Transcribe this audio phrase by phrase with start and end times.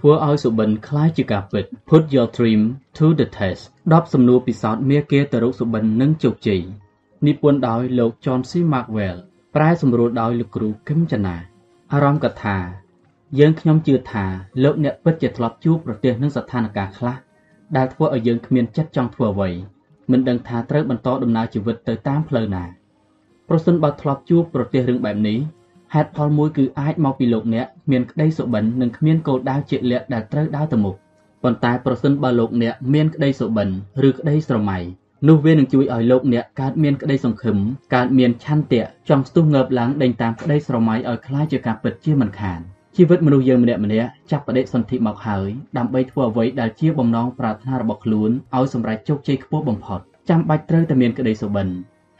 [0.00, 2.62] ្វើឲ្យសុបិនคล้ายជាការពិត Put your dream
[2.96, 3.62] to the test
[3.92, 6.62] 10សំណួរពិសោធន៍មាគាទៅរកសុបិននិងជោគជ័យ
[7.26, 8.52] និពន្ធដោយលោក John C.
[8.72, 9.16] Maxwell
[9.54, 11.36] ប្រែសម្រួលដោយលោកគ្រូគឹមចនា
[11.92, 12.56] អារម្មណ៍កថា
[13.38, 14.24] យើងខ្ញុំជឿថា
[14.62, 17.16] លោកអ្នកពិតជាធ្លាប់ជួបប្រទះនឹងស្ថានភាពខ្លះ
[17.76, 19.50] ដែលធ្វើឲ្យយើងគ្មានចិត្តចង់ធ្វើអ្វី
[20.10, 22.64] មិនដឹងថាត្រូវបន្តដំណើរជីវិតទៅតាមផ្លូវណា
[23.48, 25.38] ប្រសិនបើធ្លាប់ជួបប្រទះរឿងបែបនេះ
[25.94, 30.96] ហេតុផលមួយគឺអាចមកពីលោកអ្នកមានក្តីសុបិននិងគ្មានគោលដៅជាក់លាក់ដែលត្រូវដើរទៅមុខ
[31.42, 33.68] ប៉ុន្តែប្រសិនបើលោកអ្នកមានក្តីសុបិន
[34.08, 34.78] ឬក្តីស្រមៃ
[35.28, 37.56] នោះវានឹងជួយឲ្យលោកអ្នកកើតមានក្តីសង្ឃឹម
[37.94, 42.60] កើតមានឆន្ទៈចង់ស្ទុះងើបឡើងដេញតាមក្តីស្រមៃឲ្យคล้ายជាការពិតជាមិនខាន
[42.96, 51.68] ជីវិតមនុស្សយើងម្នាក់ម្នាក់ចាប់បដិសន្ធិមកហើយដើម្បីធ្វើអ្វីដែលជាបំណងប្រាថ្នារបស់ខ្លួនឲ្យសម្រេចជោគជ័យខ្ពស់បំផុតចាំបាច់ត្រូវតែមានក្តីសុបិន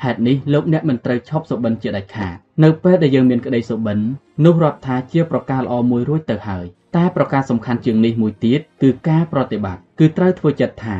[0.04, 3.98] ហេតុនេះលោកអ្នកមិនត្រូវឈប់សុបិនជាដាច់ខាតនៅពេលដែលយើងមានក្តីសុបិន
[4.44, 6.64] នោះរាប់ថាជាប្រការល្អមួយរួចទៅហើយ
[6.96, 10.96] តែប្រការសំខាន់ជាងនេះមួយទៀតគឺការប្រតិបត្តិគឺត្រូវធ្វើចិត្តថា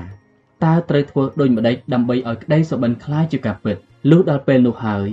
[0.64, 3.76] តើត្រូវធ្វើដូចម្តេចដើម្បីឲ្យក្តីសុបិនคล้ายជាការពិត
[4.10, 5.08] លុះដល់ពេលនោះហើយ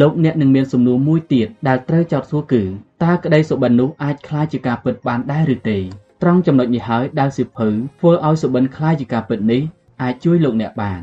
[0.00, 2.62] លោកអ្នកនឹងមានសំណួរមួយទៀតដែលត្រូវចោទសួរគឺ
[3.04, 5.78] តើក្តីសុបិននោះអាចคล้ายជាការពិតបានដែរឬទេ
[6.22, 9.62] ត្រង់ចំណុចនេះហើយដែលសិភៅធ្វើឲ្យសុបិនคล้ายជាការពិតនេះ
[10.02, 11.00] អាចជួយលោកអ្នកបាន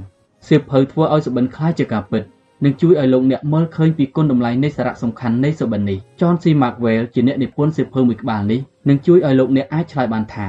[0.48, 2.24] សៀវភៅធ្វើឲ្យសុបិនคล้ายជាការពិត
[2.64, 6.44] នឹងជួយឲ្យលោកអ្នកមើលឃើញពីគុណតម្លៃនៃសារៈសំខាន់នៃសុបិននេះ John C.
[6.62, 10.48] Maxwell ជាអ្នកនិពន្ធសៀវភៅមួយក្បាលនេះនឹងជួយឲ្យលោកអ្នកអាចឆ្លើយបានថា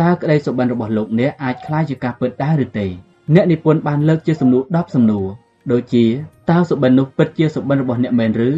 [0.00, 2.86] តើក្តីសុបិនរបស់លោកអ្នកអាចคล้ายជាការពិតដែរឬទេ
[3.34, 5.26] អ្នកនិពន្ធបានលើកជាសំណួរ10សំណួរ
[5.72, 6.04] ដូចជា
[6.50, 8.50] តើសុបិននោះពិតជាសុបិនរបស់អ្នកមែនឬ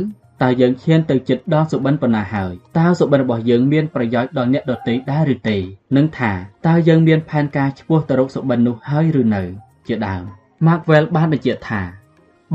[0.42, 5.56] តើយើងឈានទៅចិត្តដល់សុបិនប៉ុណ្ណាហើយតើសុបិនរបស់យើងមានប្រយោជន៍ដល់អ្នកដទៃដែរឬទេ
[5.96, 6.32] និងថា
[6.66, 9.42] តើយើងមានផែនការឆ្ពោះទៅរកសុបិននោះហើយឬនៅ
[9.86, 10.22] ជាដើម
[10.66, 11.82] Maxwell បានបញ្ជាក់ថា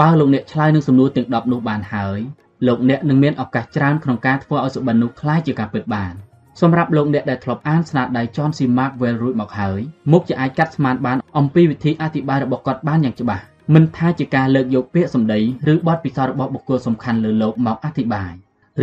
[0.02, 2.20] បើលោកអ្នកឆ្លើយនឹងសំណួរទាំង10នោះបានហើយ
[2.68, 6.14] លោកអ្នកនឹងមានឱកាសច្រើនក្នុងការធ្វើឲ្យសុបិននោះคล้ายជាការពិតបាន
[6.62, 8.60] សម្រាប់លោកអ្នកដែលធ្លាប់អានស្នាដៃ John C.
[8.78, 9.80] Maxwell រួចមកហើយ
[10.12, 15.39] មុខជាអាចកាត់ស្មានបានអំពីវិធីអធិប្បាយរបស់គាត់បានយ៉ាងច្បាស់មិនថាជាការលើកយកពាក្យសម្ដី
[15.73, 18.33] ឬបទពិសោធន៍របស់បុគ្គលសំខាន់លើលោកមកអធិប្បាយ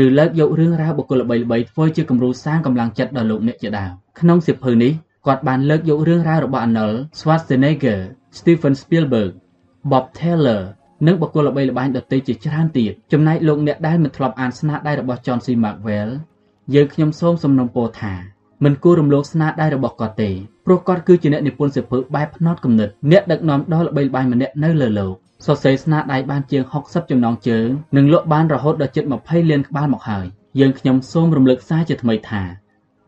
[0.03, 4.93] ឬលើកយករឿងរ៉ាវបុគ្គលល្បីៗធ្វើជាគំរូសាងកម្លាំងចិត្តដល់លោកអ្នកជាដើមក្នុងសៀវភៅនេះ
[5.27, 8.01] គាត់បានលើកយករឿងរ៉ាវរបស់ Arnold Schwarzenegger,
[8.39, 9.33] Steven Spielberg,
[9.91, 10.63] Bob Taylor
[11.08, 15.48] និងបុគ្គលល្បីល្បាញដទៃជាច្រើនទៀតចំណែកលោកអ្នកដែលមិនធ្លាប់អានស្នាដៃរបស់ John C.
[15.64, 16.10] Maxwell
[16.74, 18.14] យើងខ្ញុំសូមសំណូមពរថា
[18.64, 20.30] មិនគួររំលងស្នាដៃរបស់គាត់ទេ
[20.66, 25.14] ព្រោះគាត់គឺជាអ្នកនិពន្ធសៀវភៅបែបផ្នត់គំនិតអ្នកដឹកនាំដ៏ល្បីល្បាញម្នាក់នៅលើលោក
[25.46, 27.68] សរសេរស្នាដៃបានជាង60ចំណងជើង
[27.98, 30.26] និងលក់បានរហូតដល់ជិត20លានក្បាលមកហើយ
[30.60, 32.44] យើងខ្ញុំសូមរំលឹកសារជាថ្មីថា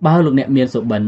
[0.06, 1.04] បើលោកអ្នកមានសុបិន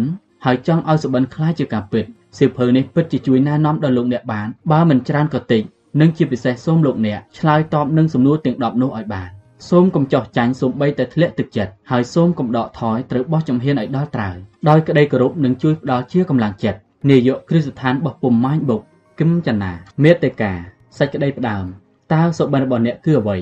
[0.45, 2.05] ហើយចង់ឲ្យសុបិនខ្លាចជាការពិត
[2.37, 5.63] សៀវភៅនេះពិតជាជួយណែនាំដល់លោកអ្នកបានបើមិនច្រើនក៏តិច
[5.99, 9.29] និងជាពិសេសសូមលោកអ្នកឆ្លើយតបនឹងសំណួរទាំង10នោះឲ្យបាន
[9.69, 14.37] សូមកុំចោះចាញ់សូម្បីតែធ្លាក់ទឹកចិត្តហើយសូមកុំដកថយត្រូវបោះជំហានឲ្យដល់ត្រើយ
[14.69, 18.81] ដោយក្តីគោរពនឹងជួយផ្ដល់ជាកម្លាំងចិត្តនាយកគ្រឹះស្ថានបោះពុំម៉ាញបុក
[19.19, 19.71] គឹមចនា
[20.03, 20.51] មេតេកា
[20.97, 21.65] សេចក្តីផ្ដើម
[22.13, 23.37] តើសុបិនរបស់អ្នកគឺអ្វី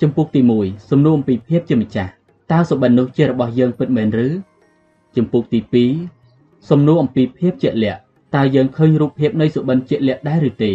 [0.00, 2.10] ចំពុកទី1សំណួរអំពីភាពជាម្ចាស់
[2.52, 4.28] តើសុបិននោះជារបស់យើងពិតមែនឬ
[5.16, 5.60] ចំពុកទី
[6.14, 8.00] 2សំណួរអំពីភាពជាក់លាក់
[8.36, 10.72] តើយើងឃើញរូបភាពនៃសុបិនជាក់លាក់ដែរឬទេ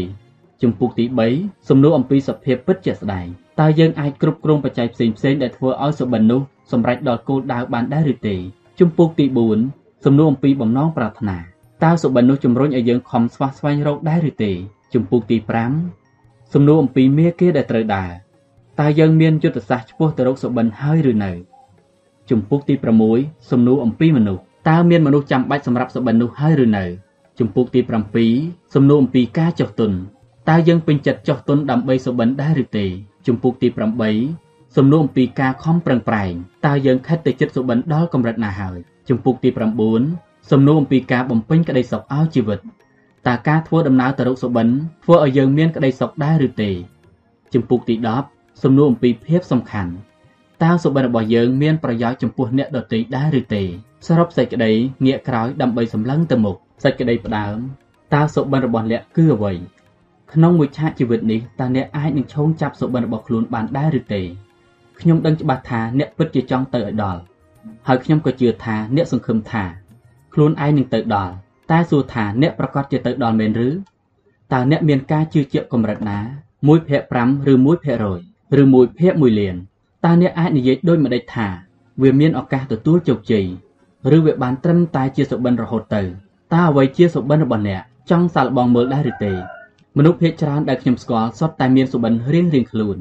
[0.63, 1.05] ចំពុកទី
[1.37, 3.27] 3សំណួរអំពីសភាពពិតជាក់ស្ដែង
[3.59, 6.41] តើយើងអាចគ្រប់គ្រងបច្ច័យផ្សេងផ្សេងដែលធ្វើឲ្យសុបិននោះ
[6.71, 8.35] សម្រេចដល់គោលដៅបានដែរឬទេ
[8.79, 9.25] ជំពូកទី
[9.65, 11.37] 4សំណួរអំពីបំណងប្រាថ្នា
[11.83, 14.51] តើសុបិននោះជំរុញឲ្យយើងខំស្វះស្វែងរកដែរឬទេ
[14.93, 15.37] ជំពូកទី
[15.95, 18.11] 5សំណួរអំពីមាគាដែលត្រូវដើរ
[18.79, 21.31] តើយើងមានយុទ្ធសាស្ត្រឆ្ពោះទៅរកសុបិនហើយឬនៅ
[22.29, 22.73] ជំពូកទី
[23.11, 26.83] 6សំណួរអំពីមនុស្សតើមានមនុស្សចាំបាច់សម្រាប់សុបិននោះហើយឬនៅ
[27.39, 27.79] ជំពូកទី
[28.27, 29.91] 7សំណួរអំពីការចុះទុន
[30.49, 32.85] តើយើងពេញចិត្តចុះទុនដើម្បីសុបិនដែរឬទេ
[33.27, 33.67] ជំពូកទី
[34.21, 36.33] 8សំណួរអំពីការខំប្រឹងប្រែង
[36.65, 38.77] តើយើងខិតទៅចិត្តសុបិនដល់កម្រិតណាហើយ
[39.09, 39.49] ជំពូកទី
[39.99, 42.59] 9សំណួរអំពីការបំពេញក្តីសុខឲ្យជីវិត
[43.27, 44.67] តើការធ្វើដំណើរទៅរកសុបិន
[45.03, 46.71] ធ្វើឲ្យយើងមានក្តីសុខដែរឬទេ
[47.53, 47.95] ជំពូកទី
[48.29, 49.91] 10សំណួរអំពីភាពសំខាន់
[50.63, 53.63] តើសុបិនរបស់យើងមានប្រយោជន៍ចំពោះអ្នកដទៃដែរឬទេ
[54.07, 54.71] សរុបសេចក្តី
[55.05, 57.57] ងាកក្រោយដើម្បីសម្លឹងទៅមុខសេចក្តីផ្ដើម
[58.13, 59.53] តើសុបិនរបស់អ្នកគឺអ្វី
[60.33, 64.21] ក្នុងមួយឆាកជីវិតនេះតើអ្នកអាចនឹងឈោងចាប់សុបិនរបស់ខ្លួនបានដែរឬទេ
[64.99, 67.21] ខ្ញុំដឹងច្បាស់ថាអ្នកពិតជាចង់ទៅឲ្យដល់
[67.87, 69.63] ហើយខ្ញុំក៏ជឿថាអ្នកសង្ឃឹមថា
[70.33, 71.33] ខ្លួនឯងនឹងទៅដល់
[71.71, 73.69] តែសួរថាអ្នកប្រកាសជាទៅដល់មែនឬ
[74.53, 76.19] តើអ្នកមានការជឿជាក់កម្រិតណា
[76.57, 79.55] 1ភាគ5ឬ1ភាគ100ឬ1ភាគ1លាន
[80.05, 81.47] តើអ្នកអាចនិយាយដូចម្ដេចថា
[82.01, 83.45] វាមានឱកាសទទួលជោគជ័យ
[84.15, 86.01] ឬវាបានត្រឹមតែជាសុបិនរហូតទៅ
[86.53, 89.33] តើអ្វីជាសុបិនរបស់អ្នកចង់សាកល្បងមើលដែរឬទេ
[89.97, 92.97] មនុស្សភាគច្រើនដែលខ្ញុំស្គាល់សុទ្ធតែមានសុបិនរៀងរៀងខ្លួន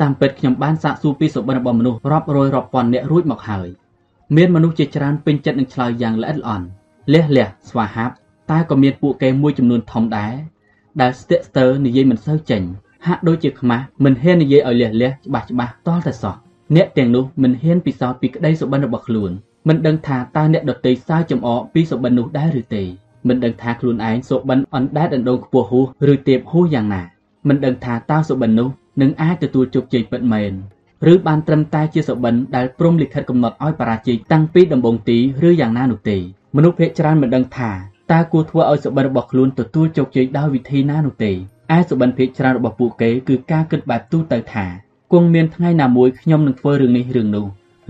[0.00, 3.68] តាមពិតខ្ញុំបានសាកសួរពីសុបិនរបស់មនុស្សរាប់រយរាប់ពាន់នាក់រួចមកហើយ
[4.36, 6.66] មានមនុស្សជាច្រើនពេញចិត្តនឹងឆ្លើយយ៉ាងល្អិតល្អន់
[7.12, 8.14] លះលះស្វាហាប់
[8.50, 10.34] តែក៏មានពួកគេមួយចំនួនធំដែរ
[11.00, 12.62] ដែលស្ទាក់ស្ទើរនិយាយមិនសូវចេញ
[13.06, 16.34] ហាក់ដូចជាខ្មាស់មិនហ៊ាននិយាយឲ្យលះលះច្បាស់ច្បាស់តល់តែសោះ
[16.76, 19.30] អ្នកទាំងនោះមិនហ៊ានពិសោធន៍ពីក្តីសុបិនរបស់ខ្លួន
[19.68, 22.84] មិនដឹងថាតើអ្នកដតីសើចំអកពីសុបិននោះដែរឬទេ
[23.28, 27.02] មិនដឹងថាខ្លួនឯងសុបិនអណ្ដែតអណ្ដូងខ្ពស់ហួសឬទៀបហួសយ៉ាងណា
[27.48, 28.68] មិនដឹងថាតើសុបិននោះ
[29.00, 30.52] នឹងអាចទទួលជោគជ័យពិតមែន
[31.12, 35.18] ឬបានត្រឹមតែជាសុបិនដែលព្រមលិខិតកំណត់ឲ្យបរាជ័យតាំងពីដំបូងទី
[35.48, 36.16] ឬយ៉ាងណានោះទេ
[36.56, 37.70] មនុស្សភាគច្រើនមិនដឹងថា
[38.12, 41.32] តើគួរធ្វើឲ្យសុបិនរបស់ខ្លួនទទួលជោគជ័យដោយវិធីណានោះទេ
[41.76, 44.66] ឯសុបិនភាគច្រើនរបស់ពួកគេគឺការគិតបែបទូទៅថា
[45.12, 47.46] គង់មានថ្ងៃណាមួយខ្ញុំនឹងធ្វើរឿងនេះរឿងនោះ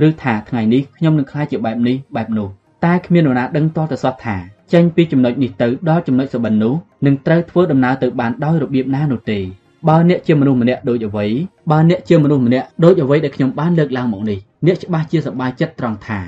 [0.07, 2.49] ឬថាថ្ងៃនេះខ្ញុំនឹងខ្លាចជាបែបនេះបែបនោះ
[2.85, 6.75] តែគ្មាននរណាដឹងតទៅសោះថា ចេញពីចំណុចនេះទៅដល់ចំណុចសុបិននោះ
[7.07, 9.41] នឹងត្រូវធ្វើដំណើរទៅបានដោយរបៀបណានោះទេ
[9.89, 11.27] បើអ្នកជាមនុស្សម្នាក់ដូចអ្វី
[11.71, 16.21] បើអ្នកជាមនុស្សម្នាក់ដូចអ្វីដែលខ្ញុំបានលើកឡើងមកនេះអ្នកច្បាស់ជាសប្បាយចិត្តត្រង់ថា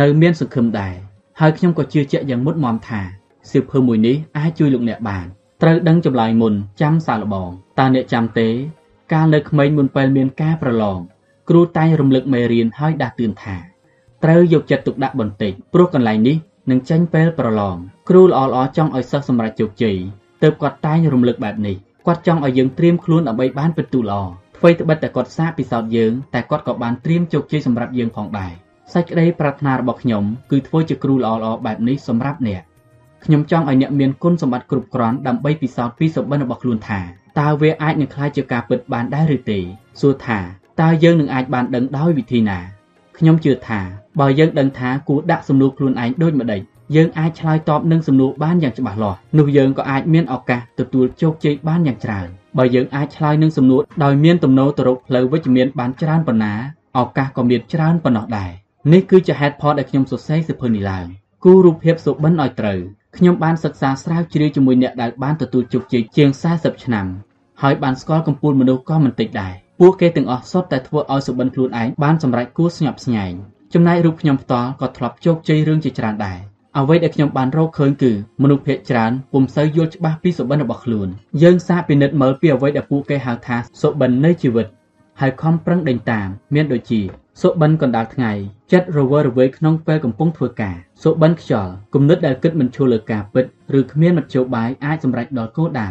[0.00, 0.94] នៅមានសង្ឃឹមដែរ
[1.40, 3.00] ហើយខ្ញុំក៏ជឿជាក់យ៉ាងមុតមមថា
[3.50, 5.26] សៀវភៅមួយនេះអាចជួយលោកអ្នកបាន
[5.62, 8.48] ត្រូវដឹងចម្លើយមុនចាំសាឡបងតើអ្នកចាំទេ
[9.12, 10.98] កាលនៅក្មេងមុនពេលមានការប្រឡង
[11.48, 13.56] គ្រូតែងរំលឹកមេរៀនហើយដាស់តឿនថា
[14.24, 16.36] ត្រូវយកចិត្តទុកដាក់បន្តិចព្រោះកន្លែងនេះ
[16.70, 17.76] នឹងចេញពេលប្រឡង
[18.08, 19.96] គ្រូល្អៗចង់ឲ្យសិស្សសម្រេចជោគជ័យ
[20.42, 21.76] ទើបគាត់តែងរំលឹកបែបនេះ
[22.06, 24.20] គាត់ចង់ឲ្យយើងត្រៀមខ្លួនដើម្បីបានពិន្ទុល្អ
[24.58, 28.52] អ្វីត្បិតតែគាត់សាកពិសោធន៍យើងតែគាត់ក៏បានត្រៀមជោគជ័យសម្រាប់យើងផងដែរ
[28.94, 32.62] សេចក្តីប្រាថ្នារបស់ខ្ញុំគឺធ្វើជាគ្រូល្អៗបែបនេះសម្រាប់អ្នក
[33.24, 37.00] ខ្ញុំចង់ឲ្យអ្នកមានគុណសម្បត្តិគ្រប់គ្រាន់ដើម្បីពិសោធន៍ពីសុបិនរបស់ខ្លួនថា
[37.40, 39.58] តើវាអាចនឹងក្លាយជាការពិតបានដែរឬទេ
[40.00, 40.38] សួរថា
[40.80, 42.58] តើយើងនឹងអាចបានដឹងដោយវិធីណា
[43.18, 43.80] ខ្ញុំជឿថា
[44.18, 46.60] បើយើងដឹងថាគួរដាក់សំណួរខ្លួនឯងដូចម្ដេច
[46.96, 52.28] យើងអាចឆ្លើយតបនឹងសំណួរបានយ៉ាងច្បាស់លាស់នោះយើងក៏អាចមានឱកាសទទួលជោគជ័យបានយ៉ាងច្រើន
[52.58, 56.54] បើយើងអាចឆ្លើយនឹងសំណួរដោយមានទំនោរទៅរកផ្លូវវិជ្ជមានបានច្រើនប៉ុណ្ណា
[56.98, 58.50] ឱកាសក៏មានច្រើនប៉ុណ្ណោះដែរ
[58.92, 61.06] នេះគឺជាហេតុផលដែលខ្ញុំសរសេរសៀវភៅនេះឡើង
[61.44, 62.80] គូរូបភាពសុបិនឲ្យត្រូវ
[63.16, 67.06] ខ្ញុំបានសិក្សាស្រាវជ្រាវជាមួយអ្នកដែលបានទទួលជោគជ័យជាង40ឆ្នាំ
[67.62, 73.34] ហើយបានស្គាល់កម្ពូលមនុស្សក៏មិនតិចដែរពួកគេទាំងអស់សុទ្ធតែធ្វើឲ្យសុបិនខ្លួនឯងបានសម្រេចគួរស្ញប់ស្ញែង
[73.74, 76.38] ចំណែករូបខ្ញុំផ្ទាល់ក៏ធ្លាប់ជោគជ័យរឿងជាច្រើនដែរ
[76.78, 78.12] អ្វីដែលខ្ញុំបានរកឃើញគឺ
[78.42, 81.08] មនុស្សភាគច្រើនពុំសូវយល់ច្បាស់ពីសុបិនរបស់ខ្លួន
[81.42, 84.66] យើងសាកពិនិត្យមើលពីអ្វីដែលពួកគេហៅថាសុបិននៃជីវិត
[85.20, 87.00] ហើយខំប្រឹងដេញតាម មានដូចជា
[87.42, 88.32] សុបិនកណ្ដាលថ្ងៃ
[88.72, 93.44] ចិត្តរវើរវាយក្នុងពេលកំពុងធ្វើការសុបិនខ្យល់គំនិតដែលគិតមិនឈលលើការពិត
[93.78, 95.88] ឬគ្មានមធ្យោបាយអាចសម្រេចដល់គោលដៅ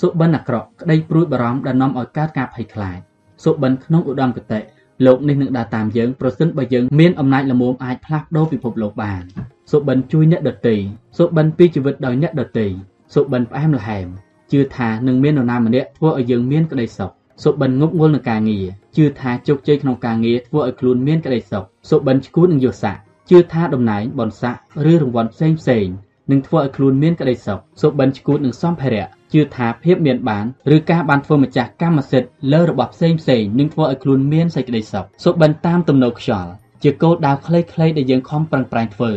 [0.00, 2.98] សុបិនអាក្រក់ក្តីព្រួយបារម្ភដែលនាំឲ្យកើតការភ័យខ្លាច
[3.44, 4.60] សុបិនក្នុងឧត្តមគតិ
[5.06, 9.22] លោកនេះនឹងដើរតាមយើងប្រសិនបើយើងមានអំណាចល្មមអាចផ្លាស់ប្ដូរពិភពលោកបាន
[9.70, 10.76] សុបិនជួយអ្នកដទៃ
[11.18, 12.66] សុបិនពីជីវិតដោយអ្នកដទៃ
[13.14, 14.06] សុបិនផ្អែមល្ហែម
[14.52, 17.10] ជឿថានឹងមាននរណាម្នាក់ធ្វើឲ្យយើងមានក្តីសុខ
[17.44, 18.66] សុបិនងប់ងល់នឹងការងារ
[18.96, 22.96] ជឿថាជោគជ័យក្នុងការងារធ្វើឲ្យខ្លួនមានក្តីសុខសុបិនឈួតនឹងយស័ក
[23.30, 24.56] ជឿថាតំណែងបនស័ក
[24.90, 25.86] ឬរង្វាន់ផ្សេងផ្សេង
[26.30, 30.44] នឹងធ្វើឲ្យខ្លួនមានក្តីសុខសុបិនឈួតនឹងសម្ភារៈជឿថាភាពមានបាន
[30.76, 36.50] ឬការបានធ្វើម្ចាស់កម្មសិទ្ធិលើរបស់ផ្សេងផ្សេងនឹងធ្វើឲ្យខ្លួនមានសេចក្តីសុខសុបិនតាមទំនោរខ្យល់
[36.82, 39.12] ជាគោលដៅខ្លីៗដែលយើងខំប្រឹងប្រែងធ្វើ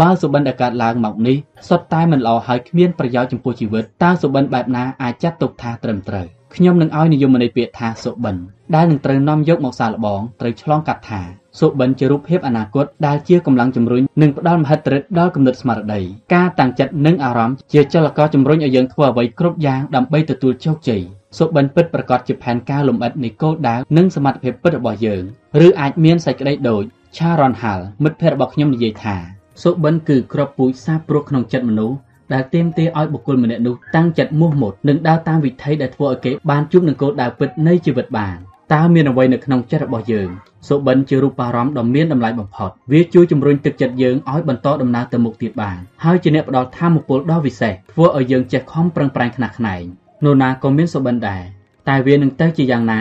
[0.00, 1.36] បើសុបិនដែលកើតឡើងមកនេះ
[1.68, 8.36] សុទ្ធតែមិនល្អហើយគ្មានប្រយោជន៍ចំពោះជីវិតតើសុបិនបែបណាអាចចាត់ទុកថាត្រឹមត្រូវខ្ញុំនឹងឲ្យនិយមន័យពាក្យថាសុបិន
[8.74, 11.22] ដែលនឹងត្រូវនាំយកមកសាឡបងត្រូវឆ្លងកាត់ថា
[11.58, 16.00] សុបិនជារូបភាពអនាគតដែលជាកម្លាំងជំរុញនិងផ្ដល់មហិទ្ធិឫទ្ធិដល់គំនិតស្មារតី
[16.34, 21.02] ការតាំងចិត្តនិងអារម្មណ៍ជាចលករជំរុញឲ្យយើងធ្វើអ្វីគ្រប់យ៉ាងដើម្បីទទួលជោគជ័យ
[21.38, 25.22] សុបិនពិតប្រកបជាផែនការលំអិតនៃគោលដៅនិងសមត្ថភាពពិតរបស់យើង
[25.66, 26.84] ឬអាចមានសេចក្តីដូច
[27.16, 29.16] ឆារ៉នហាល់មិត្តភ័ក្តិរបស់ខ្ញុំនិយាយថា
[29.62, 31.96] សុបិនគឺក្របពូជសាព្រោះក្នុងចិត្តមនុស្ស
[32.32, 38.38] ដែលទាមទារឲ្យបុគ្គលម្នាក់នោះតាំងចិត្តមោះមុតនិងដើរតាមវិថីដែលធ្វើឲ្យគេបានជួបនឹងគោលដៅពិតនៃជីវិតបាន
[38.74, 40.28] តើមានអ្វីនៅក្នុងចិត្តរបស់យើង
[40.68, 49.82] សុបិនជារូបអារម្មណ៍ដ៏មានតម្លៃបំផុតវាជួយជំរុញទឹកចិត្តយើងឲ្យបន្តដំណើរទៅមុខទៀតបានហើយជាអ្នកផ្ដល់ធម៌ពលដ៏វិសេសធ្វើឲ្យយើងចេះខំប្រឹងប្រែងខ្នះខ្នែង
[50.24, 51.42] នរណាក៏មានសុបិនដែរ
[51.88, 53.00] តែវានឹងទៅជាយ៉ាងណា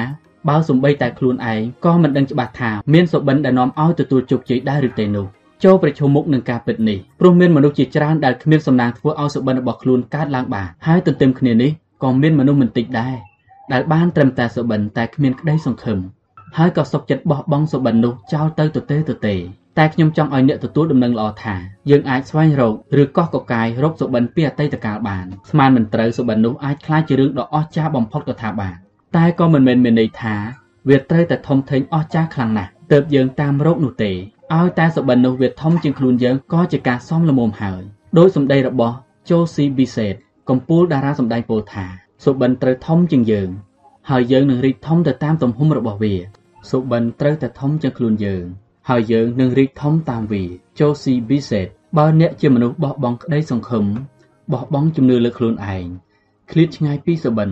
[0.50, 5.26] បើសំបីតែខ្លួនឯងក៏មិនដឹងច្បាស់ថាមានសុបិនដែលនាំឲ្យទទួលជោគជ័យដែរឬទេនោះ
[5.64, 11.72] ចូលប្រជុំមុខនឹងការពិតនេះព្រោះមានមនុស្សជាច្រើនដែលគ្មានសំណាងធ្វើឲ្យសុបិនរបស់ខ្លួនកើតឡើងបានហើយទន្ទឹមគ្នានេះ
[12.04, 13.16] ក៏មានមនុស្សមិនតិចដែរ
[13.74, 16.00] ដែលបានត្រឹមតែសុបិនតែគ្មានក្តីសង្ឃឹម
[16.58, 19.36] ហើយក៏សុខចិត្តបោះបង់សុបិននោះចោលទៅទទេទទេ
[19.78, 21.56] តែខ្ញុំចង់ឲ្យអ្នកទទួលដំណឹងល្អថា
[21.90, 28.76] យើងអាចស្វែងរកឬកោះកកាយរកសុបិនពីអតីតកាលបានស្មានមិនត្រូវសុបិននោះអាចក្លាយជារឿងដ៏អស្ចារ្យបំផុតក៏ថាបាន
[29.16, 30.36] តែក៏មិនមែនមានន័យថា
[30.90, 34.12] វាត្រូវតែធំធេងអស្ចារ្យខ្លាំងណាស់ទើបយើងតាមរកនោះទេ
[34.56, 37.82] ឲ្យតែសុបិននោះវាធំជាងខ្លួនយើងក៏ជាការសមល្មមហើយ
[38.18, 38.96] ដោយសម្ដីរបស់
[39.30, 40.16] Josie Bissett
[40.50, 43.50] កំពូលតារាសម្ដែងពោលថា សុបិនត្រូវធំជាងយើង
[44.10, 46.14] ហើយយើងនឹងរីកធំទៅតាមទំហំរបស់វា
[46.70, 48.44] សុបិនត្រូវតែធំជាងខ្លួនយើង
[48.90, 50.44] ហើយយើងនឹងរីកធំតាមវា
[50.78, 53.86] Josie Bissett បើអ្នកជាមនុស្សបោះបង់ក្តីសង្ឃឹម
[54.54, 55.86] បោះបង់ជំនឿលើខ្លួនឯង
[56.52, 57.50] ឃ្លាតឆ្ងាយពីសុបិន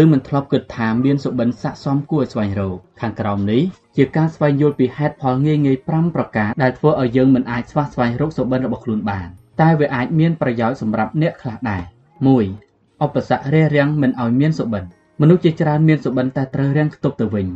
[0.00, 3.62] ឬមិនធ្លាប់គិតថាមានសុបិនស័ក្តិសមគួរឲ្យស្វែងរកខាងក្រោមនេះ
[3.96, 9.28] ជាការស្វែងយល់ពីហេតុផលងាយងាយ5ប្រការដែលធ្វើឲ្យយើងមិនអាចស្វះស្វែងរកសុបិនរបស់ខ្លួនបាន
[9.60, 11.82] តែវាអាចមានប្រយោជន៍សម្រាប់អ្នកខ្លះដែរ
[12.30, 12.71] 1
[13.04, 14.84] ឧបសគ្គរារាំងមិនឲ្យមានសុបិន
[15.20, 17.46] មនុស្សជាច្រើនមានសុបិនតែត្រូវរាំងខ្ទប់ទៅវិញ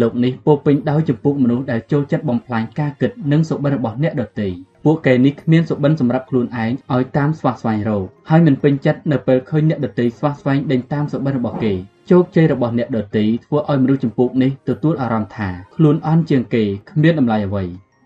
[0.00, 4.48] លោកនេះពោពេញដោយចំពោះមនុស្សដែលចូលចិត្តបំផ្លាញការគិតនិងសុបិនរបស់អ្នកដទៃ
[4.84, 11.72] ពួកគេនេះគ្មានសុបិនសម្រាប់ខ្លួនឯងឲ្យតាមស្វះស្វែងរកហើយមិនពេញចិត្តនៅពេលឃើញអ្នកដទៃស្វះស្វែងដេញតាមសុបិនរបស់គេ
[12.10, 17.64] ជោគជ័យរបស់អ្នកដទៃធ្វើឲ្យមនុស្សចំពោះនេះទទួលអារម្មណ៍ថាខ្លួនអន់ជាងគេគ្មានតម្លៃអ្វី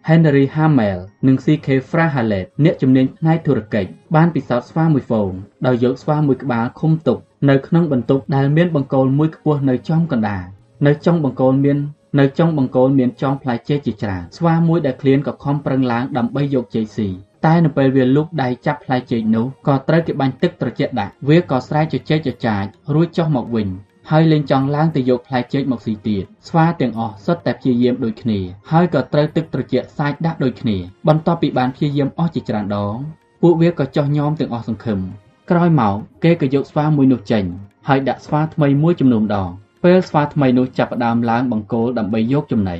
[0.09, 5.31] Henry Hamel និង CK Frahalet អ្នកជំនាញផ្នែកធុរកិច្ចបានពិសោធន៍ស្វាមួយហ្វូង
[5.67, 7.19] ដោយយកស្វាមួយក្បាលឃុំទុក
[7.51, 10.45] នៅក្នុងបន្ទប់ដែលមានបង្គោលមួយខ្ពស់នៅចំកណ្ដាល
[10.87, 11.79] នៅចុងបង្គោលមាន
[12.19, 17.09] នៅចុងបង្គោលមានចងផ្លែចេកជាច្រើនស្វាមួយដែលឃ្លានក៏ខំប្រឹងឡើងដើម្បីយកចេកស៊ី
[17.47, 22.65] តែនៅពេលវាលូកដៃចាប់ផ្លែចេកនោះក៏ត្រូវគេបាញ់ទឹកត្រជាក់ដាក់វាក៏ស្រែកជជែកចចាច
[22.95, 23.69] រួចចុះមកវិញ
[24.11, 28.39] ហើយលេងចង់ឡើងទៅយកផ្លែចេកមកស៊ីទៀតស្វាទាំងអស់សុទ្ធតែព្យាយាមដូចគ្នា
[28.71, 30.77] ហើយក៏ត្រូវទឹកត្រជាក់សាច់ដាក់ដូចគ្នា
[31.09, 32.97] បន្ទាប់ពីបានព្យាយាមអស់ជាច្រើនដង
[33.43, 34.99] ពួកវាក៏ចោះញោមទាំងអស់សង្ឃឹម
[35.51, 37.45] ក្រោយមកគេក៏យកស្វាមួយនោះចេញ
[37.89, 39.51] ហើយដាក់ស្វាថ្មីមួយចំនួនម្ដង
[39.85, 42.77] ពេលស្វាថ្មីនោះចាប់ផ្ដើមឡើងបង្គោលដើម្បីយកចំណី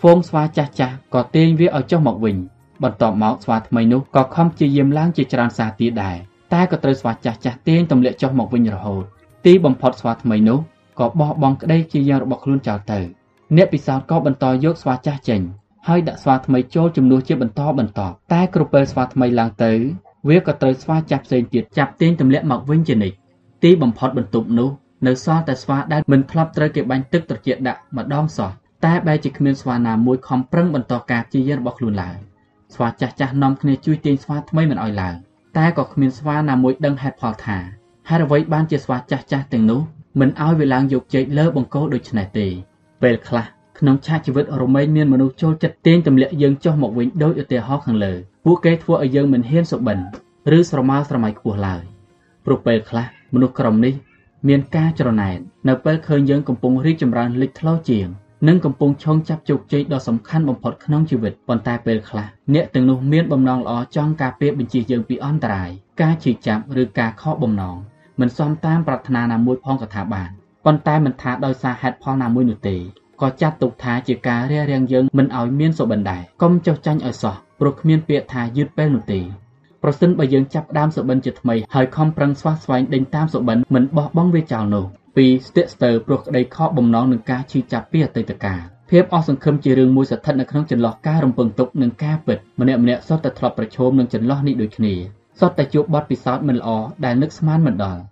[0.00, 2.36] ហ្វូងស្វាចាស់ចាស់ក៏ទាញវាឲ្យចុះមកវិញ
[2.82, 6.16] បន្ទាប់មកស្វាថ្មីនោះក៏ខំព្យាយាមឡើងជាច្រើនសាទៀតដែរ
[6.52, 9.04] តែក៏ត្រូវស្វាចាស់ចាស់ទាញទម្លាក់ចុះមកវិញរហូត
[9.46, 10.58] ទីបំផុតស្វាថ្មីនោះ
[11.00, 12.98] ក៏បោះបង់ក្តីជាយ៉ាងរបស់ខ្លួនចោលទៅ
[13.56, 15.40] អ្នកពិសោធន៍ក៏បន្តយកស្វាចាស់ចេញ
[15.88, 18.00] ហើយដាក់ស្វាថ្មីចូលជំនួសជាបន្តបន្ត
[18.32, 19.72] តែគ្រប់ពេលស្វាថ្មីឡើងទៅ
[20.28, 23.16] វាក៏ត្រូវស្វាចាស់ផ្សេងទៀតចាប់ទាញទម្លាក់មកវិញជានិច្ច
[23.64, 24.70] ទីបំផុតបន្ទប់នោះ
[25.06, 28.50] នៅសល់តែស្វាដែលមិនធ្លាប់ត្រូវគេបាញ់ទឹកត្រជាក់ដាក់ម្ដងសោះ
[28.84, 32.18] តែបែរជាគ្មានស្វាណាមួយខំប្រឹងបន្តការព្យាយាមរបស់ខ្លួនឡើយ
[32.74, 35.16] ស្វាចាស់ចាស់នាំគ្នាជួយទាញស្វាថ្មីមិនឲ្យឡើង
[35.56, 37.58] តែក៏គ្មានស្វាណាមួយដឹងហេតុផលថា
[38.08, 39.80] ហេតុអ្វីបានជាស្វាចាស់ចាស់ទាំងនោះ
[40.20, 42.46] មិនឲ្យវាឡើងយកចេកលើបង្គោលដូចនេះទេ
[43.02, 43.46] ពេលខ្លះ
[43.78, 48.12] ក្នុងឆាកជីវិតរមែងមានមនុស្សចូលចិត្តទាញទម្លាក់យើងចុះមកវិញដោយឧទាហរណ៍ខាងលើ
[48.44, 49.98] ពួកគេធ្វើឲ្យយើងមិនហ៊ានសុបិន
[50.56, 51.82] ឬស្រមើស្រមៃខ្ពស់ឡើយ
[52.44, 53.94] ព្រោះពេលខ្លះមនុស្សក្រុមនេះ
[54.48, 58.08] មានការច្រណែននៅពេលឃើញយើងកំពុងរីកចម្រើនលេចធ្លោជាង
[58.48, 65.70] និងកំពុងឈោងចាប់ជោគជ័យដ៏សំខាន់បំផុតក្នុងជីវិតប៉ុន្តែពេលខ្លះអ្នកទាំងនោះមានបំណងល្អចង់ការពារបញ្ជាយើងពីអន្តរាយ
[66.02, 67.76] ការឈឺចាប់ឬការខកបំណង
[68.20, 70.30] មិនសមតាមប្រាថ្នាណាមួយផងក៏ថាបាន
[70.64, 72.76] ប៉ុន្តែមិនថាដោយសារហេតុផលណាមួយនោះទេ
[73.22, 79.20] ក៏ចាត់ទុកថាជាការរារាំងយើងមិនឲ្យមានសុបិនដែរកុំចុះចាញ់ឲ្យសោះព្រោះគ្មានពាក្យថាយឺតពេលនោះទេ
[79.82, 84.84] ប្រសិនបើយើងចាប់ផ្ដើមសុបិនជាថ្មីហើយខំប្រឹងស្វះស្វែងដេញតាមសុបិនមិនបោះបង់វាចោលនោះ
[85.16, 94.94] ពីស្ទាក់ស្ទើរព្រោះក្តីខកបំណងនឹងការឈឺចាប់ពីអតីតកាលភាពអស់សង្ឃឹមជារឿងមួយស្ថិតនៅក្នុងចន្លោះការរំពឹងទុកនិងការពិតម្នាក់ម្នាក់សុទ្ធតែធ្លាប់ប្រឈមនឹងចន្លោះនេះដូចគ្នា
[95.40, 96.68] សុទ្ធតែជួបបទពិសោធន៍មិនល្អ
[97.04, 98.02] ដែលនឹកស្មានមិនដល់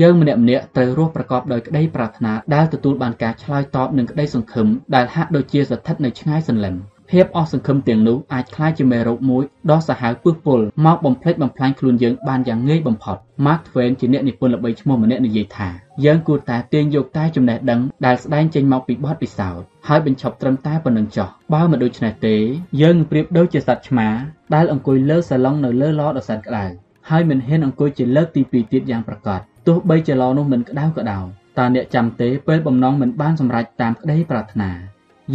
[0.00, 6.74] យើងម្នាក់ម្នាក់ត្រូវរស់ប្រកបដោយក្តីប្រាថ្នាដែលទទួលបានការឆ្លើយតបនឹងក្តីសង្ឃឹមដែលហាក់ដូចជាស្ថិតនៅឆ្ងាយសន្លឹម
[7.10, 15.68] ភាពអស់សង្ឃឹមទាំងនោះអាចក្លាយជាមេរោគមួយដ៏សាហាវពឹសពុលមកបំផ្លិចបំផ្លាញខ្លួនយើងបានយ៉ាងងាយបំផុត Mark Twain ជាអ្នកនិពន្ធល្បីឈ្មោះម្នាក់និយាយថា
[16.04, 22.36] យើងគួរតែទាញយកតែចំណេះដឹងដែលស្ដែងចេញមកពីបទពិសោធន៍ហើយបញ្ឈប់ត្រឹមតែប៉ុណ្្នឹងចុះបើមិនដូច្នេះទេ
[22.80, 24.08] យើងនឹងប្រៀបដូចជាសត្វឆ្មា
[24.54, 26.64] ដែលអង្គុយលើសាឡុងនៅលើឡដ៏សែនក្តៅ
[27.10, 31.26] ហើយមិនហ៊ានអង្គុយជាលើកទី2ទៀតយ៉ាងប្រកបទោះបីជាឡនោះមិនក្តៅក៏ដោយ
[31.58, 34.70] តើអ្នកចាំទេពេលបំណងមិនបានសម្រេចតាមក្តីប្រាថ្នា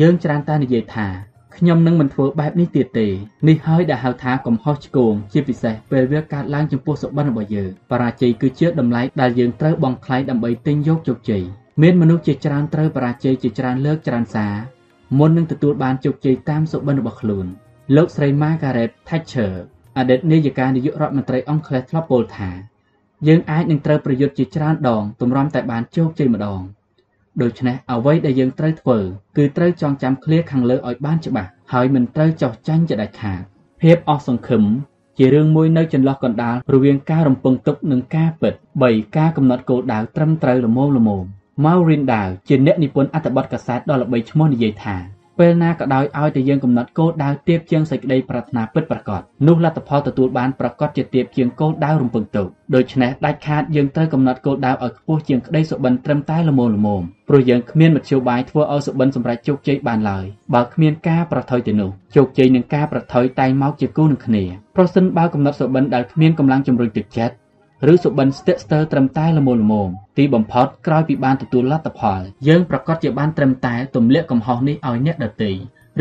[0.01, 3.07] យើងច្រើនតែនិយាយថា ខ្ញុំនឹងមិនធ្វើបែបនេះទៀតទេ
[3.47, 11.43] នេះហើយដែលហៅថាកំហុសឆ្គងជាពិសេសពេលវាកើតឡើងចំពោះសុបិនរបស់យើងបរាជ័យគឺជាតម្លៃដែលយើងត្រូវបង់ថ្លៃដើម្បីទិញយកជោគជ័យ
[11.81, 14.53] មានមនុស្សជាច្រើនត្រូវបរាជ័យជាច្រើនលើកច្រើនសារ
[15.17, 17.45] មុននឹងទទួលបានជោគជ័យតាមសុបិនរបស់ខ្លួន
[17.95, 19.53] លោកស្រី Margaret Thatcher
[19.97, 22.49] អតីតនាយិកានាយករដ្ឋមន្ត្រីអង់គ្លេសធ្លាប់ពោលថា
[23.27, 26.61] យើងអាចនឹងត្រូវប្រយុទ្ធជាច្រើនដងទម្រាំតែបានជោគជ័យម្ដង
[27.41, 28.97] ដូច្នេះអ្វីដែលយើងត្រូវធ្វើ
[29.37, 33.41] គឺត្រូវចងចាំឃ្លាខាងលើឲ្យបានច្បាស់ហើយមិនត្រូវចោះចាញ់ជាដាច់ខាត
[33.81, 34.63] ភាពអស់សង្ឃឹម
[35.17, 38.53] ជារឿងមួយនៅចន្លោះកណ្ដាលរវាងការរំពឹងទុកនិងការពិត
[38.85, 41.25] 3ការកំណត់គោលដៅត្រឹមត្រូវល្មមល្មម
[41.63, 64.43] Maureen Dow ជាអ្នកនិពន្ធអត្ថបទកាសែតដ៏ល្បីឈ្មោះនិយាយថា ពេលណាក៏ដោយឲ្យតែយើងកំណត់គោលដៅទៀបជាងសេចក្តីប្រាថ្នាពិតប្រាកដនោះលទ្ធផលទទួលបានប្រាកដជាទៀបជាងគោលដៅរំពឹងទុកដូច្នេះដាច់ខាតយើងត្រូវកំណត់គោលដៅឲ្យខ្ពស់ជាងក្តីសុបិនត្រឹមតែល្មមល្មមព្រោះយើងគ្មានមធ្យោបាយធ្វើឲ្យសុបិនសម្រេចជោគជ័យបានឡើយបើគ្មានការប្រថុយទៅនោះជោគជ័យនឹងការប្រថុយតែងមកជាគូនឹងគ្នា
[64.75, 67.35] ប្រសិនបើកំណត់សុបិនដែលគ្មានកម្លាំងជំរុញទឹកចិត្ត
[67.91, 75.51] ឬសុបិនស្ទាក់ស្ទើរត្រឹមតែល្មមល្មមទីបំផុតក្រោយពីបានទទួលលទ្ធផលយើងប្រកាសជាបានត្រឹមតែទម្លាក់កំហុសនេះឲ្យអ្នកដទៃ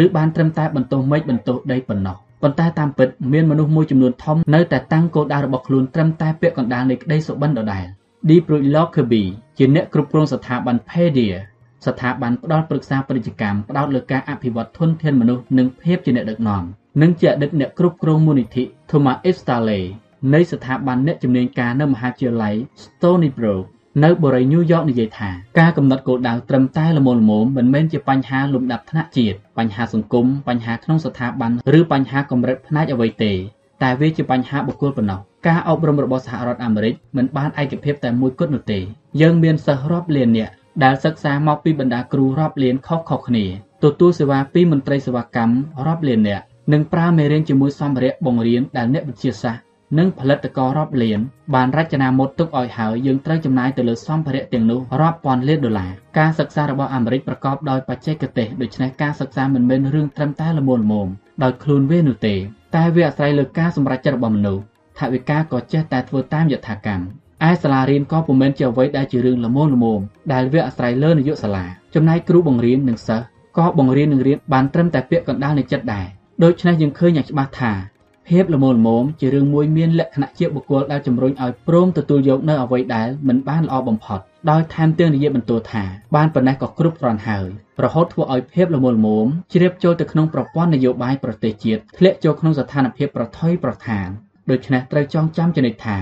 [0.02, 7.86] ឬបានត្រឹមតែបន្ទោសមេឃបន្ទោសដីប៉ុណ្ណោះប៉ុន្តែតាមពិតមានមនុស្សមួយចំនួនធំនៅតែតាំងគោលដៅរបស់ខ្លួនត្រឹមតែពាក់កណ្ដាលនៃក្តីសុបិនដដែល
[8.28, 8.30] D.
[8.46, 11.34] Bruce Lockerbie ជាអ្នកគ្រប់គ្រងស្ថាប័ន Pedia
[11.86, 16.62] ស្ថាប័នផ្ដល់ប្រឹក្សាពាណិជ្ជកម្មផ្ដោតលើការអភិវឌ្ឍធនធានមនុស្សនិងភាពជាអ្នកដឹកនាំ
[17.02, 19.36] និងជាអតីតអ្នកគ្រប់គ្រងមូលនិធិ Thomas F.
[20.24, 23.64] Stanley នៃស្ថាប័នអ្នកជំនាញការនៅមហាវិទ្យាល័យ Stony Brook
[24.04, 33.32] នៅបូរីញូវយ៉កនិយាយថាការកំណត់គោលដៅត្រឹមតែល្មមល្មមមិនមែនជាបញ្ហាលំដាប់ថ្នាក់ជាតិបញ្ហាសង្គមបញ្ហាក្នុងស្ថាប័នឬបញ្ហាកម្រិតផ្នែកអ្វីទេ
[33.82, 38.80] តែវាជាបញ្ហាបុគ្គលប៉ុណ្ណោះការអប់រំរបស់សហរដ្ឋអាមេរិកមិនបានឯកភាពតែមួយគត់នោះទេ
[39.20, 40.52] យើងមានសិស្សរាប់លាននាក់
[40.84, 43.44] ដែលសិក្សាមកពីបណ្ដាគ្រូរាប់លានខុសៗគ្នា
[43.84, 51.20] ទទួលសេវាពីមន្ត្រីសេវាកម្មរាប់លាននាក់និងប្រើមេរៀនជាមួយសម្ភារៈបង្រៀនដែលអ្នកវិទ្យាសាស្ត្រ និងផលិតកររាប់លាន
[51.54, 61.08] បានរចនាម៉ូដទុកឲ្យហើយយើងត្រូវចំណាយទៅលើសម្ភារៈទាំងនោះរាប់ពាន់លានដុល្លារការសិក្សារបស់អាមេរិកប្រកបដោយបច្ចេកទេសដូច្នេះការសិក្សាមិនមែនរឿងត្រឹមតែល្មមល្មម
[61.42, 62.34] ដោយខ្លួនវានោះទេ
[62.74, 64.62] តែវាអាស្រ័យលើការសម្រេចចិត្តរបស់មនុស្ស
[64.98, 67.04] ថាវិការក៏ចេះតែធ្វើតាមយថាកម្ម
[67.48, 70.00] ឯសាលារៀនក៏ពុំមែនជាអ្វីដែលជារឿងល្មមល្មម
[70.32, 71.64] ដែលវាអាស្រ័យលើនាយកសាលា
[71.94, 73.24] ចំណែកគ្រូបង្រៀននិងសិស្ស
[73.58, 76.06] ក៏បង្រៀននឹងរៀនបានត្រឹមតែពាក្យកណ្ដាលនៃចិត្តដែរ
[76.44, 77.72] ដូច្នេះយើងឃើញយ៉ាងច្បាស់ថា
[78.28, 87.46] ភាពល្មមល្មមជារឿងមួយមានលក្ខណៈជាបុគ្គលដែលជំរុញឲ្យព្រមទទួលយកនៅអ្វីដែលមិនបានល្អបំផុតដោយថែមទាំងនិយាយបន្ទោថាបានប៉ុណ្ណេះក៏គ្រប់គ្រាន់ហើយ
[87.84, 94.06] រហូតធ្វើឲ្យភាពល្មមល្មមជ្រាបចូលទៅក្នុងប្រព័ន្ធនយោបាយប្រទេសជាតិធ្លាក់ចូលក្នុងស្ថានភាពប្រថុយប្រថាន
[94.50, 95.96] ដូច្នេះត្រូវចងចាំចំណុចថា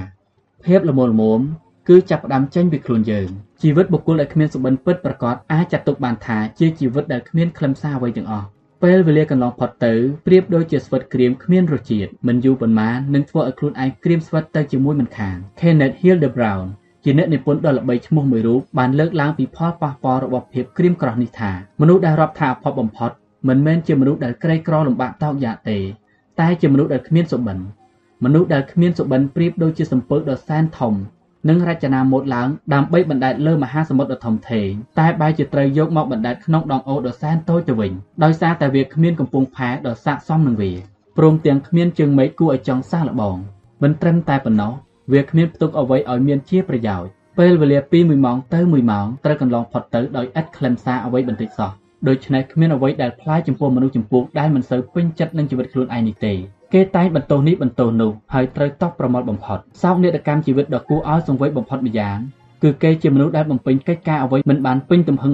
[0.65, 1.41] ភាពល្មមល្មម
[1.89, 3.29] គឺចាប់ផ្ដើមចេញពីខ្លួនយើង
[3.63, 8.47] ជីវិតបុគ្គលដែលគ្មានសុបិនពិតប្រាកដអាចចាត់ទុកបានថាជាជីវិតដែលគ្មានខ្លឹមសារអ្វីទាំងអស់
[8.87, 9.93] ពេលវេលាកន្លងផុតទៅ
[10.27, 16.69] ប្រៀបដូចជាស្វិតក្រៀមគ្មានរសជាតិមិនយូរប៉ុន្មាននឹងធ្វើឲ្យខ្លួនឯងក្រៀមស្វិតទៅជាមួយមិនខាន Kenneth Hildebround
[17.05, 23.11] ជាអ្នកនិពន្ធដ៏ល្បីឈ្មោះមួយរូបបានលើកឡើងពីផលប៉ះពាល់របស់ភាពក្រៀមក្រោះនេះថាមនុស្សដែលរាប់ថាអភ័ព្វបំផុត
[23.49, 25.79] មិនមែនជាមនុស្សដែលក្រីក្រលំបាកតោកយ៉ាទេ
[26.41, 27.59] តែជាមនុស្សដែលគ្មានសុបិន
[28.25, 30.95] មនុស្សដែលគ្មានសុបិនប្រៀបដូចជាសំពើដ៏សែនធំ
[31.49, 37.93] និងរចនាម៉ូដឡើងដើម្បីបណ្ដែតលើមហាសមុទ្រដ៏ធំធេងតែបែរជាត្រូវយកមកបណ្ដែតក្នុងដងអូដ៏សែនតូចទៅវិញ
[38.25, 40.73] ដោយសារតែវាគ្មានកំពង់ផែដ៏ស័ក្តិសមនឹងវា
[41.19, 43.37] ព្រមទាំងគ្មានជើងមេឃគួរឲ្យចង់សាកល្បង
[43.83, 44.73] មិនត្រឹមតែប៉ុណ្ណោះ
[45.13, 51.71] វាគ្មានផ្ទុកអ្វីឲ្យមានជាប្រយោជន៍ពេលវេលាពី1ម៉ោងទៅ1ម៉ោងត្រូវកន្លងផុតទៅដោយឥតខ្លឹមសារអ្វីបន្តិចសោះ
[52.09, 56.35] ដូច្នេះគ្មានអ្វីដែលផ្លាយចំពោះមនុស្សចំពោះដែលមិនសូវពេញចិត្តនឹងជីវិតខ្លួនឯងនេះទេ
[56.75, 62.19] គេតែងបន្ទោសនេះបន្ទោសនោះហើយត្រូវតបប្រមល់បំផុតសោកនាដកម្មជីវិតដ៏គួរឲ្យសង្វេគបំផុតម្យ៉ាង
[62.63, 65.33] គឺគេជាមនុស្សដែលបំពេញកិច្ចការអ្វីមិនបានពេញទំហឹង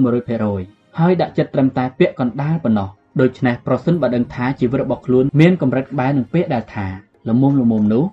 [0.49, 2.89] 100%ហើយដាក់ចិត្តត្រឹមតែពាក្យកណ្ដាលប៉ុណ្ណោះ
[3.21, 6.87] ដូច្នេះប្រសិនបើដឹងថាជីវិតរបស់ខ្លួនមានកម្រិតក្បែរនឹងពាក្យដែលថា
[7.29, 8.03] ល្មមល្មមនោះ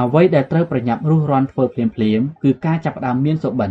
[0.00, 3.70] អ្វីដែលត្រូវប្រញាប់រុះរាន់ធ្វើភ្លាមភ្លាមគឺការចាប់ផ្ដើមមានសុបិន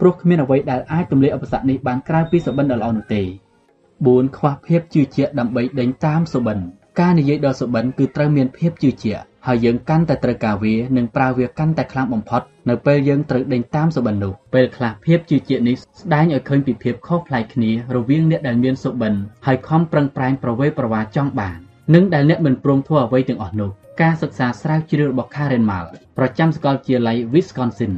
[0.00, 6.58] ព្រោះគ្មានអ្វីដែលអាចទម្លាយឧបសគ្គនេះបានក្រៅពីសុបិនដ៏ល្អនោះទេ4ខ្វះភាពជឿជាក់ដើម្បីដេញតាមសុបិន
[7.00, 19.14] ការនិយាយដល់សុបិនគឺត្រូវមានភាពជឿជាក់ ហើយយើងកាន់តែត្រូវការវា និងប្រើវាកាន់តែខ្លាំងបំផុត នៅពេលយើងត្រូវដេញតាមសុបិននោះ ពេលខ្លះភាពជឿជាក់នេះស្ដែងឲ្យឃើញពីភាពខុសប្លែកគ្នារវាងអ្នកដែលមានសុបិន
[19.46, 21.58] ហើយខំប្រឹងប្រែងប្រវេប្រវាចង់បាន
[21.94, 23.70] និងដែលអ្នកមិនព្រមធ្វើអ្វីទាំងអស់នោះ
[24.02, 25.86] ការសិក្សាស្រាវជ្រាវរបស់ Karen Mal
[26.18, 27.92] ប្រចាំសាកលវិទ្យាល័យ Wisconsin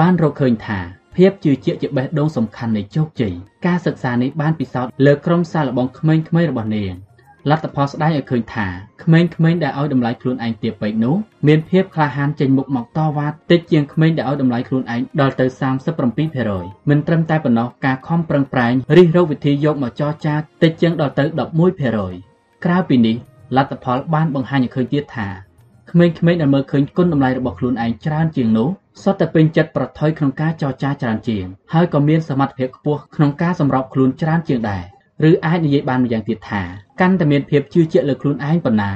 [0.00, 0.78] បានរកឃើញថា
[1.16, 3.34] ភាពជឿជាក់ជាបេះដូងសំខាន់នៃជោគជ័យ
[3.66, 6.92] ការសិក្សានេះបានពិសោធន៍លើក្រុមសាកល្បងក្មេងៗរបស់នាង
[7.50, 8.66] លទ្ធផលស្ដែងឲ្យឃើញថា
[9.02, 15.46] ក្មេងៗដែលឲ្យតម្លៃខ្លួនឯងទាបពេកនោះមានភាពក្លាហានចេញមុខមកតវ៉ាតិចជាងក្មេងដែលឲ្យតម្លៃខ្លួនឯងដល់ទៅ
[16.02, 21.24] 37%មិនត្រឹមតែប៉ុណ្ណោះការខំប្រឹងប្រែងរិះរកវិធីយកមកចរចាតិចជាងដល់ទៅ
[21.94, 23.16] 11%ក្រៅពីនេះ
[23.56, 25.28] លទ្ធផលបានបង្ហាញឲ្យឃើញទៀតថា
[25.90, 28.68] ក្មេងៗដែលមើលឃើញគុណតម្លៃរបស់ខ្លួនឯងច្រើនជាងនោះ
[29.02, 34.84] សុទ្ធតែពេញចិត្តប្រថុយក្នុងការចរចាច្រើនជាងហើយក៏មានសមត្ថភាពខ្ពស់ក្នុងការសម្របខ្លួនច្រើនជាងដែរ
[35.28, 36.62] ឬអាចនិយាយបានម្យ៉ាងទៀតថា
[37.00, 38.90] កាន់តែមានភាពជឿជាក់លើខ្លួនឯងប៉ុណ្ណា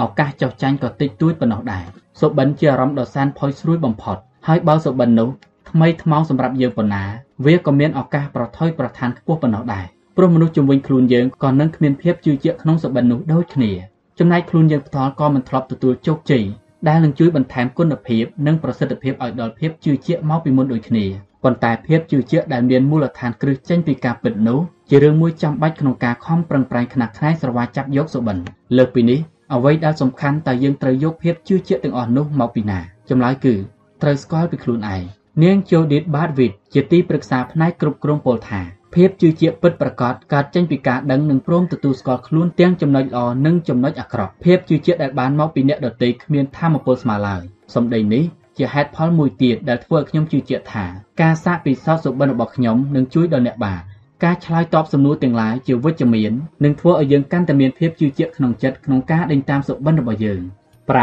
[0.00, 1.84] ឱកាសចោះចាញ់ក៏តិចតួចប៉ុណ្ណោះដែរ
[2.20, 5.28] សុបិនជាអារម្មណ៍ដ៏សែនផុយស្រួយបំផុតហើយបើសុបិននោះ
[5.70, 7.04] ថ្មីថ្មោងសម្រាប់យើងប៉ុណ្ណា
[7.46, 9.84] វាក៏មានឱកាសប្រថុយប្រឋានខ្ពស់ប៉ុណ្ណោះដែរ
[10.16, 13.72] ព្រោះមនុស្សជំនវិញខ្លួនយើងក៏នឹងគ្មានភាពជឿជាក់ក្នុងសុបិននោះដូចគ្នា
[14.18, 16.44] ចំណែកខ្លួនយើងផ្ទាល់ក៏មិនធ្លាប់ទទួលជោគជ័យ
[16.88, 21.06] ដែលនឹងជួយបន្ថែមគុណភាពនិងប្រសិទ្ធភាពឲ្យដល់ភាពជឿជាក់មកពីមុនដូចគ្នា
[21.46, 28.36] ប៉ុន្តែភាពជឿជាក់ដែលមានមូលដ្ឋានគ្រឹះចេញពីការពិតនោះជារឿងមួយចាំបាច់ក្នុងការខំប្រឹងប្រែងខ្នះខ្នែងស្រវាចាប់យកសុបិន
[28.76, 29.18] លើកពីនេះ
[29.54, 32.78] អ្វីដែលសំខាន់តើយើងត្រូវយកភាពជឿជាក់ទាំងអស់នោះមកពីណា
[33.10, 33.54] ចម្លើយគឺ
[34.02, 35.02] ត្រូវស្គាល់ពីខ្លួនឯង
[35.42, 38.60] នាង Judith Bardwick ជាទីប្រឹក្សាផ្នែកគ្រប់គ្រងពលថា
[38.94, 47.42] ភាពជឿជាក់ពិតប្រាកដកើតចេញពីការដឹងនិងព្រមទទួលស្គាល់ខ្លួនទាំងចំណុចល្អនិងចំណុចអាក្រក់ភាពជឿជាក់ដែលបានមកពីអ្នកដទៃគ្មានធម៌ពលស្មើឡើយ
[47.74, 48.24] សម្ដីនេះ
[48.58, 50.86] ជាហេតុផលមួយទៀតដែលធ្វើឲ្យខ្ញុំជឿជាក់ថា
[51.22, 53.82] ការសាកពិសោធន៍សុបិនរបស់ខ្ញុំនឹងជួយដល់អ្នកបាន
[54.24, 56.32] ការឆ្លើយតបសំណួរទាំងឡាយជាវិជ្ជមាន
[56.64, 60.40] នឹងធ្វើឲ្យយើងកាន់តែមានភាពជឿជាក់ក្នុងចិត្តក្នុងការដេញតាមសុបិនរបស់យើង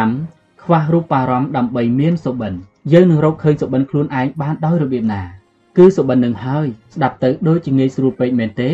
[0.01, 2.53] 5ខ្វះរូបអារម្មណ៍ដើម្បីមានសុបិន
[2.93, 5.23] យើងនឹងរកឃើញសុបិនខ្លួនឯងបានដោយរបៀបណា
[5.77, 8.69] គឺសុបិននឹងហើយស្ដាប់ទៅដូចជាងាយស្រួលពេកមែនទេ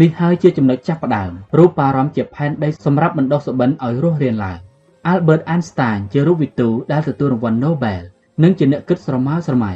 [0.00, 4.58] នេះហើយជាចំណុចចាប់ផ្ដើមរូបអារម្មណ៍ជាផែនដីសម្រាប់បណ្ដុះសុបិនឲ្យរស់រានឡើង
[5.12, 8.02] Albert Einstein ជារូបវិទូដែលទទួលរង្វាន់ Nobel
[8.42, 9.72] និងជាអ្នកគិតស្រមើស្រមៃ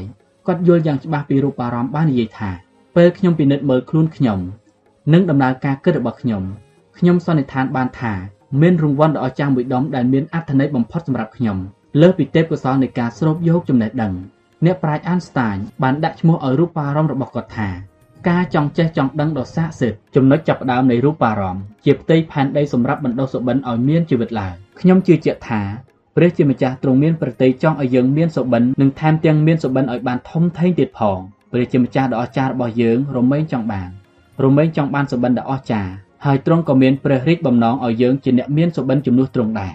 [0.46, 2.50] គាត់យល់យ៉ាងច្បាស់ពីរូបអារម្មណ៍បាននិយាយថា
[2.96, 4.38] ពេលខ្ញុំពិនិត្យមើលខ្លួនខ្ញុំ
[5.12, 6.42] និងដំណើរការគិតរបស់ខ្ញុំ
[6.98, 8.14] ខ្ញុំសន្និដ្ឋានបានថា
[8.60, 11.58] មានរង្វាន់ដ៏អស្ចារ្យមួយដុំដែលមានអត្ថន័យបំផុតសម្រាប់ខ្ញុំ
[12.00, 14.12] លើសពីទេពកោសល្យនៃការស្រូបយកចំណេះដឹង
[14.64, 17.68] អ្នកប្រាជ្ញ Einstein បានដាក់ឈ្មោះឲ្យរូបអារម្មណ៍របស់គាត់ថា
[18.28, 25.62] ការចង់ចេះចង់ដឹងដ៏ស័ក្តិសិទ្ធិចំណុចចាប់ផ្ដើមនៃរូបអារម្មណ៍ជាផ្ទៃផែនដីសម្រាប់បណ្ដុះសុបិនឲ្យមានជីវិតឡើងខ្ញុំជឿជាក់ថា
[26.16, 31.18] ព្រះជាម្ចាស់ទ្រង់មានប្រតិយចង់ឲ្យយើងមានសុបិននិងថែមទាំងមានសុបិនឲ្យបានធំធេងទៀតផង
[31.52, 33.90] ព្រះជាម្ចាស់ដ៏អស្ចារ្យរបស់យើងរមែងចង់បាន
[34.44, 35.92] រមែងចង់បានសុបិនដ៏អស្ចារ្យ
[36.24, 39.74] ហើយទ្រង់ក៏មានព្រះរាជបំណងឲ្យយើងជាអ្នកមានសុបិនជំនួសទ្រង់ដែរ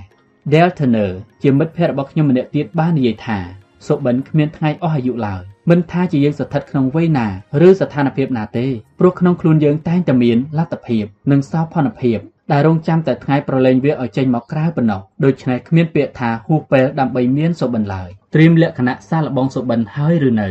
[0.52, 1.12] Del Turner
[1.44, 3.40] ជាមិត្តភ័ក្តិរបស់ខ្ញុំម្នាក់ទៀតបាននិយាយថា
[3.88, 7.28] សុបិនគ្មានថ្ងៃអស់អាយុឡើយមិនថាជាយើងស្ថិតក្នុងវ័យណា
[7.68, 8.68] ឬស្ថានភាពណាទេ
[9.00, 12.20] ព្រោះក្នុងខ្លួនយើងតែងតែមានលទ្ធភាពនិងសោភ័ណភាព
[12.52, 20.50] ដែលរងចាំតែថ្ងៃប្រឡែងវាឲ្យចេញមកក្រៅប៉ុណ្ណោះដូច្នេះគ្មានពាក្យថាហួសពេលដើម្បីមានសុបិនឡើយត្រៀមលក្ខណៈសាឡបងសុបិនហើយឬនៅ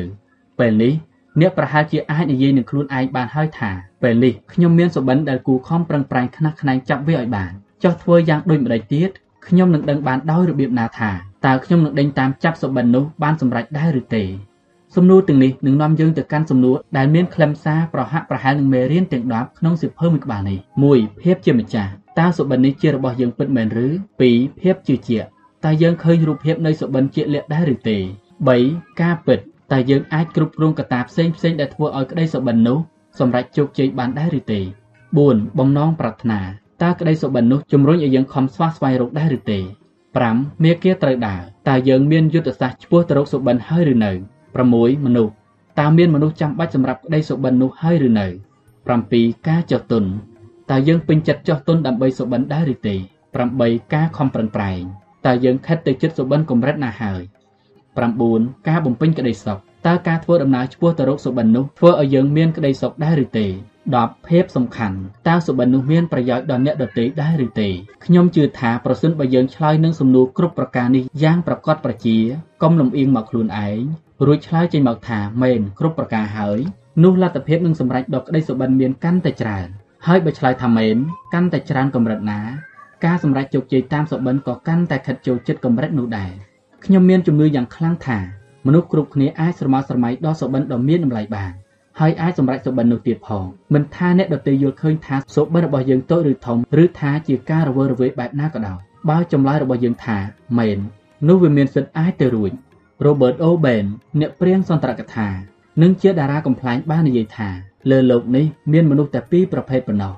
[0.58, 0.92] ពេលនេះ
[1.40, 3.70] អ្នកប្រហែលជាអាចនិយាយនឹងខ្លួនឯងបានហើយថា
[4.02, 9.10] ពេលនេះខ្ញុំមានសុបិនដែលគូខំប្រឹងប្រែងខ្នះខ្នែងចាប់វាឲ្យបានចោះធ្វើយ៉ាងដូចម្ដេចទៀត
[9.46, 11.10] ខ្ញុំនឹងដឹងបានដោយរបៀបណាថា
[11.46, 14.24] តើខ្ញុំនឹងដេញតាមចាប់សុបិននោះបានសម្រេចដែរឬទេ
[14.96, 20.58] សំណួរទាំងនេះនឹងនាំយើងទៅកាន់សំណួរដែលមានខ្លឹមសារប្រហាក់ប្រហែលនឹងមេរៀនទាំង10ក្នុងសៀវភៅមួយក្បាលនេះ
[20.90, 23.86] 1ភាពជាម្ចាស់តើសុបិននេះជារបស់យើងពិតមែនឬ
[24.22, 25.28] 2ភាពជឿជាក់
[25.64, 27.98] តើយើងឃើញរូបភាពនៃសុបិនជាក់លាក់ដែរឬទេ
[28.48, 29.38] 3ការពិត
[29.72, 32.78] តើយើងអាចគ្រប់គ្រងកត្តាផ្សេងផ្សេងដែលធ្វើឲ្យក្តីសុបិននោះ
[33.18, 34.60] សម្រេចជោគជ័យបានដែរឬទេ
[35.08, 36.40] 4បំណងប្រាថ្នា
[36.82, 39.58] តើក្តីសុបិននោះជំរុញឲ្យយើងខំស្វះស្វែងរកដែរឬទេ
[40.10, 44.12] 5មេគាត្រូវដើរតើយើងមានយុទ្ធសាស្ត្រឆ្ពោះទៅរកសុបិនហើយឬនៅ
[44.54, 45.32] 6មនុស្ស
[45.80, 48.26] តើមានមនុស្សចាំបាច់សម្រាប់ក្តីសុបិននោះហើយឬនៅ
[48.88, 50.04] 7ការចោះទុន
[50.70, 52.96] តើយើងពេញចិត្តចោះទុនដើម្បីសុបិនដែរឬទេ
[53.44, 54.80] 8ការខំប្រឹងប្រែង
[55.26, 57.22] តើយើងខិតទៅចិត្តសុបិនកម្រិតណាហើយ
[57.94, 63.46] 9ការបំពេញក្តីសុខតើការធ្វើដំណើរឆ្ពោះទៅរកសុបិននោះធ្វើឲ្យយើងមានក្តីសុខដែរឬទេ
[63.88, 64.96] 10ភាពសំខាន់
[65.28, 67.68] តើសុបិននោះមានប្រយោជន៍ដល់អ្នកដទៃដែរឬទេ
[68.04, 72.16] ខ្ញុំជឿថាប្រសិនបើយើងឆ្លើយនឹងសំណួរគ្រប់ប្រការនេះយ៉ាងប្រកបប្រជា
[72.62, 73.80] កុំលំអៀងមកខ្លួនឯង
[74.26, 76.58] រួចឆ្លើយចេញមកថាមែនគ្រប់ប្រការហើយ
[77.02, 79.68] នោះលទ្ធភាពនឹងសម្រេចដល់ក្តីសុបិនមានកាន់តែច្រើន
[80.06, 80.96] ហើយបើឆ្លើយថាមែន
[81.34, 82.40] កាន់តែច្រើនកម្រិតណា
[83.04, 86.32] ការសម្រេចជោគជ័យតាមសុបិនក៏កាន់តែខិតចូលចិត្តកម្រិតនោះដែរ
[86.84, 88.18] ខ្ញុំមានជំនឿយ៉ាងខ្លាំងថា
[88.66, 91.52] មនុស្សគ្រប់គ្នាអាចស្រមើស្រមៃដល់សុបិនដ៏មានតម្លៃបាន
[92.00, 98.78] ហើយអាចសម្រេចសុបិននោះទៀតផងមិនថាអ្នកដទៃយល់ឃើញថាសុបិនរបស់យើងតូចឬធំឬថាជាការរវើរវាយបែបណាក៏ដោយ
[99.10, 100.18] បើចម្លើយរបស់យើងថា
[100.58, 100.78] មែន
[101.28, 102.52] នោះវាមានសិទ្ធិអាចទៅរួច
[103.06, 103.86] Robert Oben
[104.20, 105.28] អ្នកព្រាងសន្ទរកថា
[105.82, 107.48] និងជាតារាកំ pl ែងបាននិយាយថា
[107.90, 110.14] លើលោកនេះមានមនុស្សតែពីរប្រភេទប៉ុណ្ណោះ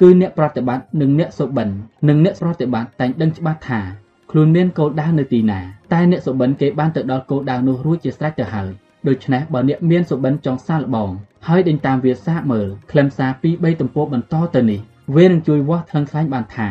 [0.00, 1.68] គឺអ្នកប្រតិបត្តិនិងអ្នកសុបិន
[2.08, 3.80] និងអ្នកប្រតិបត្តិតែងដឹងច្បាស់ថា
[4.30, 5.60] ខ្លួនមានគោលដៅនៅទីណា
[5.92, 8.70] តែអ្នកសុបិនគេបានទៅដល់គោលដៅនោះរួចជាស្រេចទៅហើយ
[9.08, 11.10] ដូច្នេះបើអ្នកមានសុបិនចង់សាកល្បង
[11.48, 14.80] ហើយដេញតាមវាសាកមើលខ្លឹមសារ2 3ទំព័របន្តទៅនេះ
[15.16, 16.68] វានឹងជួយវាស់ថ្លឹងថ្លែងបានថា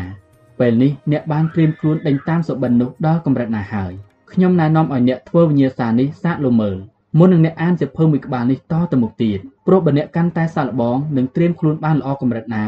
[0.60, 3.93] ពេលនេះអ្នកបានត្រៀមខ្លួនដេញតាមសុបិននោះដល់កម្រិតណាហើយ
[4.33, 6.76] ខ្ញុំណែនាំឲ្យអ្នកធ្វើវិញ្ញាសានេះសាកលមើល
[7.18, 12.66] មុននឹងអ្នកអានសៀវភៅមួយក្បាលនេះតទៅមុខទៀតព្រោះបើអ្នកកាន់តែសាកល្បងនិងត្រៀមខ្លួនបានល្អកម្រិតណា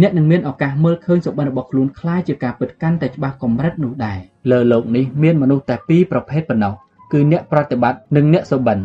[0.00, 4.18] អ្នកនឹងមានឱកាសមើលឃើញសុបិនរបស់ខ្លួនคล้ายជាការពិតកាន់តែច្បាស់កម្រិតនោះដែរ
[4.50, 6.74] លើโลกនេះមានមនុស្សតែពីរប្រភេទប៉ុណ្ណោះ
[7.12, 8.78] គឺអ្នកប្រតិបត្តិនិងអ្នកសុបិន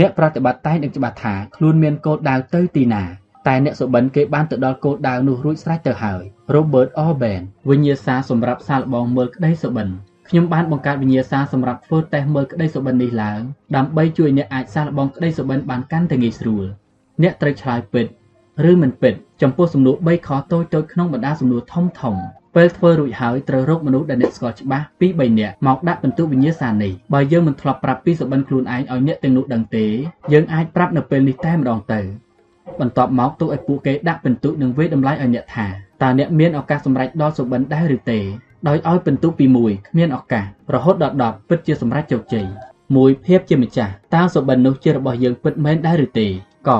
[0.00, 3.02] អ្នកប្រតិបត្តិតែងនឹងច្បាស់ថាខ្លួនមានគោលដៅទៅទីណា
[3.46, 6.22] តែអ្នកសុបិនគេបានទៅដល់គោលដៅនោះរួចស្រេចទៅហើយ
[6.54, 9.88] Robert Orben វិញ្ញាសាសម្រាប់សាកល្បងមើលក្តីសុបិន
[10.29, 13.41] ខ្ញុំបានបង្កើតវិញ្ញាសាសម្រាប់ធ្វើតេស្តមើលក្តីសុបិននេះឡើង
[13.75, 16.65] ដើម្បីជួយអ្នកអាចសាកល្បងក្តីសុបិនបានកាន់តែងាយស្រួល
[17.23, 18.05] អ្នកត្រូវឆ្លើយពិត
[18.69, 22.15] ឬមិនពិតចំពោះសំណួរ3ខតូចៗក្នុងបណ្ដាសំណួរធំធំ
[22.55, 29.85] ពេលធ្វើរួចហើយត្រូវរកមនុស្សដែលអ្នកស្គាល់ច្បាស់ពី3នាក់មកដាក់ពិន្ទុវិញ្ញាសានេះបើយើងមិនធ្លាប់ប្រាប់ពីសុបិនខ្លួនឯងឲ្យអ្នកទាំងនោះដឹងទេ
[30.33, 32.01] យើងអាចប្រាប់នៅពេលនេះតែម្ដងទៅ
[32.79, 35.67] បន្ទាប់មកទុកឲ្យពួកគេដាក់ពិន្ទុនិងវេតម្លៃឲ្យអ្នកថា
[36.01, 38.19] តើអ្នកមានឱកាសសម្រេចដល់សុបិនដែរឬទេ
[38.68, 42.46] ដោយឲ្យពិន្ទុពី1គ្មានឱកាសរហូតដល់10ពិតជាសម្រេចជោគជ័យ
[42.96, 46.26] មួយភាពជាម្ចាស់តើសុបិននោះជារបស់យើងពិតមែនដែរឬទេ
[46.68, 46.70] ក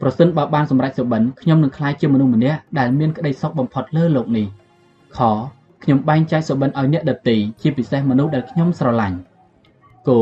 [0.00, 4.46] ប្រសិនបើបានសម្រេចសុបិនខ្ញុំនឹងក្លាយជាមនុស្សម្នាក់ដែលមានក្តីសុខបំផុតលើโลกនេះ
[5.16, 5.18] ខ
[5.82, 9.18] ខ្ញុំបែងចែកសុបិនឲ្យអ្នកដទៃជាពិសេសមនុស្សដែលខ្ញុំស្រឡាញ់
[10.08, 10.20] គោ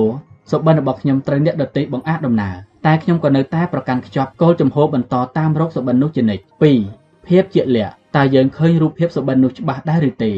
[0.50, 2.54] សុបិនរបស់ខ្ញុំត្រូវអ្នកដទៃបង្អាក់ដំណើរ
[2.86, 6.42] តែខ្ញុំក៏នៅតែប្រកាន់ខ្ជាប់គោលជំហរបន្តតាមរកសុបិននោះជានិច្ច
[6.84, 10.32] 2ភាពជាក់លាក់តើយើងឃើញរូបភាពសុបិននោះច្បាស់ដែរឬទេ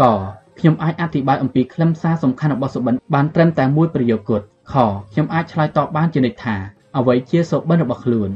[0.00, 0.02] ក
[0.58, 4.74] ខ្ញុំអាចអធិប្បាយអំពីខ្លឹមសារសំខាន់របស់សុបិនបានត្រឹមតែមួយប្រយោគគត់ខ
[5.12, 6.56] ខ្ញុំអាចឆ្លើយតបបានជានិច្ចថា
[6.96, 8.30] អ្វីជាសុបិនរបស់ខ្លួន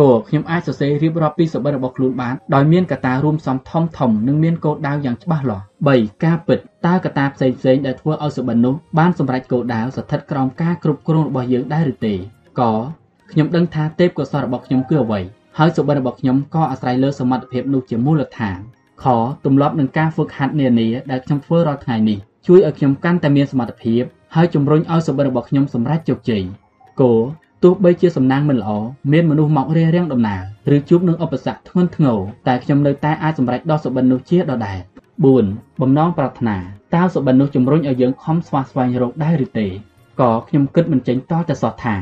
[0.00, 12.14] គោខ្ញុំអាចសរសេររៀបរាប់ពីសុបិនរបស់ខ្លួនបានដោយមានកត្តារួមផ្សំធំធំនិងមានគោលដៅយ៉ាងច្បាស់លាស់3ការពិតតើកត្តាផ្សេងផ្សេងដែលធ្វើឲ្យសុបិននោះបានសម្រេចគោលដៅស្ថិតក្រោមការគ្រប់គ្រងរបស់យើងដែរឬទេ
[12.60, 12.62] ក
[13.32, 15.20] ខ្ញុំដឹងថាទេពកោសល្យរបស់ខ្ញុំគឺអ្វី
[15.58, 18.58] ហើយសុបិនរបស់ខ្ញុំក៏អាស្រ័យលើសមត្ថភាពនោះជាមូលដ្ឋាន
[19.02, 19.04] ខ
[19.44, 24.02] ទម្លាប់នឹងការហ្វឹកហាត់នានាដែលខ្ញុំធ្វើរាល់ថ្ងៃនេះជួយឲ្យខ្ញុំកាន់តែមានសមត្ថភាព
[24.34, 26.42] ហើយជំរុញឲ្យសុបិនរបស់ខ្ញុំសម្រេចជោគជ័យ
[27.00, 27.12] គោ
[27.62, 28.70] ទោះបីជាសំណាងមិនល្អ
[29.12, 30.36] មានមនុស្សមករារាំងដំណើ
[30.70, 34.78] រឬជួបនឹងឧបសគ្គធ្ងន់ធ្ងរតែខ្ញុំនៅតែអាចសម្រេចដោះសុបិននោះជាដដែល
[35.30, 36.56] 4បំណងប្រាថ្នា
[36.94, 39.66] តើសុបិននោះជំរុញឲ្យយើងខំស្វះស្វែងរកដែរឬទេ
[40.20, 41.96] ក៏ខ្ញុំគិតមិនចេញតតែសោះថា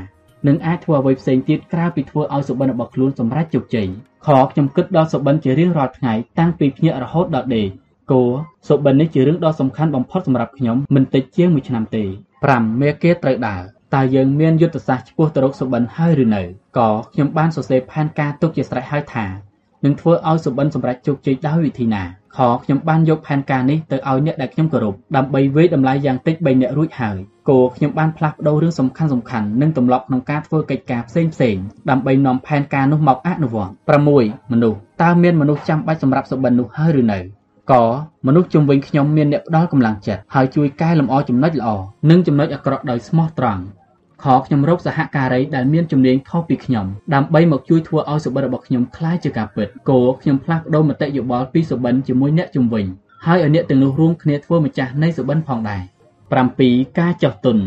[0.46, 3.88] នឹងអាចធ្វើអ្វីផ្សេងទៀតក្រៅពីធ្វើឲ្យសុបិនរបស់ខ្លួនសម្រេចជោគជ័យ
[4.26, 7.68] ខខ្ញុំគិតដល់សុបិនជារៀងរាល់ថ្ងៃតាំងពីភ្ញាក់រហូតដល់ដេក
[8.10, 8.22] គោ
[8.68, 12.04] សុបិននេះជារឿងដ៏សំខាន់បំផុតសម្រាប់ខ្ញុំមិនតិចជាងមួយឆ្នាំទេ
[12.42, 13.62] 5មេគេត្រូវដើរ
[13.94, 16.42] តើយើងមានយុទ្ធសាស្ត្រឆ្ពោះទៅរកសុបិនហើយឬនៅ
[16.78, 19.26] ក៏ខ្ញុំបានសរសេរផែនការទុកជាស្រេចហើយថា
[19.84, 22.04] នឹងធ្វើឲ្យសុបិនសម្រេចជោគជ័យដោយវិធីណា
[22.36, 27.16] ខខ្ញុំបានយកផែនការនេះទៅឲ្យអ្នកដែលខ្ញុំគោរពដើម្បីវេតម្លៃយ៉ាងតិច3អ្នករួចហើយ
[27.48, 31.56] គោខ្ញុំបានផ្លាស់ប្ដូររឿងសំខាន់សំខាន់និងទម្លាប់ក្នុងការធ្វើកិច្ចការផ្សេងផ្សេង
[31.90, 37.18] ដើម្បីនាំផែនការនោះមកអនុវត្ត6មនុស្សតើមានមនុស្សចាំបាច់សម្រាប់សុបិននោះហើយឬនៅ
[37.72, 37.74] ក
[38.26, 41.68] មនុស្សជំវិញខ្ញុំមានអ្នកផ្ដល់កម្លាំងចិត្តហើយជួយកែលម្អចំណុចល្អ
[42.10, 43.62] និងចំណុចអាក្រក់ដោយស្មោះត្រង់
[44.23, 52.85] ខខ្ញុំរកសហការីដែលមានជំនាញខុសពីខ្ញុំដើម្បីមកជួយធ្វើឲ្យសុបិនរបស់ខ្ញុំคล้ายជាការពិតគោខ្ញុំផ្លាស់ប្ដូរមតិយោបល់ពីសុបិនជាមួយអ្នកជំវិញ
[53.25, 55.81] ហើយឲ្យអ្នកទាំងនោះរួមគ្នាធ្វើម្ចាស់នៃសុបិនផងដែរ
[56.39, 57.57] 7ការចោះទុន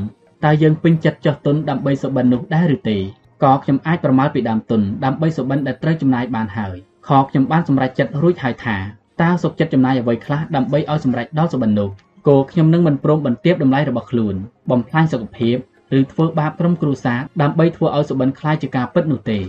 [0.44, 2.98] តើយើងពេញចិត្តចោះទុនដើម្បីសុបិននោះដែរឬទេ
[3.42, 6.76] ក៏ខ្ញុំអាចប្រមាលពីដើមទុនដើម្បីសុបិនដែលត្រូវចំណាយបានហើយ
[7.08, 8.76] ខខ្ញុំបានសម្រេចចិត្តរួចហើយថា
[9.22, 11.88] តើសុខចិត្តចំណាយអ្វីខ្លះដើម្បីឲ្យសម្រេចដល់សុបិននោះ
[12.28, 14.34] គោខ្ញុំនឹងមិនព្រមបន្ទាបតម្លៃរបស់ខ្លួន
[14.70, 15.56] បំផ្លាញសុខភាព
[15.99, 19.39] ឬធ្វើបាបក្រុមគ្រួសារដើម្បីធ្វើឲ្យសុបិនខ្លាចជាការពិតនោះទេ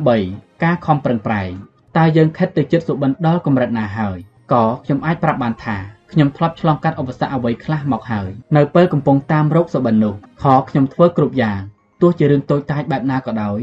[0.00, 1.50] 8ការខំប្រឹងប្រែង
[1.96, 4.18] តើយើងខិតទៅចិត្តសុបិនដល់កម្រិតណាហើយ
[4.52, 5.76] ក៏ខ្ញុំអាចប្រាប់បានថា
[6.12, 11.60] ខ្ញុំធ្លាប់ឆ្លងកាត់ឧបសគ្គអ្វីខ្លះមកហើយនៅពេលកំពុងតាមរកសុបិននោះខខ្ញុំធ្វើគ្រប់យ៉ាង
[12.02, 13.58] ទោះជារឿងតូចតាចបែបណាក៏ដោយ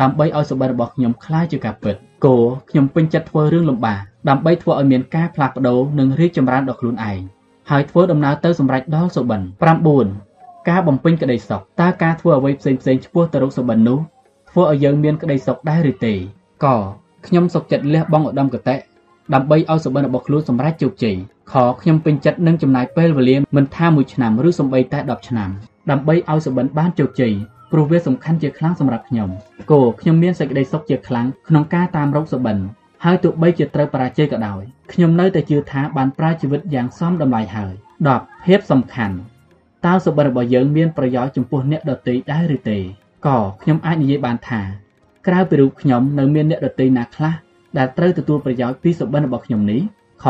[0.00, 2.36] ដើម្បីឲ្យសុបិនរបស់ខ្ញុំខ្លាយជាការពិតគោ
[2.70, 7.20] ខ្ញុំពេញចិត្តធ្វើរឿងលំបាកដើម្បីធ្វើឲ្យមានការផ្លាស់ប្ដូរនិងរីកចម្រើនដល់ខ្លួនឯង
[7.70, 9.40] ហើយធ្វើដំណើរទៅសម្រេចដល់សុបិន
[9.90, 10.33] 9
[10.68, 13.98] ការបំពេញក្តីសុខតើការធ្វើអ្វីផ្សេងផ្សេងឆ្ពោះទៅរកសុបិននោះ
[14.50, 16.14] ធ្វើឲ្យយើងមានក្តីសុខដែរឬទេ
[16.64, 16.66] ក
[17.26, 18.76] ខ្ញុំសុខចិត្តលះបង់ឧត្តមកតេ
[19.34, 21.16] ដើម្បីឲ្យសុបិនរបស់ខ្លួនសម្រេចជោគជ័យ
[21.52, 25.50] ខខ្ញុំពេញចិត្តនឹងចំណាយពេលវេលាមិនថាមួយឆ្នាំឬសូម្បីតែ10ឆ្នាំ
[25.90, 27.32] ដើម្បីឲ្យសុបិនបានជោគជ័យ
[27.72, 29.28] ព្រោះវាសំខាន់ជាខ្លាំងសម្រាប់ខ្ញុំ
[29.70, 32.56] គោខ្ញុំមានសេចក្តីសុខជាខ្លាំងក្នុងការតាមរកសុបិន
[33.04, 37.72] ហើយទោះបីជាត្រូវបរាជ័យក៏ដោយខ្ញុំនៅតែជឿថាបានប្រើជីវិតយ៉ាងសមតម្លៃហើយ
[38.10, 39.16] 10ភាពសំខាន់
[39.86, 42.78] តើសុបិនរបស់យើងមានប្រយោជន៍ចំពោះអ្នកដទៃដែរឬទេ
[43.26, 44.62] ក៏ខ្ញុំអាចនិយាយបានថា
[45.26, 47.34] ក្រៅពីរូបខ្ញុំនៅមានអ្នកដទៃណាខ្លះ
[47.78, 49.80] ដែលត្រូវទទួលប្រយោជន៍ពីសុបិនរបស់ខ្ញុំនេះ
[50.24, 50.26] ខ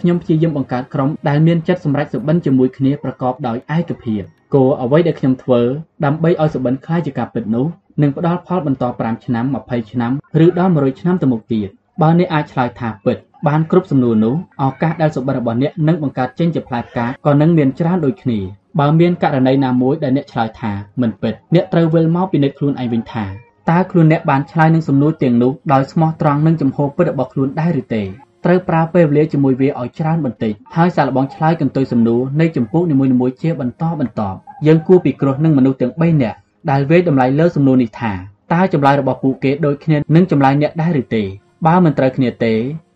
[0.00, 4.22] ខ្ញុំព្យាយាមបង្កើតក្រុមដែលមានចិត្តសម្រេចសុបិនជាមួយគ្នាប្រកបដោយឯកភាព
[4.54, 5.60] គោលអ្វីដែលខ្ញុំធ្វើ
[6.04, 7.66] ដើម្បីឲ្យសុបិនខ្លាយជាការពិតនោះ
[8.02, 10.12] នឹងផ្ដល់ផលបន្ត5ឆ្នាំ20ឆ្នាំ
[10.44, 11.68] ឬដល់100ឆ្នាំទៅមុខទៀត
[12.02, 18.38] បើអ្នកអាចឆ្លើយថាពិត បានគ្រប់សំណួរនោះឱកាសដែលសុបិនរបស់អ្នកនឹងបង្កើតចេញជាផ្លែផ្កាក៏នឹងមានច្រើនដូចគ្នា
[18.80, 23.24] បើមានករណីណាមួយដែលអ្នកឆ្លើយថាមិនពិតអ្នកត្រូវវិលមកពិនិត្យខ្លួនឯងវិញថា
[23.70, 28.02] តើខ្លួនអ្នកបានឆ្លើយនឹងសំណួរទាំងនោះដោយស្មោះត្រង់នឹងចំហពិតរបស់ខ្លួនដែរឬទេ
[28.44, 36.38] ត្រូវប្រើពេលវេលាជាមួយវាឲ្យច្រើនបន្តិចហើយសាកល្បងឆ្លើយកន្ទុយសំណួរនៃចម្ពោះនីមួយៗជាបន្តបន្ទាប់យើងគួរពិគ្រោះនឹងមនុស្សទាំង3នាក់
[36.70, 38.12] ដែលវេតម្លៃលើសំណួរនេះថា
[38.54, 41.22] តើចម្លើយរបស់ពួកគេដូចគ្នានឹងចម្លើយអ្នកដែរឬទេ
[41.66, 42.54] បើមិនត្រូវគ្នាទេ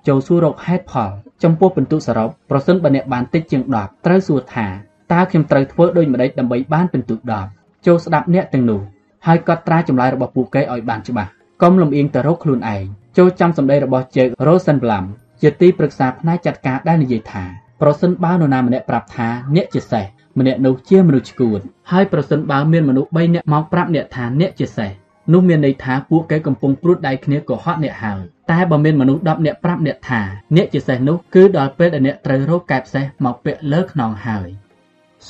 [0.08, 1.10] ចូលសួររកហេតុផល
[1.42, 4.66] ចំពោះពិន្ទុសរុបប្រសិនបើអ្នកបានតិចជាង10ត្រូវសួរថា
[5.12, 7.14] តើខ្ញុំត្រូវធ្វើដូចម្តេចដើម្បីបានពិន្ទុ
[7.50, 8.80] 10ចូលស្ដាប់អ្នកទាំងនោះ
[9.26, 11.30] ហើយកត់ត្រាចម្លើយរបស់ពួកគេឲ្យបានច្បាស់
[11.62, 12.82] កុំលំអៀងទៅរកខ្លួនឯង
[13.18, 15.06] ចូលចាំសម្ដីរបស់ជើក Rosenblatt
[15.42, 17.44] ជាទីប្រឹក្សាផ្នែកចាត់ការដែលនិយាយថា
[17.80, 20.04] ប្រសិនបើនរណាម្នាក់ប្រាប់ថាអ្នកជាសេះ
[20.38, 21.60] ម្នាក់នោះជាមនុស្សឈួត
[21.90, 24.90] ហើយប្រសិនបើមានមនុស្ស3នាក់មកប្រាប់អ្នកថាអ្នកជាសេះ
[25.32, 30.20] នោះមានន័យថាពួកគេកំពុងព្រួតដៃគ្នាកុហកអ្នកហើយតែបើមានមនុស្ស10នាក់ប្រាប់អ្នកថា
[30.56, 34.48] អ្នកជាសេះនោះគឺដល់ពេលដែលអ្នកត្រូវរកកែបសេះមកពាក់លើខ្នងហើយ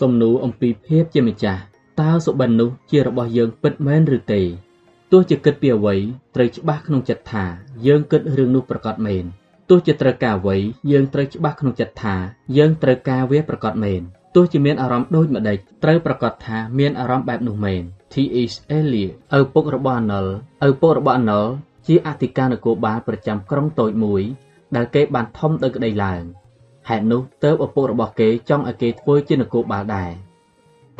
[0.00, 1.60] សំណួរអំពីភាពជាម្ចាស់
[2.00, 4.42] តើសុបិននោះជារបស់យើងពិតមែនឬទេ
[5.12, 5.96] ទោះជាគិតពីអ្វី
[6.34, 7.44] ត្រូវច្បាស់ក្នុងចិត្តថា
[7.86, 9.24] យើងគិតរឿងនោះប្រកបមែន
[9.70, 10.56] ទោះជាត្រូវការអ្វី
[10.92, 12.14] យើងត្រូវច្បាស់ក្នុងចិត្តថា
[12.56, 14.02] យើងត្រូវការវាប្រកបមែន
[14.34, 18.54] ទោះជាមានអារម្មណ៍ដូចម្ដេចត្រូវប្រកាសថាមានអារម្មណ៍បែបនោះមែន T.H.
[18.76, 20.26] Eliot ឪពុករបស់អាណុល
[20.66, 21.46] ឪពុករបស់អាណុល
[21.86, 24.22] ជាអធិការនគរបាលប្រចាំក្រុងតូចមួយ
[24.76, 26.22] ដែលគេបានធំដោយក្តីឡើង
[26.88, 30.10] ហេតុនោះទើបឪពុករបស់គេចង់ឲ្យគេធ្វើជានគរបាលដែរ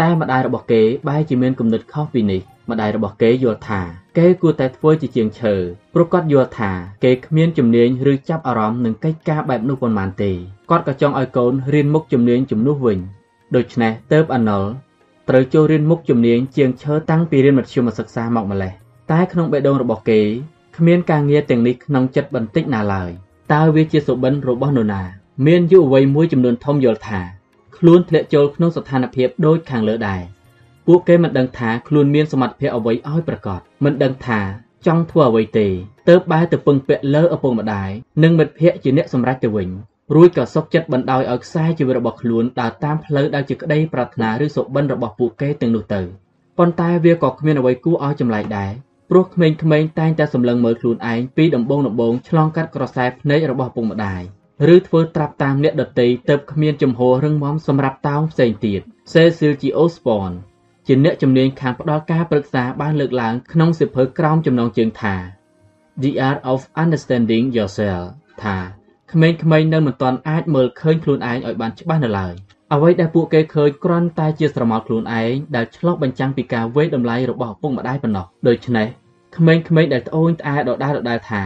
[0.01, 3.81] តែម្ដាយរបស់គេបែរជាមានគំនិតខុសពីនេះម្ដាយរបស់គេយល់ថា
[4.19, 5.55] គេគួរតែធ្វើជាជាងឈើ
[5.95, 6.71] ព្រោះគាត់យល់ថា
[7.05, 10.33] គេគ្មានជំនាញឬចាប់អារម្មណ៍នឹងកិច្ចការបែបនោះប៉ុន្មានទេ
[10.71, 12.99] គាត់ក៏ចង់ឲ្យកូនរៀនមុខជំនាញជំនួសវិញ
[13.57, 14.65] ដូច្នេះទើបអាណុល
[15.29, 18.73] ត្រូវចូលរៀនមុខជំនាញជាងឈើតាំងពីរៀនមធ្យមសិក្សាមកម្លេះ
[19.11, 20.21] តែក្នុងបេះដូងរបស់គេ
[20.77, 23.11] គ្មានការងារទាំងនេះក្នុងចិត្តបន្តិចណាឡើយ
[23.53, 25.03] តើវាជាសុបិនរបស់នរណា
[25.47, 27.21] មានយុវវ័យមួយចំនួនធំយល់ថា
[27.77, 30.23] ខ្លួនធ្លាក់ចូលក្នុងស្ថានភាពដូចខាងលើដែរ
[30.87, 34.41] ពួកគេមិនដឹងថាខ្លួនមានសមត្ថភាពអ្វីឲ្យប្រកបមិនដឹងថា
[34.87, 35.69] ចង់ធ្វើអ្វីទេ
[36.09, 37.91] ទើបបែរទៅពឹងពាក់លើឪពុកម្ដាយ
[38.23, 39.69] និងមិត្តភ័ក្តិជាអ្នកសម្រេចទៅវិញ
[40.15, 46.01] រួចក៏សុកចិត្តបណ្ដោយឲ្យខ្សែជីវិតរបស់ខ្លួនដើរតាមផ្លូវដែលជាក្តីប្រាថ្នាឬសុបិនរបស់ពួកគេទាំងនោះទៅ
[46.59, 48.73] ប៉ុន្តែវាក៏គ្មានអ្វីគួរឲ្យចម្លែកដែរ
[49.11, 49.57] ព្រោះក្មេងៗ
[49.99, 54.23] តែងតែសម្លឹងមើលខ្លួនឯងពីដំបងដំបងឆ្លងកាត់ក្រសែភ្នែករបស់ឪពុកម្ដាយ
[54.75, 58.81] ឬធ្វើត្រាប់តាមអ្នកដតីទៅគ្មានចំហរឹងមាំសម្រាប់តោងផ្សេងទៀត
[59.13, 59.63] Cecil G.
[59.83, 60.37] Osborne
[60.87, 65.15] ជាអ្នកជំនាញខាងផ្ដល់ការប្រឹក្សាបានលើកឡើងក្នុងសៀវភៅក្រោមចំណងជើងថា
[66.03, 68.05] The Art of Understanding Yourself
[68.43, 68.82] ថា
[69.13, 72.35] ក្មេងៗនៅមិនទាន់អាចមើលឃើញខ្លួនឯងឲ្យបានច្បាស់នៅឡើយ
[72.73, 78.87] អ្វីដែលពួកគេឃើញគ្រាន់តែជាស្រមោលខ្លួនឯងដែលឆ្លុះបញ្ចាំងពីការវេតម្លៃរបស់ឪពុកម្ដាយប៉ុណ្ណោះដូច្នេះ
[79.37, 81.43] ក្មេងៗដែលត្អូញត្អែដដែលដដែលថា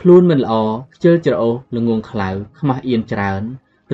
[0.00, 0.54] ខ្លួនមិនល្អ
[0.94, 3.42] ខ្ជិលច្រអូសល្ងងខ្លៅខ្មាស់អៀនច្រើន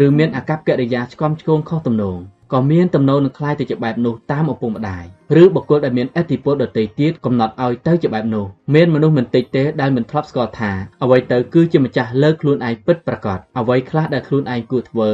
[0.04, 2.18] ឬមានអាកប្បកិរិយាឆ្កំឆ្គងខុសទំនង
[2.53, 5.03] ក៏មានទំនោរនឹងคล้ายទៅជាបែបនោះតាមឪពុកម្ដាយ
[5.41, 10.71] ឬបុគ្គលដែលមានឥទ្ធិពលដទៃទៀតកំណត់ឲ្យទៅជាបែបនោះមានមនុស្សមិនតិចទេដែលមិនធ្លាប់ស្គាល់ថា
[11.03, 15.11] អ្វីទៅគឺជាម្ចាស់លើខ្លួនឯងពិតប្រាកដអ្វីខ្លះដែលខ្លួនឯងគួរធ្វើ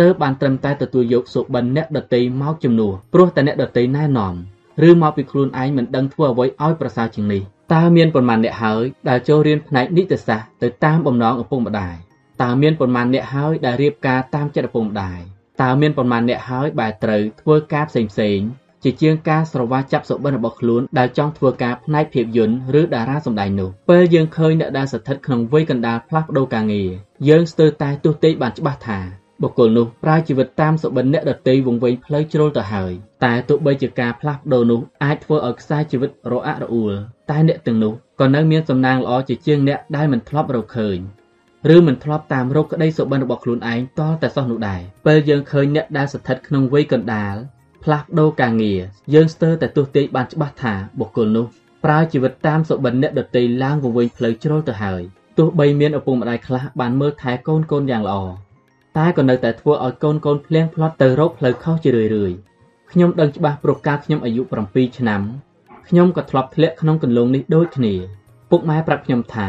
[0.00, 4.34] ទើបបានត្រឹមតែទទួលយកសុបិនអ្នកដទៃមកជំនួសព្រោះតែអ្នកដទៃណែនាំ
[4.88, 7.42] ឬមកពីខ្លួនឯងមិនដឹងធ្វើអ្វីឲ្យប្រសើរជាងនេះ
[7.74, 11.96] តើមានប៉ុន្មានអ្នកហើយដែលចូលរៀនផ្នែកនីតិសាស្ត្រទៅតាមបំណងឪពុកម្ដាយ
[12.42, 15.20] តើមានប៉ុន្មានអ្នកហើយដែលរៀបការតាមចិត្តឪពុកម្ដាយ
[15.61, 18.39] តើមានប៉ុន្មានអ្នកហើយបែរត្រូវធ្វើការផ្សេងផ្សេង
[18.83, 26.89] ជាជាងការស្រវាចាប់សុបិនរបស់ខ្លួនដែលចង់ធ្វើការផ្នែកភាពយន្តឬតារាសម្ដែងនោះពេលយើងឃើញអ្នកដែលស្ថិតក្នុងវ័យកណ្ដាលផ្លាស់ប្ដូរការងារ
[27.29, 28.99] យើងស្ទើរតែទស្សន៍ទាយបានច្បាស់ថា
[29.41, 32.91] បុគ្គលនោះប្រើជីវិតតាមសុបិនអ្នកដតីវង្វេងផ្លូវជ្រុលទៅហើយ
[33.23, 36.93] តែទោះបីជាការផ្លាស់ប្ដូរនោះអាចធ្វើឲ្យខ្សែជីវិតរអាក់រអួល
[37.29, 40.99] តែអ្នកទាំងនោះក៏នៅមានសំណាងល្អជាជាងអ្នកដែលមិនធ្លាប់រកឃើញ
[41.75, 47.35] ឬមិនធ្លាប់តាមរកក្តីសុបិនរបស់ខ្លួនឯងតតែសោះនោះដែរពេលយើងឃើញអ្នកដែលស្ថិតក្នុងវ័យកណ្ដាល
[47.83, 48.79] ផ្លាស់ប្ដូរការងារ
[49.13, 51.45] យើងស្ទើរតែទស្សន៍ទាយបានច្បាស់ថាបុគ្គលនោះ
[51.85, 55.01] ប្រើជីវិតតាមសុបិនអ្នកដតីឡើងវង្វេងផ្លូវជ្រុលទៅហើយ
[55.37, 58.17] ទោះបីមានឪពុកម្ដាយខ្លះបានមើលថែកូនកូនយ៉ាងល្អ
[58.97, 62.37] តែក៏នៅតែធ្វើឲ្យកូនកូនភ្លៀងផ្លាត់ទៅរកផ្លូវខុសជារឿយៗ
[62.91, 65.21] ខ្ញុំដឹងច្បាស់ព្រោះកាលខ្ញុំអាយុ7ឆ្នាំ
[65.89, 67.93] ខ្ញុំក៏ធ្លាប់ធ្លាក់ក្នុងគន្លងនេះដូចគ្នា
[68.49, 69.47] ពុកម៉ែប្រាប់ខ្ញុំថា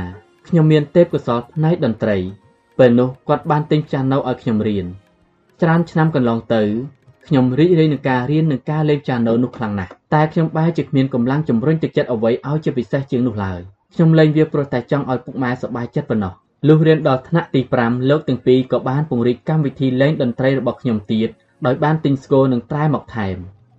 [0.51, 2.17] ខ្ញុំមានទេពកោសល្យផ្នែកតន្ត្រី
[2.79, 4.87] ពេលនោះគាត់បានទិញចាណូឲ្យខ្ញុំរៀន
[5.63, 6.63] ច្រើនឆ្នាំកន្លងទៅ
[7.27, 13.61] ខ្ញុំរីករាយនឹងការរៀននិងការលេងចាណូនោះខ្លាំងណាស់តែខ្ញុំបែរជាគ្មានកម្លាំងជំរុញទឹកចិត្តអ្វីឲ្យជាពិសេសជាងនោះឡើយ
[13.95, 16.33] ខ្ញុំលេងវាព្រោះតែចង់ឲ្យពុកម៉ែសប្បាយចិត្តប៉ុណ្ណោះ
[16.69, 21.29] លុះរៀនដល់ថ្នាក់ទី5លោកទាំងពីរក៏បានពង្រីកកម្មវិធីលេងតន្ត្រីរបស់ខ្ញុំទៀត
[21.67, 23.37] ដោយបានទិញស្គរនិងត្រែមកថែម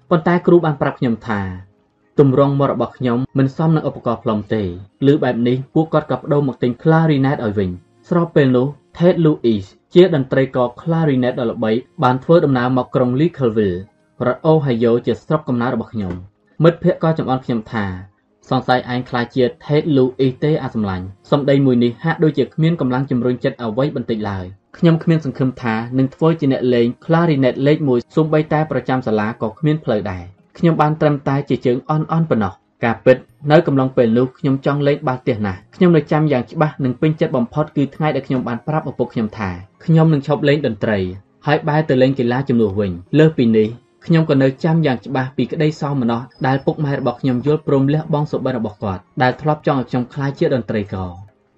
[0.10, 1.71] ប៉ុន្តែគ្រូបានប្រាប់ខ្ញុំថា
[2.20, 4.64] ទម្រង់មករបស់ខ្ញុំមិនសមនឹងឧបករណ៍ផ្លុំទេ
[5.12, 7.70] ឬបែបនេះពួកគាត់ក៏បដូរមកទិញ Clarinet ឲ្យវិញ
[8.10, 11.72] ស្របពេលនោះ Ted Lewis ជាតន្ត្រីករ Clarinet ដ៏ល្បី
[12.04, 13.78] បានធ្វើដំណើរមកក្រុង Leakville
[14.28, 16.14] រដ្ឋ Ohio ជាស្រុកកំណើតរបស់ខ្ញុំ
[16.64, 17.86] មិត្តភ័ក្តិក៏ចំអន់ខ្ញុំថា
[18.50, 24.46] សង្ស័យឯងខ្លាចជា Ted Lewis ទេអាសម្លាញ់សម្ដីមួយនេះហាក់ដូចជាគ្មានកម្លាំងជំរុញចិត្តអ្វីបន្តិចឡើយ
[24.78, 30.24] ខ្ញុំគ្មានសង្ឃឹមថានឹងធ្វើជាអ្នកលេង Clarinet លេខ1សូម្បីតែប្រចាំសាលាក៏គ្មានផ្លូវដែរ
[30.58, 33.18] ខ្ញុំបានត្រឹមតែជាជើងអន់អន់ប៉ុណ្ណោះការពិត
[33.52, 39.50] នៅកំឡុងពេលនោះខ្ញុំចង់លេងបាល់ទះណាស់ខ្ញុំនៅចាំយ៉ាងច្បាស់និងពេញចិត្តបំផុតគឺថ្ងៃដែលខ្ញុំបានប្រាប់ឪពុកខ្ញុំថា
[39.86, 41.00] ខ្ញុំនឹងឈប់លេងតន្ត្រី
[41.48, 43.68] ហើយបែរទៅលេងកីឡាជំនួសវិញលើសពីនេះ
[44.06, 51.12] ខ្ញុំក៏នៅចាំយ៉ាងច្បាស់ពីក្តីសោមនស្សដែលពុកម៉ែរបស់ខ្ញុំយល់ព្រមលះបង់សុបិនរបស់គាត់ដែលធ្លាប់ចង់ឲ្យខ្ញុំក្លាយជាតន្ត្រីករ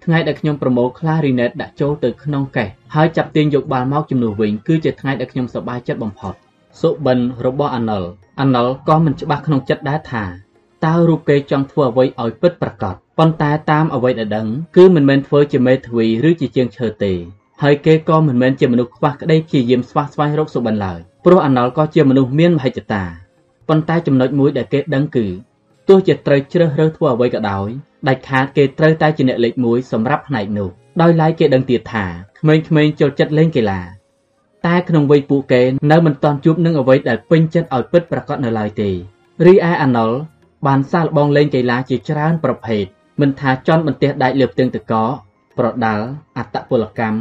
[0.04, 6.34] ថ្ងៃដែលខ្ញុំប្រមូល Clarinet ដាក់ចូលទៅក្នុងកេះហើយចាប់ទាញយកបាល់មកជំនួសវិញគឺជាថ្ងៃដែលខ្ញុំសប្បាយចិត្តបំផុត
[6.80, 8.04] សុបិនរបស់អាណុល
[8.40, 10.24] អាណុលក៏មិនច្បាស់ក្នុងចិត្តដែរថា
[10.84, 17.12] តើរូបគេចង់ធ្វើអ្វីឲ្យពិតប្រាកដប៉ុន្តែតាមអ្វីដែលដឹងគឺមិនមែនធ្វើជាមេធាវីឬជាជាងឈើទេ
[17.62, 23.04] ហើយគេក៏មិនមែនជាមនុស្សខ្វះក្តីព្យាយាមស្វះស្វែងរកសុបិនឡើយព្រោះអាណុលក៏ជាមនុស្សមានមហិច្ឆតា
[23.68, 25.26] ប៉ុន្តែចំណុចមួយដែលគេដឹងគឺ
[25.88, 27.68] ទោះជាត្រូវជ្រើសរើសធ្វើអ្វីក៏ដោយ
[28.08, 30.68] ដាច់ខាតគេត្រូវតែជាអ្នកលេខ1សម្រាប់ផ្នែកនោះ
[31.00, 32.04] ដោយឡែកគេដឹងទៀតថា
[32.40, 33.80] ក្មេងៗចូលចិត្តលេងកីឡា
[34.66, 35.62] តែក្នុងវ័យពួកគេ
[35.92, 38.90] នៅមិនទាន់ជួបនឹងអ្វីដែលពេញចិត្តឲ្យពិតប្រាកដនៅឡើយទេ
[39.46, 40.10] រីឯអាណុល
[40.66, 42.84] បានសាកល្បងលេងកីឡាជាច្រើនប្រភេទ
[43.20, 44.92] មិនថាចន់បន្ទះដែកលើផ្ទាំងតក
[45.58, 46.04] ប្រដាល់
[46.36, 47.18] អត្តពលកម្ម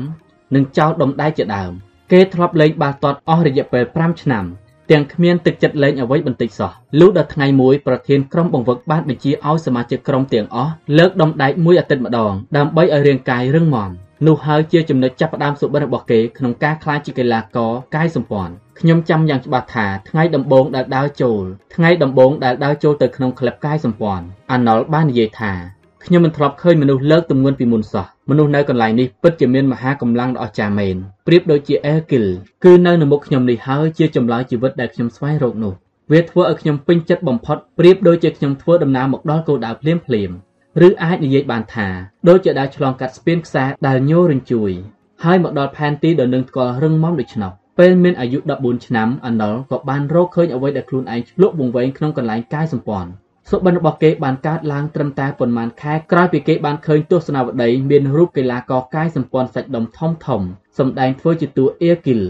[0.55, 1.71] និងចោលដុំដែកជាដើម
[2.11, 4.45] គេធ្លាប់លេងបាល់ទាត់អស់រយៈពេល5ឆ្នាំ
[4.91, 13.91] ទាំងគ្មានទឹកចិត្តលេងអ្វីបន្តិចសោះលុះដល់ថ្ងៃមួយប្រធានក្រុមបង្វឹកបានបញ្ជាឲ្យសមាជិកក្រុមទាំងអស់លើកដុំដែកមួយអាទិត្យម្ដងដើម្បីឲ្យរាងកាយរឹងមាំ
[14.27, 21.43] នោះហើយជាចំណុចចាប់ផ្ដើមសុបិនរបស់គេក្នុងការក្លាយជាកីឡាករកាយសម្ព័ន្ធខ្ញុំចាំយ៉ាងច្បាស់ថាថ្ងៃដំបូងដែលដើរចូល
[21.75, 25.53] ថ្ងៃដំបូងដែលដើរចូលទៅក្នុងក្លឹបកាយសម្ព័ន្ធអាណុលបាននិយាយថា
[26.05, 30.95] ខ្ញុំមិនធ្លាប់ឃើញមនុស្សលើកទម្ងន់ពីមុនសោះមនុស្សនៅកន្លែងនេះពិតជាមានមហាកម្លាំងដ៏អស្ចារ្យមែន
[31.27, 32.25] ប្រៀបដូចជាអែលគីល
[32.63, 35.73] គឺនៅនៅមុខខ្ញុំនេះហើយជាចម្លើយជីវិតដែលខ្ញុំស្វែងរកនោះ
[36.11, 40.31] វាធ្វើឲ្យខ្ញុំពេញចិត្តបំផុតប្រៀបដូចជាខ្ញុំធ្វើដំណើរមកដល់គោលដៅភ្លាមភ្លាម
[40.87, 41.87] ឬអាចនិយាយបានថា
[42.27, 44.71] ដូចជាដើរឆ្លងកាត់ស្ពានខ្សែដែលញ័ររញ្ជួយ
[45.23, 53.09] ហើយមកដល់ផែនទីដ៏នឹងស្គាល់រឹងមាំដូច្នោះពេលមានអាយុ14ឆ្នាំអាណុលក៏បានរកឃើញអ្វីដែលខ្លួនឯងឆ្លក់វង្វេងក្នុងកន្លែងកាយសម្ព័ន្ធ
[53.49, 60.41] សុបិនរបស់គេបានកើតឡើងត្រឹមតែប៉ុន្មានខែក្រោយពីគេបានឃើញទស្សនាវដ្តីមានរូបកីឡាករកាយសម្ព័ន្ធសាច់ដុំធំធំ
[60.77, 62.21] សម្ដែងធ្វើជាតួអៀគីល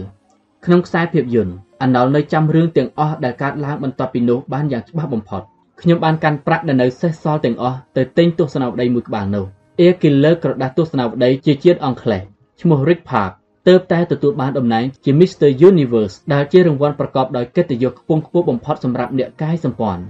[0.64, 5.42] ក្នុងខ្សែភាពយន្តអាណុលនៅចាំរឿងទាំងអស់ដែលកើតឡើងបន្ទាប់ពីនោះបានយ៉ាងច្បាស់បំផុត
[5.80, 9.46] ខ្ញុំបានកាន់ប្រាក់ដែលនៅសេសសល់ទាំងអស់ទៅទិញទស្សនាវដ្តីមួយក្បាលនោះ
[9.80, 12.22] អៀគីលលើក្រដាស់ទស្សនាវដ្តីជាជាតិអង់គ្លេស
[12.60, 13.32] ឈ្មោះ Rick Park
[13.68, 20.02] ទើបតែទទួលបានតំណែងជា Mr Universe ដែលជារង្វាន់ប្រកបដោយកិត្តិយសខ្ពង់ខ្ពស់បំផុតសម្រាប់អ្នកកាយសម្ព័ន្ធ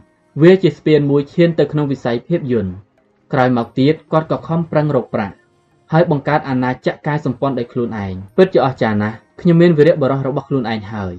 [0.42, 2.72] វាជាស្ពានមួយឈានទៅក្នុងវិស័យភាពយន្ត
[3.32, 5.34] ក្រោយមកទៀតគាត់ក៏ខំប្រឹងរកប្រាក់
[5.92, 11.14] ហើយបង្កើតអាណាចក្រកាយសម្ព័ន្ធដោយខ្លួនឯងពិតជាអស្ចារ្យណាស់ខ្ញុំមានវីរៈបរិសរបស់ខ្លួនឯងហើយ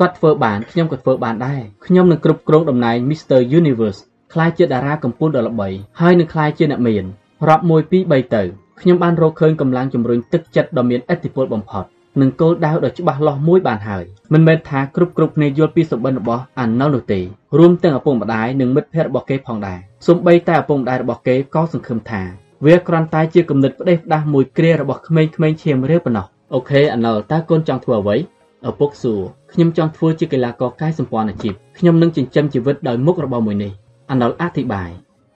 [0.00, 4.00] គាត់ធ្វើបានខ្ញុំក៏ធ្វើបានដែរខ្ញុំនឹងគ្រប់គ្រងតំណែង Mr Universe
[4.32, 5.68] ក្លាយជាតារាកំពូលដ៏ល្បី
[6.00, 7.04] ហើយនឹងក្លាយជាអ្នកមាន
[7.48, 7.72] រាប់1 2
[8.12, 8.42] 3ទៅ
[8.80, 11.84] ខ្ញុំបានរកឃើញកម្លាំងជំរុញទឹកចិត្តដ៏មានឥទ្ធិពលបំផុត
[12.20, 17.20] និងគោលដៅដ៏ច្បាស់លាស់មួយបានហើយមិនមែនថាគ្រប់គ្រប់គ្នាយល់ពីសម្បត្តិរបស់អាណុលនោះទេ
[17.58, 22.22] រួមទាំងឪពុកម្ដាយនិងមិត្តភ័ក្តិរបស់គេផងដែរសូម្បីតែឪពុកម្ដាយរបស់គេក៏សង្ឃឹមថា
[22.66, 28.16] វាគ្រាន់តែជាគំនិតផ្ដេសផ្ដាសមួយគ្រារបស់ក្មេងៗឈាមរាវប៉ុណ្ណោះអូខេអាណុលតើកូនចង់ធ្វើអ្វី
[28.68, 29.20] ឪពុកសួរ
[29.54, 33.72] ខ្ញុំចង់ធ្វើជាកីឡាករកាយសម្ព័ន្ធអាជីពខ្ញុំនឹងចិញ្ចឹមជីវិតដោយមុខរបរមួយនេះ
[34.10, 34.90] អាណុលអធិប្បាយ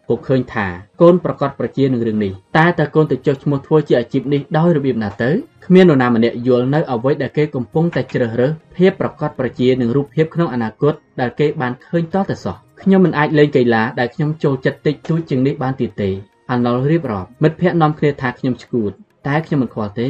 [0.08, 0.66] ពួកឃើញថា
[1.00, 5.30] កូនប្រកាសប្រជានឹងរឿងនេះតែតើកូនទៅចុះឈ្មោះធ្វើជាអាជីពនេះដោយរបៀបណាទៅ
[5.66, 16.10] គ្មាននរណាម្នាក់យល់នៅអ្វីដែលគេកំពុងតែជ្រើសរើសភាពប្រកបប្រជានឹងរូបភាពក្នុងអនាគតដែលគេបានឃើញតតែសោះខ្ញុំមិនអាចលេងកីឡាដែលខ្ញុំចូលចិត្តតិចតួចជាងនេះបានទៀតទេ
[16.50, 18.92] អាណុលរៀបរាប់មិត្តភ័ក្តិនាំគ្នាថាខ្ញុំឈួត
[19.26, 20.08] តែខ្ញុំមិនខ្វល់ទេ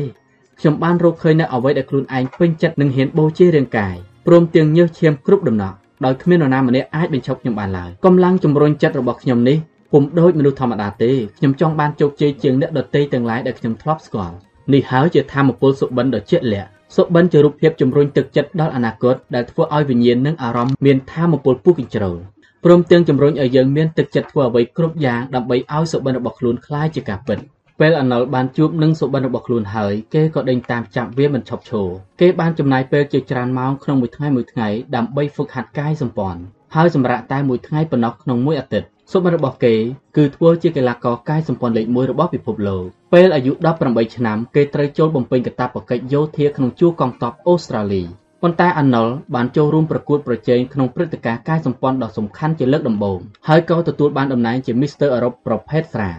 [0.59, 3.95] ខ្ញុំបានរកឃើញនៅអ្វីដែលខ្លួនឯងពេញចិត្តនឹងហ៊ានបូជារាងកាយ
[4.27, 5.75] ព្រមទាំងញើសឈាមគ្រប់ដំណក់
[6.05, 9.57] ដោយគ្មាននរណាម្នាក់អាចបញ្ឈប់ខ្ញុំបានឡើយកម្លាំងជំរុញចិត្តរបស់ខ្ញុំនេះ
[9.91, 14.35] ពុំដូចមនុស្សធម្មតាទេខ្ញុំចង់បានជោគជ័យជាងអ្នកដទៃទាំងឡាយដែលខ្ញុំធ្លាប់ស្គាល់
[14.73, 22.17] នេះហើយជាធម៌ពលសុបិនដ៏ជាក់លាក់សុបិនជារូបភាពជំរុញទឹកចិត្តដល់អនាគតដែលធ្វើឲ្យវិញ្ញាណនិងអារម្មណ៍មានធម៌ពលពុះកញ្ជ្រោល
[22.63, 27.39] ព្រមទាំងជំរុញឲ្យយើងមានទឹកចិត្តធ្វើអ្វីគ្រប់យ៉ាងដើម្បីឲ្យសុបិនរបស់ខ្លួនคล้ายជាការពិត
[27.82, 31.88] ពេលអាណុលបានជួបនឹងសុបិនរបស់ខ្លួនហើយគេក៏ដេញតាមចាប់វាមិនឈប់ឈរ
[32.20, 36.40] គេបានចំណាយពេលជាច្រើនម៉ោងក្នុងមួយថ្ងៃមួយថ្ងៃដើម្បីហ្វឹកហាត់កាយសម្ព័ន្ធ
[36.74, 39.74] ហើយសម្រាប់តែមួយថ្ងៃប៉ុណ្ណោះក្នុងមួយអាទិត្យសុបិនរបស់គេ
[40.16, 43.52] គឺធ្វើជាកីឡាករកាយសម្ព័ន្ធលេខ1របស់ពិភពលោកពេលអាយុ
[43.84, 48.02] 18ឆ្នាំគេត្រូវចូលបំពេញកាតព្វកិច្ចយោធាក្នុងជួរកងទ័ពអូស្ត្រាលី
[48.42, 53.18] ប៉ុន្តែអាណុលបានចូលរួមប្រកួតប្រជែងក្នុងព្រឹត្តិការណ៍កាយសម្ព័ន្ធដ៏សំខាន់ជាលើកដំបូង
[53.48, 55.08] ហើយក៏ទទួលបានតំណែងជា Mr.
[55.14, 56.12] អឺរ៉ុបប្រភេទស្រា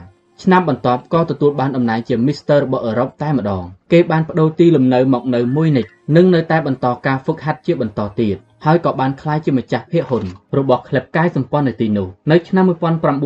[0.44, 2.58] ឆ្នាំបន្ទាប់ក៏ទទួលបានតំណែងជា Mr.
[2.64, 5.86] របស់អឺរ៉ុបតែម្ដងគេបានបដូរទីលំនៅមកនៅមួយនិច
[6.16, 10.24] និងនៅតែបន្តការហ្វឹកហាត់ជាបន្តទៀតហើយក៏បានក្លាយជាម្ចាស់ភាគហ៊ុន
[10.58, 12.66] របស់ក្លឹបកាយសម្ព័ន្ធនៅទីនោះនៅឆ្នាំ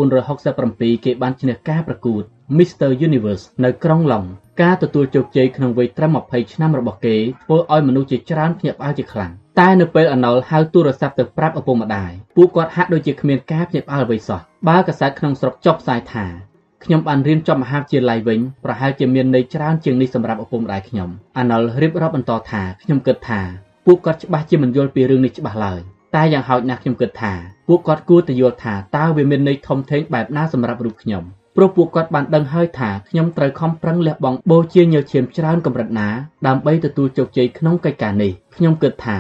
[0.02, 2.24] 1967គេបានឈ្នះការប្រកួត
[2.58, 4.24] Mr Universe នៅក្រុងឡុង
[4.62, 16.53] ការទទួលជោគជ័យក្នុងវ័យត្រឹម20ឆ្នាំរបស់គេធ្វើឲ្យមនុស្សជាច្រើនភ្ញាក់ផ្អើលជាខ្លាំងតែនៅពេលអាណុលហៅទូរស័ព្ទទៅប្រាប់ឪពុកម្ដាយពួកគាត់ហាក់ដូចជាគ្មានការភ្ញាក់ផ្អើលអ្វីសោះបើកាសែតក្នុងស្រុកចុះផ្សាយថា
[16.86, 23.42] ខ្ញុំបានរៀនចប់មហាវិទ្យាល័យវិញប្រហែលជាមានន័យច្រើនជាងនេះសម្រាប់ឪពុកម្ដាយខ្ញុំអាណុលរៀបរាប់បន្តថាខ្ញុំគិតថា
[23.86, 25.82] ពួកគាត់ច្បាស់ជាមិនយល់ពីរឿងនេះច្បាស់ឡើយ
[26.16, 27.34] តែយ៉ាងហោចណាស់ខ្ញុំគិតថា
[27.68, 31.24] ពួកគាត់គួរតែយល់ថាតើវាមានន័យធំធេងបែបណាសម្រាប់រូបខ្ញុំ
[31.56, 36.10] ព្រោះពួកគាត់បានដឹងហើយថាខ្ញុំត្រូវខំប្រឹងលះបង់បូជាញើសឈាមច្រើនកម្រិតណា
[36.48, 39.18] ដើម្បីទទួលជោគជ័យក្នុងកិច្ចការនេះខ្ញុំគិតថា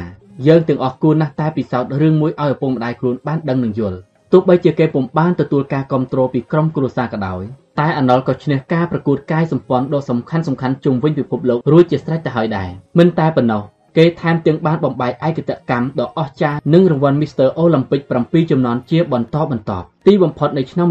[0.47, 3.99] យើងទាំងអស់គួរណាស់តែពិសោធន៍រឿងមួយឲ្យឪពុកម្ដាយខ្លួនបានដឹងនិងយល់
[4.35, 7.43] ទោះបីជាគេពុំបានទទួលការគ្រប់គ្រងពីក្រុមគ្រួសារក៏ដោយ
[7.79, 12.69] តែអាណុលក៏ឈ្នះការប្រកួតកាយសម្ព័ន្ធដ៏សំខាន់សំខាន់ជុំវិញពិភពលោករួចជាស្រេចទៅហើយដែរ
[12.99, 13.63] មិនតែប៉ុណ្ណោះ
[13.97, 17.47] គេថែមទាំងបានបំបែកឯកតកម្មដ៏អស្ចារ្យនិងរង្វាន់ Mr.
[17.63, 20.87] Olympic 7ជំនាន់ជាបន្តបន្ទាប់ទីបំផុតនៅឆ្នាំ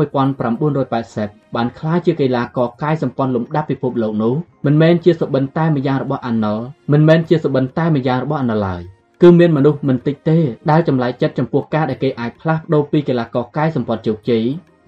[0.81, 4.35] 1980បានក្លាយជាកីឡាករកាយសម្ព័ន្ធលំដាប់ពិភពលោកនោះ
[4.67, 6.63] មិនមែនជាសុបិនតែម្យ៉ាងរបស់ Arnold
[6.93, 8.83] មិនមែនជាសុបិនតែម្យ៉ាងរបស់ Arnold ឡើយ
[9.23, 10.39] គឺមានមនុស្សមិនតិចទេ
[10.71, 14.45] ដែលចម្លែកចិត្តចំពោះការដែលគេអាចផ្លាស់ប្ដូរពីកីឡាករកាយសម្ព័ន្ធជោគជ័យ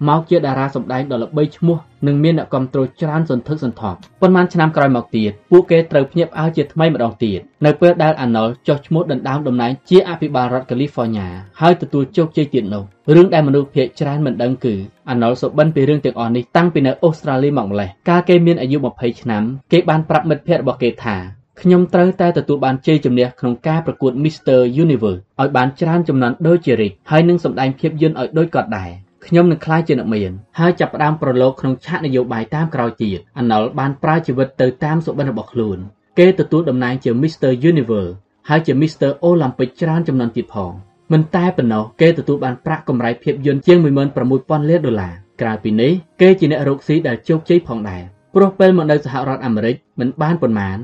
[0.07, 1.77] មកជាតារាសម្ដែងដ៏ល្បីឈ្មោះ
[2.07, 11.27] និងមានអ្នកគាំទ្រច្រើនសន្ធឹកសន្ធាប់ប៉ុន្មានឆ្នាំក្រោយមកទៀតពួកគេត្រូវភ្ញាក់ផ្អើលជាថ្មីម្ដងទៀតនៅពេលដែលអាណុលចុះឈ្មោះដណ្ដើមតំណែងជាអភិបាលរដ្ឋកាលីហ្វ័រញ៉ា
[11.61, 12.83] ហើយទទួលជោគជ័យទៀតនោះ
[13.15, 14.75] រឿងដែលមនុស្សភាគច្រើនមិនដឹងគឺ
[15.09, 21.17] អាណុលសុបិនពីរឿងទាំងអស់នេះតាំងពីនៅអូស្ត្រាលីមកម្លេះកាលគេមានអាយុ20ឆ្នាំគេបានប្រាប់មិត្តភ័ក្តិរបស់គេថា
[21.61, 28.89] ខ្ញុំត្រូវតែទទួលបានជ័យជំនះក្នុងការប្រកួត Mr Universe ឲ្យបានច្រើនចំនួនដូចជារិចហើយនឹងសម្ដែងភាពយន្តឲ្យដូចគាត់ដែរ
[29.25, 35.77] ខ្ញុំនឹងក្លាយជាអ្នកមានហើយចាប់ផ្ដើមប្រឡូកក្នុងឆាកនយោបាយតាមក្រោយទៀតអាណុលបានប្រើជីវិតទៅតាមសុបិនរបស់ខ្លួន
[36.19, 38.13] គេទទួលតំណែងជា Mr Universe
[38.49, 40.71] ហើយជា Mr Olympic ច្រើនចំនួនទៀតផង
[41.11, 45.91] មិនតែប៉ុណ្ណោះគេទទួលបានប្រាក់កម្រៃភាពយន្តជាង16000លានដុល្លារក្រៅពីនេះ
[46.21, 48.03] គេជាអ្នករកស៊ីដែលជោគជ័យផងដែរ
[48.35, 50.77] ព្រោះពេលមកនៅសហរដ្ឋអាមេរិកមិនបានប៉ុន្មាន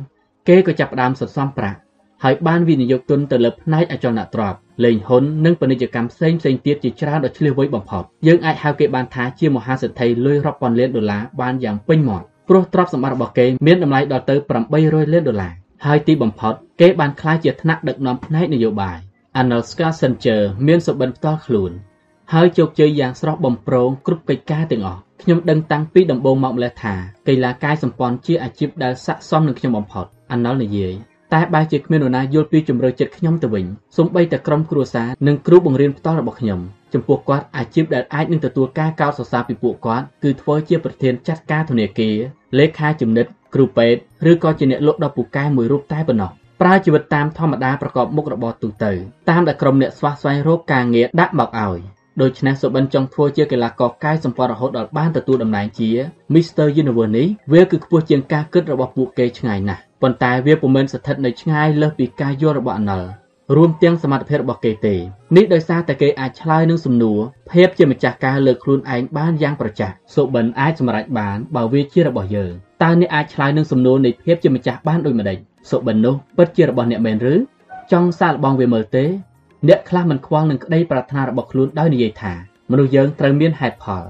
[0.51, 1.79] គេក៏ចាប់ផ្ដើមសន្សំប្រាក់
[2.23, 14.35] ហើយបានវិនិយោគទុនទៅលើផ្នែកអចលនទ្រព្យលេងហ៊ុននិងពាណិជ្ជកម្មផ្សេងផ្សេងទៀតជាច្រើនដ៏ឆ្លៀសវៃបំផុតយើងអាចហៅគេបានថាជាមហាសេដ្ឋីលុយរាប់ពាន់លានដុល្លារបានយ៉ាងពេញមាត់ព្រោះទ្រព្យសម្បត្តិរបស់គេមានតម្លៃដល់ទៅ
[14.73, 15.53] 800លានដុល្លារ
[15.85, 18.97] ហើយទីបំផុតគេបានក្លាយជាថ្នាក់ដឹកនាំផ្នែកនយោបាយ
[19.39, 21.71] Arnold Schwarzenegger មានសុបិនផ្ទាល់ខ្លួន
[22.33, 26.93] ហើយជោគជ័យយ៉ាងស្រស់បំព្រងគ្រប់កិច្ចការទាំងអស់ខ្ញុំដឹងតាំងពីដំបូងមកម្លេះថា
[27.27, 30.93] កីឡាកាយសម្ព័ន្ធជាអាជីពដែលស័ក្តិសមនឹងខ្ញុំបំផុត Arnold និយាយ
[31.33, 33.65] តែបែរជាគ្មាននរណាយល់ពីជំរឿចិត្តខ្ញុំទៅវិញ
[33.97, 36.59] សូម្បីតែក្រុមគ្រួសារនិងគ្រូបង្រៀនផ្ទាល់របស់ខ្ញុំ
[36.93, 42.15] ចំពោះគាត់អាជីពដែលអាចនឹងទទួលការកោតសរសើរពីពួកគាត់គឺធ្វើជាប្រធានចាត់ការធនាគារ
[42.57, 44.01] លេខាជំនិតគ្រូពេទ្យ
[44.31, 48.91] ឬក៏ជាអ្នកលក់ដ៏ពូកែមួយរូបតែប៉ុណ្ណោះប្រើជីវិតតាមធម្មតាប្រកបមុខរបរទូទៅ
[49.29, 51.79] តាមដែលក្រុមអ្នកស្វះស្វែងរកការងារដាក់មកឲ្យ
[52.19, 55.89] ដូច្នេះសុបិនចង់ធ្វើជាកីឡាករកាយសម្ព័ន្ធរហូតដល់បានទទួលតំណែងជា
[56.33, 63.03] Mr Universe នេះវាគឺខ្ពស់ជាងការគិតរបស់ពួកគេឆ្ងាយណាស់ប៉ុន្តែវាពុំមែនស្ថិតនៅឆ្ងាយលើសពីការយល់របស់អណល
[63.55, 64.95] រួមទាំងសមត្ថភាពរបស់គេទេ
[65.35, 67.19] នេះដោយសារតែគេអាចឆ្លើយនឹងសំណួរ
[67.51, 72.51] ភាពជាម្ចាស់ការលើខ្លួនឯងបានយ៉ាងប្រចាស់សុបិនអាចសម្រេចបានបើវាជារបស់យើង
[72.83, 75.37] តើអ្នកអាចឆ្លើយនឹងសំណួរនៃភាពជាម្ចាស់បានដូចម្តេច
[75.69, 77.35] សុបិននោះពិតជារបស់អ្នកមែនឬ
[77.91, 79.05] ចង់សាកល្បងវាមើលទេ
[79.67, 82.33] អ្នកខ្លះមិនខ្វល់នឹងក្តីប្រាថ្នារបស់ខ្លួនដោយនិយាយថា
[82.71, 84.03] មនុស្សយើងត្រូវមានហេតុផល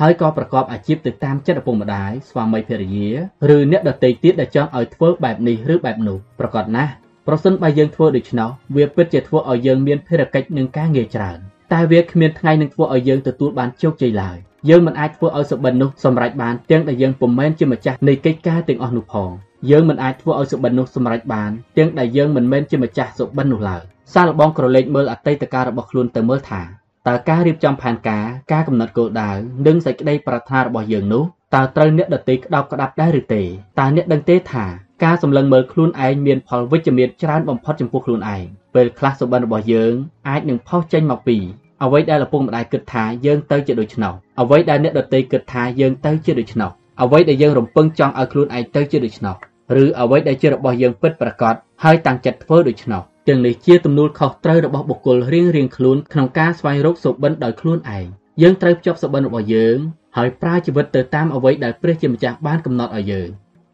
[0.00, 3.08] ហើយក៏ប្រកបអាជីពទៅតាមចិត្តឪពុកម្ដាយស្វាមីភរិយា
[3.56, 6.92] ឬអ្នកដទៃទៀតដែលចង់ឲ្យធ្វើបែបនេះឬបែបនោះប្រកបណាស់
[7.26, 11.38] ប្រសិនបើយើងធ្វើដូច្នោះវាពិតជាធ្វើឲ្យយើងមានភារកិច្ចនិងការងារច្រើន
[11.72, 14.36] តែវាគ្មានថ្ងៃនឹងធ្វើឲ្យយើងទទួលបានជោគជ័យឡើយ
[14.68, 19.30] យើងមិនអាចធ្វើឲ្យសុបិននោះសម្រេចបានទាំងដែលយើងពុំមែនជាម្ចាស់នៃកិច្ចការទាំងអស់នោះផង
[19.70, 26.62] យើងមិនអាចធ្វើឲ្យសុបិននោះសម្រេចបានទាំងដែលយើងមិនមែនជាម្ចាស់សុបិននោះឡើយ សាឡបងក្រឡេកមើលអតីតកាលរបស់ខ្លួនទៅមើលថា
[27.08, 29.30] តើការរៀបចំផែនការការកំណត់គោលដៅ
[29.66, 33.42] និងសេចក្តីប្រាថ្នារបស់យើងនោះតើត្រូវអ្នកដទៃក្តោបក្តាប់ដែរឬទេ
[33.78, 34.64] តើអ្នកដឹងទេថា
[35.04, 38.44] ការសម្លឹងមើលខ្លួនឯងមានផលវិជ្ជមានច្រើនបំផុតចំពោះខ្លួនឯង
[38.74, 39.92] ពេលខ្លះសុបិនរបស់យើង
[40.28, 41.36] អាចនឹងផុសចេញមកពី
[41.82, 46.70] អ្វីដែលឪពុកម្ដាយគិតថាយើងទៅជាដូច្នោះអ្វីដែលអ្នកដទៃគិតថាយើងទៅជាដូច្នោះ
[47.02, 49.34] អ្វីដែលយើងរំពឹងចង់ឲ្យខ្លួនឯងទៅជាដូច្នោះ
[49.82, 58.06] ឬអ្វីដែលជារបស់យើងពិតប្រាកដហើយតាំងចិត្តធ្វើដូច្នោះ ទាំងនេះជាទំនួលខុសត្រូវរបស់បុគ្គលរៀងរៀងខ្លួនក្នុងការស្វែងរកសុបិនដោយខ្លួនឯង
[58.42, 59.76] យើងត្រូវភ្ជាប់សុបិនរបស់យើង
[60.16, 63.28] ហើយប្រើជីវិតទៅតាមអ្វីដែលព្រះជាម្ចាស់បានកំណត់ឲ្យយើង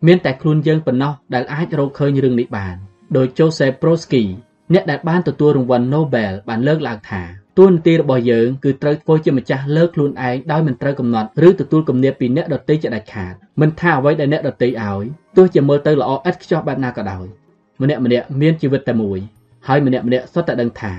[0.07, 2.76] មានតែខ្លួនយើងប៉ុណ្ណោះដែលអាចរកឃើញរឿងនេះបាន
[3.16, 4.24] ដោយ Joseph Brodsky
[4.72, 7.22] អ្នកដែលបានទទួលរង្វាន់ Nobel បានលើកឡើងថា
[7.59, 15.05] តួនាទីរបស់យើងគឺត្រូវធ្វើជាម្ចាស់លើខ្លួនឯងដោយមិនត្រូវកំណត់ឬទទួលគំនាបពីអ្នកដទៃជាដាច់ខាតមិនថាអ្វីដែលអ្នកដទៃឲ្យ
[15.36, 17.26] ទោះជាមើលទៅល្អឥតខ្ចោះបែបណាក៏ដោយ
[17.82, 19.18] ម្នាក់ម្នាក់មានជីវិតតែមួយ
[19.68, 20.92] ហើយម្នាក់ម្នាក់សុទ្ធតែដឹងថា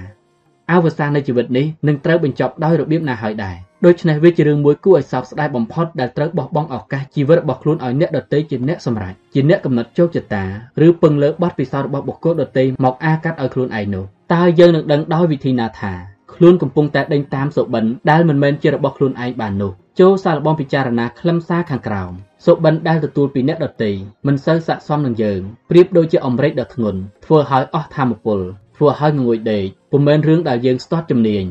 [0.72, 3.56] អវសាននៃជីវិតនេះនឹងត្រូវបញ្ចប់ដោយរបៀបណាហើយដែរ
[3.86, 10.44] ដូច្នេះវាជារឿងមួយគួរឲ្យសោកស្ដាយបំផុតដែលត្រូវបោះបង់ឱកាសជីវិតរបស់ខ្លួនឲ្យអ្នកដទៃជាអ្នកសម្រេចជាអ្នកកំណត់ជោគជតា
[10.86, 14.04] ឬពឹងលើបទពិសោធន៍របស់បុគ្គលដទៃមកអាកាត់ឲ្យខ្លួនឯងនោះ
[14.34, 15.94] តើយើងនឹងដឹងដោយវិធីណាថា
[16.34, 22.12] ខ្លួនកំពុងតែដេញតាមសុបិនដែលមិនមែនជារបស់ខ្លួនឯងបាននោះចូលសាកល្បងពិចារណាខ្លឹមសារខាងក្រោម
[22.46, 23.92] សុបិនដែលទទួលពីអ្នកដទៃ
[24.28, 28.40] មិនសូវស័ក្តិសមនឹងយើងប្រៀបដូចជាអម្រែកដ៏ធ្ងន់ធ្វើឲ្យអស់ធម៌ពល
[28.78, 31.46] ធ្វើឲ្យងងុយដេកពុំមែនរឿងដែលយើងស្ទាត់ជំនាញ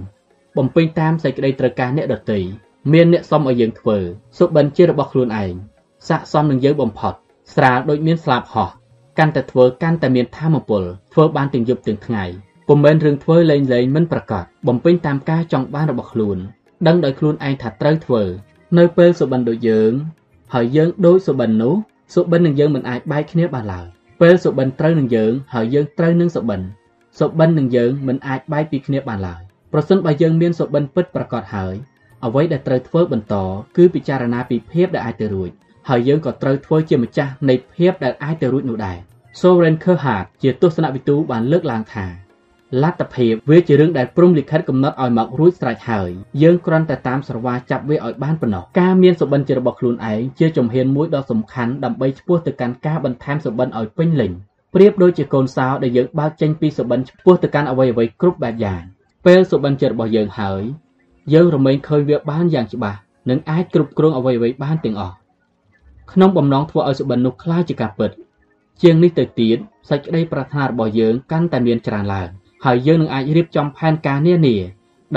[0.57, 2.39] បំពេញតាមសេចក្តីត្រូវការអ្នកដទៃ
[2.93, 3.97] មានអ្នកសមឲ្យយើងធ្វើ
[4.39, 5.53] សុបិនជារបស់ខ្លួនឯង
[6.09, 7.15] ស័ក្តិសមនឹងយើងបំផុត
[7.55, 8.69] ស្រាលដូចមានស្លាបហោះ
[9.19, 10.83] កាន់តែធ្វើកាន់តែមានធម៌ពល
[11.13, 12.25] ធ្វើបានទាំងយប់ទាំងថ្ងៃ
[12.69, 16.39] ពុំមែនរឿងធ្វើលេងលេងមិនប្រកបបំពេញតាមការចង់បានរបស់ខ្លួន
[16.87, 18.23] ដឹងដោយខ្លួនឯងថាត្រូវធ្វើ
[18.79, 19.93] នៅពេលសុបិនដូចយើង
[20.55, 21.75] ហើយយើងដូចសុបិននោះ
[22.15, 23.87] សុបិននឹងយើងមិនអាចបែកគ្នាបានឡើយ
[24.21, 26.61] ពពេលសុបិនត្រូវនឹងយើងហើយយើងត្រូវនឹងសុបិន
[27.21, 29.43] សុបិននឹងយើងមិនអាចបែកពីគ្នាបានឡើយ
[29.73, 31.75] ប្រសិនបើយើងមានសុបិនពិតប្រាកដហើយ
[32.25, 33.35] អ្វីដែលត្រូវធ្វើបន្ត
[33.77, 35.51] គឺពិចារណាពីភាពដែលអាចទៅរួច
[35.89, 38.99] ហើយយើងក៏ត្រូវធ្វើជាម្ចាស់នៃភាពដែលអាចទៅរួចនោះដែរ
[39.41, 42.07] Soren Kierkegaard ជាទស្សនវិទូបានលើកឡើងថា
[42.84, 46.10] លទ្ធភាពវាជារឿងដែលព្រំលិខិតកំណត់ឲ្យមករួចស្រេចហើយ
[46.42, 54.32] យើងគ្រាន់តែតាមស្រវាចាប់វាឲ្យបានប៉ុណ្ណោះការមានសុបិនជារបស់ខ្លួនឯងជាជំហានមួយដ៏សំខាន់ដើម្បីឆ្ពោះទៅកាន់ការបន្ថែមសុបិនឲ្យពេញលេញ
[54.74, 58.82] ប្រៀបដូចជាកូនសោដែលយើងបើកចេញពីសុបិនឆ្ពោះទៅកាន់អ្វីអ្វីគ្រប់បែបយ៉ាង
[59.26, 60.62] ពេលសុបិនជារបស់យើងហើយ
[61.34, 63.00] យើងរមែងឃើញវាបានយ៉ាងច្បាស់
[63.30, 65.16] និងអាចគ្រប់គ្រងអ្វីអ្វីបានទាំងអស់
[66.12, 68.12] ក្នុងបំណងធ្វើឲ្យសុបិននោះคล้ายជាការពិត
[68.82, 69.58] ជាងនេះទៅទៀត
[69.90, 72.30] សេចក្តីប្រាថ្នារបស់យើងកាន់តែមានច្រើនឡើង
[72.65, 74.57] ហើយយើងនឹងអាចរៀបចំផែនការនានា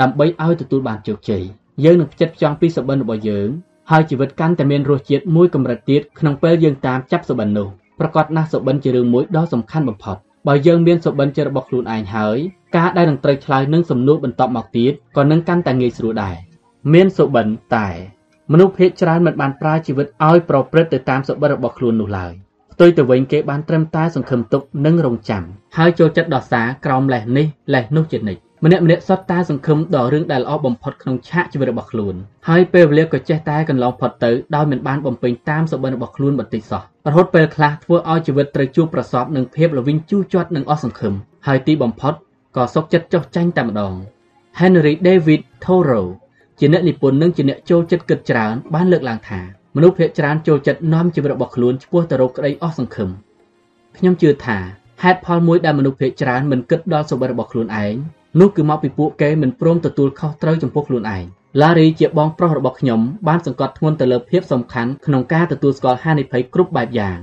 [0.00, 1.42] ដើម្បីឲ្យទទួលបានជោគជ័យ
[1.84, 3.48] យើងនឹងផ្ចិតផ្ចង់ពីសុបិនរបស់យើង
[3.90, 7.68] ហើយជីវិតកាន់តែមានរសជាតិមួយកម្រិតទៀតក្នុងពេលយើងតាមចាប់សុបិននោះ
[8.00, 10.16] ប្រកាសណាស់សុបិនជារឿងមួយដ៏សំខាន់បំផុត
[10.46, 12.38] បើយើងមានសុបិនជារបស់ខ្លួនឯងហើយ
[12.76, 16.36] ការដែលនឹងត្រូវឆ្លើយនឹងសំណួរបន្តមកទៀតក៏នឹងកាន់តែងាយស្រួលដែរ
[16.92, 17.88] មានសុបិនតែ
[18.52, 22.32] មនុស្សភាគច្រើនមិនបានប្រើជីវិតឲ្យប្រព្រឹត្តទៅតាមសុបិនរបស់ខ្លួននោះឡើយ
[22.76, 25.42] ផ្ទុយទៅវិញគេបានត្រឹមតែសង្ឃឹមទុកនិងរងចាំ
[25.76, 32.14] ហើយចូលចិត្តដោះសារក្រោមលេសនេះលេសនោះជានិច្ចម្នាក់ម្នាក់សុទ្ធតែសង្ឃឹមដល់រឿងដែលល្អបំផុតក្នុងឆាកជីវិតរបស់ខ្លួន
[32.48, 41.14] ហើយពេលវេលាក៏ចេះតែកន្លងផុតទៅដោយមិនបានបំពេញតាមសុបិនរបស់ខ្លួនបន្តិចសោះរហូតពេលខ្លះធ្វើឲ្យជីវិតត្រូវជួបប្រសពនឹងភាពល្វីងជូរជាត់និងអស់សង្ឃឹម
[41.46, 42.14] ហើយទីបំផុត
[42.56, 43.92] ក៏សុកចិត្តចុះចាញ់តែម្ដង
[44.60, 46.06] Henry David Thoreau
[46.58, 49.40] ជាអ្នកនិពន្ធនិងជាអ្នកចូលចិត្តគិតច្រើនបានលើកឡើងថា
[49.76, 53.08] មនុស្សភាគច្រើនចូលចិត្តនាំជីវិតរបស់ខ្លួនឆ្ពោះទៅរកក្តីអស់សង្ឃឹម
[53.96, 54.58] ខ្ញុំជឿថា
[55.02, 57.94] ហេតុផលមួយដែលមនុស្សភាគច្រើនមិនគិតដល់សុបិនរបស់ខ្លួនឯង
[58.40, 61.24] នោះគឺមកពីពួកគេមិនព្រមទទួលខុសត្រូវចំពោះខ្លួនឯង
[61.60, 67.18] ឡារីជាបងប្រុសរបស់ខ្ញុំបានសង្កត់ធ្ងន់ទៅលើភាពសំខាន់ក្នុងការទទួលស្គាល់ហានិភ័យគ្រប់បែបយ៉ាង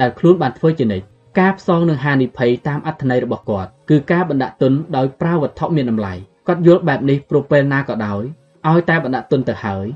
[0.00, 1.06] ដែលខ្លួនបានធ្វើជានិច្ច
[1.40, 6.14] ការផ្សងនឹងហានិភ័យតាមអត្ថន័យរបស់គាត់គឺការបណ្ដាក់ទុនដោយប្រើវត្ថុមានតម្លៃ
[6.46, 8.22] គាត់យល់បែបនេះព្រោះពេលណាក៏ដោយ
[8.68, 9.86] ឲ្យតែបណ្ដាក់ទុនទៅហើយ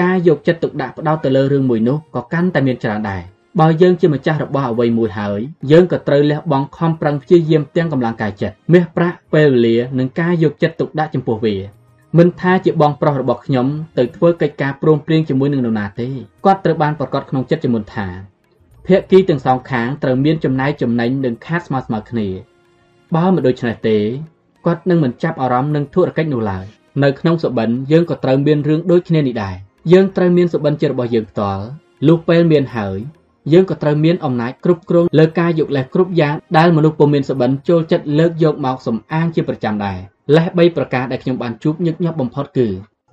[0.00, 3.22] ការយកចិត្តទុកដាក់ផ្ដោតទៅលើរឿងមួយនោះក៏កាន់តែមានច្រើនដែរ
[3.60, 5.40] បើយើងជាម្ចាស់របស់អ្វីមួយហើយ
[5.70, 11.56] យើងក៏ត្រូវលះបង់ខំប្រឹងព្យាយាមទាំងកម្លាំងកាយចិត្តមាសប្រាក់ពេលវេលានិងការយកចិត្តទុកដាក់ចំពោះវា
[12.18, 13.66] មិនថាជាបងប្រុសរបស់ខ្ញុំ
[13.98, 16.08] ទៅធ្វើកិច្ចការព្រមព្រៀងជាមួយនឹងនរណាទេ
[16.44, 18.06] គាត់ត្រូវបានប្រកាសក្នុងចិត្តជាមុនថា
[18.86, 22.28] ភាគីទាំងសងខាងត្រូវមានចំណាយចំណេញនិងខាតស្មើស្មើគ្នា
[23.14, 23.98] បើមិនដូច្នេះទេ
[24.66, 26.64] គាត់នឹងមិនចាប់អារម្មណ៍នឹងធុរកិច្ចនោះឡើយ
[27.04, 29.56] នៅក្នុងសុបិនយើងក៏ត្រូវមានរឿងដូចគ្នានេះដែរ
[29.91, 31.63] យើងត្រូវមានសុបិនជារបស់យើងផ្ទាល់
[32.07, 32.97] លុះពេលមានហើយ
[33.53, 39.97] យើងក៏ត្រូវមានអំណាចគ្រប់គ្រងលើការយកលេសគ្រប់យ៉ាងដែលមនុស្សពុំមានសុបិនចូលចិត្តលើកយកមកសំអាងជាប្រចាំដែរ
[40.35, 42.67] លេស3ប្រការដែលខ្ញុំបានជួបញឹកញាប់បំផុតគឺ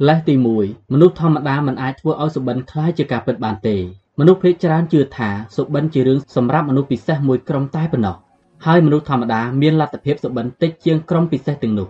[0.08, 0.34] លេសទី
[0.64, 3.76] 1មនុស្សធម្មតាមិនអាចធ្វើឲ្យសុបិនคล้ายជាការពិតបានទេ
[4.20, 8.16] មនុស្សភាគច្រើនជឿថាសុបិនជារឿងសម្រាប់មនុស្សពិសេសមួយក្រុមតែប៉ុណ្ណោះ
[8.66, 11.88] ហើយមនុស្សធម្មតាមានលទ្ធភាពសុបិនតិចជាងក្រុមពិសេសទាំងនោះ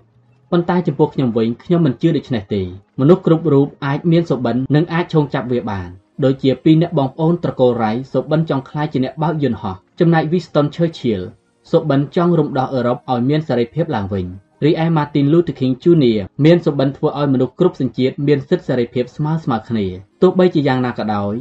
[0.51, 2.61] ប៉ុន្តែចំពោះខ្ញុំវិញខ្ញុំមិនជឿដូច្នេះទេ
[2.99, 5.89] មនុស្សគ្រប់រូបអាចមានសុបិននិងអាចឈោងចាប់វាបាន
[6.23, 11.23] ដូចជាពីរអ្នកបងប្អូនត្រកូលរ៉ៃសុបិនចង់ខ្លាចជាអ្នកបើកយន្តហោះចំណែក Winston Churchill
[11.71, 14.25] សុបិនចង់រំដោះអឺរ៉ុបឲ្យមានសេរីភាពឡើងវិញ
[14.65, 16.19] រីឯ Martin Luther King Jr.
[16.45, 19.85] មានសុបិនធ្វើឲ្យមនុស្សគ្រប់សញ្ជាតិមានសិទ្ធិសេរីភាពស្មើស្មើគ្នា
[20.21, 21.33] ទោះបីជាយ៉ាងណាក៏ដោយ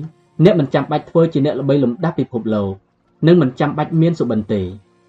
[0.44, 2.72] អ្នកមិនចាំបាច់ធ្វើជាអ្នកល្បីលំដាប់ពិភពលោក
[3.26, 4.62] និងមិនចាំបាច់មានសុបិនទេ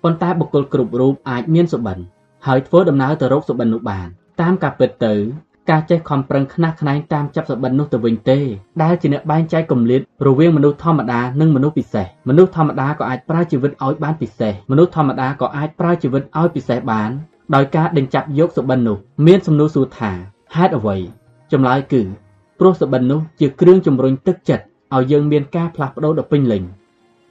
[0.04, 1.98] ប៉ុន្តែបុគ្គលគ្រប់រូបអាចមានសុបិន
[2.46, 4.08] ហើយធ្វើដំណើរទៅរកសុបិននោះបាន
[4.42, 5.14] តាមការពិតទៅ
[5.70, 8.40] ការចេះខំប្រឹងខ្នះខ្នែងតាមចាប់សុបិននោះទៅវិញទេ
[8.84, 17.10] ដែលជាអ្នកបែងចែកគម្លាតរវាងមនុស្សធម្មតានិងមនុស្សពិសេសមនុស្សធម្មតាក៏អាចប្រើជីវិតឲ្យបានពិសេសមនុស្សធម្មតាក៏អាចប្រើជីវិតឲ្យពិសេសបាន
[17.56, 20.12] ដោយការដេញចាប់យកសុបិននោះមានសំណួរសួរថា
[20.56, 20.96] ហេតុអ្វី
[21.52, 22.02] ចម្លើយគឺ
[22.60, 24.66] ព្រោះសុបិននោះជាគ្រឿងជំរុញទឹកចិត្ត
[24.96, 26.64] ឲ្យយើងមានការផ្លាស់ប្ដូរដ៏ពេញលេញ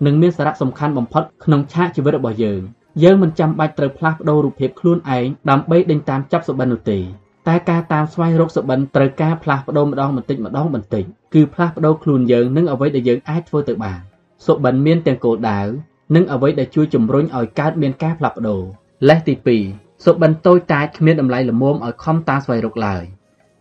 [0.07, 2.61] និងមានសារៈសំខាន់បំផុតក្នុងឆាកជីវិតរបស់យើង
[3.03, 6.99] យើងមិនចាំបាច់ត្រូវផ្លាស់ប្ដូររូបភាពខ្លួនឯងដើម្បីដេញតាមចាប់សុបិននោះទេ
[7.49, 14.01] តែការតាមស្វែងរកសុបិនត្រូវការផ្លាស់ប្ដូរម្ដងបន្តិចម្ដងបន្តិចគឺផ្លាស់ប្ដូរខ្លួនយើងនិងអ្វីដែលយើងអាចធ្វើទៅបាន
[14.47, 15.61] សុបិនមានទាំងគោលដៅ
[16.15, 18.63] និងអ្វីដែលជួយជំរុញឲ្យកើតមានការផ្លាស់ប្ដូរ
[19.09, 19.35] លេសទី
[19.71, 23.05] 2សុបិនតូចតាចគ្មានតម្លៃល្មមឲ្យខំតាមស្វែងរកឡើយ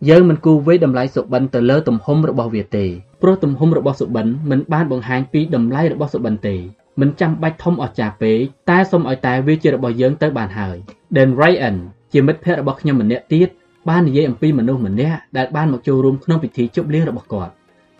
[0.08, 2.86] យើងមិនគួរវេតម្លៃសុបិនទៅលើទំហំរបស់វាទេ
[3.22, 6.56] ព្រោះទំហំរបស់សុបិនមិនបានបង្ហាញពីតម្លៃរបស់សុបិនទេ
[7.00, 8.38] មិនចាំបាច់ធំអស្ចារ្យពេក
[8.70, 10.76] តែសូមឲ្យតែវាជារបស់យើងទៅបានហើយ
[11.16, 11.76] Dan Ryan
[12.12, 13.48] ជាមិត្តភ័ក្តិរបស់ខ្ញុំម្នាក់ទៀត
[13.88, 17.52] បាននិយាយអំពីមនុស្សម្នាក់ដែលបានមកចូលរួមក្នុងពិធីជប់លៀងរបស់គាត់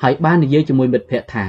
[0.03, 1.45] ហើយបាននិយាយជាមួយមិត្តភ័ក្តិថា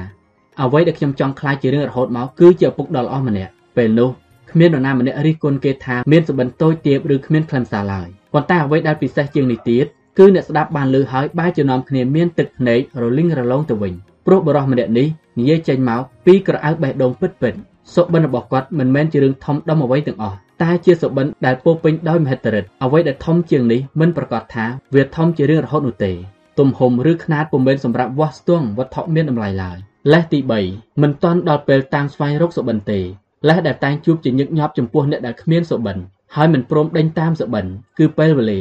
[0.62, 4.10] អ្វីដែលខ្ញុំចង់ខ្លាចជារឿងរហូតមកគឺជាឪពុកដ៏ល្អម្នាក់ពេលនោះ
[4.52, 9.86] គ្មាននរណាម្នាក់រិះគន់គេថាមានសុបិនតូចទាបឬគ្មានខ្លឹមសារឡើយប៉ុន្តែអ្វីដែលពិសេសជាងនេះទៀត
[10.18, 13.94] គឺអ្នកស្ដាប់បានលើហើយបែរជានាំគ្នាមានទឹកភ្នែករលីងរលោងទៅវិញ
[14.27, 15.07] ព្រោះបរិះម្នាក់នេះ
[15.39, 17.55] និយាយចេញមកពីក្រអៅបេះដូងពិតពិត
[17.95, 26.13] សុបិនរបស់គាត់មិនមែនជារឿងធំដុំអ្វីទាំងអស់តែជាសុបិនដែលពោពេញដោយមហិទ្ធិឫទ្ធិអ្វីដែលធំជាងនេះមិនប្រកាសថាវាធំជារឿងរហូតនោះទេ
[26.59, 29.77] ទំហំឬຂະຫນាតពុំមែនសម្រាប់វាស់ស្ទង់វត្ថុមានតម្លៃឡើយ
[30.13, 30.39] លេសទី
[30.71, 33.01] 3មិនទាន់ដល់ពេលតាមស្វែងរកសុបិនទេ
[33.49, 35.97] លេសដែលតែងជួបជាញឹកញាប់ចំពោះអ្នកដែលគ្មានសុបិន
[36.35, 37.67] ហើយមិនព្រមដេញតាមសុបិន
[37.99, 38.61] គឺពេលវេលា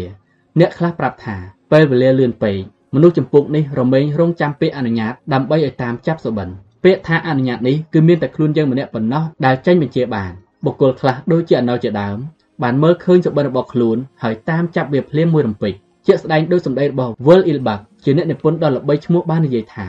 [0.59, 1.35] អ្នកខ្លះប្រាប់ថា
[1.71, 2.57] ពេលវេលាលឿនពេក
[2.94, 6.48] មនុស្សចម្ពោះនេះរមែងរងចាំពេលអនុញ្ញាតដើម្បីឲ្យតាមចាប់សុបិន
[6.84, 10.32] ពាក្យថាអនុញ្ញាតនេះគឺមានតែខ្លួនយើងម្នាក់ប៉ុណ្ណោះដែលចេញបញ្ជាបាន
[10.64, 12.16] បុគ្គលខ្លះដូចជាអនុជាដើម
[12.62, 15.72] បានមើលឃើញសុបិនរបស់ខ្លួនហើយតាមចាប់វាភ្លាមមួយរំពេច
[16.06, 19.86] ជាក់ស្ដែងដោយសម្ដីរបស់ Will Ilbach ជាអ្នកនិពន្ធដ៏ល្បីឈ្មោះបាននិយាយថា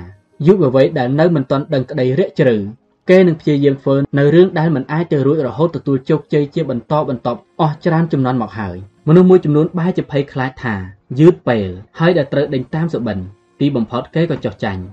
[0.48, 2.56] យុវវ័យដែលនៅមិនទាន់ដឹងក្តីរាក់ជ្រៅ
[3.10, 8.78] គេនឹងព្យាយាមធ្វើនៅរឿងដែលមិនអាចទៅរួចរហូតទទួលជោគជ័យជាបន្តបន្ទាប់អស់ច្រើនចំនួនមកហើយ
[9.08, 10.76] មនុស្សមួយចំនួនបែរជាភ័យខ្លាចថា
[11.20, 13.18] យឺតពេលហើយដែលត្រូវដេញតាមសុបិន
[13.60, 14.84] ទីបំផុតគេក៏ចោះចាញ់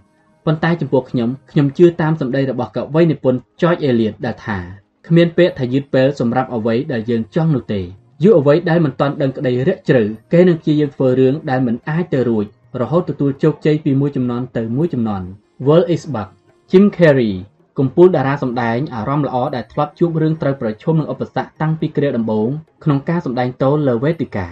[0.46, 4.58] ប៉ុន្តែចំពោះខ្ញុំខ្ញុំជឿតាមសម្ដីរបស់កវីនិពន្ធ George Eliot ដែលថា
[5.06, 7.80] គ្មានពាក្យថាយឺតពេលសម្រាប់អ្វីដែលយើងចង់នោះទេ
[8.24, 10.02] យុវអ្វីដែលមិនទាន់ដឹងក្តីរាក់ជ្រៅ
[10.32, 12.46] គេនឹងព្យាយាមធ្វើរឿងដែលមិនអាចទៅរួច
[12.80, 15.22] រហូតទទួលជោគជ័យពីមួយចំនួនទៅមួយចំនួន
[15.66, 16.28] World is back
[16.70, 17.32] Jim Carrey
[17.78, 22.48] កំពូលតារាសម្ដែងអារម្មណ៍ល្អដែលធ្លាប់ជួបរឿងត្រូវប្រឈមនឹងឧបសគ្គតាំងពីគ្រាដំបូង
[22.84, 24.48] ក្នុងការសម្ដែងតូលលើវេទិកា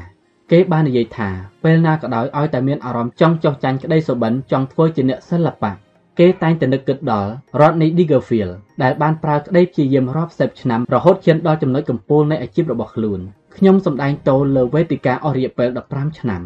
[0.53, 1.31] គេបាននិយាយថា
[1.65, 5.73] ពេលណាក៏ដោយឲ្យតែមានអារម្មណ៍ចង់ចោះចាញ់ក្តីសុបិនចង់ធ្វើជាអ្នកសិល្បៈ
[6.19, 13.21] គេតែងតែនឹកគិតដល់ Rodney Dangerfield ដែលបានប្រើក្តីព្យាយាមរាប់សិបឆ្នាំរហូតឈានដល់ចំណុចកំពូលនៃអាជីពរបស់ខ្លួន
[13.57, 16.43] ខ្ញុំសម្ដែងតូលលើវេទិកាអស់រយៈពេល15ឆ្នាំ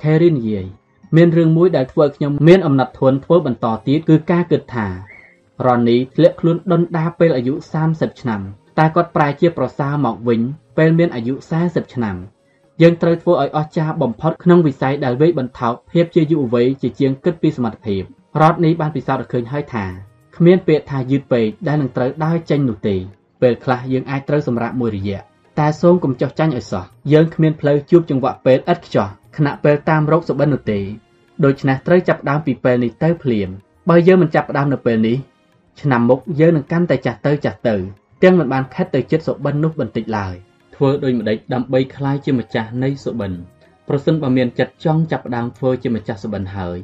[0.00, 0.66] Carey និយាយ
[1.16, 4.88] មានរឿងមួយដែលធ្វើឲ្យខ្ញុំមានអំណត់ធន់ធ្វើបន្តទៀតគឺការគិតថា
[5.66, 7.54] រ៉ននីធ្លាក់ខ្លួនដុនដាពេលអាយុ
[7.88, 8.40] 30ឆ្នាំ
[8.78, 10.40] តែគាត់ប្រែជាប្រសើរមកវិញ
[10.78, 11.34] ពេលមានអាយុ
[11.64, 12.16] 40ឆ្នាំ
[12.82, 18.02] យើងត្រូវធ្វើឲ្យអស្ចារ្យបំផុតក្នុងវិស័យដែលវេបន្ថោកភាពជាយុវវ័យជាជាងគិតពីសមត្ថភាព
[18.40, 19.86] រ៉តនេះបានពិសោធន៍ឃើញហើយថា
[20.36, 22.96] គ្មានពាក្យថាយឺតពេកដែលនឹងត្រូវដើរចេញនោះទេ
[23.42, 25.20] ពេលខ្លះយើងអាចត្រូវសម្រាប់មួយរយៈ
[25.58, 30.80] តែសូមកុំចោះចាញ់ឲ្យសោះយើងគ្មានផ្លូវជួបចង្វាក់ពេលឥតខ្ចោះខណៈពេលតាមរោគសុបិននោះទេ
[31.44, 33.48] ដូច្នេះត្រូវចាប់ផ្ដើមពីពេលនេះទៅភ្លាម
[33.88, 35.16] បើយើងមិនចាប់ផ្ដើមនៅពេលនេះ
[35.81, 37.75] ឆ្នាំមុខយើងនឹងកាន់តែចាស់ទៅចាស់ទៅ
[38.23, 40.35] ទាំងមិនបានខិតទៅចិត្តសុបិននោះបន្តិចឡើយ
[40.75, 43.31] ធ្វើដូចម្ដេចដើម្បីคล้ายជាម្ចាស់នៃសុបិន
[43.87, 46.77] ប្រសិនបើមានចិត្តចង់ចាប់ផ្ដើមធ្វើជាម្ចាស់សុបិនហើយ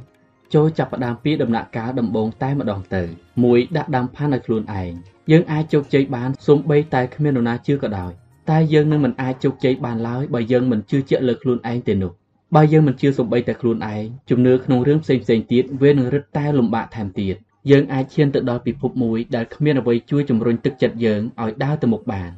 [0.54, 3.04] ចូលចាប់ផ្ដើមពីដំណាក់កាលដំបូងតែម្ដងទៅ
[3.44, 4.92] មួយដាក់ដាំផាន់ឲ្យខ្លួនឯង
[5.32, 8.12] យើងអាចជោគជ័យបានសូម្បីតែគ្មាននរណាជឿក៏ដោយ
[8.50, 12.12] តែយើងនឹងមិនអាចជោគជ័យបានឡើយបើយើងមិនជឿជាក់លើខ្លួនឯងទេនោះ
[12.56, 17.36] បើយើងមិនជឿសូម្បីតែខ្លួនឯងជំនឿក្នុងរឿងផ្សេងផ្សេងទៀតវានឹងរឹតតែលំបាកថែមទៀត
[17.71, 22.31] យើងអាចឈានទៅដល់ពិភពមួយដែលគ្មានអ្វីជួយជំរុញទឹកចិត្តយើងឲ្យដើរទៅមុខបាន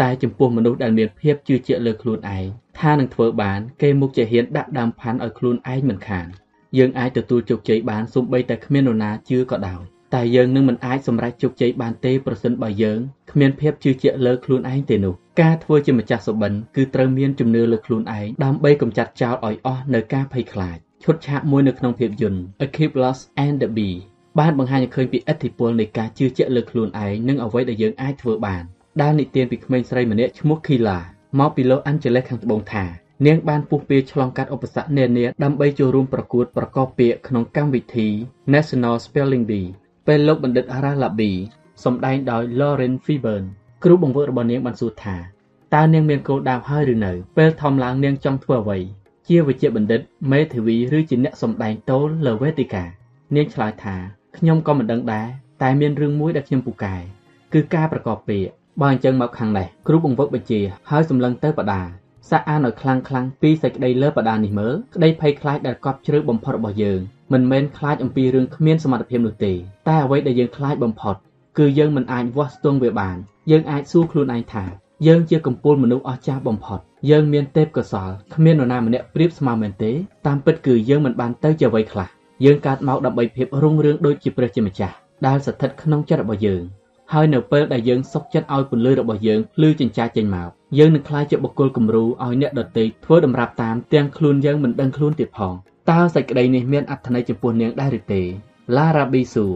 [0.00, 2.44] តែចំពោះមនុស្សដែលមានភាពជឿជាក់លើខ្លួនឯង
[2.80, 6.26] ថានឹងធ្វើបានគេមុខជាហ៊ានដាក់ដើមផាន់ឲ្យខ្លួនឯងមិនខាន
[6.78, 9.82] យើងអាចទទួលជោគជ័យបានសូម្បីតែគ្មាននរណាជឿក៏ដោយ
[10.14, 12.98] តែយើងនឹងមិនអាចសម្រេចជោគជ័យបានទេប្រសិនបើយើង
[13.30, 23.96] គ្មានភាពជឿជាក់លើខ្លួនឯងទេនោះការធ្វើជាម្ចាស់សុបិនគឺត្រូវមានជំនឿលើខ្លួនឯងដើម្បីកម្ចាត់ចោលឲ្យអស់នៅការភ័យខ្លាចឈុតឆាកមួយនៅក្នុងភាពយន្ត Achilles and the Bee
[24.38, 28.62] បានបង្ហាញឲ្យឃើញពីឥទ្ធិពលនៃការជឿជាក់លើខ្លួនឯងនិងអ្វីដែលយើងអាចធ្វើបាន
[29.02, 30.98] ដែលនិទានពីក្មេងស្រីម្នាក់ឈ្មោះ Kila
[31.38, 32.84] មកពី Los Angeles ខាងត្បូងថា
[33.26, 38.08] នាងបានពុះពៀឆ្លងកាត់ឧបសគ្គនានាដើម្បីចូលរួមប្រកួតប្រកបពាក្យក្នុងកម្មវិធី
[38.54, 39.68] National Spelling Bee
[40.06, 41.32] ពេលលោកបណ្ឌិត Haralabi
[41.84, 43.46] សម្ដែងដោយ Lauren Fishburne
[43.84, 45.16] គ្រូបង្វឹករបស់នាងបានសួរថា
[45.74, 48.78] តើនាងមានគោលដៅហើយឬនៅ ពេលធំឡើងនាងចង់ធ្វើអ្វី
[49.28, 50.00] ជាវិជ្ជាបណ្ឌិត
[50.32, 52.84] មេធាវីឬជាអ្នកសម្ដែងតូលលើវេទិកា
[53.34, 55.28] នាងឆ្លើយថា ខ្ញុំក៏មិនដឹងដែរ
[55.62, 56.96] តែមានរឿងមួយដែលខ្ញុំពូកែ
[57.52, 58.46] គឺការប្រកបពាក្យ
[58.80, 60.60] បើអញ្ចឹងមកខាងនេះគ្រូបង្វឹកបញ្ជា
[60.90, 61.82] ហើយសម្លឹងទៅបដា
[62.30, 67.00] សាក់អានឲ្យខ្លាំងខ្លាំងពីសេចក្តីលើបដានេះមើលក្តីភ័យខ្លាចដែលកប់ជ្រៅបំផុតរបស់យើង
[67.32, 69.52] មិនមែនខ្លាចអំពីរឿងគ្មានសមត្ថភាពនោះទេ
[69.88, 71.16] តែអ្វីដែលយើងខ្លាចបំផុត
[71.58, 73.16] គឺយើងមិនអាចវាស់ស្ទង់វាបាន
[73.50, 74.64] យើងអាចសួរខ្លួនឯងថា
[75.06, 76.80] យើងជាកំពូលមនុស្សអស្ចារ្យបំផុត
[77.10, 79.92] យើងមានទេពកោសលគ្មាននរណាម្នាក់ប្រៀបស្មើមែនទេ
[80.26, 82.08] តាមពិតគឺយើងមិនបានទៅជាអ្វីខ្លះ
[82.44, 84.94] យើងកើតមកដើម្បីភាពរុងរឿងដូចជាព្រះជាម្ចាស់
[85.26, 86.62] ដែលស្ថិតក្នុងចិត្តរបស់យើង
[87.12, 95.54] ហើយនៅពេលដែលយើងសុខចិត្តឲ្យពន្លឺរបស់យើងភ្លឺចិញ្ចាចចេញមកយើងនឹងក្លាយជាបុគ្គលគំរូឲ្យអ្នកដទៃធ្វើដំរាប់តាមទាំងខ្លួនយើងមិនដឹងខ្លួនទៀតផង
[95.90, 98.22] តើសេចក្តីនេះមានអត្ថន័យចំពោះនាងដែរឬទេ
[98.76, 99.46] ឡារ៉ាប៊ីស៊ូ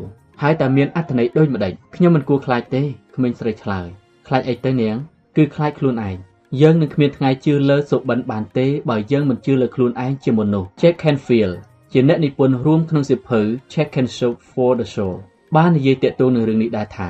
[0.42, 2.82] ហើយតើមានអត្ថន័យដូចម្ដេចខ្ញុំមិនគួរខ្លាចទេ
[3.16, 3.86] ក្មេងស្រីឆ្លើយ
[4.26, 4.96] ខ្លាចអីទៅនាង
[5.36, 6.16] គឺខ្លាចខ្លួនឯង
[6.60, 11.54] យើងនឹងគ្មានថ្ងៃជឿលើសុបិនបានទេបើយើងមិនជឿលើខ្លួនឯងជាមុននោះ Jack Canfield
[11.94, 13.40] ជាអ្នកនិពន្ធរួមក្នុងសៀវភៅ
[13.72, 15.12] Check and Show for the Show
[15.56, 17.08] បាននិយាយតាក់ទងនឹងរឿងនេះដែរថា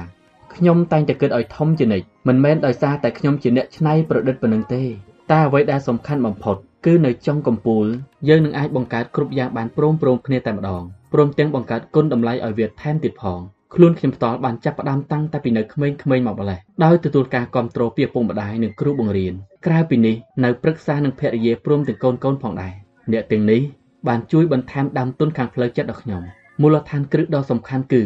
[0.54, 4.82] ខ្ញុំតែងតែគិតឲ្យធំជានិច្ចមិនមែនដោយសារតែខ្ញុំជាអ្នកច្នៃប្រឌិតប៉ុណ្ណឹងទេ
[5.30, 6.56] តែអ្វីដែលសំខាន់បំផុត
[6.86, 7.86] គឺនៅចុងកំពូល
[8.28, 13.40] យើងនឹងអាចបង្កើតគ្រប់យ៉ាងបានព្រមព្រំគ្នាតែម្ដងព្រមទាំងបង្កើតគុណតម្លៃឲ្យវាថែមទៀតផង
[13.74, 19.34] ខ្លួនខ្ញុំផ្ទាល់បានចាប់ផ្ដើមតាំងតែពីនៅក្មេងៗមកម្លេះដោយទទួលការគ្រប់គ្រងពីឪពុកម្ដាយនិងគ្រូបង្រៀន
[19.66, 22.74] ក្រៅពីនេះនៅព្រឹក្សានឹងភរិយាព្រមទាំងកូនកូនផងដែរ
[23.12, 23.62] អ្នកទាំងនេះ
[24.08, 26.22] បានជួយបន្ថែមដើមទុនខាងផ្លូវចិត្តដល់ខ្ញុំ
[26.60, 28.02] មូលដ្ឋានគ្រឹះដ៏សំខាន់គឺ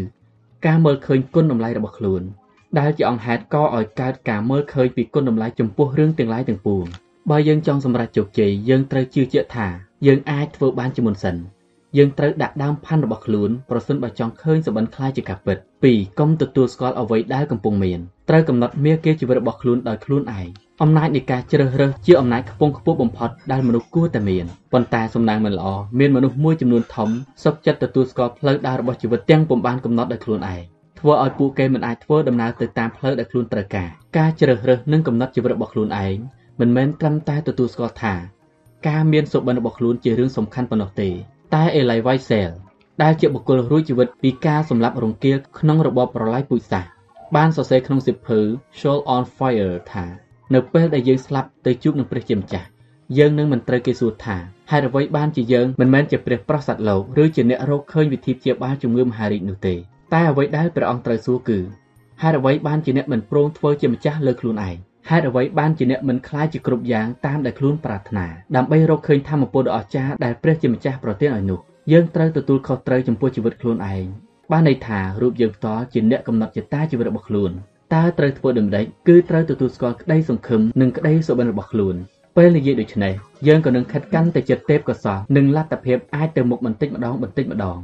[0.66, 2.22] ការមើលឃើញគុណតម្លៃរបស់ខ្លួន
[2.78, 6.84] ដែលជាអង្គហេតុកឲ្យកើតការមើលឃើញពីគុណតម្លៃចំពោះរឿងទាំងឡាយទាំងពួង
[7.30, 9.66] បើយើងចង់សម្រេចជោគជ័យយើងត្រូវជឿជាក់ថា
[10.06, 11.36] យើងអាចធ្វើបានជាមុនសិន
[11.96, 15.56] យើងត្រូវដាក់ដើមផាន់របស់ខ្លួនប្រសិនបើចង់ឃើញសុបិនខ្លាយជាការពិត
[15.88, 20.48] 2កុំទទួលស្គាល់អ្វីដែលកំពុងមានត្រូវកំណត់មាគ៌ាជីវិតរបស់ខ្លួនដោយខ្លួនឯង
[20.82, 25.68] អំណាចនៃការជ្រើសរើសជាអំណាចខ្ពង់ខ្ពស់បំផុតដែលមនុស្សគួរតែមានប៉ុន្តែសំណាងមិនល្អ
[25.98, 27.08] មានមនុស្សមួយចំនួនធំ
[27.44, 30.60] សុខចិត្តទទួលស្គាល់ផ្លូវដើររបស់ជីវិតទាំងពុំបានកំណត់ដោយខ្លួនឯង
[30.98, 36.16] ធ្វើឲ្យពួកគេមិនអាចធ្វើដំណើរទៅតាមផ្លូវដែលខ្លួនត្រូវការការជ្រើសរើសនិងកំណត់ជីវិតរបស់ខ្លួនឯង
[36.60, 38.14] មិនមែនត្រឹមតែទទួលស្គាល់ថា
[38.88, 41.08] ការមានសុបិនរបស់ខ្លួនជារឿងសំខាន់ប៉ុណ្ណោះទេ
[41.54, 42.50] តែអេឡៃវ៉ៃសែល
[43.02, 46.90] ដែលជាបុគ្គលរួចជីវិតពីការសម្លាប់រង្គាលក្នុងរបបប្រល័យពូជសាសន៍
[47.36, 48.38] បានសរសេរក្នុងសៀវភៅ
[48.78, 52.66] Shoal on Fire ថា នៅពេលដែលយើងស្លាប់ទៅជួបនឹងព្រះជាម្ចាស់
[53.18, 54.36] យើងនឹងមិនត្រូវគេសួរថា
[54.70, 59.74] ហេតុអ្វីបានជាយើងមិនមែនជាព្រះប្រោះសត្វលោកឬជាអ្នករកឃើញវិធីព្យាបាលជំងឺមហារីកនោះទេ
[60.12, 61.58] តែអ្វីដែលព្រះអង្គត្រូវសួរគឺ
[62.22, 64.76] ហេតុអ្វីបានជាអ្នកមិនព្រមធ្វើជាម្ចាស់លើខ្លួនឯង
[65.10, 68.26] ហេតុអ្វីបានជាអ្នកមិនខ្លាចជាគ្រប់យ៉ាងតាមដែលខ្លួនប្រាថ្នា
[68.56, 71.60] ដើម្បីរកឃើញធម៌ពលដ៏អស្ចារ្យដែលព្រះជាម្ចាស់ប្រទានឲ្យនោះ
[71.92, 74.04] យើងត្រូវទទួលខុសត្រូវចំពោះជីវិតខ្លួនឯង
[74.52, 77.52] បានន័យថារូបយើងផ្ទាល់ជាអ្នកកំណត់ចតាជីវិតរបស់ខ្លួន
[77.94, 81.96] តើត្រូវធ្វើដូចម្តេចគឺត្រូវទទួលស្គាល់ក្តីសង្ឃឹមនិងក្តីសុបិនរបស់ខ្លួន
[82.36, 83.12] ពេលនិយាយដូច្នេះ
[83.46, 87.78] យើងក៏នឹងខិតកាន់តែចិត្តទេពកោសលនិងលទ្ធភាពអាចទៅមុខបន្តិចម្ដងបន្តិចម្ដង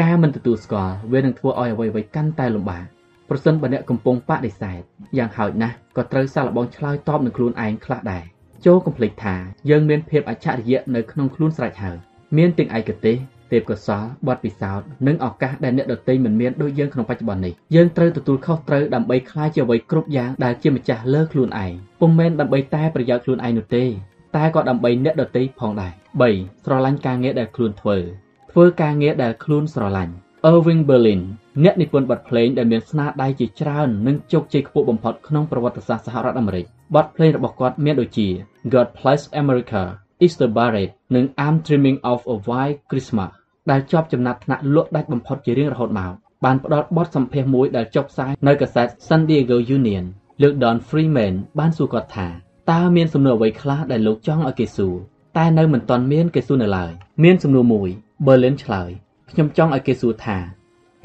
[0.00, 2.84] ការមិនទទួលស្គាល់វានឹងធ្វើឲ្យអ្វីៗកាន់តែលំបាក
[3.28, 4.80] ប្រសិនបើអ្នកកំពុងបដិសេធ
[5.18, 8.24] យ៉ាងហោចណាស់ក៏ត្រូវសាកល្បងឆ្លើយតបនឹងខ្លួនឯងខ្លះដែរ
[8.66, 9.34] ចូលកុំភ្លេចថា
[9.70, 11.96] យើងមានភាពអច្ឆរិយៈនៅក្នុងខ្លួនស្រេចហើយ
[12.36, 13.16] មានទាំងឯកទេស
[13.52, 23.84] ទេពកោសលបទពិសោធន៍និងឱកាសដែលអ្នកដទៃមិនមានដូចយើងក្នុងបច្ចុប្បន្ននេះយើងត្រូវទទួលខុសត្រូវដើម្បីក្លាយជាអ្វីគ្រប់យ៉ាងដែលជាម្ចាស់លើខ្លួនឯងពុំមែនដើម្បីតែប្រយោជន៍ខ្លួនឯងនោះទេ
[24.36, 25.92] តែក៏ដើម្បីអ្នកដទៃផងដែរ
[26.28, 27.96] 3ស្រឡាញ់ការងារដែលខ្លួនធ្វើ
[28.52, 30.14] ធ្វើការងារដែលខ្លួនស្រឡាញ់
[30.52, 31.20] Irving Berlin
[31.64, 38.28] អ្នកនិពន្ធបទភ្លេងដែលមានស្នាដៃជាច្រើននិងជោគជ័យខ្ពស់បំផុតក្នុងប្រវត្តិសាស្ត្រសហរដ្ឋអាមេរិកបទភ្លេងរបស់គាត់មានដូចជា
[38.74, 39.82] God Bless America
[40.24, 43.32] Is the Barrett និង I'm Dreaming of a White Christmas
[43.70, 46.12] ដែលជាប់ចំណាត់ថ្នាក់លក់ដាច់បំផុតជារៀងរហូតមក
[46.44, 50.04] បានផ្ដល់បទសម្ភាសន៍មួយដែលចុះផ្សាយនៅកាសែត San Diego Union
[50.42, 52.28] លោក Don Freeman បានសួរគាត់ថា
[52.70, 54.94] តើមានសំណួរអ្វីខ្លះដែលលោកចង់ឲ្យគេសួរ
[55.38, 56.92] តែនៅមិនទាន់មានគេសួរនៅឡើយ
[57.24, 57.88] មានសំណួរមួយ
[58.26, 58.90] Berlin ឆ្លើយ
[59.30, 60.38] ខ្ញុំចង់ឲ្យគេសួរថា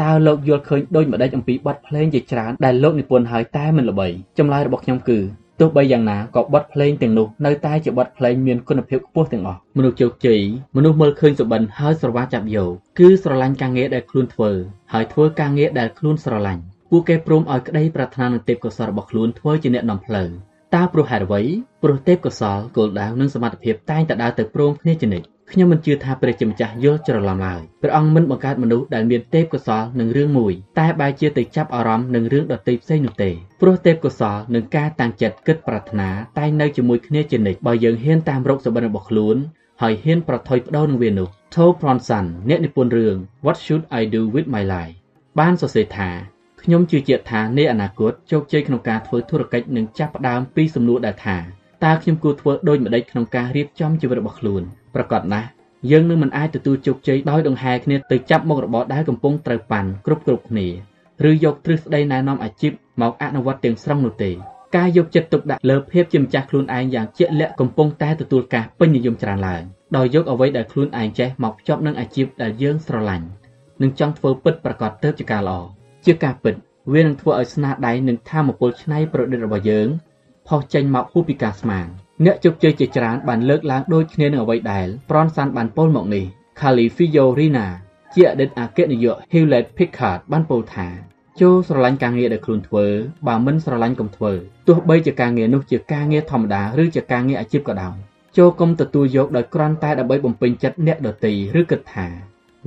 [0.01, 4.07] តើលោកយល់ឃើញដូចម្ដេចអំពីបទភ្លេងជាច្រើនដែលលោកនិពន្ធហើយតែមិនល្បី
[4.38, 5.20] ចម្លើយរបស់ខ្ញុំគឺ
[5.60, 10.41] ទោះបីយ៉ាងណាក៏បទភ្លេងទាំងនោះនៅតែជាបទភ្លេងមានគុណភាពខ្ពស់ទាំងអស់មនុស្សជោគជ័យ
[10.76, 14.51] មនុស្សមើលឃើញសុបិនហើយស្រវាចាប់យកគឺស្រឡាញ់ការងារដែលខ្លួនធ្វើ
[14.93, 20.30] ហើយធ្វើការងារដែលខ្លួនស្រឡាញ់ពួកគេព្រមឲ្យក្តីប្រាថ្នានឹងទេពកោសល្យរបស់ខ្លួនធ្វើជាអ្នកនាំផ្លូវ
[20.76, 21.41] តើព្រោះហេតុអ្វី
[21.84, 33.30] ព្រោះទេពកោសល្យគោលដៅនិងសមត្ថភាពតែងតែដើរទៅព្រមគ្នាជានិច្ច ខ្ញុំមិនជឿថាព្រះជាម្ចាស់យល់ច្រឡំឡើយព្រះអង្គមិនបង្កើតមនុស្សដែលមានទេពកោសល្យនឹងរឿងមួយតែបែរជាទៅចាប់អារម្មណ៍នឹងរឿងដទៃផ្សេងនោះទេ
[33.62, 39.38] ព្រោះទេពកោសល្យនិងការតាំងចិត្តគិតប្រាថ្នាតែងនៅជាមួយគ្នាជានិច្ចបើយើងហ៊ានតាមរកសុបិនរបស់ខ្លួន
[39.82, 43.16] ហើយហ៊ានប្រថុយបដូរនឹងវានោះ Toe Bronson អ្នកនិពន្ធរឿង
[43.46, 44.94] What Should I Do with My Life
[45.39, 46.10] បានសរសេរថា
[46.62, 51.38] ខ្ញុំជឿជាក់ថានាអនាគតជោគជ័យក្នុងការធ្វើធុរកិច្ចនឹងចាប់ផ្ដើមពីសំណួរដែលថា
[51.86, 54.61] តើខ្ញុំគួរធ្វើដូចម្តេចក្នុងការរៀបចំជីវិតរបស់ខ្លួន
[54.95, 55.47] ប្រកបណាស់
[55.91, 60.67] យើងនឹងមិនអាចទទួលជោគជ័យដោយដង្ហែគ្នាទៅចាប់មុខរបរដែលកំពុងត្រូវប៉ាន់គ្រប់គ្រប់គ្នា
[61.27, 62.71] ឬយកទ្រឹស្ដីណែនាំអាជីព
[63.01, 64.31] មកអនុវត្តទាំងស្រុងនោះទេ
[64.75, 69.61] ការយកចិត្តទុកដាក់លើភាពជាម្ចាស់ខ្លួនឯងយ៉ាងជាក់លាក់កំពុងតែទទួលការពេញនិយមច្រើនឡើង
[69.97, 73.25] ដោយយកអ្វីដែលខ្លួនឯងចេះមកភ្ជាប់នឹងអាជីពដែលយើងស្រឡាញ់
[73.81, 75.59] និងចង់ធ្វើពិតប្រាកដទៅជាការល្អ
[76.05, 76.55] ជាការពិត
[76.93, 79.88] វានឹងធ្វើឲ្យស្នាដៃនិងធម៌ពលច្នៃប្រឌិតរបស់យើង
[80.48, 81.88] ផុសចេញមកហួសពីការស្មាន
[82.26, 86.26] អ្នកជោគជ័យជាច្រើនបានលើកឡើងដូចគ្នានឹងអ្វីដែលប្រនសានបានពោលមកនេះ
[86.60, 87.68] Kali Fiorina
[88.14, 90.88] ជាអតីតអគ្គនាយក Hewlett Packard បានពោលថា
[91.41, 92.86] ចូលស្រឡាញ់ការងារដែលខ្លួនធ្វើ
[93.28, 94.32] បើមិនស្រឡាញ់កុំធ្វើ
[94.68, 97.96] ទោះបីជាការងារនោះជាការងារធម្មតាឬជាការងារអាជីពក៏ដោយ
[98.38, 102.08] ចូលកុំទទួលយកដោយគ្រាន់តែដើម្បីបំពេញចិត្តអ្នកដទៃឬគិតថា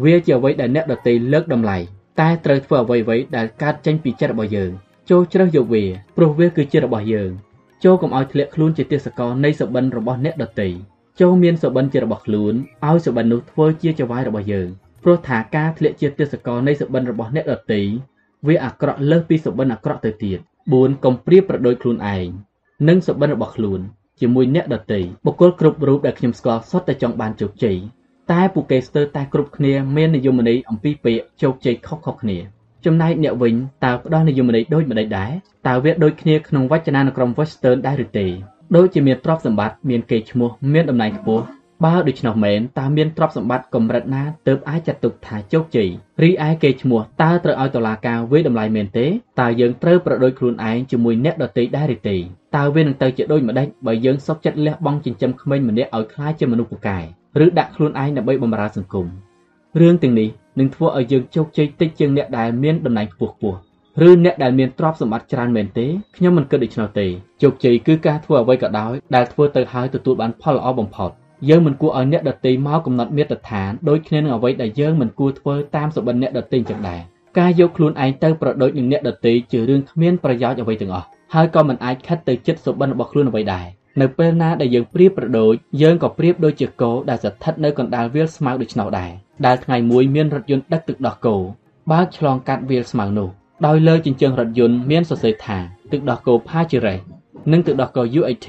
[0.05, 1.79] វាជាអ្វីដែលអ្នកដទៃលើកតម្លៃ
[2.21, 4.71] តែត្រូវធ្វើអ្វីៗដែលកើតចេញពីចិត្តរបស់យើង
[5.11, 5.85] ចូលជ្រើសយកវា
[6.17, 7.31] ព្រោះវាគឺជារបស់យើង
[7.85, 10.71] ចូលកុំឲ្យធ្លាក់ខ្លួនជាទេសកលនៃសបិនរបស់អ្នកដតី
[11.21, 12.55] ចូលមានសបិនជារបស់ខ្លួន
[12.87, 14.69] ឲ្យសបិននោះធ្វើជាចវាយរបស់យើង
[15.03, 17.83] ព្រោះថាការធ្លាក់ជាទេសកលនៃសបិនរបស់អ្នកដតី
[18.47, 20.39] វាអាក្រក់លើសពីសបិនអាក្រក់ទៅទៀត
[20.71, 22.27] 4កុំព្រៀបប្រដូចខ្លួនឯង
[22.89, 23.81] និងសបិនរបស់ខ្លួន
[24.21, 27.77] ជាមួយអ្នកដទៃបុគ្គលគ្រប់រូបដែលខ្ញុំស្គាល់សុទ្ធតែចង់បានជោគជ័យ
[28.33, 32.56] តែពួកគេស្ទើរតែគ្រប់គ្នាមាននិយមន័យអំពីពាក្យជោគជ័យខុសៗគ្នា
[32.87, 35.31] ចំណែកអ្នកវិញតើផ្ដោះនិយមន័យដូចម្ដេចដែរ
[35.69, 38.27] តើវាដូចគ្នាក្នុងវចនានុក្រម Western ដែរឬទេ
[38.77, 41.45] ដូចជាមានទ្រព្យសម្បត្តិមានកេរ្តិ៍ឈ្មោះមានតំណែងខ្ពស់
[41.85, 45.89] បើដូច្នោះមែនតើមានទ្រព្យសម្បត្តិកម្រិតណាទើបអាចចាត់ទុកថាជោគជ័យ
[46.23, 49.07] រីឯគេឈ្មោះតើត្រូវឲ្យតុលាការវាយតម្លៃមែនទេ
[49.41, 52.17] តើយើងត្រូវប្រដូចខ្លួនឯងជាមួយអ្នកដទៃដែរឬទេ
[52.57, 56.99] តើវានឹងទៅជាដូចម្ដេចបើយើងសុខចិត្តលះបង់ចិញ្ចឹមក្មេងម្នាក់ឲ្យក្លាយជាមនុស្សពូកែ
[57.45, 59.07] ឬដាក់ខ្លួនឯងដើម្បីបម្រើសង្គម
[59.81, 60.29] រឿងទាំងនេះ
[60.59, 63.59] នឹងធ្វើឲ្យយើងជោគជ័យតិចជាងអ្នកដែលមានតំណែងខ្ពស់ខ្ពស់
[64.09, 65.87] ឬអ្នកដែលមានទ្រព្យសម្បត្តិច្រើនមែនទេ
[66.17, 67.07] ខ្ញុំមិនគិតដូច្នោះទេ
[67.43, 71.11] ជោគជ័យគឺការធ្វើអ្វីក៏ដោយដែលធ្វើទៅហើយទទួលបានផលល្អបំផុត
[71.49, 77.01] យើងមិនគួរឲ្យអ្នកដទៃមកកំណត់មាត្រដ្ឋានដូចគ្នានឹងអ្វីដែលយើងមិនគួរធ្វើតាមសុបិនអ្នកដទៃចឹងដែរ
[77.39, 83.67] ការយកខ្លួនឯងទៅប្រដូចនឹងអ្នកដទៃជារឿងគ្មានប្រយោជន៍អ្វីទាំងអស់ហើយក៏មិនអាចខិតទៅចិត្តសុបិនរបស់ខ្លួនអ្វីដែរ
[84.01, 89.11] នៅពេលណាដែលយើងប្រៀបប្រដូចយើងក៏ប្រៀបដូចជាគោដែលស្ថិតនៅកណ្ដាលវាលស្មៅដូច្នោះដែរ
[89.47, 91.37] ដែលថ្ងៃមួយមានរថយន្តដឹកទឹកដោះគោ
[91.93, 93.29] បើកឆ្លងកាត់វាលស្មៅនោះ
[93.67, 95.59] ដោយលើជញ្ជាំងរថយន្តមានសរសេរថា
[95.93, 97.03] ទឹកដោះគោ Pajires
[97.53, 98.49] និងទឹកដោះគោ UHT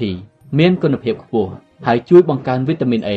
[0.58, 1.50] មានគុណភាពខ្ពស់
[1.86, 3.10] ហើយជួយបង្កើនវីតាមីន A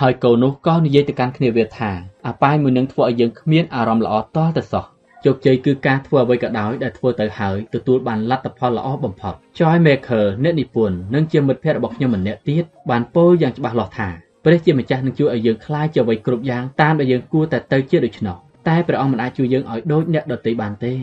[0.00, 1.90] ហើយគោនោះក៏និយាយទៅកាន់គ្នាវាថា
[2.26, 4.84] អបាយមួយនឹងធ្វើឲ្យយើងគ្មានអារម្មណ៍ល្អតទៅសោះ
[5.24, 14.08] ជោគជ័យគឺការធ្វើអ្វីក៏ដោយដែលធ្វើទៅហើយទទួលបានលទ្ធផលល្អបំផុត Joy Maker អ្នកនិពន្ធនិងជាមិត្តភ័ក្តិរបស់ខ្ញុំម្នាក់ទៀតបានពោលយ៉ាងច្បាស់លាស់ថា
[14.44, 18.36] ព្រះជាម្ចាស់នឹងជួយឲ្យយើងក្លាយជាអ្វីគ្រប់យ៉ាងតាមដែលយើងគួរតែទៅជាដូច្នោះ
[18.68, 20.94] តែព្រះអង្គមិនអាចជួយយើងឲ្យដូចអ្នកដទៃបានទេ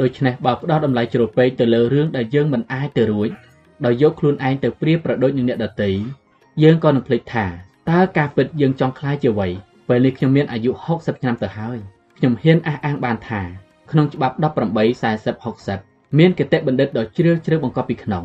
[0.00, 3.28] ដូច្នេះបើផ្ដោតតម្លៃជ្រុលពេកទៅលើរឿងដែលយើងមិនអាចទៅរួច
[3.84, 5.90] ដោយយកខ្លួនឯងទៅប្រៀបប្រដូចនឹងអ្នកដទៃ
[6.62, 7.46] យើងក៏នឹងភ្លេចថា
[7.90, 9.48] តើការពិតយើងចង់ខ្លាយជាអ្វី
[9.88, 11.78] ពេលនេះខ្ញុំមានអាយុ60ឆ្នាំទៅហើយ
[12.18, 13.42] ខ្ញុំហ៊ានអះអាងបានថា
[13.92, 14.76] ក្នុងច្បាប់18 40
[15.66, 18.24] 60មានគតិបណ្ឌិតដ៏ជ្រាលជ្រៅបង្កប់ពីក្នុង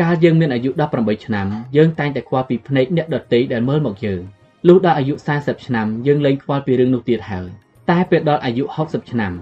[0.00, 1.46] កាលយើងមានអាយុ18ឆ្នាំ
[1.76, 4.20] យើងតែងតែខ្វល់ពីភ្នែកអ្នកដទៃដែលមើលមកយើង
[4.68, 7.48] លុះដល់អាយុ40ឆ្នាំយើងលែងខ្វល់ពីរឿងនោះទៀតហើយ
[7.90, 9.32] តែពេលដល់អាយុ60ឆ្នាំ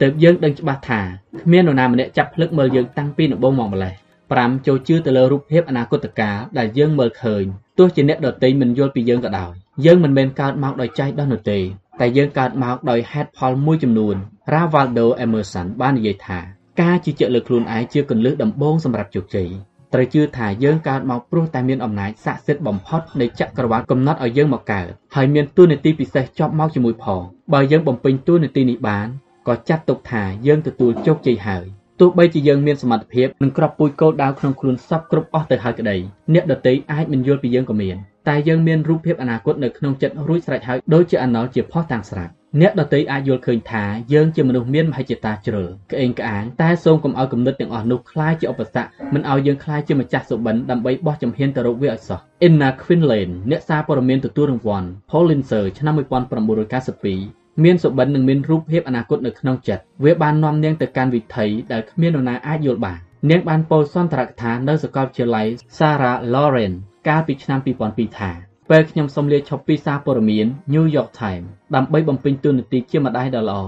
[0.00, 1.00] ទើបយើងដឹងច្បាស់ថា
[1.42, 3.94] គ្មាននរណាម្នាក់ចាប់ភ្លឹកមើលយើងតាំងពីដំបូងមកម្លេះ
[4.30, 7.44] 5ចូលជឿទៅលើរូបភាពអនាគតកាលដែលយើងមើលឃើញ
[7.78, 9.52] ទោះជាអ្នកដទៃមិនយល់ពីយើងក៏ដោយ
[9.84, 11.58] យើងមិនមែនកើតមកដោយចៃដន្យនោះទេ
[12.00, 14.16] តែយើងកើតមកដោយហេតុផលមួយចំនួន
[14.52, 16.38] Ravaldo Emerson បាននិយាយថា
[16.80, 19.48] ការជឿជាក់លើខ្លួនឯងជាគន្លឹះដំបូងសម្រាប់ជោគជ័យ
[19.92, 27.22] ត្រូវជឿថាយើងកើតមកព្រោះតែមានអំណាចស័ក្តិសិទ្ធិបំផុតនៃចក្រវាឡកំណត់ឲ្យយើងមកកើតហើយមានទួនាទីពិសេសជាប់មកជាមួយផង
[27.52, 29.06] បើយើងបំពេញទួនាទីនេះបាន
[29.48, 31.66] ក៏ចាត់ទុកថាយើងទទួលជោគជ័យហើយ
[31.99, 35.95] ទោះបីជាយើងមានសមត្ថភាពនិងក្របពូជគោលដៅក្នុងខ្លួនសពគ្រប់អស់ទៅហើយក្តី
[36.33, 37.95] អ្នកដទៃអាចមិនយល់ពីយើងក៏មាន
[38.27, 42.31] តែយើងមានរូបភាពអនាគតនៅក្នុងចិត្តរួចស្រេចហើយដូចជាអណលជាផុសតាំងស្រាប់
[42.61, 43.83] អ្នកដទៃអាចយល់ឃើញថា
[44.13, 62.98] យើងជាមនុស្សមានមហិច្ឆតាជ្រុលក្អេងក្អាងតែសូមកុំឲ្យគំនិតទាំងអស់នោះคล้ายជាឧបសគ្គមិនឲ្យយើងคล้ายជាម្ចាស់សុបិនដើម្បីបោះជំហានទៅរកវាឲ្យសោះ Inna Quinlan អ្នកសារព័ត៌មានទទួលរង្វាន់ Pulitzer ឆ្នាំ1992 មានសុបិននិងមានរូបភាពអនាគតនៅក្នុងចិត្តវាបាននាំនាងទៅកាន់វិថីដែលគ្មាននរណាអាចយល់បាន
[63.30, 65.46] នាងបានពោលសន្ទរកថានៅសាកលវិទ្យាល័យ
[65.76, 66.78] Sarah Lawrence
[67.08, 68.30] កាលពីឆ្នាំ2002ថា
[68.70, 73.60] ពេលខ្ញុំសូមលាឈប់ពីសារព័ត៌មាន New York Times ដើម្បីបំពេញតួនាទីជាម្ដាយដ៏ល្អ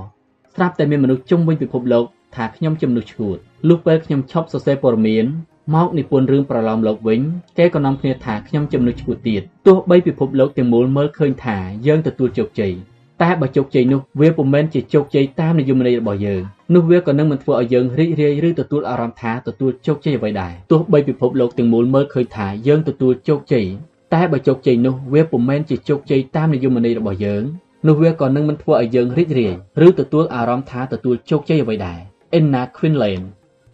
[0.55, 2.05] ស្រាប់តែមានមនុស្សជុំវិញពិភពលោក
[2.37, 3.37] ថាខ្ញុំជាមនុស្សឈួត
[3.68, 5.26] លុះពេលខ្ញុំឈប់សរសេរព័ត៌មាន
[5.74, 7.20] មកនិពន្ធរឿងប្រឡោមលោកវិញ
[7.59, 11.57] គេក៏នាំគ្នាថាខ្ញុំជាមនុស្សឈួតទៀតទោះបីពិភពលោកទាំងមូលមើលឃើញថា
[11.87, 12.74] យើងទទួលជោគជ័យ
[13.22, 16.42] តែបើជោគជ័យនោះវាពុំមែនជាជោគជ័យតាមនិយមន័យរបស់យើង
[16.74, 23.66] នោះវាក៏នឹងមិនធ្វើឲ្យយើងរីករាយឬទទួលអារម្មណ៍ថាទទួលជោគជ័យអ្វីដែរទោះបីពិភពលោកទាំងមូលមើលឃើញថាយើងទទួលជោគជ័យ
[24.14, 27.42] តែបើជោគជ័យនោះវាពុំមែនជាជោគជ័យតាមនិយមន័យរបស់យើង
[27.86, 29.54] នោះវាក៏នឹងមិនធ្វើឲ្យយើងរីករាយ
[29.86, 31.98] ឬទទួលអារម្មណ៍ថាទទួលជោគជ័យអ្វីដែរ
[32.38, 33.22] Anna Quinlan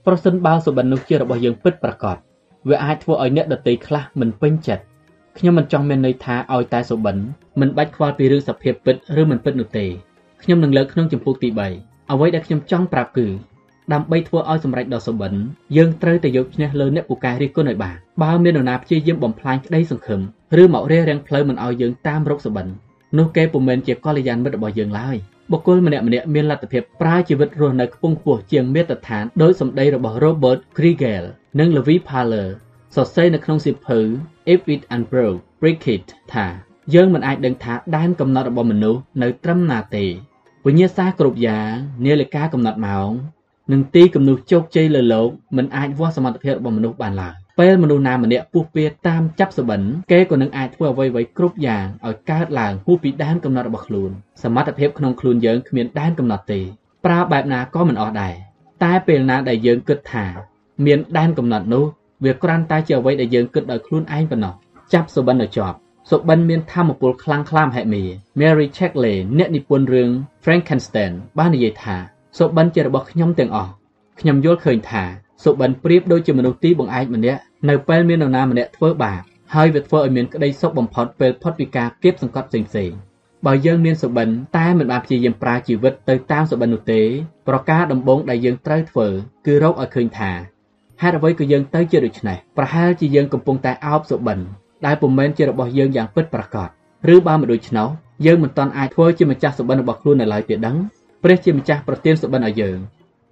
[0.07, 2.16] ប្រសិនបើសុបិននោះជារបស់យើងពិតប្រាកដ
[2.68, 4.82] វាអាចធ្វើឲ្យអ្នកដទៃខ្លះមិនពេញចិត្ត
[5.39, 7.16] ខ្ញុំមិនចង់មានន័យថាឲ្យតែសុបិន
[7.61, 9.87] មិនបាច់ខ្វល់ពីរឿងសភាពពិតឬមិនពិតនោះទេ
[10.43, 11.49] ខ្ញុំនឹងលើកក្នុងចម្ពោះទី
[11.80, 13.26] 3អ្វីដែលខ្ញុំចង់ប្រាប់គឺ
[13.93, 15.33] ដើម្បីធ្វើឲ្យសម្រេចដល់សុបិន
[15.76, 20.20] យើងត្រូវតែយកឈ្នះលើអ្នកពូកែរិះគន់ឲ្យបានបើមាននរណាព្យាយាមបំផ្លាញក្តីសង្ឃឹម
[20.61, 22.66] ឬមករារាំងផ្លូវមិនឲ្យយើងតាមរកសុបិន
[23.18, 25.16] នោះគេពុំមែនជាកល្យានមិត្តរបស់យើងឡើយ
[25.51, 31.24] បុគ្គលម្នាក់ម្នាក់មានលទ្ធភាពប្រើជីវិតរស់នៅខ្ពង់ខ្ពស់ជាងមាត្រដ្ឋានដោយសម្ដីរបស់ Robert Kriegel
[31.59, 32.49] និង Levi Parler
[32.97, 34.01] សរសេរនៅក្នុងសៀវភៅ
[34.45, 36.47] If It Unbroke Break It ថា
[36.95, 40.05] យើងមិនអាចដឹងថាដែនកំណត់របស់មនុស្សនៅត្រឹមណាទេ
[40.66, 41.70] វិញ្ញាសាគ្រប់យ៉ាង
[42.05, 43.11] នាឡិកាកំណត់ម៉ោង
[43.72, 49.80] និងទីគំនូសជោគជ័យលើលោកមិនអាចវាស់សមត្ថភាពរបស់មនុស្សបានឡើយពេលមនុស្សណាម្នាក់ពុះពៀតាមចាប់សបិន
[50.11, 54.11] គេក៏នឹងអាចធ្វើអ្វីៗគ្រប់យ៉ាងឲ្យកើតឡើងហួសពីដែនកំណត់របស់ខ្លួន
[54.43, 56.61] សមត្ថភាពក្នុងខ្លួនយើងគ្មានដែនកំណត់ទេ
[57.05, 58.34] ប្រើបែបណាក៏មិនអស់ដែរ
[58.84, 60.26] តែពេលណាដែលយើងគិតថា
[60.84, 61.84] មានដែនកំណត់នោះ
[62.25, 64.55] វាគ្រាន់តែជាអ្វីដែលយើងគិតដោយខ្លួនឯងប៉ុណ្ណោះ
[64.93, 65.77] ចាប់សុបិនឲ្យជាប់
[66.11, 68.03] សុបិនមានធម៌ពលខ្លាំងក្លាមហិមា
[68.41, 70.11] Mary Shelley អ្នកនិពន្ធរឿង
[70.45, 71.97] Frankenstein បាននិយាយថា
[72.39, 73.70] សុបិនជារបស់ខ្ញុំទាំងអស់
[74.20, 75.05] ខ្ញុំយល់ឃើញថា
[75.45, 79.23] សុបិនប្រៀបដូចជាមនុស្សទីបង្អែកម្នាក់នៅពេលមាននរណាម្នាក់ធ្វើបាប
[79.55, 82.97] ហើយវាធ្វើឲ្យមានក្តីសុខបំផុតពេលផុតពីការគៀបសង្កត់ផ្សេងៗ
[83.47, 87.03] បើយើងមានសុបិនតែមិនបានព្យាយាមប្រើជីវិតទៅតាមសុបិននោះទេ
[87.49, 89.09] ប្រការដំបូងដែលយើងត្រូវធ្វើ
[89.47, 90.33] គឺរកឲ្យឃើញថា
[91.01, 94.38] ហេតុអ្វីក៏យើងទៅជាដូច្នេះប្រហែលជាយើងកំពុងតែអោបសុបិន
[94.86, 96.68] ដែលពុំមែនជារបស់យើងយ៉ាងពិតប្រាកដ
[97.14, 97.88] ឬបើមិនដូច្នោះ
[98.26, 100.76] យើងមិនទាន់អាចធ្វើជាម្ចាស់សុបិនរបស់ខ្លួននៅឡើយទេដឹង
[101.22, 102.78] ព្រះជាម្ចាស់ប្រទានសុបិនឲ្យយើង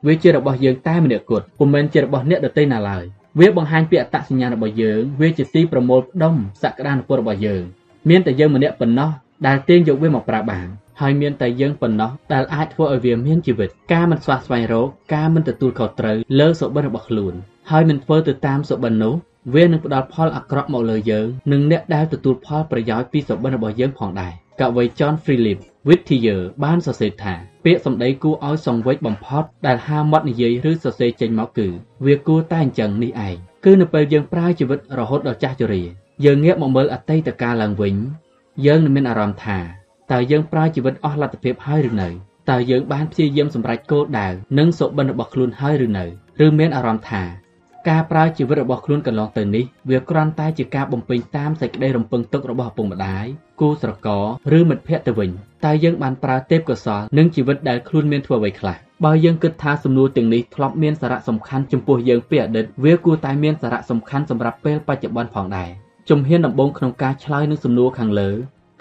[0.07, 3.05] វាជារបស់យើងតែម្នាក់គត់ពុំមែនជារបស់អ្នកដទៃណាឡើយ
[3.39, 7.63] វាបង្ហាញពីអត្តសញ្ញាណរបស់យើងវាជាទីប្រមូលផ្ដុំសក្តានុពលរបស់យើង
[8.09, 9.11] មានតែយើងម្នាក់ប៉ុណ្ណោះ
[9.47, 10.67] ដែលទាញយកវាមកប្រើបាន
[11.01, 17.35] ហើយមានតែយើងប៉ុណ្ណោះដែលអាចធ្វើឲ្យវាមានជីវិតការមិនស្វះស្វែងរកការមិនទទួលខុសត្រូវលើសុបិនរបស់ខ្លួន
[17.71, 19.15] ហើយមិនធ្វើទៅតាមសុបិននោះ
[19.55, 27.35] វានឹងផ្ដល់ផលអាក្រក់មកលើយើងនិងអ្នកដែលទទួលផលប្រយោជន៍ពីសុបិនរបស់យើងផងដែរកវី John Philip Whittier បានសរសេរថា
[27.65, 31.69] ពាក្យសម្ដីគួរឲ្យសង្វេគបំផុតដែលហាមាត់និយាយឬសរសេរចេញមកគឺ
[32.07, 35.83] វាគួរតែអញ្ចឹងនេះឯងគឺនៅពេលយើងប្រើជីវិតរហូតដល់ចាស់ជរា
[36.25, 37.95] យើងងាកមកមើលអតីតកាលឡើងវិញ
[38.67, 39.80] យើងនឹងមានអារម្មណ៍ថា
[40.13, 42.09] តើយើងប្រើជីវិតអស់លទ្ធភាពហើយឬនៅ
[42.51, 46.05] តើយើងបានព្យាយាមសម្រេចគោលដៅនិងសុបិនរបស់ខ្លួនហើយឬនៅ
[46.45, 47.23] ឬមានអារម្មណ៍ថា
[47.89, 53.25] ការប្រើជីវិតរបស់ខ្លួនកន្លងទៅនេះវាគ្រាន់តែជាការបំពេញតាមសេចក្តីរំពឹងទុករបស់ឪពុកម្ដាយ
[53.61, 54.09] គូស្រក
[54.53, 55.31] រឬមិត្តភ័ក្តិទៅវិញ
[55.65, 65.71] តើយើងបានប្រើទេពកោសល្យនិងជីវិតដែលខ្លួនមានធ្វើអ្វីខ្លះបើយើងគិតថាសំណួរទាំងនេះធ្លាប់មានសារៈសំខាន់ចំពោះយើងពីអតីតវាគួរតែមានសារៈសំខាន់សម្រាប់ពេលបច្ចុប្បន្នផងដែរ
[66.09, 68.31] ជំហានដំបូងក្នុងការឆ្លើយនឹងសំណួរខាងលើ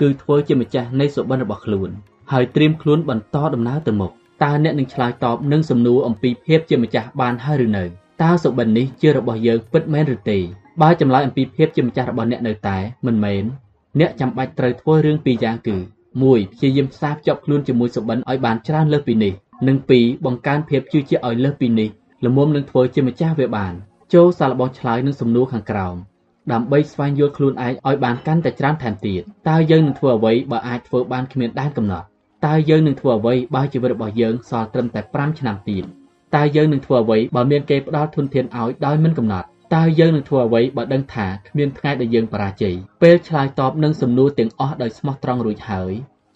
[0.02, 1.89] គឺធ្វើជាម្ចាស់នៃសុបិនរបស់ខ្លួន
[2.32, 4.12] ហើយត្រៀមខ្លួនបន្តដំណើរទៅមុខ
[4.43, 7.84] តើអ្នកនឹងឆ្លើយតបនឹងសំណួរអំពីភាពជាម្ចាស់បានហើយឬនៅ
[8.22, 10.38] តើសុបិននេះជារបស់យើងពិតមែនឬទេ
[10.82, 13.43] បើចម្លើយអំពីភាពជាម្ចាស់របស់អ្នកនៅតែមិនមែន
[14.00, 15.78] អ្នកចាំបាច់ត្រូវធ្វើរឿងពីរយ៉ាងគឺ
[16.18, 19.34] 1ព្យាយាមផ្សារភ្ជាប់ខ្លួនជាមួយសុបិនឲ្យបានច្រើនលើសពីនេះ
[19.68, 21.89] និង2បង្កើនភាពជឿជាក់ឲ្យលើសពីនេះ
[22.26, 23.74] ល្មមនឹងធ្វើជាម្ចាស់វាបាន
[24.14, 25.95] ចូលសាឡបងឆ្លើយនឹងសំណួរខាងក្រោម
[26.52, 32.06] ដើម្បីស្វែងយល់ខ្លួនឯងឲ្យបានកាន់តែច្រើនថែមទៀតតើយើងនឹងធ្វើអ្វីបើអាចធ្វើបានគ្មានដែនកំណត់
[32.47, 35.84] តើយើងនឹងធ្វើអ្វីបើជីវិតរបស់យើងសល់ត្រឹមតែ5ឆ្នាំទៀត
[36.36, 45.91] តើយើងនឹងធ្វើអ្វីបើមានគេផ្ដល់ធនធានឲ្យដោយមិនកំណត់តើយើងនឹងធ្វើអ្វីបើដឹងថាគ្មានថ្ងៃដែលយើងបរាជ័យពេលឆ្លើយតបនឹងសំណួរទាំងអស់ដោយស្មោះត្រង់រួចហើយ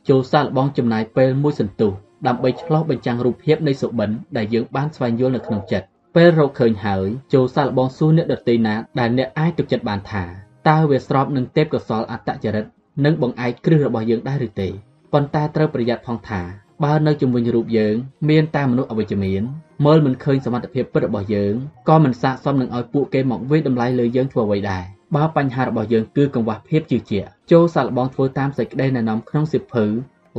[0.09, 1.91] ចូលសាកល្បងចំណាយពេលមួយសន្ទុះ
[2.27, 10.23] ដើម្បីឆ្លោះបញ្ចាំងរូបភាពនៃសុបិនដែលយើងបានស្វែងយល់នៅក្នុងចិត្ត ពេលរកឃើញហើយចូលសាកល្បងសួរអ្នកដទៃណាដែលអ្នកអាចទុកចិត្តបានថា
[10.69, 12.65] តើវាស្របនឹងទេពកោសលអត្តចរិត
[13.05, 14.69] និងបង្អែកគ្រឹះរបស់យើងដែរឬទេ
[15.13, 16.41] ប៉ុន្តែត្រូវប្រយ័ត្នផងថា
[16.83, 17.95] បើនៅជំនរូបយើង
[18.29, 19.41] មានតែមនុស្សអវិជ្ជមាន
[19.85, 21.53] មើលមិនឃើញសមត្ថភាពពិតរបស់យើង
[21.89, 24.83] ក៏មិនស័ក្តិសមនឹងឲ្យពួកគេមកវិយតម្លៃលើយើងធ្វើអ្វីដែរ
[25.15, 29.85] បើបញ្ហារបស់យើងគឺកង្វះភាពជឿជាក់ចូលសាកល្បងធ្វើតាមសេចក្តីណែនាំក្នុងសៀវភៅ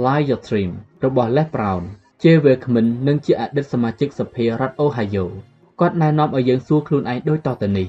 [0.05, 0.70] Live Your Dream
[1.05, 1.83] របស់ Les Brown
[2.22, 5.27] ជាវាគ្មិននិងជាអតីតសមាជិកសភារដ្ឋ Ohio
[5.81, 7.87] គាត់ណែនាំឲ្យយើងសួរខ្លួនឯងដូចតទៅនេះ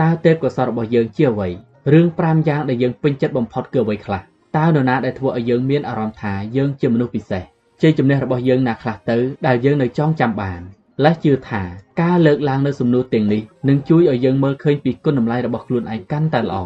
[0.00, 1.48] តើទេពកោសល្យរបស់យើងជាអ្វី
[1.92, 4.20] រឿង5យ៉ាងដែលយើងពេញចិត្តបំផុតគឺអ្វីខ្លះ
[4.56, 7.42] តើនរណាដែលធ្វើឲ្យយើងមានអារម្មណ៍ថាយើងជាមនុស្សពិសេស
[7.82, 9.16] ជ័យជំនះរបស់យើងណាខ្លះទៅ
[9.46, 10.60] ដែលយើងនៅចងចាំបាន
[11.04, 11.62] លេះជឿថា
[12.02, 16.56] ការលើកឡើងនៅសំណួរទាំងនេះនឹងជួយឲ្យយើងមើលឃើញពីគុណតម្លៃរបស់ខ្លួនឯងកាន់តែល្អ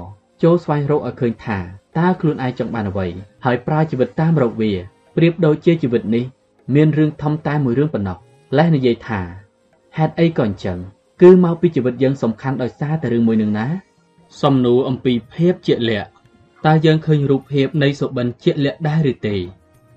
[0.42, 1.58] ចូលស្វែងរកឲ្យឃើញថា
[1.98, 3.06] តើខ្លួនឯងចង់បានអ្វី
[3.44, 4.72] ហើយប្រើជីវិតតាមរកវា
[5.16, 6.24] ប្រៀបដូចជាជីវិតនេះ
[6.74, 8.16] មានរឿងធំតែមួយរឿងប៉ុណ្ណោះ
[8.58, 9.20] លេះនិយាយថា
[9.98, 10.78] ហេតុអីក៏អញ្ចឹង
[11.22, 13.66] គឺមកពីជីវិតយើងសំខាន់ដោយសារតែរឿងមួយនឹងណា
[14.42, 16.10] សំណួរអំពីភាពជាក់លាក់
[16.66, 19.36] តើយើងឃើញរូបភាពនៃសុបិនជាក់លាក់ដែរឬទេ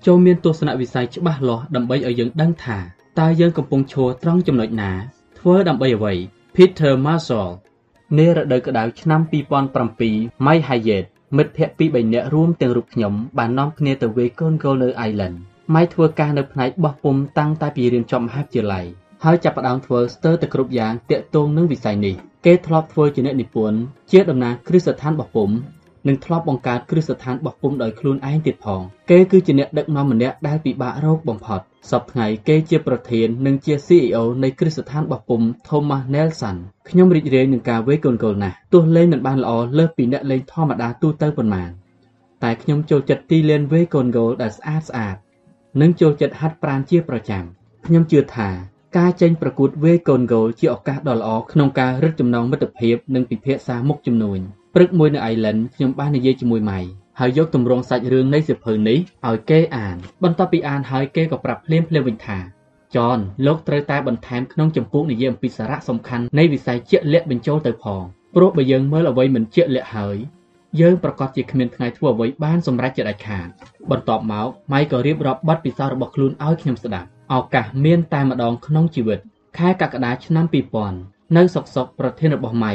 [0.06, 2.78] ចូលមានទស្សនវិស័យច្បាស់លាស់ដើម្បីឲ្យយើងដឹងថា
[3.20, 4.92] តើយើងកំពុងឈរត្រង់ចំណុចណា
[5.38, 6.14] ធ្វើដើម្បីអ្វី
[6.54, 7.50] Peter Marshall
[8.18, 9.20] នារដូវក្តៅឆ្នាំ
[9.82, 11.04] 2007 My Hyatt
[11.36, 15.36] មិត្តភ័ក្តិពីរបីនាក់រួមទាំងរូបខ្ញុំបាននាំគ្នាទៅវាយកូនគោលនៅ Island
[15.74, 18.86] ម៉ៃធ្វើការនៅផ្នែកបោះពុំតាំងតែពីរៀនចប់មហាវិទ្យាល័យ
[19.26, 22.14] ហើយចាប់ផ្ដើមធ្វើស្ទើរតែគ្រប់យ៉ាងតាក់ទងនឹងវិស័យនេះ
[22.46, 23.78] គេធ្លាប់ធ្វើជាអ្នកនិពន្ធ
[24.12, 25.50] ជាតំណាងគ្រឹះស្ថានបោះពុំ
[26.08, 28.80] និងធ្លាប់បង្កើតគ្រឹះស្ថានបោះពុម្ពដោយខ្លួនឯងទៀតផង
[29.10, 31.60] គេគឺជាអ្នកដឹកនាំម្នាក់ដែលពិបាករកបំផុត
[31.90, 36.56] សពថ្ងៃគេជាប្រធាននិងជា CEO នៃគ្រឹះស្ថានបោះពុម្ព Thomas Nelson
[36.88, 41.70] ខ្ញុំរីករាយនឹងការវាយកូនគោលណាស់ទោះលេងមិនបានល្អលើសពីអ្នកលេងធម្មតាទូទៅប៉ុន្មាន
[42.42, 45.16] តែខ្ញុំចូលចិត្តទីលានវាយកូនគោលដែលស្អាតស្អាត
[45.80, 47.44] និងចូលចិត្តហាត់ប្រាណជាប្រចាំ
[47.86, 54.38] ខ្ញុំជឿថា ការចេញប្រកួតវាយកូនគោលជាឱកាសដ៏ល្អក្នុងការរឹតចំណងមិត្តភាពនិងពិភាក្សាមុខជំនួញ
[54.74, 56.80] ព្រឹកមួយនៅអៃឡែនខ្ញុំបាននិយាយជាមួយម៉ៃ
[57.20, 58.98] ហើយយកទម្រង់សាច់រឿងនៃសៀវភៅនេះ
[59.28, 62.38] ឲ្យគេអាន បន្ទាប់ពីអានហើយគេក៏ប្រាប់ភ្លាមភ្លាមវិញថា
[62.96, 68.02] ចនលោកត្រូវតែបន្ថែមក្នុងចម្ពោះនិយាយអំពីសារៈសំខាន់នៃវិស័យជាក់លាក់បញ្ចូលទៅផង
[68.34, 70.16] ព្រោះបើយើងមើលអ្វីមិនជាក់លាក់ហើយ
[70.80, 73.48] យើងប្រកាសជាគ្មានថ្ងៃធ្វើអ្វីបានសម្រេចចិត្តដាច់ខាត
[73.90, 79.20] បន្ទាប់មកម៉ៃក៏រៀបរាប់បទពិសោធន៍របស់ខ្លួនឲ្យខ្ញុំស្ដាប់ ឱកាសមានតែម្ដងក្នុងជីវិត
[79.58, 80.44] ខែកក្កដាឆ្នាំ
[80.90, 82.72] 2000នៅសុកសុកប្រធានរបស់ម៉ៃ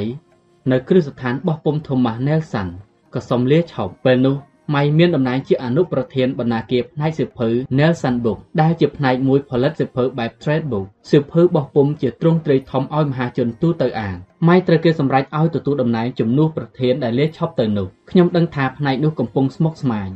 [0.72, 2.74] នៅគ្រឹះស្ថានបោះពុំថូម៉ាស់ណែលសាន់
[3.14, 4.36] ក៏សុំលាឈប់ពេលនោះ
[4.76, 14.18] ម៉ៃមានតំណែងជាអនុប្រធានបណ្ណាគារផ្នែកសៀវភៅ Nelson Book ដែលជាផ្នែកមួយផលិតសៀវភៅបែប Trade Book សៀវភៅបោះពុំជាទ្រង់ទ្រាយធំឲ្យមហាជនទូទៅអាន
[14.48, 20.10] ម៉ៃត្រូវគេសម្រេចឲ្យទទួលតំណែងជំនួសប្រធានដែលលាឈប់ទៅនោះខ្ញុំដឹងថាផ្នែកនោះកំពុងស្មុគស្មាញ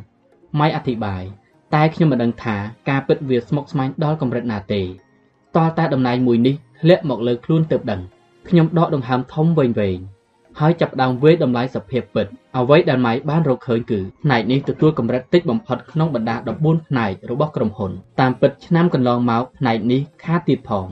[0.59, 1.23] ម៉ៃអធិប្បាយ
[1.75, 2.55] តែខ្ញុំមិនដឹងថា
[2.89, 8.01] ការពិតវាស្មុគស្មាញដល់កម្រិតណាទេតលតែតំណែងមួយនេះធ្លាក់មកលើខ្លួនទៅដឹង
[8.49, 9.99] ខ្ញុំដកដង្ហើមធំវែងវែង
[10.59, 12.27] ហើយចាប់ផ្ដើមវាយតម្លៃសភាពពិត
[12.57, 20.87] អ្វីដែលម៉ៃបានរកឃើញគឺផ្នែកនេះទទួលកម្រិតតិចបំផុតក្នុងបណ្ដា14ផ្នែករបស់ក្រុមហ៊ុនតាមពិតឆ្នាំកន្លងមកផ្នែកនេះខាតទៀតផង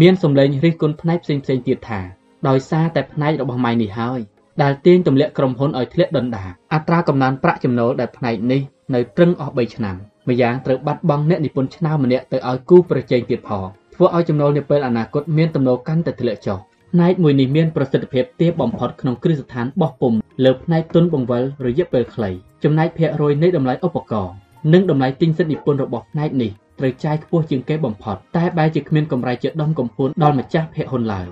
[0.00, 2.00] មានសម្លេងរិះគន់ផ្នែកផ្សេងផ្សេងទៀតថា
[2.48, 4.20] ដោយសារតែផ្នែករបស់ម៉ៃនេះហើយ
[4.62, 8.60] ដែលទាញទម្លាក់ក្រុមហ៊ុនឲ្យធ្លាក់ដុនដាអត្រាកំណើនប្រាក់ចំណូលដែលផ្នែកនេះ
[8.94, 9.96] នៅត្រឹងអស់3ឆ្នាំ
[10.28, 16.58] ម្យ៉ាងត្រូវបាត់បង់អ្នកនិពន្ធឆ្នើមម្នាក់ទៅឲ្យគូប្រជែងទៀតផងធ្វើឲ្យចំណូលនាពេលអនាគតមានទំនោរកាន់តែធ្លាក់ចុះ
[16.92, 20.12] ផ្នែកមួយនេះមានប្រសិទ្ធភាពទាបបំផុតក្នុងគ្រឹះស្ថានបោះពុំ
[20.44, 22.30] លើផ្នែកទុនបង្វិលរយៈពេលខ្លី
[22.64, 24.34] ចំណែកភាគរយនៃតម្លៃឧបករណ៍
[24.72, 31.26] និងតម្លៃទិញសិទ្ធិនិពន្ធរបស់ផ្នែកនេះត្រូវចាយខ្ពស់ជាងគេបំផុតតែបែរជាគ្មានកម្រៃជាដុំកំភួនដល់ម្ចាស់ភាគហ៊ុនឡើយ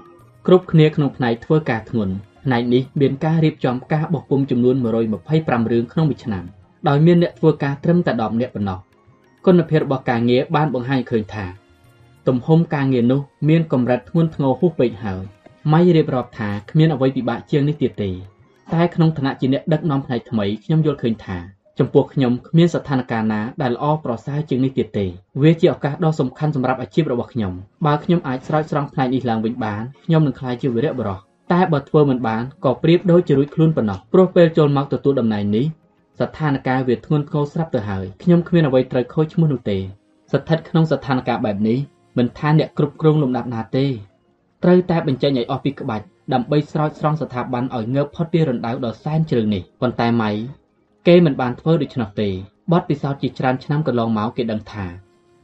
[0.46, 2.14] គ្រប់គ្នាក្នុងផ្នែកធ្វើការធ្ងន់
[2.44, 6.44] ផ្នែកនេះមានការរៀបចំការបោះពុំចំនួន125រឿងក្នុងមួយឆ្នាំ
[6.88, 8.78] ដោយមានអ្នកធ្វើការត្រឹមតែ10នាក់ប៉ុណ្ណោះ
[9.46, 11.44] គុណភាពរបស់ការងារបានបង្ហាញឃើញថា
[12.28, 15.22] ទំហំការងារនោះមានកម្រិតធ្ងន់ធ្ងរហួសពេកហើយ
[15.72, 18.10] ម៉ៃរៀបរាប់ថាគ្មានអ្វីពិបាកជាងនេះទៀតទេ
[18.74, 21.38] តែក្នុងឋានៈជាអ្នកដឹកនាំផ្នែកថ្មីខ្ញុំយល់ឃើញថា
[21.78, 25.06] ចំពោះខ្ញុំគ្មានស្ថានភាពណាដែលល្អប្រសើរជាងនេះទៀតទេ
[25.42, 27.52] វាជាឱកាសដ៏សំខាន់សម្រាប់អាជីពរបស់ខ្ញុំ
[27.86, 31.18] បើខ្ញុំអាចស្រោចស្រង់ផ្នែកនេះឡើងវិញបានខ្ញុំនឹងក្លាយជាវីរៈបុរស
[31.52, 35.66] តែបើធ្វើមិនបានក៏ប្រៀបដូចជារួចខ្លួនប៉ុណ្ណោះព្រោះពេលចូលមកទទួលតំណែងនេះ
[36.20, 39.78] ស្ថានភាពវាធ្ងន់ធ្ងរស្រាប់ទៅហើយខ្ញុំគ្មានអ្វីត្រូវខូចឈ្មោះនោះទេ
[40.32, 41.78] ស្ថិតក្នុងស្ថានភាពបែបនេះ
[42.18, 43.86] មិនថាអ្នកគ្រប់គ្រងលំដាប់ណាទេ
[44.64, 50.30] ត្រូវតែបញ្ចេញឲ្យអស់ពីក្បាច់ដើម្បីស្រោចស្រង់ស្ថាប័នឲ្យងើបផុតពីរណ្ដៅដ៏សែនជ្រៅនេះប៉ុន្តែម៉ៃ
[51.08, 52.28] គេមិនបានធ្វើដូច្នោះទេ
[52.72, 54.86] បទពិសោធន៍ជាច្រើនឆ្នាំកន្លងមកគេដឹងថា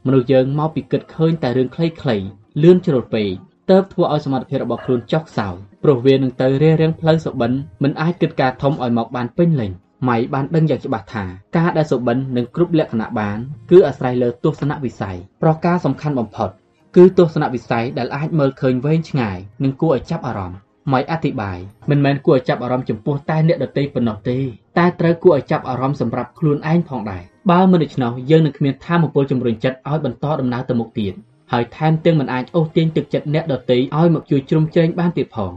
[0.05, 2.23] មនុស្សយើងមកពីគិតឃើញតែរឿងខ្លីៗ
[2.63, 3.29] លឿនជ្រុលពេក
[3.69, 7.51] ទើបធ្វើឲ្យសមត្ថភាពរបស់ខ្លួនចុះខ្សោយព្រោះវានឹងទៅរារាំងផ្លូវសុបិន
[7.83, 9.71] មិនអាចគិតការធំឲ្យមកបានពេញលេញ
[10.07, 11.25] ម៉ៃបានដឹងយ៉ាងច្បាស់ថា
[11.57, 13.37] ការដែលសុបិននឹងគ្រប់លក្ខណៈបាន
[13.71, 16.49] គឺអាស្រ័យលើទស្សនវិស័យប្រការសំខាន់បំផុត
[16.95, 20.59] គឺទស្សនវិស័យដែលអាចមើលឃើញវែងឆ្ងាយនិងគួរឲ្យចាប់អារម្មណ៍
[20.91, 21.59] ម៉ៃអធិប្បាយ
[21.89, 24.37] មិនមែនគួរឲ្យចាប់អារម្មណ៍ចំពោះតែអ្នកដទៃប៉ុណ្ណោះទេ
[24.77, 31.13] តែត្រូវគួរឲ្យចាប់អារម្មណ៍សម្រាប់ខ្លួនឯងផងដែរបើមិនដូច្នោះយើងនឹងគ្មានធម៌ពលជំរុញចិត្តឲ្យបន្តដំណើរទៅមុខទៀត
[31.51, 35.51] ហើយថែមទាំងមិនអាចអូសទាញទឹកចិត្តអ្នកដទៃឲ្យមកជួយជ្រោមជ្រែងបានទៀតផង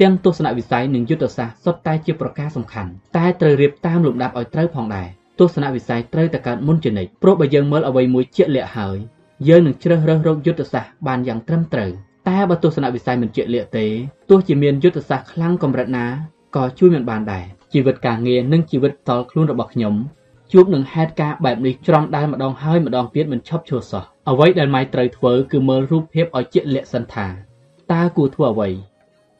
[0.00, 5.08] ទាំងទស្សនវិស័យនិងយុទ្ធសាស្ត្រសុទ្ធតែជាប្រការសំខាន់តែត្រូវរៀបតាមលំដាប់ឲ្យត្រូវផងដែរ
[5.38, 8.98] ទស្សនវិស័យត្រូវតែកើតមុនជានិច្ចព្រោះបើយើងមើលអ្វីមួយជាក់លាក់ហើយ
[9.48, 11.90] យើងនឹងជ្រើសរើសរកយុទ្ធសាស្ត្របានយ៉ាងត្រឹមត្រូវ
[12.28, 13.86] តែបើទស្សនវិស័យមិនជាក់លាក់ទេ
[14.30, 16.06] ទោះជាមានយុទ្ធសាស្ត្រខ្លាំងកម្រិតណា
[16.56, 19.94] ក៏ជួយមិនបានដែរជីវិតការងារនិងជីវិតតលខ្លួនរបស់ខ្ញុំ
[20.52, 27.26] ជួបនឹងហេតុការណ៍បែបនេះច្រំដែលម្ដងហើយម្ដងទៀតមិនឈប់ឈរសោះអ្វីដែលម៉ៃត្រូវធ្វើគឺមើលរូបភាពឲ្យជាក់លាក់សិនថា
[27.92, 28.68] តើគួរធ្វើអ្វី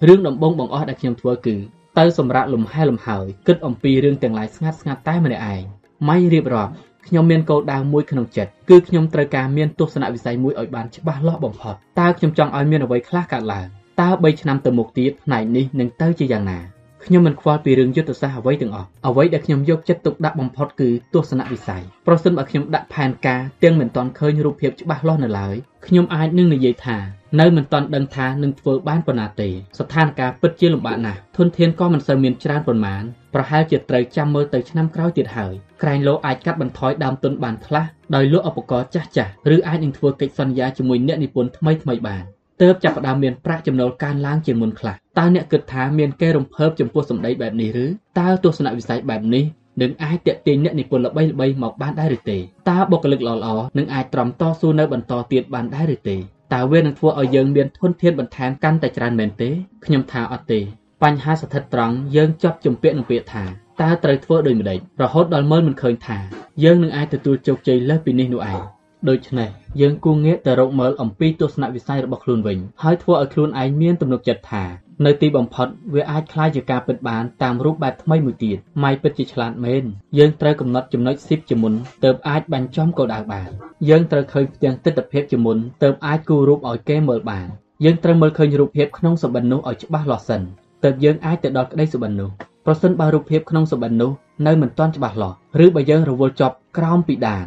[0.07, 1.57] រឿងដំបងបង្អស់ដែលខ្ញុំធ្វើគឺ
[1.99, 5.63] ទៅសម្រាប់លំហែលំហើយគិតអំពីរឿងទាំងឡាយស្ងាត់ស្ងាត់តែម្នាក់ឯង
[6.09, 6.73] ម៉ៃរៀបរាប់
[7.07, 13.67] ខ្ញុំមានគោលដៅមួយក្នុងចិត្តគឺខ្ញុំត្រូវការមានទស្សនវិស័យមួយឲ្យបានច្បាស់លាស់បំផុតតើខ្ញុំចង់ឲ្យមានអ្វីខ្លះកើតឡើង
[14.01, 16.78] តើ3ឆ្នាំទៅមុខទៀតផ្នែកនេះនឹងទៅជាយ៉ាងណា
[17.11, 25.55] ខ្ញុំមិនខ្វល់ពីរឿងយុទ្ធសាស្ត្រអ្វីទាំងអស់អ្វីដែលខ្ញុំយកចិត្តទុកដាក់បំផុតគឺទស្សនវិស័យប្រសិនបើខ្ញុំដាក់ផែនការទាំងមិនទាន់ឃើញរូបភាពច្បាស់លាស់នៅឡើយ
[25.87, 26.99] ខ្ញុំអាចនឹងនិយាយថា
[27.41, 29.49] នៅមិនទាន់ដឹងថានឹងធ្វើបានប៉ុណ្ណាទេ
[29.79, 33.03] ស្ថានភាពពិតជាលំបាកណាស់ធនធានក៏មិនសូវមានច្រើនប៉ុន្មាន
[33.35, 42.25] ប្រហែលជាត្រូវចាំមើលទៅឆ្នាំក្រោយទៀតហើយក្រែងលោអាចកាត់បន្ថយដើមទុនបានខ្លះដោយលក់ឧបករណ៍ចាស់ចាស់ឬអាចនឹងធ្វើកិច្ចសន្យាជាមួយអ្នកនិពន្ធថ្មីថ្មីបាន
[42.63, 47.87] ទើបចាប់ផ្ដើមមានប្រាក់ចំណូលកើនឡើងជាងមុនខ្លះតើអ្នកគិតថាមានគេរំភើបចំពោះសម្ដីបែបនេះឬ
[48.19, 49.45] តើទស្សនវិស័យបែបនេះ
[49.83, 52.39] នឹងអាចតាក់ទាញអ្នកនិពន្ធល្បីៗមកបានដែរឬទេ
[52.71, 56.17] តើបុគ្គលិកល្អៗនឹងអាចទ្រាំតស៊ូនៅបន្តទៀតបានដែរឬទេ
[56.55, 59.51] តើវានឹងធ្វើឲ្យយើងមានធនធានបន្ថែមកាន់តែច្រើនមែនទេ
[59.85, 60.61] ខ្ញុំថាអត់ទេ
[61.03, 63.45] បញ្ហាស្ថិតត្រង់យើងជាប់ជំពាក់នឹងពាក្យថា
[63.83, 66.19] តើត្រូវធ្វើដូចម្ដេចរហូតដល់មើលមិនឃើញថា
[66.65, 68.61] យើងនឹងអាចទទួលជោគជ័យលើសពីនេះនោះឯង
[69.10, 69.50] ដូច្នេះ
[69.82, 74.64] យើងគួរងាកទៅរកមើលអំពីទស្សនវិស័យរបស់ខ្លួនវិញហើយធ្វើឲ្យខ្លួនឯងមានទំនុកចិត្តថា
[75.06, 79.84] នៅទីបំផុតវាអាចคล้ายជាការពិតបានតាមរូបបែបថ្មីមួយទៀតម៉ៃពិតជាឆ្លាតមែន
[80.18, 81.74] យើងត្រូវកំណត់ចំណុចស៊ីបជាមុន
[82.04, 83.50] ទើបអាចបាញ់ចំគោលដៅបាន
[83.90, 87.48] យើងត្រូវឃើញផ្ទាំងទិដ្ឋភាពជាមុនទើបអាចគូររូបឲ្យគេមើលបាន
[87.86, 90.42] យើងត្រូវមើលឃើញរូបភាពក្នុងសម្បិននោះឲ្យច្បាស់លាស់សិន
[90.84, 92.30] ទើបយើងអាចទៅដល់ក្តីសុបិននោះ
[92.66, 94.12] ប្រសិនបើរូបភាពក្នុងសុបិននោះ
[94.48, 95.36] នៅមិនទាន់ច្បាស់លាស់
[95.66, 97.46] ឬបើយើងរវល់ជាប់ក្រោមពីដាន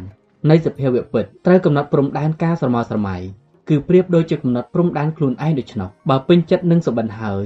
[0.50, 3.16] នៃសភាវៈពិតត្រូវកំណត់ព្រំដែនការស្រមោលស្រមៃ
[3.68, 7.44] គឺប្រៀបដូចជាកំណត់ព្រំដែនខ្លួនឯងដូច្នោះបើពេញចិត្តនឹងសុបិនហើយ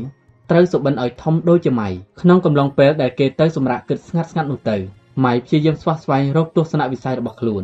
[0.51, 1.89] ត្រូវសុបិនឲ្យធំដូចជាម៉ៃ
[2.21, 4.77] ក្នុងកំឡុងពេលដែលគេទៅសម្រាកគិតស្ងាត់ស្ងាត់នោះទៅ
[5.25, 7.63] ម៉ៃព្យាយាមស្វះស្វែងរកទស្សនវិស័យរបស់ខ្លួន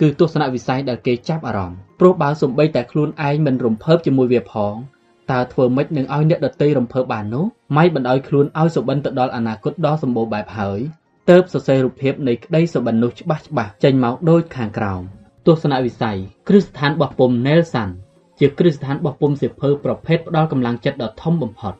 [0.00, 4.74] គឺទស្សនវិស័យដែលគេចាប់អារម្មណ៍ព្រោះបើសំបីតែខ្លួនឯងមិនរំភើបជាមួយវាផង
[5.30, 7.44] តើធ្វើម៉េចនឹងឲ្យអ្នកដតីរំភើបបាននោះ
[7.76, 10.80] ម៉ៃបណ្ដោយខ្លួនឲ្យសុបិនទៅដល់អនាគតដ៏សម្បូរបែបហើយ
[11.28, 15.02] ទើបសរសេររូបភាពនៃក្តីសុបិននោះច្បាស់ច្បាស់ចេញមកដូចខាងក្រោម
[15.46, 16.18] ទស្សនវិស័យ
[16.48, 17.90] គ្រឹះស្ថានបោះពុំ Nelson
[18.40, 21.74] ជាគ្រឹះស្ថានបោះពុំសៀវភៅប្រភេទផ្ដល់កម្លាំងចិត្តដ៏ធំបំផុត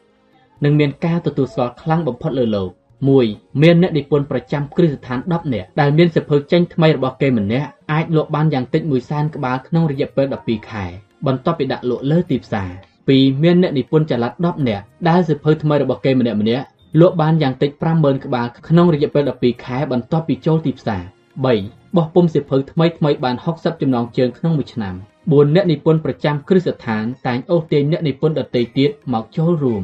[0.65, 2.71] និងមានការទទួលស្គាល់ខ្លាំងបំផុតលើលោក
[3.17, 10.85] 1មានអ្នកនិពន្ធប្រចាំគ្រឹះស្ថាន10នាក់ដែលមានសៀវភៅចេញថ្មីរបស់គេម្នាក់អាចលក់បានយ៉ាងតិច1សែនក្បាលក្នុងរយៈពេល12ខែ
[11.27, 12.71] បន្ទាប់ពីដាក់លក់លើទីផ្សារ
[13.07, 16.65] 2មានអ្នកនិពន្ធចល័ត10នាក់ដែលសៀវភៅថ្មីរបស់គេម្នាក់ម្នាក់
[16.99, 21.03] លក់បានយ៉ាងតិច50000ក្បាលក្នុងរយៈពេល12ខែបន្ទាប់ពីចូលទីផ្សារ
[21.49, 24.95] 3បោះពុំសៀវភៅថ្មីថ្មីបាន60ចំណងជើងក្នុងមួយឆ្នាំ
[25.25, 29.83] 4អ្នកនិពន្ធប្រចាំគ្រឹះស្ថានតែងអូសទាញអ្នកនិពន្ធដទៃទៀតមកចូលរួម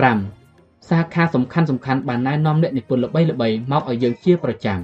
[0.00, 4.80] 5សាខាសំខាន់សំខាន់បានណែនាំអ្នកនិពន្ធល្បីល្បីមកឲ្យយើងជាប្រចាំ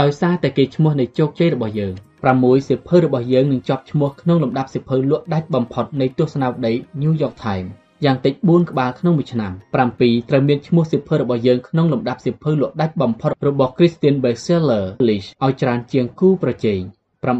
[0.00, 1.92] ដោយសារតែគេឈ្មោះនៃជោគជ័យរបស់យើង
[2.30, 6.72] 6សៀវភៅរបស់យើងនឹងជាប់ឈ្មោះក្នុងលំដាប់សៀវភៅលក់ដាច់បំផុតនៃទស្សនាវដ្តី
[7.02, 16.80] New York Times យ៉ាងតិច4ក្បាលក្នុងមួយឆ្នាំ7ត្រូវមានឈ្មោះសៀវភៅរបស់យើងក្នុងលំដាប់សៀវភៅលក់ដាច់បំផុតរបស់ Christian Bestseller List ឲ្យច្រើនជាងគូប្រជែង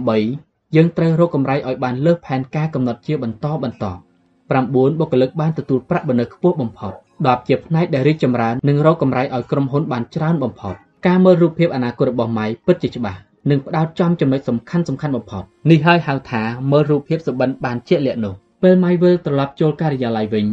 [0.08, 4.00] 8យើងត្រូវរកកម្រៃឲ្យបានលើសផែនការកំណត់ជាបន្តបន្ទាប់
[4.48, 10.74] 9បុគ្គលិកបានទទួលប្រាក់បណ្ណើខ្ពស់បំផុត10ជាផ្នែកដែលរីកចម្រើននិងរកកម្រៃឲ្យក្រុមហ៊ុនបានច្រើនបំផុត
[11.06, 13.20] ការមើលរូបភាពអនាគតរបស់ម៉ៃពិតជាច្បាស់
[13.50, 18.34] និងផ្ដោតចំចំណុចសំខាន់សំខាន់បំផុតនេះហើយហៅថាមើលរូបភាពសុបិនបានជាក់លាក់នោះ
[18.66, 20.46] ពេលម៉ៃវិលត្រឡប់ចូលការិយាល័យវិញ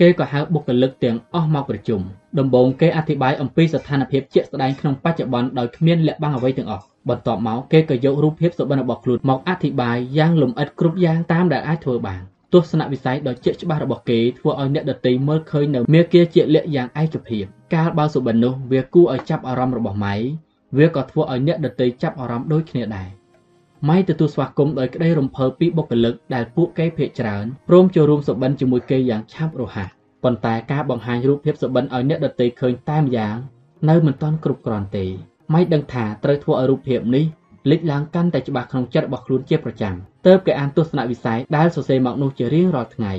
[0.00, 2.00] គេក៏ហៅបុគ្គលិកទាំងអស់មកប្រជុំ
[2.38, 12.20] ដំបូងគេអធិប្បាយអំពីស្ថានភាពជាក់ស្ដែងក្នុងបច្ចុប្បន្នដោយគ្មានលាក់បាំងអ្វីទាំងអស់បន្ទាប់មកគេក៏យករូបភាពសុបិនរបស់ខ្លួនមកអធិប្បាយយ៉ាងលម្អិតគ្រប់យ៉ាងតាមដែលអាចធ្វើបាន
[12.52, 17.44] ទស្សនវិស័យដ៏ជាក់ច្បាស់របស់គេធ្វើឲ្យអ្នកដទៃមើលឃើញនៅមាគាជាលាក់យ៉ាងឯកភាព
[17.74, 20.14] កាលបើសុបិននោះវាគួរឲ្យចាប់អារម្មណ៍របស់ម៉ៃ
[20.78, 23.08] វាក៏ធ្វើឲ្យអ្នកដទៃចាប់អារម្មណ៍ដូចគ្នាដែរ
[23.88, 29.88] ម៉ៃទទួលស្វាគមន៍ដោយក្តីរំភើបពីបុគ្គលិកដែលពួកគេភ័យច្រើនព្រមចូលរួមសុបិនជាមួយគេយ៉ាងឆាប់រហ័ស
[30.24, 33.36] ប៉ុន្តែការបង្ហាញរូបភាពសុបិនឲ្យអ្នកដទៃឃើញតែម្យ៉ាង
[33.88, 35.06] នៅមិនទាន់គ្រប់គ្រាន់ទេ
[35.52, 37.24] ម៉ៃដឹងថាត្រូវធ្វើឲ្យរូបភាពនេះ
[37.70, 39.94] លេចឡើងកាន់តែច្បាស់ក្នុងចិត្តរបស់ខ្លួនជាប្រចាំ
[40.26, 43.12] ទើបគេអានទស្សនវិស័យដែលសរសេរមកនោះជារៀងរាល់ថ្ងៃ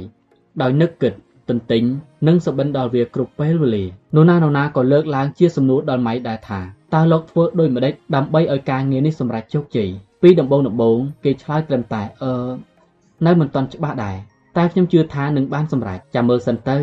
[0.62, 1.14] ដោយនឹកគិត
[1.50, 1.84] ទន្ទិញ
[2.28, 3.86] និងសុបិនដល់វាគ្រប់ពេលវេលា
[4.16, 6.62] នរណានរណាក៏លើកឡើងជាសំណួរដល់ម៉ៃដែរថា
[6.94, 9.90] តើលោកធ្វើដូចម្ដេចដើម្បីឲ្យការងារនេះសម្រេចជោគជ័យ
[10.22, 12.32] ពីដំបូងដំបូងគេឆ្លើយត្រឹមតែអឺ
[13.26, 14.18] នៅមិនទាន់ច្បាស់ដែរ
[14.58, 16.78] តែខ្ញុំជឿថានឹងបានសម្រេចចាំមើលសិនទៅ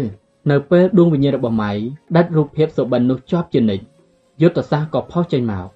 [0.50, 1.72] នៅពេលដួងវិញ្ញាណរបស់ម៉ៃ
[2.16, 3.84] ដាច់រូបភាពសុបិននោះជាប់ជានិច្ច
[4.42, 5.66] យុទ្ធសាស្ត្រក៏ផុសចេញមក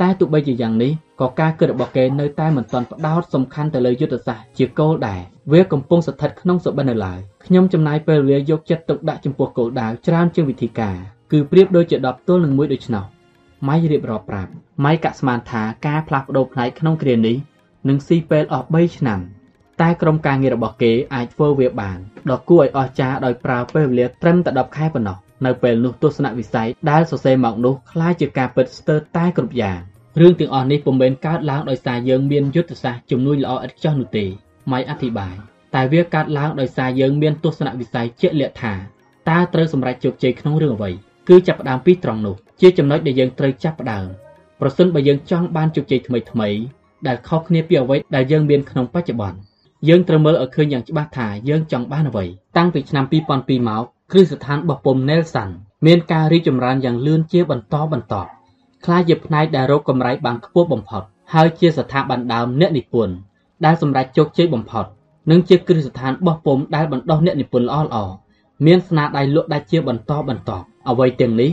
[0.00, 5.20] តែទោះបីជាយ៉ាងនេះក៏ការគិតរបស់គេនៅតែមិនទាន់ផ្ដោតសំខាន់ទៅលើយុទ្ធសាស្ត្រជាគោលដែរ
[5.52, 10.96] វាកំពុងស្ថិតក្នុងសុបិននៅឡើយខ្ញុំចំណាយពេលវេលាយកចិត្តទុកដាក់ចំពោះគោលដៅច្រើនជាងវិធីការ
[11.32, 13.04] គឺប្រៀបដូចជា10ទល់នឹង1ដូច្នោះ
[13.67, 14.51] ម៉ៃរៀបរាប់ប្រាប់
[14.85, 17.37] ម៉ៃកាក់ស្មានថាការផ្លាស់ប្ដូរផ្នែកក្នុងគ្រានេះ
[17.87, 19.19] នឹងស៊ីពេលអស់3ឆ្នាំ
[19.81, 21.97] តែក្រុមការងាររបស់គេអាចធ្វើវាបាន
[22.31, 29.79] ដ៏គួរឲ្យអស្ចារ្យដោយប្រើពេលវេលាត្រឹមតែ10ខែប៉ុណ្ណោះនៅពេលនោះទស្សនវិស័យដែលសរសេរមកនោះคล้ายជាការពិតស្ទើរតែគ្រប់យ៉ាង
[30.19, 34.25] រឿងទាំងអស់នេះពុំមែនកើតឡើងដោយសារយើងមានយុទ្ធសាស្ត្រជំនួយល្អឥតខ្ចោះនោះទេ
[34.71, 35.35] ម៉ៃអធិប្បាយ
[35.75, 38.73] តែវាកើតឡើងដោយសារយើងមានទស្សនវិស័យជាក់លាក់ថា
[39.29, 40.91] តើត្រូវសម្រេចជោគជ័យក្នុងរឿងអ្វី
[41.28, 44.06] គឺចាប់ផ្ដើមពីត្រង់នោះ ជាចំណុចដែលយើងត្រូវចាប់ផ្ដើម
[44.60, 46.48] ប្រសិនបើយើងចង់បានជោគជ័យថ្មីថ្មី
[47.06, 49.38] ដែលខុសគ្នាពីអ្វីដែលយើងមានក្នុងបច្ចុប្បន្ន
[49.88, 52.24] យើងត្រូវមើលឲ្យឃើញយ៉ាងច្បាស់ថាយើងចង់បានអ្វី
[52.56, 55.48] តាំងពីឆ្នាំ2002មកគ្រឹះស្ថានបោះពុំ Nelson
[55.86, 58.30] មានការរីកចម្រើនយ៉ាងលឿនជាបន្តបន្ទាប់
[58.84, 61.02] ក្លាយជាផ្នែកដែលរកកម្រៃបានខ្ពស់បំផុត
[61.34, 63.14] ហើយជាស្ថាប័នដើមអ្នកនិពន្ធ
[63.64, 64.84] ដែលសម្រេចជោគជ័យបំផុត
[65.30, 68.12] និងជាគ្រឹះស្ថានបោះពុំដែលបណ្ដុះអ្នកនិពន្ធល្អៗ
[68.66, 71.50] មានស្នាដៃលក់ដាច់ជាបន្តបន្ទាប់ អ្វីទាំងនេះ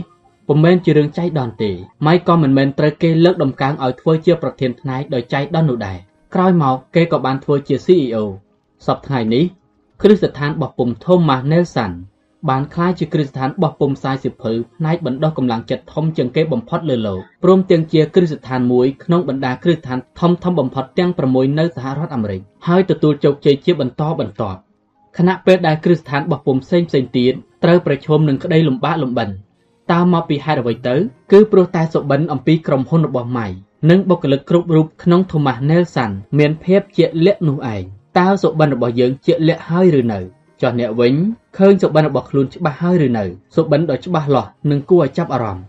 [0.48, 1.70] ពុំមែនជារឿងចៃដន្យទេ
[2.06, 5.98] ម៉ៃក៏មិនមែនត្រូវគេលើកដំកើងឲ្យធ្វើជាប្រធានផ្នែកដោយចៃដន្យនោះដែរ
[6.34, 8.16] ក្រោយមកគេក៏បានធ្វើជា CEO
[8.86, 9.44] សប្តាហ៍នេះ
[10.02, 11.92] គ្រឹះស្ថានបោះពុំ Thomas Nelson
[12.48, 24.58] បានក្លាយជាគ្រឹះស្ថានបោះពុំផ្សាយសិភៅផ្នែកបណ្ដុះកម្លាំងចិត្តធំជាងគេបំផុតលើលោកព្រមទាំងជាគ្រឹះស្ថានមួយក្នុងបណ្ដាគ្រឹះស្ថានធំធំបំផុតទាំង6នៅសហរដ្ឋអាមេរិកហើយទទួលជោគជ័យជាបន្តបន្ទាប់
[25.18, 27.34] ខណៈពេលដែលគ្រឹះស្ថានបោះពុំផ្សេងផ្សេងទៀត
[27.64, 29.28] ត្រូវប្រឈមនឹងក្តីលំបាកលំបិន
[29.92, 30.94] តើមកពីហេតុអ្វីទៅ
[31.32, 33.46] គឺព្រោះតែសុបិនអំពីក្រុមហ៊ុនរបស់ម៉ៃ
[33.90, 37.82] និងបុគ្គលិកគ្រប់រូបក្នុង Thomas Nelson មានភាពជាក់លាក់នោះឯង
[38.18, 40.20] តើសុបិនរបស់យើងជាក់លាក់ហើយឬនៅ
[40.62, 41.14] ចុះអ្នកវិញ
[41.56, 43.24] ឃើញសុបិនរបស់ខ្លួនច្បាស់ហើយឬនៅ
[43.56, 45.64] សុបិនដ៏ច្បាស់លាស់និងគួរឲ្យចាប់អារម្មណ៍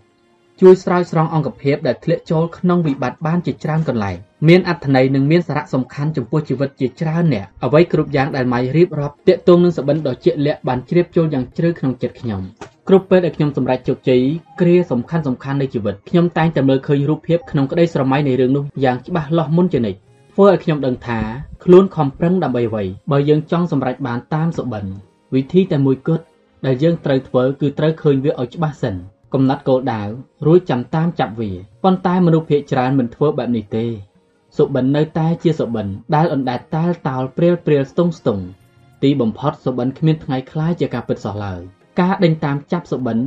[0.62, 12.42] ជួយស្រោចស្រង់អង្គភាពដែលធ្លាក់ចូលក្នុងវិបត្តិបានជាច្រើនកន្លែង មានអត្ថន័យនិងមានសារៈសំខាន់ចំពោះជីវិតជាច្រើនអ្នកអ្វីគ្រប់យ៉ាងដែលម៉ៃរៀបរាប់តាក់ទងនឹងសបិនដ៏ជាក់លាក់បានជ្រាបចូលយ៉ាងជ្រៅក្នុងចិត្តខ្ញុំ
[12.88, 14.22] គ្រប់ពេលដែលខ្ញុំសម្រេចជោគជ័យ
[14.62, 20.00] គ្រាសំខាន់សំខាន់នៃជីវិតខ្ញុំតែងតែមើលឃើញរូបភាពក្នុងក្តីស្រមៃនៃរឿងនោះយ៉ាងច្បាស់លាស់មុនជានិច្ច
[20.34, 21.20] ធ្វើឲ្យខ្ញុំដឹងថា
[21.64, 24.86] ខ្លួនខំប្រឹងដើម្បីអ្វីបើយើងចង់សម្រេចបានតាមសុបិន
[25.36, 26.24] វិធីតែមួយគត់
[26.66, 28.96] ដែលយើងត្រូវធ្វើគឺត្រូវឃើញវាឲ្យច្បាស់សិន
[29.34, 30.04] កំណត់គោលដៅ
[30.46, 31.52] រួចចាំតាមចាប់វា
[31.84, 33.86] ប៉ុន្តែមនុស្សភាគច្រើនមិនធ្វើបែបនេះទេ
[34.58, 38.44] សុបិននៅតែជាសុបិនដែលអណ្ដែតតែលតោលព្រាលព្រាលស្ទង់ស្ទង់
[39.04, 41.62] ទីបំផុតសុបិនគ្មានថ្ងៃខ្លាយជាការពិតសោះឡើយ
[42.02, 43.18] ការដេញតាមចាប់សុបិន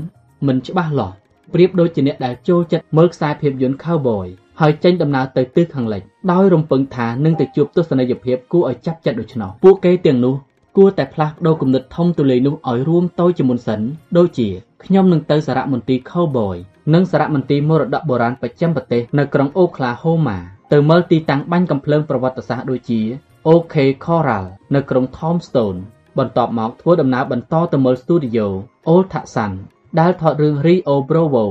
[0.47, 1.15] មិនច្បាស់លាស់
[1.55, 4.27] ប្រៀបដូចជាអ្នកដែលចូលចិត្តមើលខ្សែភាពយន្ត Cowboy
[4.61, 6.03] ហើយចេញដំណើរទៅទិសខាងលិច
[6.33, 10.35] ដោយរំពឹងថានឹងទៅជួបទស្សនីយភាពគួរឲ្យចាប់ចិត្តដូច្នោះពួកគេទាំងនោះ
[10.77, 13.81] គួរតែផ្លាស់ប្ដូរគំនិតធំទូលាយនោះឲ្យរួមទៅជាមុនសិន
[14.17, 14.49] ដូចជា
[14.85, 16.57] ខ្ញុំនឹងទៅសារមន្ទីរ Cowboy
[16.95, 23.02] និងសារមន្ទីរមរតកបុរាណប្រចាំប្រទេសនៅក្រុងអូក្លាហូម៉ា ទៅមើលទីតាំងបាញ់កំភ្លើងប្រវត្តិសាស្ត្រដូចជា
[23.48, 23.76] OK
[24.06, 24.46] Coral
[24.76, 25.80] នៅក្រុង Tombstone
[26.18, 28.48] បន្ទាប់មកធ្វើដំណើរបន្តទៅមើលស្ទូឌីយោ
[28.90, 29.52] Old Tucson
[30.00, 31.46] ដែលថតរឿង Rio Bravo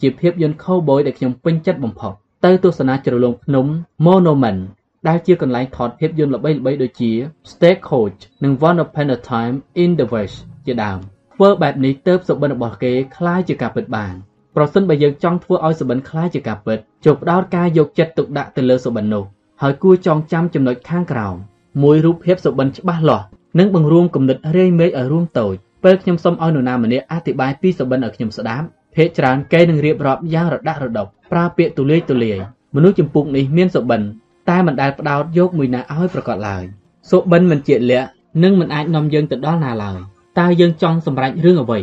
[0.00, 2.12] ជាភាពយន្ត Cowboy ដែលខ្ញុំពេញចិត្តបំផុត
[2.44, 3.66] ទៅទស្សនាជ្រលងភ្នំ
[4.06, 4.60] Monument
[5.08, 7.12] ដែលជាកន្លែងថតភាពយន្តល្បីៗដូចជា
[7.50, 10.98] Stagecoach និង Once Upon a Time in the West ជាដើម
[11.34, 14.14] ធ្វើបែបនេះទៅសុបិនរបស់គេคล้ายជាការពិតបាន
[14.55, 19.23] ប្រសិនបើយើងចង់ធ្វើឲ្យសុបិនខ្លាយជាការពិតចុះផ្ដោតការយកចិត្តទុកដាក់ទៅលើសុបិននោះ
[19.61, 21.35] ហើយគួរចងចាំចំណុចខាងក្រោម
[21.83, 23.25] មួយរូបភាពសុបិនច្បាស់លាស់
[23.59, 28.65] និងបង្រួមគំនិតរាយមេឃឲ្យរួមតូចពេលខ្ញុំសូមឲ្យនរណាម្នាក់អធិប្បាយពីសុបិនឲ្យខ្ញុំស្ដាប់
[28.95, 32.37] ភាកច្រើនគេនឹងរៀបរាប់យ៉ាងរដាក់រដប់ប្រើពាក្យទូលាយទូលាយ
[32.75, 34.01] មនុស្សចម្ពោះនេះមានសុបិន
[34.49, 36.63] តែមិនដែលផ្ដោតយកមួយណាឲ្យប្រកបឡើយ
[37.11, 38.07] សុបិនមិនជាលក្ខ
[38.43, 39.99] និងមិនអាចនាំយើងទៅដល់ណាឡើយ
[40.39, 41.79] តើយើងចង់សម្រេចរឿងអ្វី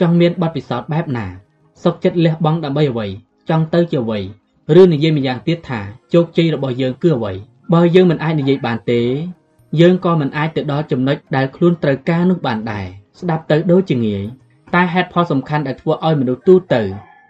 [0.00, 1.26] ចង់មានបទពិសោធន៍បែបណា
[1.82, 3.06] សុខចិត្តលះបង់ដើម្បីអ្វី
[3.48, 4.20] ចង់ទៅជាអ្វី
[4.80, 5.80] ឬនិយាយម្យ៉ាងទៀតថា
[6.14, 7.32] ជោគជ័យរបស់យើងគឺអ្វី
[7.72, 9.02] បើយើងមិនអាចនិយាយបានទេ
[9.80, 12.86] យើងក៏មិនអាចទៅដល់ចំណុចដែលខ្លួនត្រូវការនោះបានដែរ
[13.20, 14.24] ស្ដាប់ទៅដូចជាងាយ
[14.74, 16.82] តែហេតុផលសំខាន់ដែលធ្វើឲ្យមនុស្សទូទៅ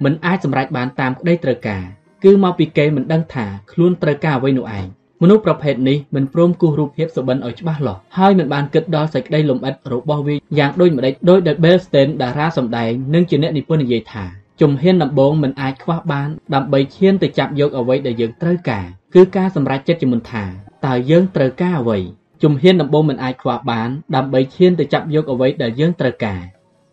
[0.05, 1.83] មិនអាចសម្រេចបានតាមក្តីត្រូវការ
[2.25, 4.87] គឺមកពីគេមិនដឹងថាខ្លួនត្រូវការអ្វីនោះឯង
[5.23, 14.25] មនុស្សប្រភេទនេះមិនព្រមគូសរូបភាពសុបិនឲ្យច្បាស់លាស់ហើយមិនបានគិតដល់សេចក្តីលំអិតរបស់វាយ៉ាងដូចម្តេចដោយដែល Bellstein តារាសម្ដែងនិងជាអ្នកនិពន្ធនិយាយថា
[14.61, 20.45] ជំហានដំបូងមិនអាចខ្វះបានដើម្បីឈានទៅចាប់យកអ្វីដែលយើងត្រូវការគឺការសម្រេចចិត្តជាមុនថា
[20.87, 21.99] តើយើងត្រូវការអ្វី
[22.43, 26.43] ជំហានដំបូងមិនអាចខ្វះបានដើម្បីឈានទៅចាប់យកអ្វីដែលយើងត្រូវការ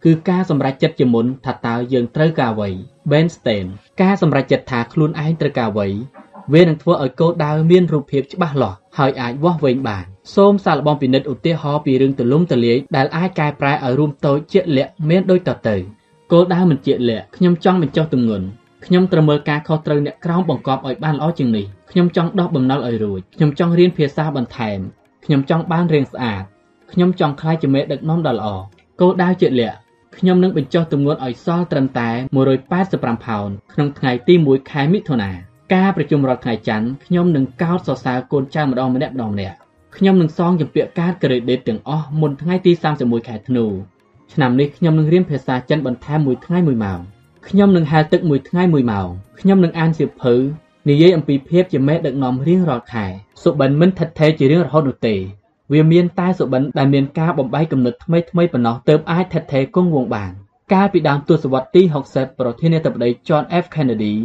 [0.04, 2.70] គឺការសម្រេចចិត្តជាមុនថាតើយើងត្រូវការអ្វី
[3.12, 3.66] Bernstein
[4.02, 5.88] ការសម្រេចចិត្តថាខ្លួនឯងត្រូវការអ្វី
[6.53, 10.06] វានឹងធ្វើឲ្យគោលដៅមានរូបភាពច្បាស់លាស់ហើយអាចវាស់វែងបាន
[10.36, 15.76] សូមសាកល្បងពិនិត្យឧទាហរណ៍ពីរឿងទលំទលាយដែលអាចកែប្រែឲ្យរួមតូចជាក់លាក់មានដូចតទៅ
[16.32, 18.45] គោលដៅមិនជាក់លាក់ខ្ញុំចង់បញ្ចុះទម្ងន់
[18.86, 24.80] ខ្ញុំត្រូវមើលការខុសត្រូវអ្នកក្រោមបង្កប់ឲ្យបានល្អជាងនេះខ្ញុំចង់ដោះបំណុលឲ្យរួចខ្ញុំចង់រៀនភាសាបន្ថែម
[25.26, 26.44] ខ្ញុំចង់បានរៀងស្អាត
[26.91, 28.48] ខ្ញុំចង់ក្លាយជាមេដឹកនាំដ៏ល្អ
[29.02, 29.78] គោលដៅជាក់លាក់
[30.18, 32.10] ខ្ញុំនឹងបញ្ចុះទម្ងន់ឲ្យសល់ត្រឹមតែ
[32.68, 39.56] 185ផោនក្នុងថ្ងៃទី1ខែមិថុនា ការប្រជុំរាល់ថ្ងៃច័ន្ទខ្ញុំនឹងកោតសរសើរកូនចៅម្ដងម្នាក់ម្ដងម្នាក់
[39.95, 43.66] ខ្ញុំនឹងសងជំពាក់កាតក្រេឌីតទាំងអស់មុនថ្ងៃទី31ខែធ្នូ
[44.34, 47.00] ឆ្នាំនេះខ្ញុំនឹងរៀនភាសាចិនបន្ថែមមួយថ្ងៃមួយម៉ោង
[47.48, 49.08] ខ្ញុំនឹងហែលទឹកមួយថ្ងៃមួយម៉ោង
[49.40, 50.34] ខ្ញុំនឹងអានសៀវភៅ
[50.90, 53.06] និយាយអំពីភាពជាមេដឹកនាំរៀងរាល់ខែ
[53.44, 55.16] សុបិនមិនថិតថេរជារៀងរហូតនោះទេ
[55.74, 60.32] វាមានតែសុបិនដែលមានការបំបីគំនិតថ្មីថ្មីប៉ុណ្ណោះទើបអាចថិតថេរគង់វង្សបាន
[60.74, 61.82] កាលពីដើមទសវត្សរ៍ទី
[62.12, 64.16] 60ប្រធានាធិបតី John F Kennedy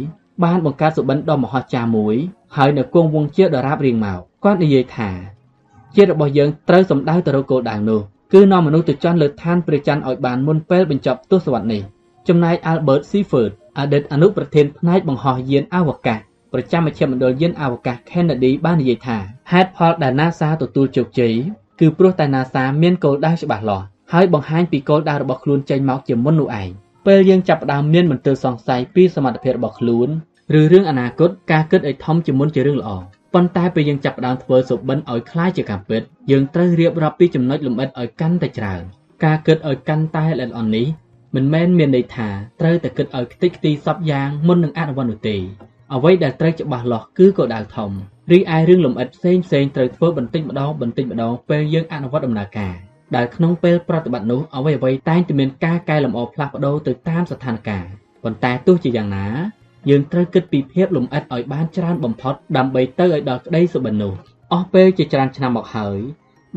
[0.43, 2.15] បានបង្កើតសុបិនដ៏មហោចារមួយ
[2.55, 5.09] ហើយនៅគង់វង្សជាដរាបរៀងមកគាត់និយាយថា
[5.95, 8.01] ជាតិរបស់យើងត្រូវសម្ដៅទៅរកគោលដៅនោះ
[8.33, 11.81] គឺនាំមនុស្សទៅចន់លើឋានព្រះច័ន្ទឲ្យបានមុនពេលបញ្ចប់ទសវត្សរ៍នេះ
[12.27, 16.19] ចំណែក Albert Seifert អតីតអនុប្រធានផ្នែកបង្ហោះយានអវកាស
[16.53, 19.17] ប្រចាំមជ្ឈមណ្ឌលយានអវកាស Kennedy បាននិយាយថា
[19.51, 21.33] ហេតុផលដែល NASA ទទួលជោគជ័យ
[21.79, 26.69] គឺព្រោះតែ NASA មានគោលដៅច្បាស់លាស់ហើយបង្ហាញពីគោលដៅរបស់ខ្លួនចេញមកជាមុននោះឯង
[27.07, 30.09] ពេលយើងចាប់ផ្ដើមមានមន្ទិលសង្ស័យពីសមត្ថភាពរបស់ខ្លួន
[30.58, 32.90] ឬរឿងអនាគតការគិតឲ្យធំជាមុនជារឿងល្អ
[33.34, 38.82] ប៉ុន្តែពេលយើងចាប់ផ្ដើមធ្វើសុបិនឲ្យคล้ายជាការពិតយើងត្រូវរៀបរាប់ពីចំណុចលម្អិតឲ្យកាន់តែច្រើន
[39.24, 40.86] ការគិតឲ្យកាន់តែល្អិតល្អន់នេះ
[41.34, 42.28] មិនមែនមានន័យថា
[42.60, 45.36] ត្រូវតែគិតឲ្យខ្ទេចខ្ទីសពយ៉ាងមុននឹងអនុវត្តនោះទេ
[45.94, 47.90] អ្វីដែលត្រូវច្បាស់លាស់គឺគោលដៅធំ
[48.32, 52.74] រីឯរឿងលម្អិតផ្សេងផ្សេងត្រូវធ្វើបន្តិចម្ដងបន្តិចម្ដងពេលយើងអនុវត្តដំណើរការ
[53.16, 57.84] ដែលក្នុងពេលប្រតិបត្តិនោះអ្វីអ្វីតែងតែមានការកែលម្អផ្លាស់ប្ដូរទៅតាមស្ថានភាព
[58.22, 59.26] ប៉ុន្តែទោះជាយ៉ាងណា
[59.89, 64.13] យើងត្រូវគិតពីភាពលម្អិតឲ្យបានច្រើនបំផុតដើម្បីទៅឲ្យដល់ក្តីសុបិននោះ
[64.53, 65.99] អស់ពេលជាច្រើនឆ្នាំមកហើយ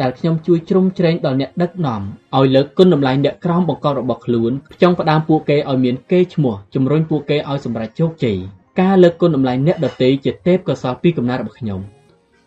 [0.00, 2.02] ដែលខ្ញុំជួយជ្រោមជ្រែងដល់អ្នកដឹកនាំ
[2.36, 8.38] ឲ្យលើកគុណតម្លៃអ្នកក្រោមបង្គាប់របស់ខ្លួនផ្ចង់ផ្ដាំពួកគេឲ្យមានកេរ្តិ៍ឈ្មោះជំរុញពួកគេឲ្យសម្រេចជោគជ័យ
[8.80, 11.80] ការលើកគុណតម្លៃអ្នកដទៃជាទេពកោសល្យពីកំណើតរបស់ខ្ញុំ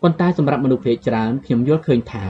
[0.02, 2.26] ប៉ុន្តែសម្រាប់មនុស្សភាគច្រើនខ្ញុំយល់ឃើញថា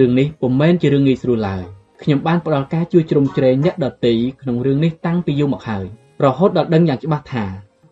[0.00, 1.62] រឿងនេះពុំមែនជារឿងងាយស្រួលឡើយ
[2.02, 4.12] ខ្ញុំបានផ្ដល់ការជួយជ្រោមជ្រែងអ្នកដទៃ
[4.42, 5.84] ក្នុងរឿងនេះតាំងពីយូរមកហើយ
[6.24, 7.44] រហូតដល់ដឹងយ៉ាងច្បាស់ថា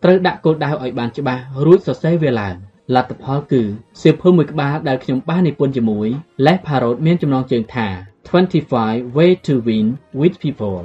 [0.03, 2.55] ត្រូវដាក់គោលដៅឲ្យបានច្បាស់រួចសរសេរវាឡើង
[2.95, 3.61] លទ្ធផលគឺ
[4.01, 6.07] សៀវភៅមួយក្បាលដែលខ្ញុំបាននិពន្ធជាមួយ
[6.45, 7.87] Les Parrot មានចំណងជើងថា
[8.51, 9.87] 25 Way to Win
[10.19, 10.83] with People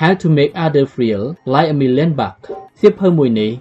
[0.00, 1.22] How to Make Other Feel
[1.52, 2.44] Like a Million Bucks
[2.80, 3.52] សៀវភៅមួយនេះ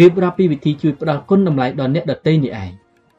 [0.00, 2.70] រៀបរាប់ពីវិធីជួយផ្ដល់គុណតម្លៃដល់អ្នកដទៃនេះឯង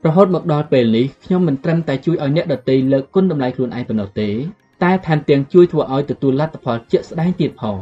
[0.05, 4.29] រហូតមកដល់ពេលនេះខ្ញុំមិនត្រឹមតែជួយឲ្យអ្នកដទៃលើកគុណតម្លៃខ្លួនឯងប៉ុណ្ណោះទេ
[4.83, 7.77] តែថែមទាំងជួយធ្វើឲ្យទទួលលទ្ធផលជាក់ស្ដែងទៀតផង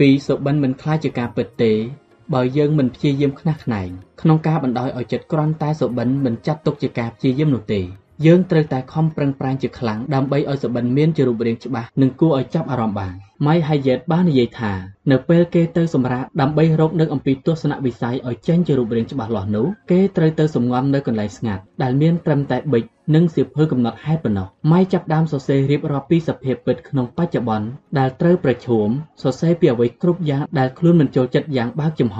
[0.00, 1.72] ពីសុបិនមិនខ្លាចជាការពិតទេ
[2.34, 3.88] បើយើងមិនព្យាយាមខ្នះខ្នែង
[4.20, 7.80] ក្នុងការបណ្ដោយឲ្យចិត្តគ្រាន់តែសុបិនមិនចាត់ទុកជាការព្យាយាមនោះទេ
[8.26, 13.14] យើងត្រូវតែខំប្រឹងប្រែងជាខ្លាំងដើម្បីឲ្យសុបិនមានជារូបរាងច្បាស់និងគួរឲ្យចាប់អារម្មណ៍បាន
[13.46, 14.72] ម៉ៃហាយេតបាននិយាយថា
[15.10, 22.84] នៅពេលគេទៅសម្រាកដើម្បីរកនៅអំពីទស្សនវិស័យឲ្យចេញជារូបរាងច្បាស់លាស់នោះគេត្រូវទៅសម្ងំនៅកន្លែងស្ងាត់ដែលមានត្រឹមតែប៊ិច
[23.14, 27.66] និងសៀវភៅកំណត់ហេតុប៉ុណ្ណោះម៉ៃចាប់ដើមសរសេររៀបរាប់ពីសភាពពិតក្នុងបច្ចុប្បន្ន
[27.98, 28.88] ដែលត្រូវប្រឈម
[29.22, 32.18] សរសេរពីអ្វីគ្រប់យ៉ាងដែលខ្លួនមិនចូលចិត្តយ៉ាងបើកចំហ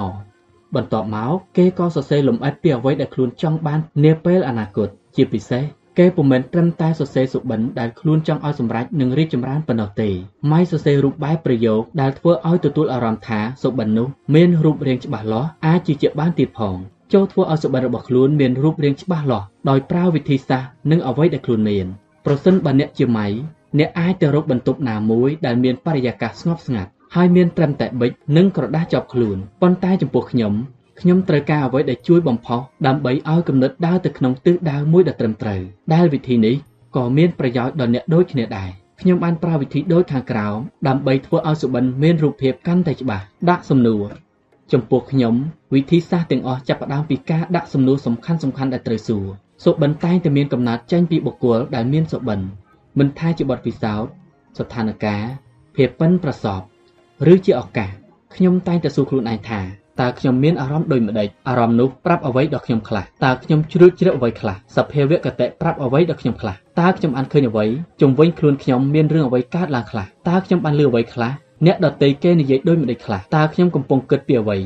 [0.74, 5.64] បន្ទាប់មកគេក៏សរសេរលម្អិតពីអ្វីដែលខ្លួនចង់បាននាពេលអនាគតជាពិសេស
[6.00, 10.10] គេពុំមែនត្រឹមតែសរសេរសុបិនដែលខ្លួនចង់ឲ្យសម្រេចនិងរីកចម្រើនប៉ុណ្ណោះទេ
[10.50, 16.76] ម៉ៃសរសេររូបបែបប្រយោគដែលធ្វើឲ្យទទួលអារម្មណ៍ថាសុបិននោះមានរូបរាងច្បាស់លាស់អាចជឿជាក់បានទៀតផង
[17.12, 21.86] ចូលធ្វើឲ្យសុបិនរបស់ខ្លួនមានរូបរាងច្បាស់លាស់ដោយប្រើវិធីសាស្ត្រនិងអ្វីដែលខ្លួនមាន
[22.26, 23.26] ប្រសិនបើអ្នកជាម៉ៃ
[23.78, 30.54] អ្នកអាចទៅរកបន្ទប់ណាមួយដែលមានបរិយាកាសស្ងប់ស្ងាត់ហើយមានត្រឹមតែប៊ិចនិងក្រដាសជាប់ខ្លួនប៉ុន្តែចំពោះខ្ញុំ
[31.00, 35.60] ខ្ញុំត្រូវការអ្វីដែលជួយបំផុសដើម្បីឲ្យគំនិតដើរទៅក្នុងទិសដៅមួយដ៏ត្រឹមត្រូវ
[35.94, 36.56] ដែលវិធីនេះ
[36.96, 38.70] ក៏មានប្រយោជន៍ដល់អ្នកដូចគ្នាដែរ
[39.00, 40.56] ខ្ញុំបានប្រើវិធីដូចខាងក្រោម
[40.88, 44.04] ដើម្បីធ្វើឲ្យសុបិនមានរូបភាពកាន់តែច្បាស់ដាក់សំណួរ
[44.72, 45.34] ចំពោះខ្ញុំ
[45.74, 49.26] វិធីសាស្ត្រទាំងអស់ចាប់ផ្ដើមពីការដាក់សំណួរសំខាន់សំខាន់ដែលត្រូវសួរ
[49.64, 52.40] សុបិនតែងតែមានកំណត់ចេញពីបុគ្គលដែលមានសុបិន
[52.98, 54.10] មិនថាជាបទពិសោធន៍
[54.58, 55.22] ស្ថានភាព
[55.76, 56.60] ភាពប៉ិនប្រសព
[57.32, 57.90] ឬជាឱកាស
[58.34, 59.60] ខ្ញុំតែងតែសួរខ្លួនឯងថា
[60.00, 67.64] តើខ្ញុំមានអារម្មណ៍ដូចម្ដេចអារម្មណ៍នោះប្រាប់អ្វីដល់ខ្ញុំខ្លះតើខ្ញុំជ្រួតជ្រាបអ្វីខ្លះសភាវគតិប្រាប់អ្វីដល់ខ្ញុំខ្លះតើខ្ញុំបានឃើញអ្វី
[68.00, 71.32] ជំវិញខ្លួនខ្ញុំមានរឿងអ្វីកើតឡើងខ្លះតើខ្ញុំបានលឺអ្វីខ្លះ
[71.66, 74.58] អ្នកដតីគេនិយាយដូចម្ដេចខ្លះតើខ្ញុំកំពុងគិតពីអ្វី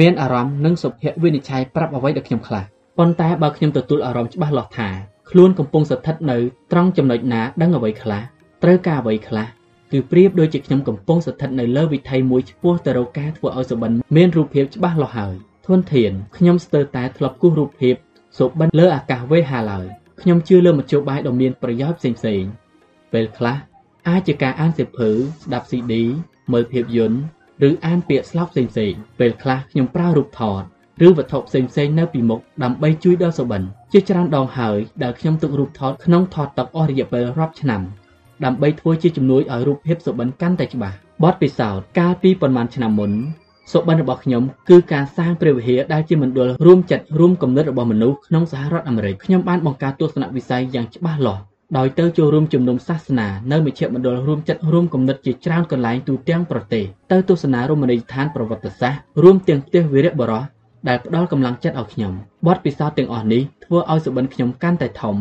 [0.00, 2.62] មានអារម្មណ៍និងសុភវិនិច្ឆ័យប្រាប់អ្វីដល់ខ្ញុំខ្លះ
[2.98, 4.88] ប៉ុន្តែបើខ្ញុំទទួលអារម្មណ៍ច្បាស់លាស់ថា
[5.30, 6.36] ខ្លួនកំពុងស្ថិតនៅ
[6.72, 8.22] ត្រង់ចំណុចណាដឹងអ្វីខ្លះ
[8.62, 9.46] ត្រូវការអ្វីខ្លះ
[9.92, 15.34] គឺប្រៀបដូចជាខ្ញុំកំពុងស្ថិតនៅលើវិថីមួយឆ្ពោះទៅរកការធ្វើឲ្យសុបិនមានរូបភាពច្បាស់លាស់ហើយ
[15.66, 17.94] ធនធានខ្ញុំស្ទើរតែធ្លាប់គូសរូបភាព
[18.38, 19.86] សុបិនលើអាកាសវេហាឡើយ
[20.20, 22.50] ខ្ញុំជឿលើមធ្យោបាយដ៏មានប្រយោជន៍ផ្សេងៗ
[23.12, 23.56] ពេលខ្លះ
[24.08, 25.92] អាចជាការអានសៀវភៅស្ដាប់ CD
[26.52, 27.20] មើលភាពយន្ត
[27.68, 30.62] ឬអានពាក្យស្លោកផ្សេងៗពេលខ្លះខ្ញុំប្រើរូបថត
[31.06, 33.62] ឬវត្ថុផ្សេងៗនៅពីមុខដើម្បីជួយដល់សុបិន
[33.92, 37.82] ជាច្រើនដងហើយដែលខ្ញុំទុករូបថតក្នុងថតតុអស់រយៈពេលរាប់ឆ្នាំ
[38.44, 43.12] ដើម្បីធ្វើជាជំនួយឲ្យរូបភាពសុបិនកាន់តែច្បាស់បទពិសោធន៍កាលពីប្រមាណឆ្នាំមុន
[43.72, 51.42] សុបិនរបស់ខ្ញុំគឺការសាងព្រះវិហារដែលជាមណ្ឌលរួមចិត្តរួមគំនិតរបស់មនុស្សក្នុងសហរដ្ឋអាមេរិកខ្ញុំបានបង្កើតទស្សនវិស័យយ៉ាងច្បាស់លាស់
[51.78, 60.42] ដោយទៅចូលរួមជំនុំសាសនានៅមជ្ឈមណ្ឌលរួមចិត្តរួមគំនិតជាច្រើនកន្លែងទូទាំងប្រទេសទៅទស្សនារមណីយដ្ឋានប្រវត្តិសាស្ត្ររួមទាំងផ្ទះវីរៈបរោះ
[60.88, 62.12] ដែលផ្ដល់កម្លាំងចិត្តឲ្យខ្ញុំ
[62.46, 65.16] បទពិសោធន៍ទាំងអស់នេះធ្វើឲ្យសុបិនខ្ញុំកាន់តែធំ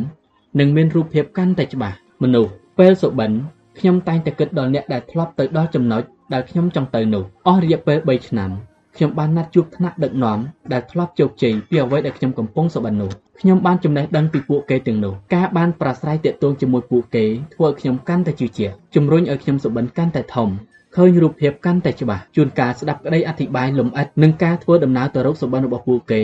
[0.59, 3.31] និងមានរូបភាពកាន់តែច្បាស់មនុស្ស ពេលសុបិន
[3.79, 6.03] ខ្ញុំតែងតែគិតដល់អ្នកដែលធ្លាប់ទៅដល់ចំណុច
[6.33, 8.49] ដែលខ្ញុំចង់ទៅនោះអស់រយៈពេល3ឆ្នាំ
[8.95, 10.39] ខ្ញុំបានណាត់ជួបថ្នាក់ដឹកនាំ
[10.73, 13.11] ដែលធ្លាប់ជោគជ័យពីអ្វីដែលខ្ញុំកំពុងសុបិននោះ
[13.41, 20.49] ខ្ញុំបានចំណេះដឹងពីពួកគេទាំងនោះការបានប្រាស្រ័យទាក់ទងជាមួយពួកគេធ្វើឲ្យខ្ញុំកាន់តែជឿជាក់ជំរុញឲ្យខ្ញុំសុបិនកាន់តែធំ
[20.95, 26.23] ឃើញរូបភាពកាន់តែច្បាស់ជួនកាលស្ដាប់ក្តីអធិប្បាយលម្អិតនិងការធ្វើដំណើរទៅរកសុបិនរបស់ពួកគេ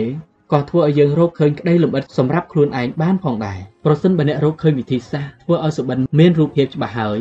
[0.52, 7.18] ក៏ធ្វើឲ្យយើងរកឃើញក្តីលម្អិតសម្រាប់ខ្លួនឯងបានផងដែរប្រសិនបើអ្នករកឃើញវិធីសាស្ត្រធ្វើឲ្យសុបិនមានរូបភាពច្បាស់ហើយ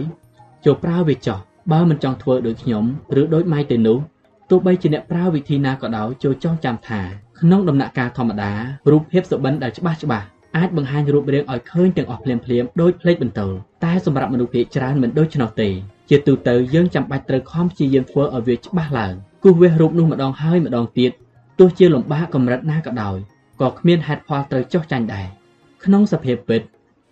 [0.66, 1.40] ចូលប្រើវាចោះ
[1.72, 2.84] បើមិនចង់ធ្វើដូចខ្ញុំ
[3.22, 3.98] ឬដូចម៉ៃទេនោះ
[4.50, 7.02] ទោះបីជាអ្នកប្រើវិធីណាក៏ដោយចូលចងចាំថា
[7.40, 8.52] ក្នុងដំណាក់កាលធម្មតា
[8.92, 10.26] រូបភាពសុបិនដែលច្បាស់ច្បាស់
[10.58, 13.54] អាចបង្ហាញរូបរាងឲ្យឃើញទាំងអស់ភ្លាមភ្លាមដូចផ្លេចបន្ទោល
[13.84, 15.70] តែសម្រាប់មនុស្សភាគច្រើនមិនដូច្នោះទេ
[16.10, 21.12] ជាទូទៅយើងចាំបាច់ត្រូវខំព្យាយាមធ្វើឲ្យវាច្បាស់ឡើងគូសវាសរូបនោះម្ដងហើយម្ដងទៀត
[21.60, 23.18] ទោះជាលំបាកកម្រិតណាក៏ដោយ
[23.62, 25.28] ក៏គ្មានហេតុផលត្រូវចោះចាញ់ដែរ
[25.84, 26.62] ក្នុងសភាពពិត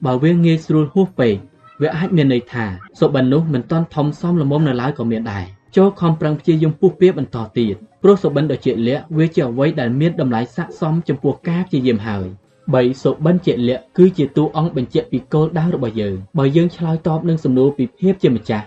[0.05, 1.35] បើវាងាយស្រួលហួសពេក
[1.81, 2.65] វាអាចមានន័យថា
[2.99, 5.45] សុបិននោះមិនទាន់ធំសមល្មមនៅឡើយក៏មានដែរ
[5.77, 12.25] ចូលខំប្រឹងព្យាយាមពុះពៀបន្តទៀតព្រោះសុបិនដ៏ជាក់លាក់វាជាអ្វីដែលមានតម្លៃស័ក្តិសមចំពោះការព្យាយាមហើយ
[12.65, 18.65] 3សុបិនជាក់លាក់គឺជាតួអង្គបញ្ជាក់ពីគោលដៅរបស់យើងបើយើងឆ្លើយតបនឹងសំណួរពីភាពជាម្ចាស់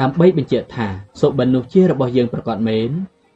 [0.00, 0.88] ដើម្បីបញ្ជាក់ថា
[1.20, 2.90] សុបិននោះជារបស់យើងប្រកបមែន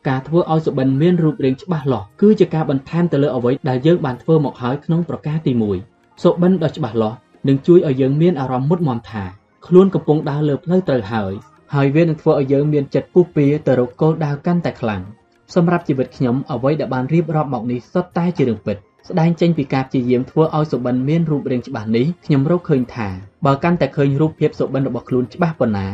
[0.08, 5.52] ការធ្វើឲ្យសុបិនមានរូបរាងច្បាស់លាស់គឺជាការបន្ថែមទៅលើអ្វីដែលយើងបានធ្វើមកហើយក្នុងប្រការទី
[5.88, 7.16] 1សុបិនដ៏ច្បាស់លាស់
[7.48, 9.24] នឹងជួយឲ្យយើងមានអារម្មណ៍មុតមមថា
[9.66, 11.32] ខ្លួនកំពុងដើរលើផ្លូវត្រូវហើយ
[11.74, 15.02] ហើយវានឹងធ្វើឲ្យយើងមានចិត្តពុះពៀទៅរកគោលដៅកាន់តែខ្លាំង
[15.54, 18.76] សម្រាប់ជីវិតខ្ញុំអ្វីដែលបានរៀបរាប់មកនេះសុទ្ធតែជារឿងពិត
[19.08, 23.08] ស្ដែងចេញពីការព្យាយាមធ្វើឲ្យសុបិនមានរូបរាងច្បាស់នេះខ្ញុំរកឃើញថា
[23.46, 25.88] បើកាន់តែឃើញរូបភាពសុបិនរបស់ខ្លួនច្បាស់ប៉ុណ្ណា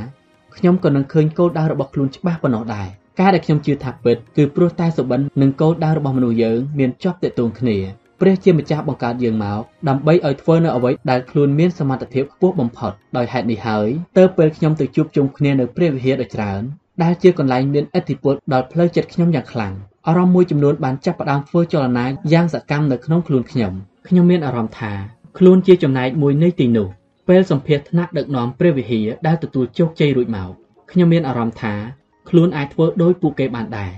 [0.56, 2.88] ខ្ញុំក៏នឹងឃើញគោលដៅរបស់ខ្លួនច្បាស់ប៉ុណ្ណោះដែរ
[3.20, 7.76] ការដែលខ្ញុំជឿថាពិតគឺព្រោះតែសុបិននិងគោលដៅរបស់មនុស្សយើងមានជាប់ទាក់ទងគ្នា
[8.20, 16.62] ព្រះជាម្ចាស់បង្កើតយើងមកដើម្បីឲ្យធ្វើនៅអ្វីដែលខ្លួនមានសមត្ថភាពខ្ពស់បំផុតដោយហេតុនេះហើយទើបពេលខ្ញុំទៅជួបជុំគ្នានៅព្រះវិហារដ៏ច្រើន
[17.02, 19.74] ដែលជាកន្លែងមានឥទ្ធិពលដល់ផ្លូវចិត្តខ្ញុំយ៉ាងខ្លាំង
[20.06, 23.72] អារម្មណ៍មួយចំនួនបានចាប់ផ្ដើមធ្វើចលនាយ៉ាងសកម្មនៅក្នុងខ្លួនខ្ញុំ
[24.08, 24.92] ខ្ញុំមានអារម្មណ៍ថា
[25.38, 26.88] ខ្លួនជាចំណែកមួយនៃទីនោះ
[27.28, 30.50] ពេលសម្ភាសថ្នាក់ដឹកនាំព្រះវិហារដែលទទួលជោគជ័យរួចមក
[30.90, 31.74] ខ្ញុំមានអារម្មណ៍ថា
[32.28, 33.92] ខ្លួនអាចធ្វើដោយពួកគេបានដែរ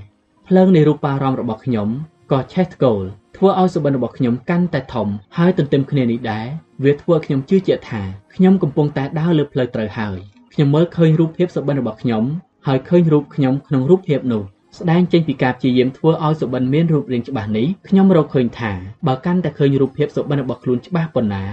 [0.49, 1.89] ភ្លើងនៃរូបារម្មណ៍របស់ខ្ញុំ
[2.33, 3.03] ក៏ឆេះថ្កូល
[3.37, 6.47] ធ្វើឲ្យសុបិនរបស់ខ្ញុំកាន់តែធំហើយទន្ទឹមគ្នានេះដែរ
[6.85, 8.03] វាធ្វើខ្ញុំជឿជាក់ថា
[8.35, 10.19] ខ្ញុំកំពុងតែដើរលើផ្លូវត្រូវហើយ
[10.53, 12.25] ខ្ញុំមើលឃើញរូបភាពសុបិនរបស់ខ្ញុំ
[12.67, 14.43] ហើយឃើញរូបខ្ញុំក្នុងរូបភាពនោះ
[14.79, 18.73] ស្ដែងចេញពីការព្យាយាមធ្វើឲ្យសុបិនមានរូបរាងច្បាស់នេះខ្ញុំរកឃើញថា
[19.07, 21.45] បើកាន់តែឃើញរូបភាពសុបិនរបស់ខ្លួនច្បាស់ប៉ុណ្ណា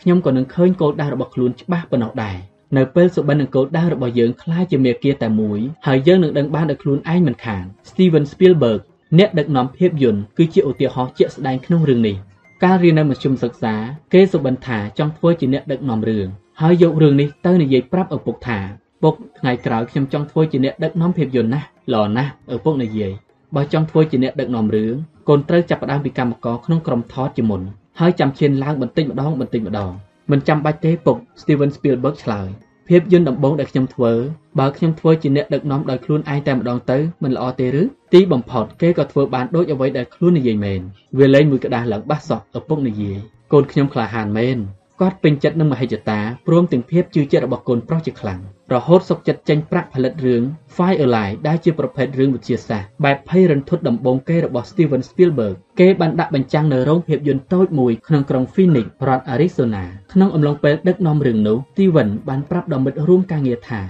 [0.00, 2.36] ខ្ញុំក៏នឹងឃើញគោលដៅរបស់ខ្លួនច្បាស់ប៉ុណ្ណោះដែរ
[2.77, 8.79] នៅពេលសុបិននិងគោលដៅរបស់យើងคล้ายជាមេគាតែមួយហើយយើងនឹងដឹងបានដោយខ្លួនឯងមិនខាន Steven Spielberg
[9.17, 12.15] អ្នកដឹកនាំភាពយន្តគឺជាឧទាហរណ៍ជាក់ស្ដែងក្នុងរឿងនេះ
[12.63, 13.73] ការរៀននៅមធ្យមសិក្សា
[14.13, 16.27] គេសុបិនថាចង់ធ្វើជាអ្នកដឹកនាំរឿង
[16.61, 18.59] ហើយយករឿងនេះទៅនិយាយប្រាប់ឪពុកថា
[19.03, 23.11] ពុកថ្ងៃក្រោយខ្ញុំចង់ធ្វើជាអ្នកដឹកនាំភាពយន្តណាស់ល្អណាស់ឪពុកនិយាយ
[23.55, 24.93] បើចង់ធ្វើជាអ្នកដឹកនាំរឿង
[25.29, 27.61] កូនត្រូវចាប់ផ្ដើមពីកម្មករក្នុងក្រុមថតជាមុន
[27.99, 29.91] ហើយចាំឈានឡើងបន្តិចម្ដងបន្តិចម្ដង
[30.30, 32.48] មិនចាំបាច់ទេពុក Steven Spielberg ឆ្លើយ
[32.88, 34.12] ភាពយន្តដំបូងដែលខ្ញុំធ្វើ
[34.58, 37.82] បើខ្ញុំធ្វើជាអ្នកដឹកនាំដោយខ្លួនឯងតែម្ដងទៅមិនល្អទេឬ
[38.14, 40.80] ទីបំផុតគេក៏ធ្វើបានដូចអ្វីដែលខ្លួននិយាយមែន
[41.18, 43.16] វាលែងមួយក្តារឡើងបាសសោះឪពុកនិយាយ
[43.52, 44.58] កូនខ្ញុំក្លាហានមែន
[45.00, 48.40] គាត់ពេញចិត្តនឹងមហិច្ឆតាព្រមទាំងភាពជឿជាក់របស់កូនប្រុសជាខ្លាំង
[48.74, 50.42] រហូតសុកចិត្តចេញប្រាក់ផលិតរឿង
[50.76, 63.80] Firelight ដែលជាប្រភេទរឿងវិទ្យាសាស្ត្របែបភ័យរន្ធត់ដំបូងគេរបស់ Steven Spielberg គេបានដាក់បញ្ចាំងនៅរោងភាពយន្តតូចមួយក្នុងក្រុង Phoenix រដ្ឋ Arizona ក្នុងអំឡុងពេលដឹកនាំរឿងនោះ Steven បានប្រាប់ដល់មិត្តរួមការងារថា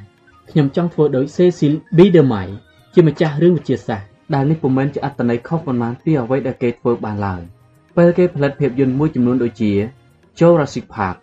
[0.50, 1.98] ខ្ញុំចង់ធ្វើដោយ Cecil B.
[2.16, 2.54] DeMille
[2.94, 7.42] ជាម្ចាស់រឿងវិទ្យាសាស្ត្រដែលនេះពុំមែនជាអត្តន័យខុសប៉ុន្មានពីអ្វីដែលគេធ្វើបានឡើយ
[7.96, 9.72] ពេលគេផលិតភាពយន្តមួយចំនួនដូចជា
[10.38, 11.16] Jurassic Park,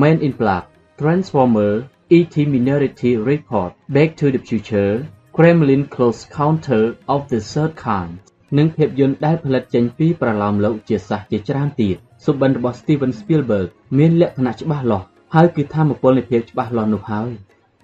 [0.00, 0.64] Men in Black,
[1.00, 1.72] Transformer,
[2.12, 2.44] E.T.
[2.46, 8.12] Minority Report, Back to the Future, Gremlin Close Counter of the Third Kind
[8.58, 13.68] និងភាពយន្តដែលផលិតចេញពីប្រឡោមលោកជាសាសជាច្រើនទៀតសុបិនរបស់ Steven Spielberg
[13.98, 17.30] មានលក្ខណៈច្បាស់លាស់ហើយគឺធម៌ពលនៃភាពច្បាស់លាស់នោះហើយ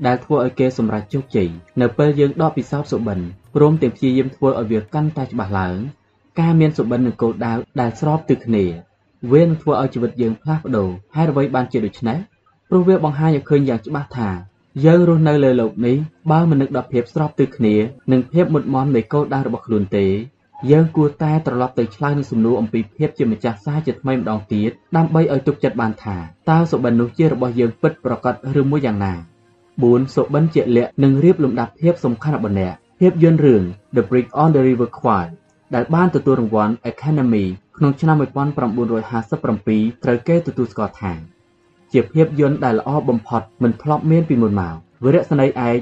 [0.06, 1.48] ដែលធ្វើឲ្យគេសម្រេចជោគជ័យ
[1.80, 3.18] នៅពេលយើងដកពិសោធន៍សុបិន
[3.54, 5.76] ព្រមទាំងព្យាយាមធ្វើឲ្យវាកាន់តែច្បាស់ឡើង
[6.40, 8.64] ការមានសុបិននិងគោលដៅដែលស្របទៅគ្នា
[9.32, 12.18] វានឹងធ្វើឲ្យជីវិតយើងផ្លាស់ប្ដូរហេតុអ្វីបានជាដូច្នេះ
[12.69, 14.29] ព្រោះវាបង្ហាញឲ្យឃើញយ៉ាងច្បាស់ថា
[14.85, 15.97] យើងរស់នៅលើโลกនេះ
[16.31, 17.75] បើមិននឹកដល់ភាពស្របទៅគ្នា
[18.11, 20.07] និងភាពមុតមមនៃគោលដៅរបស់ខ្លួនទេ
[20.71, 26.17] យើងគួរតែត្រឡប់ទៅឆ្លើយនឹងសំណួរអំពីភាពជាម្ចាស់សារជាថ្មីម្ដងទៀតដើម្បីឲ្យទុកចិត្តបានថា
[26.49, 29.13] តើសុបិននោះជារបស់យើងពិតប្រាកដឬមួយយ៉ាងណា
[29.63, 33.61] 4សុបិនជាលក្ខនឹងរៀបលំដាប់ភាពសំខាន់របស់អ្នកភាពយន្តរឿង
[33.95, 35.25] The Brick on the River Kwai
[35.75, 37.45] ដែលបានទទួលរង្វាន់ Academy
[37.77, 41.13] ក្នុងឆ្នាំ1957ត្រូវគេទទួលស្គាល់ថា
[41.96, 44.74] ជាភាពយន្តដែលល្អបំផុតមិនធ្លាប់មានពីមុនមក
[45.04, 45.80] វីរៈស្នេហ៍ឯក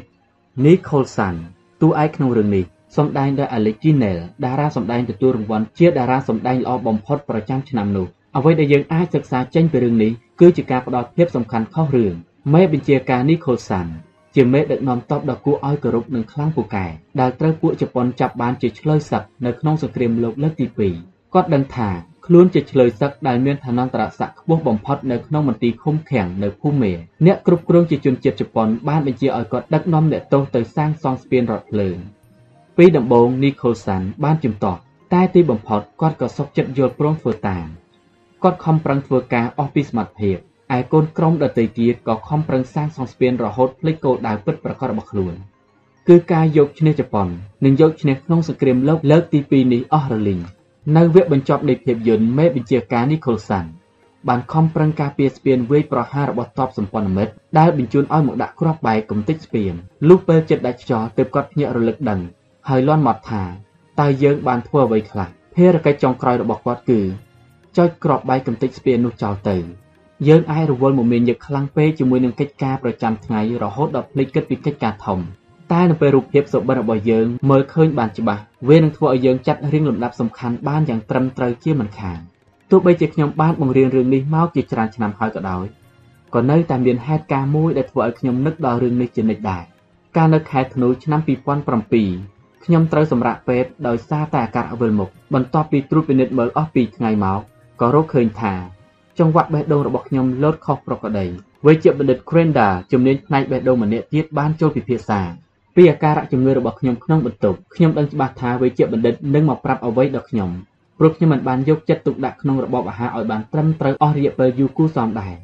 [0.64, 1.34] Nicholson
[1.80, 2.64] តួឯកក្នុងរឿងនេះ
[2.96, 12.14] សម្ដែងដោយ Alex Jinel តារាសម្ដែងទទួលរង្វាន់ជាតារាសម្ដែងល្អបំផុតប្រចាំឆ្នាំនោះអ្វីដែលយើងអាចសិក្សាចេញពីរឿងនេះគឺជាការផ្ដល់ភាពសំខាន់ខុសរឿង
[12.54, 13.86] មេបញ្ជាការ Nicholson
[14.34, 16.86] ជាមេដឹកនាំទ័ពដ៏គួរឲ្យគោរពនិងខ្លាំងពូកែ
[17.20, 20.66] ដែលត្រូវពួកជប៉ុនចាប់បានជាឆ្លើយសឹកនៅក្នុងសង្គ្រាមលោកលើកទី
[20.98, 21.90] 2គាត់ដឹងថា
[22.26, 26.92] ខ្លួនជាឆ្លើយសឹកដែលមានឋានន្តរស័ក្តិខ្ពស់បំផុតនៅក្នុងមន្ទីរឃុំឃាំងនៅភូមា
[27.26, 31.96] អ្នកគ្រប់គ្រងជាជនជាតិជប៉ុនបានបញ្ជាឲ្យគាត់ដឹកនាំអ្នកទោសទៅសាងសង់ស្ពានរថភ្លើង
[32.76, 34.80] ពីដំបូង Nicholson បានជំទាស់
[35.12, 37.66] តែទីបំផុតគាត់ក៏សុខចិត្តយល់ព្រមធ្វើតាម
[38.42, 40.36] គាត់ខំប្រឹងធ្វើការអស់ពីសមត្ថភាព
[40.76, 45.34] ឯកូនក្រុមដទៃទៀតក៏ខំប្រឹងសាងសង់ស្ពានរហូតភ្លេចគោលដៅពិតប្រាកដរបស់ខ្លួន
[46.08, 47.28] គឺការយកឈ្នះជប៉ុន
[47.64, 50.40] និងយកឈ្នះក្នុងសង្គ្រាមលោកលើកទី2នេះអស់រលីង
[50.96, 53.64] នៅវគ្គបញ្ចប់នៃភាពយន្តមេបញ្ជាការ Nicholson
[54.28, 59.72] បានខំប្រឹងការពារស្ពានវាយប្រហាររបស់ទ័ពសម្ព័ន្ធមិត្តដែលបញ្ជូនឲ្យមកដាក់គ្រាប់បែកកំទេចស្ពាន
[60.08, 62.20] លុះពេលចិត្តដាច់ខ្យល់ទើបគាត់ភ្ញាក់រលឹកដឹង
[62.68, 63.42] ហើយលន់មាត់ថា
[64.00, 67.00] តើយើងបានធ្វើអ្វីខ្លះភារកិច្ចចុងក្រោយរបស់គាត់គឺ
[67.76, 69.56] ចុចក្របបែកកំទេចស្ពាននោះចោលទៅ
[70.28, 75.18] យើងអាចរវល់មមាញឹកខ្លាំងពេកជាមួយនឹងកិច្ចការប្រចាំថ្ងៃរហូតដល់ភ្លេចគិតពីកិច្ចការធំ
[75.72, 82.18] តែនៅពេលរូបភាពសុបិនរបស់យើងមើលឃើញបានច្បាស់វានឹងធ្វើឲ្យយើងចាត់រៀងលំដាប់សំខាន់បានយ៉ាងត្រឹមត្រូវជាមិនខាន
[82.70, 85.64] ទោះបីជាខ្ញុំបានបង្រៀនរឿងនេះមកជាច្រើនឆ្នាំហើយក៏ដោយ
[86.34, 89.62] ក៏នៅតែមានហេតុការណ៍មួយដែលធ្វើឲ្យខ្ញុំនឹកដល់រឿងនេះជានិច្ចដែរ
[90.16, 97.40] កាលនៅខែធ្នូឆ្នាំ2007ខ្ញុំត្រូវសម្រាកពេទ្យដោយសារតែអាការៈវិលមុខបន្ទាប់ពីត្រួតពិនិត្យមើលអស់2ថ្ងៃមក
[97.80, 98.54] ក៏រកឃើញថា
[99.18, 101.26] ចង្វាក់បេះដូងរបស់ខ្ញុំលោតខុសប្រក្រតី
[101.66, 105.20] វេជ្ជបណ្ឌិត Crenda ជំនាញផ្នែកបេះដូងម្នាក់ទៀតបានចូលពិភាក្សា
[105.76, 110.50] ពីអាការៈជំងឺរបស់ខ្ញុំក្នុងបន្ទប់ខ្ញុំដឹងច្បាស់ថាវេជ្ជបណ្ឌិតនឹងមកប្រាប់អ្វីដល់ខ្ញុំ
[110.98, 115.34] ព្រោះខ្ញុំមិនបានយកចិត្តទុកដាក់ក្នុងរបបអាហារឲ្យបានត្រឹមត្រូវអស់រយៈពេលយូរគូសមដែរ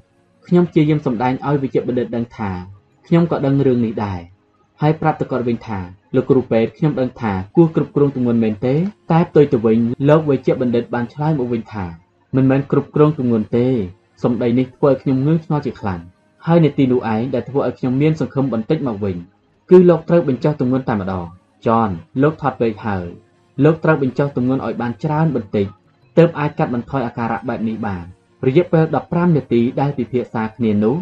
[0.47, 2.51] ខ្ញុំជាយាមសម្ដែងឲ្យវេជ្ជបណ្ឌិតដឹងថា
[3.07, 4.20] ខ្ញុំក៏ដឹងរឿងនេះដែរ
[4.81, 5.78] ហើយប្រាប់ទៅគាត់វិញថា
[6.15, 8.74] លោកគ្រូពេទ្យខ្ញុំដឹងថាគួរគ្រប់គ្រងទម្ងន់មែនទេ
[9.12, 9.78] តែផ្ទុយទៅវិញ
[10.09, 11.85] លោកវេជ្ជបណ្ឌិតបានឆ្លើយមកវិញថា
[12.36, 13.66] មិនមែនគ្រប់គ្រងទម្ងន់ទេ
[14.23, 16.01] សម្ដីនេះធ្វើឲ្យខ្ញុំងឿងឆ្ងល់ជាខ្លាំង
[16.47, 19.16] ហើយនាទីនោះឯងដែលធ្វើឲ្យខ្ញុំមានសង្ឃឹមបន្តិចមកវិញ
[19.71, 21.27] គឺលោកត្រូវបញ្ចុះទម្ងន់តែម្ដង
[21.67, 21.89] ចន
[22.23, 23.07] លោកថត់ពេកហើយ
[23.65, 25.67] លោកត្រូវបញ្ចុះទម្ងន់ឲ្យបានច្រើនបន្តិច
[26.19, 28.05] ទើបអាចកាត់បន្ថយអាការៈបែបនេះបាន
[28.47, 30.97] រយៈពេល15នាទីដែលពិភាក្សាគ្នានោះ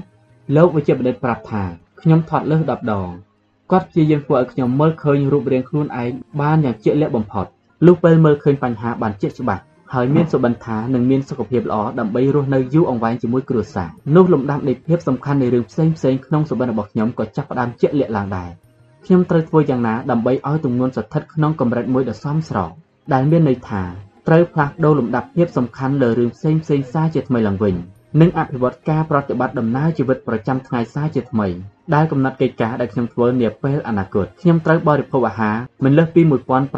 [0.56, 1.64] លោកវិជ្ជបណ្ឌិតប្រាប់ថា
[2.00, 3.08] ខ្ញុំថត់លើស10ដង
[3.70, 7.46] គាត់ព្យាយាមធ្វើឲ្យខ្ញុំមើលឃើញរូបរាងខ្លួនឯងបានយ៉ាងជាក់លាក់បំផុត
[7.86, 9.62] លុះពេលមើលឃើញបញ្ហាបានជាក់ច្បាស់
[9.94, 18.50] ហើយមានសុបិនថានឹងមានសុខភាពល្អដើម្បីរស់នៅយូរអង្វែងជាមួយគ្រួសារនោះលំដាប់នៃភាពសំខាន់នៃរឿងផ្សេងផ្សេងក្នុងសុបិនរបស់ខ្ញុំក៏ចាប់ផ្ដើមជាក់លាក់ឡើងដែរ
[19.04, 22.70] ខ្ញុំត្រូវធ្វើយ៉ាងណាដើម្បីឲ្យទម្ងន់ស្ថិតក្នុងកម្រិតមួយដ៏សមស្រប
[23.12, 23.82] ដែលមានន័យថា
[24.28, 27.74] ត្រូវផ្លាស់ប្ដូរលំដាប់ភាពសំខាន់លើរឿងផ្សេងផ្សេងសារជាថ្មីឡើងវិញ
[28.20, 31.48] និងអភិវឌ្ឍការប្រតិបត្តិដំណើរជីវិតប្រចាំថ្ងៃសារជាថ្មី
[31.94, 36.22] ដែលកំណត់កិច្ចការដែលខ្ញុំធ្វើនាពេលអនាគតខ្ញុំត្រូវបរិភោគអាហារមិនលើសពី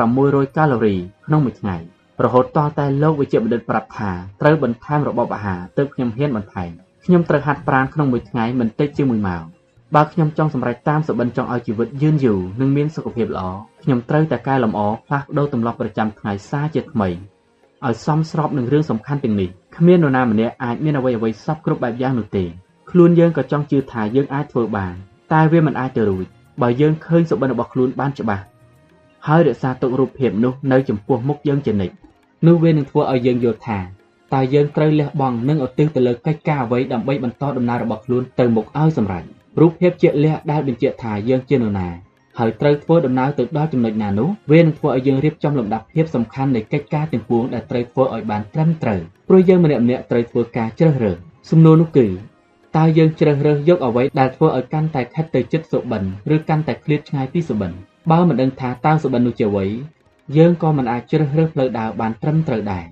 [0.00, 0.96] 1600កាឡូរី
[1.26, 1.76] ក្នុងមួយថ្ងៃ
[2.24, 4.10] រហូតតតែលោកវិជ្ជបណ្ឌិតប្រាប់ថា
[4.40, 6.70] ត្រូវបន្ថែមរបបអាហារទើបខ្ញុំហ៊ានបន្ថែម
[7.04, 9.44] ខ្ញុំត្រូវហាត់ប្រាណក្នុងមួយថ្ងៃមិនតិចជាង1ម៉ោង
[9.94, 13.44] បើខ្ញុំចង់សម្រេចតាមសុបិនចង់ឲ្យជីវិតយឺនយូរនិងមានសុខភាពល្អ
[13.82, 17.08] ខ្ញុំត្រូវតែកែលម្អផ្លាស់ប្ដូរទម្លាប់ប្រចាំថ្ងៃសារជាថ្មី
[17.86, 22.44] ឲ្យសមស្របនឹងរឿងសំខាន់ទាំងនេះគ្មាននរណាម្នាក់អាចមានអ្វីអ្វីសពគ្រប់បែបយ៉ាងនោះទេ
[22.90, 24.94] ខ្លួនយើងក៏ចង់ជឿថាយើងអាចធ្វើបាន
[25.32, 26.26] តែវាមិនអាចទៅរួច
[26.62, 28.44] បើយើងឃើញសុបិនរបស់ខ្លួនបានច្បាស់
[29.26, 31.94] ហើយរក្សាទុករូបភាពនោះនៅចំពោះមុខយើងជានិច្ច
[32.46, 33.78] នោះវានឹងធ្វើឲ្យយើងយល់ថា
[34.34, 39.24] តើយើងត្រូវលះបង់និងឧទ្ទិសទៅលើកិច្ចការអ្វីដើម្បីបន្តដំណើររបស់ខ្លួនទៅមុខឲ្យសម្រេច
[39.60, 41.88] រូបភាពជាក់លាក់ដែលបញ្ជាក់ថាយើងជានរណា
[42.38, 51.16] ហើយត្រូវធ្វើដំណើរទៅដល់ចំណុចណានោះវានឹងធ្វើឲ្យយើងរៀបចំលំដាប់ភាពសំខាន់នៃកិច្ចការទាំងពួងដែលត្រូវធ្វើឲ្យបានត្រឹមត្រូវព្រោះយើងម្នាក់ម្នាក់ត្រូវធ្វើការជ្រើសរើស
[51.50, 52.06] សំណួរនោះគឺ
[52.76, 56.02] តើយើងជ្រើសរើសយកអ្វីដែលធ្វើឲ្យកាន់តែខិតទៅជិតសុបិន
[56.34, 57.72] ឬកាន់តែឃ្លាតឆ្ងាយពីសុបិន
[58.10, 59.66] បើមិនដឹងថាតើសុបិននោះជាអ្វី
[60.36, 62.86] យើងក៏មិនអាចជ្រើសរើសផ្លូវដើរបានត្រឹមត្រូវដែរ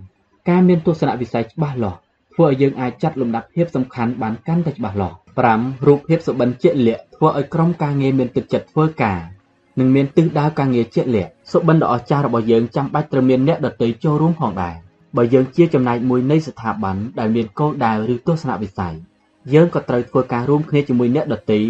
[0.48, 1.98] ការមានទស្សនវិស័យច្បាស់លាស់
[2.34, 5.16] ធ្វើឲ្យយើងអាចចាត់លំដាប់ភាពសំខាន់បានកាន់តែច្បាស់លាស់
[5.52, 9.20] 5រូបភាពសុបិនជាក់លាក់ធ្វើឲ្យក្រុមការងារមានទឹកចិត្តធ្វើការ
[9.78, 14.74] និងមានទិសដៅការងារជាក់លាក់សុបិនដ៏អស្ចារ្យរបស់យើងចាំបាច់ត្រូវមានអ្នកដទៃចូលរួមផងដែរ
[15.16, 18.94] បើយើងជាចំណែកមួយនៃស្ថាប័នដែលមានគោលដៅឬទស្សនវិស័យ
[19.54, 21.60] យើងក៏ត្រូវធ្វើការរួមគ្នាជាមួយអ្នកដទៃ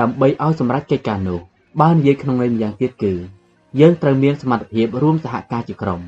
[0.00, 1.40] ដើម្បីឲ្យសម្រេចកិច្ចការនោះ
[1.80, 3.14] បើនិយាយក្នុងន័យម្យ៉ាងទៀតគឺ
[3.80, 6.00] យើងត្រូវមានសមត្ថភាពរួមសហការជាក្រុម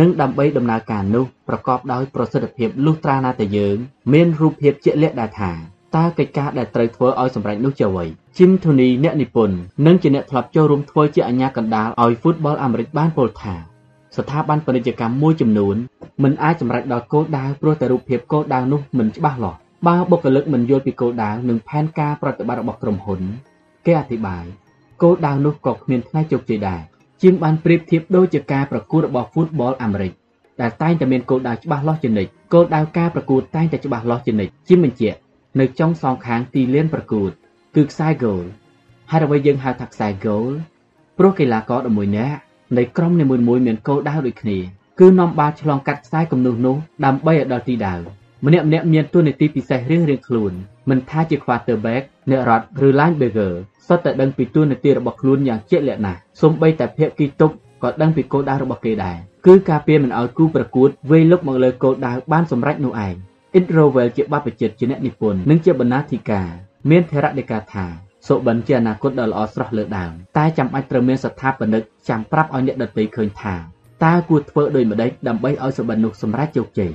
[0.00, 3.76] និងដើម្បីដំណើរការនោះប្រកបដោយប្រសិទ្ធភាពលុះត្រាណាតែយើង
[4.12, 5.52] មានរូបភាពជាក់លាក់ដែរថា
[5.96, 8.06] តើកិច្ចការដែលត្រូវធ្វើឲ្យសម្រេចនោះជាអ្វី
[8.38, 9.56] ជីមធូនីអ្នកនិពន្ធ
[9.86, 13.54] និងជាអ្នកធ្លាប់ចូលរួមធ្វើជាអាជ្ញាកណ្ដាលឲ្យហ្វូតបលអាមេរិកបានពោលថា
[14.16, 15.76] ស្ថាប័នពាណិជ្ជកម្មមួយចំនួន
[16.22, 23.20] មិនអាចសម្រេចដល់គោលដៅព្រោះតែរូបភាពគោលដៅនោះមិនច្បាស់លាស់បើបុគ្គលិកមិនយល់ពីគោលដៅនិងផែនការប្រតិបត្តិរបស់ក្រុមហ៊ុន
[23.86, 24.44] គេអធិប្បាយ
[25.02, 26.80] គោលដៅនោះក៏គ្មានថ្ងៃជោគជ័យដែរ
[27.22, 30.12] ជាងបានប្រៀបធៀបដូចជាការប្រកួតរបស់ Football អាមេរិក
[30.60, 35.18] ដែលតែងតែមានគោលដៅច្បាស់លាស់ជានិច្ចគោលដៅការប្រកួតតែងតែច្បាស់លាស់ជានិច្ចជាបញ្ជាក់
[35.60, 37.30] នៅចុងសងខាងទីលានប្រកួត
[37.76, 38.44] គឺខ្សែហ្គោល
[39.10, 40.50] ហើយអ្វីយើងហៅថាខ្សែហ្គោល
[41.18, 42.36] ព្រោះកីឡាករ11នាក់
[42.76, 44.58] នៃក្រុមនីមួយៗមានគោលដៅដូចគ្នា
[45.00, 47.94] គឺនាំបាល់ឆ្លងកាត់ខ្សែគំនូសនោះដើម្បីឲ្យដល់ទីដៅ
[48.44, 50.52] ម្នាក់ម្នាក់មានតួនាទីពិសេសរៀងៗខ្លួន
[50.90, 53.52] មិនថាជា quarterback អ្នករត់ឬ linebacker
[53.86, 57.50] សុទ្ធតែដឹងពីតួនាទីរបស់ខ្លួនយ៉ាងជាក់លាក់ណាស់សូម្បីតែភាគីតុប
[57.82, 63.14] ក៏ដឹងពីគោលដៅរបស់គេដែរគឺការពារមិនឲ្យគូប្រកួតវេលុកមកលើគោលដៅបានសម្រេចនោះឯង
[63.58, 66.48] Introvel ជាបព្វជិតជាអ្នកនិពន្ធនិងជាបណ្ណាធិការ
[66.90, 67.86] មានថេរដីកាថា
[68.26, 73.54] សុបិនជាអនាគតដ៏ល្អស្រស់លើដើមតែចាំបាច់ត្រូវមានស្ថាបនិកចាំប្រាប់ឲ្យអ្នកដទៃឃើញថា
[74.04, 76.92] តើគួរធ្វើដូចម្តេចដើម្បីឲ្យសុបិននោះសម្រេចជោគជ័យ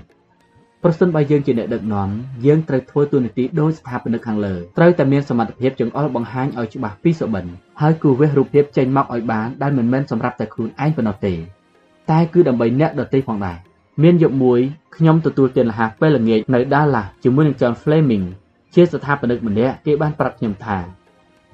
[0.83, 2.09] ប្រសិនបើយើងជាអ្នកដឹកនាំ
[2.45, 7.49] យើងត្រូវធ្វើតួនាទីដោយស្ថាបនិកខាងលើត្រូវតែមានសមត្ថភាពចង្អុលបង្ហាញឲ្យច្បាស់ពីសុបិនហ
[7.81, 11.33] ហើយគូវេសរូបភាពចេញមកឲ្យបានដែលមិនមែនសម្រាប់តែខ្លួនឯងប៉ុណ្ណោះទេ
[12.11, 13.57] តែគឺដើម្បីអ្នកដទៃផងដែរ
[14.03, 14.59] មានយប់មួយ
[14.95, 18.25] ខ្ញុំទទួលទានអាហារពេលល្ងាចនៅ Dallas ជាមួយនឹង John Fleming
[18.75, 20.77] ជាស្ថាបនិកម្នាក់គេបានប្រាប់ខ្ញុំថា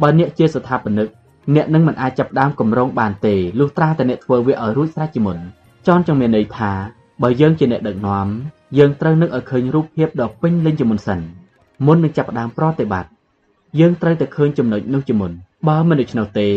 [0.01, 1.07] បើអ្នកជាស្ថាបនិក
[1.55, 5.37] អ្នកនឹងមិនអាចចាប់ដើមកម្រងបានទេលុះត្រាតែអ្នកធ្វើវាឲ្យរួចស្រេចជាមុន
[5.87, 6.71] ចនចង់មានន័យថា
[7.21, 8.27] បើយើងជាអ្នកដឹកនាំ
[8.77, 11.19] យើងត្រូវនឹកឲ្យឃើញរូបភាពដ៏ពេញលេញជាមុនសិន
[11.85, 13.09] មុននឹងចាប់ផ្ដើមប្រតិបត្តិ
[13.79, 15.31] យើងត្រូវតែឃើញចំណុចនោះជាមុន
[15.67, 16.49] បើមិនដូច្នោះទេ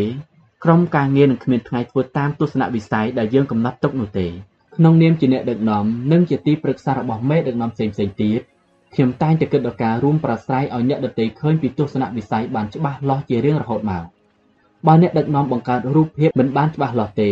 [0.63, 4.27] ក្រុមការងារនឹងគ្មានថ្ងៃធ្វើតាមទស្សនវិស័យដែលយើងកំណត់ទុកនោះទេ
[4.75, 8.41] ក្នុងនាមជាអ្នកដឹកនាំនិងជាទីប្រឹក្សារបស់មេដឹកនាំផ្សេងៗទៀត
[8.93, 14.03] ខ្ញុំតែងតែគិតដល់ការរួមប្រស្រ័យឲ្យអ្នកដទៃឃើញពីទស្សនវិស័យបានច្បាស់លាស់ជារៀងរហូតមក
[14.87, 17.31] បើអ្នកដឹកនាំបង្កើតរូបភាពមិនបានច្បាស់លាស់ទេ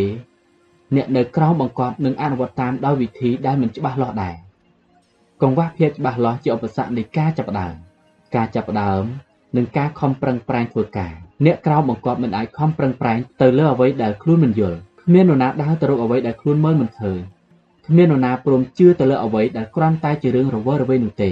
[0.95, 4.35] អ្នកនៅក្រោមបង្គាប់នឹងអនុវត្តតាមដោយវិធីដែលមិនច្បាស់លាស់ដែរ
[5.41, 7.73] កង្វះភាពច្បាស់លាស់ជាឧបសគ្គនៃការចាប់ផ្ដើម
[8.35, 9.03] ការចាប់ផ្ដើម
[9.57, 11.13] និងការខំប្រឹងប្រែងធ្វើការ
[11.45, 17.19] អ្នកក្រោមបង្គាប់មិនអាចខំប្រឹងប្រែងទៅលើអ្វីដែលខ្លួនមិនយល់គ្មាននរណាដើរទៅរកអ្វីដែលខ្លួនមើលមិនឃើញ
[17.87, 21.31] គ្មាននរណាព្រមជឿទៅលើអ្វីដែលគ្រាន់តែជារឿងរវើរវាយនោះទេ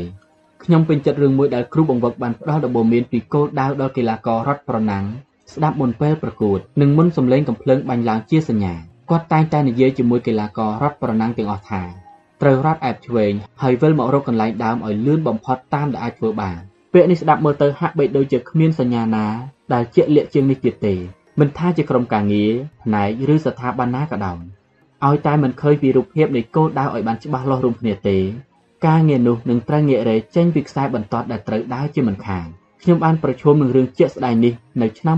[0.64, 5.06] ខ្ញុំពេញចិត្តរឿងមួយដែលគ្រូបង្វឹកបានផ្ដល់ដំបូន្មានពីគោលដៅដល់កីឡាកររត់ប្រណាំង
[5.54, 8.76] ស្ដាប់មុនពេលប្រកួតនិងមុនសម្លេងកំភ្លើងបាញ់ឡើងជាសញ្ញា
[9.10, 11.82] គាត់តែងតែនិយាយជាមួយកីឡាកររត់ប្រណាំងទាំងអស់ថា
[12.42, 16.60] ត្រូវរត់អែបឆ្វេងហើយវិលមករកកន្លែងដើមឲ្យលឿនបំផុតតាមដែលអាចធ្វើបាន
[16.94, 19.26] ពាក្យនេះស្ដាប់មើលទៅហាក់បីដូចជាគ្មានសញ្ញាណា
[19.74, 20.96] ដែលជាក់លាក់ជាងនេះទៀតទេ
[21.40, 22.52] មិនថាជាក្រុមការងារ
[22.84, 24.40] ផ្នែកឬស្ថាប័នណាក៏ដោយ
[25.06, 28.18] ឲ្យតែមិនឃើញពីរូបភាពនៃគោលដៅឲ្យបានច្បាស់លាស់រួមគ្នាទេ
[28.88, 32.48] ការងារនោះនឹងត្រូវងាករេចេញពីខ្សែបន្ទាត់ដែលត្រូវដើរជាមិនខាន
[32.88, 35.15] ខ្ញុំបានប្រឈមនឹងរឿងជាក់ស្ដែងនេះនៅឆ្នាំ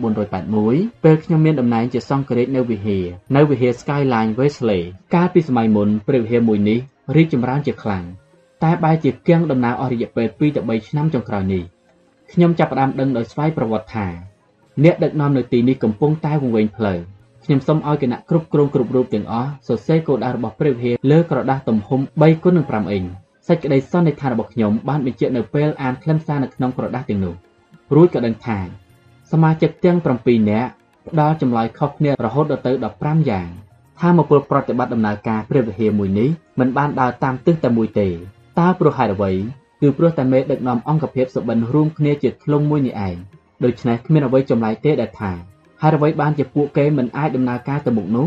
[0.00, 3.04] 1981ពេលខ្ញុំមានតំណែងជាសង្ឃរាជនៅវិហារ
[3.36, 4.82] នៅវិហារ Skyline Wesley
[5.14, 6.78] កាលពីសម័យមុនព្រះវិហារមួយនេះ
[7.16, 8.04] រីកចម្រើនជាខ្លាំង
[8.62, 11.62] តែបែរជាគៀងដំណើរអស់រយៈពេល2ទៅ3ឆ្នាំចុងក្រោយនេះ
[12.32, 14.06] ខ្ញុំចាប់ផ្ដើមដឹងដោយស្វ័យប្រវត្តិថា
[14.84, 16.98] អ្នកដឹកនាំនៅទីនេះកំពុងតែវង្វេងផ្លូវ
[17.44, 23.06] ខ្ញុំសូមឲ្យគណៈគ្រប់គ្រងគ្រប់រូបទាំងអស់សរសេរគោលដៅរបស់ព្រះវិហារលើក្រដាសទំហំ3គុណនឹង5អ៊ីង
[23.50, 27.34] សេចក្តីសន្និដ្ឋានរបស់ខ្ញុំបានបញ្ជាក់នៅពេលអានខ្លឹមសារនៅក្នុងក្រដាសទាំងនោះ
[27.94, 28.58] រួចក៏ដឹងថា
[29.32, 30.68] សមាជិកទាំង7នាក់
[31.08, 33.48] ផ្ដល់ចម្លើយខុសគ្នារហូតដល់ទៅ15យ៉ាង
[34.00, 36.28] ថាមពលប្រតិបត្តិដំណើរការព្រះវិហារមួយនេះ
[36.60, 38.08] មិនបានដើរតាមទិសតែមួយទេ
[38.58, 39.32] តើព្រោះហេតុអ្វី
[39.80, 43.16] គឺព្រោះតែមេដឹកនាំអង្គភាពសុបិនរួមគ្នាជាធ្លុងមួយនេះឯង
[43.64, 45.32] ដូច្នេះគ្មានអ្វីចម្លែកទេដែលថា
[45.82, 48.26] ហើយអ្វីបានជាពួកគេមិនអាចដំណើរការទៅមុខនោះ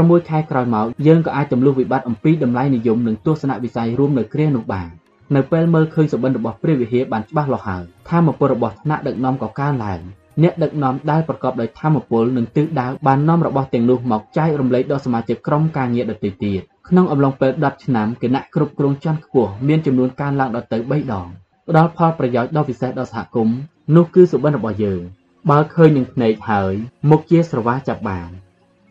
[0.00, 4.88] 6ខែក្រោយមកយើងក៏អាចទម្លុះវិបត្តិអំពីតម្លៃនិយមនិងទស្សនវិស័យរួមនៅគ្រានោះបាន
[5.36, 10.00] នៅពេលមើលឃើញសុបិនរបស់ព្រះវិហារបានច្បាស់លាស់ហើយធម៌ពលរបស់ថ្នាក់ដឹកនាំក៏កើនឡើង
[10.42, 21.26] អ្នកដឹកនាំដែលប្រកបដោយធម៌ពលនិងទិសដៅបាននាំរបស់ទាំងនោះមកចែករំលែកដល់សមាជិកក្រុមការងារដទៃទៀតក្នុងអំឡុងពេល10ឆ្នាំគណៈគ្រប់គ្រងជាន់ខ្ពស់មានចំនួនកើនឡើងដល់ទៅ3ដង
[21.68, 23.56] ផ្ដល់ផលប្រយោជន៍ដ៏ពិសេសដល់សហគមន៍
[23.96, 25.00] នោះគឺសុបិនរបស់យើង
[25.50, 26.74] បើឃើញនឹងភ្នែកហើយ
[27.10, 28.30] មុខជាស្រវាចាប់បាន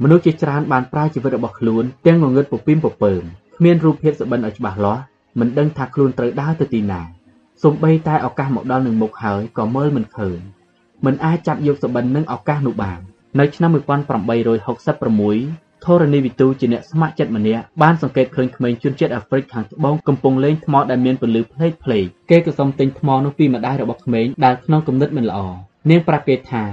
[0.04, 3.24] មនុស្សជាច្រើនបានប្រើជីវិតរបស់ខ្លួនទាំងងងឹតពពីមពពើម
[3.58, 5.02] គ្មានរូបភាពសុបិនឲ្យច្បាស់លាស់
[5.40, 7.02] មិនដឹងថាខ្លួនត្រូវដើរទៅទីណា
[7.64, 10.40] សូម្បីតែឱកាសមកដល់នឹងមុខហើយក៏មើលមិនឃើញ
[11.06, 13.00] មិនអាចចាប់យកសុបិននឹងឱកាសនោះបាន
[13.40, 25.40] នៅឆ្នាំ1866ធរណីវិទូជាអ្នកស្ម័គ្រចិត្តម្នាក់បានសង្កេតឃើញក្មេងជនជាតិអាហ្វ្រិកខាងត្បូងកំពុងលេងថ្មដែលមានពន្លឺផ្លេកផ្លេកគេក៏សុំទិញថ្មនោះពីម្ដាយរបស់ក្មេងដែលក្នុងគំនិតមិនល្អ
[25.90, 26.64] នាងប្រាប់គេថា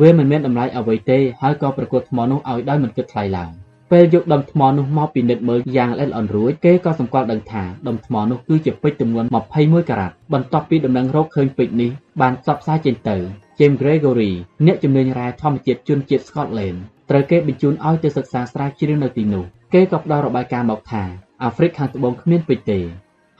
[0.00, 3.50] វាមិនមានតម្លៃអ្វីទេហើយក៏ប្រគល់ថ្មនោះឲ្យដោយមិនគិតថ្លៃឡើយ
[3.92, 9.24] ពេលយកដុំថ្មនោះមកពិនិត្យមើលយ៉ាងល្អិតល្អន់រួចគេក៏សម្គាល់ដឹងថាដុំថ្មនោះគឺជាពេជ្រចំនួន
[9.56, 11.90] 21ការ៉ាត់បន្ទាប់ពីដំណឹងរកឃើញពេជ្រនេះ
[12.20, 13.16] បានផ្សព្វផ្សាយចេញទៅ
[13.58, 14.32] James Gregory
[14.66, 16.78] អ្នកជំនាញរ៉ែធម្មជាតិជនជាតិ Scotland
[17.10, 19.44] ត្រូវគេបញ្ជូនឲ្យទៅសិក្សាស្រាវជ្រាវនៅទីនោះ
[19.74, 21.02] គេក៏ផ្ដល់របាយការណ៍មកថា
[21.42, 22.80] អាហ្វ្រិកខាងត្បូងគ្មានពេជ្រទេ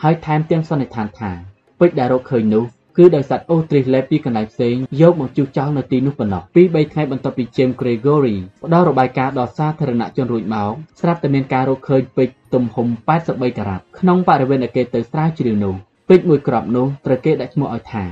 [0.03, 1.33] ហើយថែមទាំងសន្និដ្ឋានថា
[1.81, 2.65] ពេជ្រដែលរកឃើញនោះ
[2.97, 12.87] គឺដោយសត្វអូទ្រីសលេបពីកន្លែងផ្សេងយកមកជុះចោលនៅទីនោះប៉ុណ្ណោះពី3ថ្ងៃបន្ទាប់ពី James Gregory ផ្ដល់របាយការណ៍ដល់សាធារណជនរួចមកស្រាប់តែមានការរកឃើញពេជ្រទំហំ
[13.19, 15.75] 83ការ៉ាត់ក្នុងបរិវេណដែលគេទៅស្រាវជ្រាវនោះ
[16.09, 18.05] ពេជ្រមួយគ្រាប់នោះត្រូវគេដាក់ឈ្មោះឲ្យថា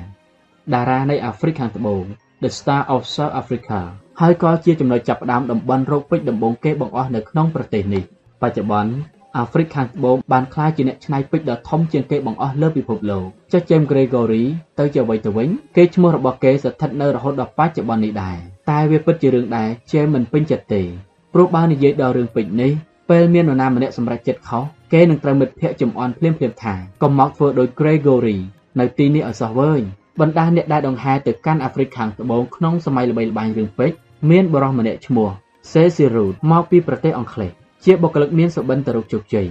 [0.73, 2.03] តារានៃអាហ្វ្រិកខាងត្បូង
[2.43, 3.81] The Star of South Africa
[4.21, 8.03] ហើយក៏ជាចំណុចចាប់ផ្ដើមតំបន់រកពេជ្រដំបូងគេបង្អស់នៅក្នុងប្រទេសនេះ
[8.43, 8.93] បច្ចុប្បន្ន
[9.37, 14.45] អាហ្វ្រិកខាងត្បូងបានក្លាយជាអ្នកច្នៃពេជ្រដ៏ធំជាងគេបង្អស់លើពិភពលោកចុះ James Gregory
[14.79, 18.37] ទៅជាអ្វីទៅវិញគេឈ្មោះរបស់គេស្ថិតនៅរហូតដល់បច្ចុប្បន្ននេះដែរ
[18.71, 20.83] តែវាពិតជារឿងដែល James មិនពេញចិត្តទេ
[21.35, 22.73] ព្រោះបើនិយាយដល់រឿងពេជ្រនេះ
[23.11, 28.39] ពេលមាននរណាម្នាក់សម្រេចចិត្តខុសគេនឹងត្រូវមិត្តភ័ក្តិចំអន់ភ្លាមៗថាកុំមកធ្វើដោយ Gregory
[28.81, 29.81] នៅទីនេះឲ្យសោះវើយ
[30.21, 33.97] បណ្ដាអ្នកដែលដង្ហែទៅកាន់អាហ្វ្រិកខាងត្បូងក្នុងសម័យល្បីល្បាញរឿងពេជ្រ
[34.31, 35.29] មានបរិសម្នាក់ឈ្មោះ
[35.71, 39.49] Cecil Rhodes មកពីប្រទេសអង់គ្លេស ជាបុគ្គលិកមានសុបិនទៅរកជោគជ័យ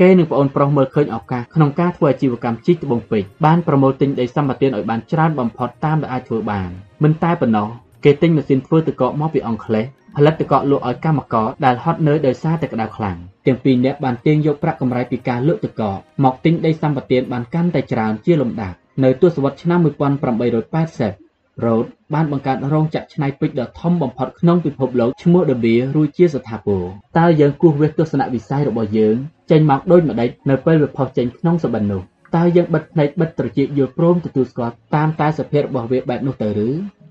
[0.00, 6.70] គេនិងប្អូនប្រុសមើលឃើញឱកាសក្នុងការធ្វើអាជីវកម្មជីកត្បូងពេជ្របានប្រមូលទិញដីសម្បត្តិឲ្យបានច្រើនបំផុតតាមដែលអាចធ្វើបាន
[7.02, 7.68] មិនតែប៉ុណ្ណោះ
[8.04, 9.86] គេទិញម៉ាស៊ីនធ្វើទឹកកកមកពីអង់គ្លេស
[10.16, 13.16] ផលិតទឹកកកលក់ឲ្យកម្មករដែលហត់នឿយដោយសារតែក្តៅខ្លាំង
[13.46, 21.23] ទាំងពីរនាក់បានទាញយកប្រាក់កម្រៃពីការលក់ទឹកកកមកទិញដីសម្បត្តិបានកាន់តែច្រើនជាលំដាប់នៅទសវត្សរ៍ឆ្នាំ1880
[21.64, 26.82] Road បានបង្កើតរោងចក្រច្នៃពេជ្រដ៏ធំបំផុតក្នុងពិភពលោកឈ្មោះ De Beer រួចជាស្ថាពរ
[27.18, 29.16] តើយើងគោះវាសទស្សនវិស័យរបស់យើង
[29.50, 32.02] ចេញមកដូចម្ដេចនៅពេលវាផុសចេញក្នុងសបិននោះ
[32.36, 36.68] តើយើងបិទភ្នែកបិទត្រចៀកយល់ព្រមទទួលស្គាល់តាមតែសភាពរបស់វាបែបនោះទៅឬ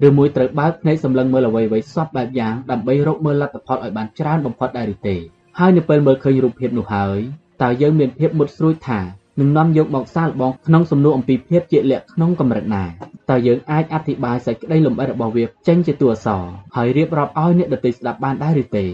[0.08, 5.16] ឬមួយត្រូវបើកភ្នែកសម្លឹងមើលអ្វីៗសពបែបយ៉ាងដើម្បីរកមើលលទ្ធផលឲ្យបានច្រើនបំផុតដែរឬទេ
[5.60, 7.20] ហើយនៅពេលមើលឃើញរូបភាពនោះហើយ
[7.62, 9.00] តើយើងមានភាពមុតស្រួយថា
[9.40, 12.84] នឹងនាំយកមកសាកល្បងក្នុងសំណួរអំពីភាពជាក់លាក់ក្នុងកម្រិតណា
[13.30, 16.46] តើយើងអាចអធិប្បាយសេចក្តីលំអិតរបស់វាចេញជាតួអក្សរ
[16.76, 18.86] ហើយរៀបរាប់ឲ្យអ្នកដទៃស្ដាប់បានដែរឬទេ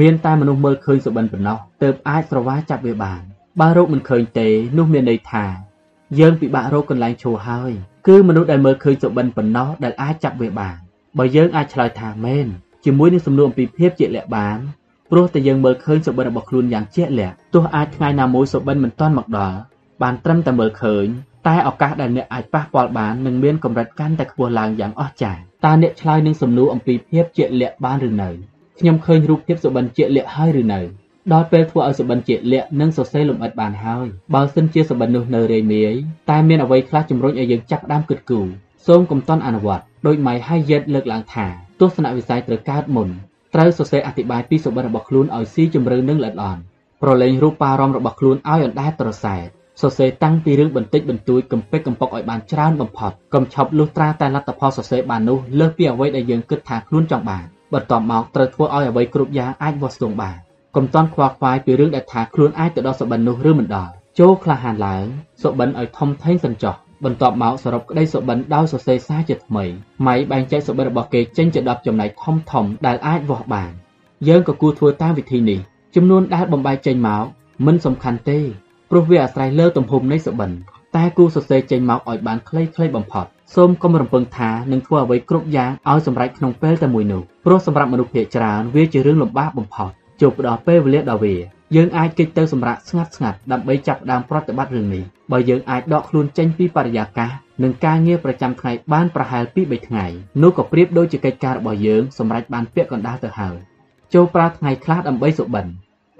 [0.00, 3.20] មានតែមនុស្សមើលឃើញសុបិនប៉ុណ្ណោះទើបអាចស្រវាចាប់វាបាន
[3.60, 4.48] បើរកមិនឃើញទេ
[4.78, 5.44] នោះមានន័យថា
[6.18, 7.72] យើងពិបាករកកន្លែងឈរហើយ
[8.06, 10.76] គឺមនុស្សដែលមើលឃើញសុបិនប៉ុណ្ណោះដែលអាចចាប់វាបាន
[11.18, 12.46] បើយើងអាចឆ្លើយថាមែន
[12.84, 14.58] ជាមួយនឹងសំណួរអំពីភាពជាក់លាក់បាន
[15.10, 19.56] ព្រោះតែយើងមើលឃើញសុបិនរបស់ខ្លួនយ៉ាងជាក់លាក់ទោះអាចថ្ងៃណាមួយសុបិនមិនទាន់មកដល់
[20.02, 21.06] បានត្រឹមតែមើលឃើញ
[21.46, 28.30] តែឱកាសដែលអ្នកអាចប៉ះពាល់បាននឹងមានកម្រិតកាន់តែខ្ពស់ឡើងយ៉ាងអស្ចារ្យតើអ្នកឆ្លើយនឹងសំណួរអំពីភាពជាក់លាក់បានឬនៅ
[28.78, 30.80] ខ្ញុំឃើញរូបភាពសុបិនជាក់លាក់ហើយឬនៅ
[31.32, 35.94] ដល់ពេលធ្វើឲ្យសុបិនជាលាក់និងសរសេរលម្អិតបានហើយបើសិនជាសុបិននោះនៅរេមាយ
[36.30, 38.46] តែមានអ្វីខ្លះជំរុញឲ្យយើងចាប់ផ្ដើមគិតគូរ
[38.86, 41.46] សូមកុំតន់អនុវត្តដោយម៉ៃហើយយេតលើកឡើងថា
[41.80, 43.08] ទស្សនវិស័យត្រូវកើតមុន
[43.54, 46.60] ត្រូវសរសេរអធិប្បាយពីសុបិនរបស់ខ្លួនឲ្យស៊ីជម្រៅនិងល្អិតល្អន់
[47.02, 49.46] ប្រឡែងរូបបារម្ភរបស់ខ្លួនឲ្យអណ្ដែតត្រសែត
[49.82, 57.44] សរសេរតាំងពីរឿងបន្តិចបន្តួចកំពេចកំប៉ុកឲ្យបានច្រើនបំផុតកុំឈប់លុះត្រាតែលទ្ធផលសរសេរបាននោះលើសពីអ្វីដែលយើងគិតថាខ្លួនចង់បាន
[57.74, 60.36] បន្ទាប់មកត្រូវធ្វើឲ្យអ្វីគ្រប់យ៉ាងអាចវាស់ស្ទង់បាន
[60.76, 65.04] កុំតន់ខ្វល់ខ្វាយពីរឿងដែលថាខ្លួនអាចទៅដល់សុបិននោះឬមិនដល់ចូលក្លាហានឡើង
[65.42, 69.64] សុបិនឲ្យធំធេងសិនចុះ បន្ទាប់មកសរុបក្តីសុបិនដោយសរសេរសារជាថ្មី
[70.06, 73.70] ម៉ៃបែងចែកសុបិនរបស់គេចេញជា10ចំណែកធំធំដែលអាចវាស់បាន
[74.28, 75.60] យើងក៏គួរធ្វើតាមវិធីនេះ
[75.94, 77.24] ចំនួនដែលបំបែកចេញមក
[77.66, 78.38] មិនសំខាន់ទេ
[78.90, 80.50] ព្រោះវាអាស្រ័យលើទំហំនៃសុបិន
[80.96, 89.90] តែគូសរសេរចេញមកឲ្យបានខ្លីៗបំផុតសូមកុំរំពឹងថានឹងធ្វើអ្វីគ្រប់យ៉ាងឲ្យសម្រេចក្នុងពេលតែមួយនោះព្រោះសម្រាប់មនុស្សភាគច្រើនវាជារឿងលំបាកបំផុត
[90.20, 91.34] ជួបផ្ដល់ពេលវេលាដល់វា
[91.76, 97.30] យើងអាចគេចទៅសម្រាប់ស្ងាត់ស្ងាត់ដើម្បីចាប់ផ្ដើមប្រតិបត្តិរឿងនេះបើយើងអាចដកខ្លួនចេញពីបរិយាកាស
[97.62, 100.06] និងការងារប្រចាំថ្ងៃបានប្រហែលពី3ថ្ងៃ
[100.42, 103.56] នោះក៏ប្រៀបដូចជាកិច្ចការរបស់យើងសម្រាប់បានពាក្យកណ្ដាលទៅហើយ
[104.14, 105.66] ចូលប្រើថ្ងៃខ្លះដើម្បីសុបិន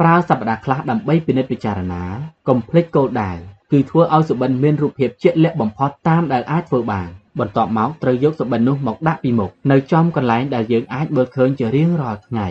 [0.00, 2.02] ប្រើសប្តាហ៍ខ្លះដើម្បីពិនិត្យពិចារណា
[2.48, 3.32] កុំភ្លេចគោលដៅ
[3.72, 7.08] គឺធ្វើឲ្យសុបិនមានរូបភាពជាក់លាក់បំផុតតាមដែលអាចធ្វើបាន
[7.40, 12.46] បន្ទាប់មកត្រូវយកសុបិននោះមកដាក់ពីមុខនៅចំកន្លែងដែលយើងអាចមើលឃើញជារៀងរាល់ថ្ងៃ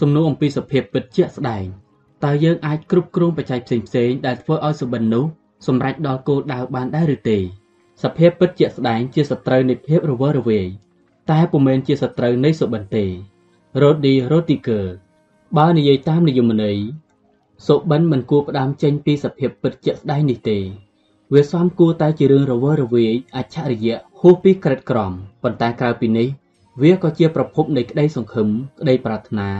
[0.00, 1.64] សំណួរអំពីសភាពពិតជាក់ស្ដែង
[2.24, 5.24] តើយើងអាចគ្រប់គ្រងបច្ច័យផ្សេងផ្សេងដែលធ្វើឲ្យសុបិននោះ
[5.66, 7.38] សម្រេចដល់គោលដៅបានដែរឬទេ
[8.02, 10.66] សភាពពិតជាក់ស្ដែងជាសត្រូវនៃភាពរវើរវាយ
[11.30, 13.04] តែពុំមែនជាសត្រូវនៃសុបិនទេ
[13.82, 14.84] Rodi Rotiger
[15.58, 16.78] បើនិយាយតាមនិយមន័យ
[17.66, 20.58] សុបិនមិនគួរផ្ដើមចេញពីសភាពពិតជាក់ស្ដែងនេះទេ
[21.32, 26.28] វាសំគួរតែជារឿងរវើរវាយអច្ឆរិយៈហួសពីក្រិតក្រមប៉ុន្តែក្រៅពីនេះ
[26.82, 28.48] វាក៏ជាប្រភពនៃក្តីសង្ឃឹម
[28.80, 29.50] ក្តីប្រាថ្នា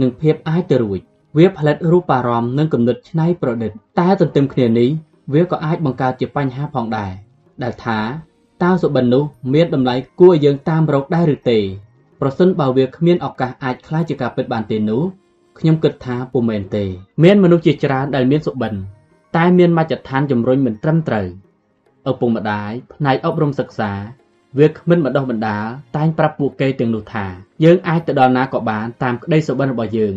[0.00, 1.00] និងភាពអាចទៅរួច
[1.38, 4.88] វាផលិតរូបអារម្មណ៍និងគំនិតច្នៃប្រឌិត តែទន្ទឹមគ្នានេះ
[5.32, 7.12] វាក៏អាចបង្កើតជាបញ្ហាផងដែរ
[7.62, 7.98] ដែលថា
[8.62, 9.24] តើសុបិននោះ
[9.54, 11.58] មានតម្លៃគួរឲ្យយើងតាមរកដែរឬទេ
[12.20, 15.02] ប្រសិនបើវាគ្មានឱកាសអាចខ្លាចជាការពិតបានទេនោះ
[15.58, 16.84] ខ្ញុំគិតថាពុំមែនទេ
[17.24, 18.74] មានមនុស្សជាច្រើនដែលមានសុបិន
[19.36, 21.26] តែមានមជ្ឈដ្ឋានជំរុញមិនត្រឹមត្រូវ
[22.10, 23.92] ឪពុកម្ដាយផ្នែកអប់រំសិក្សា
[24.58, 25.66] វាគ្មិនបណ្ដោះបណ្ដាល
[25.96, 27.26] តែងប្រាប់ពួកគេទាំងនោះថា
[27.64, 30.14] យើងអាចទៅដល់ណាក៏បានតាមក្តីសុបិនរបស់យើង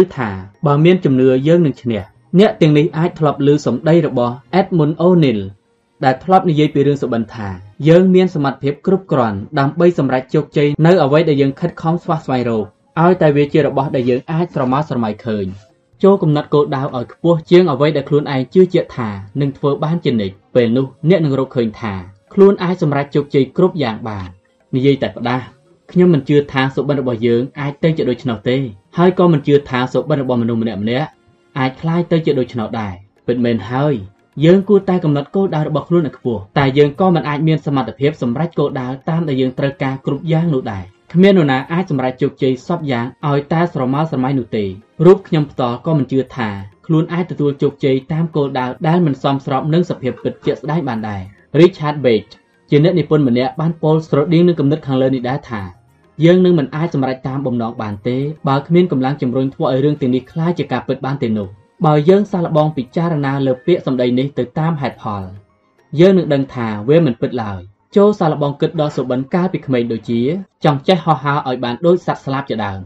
[0.00, 0.30] ឬថា
[0.66, 2.00] បើមានជំនឿយើងនឹងឈ្នះ
[2.38, 5.40] អ្នកទាំងនេះអាចធ្លាប់ឮសម្ដីរបស់ Edmund O'Neill
[6.04, 7.48] ដែលធ្លាប់និយាយពីរឿងសុបិនថា
[7.88, 12.64] យើងមានសមត្ថភាពគ្រប់គ្រាន់ដើម្បីសម្រេចជោគជ័យនៅអ្វីដែលយើងខិតខំស្វះស្វែងរក
[13.02, 15.46] ឲ្យតែវាជារបស់ដែលយើងអាចស្រមើស្រមៃឃើញ
[16.02, 19.08] ចូលកំណត់គោលដៅឲ្យខ្ពស់ជាងអ្វីដែលខ្លួនឯងជឿជាក់ថា
[19.40, 21.94] នឹងធ្វើបានជានិច្ចពេលនោះអ្នកនឹងរកឃើញថា
[22.32, 24.28] ខ្លួនអាចសម្រេចជោគជ័យគ្រប់យ៉ាងបាន
[24.76, 25.44] និយាយតែផ្ដាស់
[25.92, 28.56] ខ្ញុំមិនជឿថាសុបិនរបស់យើងអាចទៅជាដូច្នោះទេ
[28.97, 31.07] ហើយក៏មិនជឿថាសុបិនរបស់មនុស្សម្នាក់ម្នាក់
[31.59, 32.93] អាចคล้ายទៅជាដូច្នោះដែរ
[33.27, 33.93] ពិតមែនហើយ
[34.45, 40.83] យើងគួរតែកំណត់គោលដៅរបស់ខ្លួនឲ្យខ្ពស់តែយើងក៏មិនអាចមានសមត្ថភាពសម្រេចគោលដៅតាមដែលយើងត្រូវការគ្រប់យ៉ាងនោះដែរ
[41.13, 44.65] គ្មាននរណាអាចសម្រេចជោគជ័យសពយ៉ាងឲ្យតែស្រមើស្រមៃនោះទេ
[45.05, 46.49] រូបខ្ញុំផ្ទាល់ក៏មិនជឿថា
[46.85, 51.21] ខ្លួនអាចទទួលជោគជ័យតាមគោលដៅដែលមិនសមស្របនឹងសភាពពិតជាក់ស្ដែងបានដែរ
[51.59, 52.29] Richard Bach
[52.69, 55.61] ជាអ្នកនិពន្ធម្នាក់បានពោលស្រដៀងនឹងគំនិតខាងលើនេះដែរថា
[56.25, 61.47] យើងនឹងមិនអាចសម្រេចតាមបំណងបានទេបើគ្មានកម្លាំងជំរុញធ្វើឲ្យរឿងទាំងនេះคล้ายជាការពិតបានទេនោះ
[61.85, 65.23] បើយើងសាកល្បងពិចារណាលើពាក្យសម្ដីនេះទៅតាមហេតុផល
[65.99, 67.59] យើងនឹងដឹងថាវាមិនពិតឡើយ
[67.95, 70.21] ចូលសាឡបងគិតដល់សុបិនកាលពីក្មេងដូចជា
[70.63, 72.79] ចង់ចេះហោះហើរឲ្យបានដូចសត្វស្លាបជាដើម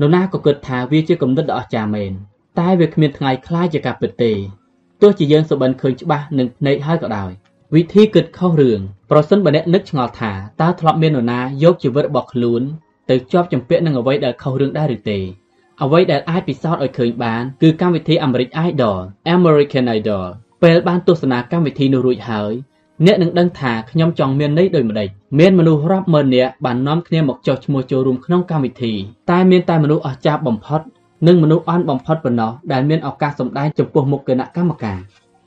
[0.00, 2.12] នរណាក៏គិតថាវាជាគំនិតដ៏អស្ចារ្យមែន
[2.58, 4.32] តែវាគ្មានថ្ងៃคล้ายជាការពិតទេ
[5.02, 7.30] ទោះជាយើងសុបិនឃើញច្បាស់នឹងភ្នែកហើយក៏ដោយ
[7.74, 8.80] វិធីគិតខុសរឿង
[9.15, 10.31] ប្រសិនបើអ្នកនឹកឆ្ងល់ថា
[10.61, 12.61] តើធ្លាប់មាននរណាយកជីវិតរបស់ខ្លួន
[13.09, 15.19] ទៅជាប់ជំពាក់នឹងអ្វីដែលខុសរឿងដែរឬទេ
[15.83, 18.99] អ្វីដែលអាចពិសោធន៍ឲ្យឃើញបានគឺកម្មវិធី American Idol
[19.35, 20.25] American Idol
[20.63, 22.51] ពេលបានទស្សនាកម្មវិធីនោះរួចហើយ
[23.05, 25.09] អ្នកនឹងដឹងថាខ្ញុំចង់មានន័យដូចម្ដេច
[25.39, 28.93] មានមនុស្សរាប់ម៉ឺននាក់បាននាំគ្នាមកចុះឈ្មោះចូលរួមក្នុងកម្មវិធី
[29.31, 30.81] តែមានតែមនុស្សអស្ចារ្យបំផុត
[31.27, 34.99] និងមនុស្សអន់បំផុតប៉ុណ្ណោះដែលមានឱកាសសម្ដែងចំពោះមុខគណៈកម្មការ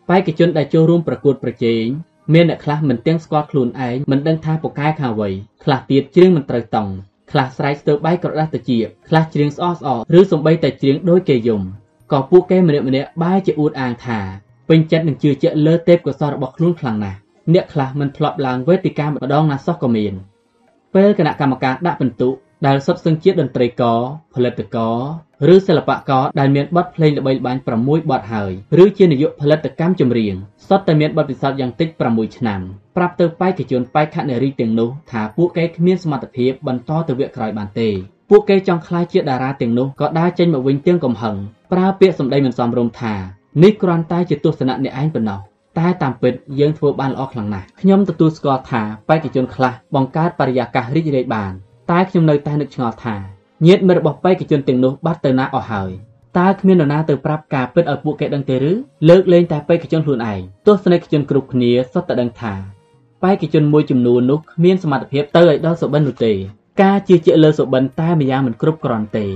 [0.08, 1.86] បេក្ខជនដែលចូលរួមប្រកួតប្រជែង
[2.34, 5.30] មានអ្នកខ្លះមិនទាំងស្គាល់ខ្លួនឯងមិនដឹងថាពូកែខាងអ្វី
[5.64, 6.92] ខ្លះទៀតច្រៀងមិនត្រូវតង់
[7.30, 8.78] ខ្លះស្រែកស្ទើរបែកក្រដាស់ទៅជា
[9.08, 11.62] ខ្លះច្រៀងស្អកស្អកឬសំបីតែច្រៀងដោយគេយំ
[12.12, 14.18] ក៏ពួកគេម្នាក់ម្នាក់បែរជាអួតអាងថា
[14.68, 17.18] ពេញចិត្តនឹងជឿជាក់លើទេពកោសល្យរបស់ខ្លួនខ្លាំងណាស់
[17.54, 20.14] អ្នកខ្លះមិនធ្លាប់ឡើងវេទិកាម្ដងណាសោះក៏មាន
[20.94, 22.28] ពេលគណៈកម្មការដាក់ពិន្ទុ
[22.66, 24.00] ដែលសុទ្ធសឹងជាតន្ត្រីករ
[24.34, 24.96] ផលិតករ
[25.54, 28.52] ឬសិល្បករដែលមានបទភ្លេងល្បីល្បាញ6បទហើយ
[28.82, 30.34] ឬជានាយកផលិតកម្មចម្រៀង
[30.68, 32.60] សុទ្ធតែមានបទពិសោធន៍យ៉ាងតិច6ឆ្នាំ
[32.96, 37.88] ប្រាប់ទៅបេក្ខជនបេក្ខនារីទាំងនោះថាពួកគេគ្មានសមត្ថភាពបន្តទៅវគ្គក្រោយបានទេ
[38.30, 41.36] ពួកគេចង់ក្លាយជាតារាទាំងនោះក៏ដើរចេញមកវិញទាំងកំហឹង
[41.72, 43.14] ប្រើពាក្យសម្ដីមិនសមរម្យថា
[43.62, 45.40] នេះគ្រាន់តែជាទស្សនៈអ្នកឯងប៉ុណ្ណោះ
[45.78, 51.52] តែតាមពិតយើងធ្វើបានល្អខ្លាំងណាស់ខ្ញុំទទួលស្គាល់ថាបេក្ខជនខ្លះបង្កើតបរិយាកាសរីករាយបាន
[51.90, 55.90] តែខ្ញុំនៅតែនឹកឆ្ងល់ថា ញាតិមិត្តរបស់បេក្ខជនទាំងនោះបាត់ទៅណាអស់ហើយ
[56.38, 58.72] តើគ្មាននរណាទៅប្រាប់ការពិតឲ្យពួកគេដឹងទេឬ
[59.08, 62.54] លើកលែងតែបេក្ខជនខ្លួនឯងទស្សនិកជនគ្រប់គ្នាសុទ្ធតែដឹងថា
[63.22, 66.32] បេក្ខជនមួយចំនួននោះគ្មានសមត្ថភាពទៅឲ្យដល់សុបិននោះទេ
[66.82, 69.26] ការជឿជាក់លើសុបិនតែម្យ៉ាងមិនគ្រប់គ្រាន់ទេ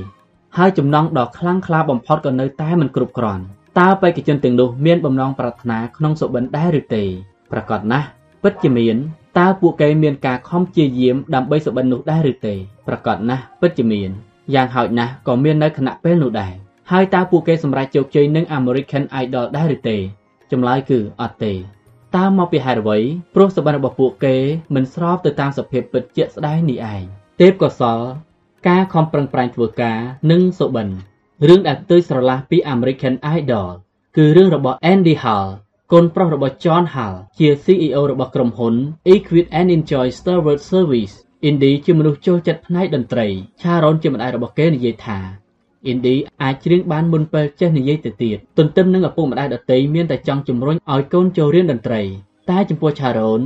[0.56, 3.42] ហើយចំណងដ៏ខ្លាំងក្លាបំផុតក៏នៅតែមិនគ្រប់គ្រាន់
[3.80, 7.04] តើបេក្ខជនទាំងនោះមានបំណងប្រាថ្នាក្នុងសុបិនដែរឬទេ
[7.52, 8.06] ប្រកាសណាស់
[8.42, 8.96] ពិតជាមាន
[9.38, 12.54] តើពួកគេមានការខំព្យាយាមដើម្បីសុបិននោះដែរឬទេ
[12.88, 14.10] ប្រកាសណាស់ពិតជាមាន
[14.54, 16.52] យ៉ាងហោចណាស់ក៏មាននៅគណៈពេលនោះដែរ
[16.90, 19.96] ហើយតើពួកគេសម្រេចជោគជ័យនឹង American Idol ដែរឬទេ
[20.52, 21.52] ចម្លើយគឺអត់ទេ
[22.16, 22.98] តើមកពីហេតុអ្វី
[23.34, 24.36] ព្រោះសុបិនរបស់ពួកគេ
[24.74, 27.02] មិនស្របទៅតាមសភាពពិតជាក់ស្ដែងនេះឯង
[27.40, 28.00] ទេពកោសល
[28.68, 29.98] ការខំប្រឹងប្រែងធ្វើការ
[30.30, 30.88] និងសុបិន
[31.48, 33.68] រឿងដែលផ្ទុយស្រឡះពី American Idol
[34.16, 35.48] គឺរឿងរបស់ Andy Hall
[35.94, 38.74] កូនប្រុសរបស់ John Hall ជា CEO របស់ក្រុមហ៊ុន
[39.12, 41.14] Equit and Enjoy Starwood Service
[41.48, 43.26] Indy ជាមនុស្សចូលចិត្តផ្នែកតន្ត្រី
[43.60, 45.18] Sharon ជាម្ដាយរបស់គេនិយាយថា
[45.90, 52.02] Indy អាចច្រៀងបានមុនពេលចេះនិយាយទៅទៀតទន្ទឹមនឹងឪពុកម្ដាយដទៃមានតែចង់ជំរុញឲ្យកូនចូលរៀនតន្ត្រី
[52.50, 53.42] តែចំពោះ Sharon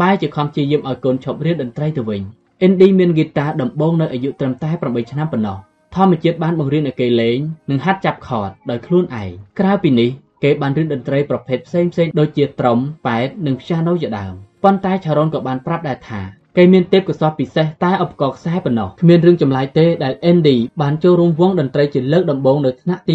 [0.00, 2.22] បែរជាខំព្យាយាមឲ្យកូនឈប់រៀនតន្ត្រីទៅវិញ
[2.66, 5.58] Indy មានហ្គីតាដំបូងនៅអាយុត្រឹមតែ8ឆ្នាំប៉ុណ្ណោះ
[5.94, 7.38] ធម្មជាតិបានបង្រៀនឲ្យគេលេង
[7.70, 10.10] និងហាត់ចាប់ខតដោយខ្លួនឯងក្រៅពីនេះ
[10.44, 14.32] គេបានរៀនតន្ត្រីប្រភេទផ្សេងផ្សេងដូចជាត្រុំប៉ែតនិងព្យ៉ាណូជាដើម
[14.64, 16.20] ប៉ុន្តែឆារ៉ុនក៏បានប្រាប់ដែរថា
[16.56, 23.14] គេមានទេពកោសល្យពិសេសតែឧបករណ៍ខ្សែប៉ុណ្ណោះគ្មានរឿងចម្លែកទេដែល Andy បានចូលរួមវង់តន្ត្រីជាលើកដំបូងនៅថ្នាក់ទី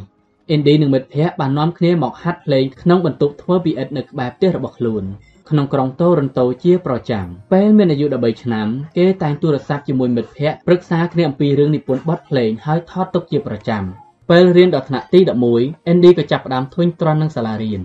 [0.00, 5.04] 6 Andy និងមិត្តភ័ក្តិបាននាំគ្នាមកហាត់ភ្លេងក្នុងបន្ទប់ធ្វើពីឥដ្ឋនៅក្បែរផ្ទះរបស់ខ្លួន
[5.50, 8.66] ក្នុងក្រុងតូរិនតូជាប្រចាំពេលមានអាយុ13ឆ្នាំ
[8.98, 13.84] គេតែងទូរស័ព្ទជាមួយមិត្តភ័ក្តិប្រឹក្សាគ្នាអំពីរឿងនិពន្ធបទភ្លេងហើយថតទុកជាប្រចាំ
[14.29, 15.19] ពេលរៀនដល់ថ្នាក់ទី
[15.55, 17.81] 11 Andy ក៏ចាប់ផ្ដើមធុញទ្រាន់នឹងសាលារៀន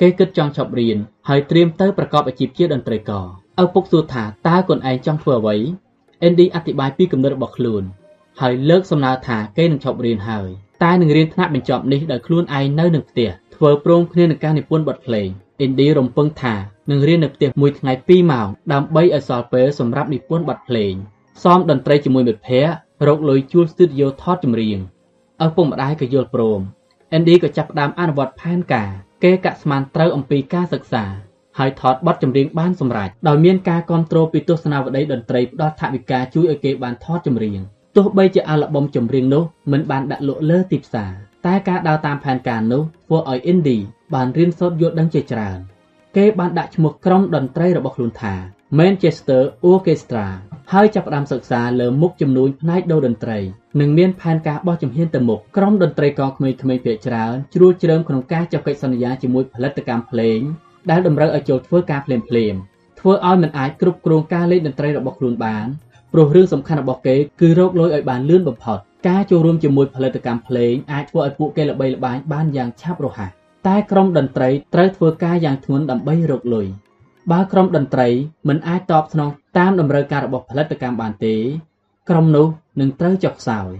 [0.00, 0.98] គេគិតចង់ឈប់រៀន
[1.28, 3.26] ហើយត្រៀមទៅប្រកបអាជីពជាតន្ត្រីករ
[3.62, 5.56] ឪពុកសួរថាតើខ្លួនឯងចង់ធ្វើអ្វី
[6.26, 7.82] Andy អธิบายពីគំនិតរបស់ខ្លួន
[8.40, 10.48] ហើយលើកសំណើថាគេនឹងឈប់រៀនហើយ
[10.82, 15.28] តែនឹងរៀនថ្នាក់បញ្ចប់នេះដោយខ្លួនឯងនៅនឹងផ្ទះធ្វើព្រមគ្នានឹងការនិពន្ធបទភ្លេង
[15.64, 16.54] Andy រំពឹងថា
[16.90, 20.94] នឹងរៀននៅផ្ទះមួយថ្ងៃ2ម៉ោងដើម្បីឲ្យសល់ពេលសម្រាប់និពន្ធបទភ្លេង
[21.44, 22.74] សមតន្ត្រីជាមួយមិត្តភ័ក្តិ
[23.08, 24.78] រកលុយជួលស្ទូឌីយោថតចម្រៀង
[25.45, 26.61] ឪពុកម្ដាយក៏យល់ព្រម
[27.15, 28.89] Andy ក៏ចាប់ផ្ដើមអនុវត្តផែនការ
[29.23, 31.03] គេកាក់ស្មានត្រូវអំពីការសិក្សា
[31.57, 37.59] ហើយថតបទចម្រៀងបានសម្រេចដោយមានការគ្រប់គ្រងពីទស្សនាវដ្តីតន្ត្រីផ្ដល់ថវិកាជួយឲ្យគេបានថតចម្រៀង
[37.95, 41.11] ទោះបីជាអាល់ប៊ុមចម្រៀងនោះមិនបានដាក់លក់លើទីផ្សារ
[41.45, 43.83] តែការដើរតាមផែនការនោះធ្វើឲ្យ Indie
[44.13, 45.59] បានរៀនសូត្រយល់ដឹងជាច្រើន
[46.17, 48.33] គេបានដាក់ឈ្មោះក្រុមតន្ត្រីរបស់ខ្លួនថា
[48.79, 49.41] Manchester
[49.71, 50.25] Orchestra
[50.73, 53.39] ហើយចាប់ផ្ដើមសិក្សាលើមុខជំនួញផ្នែកដូរតន្ត្រី
[53.79, 60.39] និងមានផែនការបោះជំហានទៅមុខក្រុមតន្ត្រីករក្មេងៗភាគច្រើនជ្រួលជ្រើមក្នុងការចុះកិច្ចសន្យាជាមួយផលិតកម្មភ្លេង
[60.89, 62.55] ដែលតម្រូវឲ្យចូលធ្វើការភ្លាមភ្លាម
[62.99, 65.67] ធ្វើឲ្យមិនអាចគ្រប់គ្រងការលេងតន្ត្រីរបស់ខ្លួនបាន
[66.13, 68.77] ព្រោះរឿងសំខាន់របស់គេគឺរកលុយឲ្យបានលឿនបំផុត
[69.07, 73.29] ការចូលរួមជាមួយផលិតកម្មភ្លេងអាចធ្វើឲ្យពួកគេល្បីល្បាញបានយ៉ាងឆាប់រហ័ស
[73.67, 76.67] តែក្រុមតន្ត្រីត្រូវធ្វើការយ៉ាងធ្ងន់ដើម្បីរកលុយ
[77.31, 78.07] បើក្រុមតន្ត្រី
[78.47, 81.35] មិនអាចតបស្នងតាមតម្រូវការរបស់ផលិតកម្មបានទេ
[82.09, 82.47] ក្រុមនោះ
[82.79, 83.71] នឹងត្រូវចុះខ្សោយ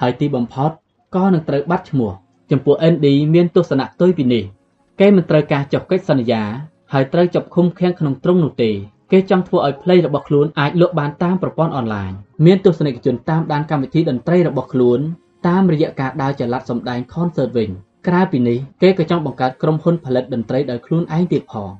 [0.00, 0.70] ហើយទីបំផុត
[1.16, 2.12] ក៏នឹងត្រូវបាត់ឈ្មោះ
[2.50, 4.44] ចំពោះ ND មានទស្សនៈផ្ទុយពីនេះ
[5.00, 6.42] គេមិនត្រូវការចុះកិច្ចសន្យា
[6.92, 8.70] ហើយត្រូវចាប់ឃុំឃាំងក្នុងទ្រុងនោះទេ
[9.12, 12.10] គេចង់ធ្វើឲ្យភ្លេងរបស់ខ្លួនអាចលក់បានតាមប្រព័ន្ធអនឡាញ
[12.46, 15.00] មានទស្សនិកជនតាមដានកម្មវិធីតន្ត្រីរបស់ខ្លួន
[15.48, 17.70] តាមរយៈការដើរចល័តសម្ដែង concert វិញ
[18.08, 21.70] ក្រៅពីនេះគេក៏ចង់បង្កើតក្រុមហ៊ុនផលិតតន្ត្រីដោយខ្លួនឯងទៀតផង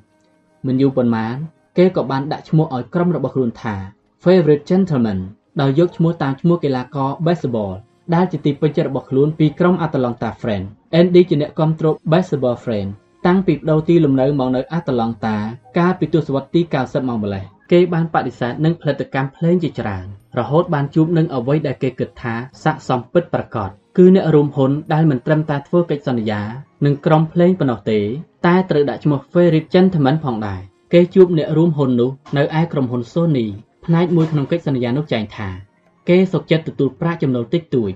[0.67, 1.35] មិនយូរប៉ុន្មាន
[1.77, 3.75] គេក៏បានដាក់ឈ្មោះឲ្យក្រុមរបស់ខ្លួនថា
[4.23, 5.19] Favorite Gentleman
[5.61, 7.73] ដោយយកឈ្មោះតាមឈ្មោះកីឡាករ baseball
[8.13, 10.67] ដែលជាទីពេញចិត្តរបស់ខ្លួនពីក្រុម Atlanta Friends
[10.99, 12.89] Andy ជាអ្នកគ្រប់គ្រង baseball friend
[13.25, 15.35] តាំងពីបដូរទីលំនៅមកនៅ Atlanta
[15.77, 20.05] កាលពីទសវត្សរ៍ទី90មកម្លេះគេបានបដិសេធនឹងផលិតកម្មភ្លេងជាច្រើន
[20.39, 26.41] រហូតបានជួបនឹងអ្វីដែលគេគិតថាស័ក្តិសមពិតប្រាកដគឺអ្នករួមហ៊ុនដែលមិនត្រឹមតែធ្វើកិច្ចសន្យា
[26.85, 27.99] នឹងក្រុមភ្លេងប៉ុណ្ណោះទេ
[28.45, 30.61] តែត្រូវដាក់ឈ្មោះ Favorite Gentleman ផងដែរ
[30.93, 33.47] គេជួបអ្នករួមហ៊ុននោះនៅឯក្រុមហ៊ុន Sony
[33.85, 35.49] ផ្នែកមួយក្នុងកិច្ចសន្យានោះចែងថា
[36.09, 37.91] គេសុខចិត្តទទួលប្រាក់ចំណូលតិចតួច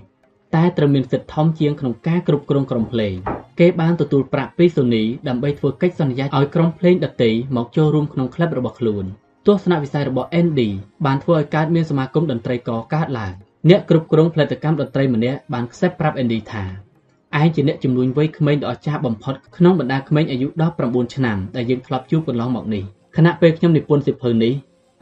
[0.55, 3.15] តែត្រូវមានសិទ្ធិធំជាងក្នុងការគ្រប់គ្រងក្រុមភ្លេង
[3.59, 9.05] គេបានទទួលប្រាក់ពី Sony ដើម្បីធ្វើកិច្ចសន្យាឲ្យក្រុមភ្លេងដទៃមកចូលរួមក្នុងក្លឹបរបស់ខ្លួន
[9.47, 10.69] ទស្សនវិស័យរបស់ Andy
[11.05, 13.33] បានធ្វើឲ្យកើតមានសមាគមតន្ត្រីករកើតឡើង
[13.69, 16.88] អ្នកគ្រប់គ្រងផលិតកម្មតន្ត្រីម្នាក់បានខ្សែប្រាប់ Andy ថា
[17.37, 20.47] ឯងជាអ្នកជំនួញវ័យក្មេងដ៏អស្ចារ្យបំផុតក្នុងបណ្ដាក្មេងអាយុ
[20.81, 22.83] 19ឆ្នាំដែលយើងធ្លាប់ជួបកន្លងមកនេះ
[23.17, 24.53] ខណៈពេលខ្ញុំនិពន្ធសៀវភៅនេះ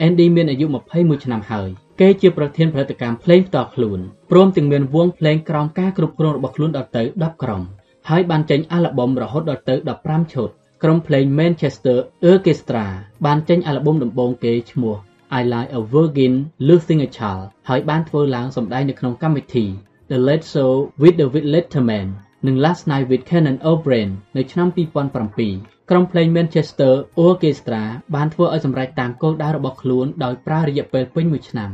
[0.06, 4.00] Andy មានអាយុ21ឆ្នាំហើយគេជាប្រធានផលិតកម្មភ្លេងផ្ទាល់ខ្លួន
[4.32, 7.62] ព្រមទាំងមានវងភ្លេងក្រោមការគ្រប់គ្រងរបស់ខ្លួនដល់ទៅ10ក្រុម
[8.10, 10.50] ហើយបានចេញអាល់ប៊ុមរហូតដល់ទៅ15ឈុត
[10.84, 11.98] ក្រុមភ្លេង Manchester
[12.32, 12.86] Orchestra
[13.26, 14.96] បានចេញអាល់ប៊ុមដំបូងគេឈ្មោះ
[15.40, 16.34] I Like a Virgin
[16.68, 19.66] Losing a Child ហើយបានធ្វើឡើងសម្ដែងនៅក្នុងកម្មវិធី
[20.10, 22.08] The Late Show with David Letterman
[22.48, 26.94] និង Last Night with Conan O'Brien នៅឆ្នាំ2007ក្រុមភ្លេង Manchester
[27.26, 27.82] Orchestra
[28.16, 31.70] បានធ្វើឲ្យសម្រេចតាមគោលដៅរបស់ខ្លួនដោយប្រើរយៈពេលពេញមួយឆ្នាំ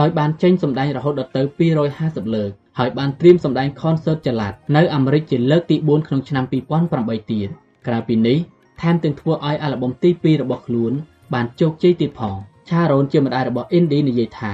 [0.00, 1.42] ដោយបានចេញសម្ដែងរហូតដល់ទៅ
[1.88, 6.44] 250លើកហើយបានត្រៀមសម្ដែង concert ចល័តនៅអាមេរិកជាលើកទី4ក្នុងឆ្នាំ
[6.92, 7.48] 2008ទៀត
[7.86, 8.38] ក្រៅពីនេះ
[8.80, 10.92] ថែមទាំងធ្វើឲ្យអាល់ប៊ុមទី2របស់ខ្លួន
[11.34, 12.36] បានជោគជ័យទៀតផង
[12.68, 14.52] ឆារ៉ូនជាម្ដាយរបស់ Indie និយាយថា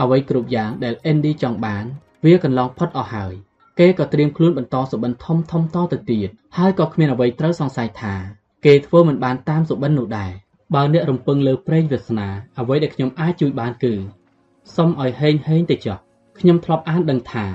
[0.00, 1.86] អ្វីគ្រប់យ៉ាងដែល Indie ចង់បាន
[2.24, 3.34] វាកន្លងផុតអស់ហើយ
[3.78, 8.14] គេក៏ត្រៀមខ្លួនបន្តសុបិនធំធំតទៅទៀតហើយក៏គ្មានអ្វីត្រូវសង្ស័យថា
[8.64, 10.32] គេធ្វើមិនបានតាមសុបិននោះដែរ
[10.74, 12.28] បើអ្នករំពឹងលើប្រេងវាសនា
[12.58, 13.94] អ្វីដែលខ្ញុំអាចជួយបានគឺ
[14.76, 15.96] សុំឲ្យហេងហេងទៅចុះ
[16.38, 17.46] ខ្ញុំធ្លាប់អានដឹងថា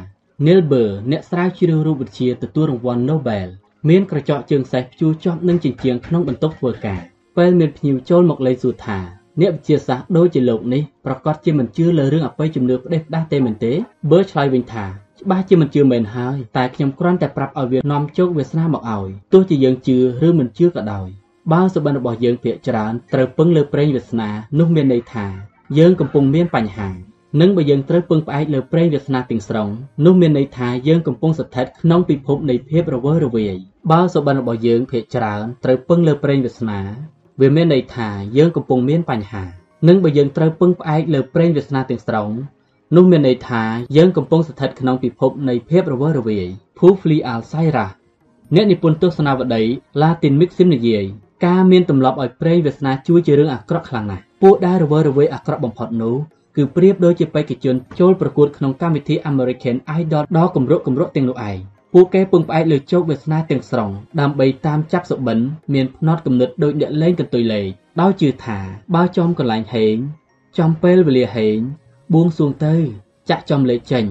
[0.45, 3.49] Neil Bohr អ្នកស្រាវជ្រាវរូបវិទ្យាទទួលរង្វាន់ Nobel
[3.89, 7.01] មានក្រចកជើងសេះព្យួរជាប់នឹងជញ្ជាំងក្នុងបន្ទប់ធ្វើការ
[7.37, 8.99] ពេលមានភ្ញៀវចូលមកលេងសួរថា
[9.41, 13.73] អ្នកវិទ្យាសាស្ត្រដូចជាលោកនេះប្រកាសជាមិនជឿលើរឿងអបិយជំនឿផ្ដេសផ្ដាសទេមែនទេ
[14.11, 14.85] បើឆ្លើយវិញថា
[15.21, 19.97] ច្បាស់ជាមិនជឿមែនហើយតែខ្ញុំគ្រាន់តែប្រាប់ឲ្យវានាំជោគវាសនាមកឲ្យទោះជាយើងជឿ
[20.27, 21.07] ឬមិនជឿក៏ដោយ
[21.51, 24.29] បើសុបិនរបស់យើងភាកច្រើនត្រូវពឹងលើប្រេងវាសនា
[24.59, 25.25] នោះមានន័យថា
[25.77, 26.89] យើងកំពុងមានបញ្ហា
[27.41, 29.69] និងបើយើងត្រូវពឹងផ្អែកលើប្រេងវាសនាទាំងស្រុង
[30.05, 33.55] នោះមានន័យថាយើងកំពុងស្ថិតក្នុងពិភពនៃភាពរវើរវាយ
[33.91, 36.81] បើសុបិនរបស់យើងភាកច្រើនត្រូវពឹងលើប្រេងវាសនា
[37.41, 39.43] វាមានន័យថាយើងកំពុងមានបញ្ហា
[39.87, 42.29] និងបើយើងត្រូវពឹងផ្អែកលើប្រេងវាសនាទាំងស្រុង
[42.95, 43.63] នោះមានន័យថា
[43.97, 46.47] យើងកំពុងស្ថិតក្នុងពិភពនៃភាពរវើរវាយ
[46.77, 47.89] Pufli Al-Sairah
[48.55, 49.63] អ្នកនិពន្ធទស្សនាវដ្តី
[50.01, 51.05] Latin Mixim និយាយ
[51.45, 56.15] ការមានទម្លាប់ឲ្យប្រេងវាសនាជួយជារឿងអាក្រក់ខ្លាំងណាស់ពួកដែលរវើរវាយអាក្រក់បំផុតនោះ
[56.55, 61.57] គឺប្រៀបដូចជាបេក្ខជនចូលប្រកួតក្នុងកម្មវិធី American Idol ដ៏គម្រក់គម្រក់ទាំងនោះឯង
[61.93, 63.89] ពួកគេពឹងផ្អែកលើជោគវាសនាទាំងស្រុង
[64.19, 65.39] ដើម្បីតាមចាប់សុបិន
[65.73, 67.67] មានភ្នត់គំនិតដោយអ្នកលេងកន្ទុយលេខ
[68.01, 68.59] ដោយជឿថា
[68.95, 69.95] បើចំកន្លែងហេង
[70.59, 71.57] ចំពេលវេលាហេង
[72.13, 72.75] បួងសួងទៅ
[73.29, 74.05] ចាក់ចំលេខចេញ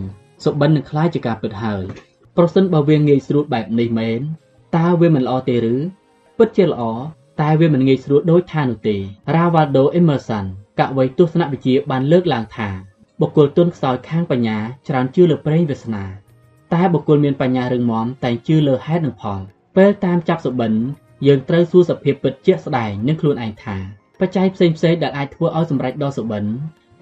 [0.44, 1.84] សុបិននឹងខ្លាចជាការពិតហើយ
[2.36, 4.20] ប្រសិនបើវាងាយស្រួលបែបនេះមែន
[4.76, 5.74] តើវាមិនល្អទេឬ
[6.38, 6.82] ពិតជាល្អ
[7.40, 8.96] តែវាមិនងាយស្រួលដូចថានោះទេ
[9.34, 10.44] រ៉ាវ៉ាល់ដូអេមឺសាន
[10.80, 12.68] កវីទស្សនវិជ្ជាបានលើកឡើងថា
[13.20, 16.04] បុគ្គលទុនខ្សោយខាងបញ្ញាច្រើនជឿលើប្រេងវាសនា
[16.74, 19.40] តែបុគ្គលមានបញ្ញារឹងមាំតែងជឿលើហេតុនិងផល
[19.76, 20.72] ពេលតាមចាប់សុបិន
[21.26, 23.76] យើងត្រូវសួរសភាពពិតជាក់ស្ដែងនឹងខ្លួនឯងថា
[24.20, 26.44] បច្ច័យផ្សេងផ្សេងដែលអាចធ្វើឲ្យសម្រេចដល់សុបិន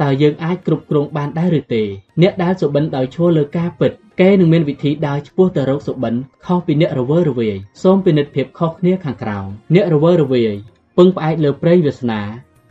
[0.03, 1.83] តើយើងអាចគ្រប់គ្រងបានដែរឬទេ
[2.23, 6.15] អ្នកដែលសុបិនដោយឈរលើការពិតគេនឹងមានវិធីដើរឆ្ពោះទៅរកសុបិន
[6.47, 10.55] ខុសពីអ្នករវើរវាយសូមពិនិត្យភាពខុសគ្នាខាងក្រោមអ្នករវើរវាយ
[10.99, 12.21] ពឹងផ្អែកលើប្រេងវាសនា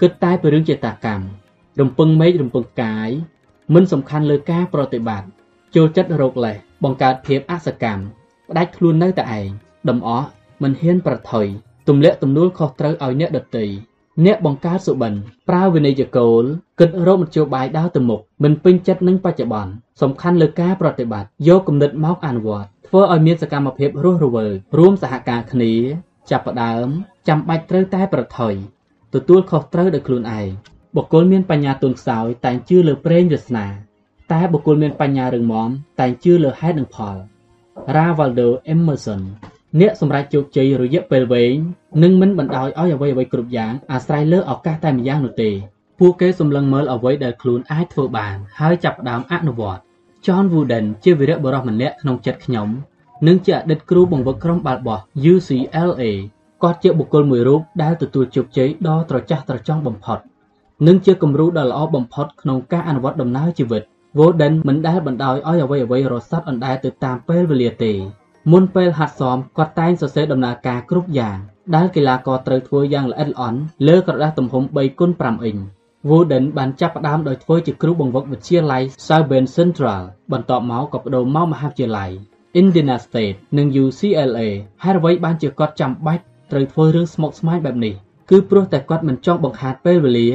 [0.02, 1.26] គិតតែពីរឿងចេតកម្ម
[1.80, 3.10] រំពឹងមេឃរំពឹងកាយ
[3.74, 5.28] មិនសំខាន់លើការប្រតិបត្តិ
[5.76, 8.04] ចូលចិត្តរោគលេសបង្កើតភាពអសកម្ម
[8.50, 9.48] ផ្ដាច់ខ្លួននៅតែឯង
[9.90, 10.28] ដំអស់
[10.64, 11.48] មិនហ៊ានប្រថុយ
[11.88, 13.66] ទម្លាក់ទំនួលខុសត្រូវឲ្យអ្នកដទៃ
[14.26, 15.14] អ្នកបង្កើតសុបិន
[15.50, 16.44] ប្រើវិន័យគោល
[16.80, 19.72] គិតរកមធ្យោបាយដើរទៅមុខមិនពេញចិត្តនឹងបច្ចុប្បន្ន
[20.02, 25.74] សំខាន់លើការប្រតិបត្តិយកគំនិតមកអនុវត្តធ្វើឲ្យមានសកម្មភាពរស់រវើករួមសហការគ្នា
[26.30, 26.88] ចាប់ផ្ដើម
[27.28, 28.54] ចាំបាច់ត្រូវតែប្រថុយ
[29.14, 30.48] ទទួលខុសត្រូវដោយខ្លួនឯង
[30.96, 33.89] បុគ្គលមានបញ្ញាទន់ខ្សោយតែងជឿលើប្រេងវាសនា
[34.32, 35.70] តែបុគ្គលមានបញ្ញារឹងមាំ
[36.00, 37.16] តែងជឿលើហេតុនិងផល
[37.96, 39.22] Ravaldo Emerson
[39.80, 41.56] អ្នកសម្រេចជោគជ័យរយៈពេលវែង
[42.04, 45.52] នឹងមិនបណ្ដោយឲ្យអ្វីៗគ្រប់យ៉ាងអាស្រ័យលើឱកាសតែម្យ៉ាងនោះទេ
[46.00, 49.82] ពួកគេសម្លឹងមើលអ្វីដែលខ្លួនអាចធ្វើបាន ហើយចាប់ផ្ដើមអនុវត្ត
[50.26, 52.68] John Wooden ជាវីរបុរសម្នាក់ក្នុងចិត្តខ្ញុំ
[53.28, 55.00] និងជាអតីតគ្រូបង្វឹកក្រុមបាល់បោះ
[55.34, 56.04] UCLA
[56.64, 60.20] គាត់ជាបុគ្គលមួយរូបដែលទទួលជោគជ័យដ៏ត្រចះត្រចង់បំផុត
[60.88, 63.84] និងជាគំរូដ៏ល្អបំផុតក្នុងការអនុវត្តដំណើរជីវិត
[64.18, 67.94] Woden មិនដែលបណ្ដោយឲ្យអ្វីៗរសាត់អណ្ដែតទៅតាមពេលវេលាទេ
[68.52, 71.38] មុនពេលហាត់សមគាត់តែងសរសេរដំណើរការគ្រប់យ៉ាង
[71.76, 75.58] ដែលកីឡាករត្រូវធ្វើយ៉ាងល្អិតល្អន់លើក្រដាសទំហំ3គុណ5អ៊ីង
[76.10, 82.12] Wooden បានចាប់ផ្ដើមដោយធ្វើជាគ្រូបង្វឹកវិទ្យាល័យ Southern Central បន្ទាប់មកក៏បដូរមកមហាវិទ្យាល័យ
[82.62, 84.50] Indiana State និង UCLA
[84.84, 87.94] ហេតុអ្វីបានជាគាត់ចាំបាច់ត្រូវធ្វើរឿងស្មុគស្មាញបែបនេះ
[88.30, 90.30] គឺព្រោះតែគាត់មិនចង់បង្ខាតពេលវេលា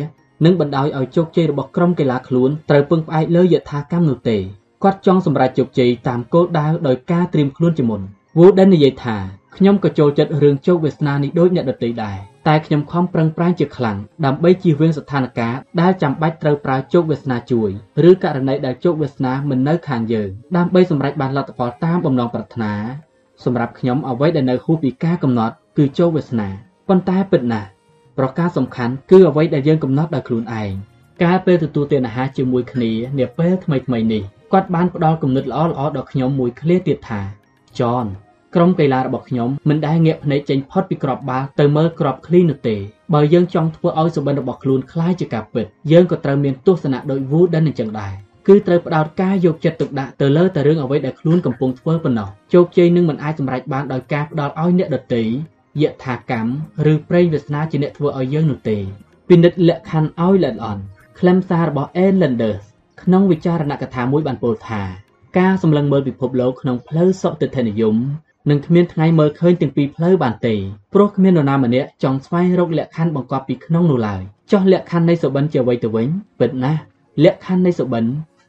[0.44, 4.38] និងបណ្ដោយឲ្យជោគជ័យរបស់ក្រុមកីឡាខ្លួនត្រូវពឹងផ្អែកលើយថាកម្មនោះទេ
[4.82, 8.00] គាត់ចង់សម្រេចជោគជ័យតាមគោលដៅដោយការត្រៀមខ្លួនជាមុន
[8.38, 9.16] Wooden និយាយថា
[9.56, 12.18] ខ្ញុំក៏ចូលចិត្តរឿងជោគវាសនានេះដូចអ្នកដទៃដែរ
[12.48, 17.70] តែខ្ញុំខំប្រឹងប្រែងជាខ្លាំងដើម្បីជៀសវាងស្ថានភាពដែលចាំបាច់ត្រូវប្រើជោគវាសនាជួយ
[18.08, 22.72] ឬករណីដែលជោគវាសនាមិននៅខាងយើងដើម្បីសម្រេចបានលទ្ធផលតាមបំណងប្រាថ្នា
[23.44, 26.48] សម្រាប់ខ្ញុំអ្វីដែលនៅហួសពីការកំណត់គឺជោគវាសនា
[26.88, 27.68] ប៉ុន្តែពិតណាស់
[28.18, 30.72] ប្រការសំខាន់គឺអ្វីដែលយើងកំណត់ដោយខ្លួនឯង
[31.23, 37.22] កាលពេលទទួលទានអាហារជាមួយគ្នានាពេលថ្មីៗនេះគាត់បានផ្ដល់គំនិតល្អៗដល់ខ្ញុំមួយឃ្លាទៀតថា
[37.80, 38.06] ចន
[38.56, 42.76] ក្រុមកីឡារបស់ខ្ញុំមិនដែលងាកភ្នែកចេញផុតពីក្របបាល់ទៅមើលក្របឃ្លីនោះទេ
[43.14, 48.14] បើយើងចង់ធ្វើឲ្យសុបិនរបស់ខ្លួនคล้ายជាការពិតយើងក៏ត្រូវមានទស្សនៈដូច Wooden អញ្ចឹងដែរ
[48.47, 55.23] គឺត្រូវផ្ដោតការយកចិត្តទុកដាក់ទៅលើតែរឿងអ្វីដែលខ្លួនកំពុងធ្វើប៉ុណ្ណោះជោគជ័យនឹងមិនអាចសម្រេចបានដោយការផ្ដល់ឲ្យអ្នកដទៃ
[55.82, 56.51] យថាកម្ម
[56.92, 58.78] ឬប្រេងវាសនាជាអ្នកធ្វើឲ្យយើងនោះទេ
[59.28, 60.82] ពិនិត្យលក្ខខណ្ឌឲ្យល្អិតល្អន់
[61.18, 62.62] ខ្លឹមសាររបស់ Ann Landers
[63.02, 64.82] ក្នុងវិចារណកថាមួយបានពោលថា
[65.38, 67.96] ការសម្លឹងមើលពិភពលោកក្នុងផ្លូវសុតិធិនិយម
[68.51, 70.55] នឹងគ្មានថ្ងៃមើលឃើញទាំងពីរផ្លូវបានទេ
[70.94, 74.22] ព្រោះគ្មាននរណាម្នាក់ចង់ស្វែងរកលក្ខខណ្ឌបង្កប់ពីក្នុងនោះឡើយ
[74.52, 76.09] ចោះលក្ខខណ្ឌនៃសុបិនជាអ្វីទៅវិញ
[76.40, 76.80] ពិតណាស់
[77.24, 78.05] លក្ខខណ្ឌនៃសុបិន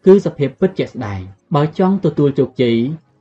[0.05, 1.19] គឺសភាពពិតជាក់ស្ដែង
[1.55, 2.77] បើចង់ទទួលជោគជ័យ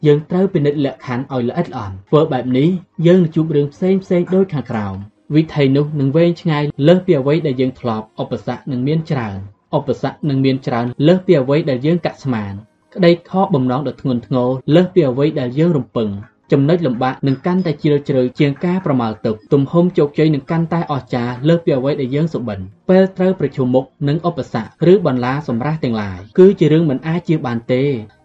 [0.07, 2.69] យើងត្រូវពិនិត្យលក្ខខណ្ឌឲ្យល្អិតល្អន់ធ្វើបែបនេះ
[3.07, 4.95] យើងនឹងជួបរឿងផ្សេងផ្សេងដូចខាងក្រោម
[5.35, 9.39] វិធីនោះនឹងវែងឆ្ងាយលើសពីអ្វីដែលយើងធ្លាប់ឧបសគ្គនឹងមានច្រើន
[9.77, 12.53] ឧបសគ្គនឹងមានច្រើនលើសពីអ្វីដែលយើងកាក់ស្មាន
[12.95, 16.09] ក្តីខកបំណងដ៏ធ្ងន់ធ្ងរលើសពីអ្វីដែលយើងរំពឹង
[16.57, 22.59] ចំណុចលំបាកនឹងកាន់តែជ្រាលជ្រៅជាងការប្រមាលទុកទំហំជោគជ័យនឹងកាន់តែអស្ចារ្យលើសពីអ្វីដែលយើងសុបិន
[22.91, 27.83] ពេលត្រូវប្រឈមមុខនឹងឧបសគ្គឬបន្លាសម្រាប់ទាំងឡាយគឺជារឿងមិនអាចជៀសបានទេ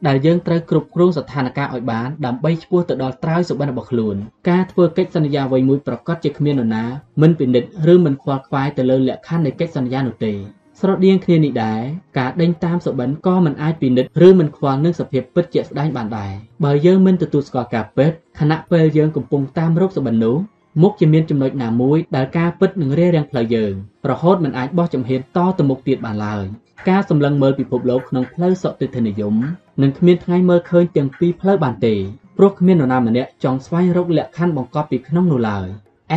[0.07, 4.15] ដែលយើងត្រូវគ្រប់គ្រងស្ថានភាពឲ្យបានដើម្បីឆ្ពោះទៅដល់ត្រើយសុបិនរបស់ខ្លួន
[4.49, 6.85] ការធ្វើកិច្ចសន្យាអ្វីមួយប្រកាសជាគ្មាននរណា
[7.21, 11.81] មិនពិនិត្យឬមិនខ្វល់ខ្វាយទៅលើលក្ខខណ្ឌនៃកិច្ចសន្យានោះទេ ស្រដៀងគ្នានេះដែរ
[12.19, 16.31] ការដេញតាមសុបិនក៏មិនអាចពិនិត្យឬមិនខ្វល់នឹងសភាពពិតជាក់ស្ដែងបានដែរ
[16.63, 20.37] បើយើងមិនទទួលស្គាល់ការពិតខណៈពេលយើងកំពុងតាមរកសុបិននោះ
[20.81, 23.73] មុខជាមានចំណុចណាមួយដែលការពិតនឹងរារាំងផ្លូវយើង
[24.09, 26.43] រហូតមិនអាចបោះចំហៀនតទៅមុខទៀតបានឡើយ
[26.89, 29.35] ការសម្លឹងមើលពិភពលោកក្នុងផ្លូវសុតិធិនិយម
[29.81, 31.95] នឹងគ្មានថ្ងៃមើលឃើញទាំងពីរផ្លូវបានទេ
[32.37, 35.67] ព្រោះគ្មាននរណាម្នាក់ចង់ស្វែងរកលក្ខខណ្ឌបង្កប់ពីក្នុងនោះឡើយ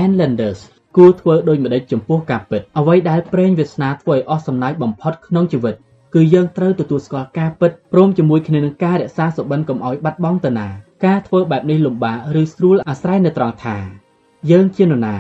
[0.03, 0.61] Ann Landers
[0.97, 5.75] គួរធ្វើដូចម្តេចចំពោះការពិតអ្វីដែលប្រេងវាសនាធ្វើឲ្យអស់សំណើចបំផុតក្នុងជីវិត
[6.15, 10.69] គឺយើងត្រូវទទួលស្គាល់ការពិតព្រមជាមួយគ្នានឹងការរក្សាសុបិនកុំឲ្យបាត់បង់ទៅណា
[11.07, 13.77] ការធ្វើបែបនេះលំបាកឬស្រួលអាស្រ័យនៅត្រង់ថា
[14.51, 15.17] យើងជានរណា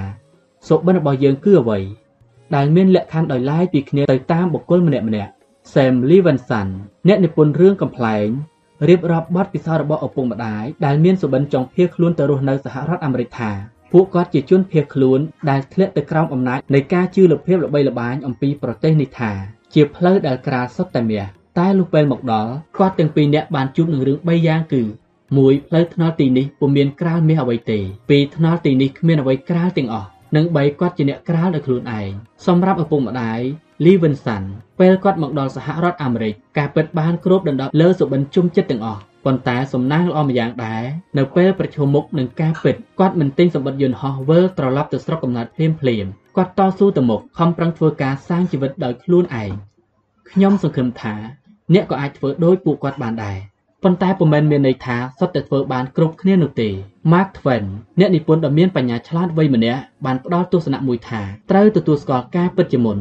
[0.68, 1.78] សុបិនរបស់យើងគឺអ្វី
[2.54, 5.32] ដែលមានលក្ខខណ្ឌដោយឡែកពីគ្នាទៅតាមបុគ្គលម្នាក់ម្នាក់
[5.72, 6.68] Sam Levinson
[7.08, 8.28] អ្នកនិពន្ធរឿងកំ pl ែង
[8.88, 13.50] រៀបរាប់បទពិសោធន៍របស់ឪពុកម្ដាយដែលមានសុបិនចង់ភៀសខ្លួនទៅរស់នៅសហរដ្ឋអាមេរិកថា
[13.92, 15.20] ពួកគាត់ជាជនភៀសខ្លួន
[15.50, 19.32] ដែលធ្លាក់ទៅក្រោមអំណាចនៃការជឿលភាពល្បីល្បាញអំពីប្រទេសនេះថា
[19.74, 21.26] ជាផ្លូវដែលក្រាលសុទ្ធតែមាស
[21.58, 24.82] តែលុះពេលមកដល់គាត់ទាំងពីរនាក់បានជួបនឹងរឿង3យ៉ាងគឺ
[25.38, 27.78] មួយផ្លូវថ្នល់ទីនេះពុំមានក្រាលមាសអ្វីទេ
[28.10, 32.10] ពីរថ្នល់ទីនេះគ្មានអ្វីក្រាលទាំងអស់និងបីគាត់ជាអ្នកក្រាលដោយខ្លួនឯង
[32.46, 33.40] សម្រាប់ឪពុកម្ដាយ
[33.84, 34.42] Lee Vinson
[34.80, 40.82] ពេលគាត់មកដល់សហរដ្ឋអាមេរិកការពិតបានគ្របដណ្ដប់លើសុបិនជុំចិត្តទាំងអស់ ប៉ុន្តែសំណាងល្អម្យ៉ាងដែរ
[41.18, 49.50] នៅពេលប្រឈមមុខនឹងការពិតគាត់មិនទិញសម្បត្តិយន្តហោះវិលត្រឡប់ទៅស្រុកកំណើតភ្លាមភ្លាមគាត់តស៊ូទៅមុខខំប្រឹងធ្វើការសាងជីវិតដោយខ្លួនឯង
[50.30, 51.14] ខ្ញុំសង្ឃឹមថា
[51.74, 53.38] អ្នកក៏អាចធ្វើដូចពួកគាត់បានដែរ
[53.82, 56.68] ប៉ុន្តែពុំមែនមានន័យថាសុទ្ធតែធ្វើបានគ្រប់គ្នានោះទេ
[57.12, 57.64] Mark Twain
[57.98, 61.20] អ្នកនិពន្ធដ៏មានបញ្ញាឆ្លាតវៃម្នាក់បានផ្ដល់ទស្សនៈមួយថា
[61.50, 62.98] ត្រូវទទួលស្គាល់ការពិតជាមុន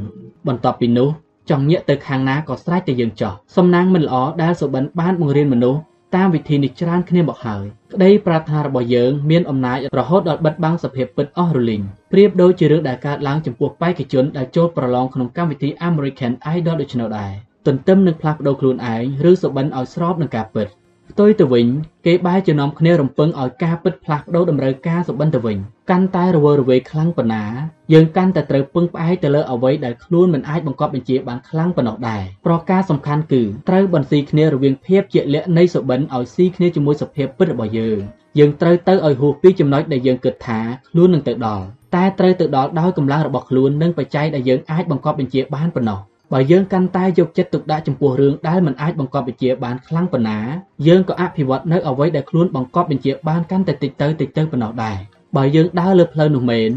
[0.48, 1.10] បន្ទាប់ពីនោះ
[1.50, 5.82] ចង់ញាក់ទៅខាងណាក៏ស្រេចតែយើងចោះសំណាងមិនល្អដែលសុបិនបានបង្រៀនមនុស្ស
[6.16, 7.64] តាមវិធីនេះច្រើនគ្នាមកហើយ
[7.94, 11.82] ក្តីប្រាថ្នារបស់យើងមានអំណាចរហូតដល់បិទបាំងសភាពពិតអស់រលីង
[12.12, 17.34] ប្រៀបដូចជារឿងដែលកើតឡើងចំពោះបេក្ខជនដែលចូលប្រឡងក្នុងកម្មវិធី American Idol ដូច្នោះដែរ
[17.68, 20.68] ទន្ទឹមនឹងផ្លាស់ប្ដូរខ្លួនឯងឬសុបិនឲ្យស្របនឹងការពិត
[21.12, 21.68] ផ្ទុយទៅវិញ
[22.06, 25.58] គេបែរជានាំគ្នារំពឹងឲ្យការពិតផ្លាស់ប្ដូរតម្រូវការសុបិនទៅវិញ
[25.90, 27.46] កាន់តែរវើរវាយខ្លាំងប៉ុណ្ណា
[27.94, 38.00] យើងកាន់តែត្រូវពឹងផ្អែកទៅលើអ្វីដែលខ្លួនមិនអាចបង្កប់បញ្ជាបានខ្លាំងប៉ុណ្ណោះដែរប្រការសំខាន់គឺត្រូវបន្ស៊ីគ្នារវាងភាពជាក់លាក់នៃសុបិនឲ្យស៊ីគ្នាជាមួយសភាពពិតរបស់យើង
[38.40, 40.60] យើងត្រូវទៅឲ្យហួសពីចំណុចដែលយើងគិតថា
[40.90, 41.66] ខ្លួននឹងទៅដល់
[41.96, 46.00] តែត្រូវទៅដល់ដោយកម្លាំងរបស់ខ្លួននិងបច្ច័យដែលយើងអាចបង្កប់បញ្ជាបានប៉ុណ្ណោះ
[46.34, 50.40] បើយើងកាន់តែយកចិត្តទុកដាក់ចំពោះរឿងដែលមិនអាចបង្កប់បញ្ជាបានខ្លាំងប៉ុណ្ណា
[50.88, 54.98] យើងក៏អភិវឌ្ឍនៅអ្វីដែលខ្លួនបង្កប់បញ្ជាបានកាន់តែតិចទៅតិចទៅប៉ុណ្ណោះដែរ
[55.36, 56.72] បើយើងដើរលើផ្លូវនោះមែន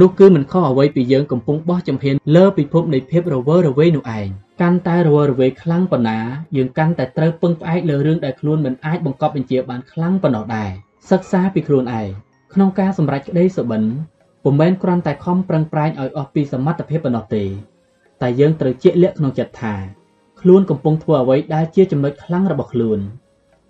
[0.00, 4.28] នោះគឺមិនខុសអ្វីពីយើងកំពុងបោះចំហៀនលើពិភពនៃភាពរវើរវាយនោះឯង
[4.60, 6.18] កាន់តែរវើរវាយខ្លាំងប៉ុណ្ណា
[6.56, 10.70] យើងកាន់តែត្រូវពឹងផ្អែកលើរឿងដែលខ្លួនមិនអាចបង្កប់បញ្ជាបានខ្លាំងប៉ុណ្ណោះដែរ
[11.10, 12.08] សិក្សាពីខ្លួនឯង
[12.54, 13.82] ក្នុងការសម្រេចក្តីសុបិន
[14.44, 17.44] ពុំមែនគ្រាន់តែខំប្រឹងប្រែងឲ្យអស់ពីសមត្ថភាពប៉ុណ្ណោះទេ
[18.22, 19.74] តែយើងត្រូវជាក់លាក់ក្នុងចិត្តថា
[20.40, 23.00] ខ្លួនកំពុងធ្វើអ្វីដែលជាចំណុចខ្លាំងរបស់ខ្លួន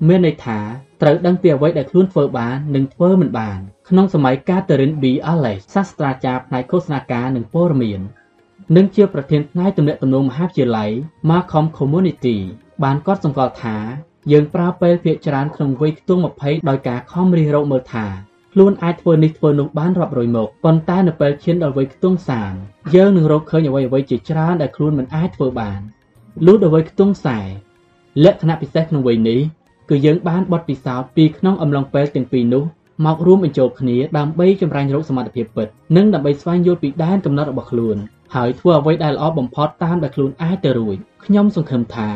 [0.09, 0.59] មានន័យថា
[1.02, 3.59] ត្រូវដឹងពីអ្វីដែលខ្លួនធ្វើបាននិងធ្វើមិនបាន
[3.89, 5.05] ក្នុងសម័យ Catherine B.
[5.32, 8.01] Allen សាស្ត្រាចារ្យផ្នែកឃោសនាការនិងព័ត៌មាន
[8.77, 10.90] និងជាប្រធានផ្នែកទំនាក់ទំនងមហាវិទ្យាល័យ
[11.31, 12.36] Markham Community
[12.82, 13.77] បានកត់សម្គាល់ថា
[14.32, 22.16] យើងប្រើពេលភាគច្រើនក្នុងវ័យខ្ទង់20ដោយការខំរិះរកមើលថា ខ្លួនអាចធ្វើនេះធ្វើនោះបានរាប់រយមកប៉ុន្តែនៅពេលឈានដល់វ័យខ្ទង់
[22.56, 25.81] 30យើងនឹងរកឃើញអ្វីអ្វីជាច្រើនដែលខ្លួនមិនអាចធ្វើបាន
[26.47, 27.12] លុះដល់វ័យខ្ទង់
[27.68, 29.40] 40លក្ខណៈពិសេសក្នុងវ័យនេះ
[29.90, 32.64] គឺយើងបានបត់ពិសោធន៍ពីក្នុងអំឡុងពេលទាំងពីរនោះ
[33.06, 37.97] មករួមបញ្ចូលគ្នាដើម្បីចម្រាញ់រកសមត្ថភាពពិតនិងដើម្បីស្វែងយល់ពីដែនកំណត់របស់ខ្លួន
[38.35, 42.10] ហើយធ្វើអ្វីដែលល្អបំផុតតាមដែលខ្លួនអាចទៅរួចខ្ញុំសង្ឃឹមថា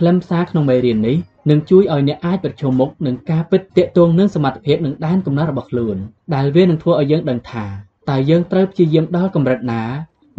[0.00, 1.16] ខ្លឹមសារក្នុងមេរៀននេះ
[1.50, 5.96] នឹងជួយឲ្យអ្នកអាចប្រឈមមុខនឹងការពិតតាក់ទងនឹងសមត្ថភាពនិងដែនកំណត់របស់ខ្លួន
[6.34, 7.64] ដែលវានឹងធ្វើឲ្យយើងដឹងថា
[8.10, 9.82] តើយើងត្រូវព្យាយាមដល់កម្រិតណា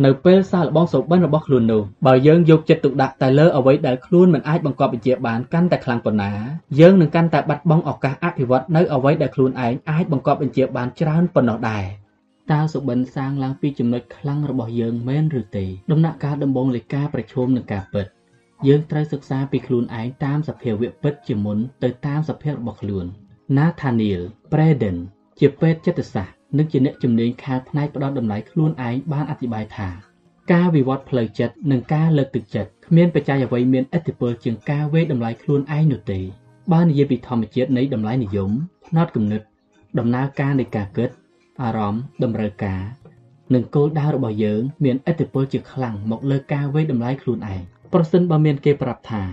[0.06, 6.32] នៅពេលសាកល្បងសុបិនរបស់ខ្លួននោះបើយើងយកចិត្តទុកដាក់តែលើអ្វីដែលខ្លួនមិនអាចបង្កប់បញ្ជាបានកាន់តែខ្លាំងប៉ុណ្ណា
[6.80, 11.86] យើងនឹងកាន់តែបាត់បង់ឱកាសអភិវឌ្ឍនៅអ្វីដែលខ្លួនឯងអាចបង្កប់បញ្ជាបានច្រើនប៉ុណ្ណោះដែរ
[12.52, 18.08] តើសុបិនសាងឡើងពីចំណុចខ្លាំងរបស់យើងមែនឬទេដំណាក់កាលដំបូងនៃការប្រឈមនឹងការពិត
[18.68, 23.06] យើងត្រូវសិក្សាពីខ្លួនឯងតាមសភាវៈពិតជាមុនទៅតាមសភាពរបស់ខ្លួន
[23.58, 24.98] Nathaniel Braden
[25.40, 29.90] ជាពេទ្យចិត្តសាស្ត្រនិងជាអ្នកជំនាញខាងផ្នែកផ្ដល់តម្លៃខ្លួនឯងបានអធិប្បាយថា
[30.54, 36.20] ការវិវត្តផ្លូវចិត្តនិងការលើកទឹកចិត្តគ្មានបច្ច័យអ្វីមានឥទ្ធិពលជាងការវេតម្លៃខ្លួនឯងនោះទេ
[36.74, 38.52] បើនិយាយពីធម្មជាតិនៃតម្លៃនិយម
[38.88, 39.42] ផ្នត់គំនិត
[40.00, 41.10] ដំណើរការនៃការគិត
[41.62, 42.82] អារម្មណ៍តម្រូវការ
[43.54, 47.62] និងគោលដៅរបស់យើង មានឥទ្ធិពលជាខ្លាំងមកលើការវេតម្លៃខ្លួនឯង
[47.94, 49.24] ប្រសិនបើមានគេប្រាប់ថា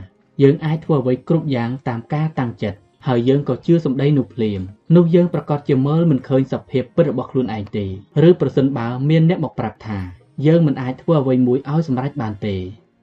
[0.43, 4.60] យើងអាចធ្វើអ្វីគ្រប់យ៉ាងតាមការតាំងចិត្តហើយយើងក៏ជឿសម្ដីនោះភ្លាម
[4.97, 7.86] នោះយើងប្រកាសជាមើលមិនឃើញសភាពពិតរបស់ខ្លួនឯងទេ
[8.28, 9.98] ឬប្រសិនបើមានអ្នកមកប្រាប់ថា
[10.47, 12.56] យើងមិនអាចធ្វើអ្វីមួយឲ្យសម្រេចបានទេ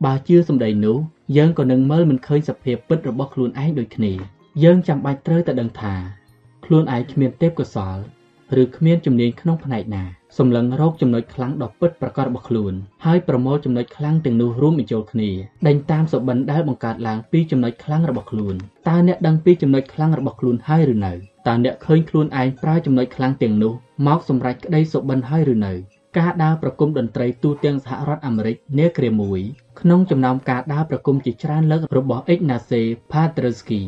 [0.06, 0.98] បើជឿសម្ដីនោះ
[1.38, 4.14] យើងក៏នឹងមើលមិនឃើញសភាពពិតរបស់ខ្លួនឯងដូចគ្នា
[4.64, 5.95] យើងចាំបាច់ត្រូវតែដឹងថា
[6.65, 8.03] ខ្លួនឯងគ្មានទេពកោសល្យ
[8.61, 10.03] ឬគ្មានជំនាញក្នុងផ្នែកណា
[10.38, 12.74] សម្លឹងរកចំណុចខ្លាំងដ៏ពិតប្រាកដរបស់ខ្លួន
[13.06, 15.30] ហើយប្រមូលចំណុចខ្លាំងទាំងនោះរួមបញ្ចូលគ្នា
[15.68, 18.56] ដេញតាមសុបិនដែលបង្កើតឡើងពីចំណុចខ្លាំងរបស់ខ្លួន
[18.90, 21.14] តើអ្នកដឹងពីចំណុចខ្លាំងរបស់ខ្លួនហើយឬនៅ
[21.48, 23.74] តើអ្នកឃើញខ្លួនឯងប្រើចំណុចខ្លាំងទាំងនោះ
[24.07, 25.74] មកសម្រេចក្តីសុបិនហើយឬនៅ
[26.18, 29.40] ការដើរប្រគំតន្ត្រីទូទាំងសហរដ្ឋអាមេរិកនាគ្រាមួយ
[29.80, 33.82] ក្នុងចំណោមការដើរប្រគំជាច្រើនលើករបស់ Ignacy Paderewski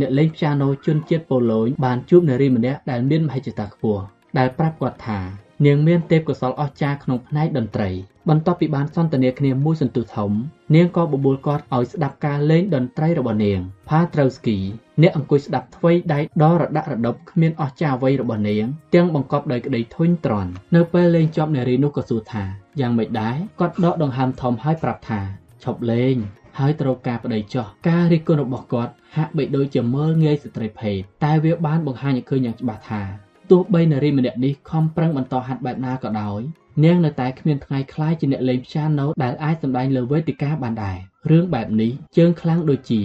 [0.00, 4.02] អ្នកលេងព្យ៉ាណូជនជាតិប៉ូឡូញបានជួបនារីម្នាក់ដែលមានមហិច្ឆតាខ្ពស់
[4.38, 7.90] ដែលប្រាប់គាត់ថា នាងមានទេពកោសល្យអស្ចារ្យក្នុងផ្នែកតន្ត្រី
[8.28, 10.30] បន្ទាប់ពីបានសន្ទនាគ្នាមួយសន្ទុះធំ
[10.74, 13.58] នាងក៏បបួលគាត់ឲ្យស្ដាប់ការលេងតន្ត្រីរបស់នាង
[13.88, 14.58] Patrowski
[15.02, 18.64] អ្នកអង្គុយស្ដាប់ថ្វីដៃដល់រដាក់រដប់គ្មានអស្ចារ្យអ្វីរបស់នាង
[18.94, 22.44] ទាំងបង្កប់ដោយក្តីធុញទ្រាន់នៅពេលលេងចប់នារីនោះក៏សួរថា
[22.80, 25.20] យ៉ាងម៉េចដែរគាត់ដកដង្ហើមធំហើយប្រាប់ថា
[25.64, 26.16] ឈប់លេង
[26.58, 36.40] ហើយត្រូវការប្តីចោះការរិះគន់របស់គាត់ហាក់បីដូចជាមើលងាយស្ត្រីភេទតែវាបានបង្ហាញឲ្យឃើញយ៉ាងច្បាស់ថា ទោះបីនារីម្នាក់នេះខំប្រឹងបន្តហាត់បែបណាក៏ដោយ
[36.84, 40.98] នាងនៅតែគ្មានថ្ងៃខ្លាយជាអ្នកលេងព្យ៉ាណូដែលអាចសម្ដែងលើវេទិកាបានដែរ
[41.30, 43.02] រឿងបែបនេះជើងខ្លាំងដូចជា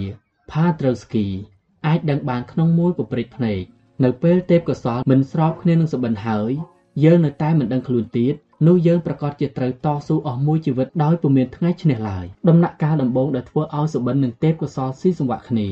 [0.50, 1.26] Patrowski
[1.86, 3.62] អាចដឹងបានក្នុងមួយពព្រិចភ្នែក
[4.04, 6.50] នៅពេលទេពកោសលមិនស្របគ្នានឹងសបិនហើយ
[7.04, 8.34] យើងនៅតែមិនដឹងខ្លួនទៀត
[8.66, 15.68] នោះយើងប្រកាសជាត្រូវតស៊ូអស់មួយជីវិតដោយពុំមានថ្ងៃឈ្នះឡើយដំណាក់កាលដំបូងដែលធ្វើឲ្យសបិននិងទេពកោសលស៊ីសង្វាក់គ្នា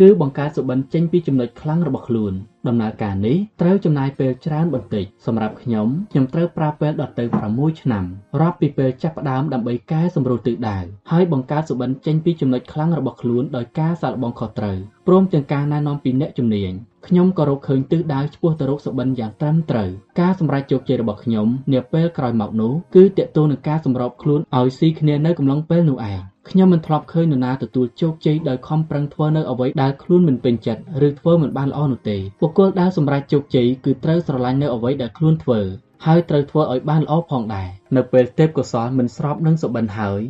[0.00, 2.34] គឺបង្កើតសុបិនចេញពីចំណុចខ្លាំងរបស់ខ្លួន
[2.68, 8.04] ដំណើរការនេះត្រូវចំណាយពេលច្រើនបន្តិចសម្រាប់ខ្ញុំខ្ញុំត្រូវប្រើពេលដល់ទៅ6ឆ្នាំ
[8.40, 10.78] រាប់ពីពេលចាប់ផ្ដើមដើម្បីកែសម្រួលទិសដៅ
[11.10, 14.76] ហើយបង្កើតសុបិនចេញពីចំណុចខ្លាំងរបស់ខ្លួនដោយការសាកល្បងខុសត្រូវ
[15.06, 16.72] ព្រមទាំងការណែនាំពីអ្នកជំនាញ
[17.06, 35.60] ខ្ញុំក៏រកឃើញទិសដៅឆ្ពោះទៅរកសុបិនយ៉ាងត្រឹមត្រូវការសម្រេចជោគជ័យរបស់ខ្ញុំនាពេលក្រោយមកនោះគឺតាក់ទងនឹងការសម្របខ្លួនឲ្យស៊ីគ្នានៅកំឡុងពេលនោះឯង ខ្ញុំមិនធ្លាប់ឃើញនរណាទទួលជោគជ័យដោយខំប្រឹងធ្វើនៅអ្វីដែលខ្លួនមិនពេញចិត្តឬធ្វើមិនបានល្អនោះទេបុគ្គលដែលសម្រេចជោគជ័យគឺត្រូវស្រឡាញ់នៅអ្វីដែលខ្លួនធ្វើ
[36.06, 40.20] ហើយត្រូវធ្វើឲ្យបានល្អផងដែរនៅពេលទេពកោសលមិនស្របនឹងសុបិនហើយ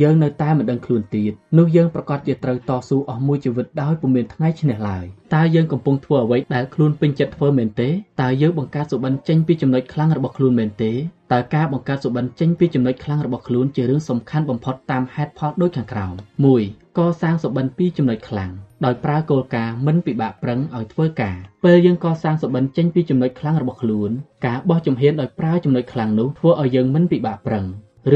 [0.00, 7.88] យើងនៅតែមិនដឹងខ្លួនទៀតនោះយើងប្រកាសជាត្រូវតស៊ូអស់មួយជីវិតដោយពុំមានថ្ងៃឈ្នះឡើយតើយើងកំពុងធ្វើអ្វីដែលខ្លួនពេញចិត្តធ្វើមែនទេ
[8.22, 10.92] តើយើងបង្កើតសុបិនចេញពីចំណុចខ្លាំងរបស់ខ្លួនមែនទេ
[11.32, 16.14] តើការបង្កើតសុបិនចេញពីចំណុចខ្លាំងរបស់ខ្លួនជារឿងសំខាន់បំផុតតាមហេតុផលដូចខាងក្រោម
[16.56, 18.50] 1កសាងសុបិនពីចំណុចខ្លាំង
[18.84, 24.10] ដោយប្រើគោលការណ៍មិនពិបាកប្រឹងឲ្យធ្វើការពេលយើងកសាងសុបិនចេញពីចំណុចខ្លាំងរបស់ខ្លួន
[24.46, 27.64] ការបោះជំហានដោយប្រើចំណុចខ្លាំងនោះធ្វើឲ្យយើងមិនពិបាកប្រឹង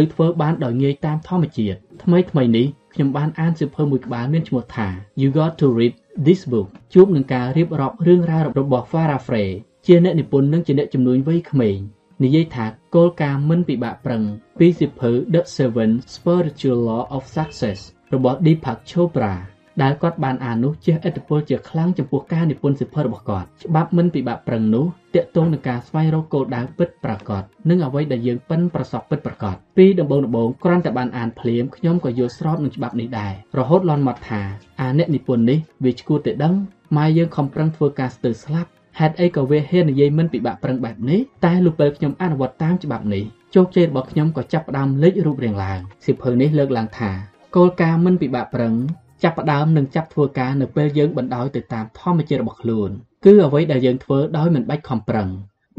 [0.02, 4.88] ឬធ្វើបានដោយងាយតាមធម្មជាតិថ្មីថ្មីនេះខ្ញុំបានអានសៀវភៅមួយក្បាលមានឈ្មោះថា
[5.20, 5.94] You Got to Read
[6.26, 9.50] This Book ជួបនឹងការរៀបរាប់រឿងរ៉ាវរបស់ Farah Frey
[9.86, 11.78] ជាអ្នកនិពន្ធនិងជាអ្នកជំនួញវ័យក្មេង
[12.22, 14.22] និយាយថាគោលការណ៍មិនពិបាកប្រឹង
[14.58, 17.78] ពីសៀវភៅ The Seven Spiritual Law of Success
[18.14, 19.34] របស់ Deepak Chopra
[19.82, 24.84] ដែលគាត់បានអាននោះជះឥទ្ធិពលជាខ្លាំងចំពោះការនិពន្ធសិភើរបស់គាត់ច្បាប់មិនពិបាកប្រឹងនោះ
[25.14, 34.40] តាក់ទងនឹងការស្វែងរកគោលដៅពិតប្រាកដនិងអ្វីដែលយើងប៉ិនប្រសពពិតប្រាកដពីដំបូងដំបូងគ្រាន់តែបានអានភ្លាមខ្ញុំក៏យល់ស្របនឹងច្បាប់នេះដែររហូតលន់មកថា
[34.80, 36.54] អាអ្នកនិពន្ធនេះវាឈួតតែដឹង
[36.96, 38.70] ម៉ែយើងខំប្រឹងធ្វើការស្ទើរស្លាប់
[39.00, 43.24] ហេតុអីក៏វាហ៊ាននិយាយមិនពិបាកប្រឹងបែបនេះតែលុះពេលខ្ញុំអនុវត្តតាមច្បាប់នេះ
[43.54, 47.10] ជោគជ័យរបស់ខ្ញុំក៏ចាប់ផ្ដើមលេចរូបរាងឡើងសិភៅនេះលើកឡើងថា
[47.56, 48.74] គោលការណ៍មិនពិបាកប្រឹង
[49.22, 52.90] ចាប់ផ្ដើមនិងចាប់ធ្វើការនៅពេលយើងបណ្ដោយទៅតាមធម្មជាតិរបស់ខ្លួន
[53.24, 55.28] គឺអ្វីដែលយើងធ្វើដោយមិនបាច់ខំប្រឹង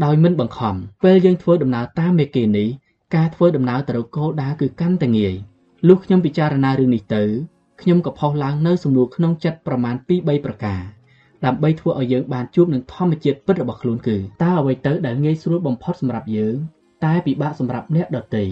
[0.06, 0.76] ដោយមិនបង្ខំ
[1.06, 2.70] ពេលយើងធ្វើដំណើរតាមមេគីនេះ
[3.16, 5.34] ការធ្វើដំណើរទៅរកគោលដៅគឺកាន់តែងាយ
[5.88, 7.24] លុះខ្ញុំពិចារណារឿងនេះទៅ
[7.82, 10.97] ខ្ញុំក៏ផុសឡើងនៅសំណួរក្នុងចិត្តប្រមាណ2-3ប្រការ
[11.46, 16.56] ដើម្បីធ្វើឲ្យយើងបានជួបនឹងធម្មជាតិពិតរបស់ខ្លួនគឺតើអ្វីទៅដែលងាយស្រួលបំផុតសម្រាប់យើង
[17.06, 18.46] តែពិបាកសម្រាប់អ្នកដទៃ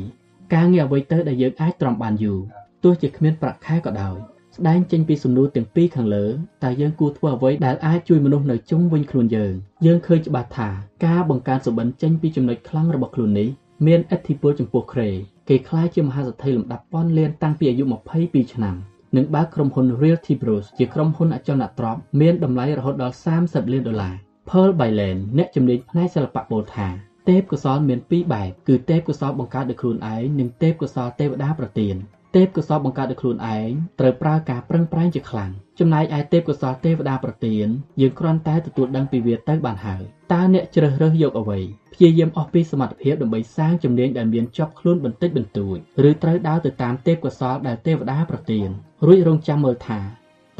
[0.53, 2.39] ការងារអ្វីទៅដែលយើងអាចទ្រាំបានយូរ
[2.83, 4.15] ទោះជាគ្មានប្រាក់ខែក៏ដោយ
[4.55, 6.25] ស្ដែងចេញពីសំណួរទាំងពីរខាងលើ
[6.63, 9.53] តើយើងគួរធ្វើអ្វីដែលអាចជួយមនុស្សនៅជុំវិញខ្លួនយើង
[9.85, 10.69] យើងឃើញច្បាស់ថា
[11.05, 13.49] ការបង្កើនសុបិនចេញពីចំណុចខ្លាំងរបស់ខ្លួននេះ
[13.85, 15.09] មានឥទ្ធិពលចំពោះក្រេ
[15.49, 17.83] គេខ្លាយជាមហាសេដ្ឋីលំដាប់ពាន់លានតាំងពីអាយុ
[18.19, 18.75] 22ឆ្នាំ
[19.15, 24.15] និងបើកក្រុមហ៊ុន Realty Bros ជាក្រុមហ៊ុនអចលនទ្រព្យមានតម្លៃរហូតដល់30លានដុល្លារ
[24.49, 26.87] Pearl Byland អ្នកជំនាញផ្នែកសិល្បៈពោលថា
[27.29, 31.95] ទេពកោសលមានពីរបែបគឺទេពកោសលបង្កើតដោយខ្លួនឯងនិងទេពកោសលទេវតាប្រទាន
[32.35, 37.67] ទេពកោសលបង្កើតដោយខ្លួនឯងត្រូវប្រើការប្រឹងប្រែងជាខ្លាំងចំណែកឯទេពកោសលទេវតាប្រទាន
[38.01, 40.03] យើងគ្រាន់តែទទួលដឹងពីវាទៅបានហើយ
[40.33, 41.59] តើអ្នកជ្រើសរើសយកអ្វី
[41.93, 45.77] ព្យាយាមអស់ពីសមត្ថភាពដើម្បីសាងជំនាញដែលមានជាប់ខ្លួនបន្តិចបន្តួច
[46.09, 48.67] ឬត្រូវដើរទៅតាមទេពកោសលដែលទេវតាប្រទាន
[49.05, 49.99] រួចរងចាំមើលថា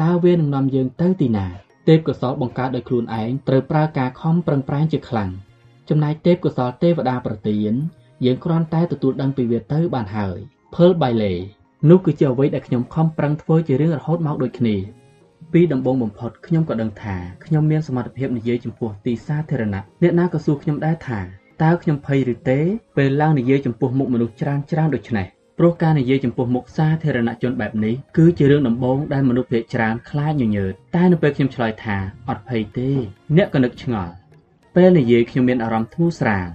[0.02, 1.48] តើវានឹងនាំយើងទៅទីណា
[1.88, 5.30] ទេពកោសលបង្កើតដោយខ្លួនឯងត្រូវប្រើការខំប្រឹងប្រែងជាខ្លាំង
[5.90, 7.74] ចំណែកទេពកោសលទេវតាប្រទាន
[8.26, 10.40] យើងគ្រាន់តែទទួលដឹងពីវាទៅបានហើយ
[10.74, 11.38] Pearl Bailey
[11.90, 14.76] នោះគឺជាអ្វីដែលខ្ញុំខំប្រឹងធ្វើជារឿងរហូតមកដូចគ្នា
[15.54, 17.16] ពីដំបូងបំផុតខ្ញុំក៏ដឹងថា
[17.46, 21.20] ខ្ញុំមានសមត្ថភាពនិយាយចំពោះទីសាធារណៈអ្នកណាក៏សួរខ្ញុំដែរថា
[21.64, 22.60] តើខ្ញុំភ័យឬទេ
[22.98, 25.28] ពេលឡើងនិយាយចំពោះមុខមនុស្សច្រើនច្រើនដូចនេះ
[25.58, 31.98] ព្រោះការនិយាយចំពោះមុខសាធារណជនបែបនេះគឺជារឿងដំបូងដែលមនុស្សភាគច្រើនខ្លាចញញើតតែនៅពេលខ្ញុំឆ្លើយថា
[32.30, 32.90] អត់ភ័យទេ
[33.36, 34.14] អ្នកក៏នឹកឆ្ងល់
[34.76, 36.48] ពេលនិយាយខ្ញុំមានអារម្មណ៍ធូរស្រាល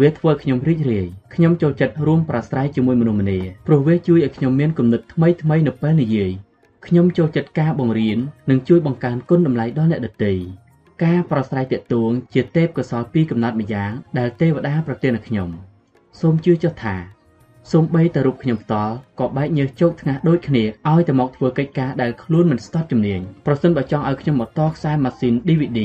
[0.00, 6.30] វាធ្វើខ្ញុំរីករាយខ្ញុំចូលចិត្តរួមប្រាស្រ័យជាមួយមនុស្សម្នាព្រោះវាជួយឲ្យខ្ញុំមានគំនិតថ្មីថ្មីនៅពេលនិយាយ
[6.86, 8.18] ខ្ញុំចូលចិត្តការបង្រៀន
[8.50, 10.32] និងជួយបង្កើនគុណតម្លៃដល់អ្នកដទៃ
[11.04, 15.48] ការប្រស្រ័យតាក់ទងជាទេពកោសលពីកំណត់ម្យ៉ាងដែលទេវតាប្រទានឲ្យខ្ញុំ
[16.20, 16.96] សូមជឿចុះថា
[17.72, 25.80] សូម្បីតែរូបខ្ញុំផ្ទាល់ក៏បែកញើសជោគថ្ងាសដូចគ្នាឲ្យតែមកធ្វើកិច្ចការដែលខ្លួនមិនស្ទាត់ជំនាញប្រសិនបើចង់ឲ្យខ្ញុំមកតខ្សែម៉ាស៊ីន DVD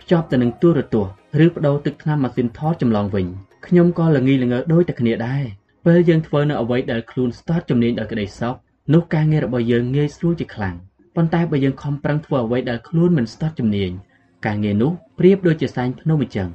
[0.00, 3.26] ភ្ជាប់ទៅនឹងទូរទស្សន៍ ឬបដូរទឹកថ្នាំម៉ាស៊ីនថតចម្លងវិញ
[3.66, 5.44] ខ្ញុំក៏ល្ងីល្ងើដូចតែគ្នាដែរ
[5.86, 8.54] ពេលយើងធ្វើនៅអ្វីដែលខ្លួនស្ទាត់ជំនាញដោយក្តីសុខ
[8.94, 10.76] នោះការងាររបស់យើងងាយស្រួលជាខ្លាំង
[11.16, 13.90] ប៉ុន្តែបើយើងខំប្រឹងធ្វើអ្វីដែលខ្លួនមិនស្ទាត់ជំនាញ
[14.46, 16.48] ការងារនោះប្រៀបដូចជាសែងភ្នំអញ្ចឹង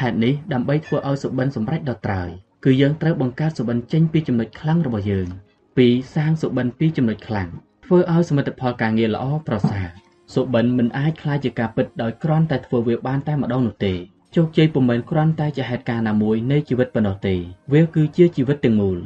[0.00, 2.30] ហេតុនេះដើម្បីធ្វើឲ្យសុបិនសម្រេចដល់ត្រើយ
[2.64, 5.28] គឺយើងត្រូវបង្កើតសុបិនចេញពីចំណុចខ្លាំងរបស់យើង
[5.76, 7.48] ពីសាងសុបិនពីចំណុចខ្លាំង
[7.84, 9.86] ធ្វើឲ្យសមិទ្ធផលការងារល្អប្រសើរ
[10.34, 13.94] សុបិនមិនអាចខ្លាចជាការពិតដោយគ្រាន់តែធ្វើវាបានតែម្ដងនោះទេ
[14.36, 17.34] ជោគជ័យពុំមែនគ្រាន់តែជាហេតុការណ៍ណាមួយនៃជីវិតប៉ុណ្ណោះទេ
[17.72, 18.98] វាគឺជាជីវិតទាំងមូល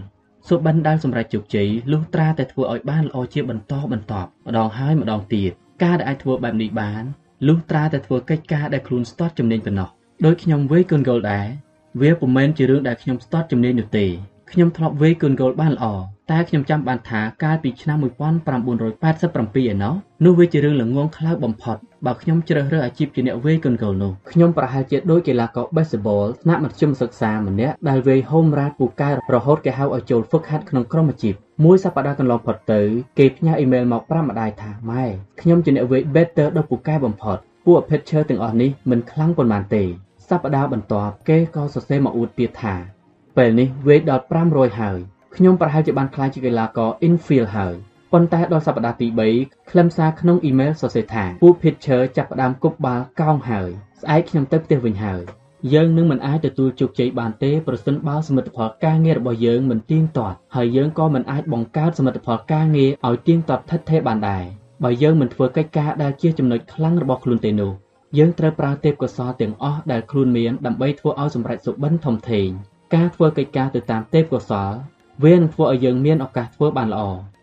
[0.48, 5.50] សុបិនដែលសម្រេចជោគជ័យលុះត្រាតែធ្វើឲ្យបានល្អជាបន្តបន្ទាប់ម្ដងហើយម្ដងទៀត
[5.84, 7.02] ការដែលអាចធ្វើបែបនេះបាន
[7.46, 9.88] លុះត្រាតែធ្វើកិច្ចការដែលខ្លួនស្ទាត់ជំនាញប៉ុណ្ណោះ
[10.26, 11.46] ដោយខ្ញុំវេយកូនគោលដែរ
[12.00, 14.06] វាពុំមែនជារឿងដែលខ្ញុំស្ទាត់ជំនាញនោះទេ
[14.52, 15.86] ខ្ញុំធ្លាប់វាយកូនគោលបានល្អ
[16.30, 19.94] តែខ្ញុំចាំបានថាកាលពីឆ្នាំ1987ឯណោះ
[20.24, 21.76] នោះវាជារឿងល្ងងខ្លៅបំផុត
[22.06, 31.34] បើខ្ញុំជ្រើសរើសអាជីពជាអ្នកវាយកូនគោលនោះខ្ញុំប្រហែលជាដូចកីឡាករ baseball ថ្នាក់មធ្យមសិក្សាម្នាក់ដែលវាយហូមរ៉ាតពូកែរហូតគេហៅឲ្យចូលហ្វឹកហាត់ក្នុងក្រុមអាជីព
[31.64, 32.80] មួយសប្តាហ៍កន្លងផុតទៅ
[33.18, 35.04] គេផ្ញើអ៊ីមែលមកប្រាប់ម្ដាយថាម៉ែ
[35.40, 39.84] ខ្ញុំជាអ្នកវាយ better ដ៏ពូកែបំផុតពួក pitcher ទាំងអស់នេះមិនខ្លាំងប៉ុន្មានទេ
[40.28, 42.76] សប្តាហ៍បន្ទាប់គេក៏សរសេរមកអួតទៀតថា
[43.38, 44.98] ពេលនេះវេកដល់500ហើយ
[45.36, 47.74] ខ្ញុំប្រហែលជាបានក្លាយជាកីឡាករ infield ហើយ
[48.12, 49.08] ប៉ុន្តែដល់សប្តាហ៍ទី
[49.38, 53.68] 3ខ្លឹមសារក្នុងអ៊ីមែលសរសេរថាពួក pitcher ចាប់ផ្ដើមគប់បាល់កោងហើយ
[54.00, 55.22] ស្អែកខ្ញុំទៅផ្ទះវិញហើយ
[55.72, 64.44] យើងនឹងមិនអាចទទួលជោគជ័យបានទេប្រសិនបើសមិទ្ធផលការងាររបស់យើងមិនទៀងទាត់ហើយយើងក៏មិនអាចបង្កើតសមិទ្ធផលការងារឲ្យទៀងទាត់ថិតថេរបានដែរ
[64.84, 67.72] បើយើងមិនធ្វើកិច្ចការដែលជាចំណុចខ្លាំងរបស់ខ្លួនទេនោះ
[68.18, 72.50] យើងត្រូវប្រើទេពកោសល្យទាំងអស់ដែលខ្លួនមានដើម្បីធ្វើឲ្យសម្រេចសុបិនធំធេង
[72.94, 74.76] ការធ្វើកិច្ចការទៅតាមទេពកោសល្យ
[75.24, 77.02] វានឹងធ្វើឲ្យយើងមានឱកាសធ្វើបានល្អ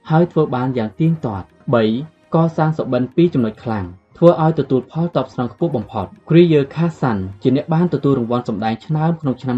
[0.10, 1.46] ហើយធ្វើបានយ៉ាងទៀងទាត់
[1.90, 3.86] 3កសាងសុបិនពីចំណុចខ្លាំង
[4.18, 9.56] ធ្វើឲ្យទទួលផលតបស្នងខ្ពស់បំផុត Kriyer Khasan ជាអ្នកបានទទួលរង្វាន់សម្ដែងឆ្នើមក្នុងឆ្នាំ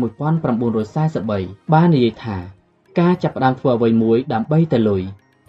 [0.65, 2.37] 1943បាននិយាយថា
[2.99, 5.01] ការចាប់ផ្ដើមធ្វើអ្វីមួយដើម្បីតែលុយ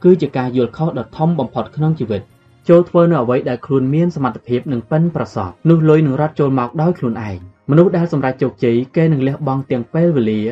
[0.05, 2.23] គឺជាការយល់ខុសដ៏ធំបំផុតក្នុងជីវិត
[2.69, 7.39] ចូលធ្វើនៅអ្វីដែលខ្លួនមានសមត្ថភាពនិងប៉ិនប្រសប់នោះលុយនឹងរត់ចូលមកដោយខ្លួនឯង
[7.71, 10.43] មនុស្សដែលសម្រេចជោគជ័យគេនឹងលះបង់ទាំងពេលវេលា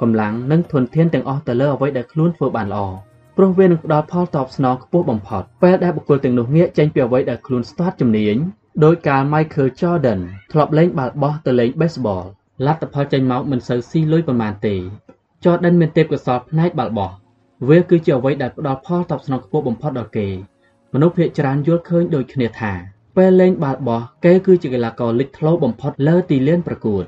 [0.00, 2.84] កម្លាំងនិងធនធានទាំងអស់ទៅលើអ្វីដែលខ្លួនធ្វើបានល្អ
[3.36, 8.36] ព្រោះវានឹងផ្ដល់ផលតបស្នងខ្ពស់បំផុតពេលដែលបុគ្គលទាំងនោះងាកចេញពីអ្វីដែលខ្លួនស្ទាត់ជំនាញ
[8.84, 10.20] ដោយកាល Michael Jordan
[10.52, 12.24] ធ្លាប់លេងបាល់បោះទៅលេង baseball
[12.66, 14.74] លទ្ធផលចេញមកមិនសូវស៊ីលុយប៉ុន្មានទេ
[15.44, 17.10] Jordan មានទេពកោសល្យផ្នែកបាល់បោះ
[17.68, 20.28] វាគឺជាអ្វីដែលផ្ដល់ផលតបស្នងខ្ពស់បំផុតដល់គេ
[20.92, 27.04] មនុស្សភាគច្រើនយល់ឃើញដូចគ្នាថា ពេលលេងបាល់បោះគេគឺជាកីឡាករលេចធ្លោបំផុតលើទីលានប្រកួត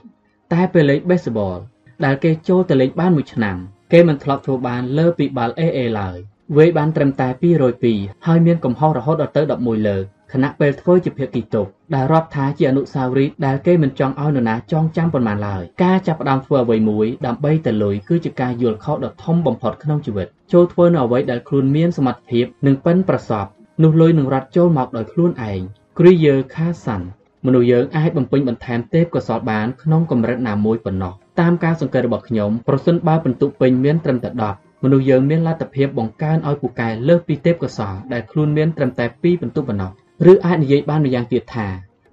[0.52, 1.58] តែពេលលេង baseball
[2.04, 3.56] ដែលគេចូលទៅលេងបានមួយឆ្នាំ
[3.92, 6.16] គេមិនធ្លាប់ធ្វើបានលើពីបាល់ AA ឡើយ
[6.56, 7.28] វាយបានត្រឹមតែ
[7.76, 10.02] 202ហើយមានកំហុសរហូតដល់ទៅ11លើក
[10.32, 23.50] ខណៈពេលធ្វើជាភាគីតុបដែលរាប់ថាជាអនុស្សាវរីយ៍ដែលគេមិនចង់ឲ្យនរណាចងចាំប៉ុន្មានឡើយការចាប់ផ្ដើមធ្វើអ្វីមួយដើម្បីទៅលុយគឺជាការយល់ខុសដ៏ធំបំផុតក្នុងជីវិតចូលធ្វើនៅអ្វីដែលខ្លួនមានសមត្ថភាពនិងប៉ិនប្រសប់
[23.82, 25.62] នោះលុយនឹងរត់ចូលមកដោយខ្លួនឯង
[25.98, 27.02] Kriyer Khasan
[27.46, 39.90] មនុស្សយើងអាចបំពេញបន្ថែមទេពកោសល្យបានក្នុងកម្រិតណាមួយប៉ុណ្ណោះតាមការសង្កេតរបស់ខ្ញុំប្រសិនបើពិន្ទុពេញមានត្រឹមតែ10មនុស្សយើងមានលទ្ធភាពបង្កើនឲ្យពូកែលើសពីទេពកោសល្យដែលខ្លួនមានត្រឹមតែ2ពិន្ទុប៉ុណ្ណោះ
[40.32, 41.66] ឬអាចនិយាយបានម្យ៉ាងទៀតថា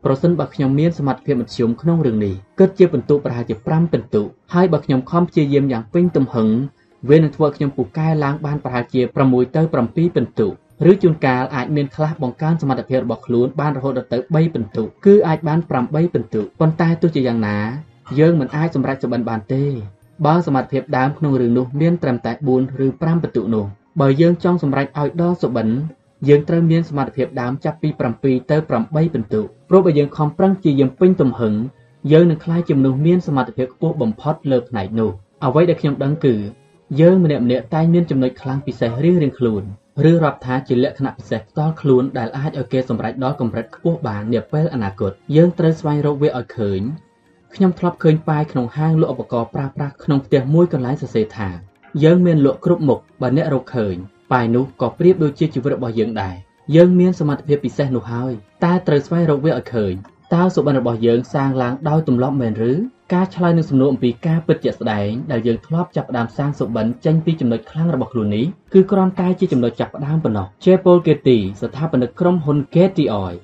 [0.06, 4.22] ប្រសិនបើខ្ញុំមានសមត្ថភាពមធ្យមក្នុងរឿងនេះគិតជាពិន្ទុប្រហែលជា5ពិន្ទុ
[4.54, 6.48] ហើយបើខ្ញុំខំព្យាយាមយ៉ាងពេញទំហឹង
[7.10, 10.48] វានឹងធ្វើខ្ញុំពូកែឡើងបានប្រហែលជា6ទៅ7ពិន្ទុ
[10.88, 17.58] ឬជួនកាលអាចមានខ្លះបង្កើនសមត្ថភាពរបស់ខ្លួនបានរហូតដល់ទៅ3ពិន្ទុគឺអាចបាន8ពិន្ទុប៉ុន្តែទោះជាយ៉ាងណា
[18.20, 19.64] យើងមិនអាចសម្រេចសុបិនបានទេ
[20.26, 23.66] បើសមត្ថភាពដើមក្នុងរឿងនោះមានត្រឹមតែ4ឬ5ពិន្ទុនោះ
[24.02, 25.68] បើយើងចង់សម្រេចឲ្យដល់សុបិន
[26.28, 27.90] យើងត្រូវមានសមត្ថភាពដើមចាប់ពី
[28.20, 31.54] 7ទៅ8ពិន្ទុព្រោះបើយើងខំប្រឹងជាយើងពេញទំហឹង
[32.12, 35.12] យើងនឹងក្លាយជាមនុស្សមានសមត្ថភាពខ្ពស់បំផុតលើផ្នែកនោះ
[35.46, 36.36] អ្វីដែលខ្ញុំដឹងគឺ
[36.99, 39.64] យើងម្នាក់ម្នាក់តែងមានចំណុចខ្លាំងពិសេសរៀងៗខ្លួន
[40.07, 46.81] ឬរាប់ថាជាលក្ខណៈពិសេសផ្ទាល់ខ្លួនដែលអាចឲ្យគេសម្រេចដល់កម្រិតខ្ពស់បាននាពេលអនាគតយើងត្រូវស្វែងរកវាឲ្យឃើញ
[47.53, 51.49] ខ្ញុំធ្លាប់ឃើញប៉ាយក្នុងហាងលក់ឧបករណ៍ប្រើប្រាស់ក្នុងផ្ទះមួយកន្លែងសរសេរថា
[52.03, 53.95] យើងមានលក់គ្រប់មុខបើអ្នករកឃើញ
[54.31, 56.36] ប៉ាយនោះក៏ប្រៀបដូចជាជីវិតរបស់យើងដែរ
[56.76, 58.31] យើងមានសមត្ថភាពពិសេសនោះហើយ
[58.63, 59.94] តែត្រូវស្វែងរកវាឲ្យឃើញ
[60.34, 62.73] តើសុបិនរបស់យើងសាងឡើងដោយទម្លាប់មែនឬ
[63.13, 73.36] ការឆ្លើយនឹងសំណួរអំពីការពិតជាក់ស្ដែងដែលយើងធ្លាប់ចាប់ផ្ដើមសាងសុបិនចេញពីចំណុចខ្លាំងរបស់ខ្លួននេះគឺគ្រាន់តែជាចំណុចចាប់ផ្ដើមប៉ុណ្ណោះ Chapel Getty ស្ថាបនិកក្រុមហ៊ុន Getty Oil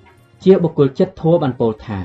[0.44, 2.00] ជាបុគ្គលចិត្តធម៌បានពោលថា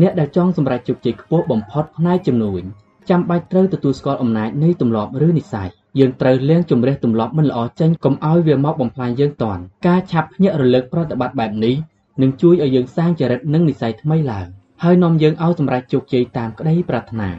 [0.00, 2.62] អ្នកដែលចង់សម្រេចជោគជ័យខ្ពស់បំផុតផ្នែកជំនួញ
[3.10, 5.68] ចាំបាច់ត្រូវទទួលស្គាល់អំណាចនៃទម្លាប់ឬនិស្ស័យ
[5.98, 11.74] យើងត្រូវលាងជម្រះទម្លាប់មិនល្អចេញកុំឲ្យវាមកបំផ្លាញយើងតាន់ការឆាប់ភ្ញាក់រលឹកប្រតិបត្តិបែបនេះ
[12.22, 14.48] នឹងជួយឲ្យយើងសាងចរិតនិងនិស្ស័យថ្មីឡើង
[14.83, 17.29] ហើយនាំយើងឲ្យសម្រេចជោគជ័យតាមក្តីប្រាថ្នា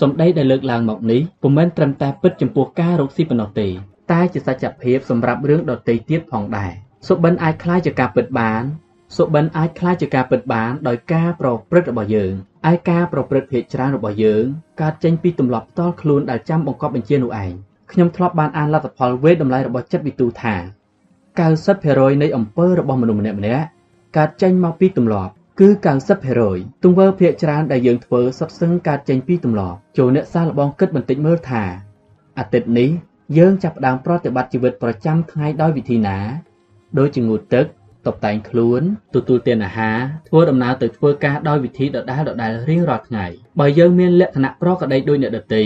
[0.00, 3.68] សម្ដីដែលលើកឡើងមកនេះពុំមែនត្រឹមតែពិតចំពោះការរកស៊ីប៉ុណ្ណោះទេ
[4.12, 6.72] តែជាសច្ចភាពសម្រាប់រឿងដទៃទៀតផងដែរ
[7.08, 8.62] សុបិនអាចคล้ายជាការពិតបាន
[9.16, 12.32] សុបិនអាចคล้ายជាការពិតបានដោយការប្រព្រឹត្តរបស់យើង
[12.70, 14.44] ឯការប្រព្រឹត្តភាកច្រើនរបស់យើង
[14.80, 17.52] កើតចេញពីទម្លាប់ផ្ទាល់ខ្លួនដែលចាំបង្កប់បញ្ជានោះឯង
[17.92, 20.54] ខ្ញុំធ្លាប់បានអានលទ្ធផលវេតម្លៃរបស់ចិត្តវិទូថា
[21.38, 23.66] 90%នៃអំពើរបស់មនុស្សម្នាក់ៗ
[24.16, 25.69] កើតចេញមកពីទម្លាប់ គឺ
[26.25, 31.63] 90%ទង្វើភាគច្រើនដែលយើងធ្វើសុទ្ធសឹងកើតចេញពីទម្លាប់ចូលអ្នកសាឡបងគិតបន្តិចមើលថា
[32.39, 32.89] អាទិត្យនេះ
[33.37, 36.17] យើងចាប់ផ្ដើមប្រតិបត្តិជីវិតប្រចាំថ្ងៃដោយវិធីណា
[36.99, 37.65] ដូចជាងូតទឹក
[38.05, 38.81] តុបតែងខ្លួន
[39.15, 39.97] ទទួលទានអាហារ
[40.27, 43.25] ធ្វើដំណើរទៅធ្វើការដោយវិធីដដែលដដែលរៀងរាល់ថ្ងៃ
[43.59, 45.63] បើយើងមានលក្ខណៈប្រក្រតីដូចអ្នកដទៃ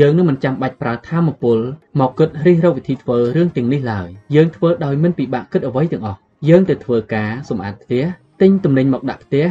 [0.00, 1.58] យើងនឹងមិនចាំបាច់ប្រើធម៌ពល
[2.00, 6.18] មកគិតរិះរកវិធីធ្វើរឿងទាំងនេះឡើយយើងធ្វើដោយមិនពិបាកគិតអ្វីទាំងអស់
[6.48, 8.04] យើងទៅធ្វើការសម្អាតផ្ទះ
[8.40, 9.46] ទិញទំនិញមកដាក់ផ្ទះ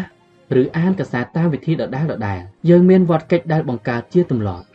[0.62, 4.66] ឬអានកសាតាមវិធីដដែលដដែលយើងមានវត្តកិច្ចដែលបង្កើតជាទម្លាប់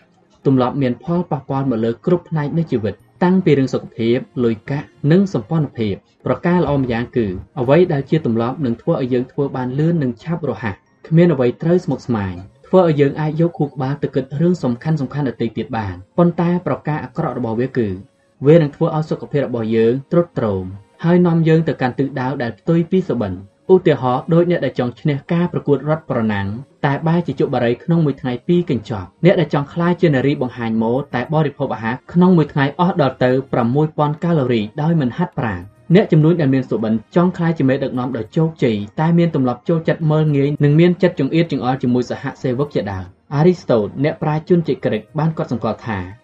[0.47, 2.94] ទម្លាប់មានផលប៉ះពាល់មកលើគ្រប់ផ្នែកនៃជីវិត
[3.25, 5.94] តាំងពីរឿងសុខភាពលុយកាក់និងសម្ព័ន្ធភាព
[6.26, 7.26] ប្រការល្អម្យ៉ាងគឺ
[7.60, 10.75] អ្វីដែលជាទម្លាប់នឹងធ្វើឲ្យយើងធ្វើបានលឿននិងឆាប់រហ័ស
[11.09, 12.34] គ្មានអ្វីត្រូវស្មុគស្មាញ
[12.67, 17.89] ធ្វើឲ្យយើងអាចយកខួរក្បាលទៅគិតរឿងសំខាន់សំខាន់ដទៃទៀតបានប៉ុន្តែប្រការអាក្រក់របស់វាគឺ
[18.47, 20.65] វានឹងធ្វើឲ្យសុខភាពរបស់យើងទ្រុឌទ្រោម
[21.05, 23.33] ហើយនាំយើងទៅកាន់ទិសដៅដែលផ្ទុយពីសុបិន
[23.73, 26.47] ឧទាហរណ៍ដូចអ្នកដែលចង់ឈ្នះការប្រកួតរត់ប្រណាំង
[26.84, 33.31] តែបែរជាជក់បារីក្នុងមួយថ្ងៃពីរកញ្ចក់អ្នកដែលចង់ក្លាយជានារីបង្ហាញម៉ូដតែបរិភោគអាហារក្នុងមួយថ្ងៃអស់ដល់ទៅ
[33.76, 35.60] 6000កាឡូរីដោយមិនហាត់ប្រាណ
[35.94, 46.24] អ្នកចំនួនដែលមានសុបិនចង់ក្លាយជាមេដឹកនាំដ៏ជោគជ័យតែមានទម្លាប់ចូលចិត្តមើលងាយនិងមានចិត្តចង្អៀតចង្អល់ជាមួយសហសេវកជាដើមអារីស្តូតអ្នកប្រាជ្ញជនជាតិក្រិកបានកត់សម្គាល់ថា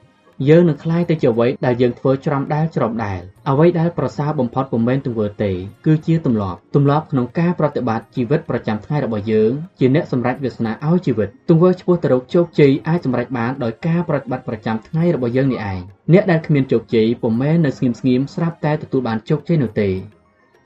[0.50, 5.52] យើងនឹងคล้ายទៅជាអ្វីដែលយើងធ្វើច្រំដែលច្រំដែលអ្វីដែលប្រសើរបំផុតពុំមែនទង្វើទេ
[5.86, 15.80] គឺជាទម្លាប់ទម្លាប់ក្នុងការប្រតិបត្តិជីវិតប្រចាំថ្ងៃរបស់យើងជាអ្នកសម្រេចវាសនាឲ្យជីវិតទង្វើឆ្ពោះទៅរកជោគជ័យអាចសម្រេចបានដោយការប្រតិបត្តិប្រចាំថ្ងៃរបស់យើងនេះឯង
[16.14, 19.90] អ្នកដែលគ្មានជោគជ័យពុំមែននៅស្ងៀមស្ងៀមស្រាប់តែទទួលបានជោគជ័យនោះទេ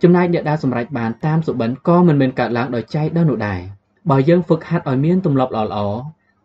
[0.03, 3.60] ចំណែកអ្នកដែលសម្រេចបានតាមសុបិនក៏មិនមែនកើតឡើងដោយចៃដន្យនោះដែរ
[4.10, 5.98] បើយើងហ្វឹកហាត់ឲ្យមានទម្លាប់ល្អៗ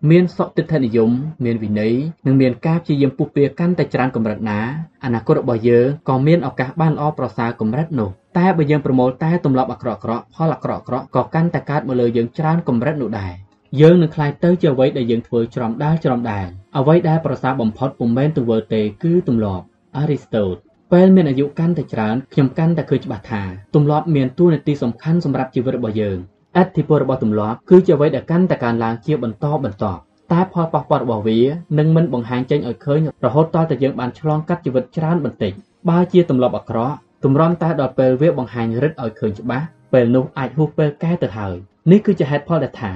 [0.08, 1.11] មានសុទិដ្ឋិនិយម
[1.45, 1.94] មានវិន័យ
[2.26, 4.60] និងមានការព្យាយាមពុះពៀកាន់តែច្រើនកម្រិតណា
[5.06, 10.02] អនាគតរបស់យើងក៏មានឱកាសបានល្អប្រសើរកម្រិតនោះតែបើយើងប្រមូលតែទម្លាប់អាក្រក់ៗ
[10.34, 10.84] ផលអាក្រក់ៗ
[11.16, 13.34] ក៏កាន់តែកើតមកលើយើងច្រើនកម្រិតនោះដែរ
[13.82, 16.48] យើងនឹងខ្លាយទៅជាអ្វីដែលយើងធ្វើច្រំដាលច្រំដាល
[16.78, 19.64] អ្វីដែលប្រសើរបំផុតពុំមែនទង្វើទេគឺទម្លាប់
[19.98, 20.56] អារីស្តូត
[20.94, 23.44] ពេលមានអាយុកាន់តែច្រើនខ្ញុំកាន់តែឃើញច្បាស់ថា
[23.76, 26.18] ទម្លាប់មានតួនាទីសំខាន់សម្រាប់ជីវិតរបស់យើង
[26.61, 31.40] ឥទ្ធិពលរបស់ទម្លាប់គឺជាអ្វីដែលកាន់តែកើនឡើងជាបន្តបន្ទាប់តែផលប៉ះពាល់របស់វា
[31.78, 35.53] នឹងមិនបង្ហាញចេញឲ្យឃើញរហូតតតែយើងបានឆ្លងកាត់ជីវិតច្រើនបន្តិច
[35.90, 41.56] បើជាទម្លាប់អាក្រក់ទម្រាំតែដល់ពេលវាបង្ហាញរិទ្ធឲ្យឃើញច្បាស់ពេលនោះអាចហួសពេលកែទៅហើយ
[41.92, 42.94] នេះគឺជាហេតុផលដែលថា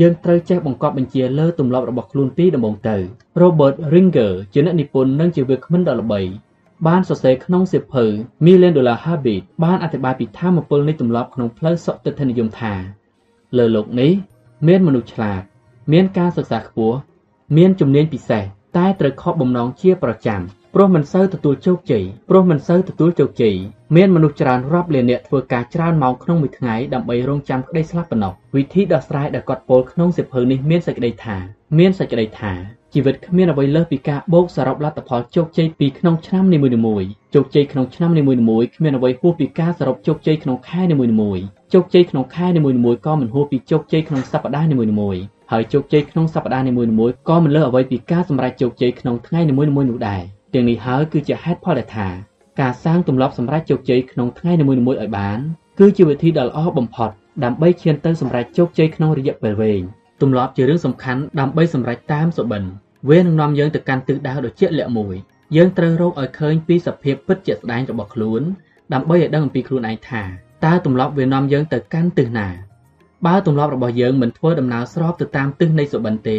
[0.00, 2.96] យើងត្រូវចេះបង្កប់បញ្ជាលើទម្លាប់របស់ខ្លួនពីដំបូងទៅ
[3.40, 6.20] Robert Ringer ជាអ្នកនិពន្ធនិងជាវាគ្មិនដ៏ល្បី
[6.87, 8.05] បានសរសេរក្នុងសៀវភៅ
[8.45, 12.73] Million Dollar Habit បានអធិប្បាយពីធម៌ពលនៃទម្លាប់ក្នុងផ្លូវសុតិធនិយមថា
[13.57, 14.11] លើโลกនេះ
[14.67, 15.41] មានមនុស្សឆ្លាត
[15.93, 16.97] មានការសិក្សាខ្ពស់
[17.57, 18.43] មានជំនាញពិសេស
[18.77, 20.41] តែត្រូវខកបំណងជាប្រចាំ
[20.75, 23.55] ព្រោះមិនសូវទទួលជោគជ័យព្រោះមិនសូវទទួលជោគជ័យ
[23.95, 31.37] មានមនុស្សច្រើនរាប់លានអ្នកធ្វើការច្រើនម៉ោងក្នុងមួយថ្ងៃដើម្បីរងចាំក្តីស្លាប់ប៉ុណ្ណោះវិធីដោះស្រាយដែលគាត់ពោលក្នុងសៀវភៅនេះមានសេចក្តីថា
[31.79, 32.53] មានសេចក្តីថា
[32.96, 50.22] ជីវិតគ្មានអ្វីលើសពីការបូកសរុបលទ្ធផលជោគជ័យពីក្នុងឆ្នាំនីមួយៗជោគជ័យក្នុងឆ្នាំនីមួយៗគ្មានអ្វីហួសពីការសរុបជោគជ័យក្នុងខែនីមួយៗជោគជ័យក្នុងខែនីមួយៗក៏មិនហួសពីជោគជ័យក្នុងសប្តាហ៍នីមួយៗហើយជោគជ័យក្នុងសប្តាហ៍នីមួយៗក៏មិនលើសអ្វីពីការសម្រេចជោគជ័យក្នុងថ្ងៃនីមួយៗនោះដែរ
[50.54, 52.08] ទាំងនេះហើយគឺជាហេតុផលដែលថា
[52.60, 55.38] ការសាងទម្លាប់សម្រេចជោគជ័យក្នុងថ្ងៃនីមួយៗឲ្យបាន
[55.78, 57.10] គឺជាវិធីដ៏ល្អបំផុត
[57.44, 59.82] ដើម្បីឈានទៅសម្រេចជោគជ័យក្នុងរយៈពេលវែង
[60.20, 62.64] ទម្លាប់ជារឿងសំខាន់ដើម្បីសម្រេចតាមសុបិន
[63.10, 65.16] វានឹងនាំយើងទៅកាន់ទិសដៅដ៏ជាក់លាក់មួយ
[65.56, 68.42] យើងត្រូវរកឲ្យឃើញពីសភាពពិតជាក់ស្ដែងរបស់ខ្លួន
[68.92, 70.22] ដើម្បីឲ្យដឹងអំពីខ្លួនឯងថា
[70.64, 72.48] តើទម្លាប់វានាំយើងទៅកាន់ទិសណា
[73.26, 76.38] បើទម្លាប់របស់យើងមិនធ្វើដំណើរស្របទៅតាមទិសនៃសុបិនទេ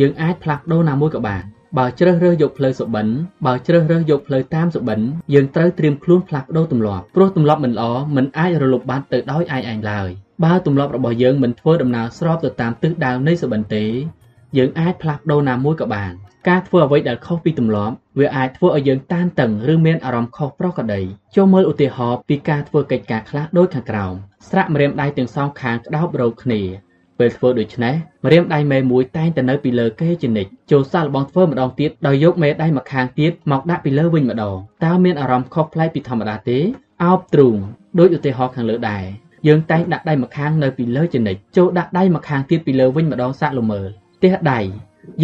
[0.00, 1.44] យើងអាចផ្លាស់ប្ដូរណាមួយក៏បាន
[1.78, 3.06] បើជ្រើសរើសយកផ្លូវសុបិន
[3.46, 5.00] បើជ្រើសរើសយកផ្លូវតាមសុបិន
[5.34, 10.08] យើងត្រូវត្រៀមខ្លួនផ្លាស់ប្ដូរទម្លាប់ព្រោះទម្លាប់មិនល្អមិនអាចរលុបបានទៅដោយឯងឯងឡើយ
[10.44, 13.84] បើទម្លាប់របស់យើងមិនធ្វើដំណើរស្របទៅតាមទិសដៅនៃសុបិនទេ
[14.56, 16.12] យើងអាចផ្លាស់ប្ដូរណាមួយក៏បាន
[16.48, 21.00] ការធ្វើអ្វីដែលខុសពីទម្លាប់វាអាចធ្វើឲ្យយើងតានតឹងឬមានអារម្មណ៍ខុសប្រក្រតី
[21.36, 24.14] ចូលមើលឧទាហរណ៍ពីការធ្វើកិច្ចការខ្លះដូចខាងក្រោម
[24.48, 26.60] ស្រាក់ម្រាមដៃទាំងសងខាងក្តោបរោគ្នា
[27.18, 27.94] ពេលធ្វើដូច្នេះ
[28.24, 36.58] ម្រាមដៃមេមួយតែងតែនៅពីលើគេជានិច្ចចូលសាឡបងធ្វើម្ដងទៀតដោយយកមេដៃម្ខាងទៀតមកដាក់ពីលើវិញម្ដងតើមានអារម្មណ៍ខុសប្លែកពីធម្មតាទេ
[37.04, 37.56] អោបទ្រូង
[37.98, 39.04] ដូចឧទាហរណ៍ខាងលើដែរ
[39.46, 43.88] យើងតែងដាក់ដៃម្ខាងនៅពីលើជានិច្ចចូលដាក់ដៃម្ខាងទៀតពីលើវិញម្ដងសាកល្មើល
[44.22, 44.60] ទះដៃ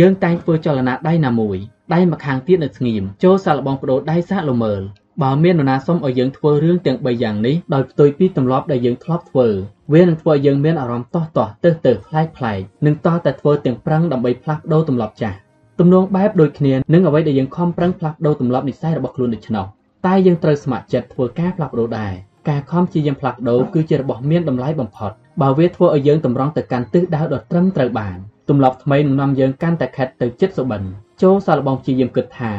[0.01, 1.57] យើងតែងធ្វើចលនាដៃណាមួយ
[1.95, 4.83] ដៃម្ខាងទៀតនៅស្ងៀមចូលសាកល្បងបដូរដៃសាកល្មើល
[5.23, 9.49] បើមាននរណាសុំឲ្យយើងធ្វើរឿងទាំង3យ៉ាងនេះដោយផ្ទុយពីទម្លាប់ដែលយើងធ្លាប់ធ្វើ
[9.93, 15.37] វានឹងធ្វើឲ្យយើងមានអារម្មណ៍តោះតោះទៅទៅផ្លែកផ្លែកនិងតោះតែធ្វើទាំងប្រឹងដើម្បីផ្លាស់ប្ដូរទម្លាប់ចាស់
[15.79, 19.67] ទំនងបែបដូចគ្នានឹងអ្វីដែលយើងខំប្រឹងផ្លាស់ប្ដូរទម្លាប់និស្ស័យរបស់ខ្លួនដូច្នោះ
[20.07, 22.13] តែយើងត្រូវស្ម័គ្រចិត្តធ្វើការផ្លាស់ប្ដូរដែរ
[22.49, 25.13] ការខំជាយាមផ្លាស់ប្ដូរគឺជារបស់មានតម្លៃបំផុត
[25.43, 30.83] បើវាធ្វើឲ្យយើងតម្រង់ទៅកាន់ទិសដៅដ៏ត្រឹមត្រូវបាន ទម្លាប់ថ្មីនឹងនាំយើងកាន់តែខិតទៅចិត្តសុបិន
[31.23, 32.53] ចូលសាឡបងព្យាយាមគិតថា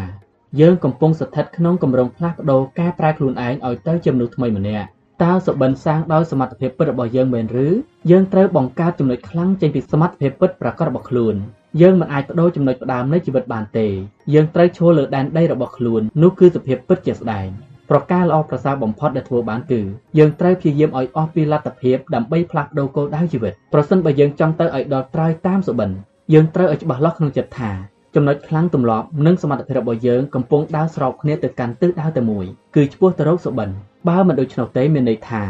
[0.61, 4.87] យើងកំពុងស្ថិតក្នុងគម្រោងផ្លាស់ប្ដូរការប្រែខ្លួនឯងឲ្យទៅជាមនុស្សថ្មីម្នាក់
[5.23, 7.67] តើសុបិនសាងដោយសមត្ថភាពពិតរបស់យើងមែនឬ
[8.11, 11.35] យើងត្រូវបង្កើតចំណុចខ្លាំងចេញពីសមត្ថភាពពិតប្រាកដរបស់ខ្លួន
[11.81, 13.87] យើងមិនអាចបដូរចំណុចផ្ដើមនៃជីវិតបានទេ
[14.33, 17.47] យើងត្រូវឈរលើដែនដីរបស់ខ្លួននោះគឺសភាពពិតជាស្ដែង
[17.95, 19.81] ប្រការល្អប្រសើរបំផុតដែលធ្វើបានគឺ
[20.17, 25.89] យើងត្រូវព្យាយាមឲ្យអស់ពីលទ្ធភាពដើម្បីផ្លាស់ប្ដូរគោលដៅជីវិតប្រសិនបើយើងចង់ទៅឲ្យដល់ត្រើយតាមសុបិន
[26.33, 27.72] យើងត្រូវឲ្យច្បាស់លាស់ក្នុងចិត្តថា
[28.15, 33.69] ចំណុចខ្លាំងទម្លាប់និងសមត្ថភាពរបស់យើងកំពុងដើរស្របគ្នាទៅកាន់ទិសដៅតែមួយគឺឆ្ពោះទៅរកសុបិន
[34.07, 35.43] បើមិនដូច្នោះទេមានន័យថា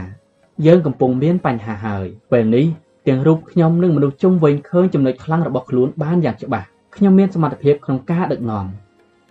[0.66, 2.66] យើងកំពុងមានបញ្ហាហើយពេលនេះ
[3.08, 8.66] ទាំងរូបខ្ញុំនិងមនុស្សជុំវិញឃើញចំណុចខ្លាំងរបស់ខ្លួនបានយ៉ាងច្បាស់ខ្ញុំមានសមត្ថភាពក្នុងការដឹកនាំ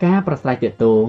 [0.05, 1.07] ការប្រស្រ័យទាក់ទង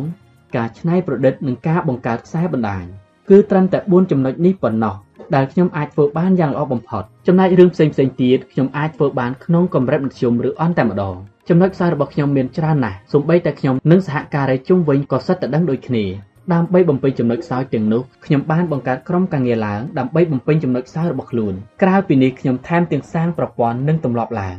[0.55, 2.83] ការច្នៃប្រឌិតនិងការបង្កើតខ្សែបណ្ដាញ
[3.29, 4.95] គឺត្រឹមតែ4ចំណុចនេះប៉ុណ្ណោះ
[5.35, 11.15] ដែលខ្ញុំអាចធ្វើបានយ៉ាងល្អបំផុតចំណែករឿងផ្សេងៗទៀតខ្ញុំអាចធ្វើបានក្នុងកម្រិតមធ្យមឬអន់តែម្ដង
[11.49, 16.05] ចំណុចខ្សែរបស់ខ្ញុំមានច្រើនណាស់សូម្បីតែខ្ញុំនិងសហការីជុំវិញក៏សិតតែដឹងដូចគ្នា
[16.53, 24.57] ដើម្បីបំពេញចំណុចខ្សោយទាំងនោះខ្ញុំបានបង្កើតក្រុមការងារឡើងដើម្បីបំពេញចំណុចខ្សោយរបស់ខ្លួនក្រៅពីនេះខ្ញុំថែមទាំងសាងប្រព័ន្ធនិងទម្លាប់ឡើង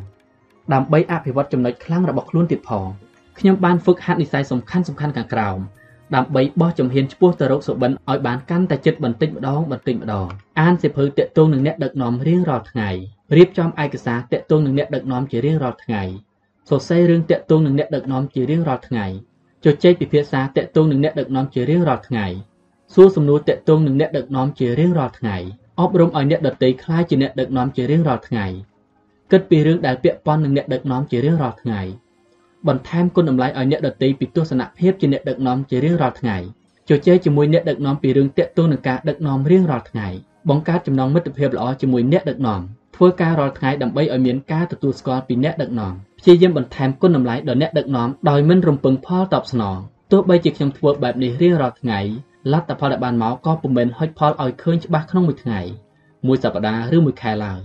[0.72, 2.88] ដើម្បីអភិវឌ្ឍចំណុចខ្លាំងរបស់ខ្លួនទៀតផង
[3.38, 5.58] ខ្ញុំបានហ្វឹកហាត់និស័យសំខាន់សំខាន់ខាងក្រោម
[6.14, 10.28] ដើម្បីបោះជំហានឆ្ពោះទៅរកសុបិនឲ្យបានកាន់តែជិតបន្តិចម្ដងបន្តិចម្ដង
[10.60, 12.90] អានសៀវភៅតាក់ទងនឹងអ្នកដឹកនាំរៀងរាល់ថ្ងៃ
[13.36, 16.02] រៀបចំឯកសារតាក់ទងនឹងអ្នកដឹកនាំជារៀងរាល់ថ្ងៃ
[16.68, 19.06] សរសេររឿងតាក់ទងនឹងអ្នកដឹកនាំជារៀងរាល់ថ្ងៃ
[19.64, 22.26] ជជែកពិភាក្សាតាក់ទងនឹងអ្នកដឹកនាំជារៀងរាល់ថ្ងៃ
[22.94, 25.36] សួរសំណួរតាក់ទងនឹងអ្នកដឹកនាំជារៀងរាល់ថ្ងៃ
[25.80, 28.46] អប់រំឲ្យអ្នកដទៃក្លាយជាអ្នកដឹកនាំជារៀងរាល់ថ្ងៃ
[29.30, 31.80] គិតពីរឿងដែលពាក់ព័ន្ធនឹងអ្នកដឹកនាំជារៀងរាល់ថ្ងៃ
[32.68, 36.36] បន្ថែមគុណតម្លៃឲ្យអ្នកដទៃពីទស្សនៈភាពជាអ្នកដឹកនាំជារៀងរាល់ថ្ងៃ
[36.88, 40.08] ជជែកជាមួយអ្នកដឹកនាំពីរឿងតាក់ទងនឹងការដឹកនាំរៀងរាល់ថ្ងៃ
[40.48, 42.60] បង្កើតចំណងមិត្តភាពល្អជាមួយអ្នកដឹកនាំ
[42.96, 49.76] ធ្វើការរាល់ថ្ងៃដើម្បីឲ្យមានការទទួលស្គាល់ពីអ្នកដឹកនាំព្យាយាមបន្ថែមគុណតម្លៃដល់អ្នកដឹកនាំដោយមិនរំពឹងផលតបស្នង
[50.12, 52.00] ទោះបីជាខ្ញុំធ្វើបែបនេះរៀងរាល់ថ្ងៃ
[52.52, 55.60] លទ្ធផលដែលបានមកក៏ពុំមែនហុចផលឲ្យឃើញច្បាស់ក្នុងមួយថ្ងៃ
[56.26, 57.60] មួយសប្តាហ៍ឬមួយខែឡើយ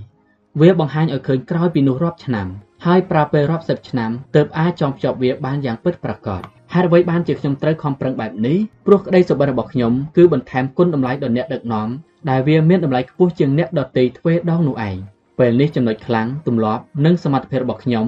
[0.60, 2.48] វាបង្ហាញឲ្យឃើញក្រោយពីនោះរាប់ឆ្នាំ
[2.87, 6.43] ហើយប្រើពេលរាប់សិបឆ្នាំទើបអាចចងភ្ជាប់វាបានយ៉ាងពិតប្រាកដ
[6.75, 11.89] ហេតុអ្វីបានជាខ្ញុំត្រូវខំប្រឹងបែបនេះព្រោះក្តីសុបិនរបស់ខ្ញុំគឺបន្ថែមគុណតម្លៃដល់អ្នកដឹកនាំ
[12.31, 14.97] ដែលវាមានតម្លៃខ្ពស់ជាងអ្នកដទៃទ្វេដងនោះឯង
[15.39, 18.07] ពេលនេះចំណុចខ្លាំងទម្លាប់និងសមត្ថភាពរបស់ខ្ញុំ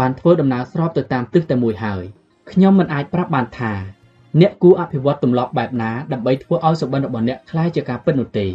[0.00, 2.02] បានធ្វើដំណើរស្របទៅតាមទិសតែមួយហើយ
[2.50, 3.72] ខ្ញុំមិនអាចប្រាប់បានថា
[4.40, 8.46] អ្នកគួរអភិវឌ្ឍទម្លាប់បែបណាដើម្បីធ្វើឲ្យសុបិនរបស់អ្នកคล้ายជាការពិតនោះទេ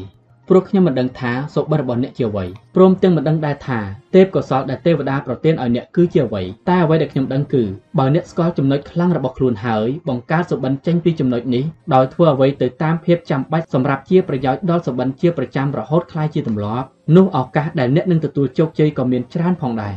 [0.48, 2.44] ព្រោះខ្ញុំមិនដឹងថាសុបិនរបស់អ្នកជាអ្វី
[2.76, 3.78] ព្រមទាំងមិនដឹងដែរថា
[4.14, 7.64] ទេពកុសលដែលទេវតាប្រទានឲ្យអ្នកគឺជាអ្វីតែអ្វីដែលខ្ញុំដឹងគឺ
[7.98, 19.96] បើអ្នកស្គាល់ចំណុចខ្លាំងរបស់ខ្លួនហើយបង្កើតសុបិនចេញពីចំណុចនេះដោយធ្វើអ្វីទៅតាមភាពចាំបាច់សម្រាប់ជាប្រយោជន៍ដល់សុបិនជាប្រចាំរហូតក្លាយជាទម្លាប់នោះឱកាសដែលអ្នកនឹងទទួលជោគជ័យក៏មានច្រើនផងដែរ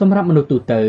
[0.00, 0.82] សម្រាប់មនុស្សទូទៅ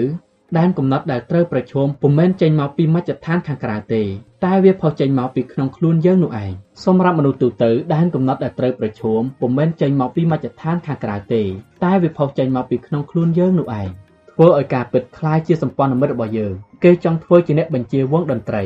[0.59, 4.03] ដែនកំណត់ដែលត្រូវប្រឈមពុំមែនចេញមកពីមជ្ឈដ្ឋានខាងក្រៅទេ
[4.45, 6.51] តែវាផុសចេញមកពីក្នុងខ្លួនយើងនោះឯង
[6.85, 11.43] សម្រាប់មនុស្សទូទៅដែនកំណត់ដែលត្រូវប្រឈមពុំមែនចេញមកពីមជ្ឈដ្ឋានខាងក្រៅទេ
[11.85, 13.89] តែវាផុសចេញមកពីក្នុងខ្លួនយើងនោះឯង
[14.33, 16.53] ធ្វើឲ្យការពិតคล้ายជាសម្ព័ន្ធមិត្តរបស់យើង
[16.85, 18.63] គេចង់ធ្វើជាអ្នកបញ្ជាវងតន្ត្រី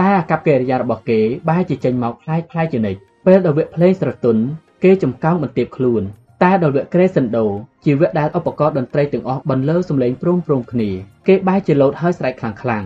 [0.00, 4.42] តែអាកប្បកិរិយារបស់គេបែរជាចេញមកคล้ายคล้ายជានិច្ចពេលដែលវគ្គភ្លេងស្រទន់
[4.84, 6.02] គេចំកោងបន្ទាបខ្លួន
[6.43, 7.45] តែដល់វគ្គក្រេសិនដូ
[7.85, 10.89] ជាវគ្គដែលឧបករណ៍តន្ត្រីទាំងអស់បន្លឺសំឡេងព្រមព្រំគ្នា
[11.27, 12.83] គេបែរជាលោតហើយស្រែកខ្លាំងខ្លាំង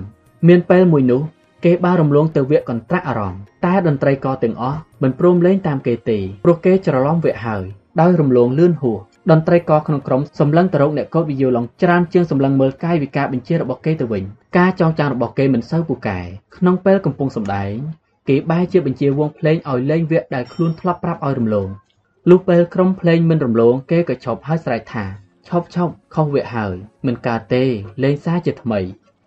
[0.48, 1.22] មានពេលមួយនោះ
[1.66, 7.64] គេបានរំលងទៅវគ្គកន្ត្រាក់អារម្មណ៍តែតន្ត្រីករទាំងអស់មិនព្រមលេងតាមគេទេព្រោះគេច្រឡំវគ្គហើយ
[8.02, 8.98] ដោយរំលងលឿនហួស
[9.32, 14.24] តន្ត្រីករក្នុងក្រុមសម្លឹងទៅរកអ្នកកោតវីយូឡុងច្រើនជាងសម្លឹងមើលកាយវិការបញ្ជារបស់គេទៅវិញ
[14.58, 16.20] ការចងចាំរបស់គេមិនសូវពូកែ
[16.58, 17.74] ក្នុងពេលកំពុងសម្ដែង
[18.30, 21.70] គេបែរជាបញ្ជាវងភ្លេងឲ្យលេងវគ្គដែលខ្លួនធ្លាប់ប្រាប់ឲ្យរំលង
[22.30, 25.06] លុះពេលក្រុមភ្លេងមិនរំលង គេក៏ឈប់ហើយស្រែកថា
[25.48, 26.76] ឈប់ឈប់ខុសវគ្គហើយ
[27.06, 27.64] មិនកើតទេ
[28.04, 28.80] លេងសារជាថ្មី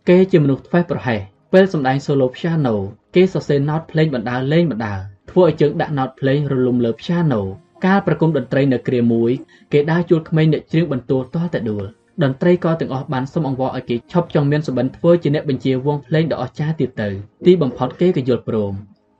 [0.08, 1.20] គេជាមនុស្សធ្វេសប្រហែស
[1.52, 2.74] ពេលសម្ដែង solo piano
[3.14, 7.40] គេសរសេរ note ភ្លេងបណ្ដើរលេងបណ្ដើរធ្វើឲ្យជើងដាក់ note ភ្លេងរលំលើ piano
[7.86, 9.30] ការប្រគំតន្ត្រីនៅគ្រាមួយ
[9.72, 11.84] គេដើរជួលក្មេងអ្នកច្រៀងបន្ទួលទាល់តែដួល
[12.22, 17.08] តន្ត្រីក៏ទាំងអស់បានសុំអង្វរឲ្យគេឈប់ចង់មានសុបិនធ្វើជាអ្នកបញ្ជាវងភ្លេងដ៏អស្ចារ្យទៀតទៅ
[17.46, 18.72] ទីបំផុតគេក៏យល់ព្រម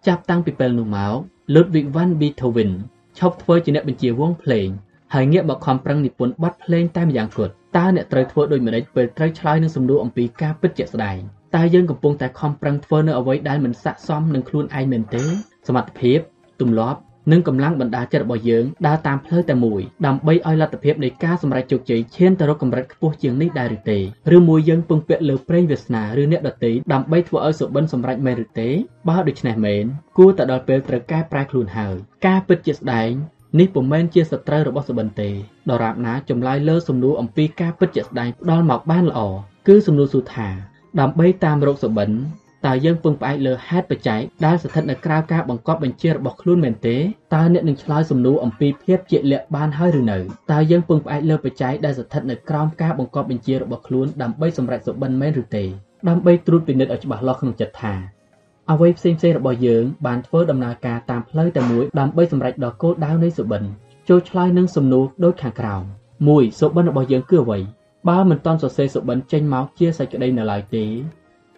[0.06, 1.14] ចាប់តាំងពីពេលនោះមក
[1.54, 2.70] Ludwig van Beethoven
[3.18, 4.68] ឈប់ធ្វើជាអ្នកបញ្ជាវងភ្លេង
[5.14, 11.18] ហើយងាកមកខំប្រឹងនិពន្ធបទភ្លេងតែម្យ៉ាងគត់តើអ្នកត្រូវធ្វើដូចម្តេចពេលត្រូវឆ្លើយនឹងសំណួរអំពីការពិតជាក់ស្ដែង
[11.56, 15.24] តើយើងកំពុងតែខំប្រឹងធ្វើនៅអ្វីដែលមិនស័ក្តិសមនឹងខ្លួនឯងមែនទេ
[15.68, 16.18] សមត្ថភាព
[16.60, 17.00] ទម្លាប់
[17.30, 23.98] និងកម្លាំងបណ្ដាចិត្តរបស់យើងដើរតាមផ្លូវតែមួយដើម្បីឲ្យលទ្ធភាពនៃការសម្រេចជោគជ័យឈានទៅរកកម្រិតខ្ពស់ជាងនេះដែរឬទេ
[24.36, 28.68] ឬមួយយើងពឹងពាក់លើប្រេងវាសនាឬអ្នកដទៃដើម្បីធ្វើឲ្យសុបិនសម្រេចមែនឬទេ
[29.08, 29.84] បើដូច្នេះមែន
[30.18, 31.94] គួរតែដល់ពេលត្រូវកែប្រែខ្លួនហើយ
[32.26, 33.10] ការពិតជាស្ដែង
[33.58, 35.30] នេះពុំមែនជាសត្រូវរបស់សុបិនទេ
[35.70, 39.20] ដរាបណាចម្លើយលើសំណួរអំពីការពិតជាក់ស្ដែងផ្ដល់មកបានល្អ
[39.68, 40.48] គឺសំណួរសួរថា
[41.00, 42.10] ដើម្បីតាមរកសុបិន
[42.66, 46.96] តើយើងពឹងផ្អែកលើហេតុបច្ច័យដែលស្ថិតនៅក្រៅការបង្កប់បញ្ជារបស់ខ្លួនមែនទេ
[47.34, 50.18] តើអ្នកនឹងឆ្លើយសំណួរអំពីភាពជាក់លាក់បានហើយឬនៅ
[50.52, 55.64] តើយើងពឹងផ្អែកលើបច្ច័យដែលស្ថិតនៅក្រោមការបង្កប់បញ្ជារបស់ខ្លួនដើម្បីសម្រេចសុបិនមែនឬទេ
[56.08, 57.92] ដើម្បីត្រួតពិនិត្យឲ្យច្បាស់លាស់ក្នុងចិត្តថា
[58.70, 63.62] អ្វីផ្សេងៗរបស់យើងបានធ្វើដំណើរការតាមផ្លូវតែមួយដើម្បីសម្រេចដល់គោលដៅនៃសុបិន
[64.08, 65.82] ចូលឆ្លើយនឹងសំណួរដូចខាងក្រោម
[66.22, 67.58] 1សុបិនរបស់យើងគឺអ្វី
[68.08, 70.84] បើមិនតន់សរសេរសុបិនចេញមកជាសេចក្តីនៅឡើយទេ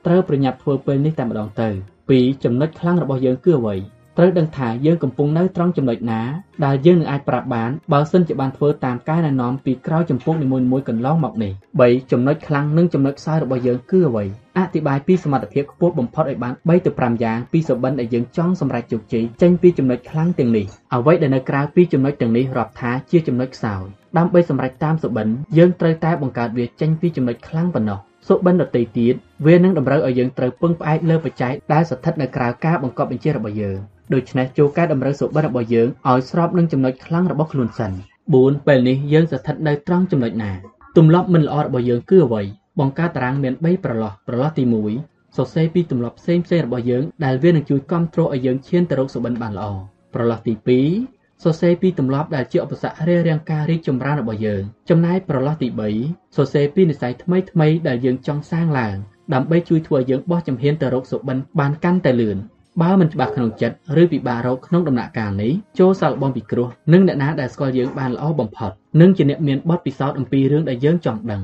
[0.06, 1.68] ត្រូវប្រញាប់ធ្វើពេលនេះតែម្ដងទៅ
[2.10, 3.76] 2ចំណុចខ្លាំងរបស់យើងគឺអ្វី
[4.18, 6.22] ត្រូវដឹងថាយើងកំពុងនៅត្រង់ចំណុចណា
[6.64, 11.52] ដែលយើងនឹងអាចប្រាប់បានបើសិនជាបានធ្វើតាមការណែនាំពីក្រៅចម្ពោះនីមួយៗកន្លងមកនេះ
[11.82, 14.24] 3ចំណុចខ្លាំងនិងចំណុចខ្សោយរបស់យើងគឺអ្វី
[14.58, 23.84] អធិប្បាយពីសមត្ថភាពខ្ពស់បំផុតឲ្យបាន3ទៅ5យ៉ាងពីសបិនដែលយើងចង់សម្រេចជោគជ័យចេញពីចំណុចខ្លាំងទាំងនេះអ្វីដែលនៅក្រៅពីចំណុចទាំងនេះរាប់ថាជាចំណុចខ្សោយ
[24.18, 29.14] ដើម្បីសម្រេចតាមសបិនយើងត្រូវតែបង្កើតវាចេញពីចំណុចខ្លាំងប៉ុណ្ណោះ សុបិនដទៃទៀត
[29.46, 33.78] វានឹងតម្រូវឲ្យយើងត្រូវពឹងផ្អែកលើបច្ច័យដែលស្ថិតនៅក្រៅការបង្កប់បញ្ជារបស់យើង
[34.14, 37.92] ដូច្នេះចូលកែតម្រូវសុបិនរបស់យើងឲ្យស្របនឹងចំណុចខ្លាំងរបស់ខ្លួនសិន
[38.30, 40.52] 4ពេលនេះយើងស្ថិតនៅត្រង់ចំណុចណា
[40.96, 42.42] ទម្លាប់មិនល្អរបស់យើងគឺអ្វី
[42.80, 44.64] បង្កើតតារាងមាន3ប្រឡោះប្រឡោះទី
[45.00, 49.68] 1សរសេរពីទម្លាប់ផ្សេងផ្សេងរបស់យើងដែលវានឹងជួយគ្រប់គ្រងឲ្យយើងឈានទៅរកសុបិនបានល្អ
[50.14, 51.13] ប្រឡោះទី2
[51.44, 55.68] សរសេរពីទម្លាប់ដែលជាឧបសគ្គរារាំងការរីកចម្រើនរបស់យើងចំណែកប្រឡោះទី
[56.02, 58.96] 3សរសេរពីនិស្ស័យថ្មីថ្មីដែលយើងចង់សាងឡើង
[59.34, 62.36] ដើម្បីជួយធ្វើឲ្យយើងបោះជំហានទៅរកសុបិនបានកាន់តែលឿន
[62.82, 71.42] បើមិនច្បាស់ក្នុងចិត្តឬពិបាករកក្នុងដំណាក់កាលនេះចូលសាកល្បងពិគ្រោះនឹងអ្នកណាដែលស្គាល់យើងបានល្អបំផុតនិងជាអ្នកមានបទពិសោធន៍អំពីរឿងដែលយើងចង់ដឹង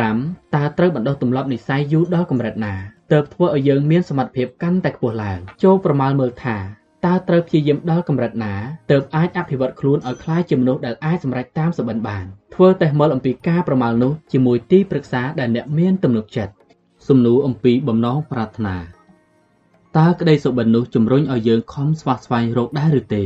[0.00, 2.74] 5តើត្រូវបណ្ដុះទម្លាប់និស្ស័យយូរដល់កម្រិតណា
[3.12, 6.56] ទើបធ្វើឲ្យយើងមានសមត្ថភាពកាន់តែខ្ពស់ឡើងចូលប្រមាលមើលថា
[7.06, 8.54] តើត្រូវព្យាយាមដល់កម្រិតណា
[8.90, 16.52] ទើបអាចអភិវឌ្ឍខ្លួនឲ្យក្លាយជាមនុស្សដែលអាចសម្រេចតាមសុបិនបានធ្វើតេស្តមើលអំពីការប្រមាលនោះជាមួយទីប្រឹក្សាដែលអ្នកមានទំនុកចិត្ត
[17.08, 18.76] សំណួរអំពីបំណងប្រាថ្នា
[19.98, 23.24] តើក្តីសុបិននោះជំរុញឲ្យយើងខំស្វះស្វែងរកដែរឬទេ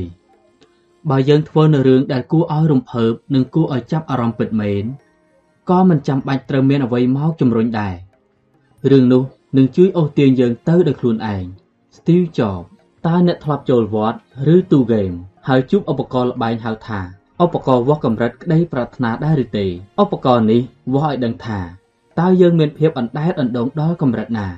[1.11, 4.85] បើយើងធ្វើនៅរឿងដែលគួរឲ្យរំភើបនិងគួរឲ្យចាប់អារម្មណ៍ពិតមែន
[5.71, 7.95] ក៏មិនចាំបាច់ត្រូវមានអ្វីមកជំរុញដែរ
[8.91, 9.23] រឿងនោះ
[9.57, 11.45] នឹងជួយអូសទាញយើងទៅដោយខ្លួនឯង
[11.97, 12.72] Steve Jobs
[13.07, 14.19] តើអ្នកធ្លាប់ចូលវត្ត
[14.55, 15.13] ឬទូហ្គេម
[15.49, 17.01] ហើយជួបឧបករណ៍ល្បែងហៅថា
[17.45, 19.67] ឧបករណ៍វាស់កម្រិតក្តីប្រាថ្នាដែរឬទេ
[20.03, 20.61] ឧបករណ៍នេះ
[20.93, 21.61] វាស់ឲ្យដឹងថា
[22.21, 24.49] តើយើងមានភាពអណ្ដែតអណ្ដូងដល់កម្រិតណា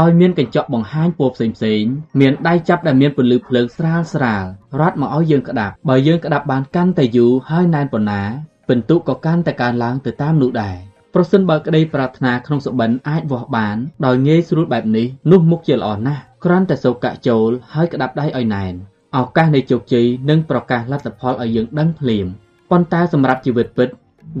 [0.00, 1.82] ដោយមានកញ្ចក់បង្ហាញពណ៌ផ្សេងផ្សេង
[2.20, 4.44] មានដៃចាប់ដែលមានពន្លឺភ្លើងស្រាលស្រាល
[4.80, 8.22] រត់មកឲ្យយើងក្តាប់បើយើងក្តាប់បានកាន់តែយូរហើយណែនប៉ុណ្ណា
[8.68, 10.76] ពិន្ទុក៏កាន់តែកើនឡើងទៅតាមនោះដែរ
[11.14, 18.74] ប្រសិនបើក្តីប្រាថ្នាក្នុងសុបិនអាចវាស់បានដោយងាយស្រួលបែបនេះនោះមុខជាល្អណាស់ គ្រាន់តែសូកកាក់ចូលហើយក្តាប់ដៃឲ្យណែន
[19.16, 22.26] ឱកាសនៃជោគជ័យនឹងប្រកាសលទ្ធផលឲ្យយើងដឹងភ្លាម
[22.70, 23.88] ប៉ុន្តែសម្រាប់ជីវិតពិត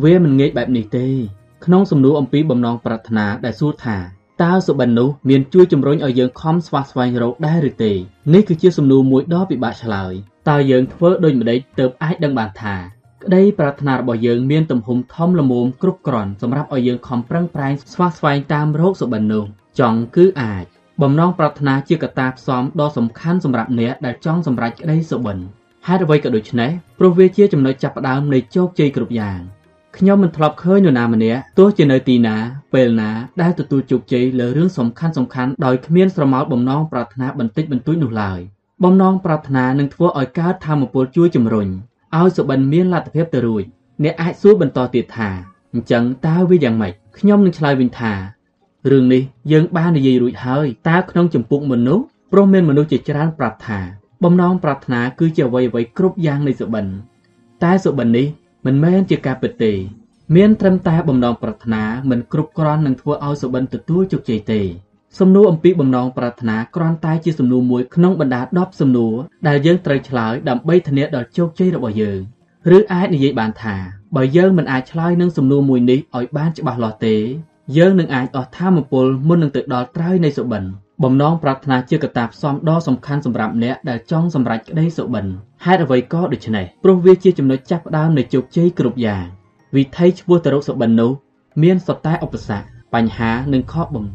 [0.02, 1.06] វាមិនងាយបែបនេះទេ
[1.64, 3.98] ក្នុងសំណួរអំពីបំណងប្រាថ្នាដែលសួរថា
[4.42, 7.92] តើសុបិននោះមានជួយជំរុញឲ្យយើងខំស្វះស្វែងរកដែរឬទេ
[8.34, 10.12] នេះគឺជាសំណួរមួយដ៏ពិបាកឆ្លើយ
[10.48, 12.76] តើយើងធ្វើដូចម្តេចទើបអាចដឹងបានថា
[13.22, 19.44] ក្តីប្រាថ្នារបស់យើងមានទំហំធំល្មមគ្រប់គ្រាន់សម្រាប់ឲ្យយើងខំប្រឹងប្រែងស្វះស្វែងតាមរោគសុបិននោះ
[19.80, 20.64] ចង់គឺអាច
[21.02, 25.38] បំណងប្រាថ្នាជាកត្តាផ្សំដ៏សំខាន់សម្រាប់អ្នកដែលចង់សម្រេចក្តីសុបិន
[25.86, 29.38] ហេតុអ្វីក៏ដូច្នេះព្រោះវាជាចំណុចចាប់ផ្ដើមនៃជោគជ័យគ្រប់យ៉ាង
[29.96, 32.36] ខ្ញុំមិនធ្លាប់ឃើញនរណាម្នាក់ទោះជានៅទីណា
[32.74, 33.10] ពេលណា
[33.42, 38.40] ដែលទទួលជោគជ័យលើរឿងសំខាន់សំខាន់ដោយគ្មានស្រមោលបំណងប្រាថ្នាបន្តិចបន្តួចនោះឡើយ
[38.84, 41.68] បំណងប្រាថ្នានឹងធ្វើឲ្យកើតធម៌ពលជួយជំរុញ
[42.16, 43.64] ឲ្យសុបិនមានលទ្ធភាពទៅរួច
[44.02, 45.30] អ្នកអាចសួរបន្តទៀតថា
[45.72, 48.12] អញ្ចឹងតើវាយ៉ាងម៉េចខ្ញុំនឹងឆ្លើយវិញថា
[48.90, 49.22] រឿងនេះ
[49.52, 53.80] យើងបាននិយាយរួចហើយតើក្នុងចម្ពោះមនុស្សព្រោះមានមនុស្សជាច្រើនប្រាប់ថា
[54.24, 56.86] បំណងប្រាថ្នាគឺជាអ្វីអ្វីគ្រប់យ៉ាងនៃសុបិន
[57.62, 58.26] តែសុបិននេះ
[58.66, 59.72] មិនមែនជាការពិតទេ
[60.36, 64.60] មានត្រឹមតែបំណងប្រាថ្នាមិនគ្រប់គ្រាន់នឹងធ្វើឲ្យសុបិនទទួលជោគជ័យទេ
[65.18, 69.14] សំណួរអំពីបំណងប្រាថ្នាគ្រាន់តែជាសំណួរមួយក្នុងបណ្ដា10សំណួរ
[69.48, 72.20] ដែលយើងត្រូវឆ្លើយដើម្បីធានាដល់ជោគជ័យរបស់យើង
[72.76, 73.76] ឬអាចនិយាយបានថា
[74.16, 77.16] បើយើងមិនអាចឆ្លើយនឹងសំណួរមួយនេះឲ្យបានច្បាស់លាស់ទេ
[77.76, 80.62] យើងនឹងអាចអស់ធម៌ពលមុននឹងទៅដល់ត្រើយនៃសុបិន
[81.02, 85.26] បំណងប្រាថ្នាជាកត្តាផ្សំដ៏សំខាន់សម្រាប់អ្នកដែលចង់សម្រេចក្តីសុបិន
[85.64, 89.24] ហេតុអ្វីក៏ដូច្នេះព្រោះវាជាចំណុចចាប់ផ្ដើមនៃជោគជ័យគ្រប់យ៉ាង
[89.76, 91.10] វិថីឆ្ពោះទៅរកសុបិននោះ
[91.62, 94.06] មានសុទ្ធតែឧបសគ្គបញ្ហានិងខកបំ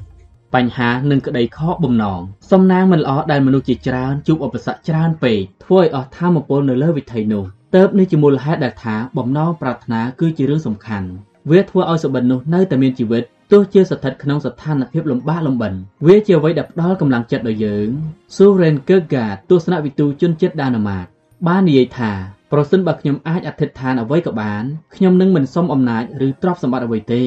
[0.55, 2.19] បញ្ហានិងក្តីខកបំណង
[2.51, 7.43] សំណាងមិនល្អដែលមនុស្សជាច្រើនជួបឧបសគ្គច្រើនពេកធ្វើឲ្យអស់ធម៌ពលនៅលើវិថីនោះ
[7.75, 11.07] ទៅបនេះជាមូលហេតុដែលថាបំណងប្រាថ្នាគឺជារឿងសំខាន់
[11.49, 15.73] វាធ្វើឲ្យសុបិននោះនៅតែមានជីវិត ទោះជាស្ថិតក្នុងស្ថានភាពលំបាកលំបិន
[16.07, 17.87] វាជាអ្វីដែលផ្ដល់កម្លាំងចិត្តដល់យើង
[18.35, 21.05] Soren Kierkegaard ទស្សនវិទូជនជាតិដាណឺម៉ាក
[21.47, 22.11] បាននិយាយថា
[22.51, 24.63] ប្រសិនបើខ្ញុំអាចអធិដ្ឋានអ្វីក៏បាន
[24.95, 27.23] ខ្ញុំនឹងមិនសុំអំណាចឬទ្រព្យសម្បត្តិអ្វីទេ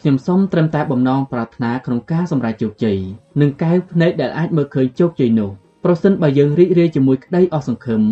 [0.00, 2.98] ខ្ញុំសូមត្រឹមតែបំណងប្រាថ្នាក្នុងការសម្រេចជោគជ័យ
[3.40, 5.50] និងកែវភ្នែកដែលអាចមើលឃើញជោគជ័យនោះ
[5.84, 8.02] ប្រសិនបើយើងរីករាយជាមួយក្តីអស់សង្ឃឹម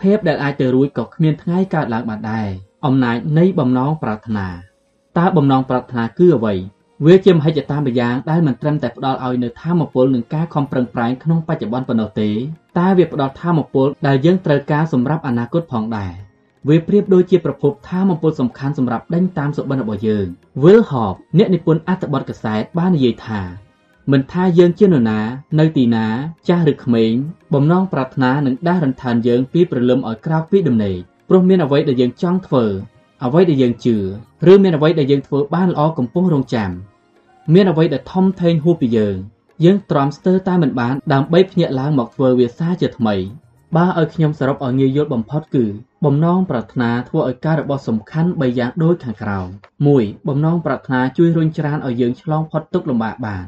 [0.00, 2.48] ភាពដែលអាចទៅរួចក៏គ្មានថ្ងៃកើតឡើងបានដែរ
[2.86, 4.46] អំណាចនៃបំណងប្រាថ្នា
[5.18, 6.54] តើបំណងប្រាថ្នាគឺអ្វី
[7.06, 12.30] វាជាមហិច្ឆតាម្យ៉ាងដែលមិនត្រឹមតែផ្ដល់ឲ្យនូវធម៌ពលនិងការខំប្រឹងប្រែងក្នុងបច្ចុប្បន្នប៉ុណ្ណោះទេ
[12.78, 16.12] តែវាផ្ដល់ធម៌ពលដែលយើងត្រូវការសម្រាប់អនាគតផងដែរ
[16.68, 20.26] វាប្រៀបដូចជាប្រភពធម៌ពលសំខាន់សម្រាប់ដេញតាមសុបិនរបស់យើង
[20.62, 23.40] Will Hope អ្នកនិពន្ធអត្ថបទកសែតបាននិយាយថា
[24.12, 25.20] មិនថាយើងជានរណា
[25.60, 26.06] នៅទីណា
[26.48, 27.12] ចាស់ឬក្មេង
[27.54, 30.96] បំណងប្រាថ្នានឹងដាស់រំខានយើងពីព្រលឹមឲ្យក្រោកពីដំណេក
[31.28, 32.64] ព្រោះមានអ្វីដែលយើងចង់ធ្វើ
[33.24, 33.96] អ្វីដែលយើងជឿ
[34.50, 36.70] ឬមានអ្វីដែលយើងធ្វើបានល្អកំពុងរងចាំ
[37.54, 39.16] មានអ្វីដែលធំធេងហួសពីយើង
[39.64, 43.16] យើងទ្រាំស្ទើរតែមិនបានដើម្បីភ្ញាក់ឡើងមកធ្វើវាសាជាថ្មី
[43.76, 45.64] បើឲ្យខ្ញុំសរុបឲ្យងាយយល់បំផុតគឺ
[46.04, 49.48] បំណងប្រាថ្នាធ្វើឲ្យការរបស់សំខាន់3យ៉ាងដូចខាងក្រោម
[49.88, 53.44] 1បំណងប្រាថ្នាជួយរុញច្រានឲ្យយើងឆ្លងផុតទុក្ខលំបាកបាន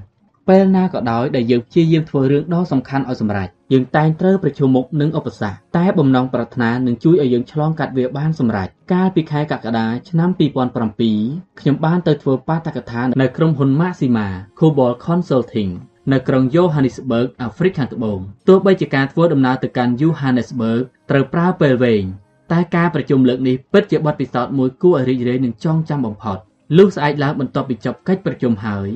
[0.49, 14.27] ពេលណាក៏ដោយដែលយើងព្យាយាមធ្វើរឿងដ៏សំខាន់ឲ្យសម្រេចយើងតែងត្រូវប្រឈមមុខនឹងឧបសគ្គតែបំណងប្រាថ្នានឹងជួយឲ្យយើងឆ្លងកាត់វាបានសម្រេចកាលពីខែកក្កដាឆ្នាំ2007ខ្ញុំបានទៅធ្វើបាតកថានៅក្រុមហ៊ុន Maxima
[14.59, 15.71] Cobalt Consulting
[16.13, 22.05] នៅក្រុង Johannesburg អាហ្វ្រិកខាងត្បូងទោះបីជាការធ្វើដំណើរទៅកាន់ Johannesburg ត្រូវប្រើពេលវែង
[22.53, 26.39] តែការប្រជុំលើកនេះពិតជាបទពិសោធន៍មួយគួរឲ្យរីករាយនិងចងចាំបំផុត
[26.77, 28.89] លុះស្អែកឡើងបន្ទាប់ពីចប់កិច្ចប្រជុំហើយ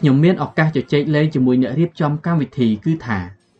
[0.00, 3.18] ្ញុំមានឱកាសជជែកលេងជាមួយអ្នករៀបចំកម្មវិធីគឺថា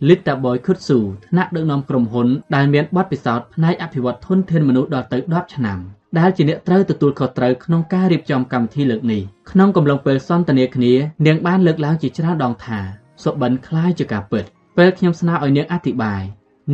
[0.08, 5.78] Lita Boy Kutsu ថ្នាក់ដឹកនាំក្រុមហ៊ុនដែលមានបទពិសោធន៍ផ្នែកអភិវឌ្ឍធនធានមនុស្សដល់ទៅ10ឆ្នាំ
[6.18, 10.92] ដែលជាអ្នកត្រូវទទួលខុសត្រូវក្នុងការរៀបចំកម្មវិធីលើកនេះក្នុងកំឡុងពេលសន្ទនាគ្នា
[11.26, 12.80] នាងបានលើកឡើងជាច្រើនដងថា
[13.22, 14.44] សុបិនคล้ายជាការពិត
[14.76, 16.22] ពេលខ្ញុំស្នើឲ្យនាងអធិប្បាយ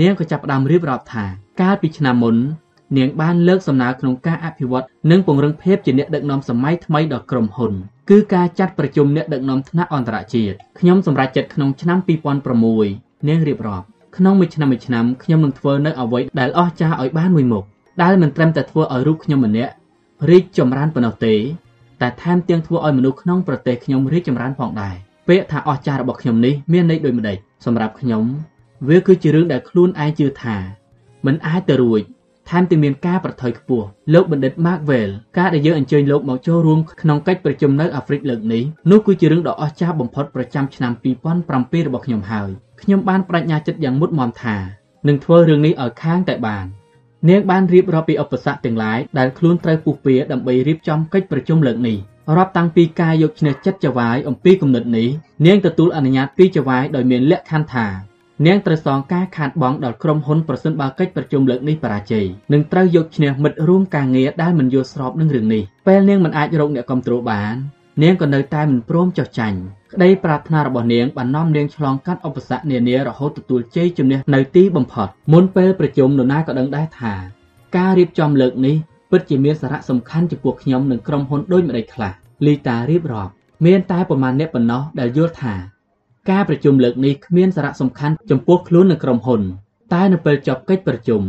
[0.01, 1.25] នាងក៏ចាប់ផ្ដើមរៀបរាប់ថា
[1.61, 2.37] កាលពីឆ្នាំមុន
[2.97, 7.73] នាងបានលើកសំណើក្នុងការអភិវឌ្ឍនិងពង្រឹងភាពជាអ្នកដឹកនាំសម័យថ្មីដល់ក្រុមហ៊ុន
[8.10, 11.98] គឺការចាត់ប្រជុំអ្នកដឹកនាំថ្នាក់អន្តរជាតិខ្ញុំសម្រេចចិត្តក្នុងឆ្នាំ
[12.64, 13.86] 2006នាងរៀបរាប់
[14.18, 17.64] ក្នុងមួយឆ្នាំមួយឆ្នាំខ្ញុំនឹងធ្វើនៅអ្វីដែលអស្ចារ្យឲ្យបានមួយមុខ
[18.04, 19.72] ដែលមិនត្រឹមតែធ្វើឲ្យរូបខ្ញុំម្នាក់
[20.30, 21.36] រីកចម្រើនប៉ុណ្ណោះទេ
[22.02, 24.96] តែថែមទាំងធ្វើឲ្យមនុស្សក្នុងប្រទេសខ្ញុំរីកចម្រើនផងដែរ
[25.28, 28.24] ពាក្យថាអស្ចារ្យរបស់ខ្ញុំនេះមានន័យដូចម្ដេចសម្រាប់ខ្ញុំ
[28.88, 30.58] វាគឺជារឿងដែលខ្លួនឯងជឿថា
[31.26, 32.02] មិនអាចទៅរួច
[32.50, 40.92] ថែមទាំងមានការប្រថុយខ្ពស់លោកបណ្ឌិត Markwell ការដែលយើងអញ្ជើញលោកមកចូលរួមក្នុងកិច្ចប្រជុំនៅអាហ្វ្រិកលើកនេះនោះគឺជារឿងដ៏អស្ចារ្យបំផុតប្រចាំឆ្នាំ
[41.40, 42.50] 2007របស់ខ្ញុំហើយ
[42.82, 44.58] ខ្ញុំបានបដិញ្ញាចិត្តយ៉ាងមុតមមថា
[45.08, 46.66] នឹងធ្វើរឿងនេះឲ្យខាងតែបាន
[47.30, 51.98] នាងបានរៀបរាប់ពីឧបសគ្គទាំងឡាយដែលខ្លួនត្រូវពុះពៀដើម្បីរៀបចំកិច្ចប្រជុំលើកនេះ
[52.38, 55.10] រាប់តាំងពីការយកឈ្នះចិត្តចវាយអំពីគំនិតនេះ
[55.46, 57.88] នាងទទួលអនុញ្ញាតពីចវាយដោយមានលក្ខខណ្ឌថា
[58.46, 67.56] នាងត្រូវសងការខាតបង់ដល់ក្រុមហ៊ុនប្រសិនបើកិច្ចប្រជុំលើកនេះបរាជ័យនិងត្រូវយកឈ្នះមិត្តរួមការងារដែលមិនយល់ស្របនឹងរឿងនេះពេលនាងមិនអាចរកអ្នកគ្រប់គ្រងបាន
[68.04, 69.58] នាងក៏នៅតែមិនព្រមចុះចាញ់
[69.94, 77.14] ក្តីប្រាថ្នារបស់នាងបាននាំនាងឆ្លងកាត់ឧបសគ្គនានារហូតទទួលជ័យជំនះនៅទីបំផុតមុនពេលប្រជុំនរណាក៏ដឹងដែរថា
[77.78, 78.76] ការរៀបចំលើកនេះ
[79.12, 82.12] ពិតជាមានសារៈសំខាន់ចំពោះខ្ញុំនិងក្រុមហ៊ុនដូចម្តេចខ្លះ
[82.46, 83.32] លីតារៀបរាប់
[83.66, 85.56] មានតែប្រមាណអ្នកប៉ុណ្ណោះដែលយល់ថា
[86.30, 89.42] ការប្រជុំលើកនេះគ្មានសារៈសំខាន់ចំពោះខ្លួននិងក្រុមហ៊ុន
[89.94, 91.22] តែនៅពេលចប់កិច្ចប្រជុំ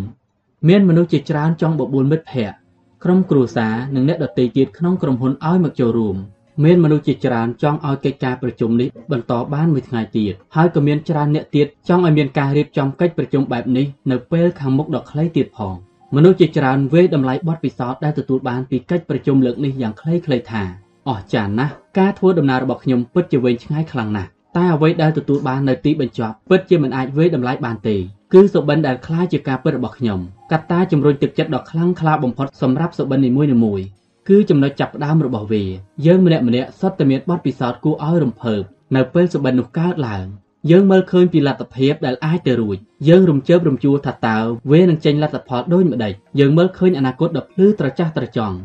[0.69, 2.57] មានមនុស្សជាច្រើនចង់បបួលមិត្តភ័ក្តិ
[3.05, 6.17] ក្រុមគ្រួសារនិងអ្នកដទៃទៀតក្នុងក្រុមហ៊ុនឲ្យមកចូលរួម
[6.65, 15.75] មានមនុស្សជាច្រើនចង់ឲ្យកិច្ចការប្រជុំនេះបន្តបានមួយថ្ងៃទៀតហើយក៏មានច្រើនអ្នកទៀតចង់ឲ្យមានការរៀបចំកិច្ចប្រជុំបែបនេះនៅពេលខាងមុខដ៏ខ្លីទៀតផង
[16.17, 20.63] មនុស្សជាច្រើនវេតម្លៃបទពិសោធន៍ដែលទទួលបានពីកិច្ចប្រជុំលើកនេះយ៉ាងខ្លីៗថា
[21.09, 27.97] អស្ចារ្យណាស់ការធ្វើដំណើររបស់ខ្ញុំពិតជាវែងឆ្ងាយខ្លាំងណាស់ តែអ្វីដែលទទួលបាននៅទីបញ្ចប់ពិតជាមិនអាចវាយតម្លៃបានទេ
[28.33, 30.21] គឺសុបិនដែលខ្លាជាការពិតរបស់ខ្ញុំ
[30.53, 33.87] កត្តាជំរុញទឹកចិត្តដ៏ខ្លាំងក្លាបំផុតសម្រាប់សុបិននីមួយៗ
[34.29, 35.65] គឺចំណុចចាប់ផ្ដើមរបស់វា
[36.07, 38.63] យើងម្នាក់ម្នាក់សុទ្ធតែមានបទពិសោធន៍គួរឲ្យរំភើប
[38.97, 40.27] នៅពេលសុបិននោះកើតឡើង
[40.71, 42.77] យើងមើលឃើញពីលទ្ធភាពដែលអាចទៅរួច
[43.09, 44.39] យើងរំជើបរំជួលថាតើ
[44.71, 48.57] វានឹងចេញលទ្ធផលដូចម្ដេចយើងមើលឃើញអនាគតដ៏ភ្លឺត្រចះត្រចង់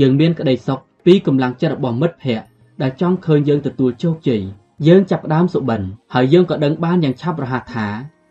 [0.00, 2.46] យើងមានក្តីសុខពីកម្លាំងចិត្តរបស់មិត្តភ័ក្តិ
[2.82, 4.42] ដែលចង់ឃើញយើងទទួលជោគជ័យ
[4.86, 5.80] យើងចាប់ផ្ដើមសុបិន
[6.14, 7.86] ហើយយើងក៏ដឹងបានយ៉ាងឆាប់រហ័សថា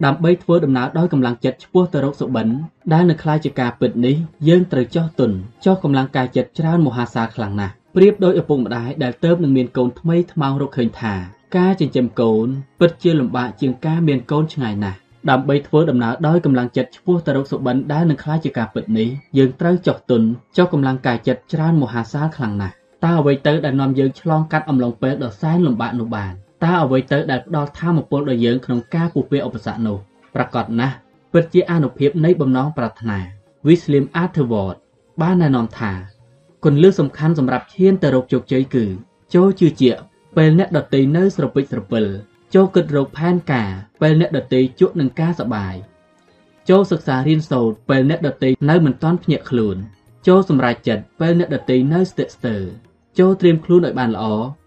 [0.06, 2.48] ដើម្បីធ្វើដំណើរដោយកម្លាំងចិត្តឆ្ពោះទៅរកសុបិន
[2.94, 4.16] ដែលនៅខ្លាយជាការពិតនេះ
[4.48, 5.32] យើងត្រូវចោះទុន
[5.66, 11.14] ចោះកម្លាំងកាយចិត្តច្រើនមហាសាលខ្លាំងណាស់ប្រៀបដោយឪពុកម្ដាយដែលទៅនឹងមានកូនថ្មីថ្មោងរកឃើញថា
[11.58, 12.48] ការចិញ្ចឹមកូន
[12.80, 14.98] ពិតជាលំបាកជាងការមានកូនឆ្ងាយណាស់
[15.30, 20.22] ដើម្បីធ្វើដំណើរដោយកម្លាំងចិត្តឆ្ពោះទៅរកសុបិនដែលនឹងខ្លាយជាការពិតនេះយើងត្រូវចោះទុន
[20.58, 26.34] ចោះកម្លាំងកាយចិត្តច្រើនមហាសាលខ្លាំងណាស់ តើអ្វីទៅដែលនាំយើងឆ្លងកាត់អំឡុងពេលដ៏សែនលំបាកនោះបាន
[26.64, 29.98] តើអ្វីទៅដែលផ្ដល់ធម៌ពលដល់យើងក្នុងការពុះពារឧបសគ្គនោះ
[30.36, 30.96] ប្រកបណាស់
[31.34, 33.20] ពិតជាអនុភាពនៃបំណងប្រាថ្នា
[33.68, 34.78] Wislim Arthurward
[35.22, 35.94] បានណែនាំថា
[36.64, 38.86] គន្លឹះសំខាន់សម្រាប់ឈានទៅរកជោគជ័យគឺ
[39.34, 40.02] ចូលជឿជាក់
[40.38, 42.06] ពេលអ្នកដតីនៅស្រពេចស្រពិល
[42.54, 45.76] ចូលគិតរកផែនការពេលអ្នកដតីជក់នឹងការសបាយ
[46.70, 49.78] ចូលសិក្សារៀនសូត្រពេលអ្នកដតីនៅមិនទាន់ភ្ញាក់ខ្លួន
[50.28, 52.64] ចូលសម្រេចចិត្តពេលអ្នកដតីនៅស្ទាក់ស្ទើរ
[53.20, 54.26] ចូលត្រៀមខ្លួនឲ្យបានល្អ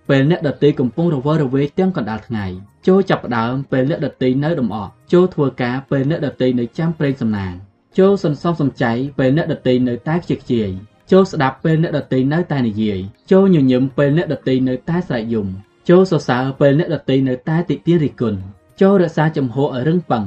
[0.08, 2.46] ពេលអ្នកដតីកំពុងរវើរវាយទាំងកណ្ដាលថ្ងៃ
[2.86, 7.52] ចូលចាប់ផ្ដើមពេលអ្នកដតីនៅដំអកចូលធ្វើការពេលអ្នកដតីនៅចាំប្រេងសំណាង
[7.98, 10.70] ចូលសន្សំសំចៃពេលអ្នកដតីនៅតែខ្ជិះខ្ជាយ
[11.12, 12.98] ចូលស្ដាប់ពេលអ្នកដតីនៅតែនិយាយ
[13.32, 15.48] ចូលញញឹមពេលអ្នកដតីនៅតែស្រែកយំ
[15.88, 18.34] ចូលសរសើរពេលអ្នកដតីនៅតែតិទារិគុណ
[18.80, 20.24] ចូលរក្សាចំហឲ្យរឹងប៉ឹង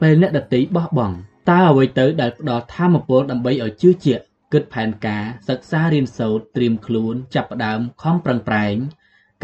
[0.00, 1.16] ពេលអ្នកដតីបោះបង់
[1.50, 8.76] តើអ្វីទៅដែលផ្ដល់ធម៌ពលដើម្បីឲ្យជឿជាក់ គិតផែនការសិក្សារៀនសូត្រត្រៀមខ្លួនចាប់ផ្ដើមខំប្រឹងប្រែង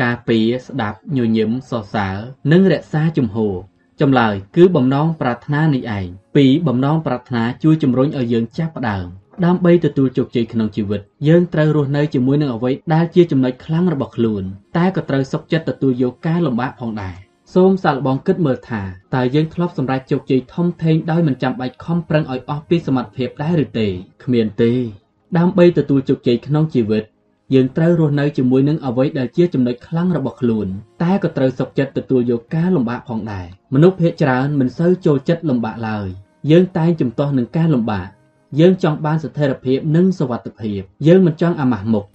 [0.02, 2.16] ការពារស្ដាប់ញញឹមសរសើរ
[2.52, 3.54] និងរក្សាជំហរ
[4.00, 6.06] ចម្លើយគឺបំណងប្រាថ្នានេះឯង
[6.36, 9.06] ពីរបំណងប្រាថ្នាជួយជំរុញឲ្យយើងចាប់ផ្ដើម
[9.44, 14.42] ដើម្បីទទួលជោគជ័យក្នុងជីវិតយើងត្រូវរស់នៅជាមួយនឹងអ្វីដែលជាចំណុចខ្លាំងរបស់ខ្លួន
[14.76, 18.82] តែក៏ត្រូវសុខចិត្តទទួលយកការលំបាកផងដែរ សូមសាកល្បងគិតមើលថា
[19.14, 23.86] តើយើងធ្លាប់សម្រេចជោគជ័យធំធេងដោយមិនចាំបាច់ខំប្រឹងឲ្យអស់ពីសមត្ថភាពដែរឬទេ
[24.24, 24.72] គ្មានទេ
[25.38, 27.04] ដើម្បីទទួលជោគជ័យក្នុងជីវិត
[27.54, 30.66] យើងត្រូវរស់នៅជាមួយនឹងអ្វីដែលជាចំណុចខ្លាំងរបស់ខ្លួន
[31.02, 36.06] តែក៏ត្រូវសុខចិត្តទទួលយកការលំបាកផងដែរមនុស្សភាគច្រើនមិនសូវចូលចិត្តលំបាកឡើយ
[36.50, 38.08] យើងតែងជំទាស់នឹងការលំបាក
[38.60, 42.06] យើងចង់បានស្ថិរភាពនិងសុវត្ថិភាព យើងមិនចង់អាម៉ាស់មុខ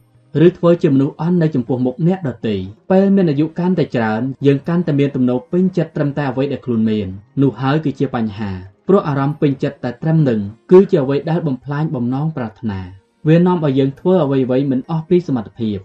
[0.47, 2.55] ឬធ្វើជាមនុស្សអន់នៅចំពោះមុខអ្នកដទៃ
[2.91, 7.07] ពេលមានអាយុកាន់តែច្រើនយើងកាន់តែមានទំនោរពេញចិត្តត្រឹមតែអ្វីដែលខ្លួនមាន
[7.41, 8.51] នោះហើយគឺជាបញ្ហា
[8.87, 10.39] ព្រោះអារម្មណ៍ពេញចិត្តតែត្រឹមនឹង
[10.71, 12.79] គឺជាអ្វីដែលបំផ្លាញបំណងប្រាថ្នា
[13.27, 15.77] វានាំឲ្យយើងធ្វើអ្វីៗមិនអស់ពីសមត្ថភាព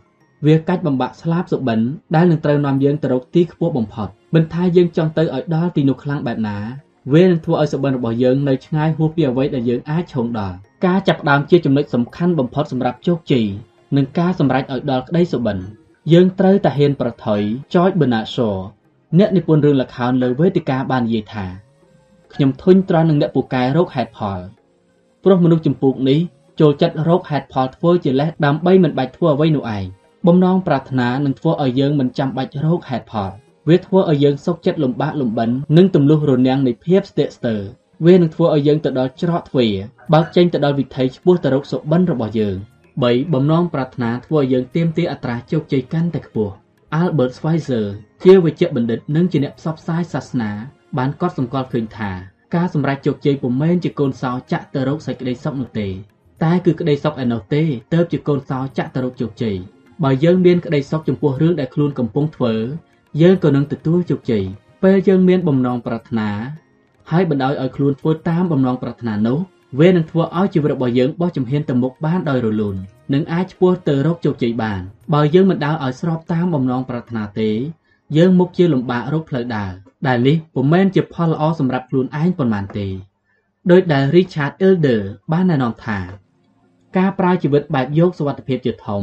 [0.47, 1.81] វាកាច់បំបាក់ស្លាប់សុបិន
[2.15, 6.59] ដែលនឹងត្រូវនាំយើងទៅរកទីខ្ពស់បំផុតមិនថាយើងចង់ទៅឲ្យដល់ទីនោះខ្លាំងបែបណា
[7.15, 13.47] វានឹងធ្វើឲ្យសុបិនរបស់យើងនៅឆ្ងាយហួសពីអ្វីដែលយើងអាចឈោងដល់ការចាប់ផ្ដើមជាចំណុចសំខាន់បំផុតសម្រាប់ជោគជ័យ
[13.97, 15.58] និងការសម្រេចឲ្យដល់ក្តីសុបិន
[16.12, 17.41] យើងត្រូវតែហ៊ានប្រថុយ
[17.73, 18.57] George Bernard Shaw
[19.18, 21.47] អ្នកនិពន្ធរឿងល្ខោនលើវេទិកាបាននិយាយថា
[22.34, 24.41] ខ្ញុំធុញទ្រាន់នឹងអ្នកពូកែរោគហេតុផល
[25.25, 26.18] ព្រោះមនុស្សចម្ពោះនេះ
[26.60, 29.84] ចូលចិត្តរកហេតុផលធ្វើជាលេសដើម្បីមិនបាច់ធ្វើអ្វីនោះឯង
[30.26, 33.31] បំណងប្រាថ្នានឹងធ្វើឲ្យយើងមិនចាំបាច់រកហេតុផល
[33.68, 37.62] វាធ្វើឲ្យយើងសុខចិត្តលំបាកលំបិននិងទម្លុះរនាំងនៃភាពស្ទាក់ស្ទើរ
[38.07, 39.75] វានឹងធ្វើឲ្យយើងទៅដល់ច្រកទ្វារ
[40.12, 42.57] បើកចេញទៅដល់វិថីឆ្ពោះទៅរកសុបិនរបស់យើង
[42.99, 46.55] 3 បំណងប្រាថ្នាធ្វើឲ្យយើងទាមទារអត្រាជោគជ័យកាន់តែខ្ពស់
[47.01, 47.86] Albert Schweitzer
[48.25, 50.51] ជាវិជ្ជបណ្ឌិតនិងជាអ្នកផ្សព្វផ្សាយសាសនា
[50.99, 52.10] បានកត់សម្គាល់ឃើញថា
[52.55, 55.89] ការសម្រេចជោគជ័យពុំមែនជាកូនសោចាក់ទៅរកសេចក្តីសុខនោះទេ
[56.43, 57.62] តែគឺក្តីសុខឯណោះទេ
[57.94, 59.57] ទើបជាកូនសោចាក់ទៅរកជោគជ័យ
[60.05, 62.55] បើយើងមានក្តីសុខចំពោះរឿងដែលខ្លួនកំពុងធ្វើ
[63.23, 64.44] យើងក៏នឹងទទួលជោគជ័យ
[64.83, 66.31] ពេលយើងមានបំណងប្រាថ្នា
[67.10, 69.39] ហើយបណ្ដោយឲ្យខ្លួនធ្វើតាមបំណងប្រាថ្នានោះ
[69.79, 72.77] វានឹងធ្វើឲ្យជីវិតរបស់យើងបោះជំហានទៅមុខបានដោយរលូន
[73.15, 74.81] និងអាចឆ្ពោះទៅរកជោគជ័យបាន
[75.15, 77.51] បើយើងមិនដើរឲ្យស្របតាមបំណងប្រាថ្នាទេ
[78.17, 79.73] យើងមុខជាលំបាករកផ្លូវដើរ
[80.07, 82.87] ដែលនេះពុំមែនជាផលល្អសម្រាប់ខ្លួនឯងប៉ុន្មានទេ
[83.71, 85.01] ដោយដែល Richard Elder
[85.33, 85.99] បានណែនាំថា
[86.97, 89.03] ការប្រើជីវិតបែបយកសុវត្ថិភាពជាធំ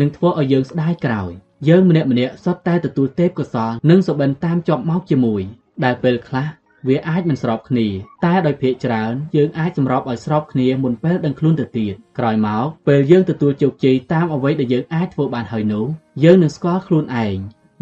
[0.00, 1.30] នឹងធ្វើឲ្យយើងស្ដាយក្រោយ
[1.68, 5.42] យើងម្នាក់ម្នាក់សុទ្ធតែទទួលទេពកោសលនិងសុបិនតាមជាប់មកជាមួយ
[5.84, 6.46] ដែលពេលខ្លះ
[6.88, 7.86] វាអាចមិនស្របគ្នា
[8.24, 15.86] តែដោយភាកច្រើនយើងអាចសម្របឲ្យស្របគ្នាមុនពេលដឹងខ្លួនទៅទៀតក្រោយមកពេលយើងទទួលជោគជ័យតាមអ្វីដែលយើងអាចធ្វើបានហើយនោះ
[16.24, 17.36] យើងនឹងស្គាល់ខ្លួនឯង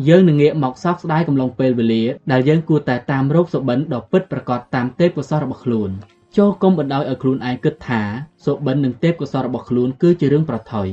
[0.08, 5.90] យើងនឹងងាកមកសោកស្ដាយកំឡុងពេលវេលាដែលយើងគួរតែតាមរោគសុបិនដ៏ពិតប្រាកដតាមទេពកោសលរបស់ខ្លួន
[6.36, 8.02] ចូលគុំបណ្ដោយឲ្យខ្លួនឯងគិតថា
[8.44, 10.88] សុបិននិងទេពកោសលរបស់ខ្លួនគឺជារឿងប្រថុយ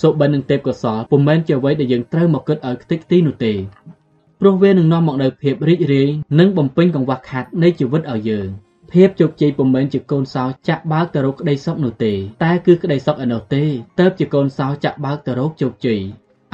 [0.00, 3.52] សុបិននិងទេពកោសលពុំមែនជាអ្វីដែលយើងត្រូវមកគិតឲ្យខ្ទេចខ្ទីនោះទេ
[4.42, 8.48] ព្រោះវានឹងនាំមកនូវភាពរីករាយនិងបំពេញកង្វះខាតនៃជីវិតឲ្យយើង
[8.92, 12.12] ភាពជោគជ័យពុំមែនជាកូនសោចាក់បើកទៅរកក្តីសុខនោះទេ
[12.44, 13.64] តែគឺក្តីសុខឯនោះទេ
[14.00, 16.00] ទៅជាកូនសោចាក់បើកទៅរកជោគជ័យ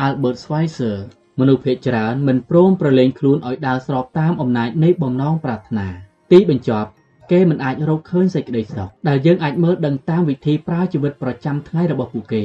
[0.07, 0.97] Albert Schweitzer
[1.41, 5.87] មនុស្សភាគច្រើនមិនព្រមប្រឡែងខ្លួនឲ្យដើរស្របតាមអំណាចនៃបំណងប្រាថ្នា
[6.33, 6.89] ទីបញ្ចប់
[7.33, 12.45] គេមិនអាចរកឃើញសេចក្តីសុខដែលយើងអាចមើលដឹងតាមវិធីប្រើជីវិតប្រចាំថ្ងៃរបស់ពួកគេ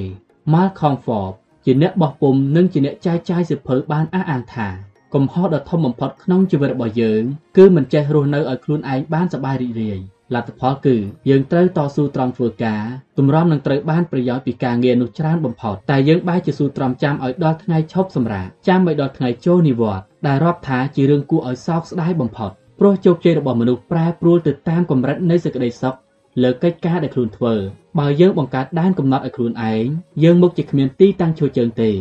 [0.53, 4.69] Malcolm Forbes ជាអ្នកបោះពុំនិងជាអ្នកចែកចាយសិភៅបានអះអាងថា
[5.15, 7.23] កំហុសដ៏ធំបំផុតក្នុងជីវិតរបស់យើង
[7.57, 9.99] គឺមិនចេះរស់នៅឲ្យខ្លួនឯងបានសប្បាយរីករាយ
[10.35, 10.95] លទ្ធផលគឺ
[11.29, 12.83] យើងត្រូវតស៊ូត្រង់ធ្វើការ
[13.17, 25.95] ទម្រាំនឹងត្រូវបានប្រយោជន៍ពីការងារនោះច្រើនបំផុតតែយើងបែរជាស៊ូទ្រាំចាំឲ្យដល់ថ្ងៃឈប់សម្រាកចាំឲ្យដល់ថ្ងៃចូលនិវត្តន៍ដែលរាប់ថាជារឿងគួរឲ្យសោកស្ដាយបំផុតព្រោះជោគជ័យរបស់មនុស្សប្រែប្រួលទៅតាមកម្រិតនៃសេចក្តីសុខ
[26.43, 27.55] លើកិច្ចការដែលខ្លួនធ្វើ
[27.99, 29.85] បើយើងបង្កើតដែនកំណត់ឲ្យខ្លួនឯង
[30.23, 31.91] យើងមុខជាគ្មានទីតាំងឈរជើងទេ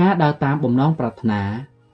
[0.00, 1.42] ការដើរតាមបំណងប្រាថ្នា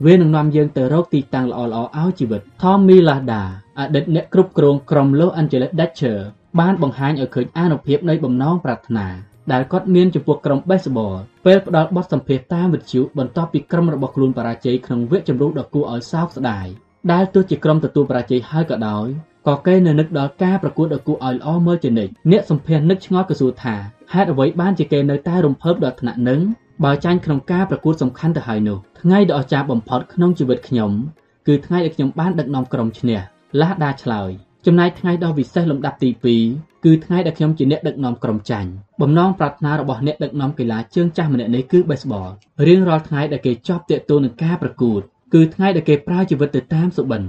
[0.04, 1.66] វានឹងនាំយើងទៅរកទីតាំងល្អៗ
[2.00, 3.42] ឲ្យជីវិត Tommy Lahda
[3.78, 6.22] អតីតអ្នកគ្រប់គ្រងក្រុម Los Angeles Dodgers
[6.60, 9.06] បានបង្ហាញឲ្យឃើញអានុភាពនៃបំណងប្រាថ្នា
[9.52, 11.14] ដែលគាត់មានចំពោះក្រុម baseball
[11.46, 16.66] ពេលផ្ដល់បទសម្ភាសន៍តាមវិទ្យុបន្ទាប់ពីក្រុមរបស់ខ្លួនបរាជ័យក្នុងវគ្គជម្រុះដ៏គួរឲ្យសោកស្ដាយ
[17.12, 19.06] ដែលទោះជាក្រុមទទួលបរាជ័យហើយក៏ដោយ
[19.48, 23.74] ក៏គេនៅនឹកដល់ការប្រកួតដ៏គួរឲ្យល្អមើលជានិច្ចអ្នកសម្ភាសន៍នឹកឆ្ងល់ក៏សួរថា
[24.12, 26.40] ហេតុអ្វីបានជាគេនៅតែរំភើបដល់ថ្នាក់នឹង
[26.84, 30.90] បើចាញ់ក្នុងការប្រកួតសំខាន់ទៅហើយនោះថ្ងៃដ៏អស្ចារ្យបំផុតក្នុងជីវិតខ្ញុំ
[31.46, 33.18] គឺថ្ងៃដែលខ្ញុំបានដឹកនាំក្រុមឈ្នះ
[33.60, 34.30] ឡាស់ដាឆ្លើយ
[34.66, 36.10] ចំណែកថ្ងៃដ៏វិសេសលំដាប់ទី
[36.48, 42.30] 2គឺថ្ងៃដែលខ្ញុំជាអ្នកដឹកនាំក្រុមចាញ់បំណងប្រាថ្នារបស់អ្នកដឹកនាំកីឡាជើងចាស់ម្នាក់នេះគឺ baseball
[42.66, 45.00] រៀងរាល់ថ្ងៃដែលគេចប់តាក់ទងនឹងការប្រកួត
[45.34, 47.22] គឺថ្ងៃដែលគេប្រើជីវិតទៅតាមសុបិន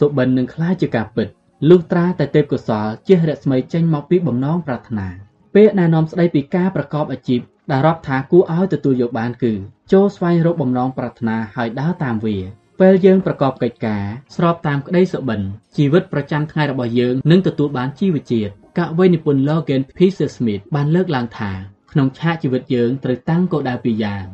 [0.00, 1.28] សុបិននឹងក្លាយជាការពិត
[1.68, 5.08] លុះត្រាតែទេពកោសលជះរស្មីចេញមកពីបំណងប្រាថ្នា
[5.54, 9.52] ពេលណែនាំស្ដីពីការប្រកបអាជីពដែលរាប់ថាគួរឲ្យទទួលយកបានគឺ
[9.92, 12.38] ចូលស្វែងរកបំណងប្រាថ្នាហើយដើរតាមវា
[12.80, 14.04] ពេលយើងប្រកបកិច្ចការ
[14.36, 15.40] ស្របតាមក្តីសុបិន
[15.76, 21.52] ជីវិតប្រចាំថ្ងៃរបស់យើងនឹងទទួលបានជីវជាតិកវីនិពន្ធ Logan Peter Smith បានលើកឡើងថា
[21.92, 24.24] ក្នុងឆាកជីវិតយើងត្រូវតាំងគោលដៅពីរយ៉ាង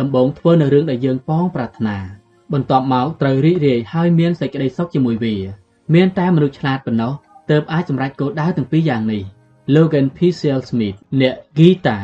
[0.00, 1.96] ដំបូងធ្វើនៅរឿងដែលយើងប៉ងប្រាថ្នា
[2.52, 5.36] បន្ទាប់មកត្រូវរីករាយហើយមានសេចក្តីសុខជាមួយវា
[5.94, 7.12] មានតែមនុស្សឆ្លាតប៉ុណ្ណោះ
[7.50, 9.22] ទើបអាចសម្រេចគោលដៅទាំងពីរយ៉ាងនេះ
[9.74, 10.18] Logan P.
[10.68, 11.98] Smith អ្នកហ្គីតា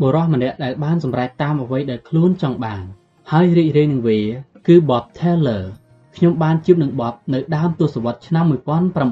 [0.00, 2.84] បុរសម្នាក់ដែលបានសម្រេចតាមអ្វីដែលខ្លួនចង់បាន
[3.32, 4.20] ហើយរីករាយនឹងវា
[4.66, 5.64] គឺ Bob Taylor
[6.16, 8.44] ខ្ញុំបានជួបនឹង Bob នៅដើមទសវត្សរ៍ឆ្នាំ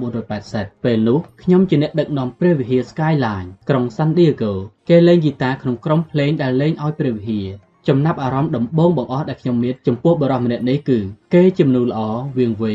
[0.09, 4.53] 1980ពេលនោះខ្ញុំជាអ្នកដឹកនាំព្រះវិហារ Skyline ក្រុង San Diego
[4.89, 7.47] គេលេងហ្គីតាក្នុងក្រុមភ្លេងដែលលេងឲ្យព្រះវិហារ
[7.89, 10.99] ចំណាប់អារម្មណ៍ដំបូងបង្អស់ដែលខ្ញុំមានចំពោះបរិសម្នាក់នេះគឺ
[11.35, 12.01] គេជាមនុស្សល្អ
[12.39, 12.73] វាងវៃ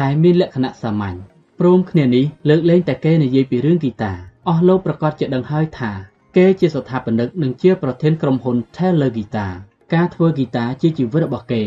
[0.00, 1.16] តែមានលក្ខណៈសាមញ្ញ
[1.60, 4.12] ព្រមគ្នានេះលើកលែងតែគេនិយាយពីរឿងហ្គីតា
[4.48, 5.92] អស់លោកប្រកាសជាដឹងហើយថា
[6.36, 9.52] គេជាស្ថាបនិកនិងជាប្រធានក្រុមហ៊ុន Taylor Guitar
[9.94, 11.64] ការធ្វើហ្គីតាជាជីវិតរបស់គេ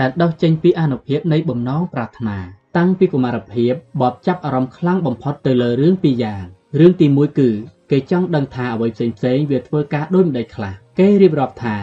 [0.00, 2.38] ដែលដុសចេញពីអនុភាពនៃបំណងប្រាថ្នា
[2.76, 6.44] តាំងពីកុមារភាពបបចាប់អារម្មណ៍ខ្លាំងបំផុតទៅលើរឿងពីរយ៉ាង
[6.78, 7.50] រឿងទី1គឺ
[7.90, 11.76] គេចង់ដឹងថាអ្វីផ្សេងផ្សេងវាធ្វើការដូចម្ដេចខ្លះគេរៀបរាប់ថា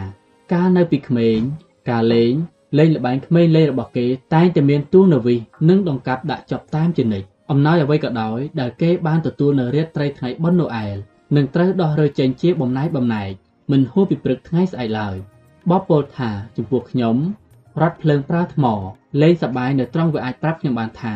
[0.53, 1.39] កាលនៅពីក្មេង
[1.89, 2.33] ការលេង
[2.77, 5.39] លេងល្បែងក្មេងលេងរបស់គេតែងតែមានទូនវិស
[5.69, 10.95] និងដង្កាប់ដាក់ចប់តាមជានិច្ចអំណោយអ្វីក៏ដោយដែលគេបានទទួលនៅរាត្រីថ្ងៃបុណ្យណូអែល
[11.35, 13.31] នឹងត្រូវដោះរើចេញជាបំណែកបំណែក
[13.71, 15.15] មិនហួសពីព្រឹកថ្ងៃស្អែកឡើយ
[15.71, 17.15] បបពោលថាចំពោះខ្ញុំ
[17.81, 18.65] រត់ភ្លើងប្រើថ្ម
[19.21, 21.15] លេងសបាយនៅត្រង់វាអាចប្រាប់ខ្ញុំបានថា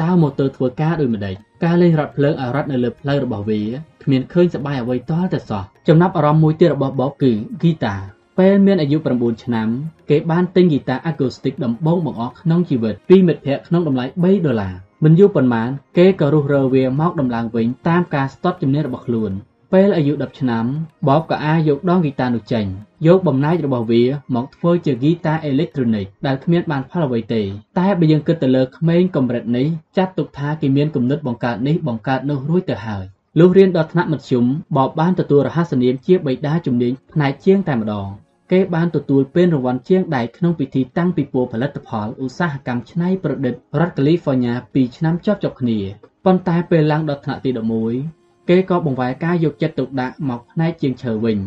[0.00, 1.34] តើម៉ូទ័រធ្វើការដូចម្ដេច
[1.64, 3.62] ការលេងរត់ភ្លើងឲ្យរត់នៅលើផ្លូវរបស់វា
[4.02, 7.96] គ្មានឃើញសបាយអ្វីតតែសោះចំណាប់អារម្មណ៍មួយទៀតរបស់បបគឺហ្គីតា
[8.38, 9.68] ពេលមានអាយុ9ឆ្នាំ
[10.10, 19.32] គេបានទិញហ្គីតាអាគូស្ទិកដំបូងបង្អស់ក្នុងជីវិតពីមិត្តភ័ក្តិក្នុងតម្លៃ3ដុល្លារមិនយូរប៉ុន្មានគេក៏រុះរើវាមកដំឡើងវិញតាមការស្ទាត់ជំនាញរបស់ខ្លួន
[19.72, 20.64] ពេលអាយុ10ឆ្នាំ
[21.08, 22.66] បបក៏អាចយកដងហ្គីតានោះចេញ
[23.06, 24.02] យកបំណាយរបស់វា
[24.34, 27.42] មកធ្វើជាហ្គីតាអេលិចត្រូនិកដែលគ្មានបានផលអ្វីទេ
[27.78, 33.04] តែបើយើងគិតទៅលើក្មេងកម្រិតនេះចាត់ទុកថាគេមានគំនិតបង្កើតនេះបង្កើតនោះរួចទៅហើយ
[33.38, 34.44] លុះរៀនដល់ថ្នាក់មធ្យម
[34.76, 38.08] បបបានទទួលរហស្សនាមជាបិតាជំនាញផ្នែកជាងតែម្ដង
[38.52, 45.78] គេបានទទួលពានរង្វាន់ជាងដែកក្នុងពិធីតាំងពិព័រណ៍ផលិតផលឧស្សាហកម្មច្នៃប្រឌិតរដ្ឋកាលីហ្វ័រញ៉ា2ឆ្នាំជាប់ជាប់គ្នា
[46.24, 47.50] ប៉ុន្តែពេលឡើងដល់ថ្នាក់ទី
[47.98, 51.38] 11គេក៏បង្វែរការយកចិត្តទុកដាក់មកផ្នែកជាងឈើវិញ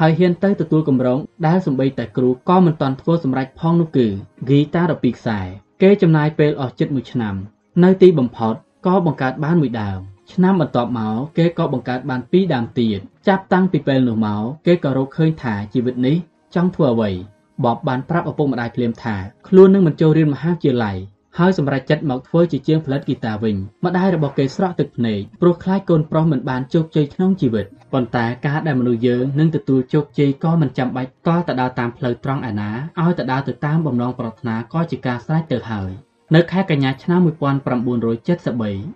[0.00, 4.06] ហើយហ៊ានទៅទទួលកម្រងដែលសំបីតែគ្រូក៏មិនតាន់ធ្វើសម្រេចផងនោះគឺ
[4.44, 5.40] ហ្គីតា12ខ្សែ
[5.82, 7.34] គេចំណាយពេលអស់ជិត1ឆ្នាំ
[7.84, 8.54] នៅទីបំផុត
[8.86, 16.16] ក៏បង្កើតបានមួយដើម ឆ្នាំបន្ទាប់មកគេក៏បង្កើតបានពីរដើមទៀតចាប់តាំងពីពេលនោះមកគេក៏រកឃើញថាជីវិតនេះ
[16.54, 17.10] ចង់ធ្វើអ្វី
[17.64, 19.16] បបបានប្រាប់ឪពុកម្ដាយភ្លាមថា
[19.48, 20.98] ខ្លួននឹងមិនចូលរៀនមហាវិទ្យាល័យ
[21.38, 32.70] ហើយសម្រេចចិត្តមកធ្វើជាជាងផលិតហ្គីតាវិញម្ដាយរបស់គេស្រក់ទឹកភ្នែកព្រោះខ្លាចកូនប្រុសមិនបានជោគជ័យក្នុងជីវិតប៉ុន្តែការដែលមនុស្សយើងនឹងទទួលជោគជ័យក៏មិនចាំបាច់តទៅដើរតាមផ្លូវត្រង់ឯណា
[33.00, 35.90] ឲ្យទៅដើរទៅតាមបំណងប្រាថ្នាក៏ជាការស្រេចទៅហើយ
[36.34, 37.28] នៅខែកញ្ញាឆ្នាំ1973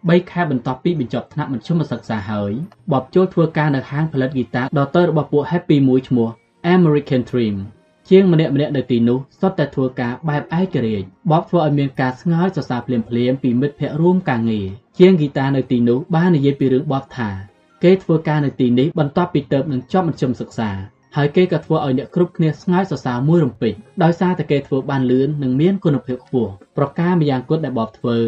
[0.09, 2.53] 3ខែបន្ទាប់ពីបញ្ចប់ថ្នាក់មធ្យមសិក្សាហើយ
[2.93, 6.29] បបចូលធ្វើការនៅហាងផលិតហ្គីតាដ៏តូចរបស់ពួក Happy មួយឈ្មោះ
[6.75, 7.57] American Dream
[8.11, 14.67] ជាងម្នាក់ម្នាក់នៅទីនោះសុទ្ធតែធ្វើការបែបឯករាជ្យបបធ្វើឲ្យមានការស្ងើចសរសើរភ្លាមភ្លាមពីមិត្តភ័ក្តិរួមការងារ
[14.99, 17.31] ជាងហ្គីតានៅទីនោះបាននិយាយពីរឿងបបថា
[17.85, 20.71] គេធ្វើការនៅទីនេះបន្ទាប់ពីទៅនឹងចប់មធ្យមសិក្សា
[21.17, 28.19] ហើយគេក៏ធ្វើឲ្យអ្នកគ្រប់គ្នាស្ងើចសរសើរមួយរំពេចដោយសារតែគេធ្វើបានលឿននិងមានគុណភាពខ្ពស់ប្រការម្យ៉ាងគត់ដែលបបធ្វើ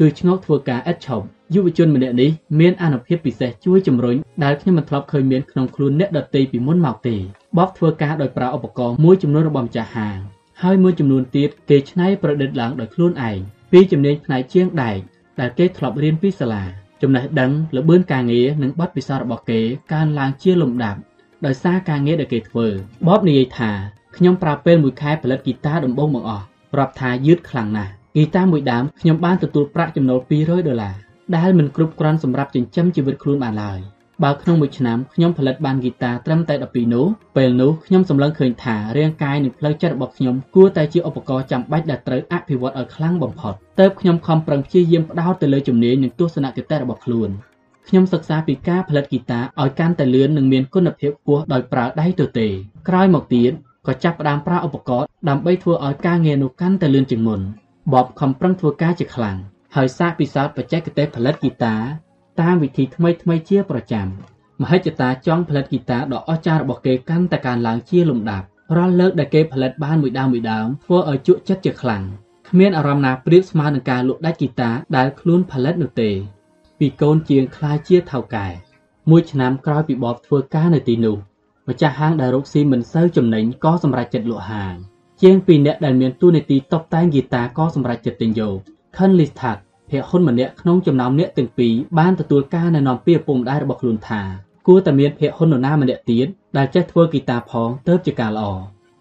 [0.00, 7.16] គឺឆ្ងោកធ្វើការឥតឈប់យុវជនម្នាក់នេះមានអនុភាពពិសេសជួយជំរុញដែលខ្ញុំមិនធ្លាប់ឃើញមានក្នុងខ្លួនអ្នកដទៃពីមុនមកទេ
[7.58, 10.18] បបធ្វើការដោយប្រើឧបករណ៍មួយចំនួនរបស់ម្ចាស់ហាង
[10.62, 13.38] ហើយមួយចំនួនទៀតគេច្នៃប្រឌិតឡើងដោយខ្លួនឯង
[13.72, 14.98] ពីជំនាញផ្នែកជាងដែក
[15.40, 16.64] ដែលគេធ្លាប់រៀនពីសាលា
[17.02, 19.60] ចំណេះដឹងល្បឿនការងារនិងបទពិសោធន៍របស់គេ
[19.92, 21.00] កើនឡើងជាលំដាប់
[21.46, 22.66] ដោយសារការងារដែលគេធ្វើ
[23.08, 23.70] បបនិយាយថា
[24.16, 26.44] ខ្ញុំប្រើពេលមួយខែផលិតហ្គីតាដំបូងបង្អស់
[26.78, 30.96] រាប់ថាយឺតខ្លាំងណាស់ហ្គីតាមួយដើមខ្ញុំបានទទួលប្រាក់ចំណូល200ដុល្លារ
[31.36, 33.80] ដែលមិនគ្រប់គ្រាន់សម្រាប់ចិញ្ចឹមជីវិតខ្លួនបានឡើយ
[34.24, 47.30] បើក្នុងមួយឆ្នាំខ្ញុំផលិតបានហ្គីតាត្រឹមតែ12នោះពេលនោះខ្ញុំសម្លឹងឃើញថារាងកាយនិងផ្លូវចិត្តរបស់ខ្ញុំគួរតែជាឧបករណ៍ចាំបាច់ដែលត្រូវអភិវឌ្ឍឲ្យខ្លាំងបំផុតទើបខ្ញុំខំប្រឹងព្យាយាមផ្ដោតទៅលើជំនាញនិងទស្សនគតិរបស់ខ្លួន
[47.88, 52.46] ខ្ញុំសិក្សាពីការផលិតហ្គីតាឲ្យកាន់តែលឿននិងមានគុណភាពខ្ពស់ដោយប្រើដៃទទេ
[52.88, 53.52] ក្រោយមកទៀត
[53.86, 57.40] ក៏ចាប់ផ្ដើមប្រើឧបករណ៍ដើម្បីធ្វើឲ្យការងារនោះកាន់តែលឿនជាងមុន
[57.94, 59.36] បបខំប្រឹងធ្វើការជាខ្លាំង
[59.74, 61.74] ហើយសាកពិសោធន៍បច្ចេកទេសផលិតហ្គីតា
[62.40, 64.06] តាមវិធីថ្មីថ្មីជាប្រចាំ
[64.60, 72.02] មហិច្ឆតាចង់ផលិតហ្គីតាដ៏អស្ចារ្យរបស់គេកាន់តែកើនឡើងជាលំដាប់រាល់លើកដែលគេផលិតបានមួយដើមមួយដើមធ្វើឲ្យជក់ចិត្តជាខ្លាំង
[72.48, 76.10] គ្មានអារម្មណ៍ណាប្រៀបស្មើនឹងការលក់ដាច់ហ្គីតាដែលខ្លួនផលិតនោះទេ
[76.80, 78.48] ពីកូនជាងខ្លាយជាថៅកែ
[79.10, 81.16] មួយឆ្នាំក្រោយពីបបធ្វើការនៅទីនោះ
[81.68, 84.74] ម្ចាស់ហាងដែលរកស៊ីមិនសូវចំណេញក៏សម្រេចចិត្តលក់ហាង
[85.22, 88.56] ជាងពីរអ្នកដែលមានតួនាទីតុបតែងហ្គីតាក៏សម្រេចចិត្តទិញយក
[88.96, 89.56] Ken Listat
[89.90, 94.22] ភក្តិហ៊ុនម្នាក់ក្នុងចំណោមអ្នកទាំងពីរបានទទួលការណែនាំពីឪពុកម្ដាយរបស់ខ្លួនថា
[94.66, 96.26] គួរតែមានភក្តិហ៊ុននរណាម្នាក់ទៀត
[96.56, 98.50] ដែលចេះធ្វើហ្គីតាផងទើបជាការល្អ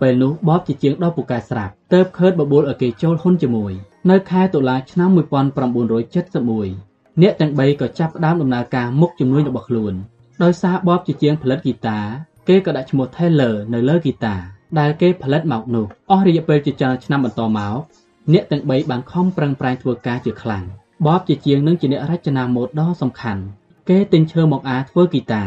[0.01, 3.73] ពេលនោះបបជាជាងដ៏ពូកែស្រាប់ទើបខើតបបួលឲ្យគេចូលហ៊ុនជាមួយ
[4.09, 6.88] នៅខែតុលាឆ្នាំ1971
[7.21, 9.93] អ្នកទាំង3ក៏ចាប់ផ្ដើមដំណើរការមុខជំនួញរបស់ខ្លួន
[10.43, 11.99] ដោយសារបបជាជាងផលិតហ្គីតា
[12.47, 14.35] គេក៏ដាក់ឈ្មោះ Taylor នៅលើហ្គីតា
[14.79, 17.77] ដែលគេផលិតមកនោះអស់រយៈពេលជាច្រើនឆ្នាំបន្តមក
[18.33, 20.63] អ្នកទាំង3បានខំប្រឹងប្រែងធ្វើការជាខ្លាំង
[21.07, 23.43] បបជាជាងនឹងជាអ្នករចនាម៉ូដដ៏សំខាន់
[23.89, 25.43] គេទិញឈើមកអាធ្វើហ្គីតា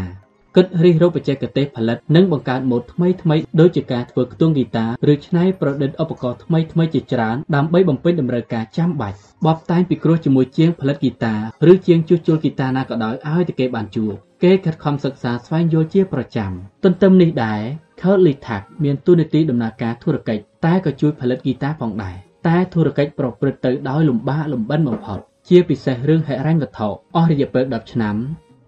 [0.56, 9.16] គិតរិះរោបច្ចេកទេសផលិតនិងបង្កើតម៉ូដថ្មីថ្មីដូចជាការធ្វើខ្ទង់ហ្គីតាឬច្នៃប្រឌិតឧបករណ៍ថ្មីថ្មីជាច្រើនដើម្បីបំពេញតម្រូវការចាំបាច់
[9.46, 11.34] បបតែងពិគ្រោះជាមួយជាងផលិតហ្គីតា
[11.70, 16.50] ឬជាងជួសជុលហ្គីតាណាក៏ដោយឲ្យតែគេបានជួបគេខិតខំសិក្សាស្វែងយល់ជាប្រចាំ
[16.84, 17.60] ទន្ទឹមនេះដែរ
[18.00, 22.16] Curly Tack មានទូនាទីដំណើរការធុរកិច្ចតែក៏ជួយផលិតហ្គីតាផងដែរ
[22.48, 28.16] តែធុរកិច្ចប្រព្រឹត្តទៅដោយលំបាកលំបិនបំផុតជាពិសេសរឿងហិរញ្ញវត្ថុអស់រយៈពេល10ឆ្នាំ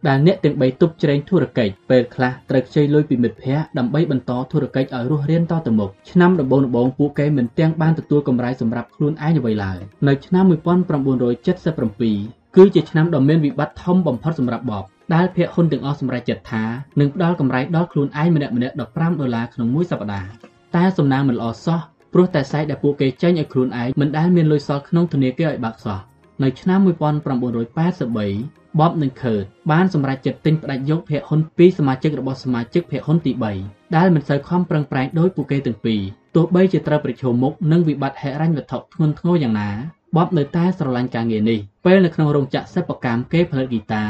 [0.09, 14.85] ដែលអ្នកទាំង3ទប់ជ្រែងធុរកិច្ចពេលខ្លះត្រូវខ្ចីលុយពីមិត្តភ័ក្តិដើម្បីបន្តធុរកិច្ចឲ្យរស់រានតទៅមុខឆ្នាំដំបូងៗពួកគេមិនទាំងបានទទួលកម្រៃសម្រាប់ខ្លួនឯងអ្វីឡើយនៅឆ្នាំ1977គឺជាឆ្នាំដ៏មានវិបត្តិធំបំផុតសម្រាប់បប
[15.15, 16.65] ដែលភាគហ៊ុនទាំងអស់សម្រេចចិត្តថា
[17.01, 18.81] នឹងផ្ដល់កម្រៃដល់ខ្លួនឯងម្នាក់ម្នាក់15
[19.21, 20.29] ដុល្លារក្នុងមួយសប្តាហ៍
[20.77, 21.81] តែសំណាងមិនល្អសោះ
[22.13, 25.99] ព្រោះតែសាច់ដែលពួកគេចេញឲ្យខ្លួនឯងមិនដែលមានលុយសល់ក្នុងធនាគារឲ្យបាក់សោះ
[26.43, 33.33] នៅឆ្នាំ1983 បបនិងខឺតបានសម្រេចចិត្តទិញផ្ដាច់យកភាគហ៊ុនពីសមាជិករបស់សមាជិកភាគហ៊ុនទី
[33.65, 36.01] 3ដែលមិនសូវខំប្រឹងប្រែងដោយពួកគេទាំងពីរ
[36.35, 39.71] ទោះបីជាត្រូវប្រឈមមុខនឹងវិបត្តិហិរញ្ញវត្ថុធ្ងន់ធ្ងរយ៉ាងណា
[40.17, 44.05] បបនៅតែស្រឡាញ់ការងារនេះពេលនៅក្នុងរោងចក្រសិប្បកម្មគេផលិតហ្គីតា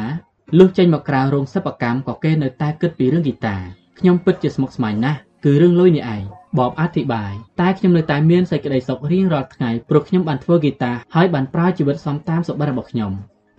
[0.59, 3.57] លុះចេញមកក្រៅរោងសិប្បកម្មក៏គេនៅតែគិតពីរឿងហ្គីតា
[3.99, 6.23] ខ្ញុំពិតជាស្មុគស្មាញណាស់គឺរឿងលុយនេះឯង
[6.59, 13.13] បបអធិប្បាយតែខ្ញុំនៅតែមានសេចក្តីសុខរៀងរាល់ថ្ងៃព្រោះខ្ញុំបានធ្វើហ្គីតាហើយបានប្រើជីវិតសមតាមសុបិនរបស់ខ្ញុំ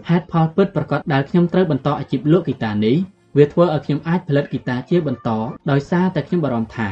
[0.10, 2.96] ហេតុផលពិតប្រាកដដែលខ្ញុំត្រូវបន្តអាជីពលក់ហ្គីតានេះ
[3.38, 5.30] វាធ្វើឲ្យខ្ញុំអាចផលិតហ្គីតាជាបន្ត
[5.72, 6.90] ដោយសារតែខ្ញុំបារម្ភថា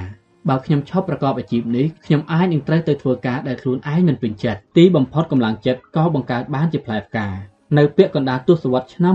[0.49, 7.27] បើខ្ញុំឈប់ប្រកបអាជីពនេះខ្ញុំអាចនឹងត្រូវទៅធ្វើការដែលខ្លួនឯងមិនពេញចិត្តទីបំផុតកម្លាំងចិត្តក៏បង្កើតបានជាផ្លែផ្កា
[7.77, 9.13] នៅពាក់កណ្ដាលទសវត្សរ៍ឆ្នាំ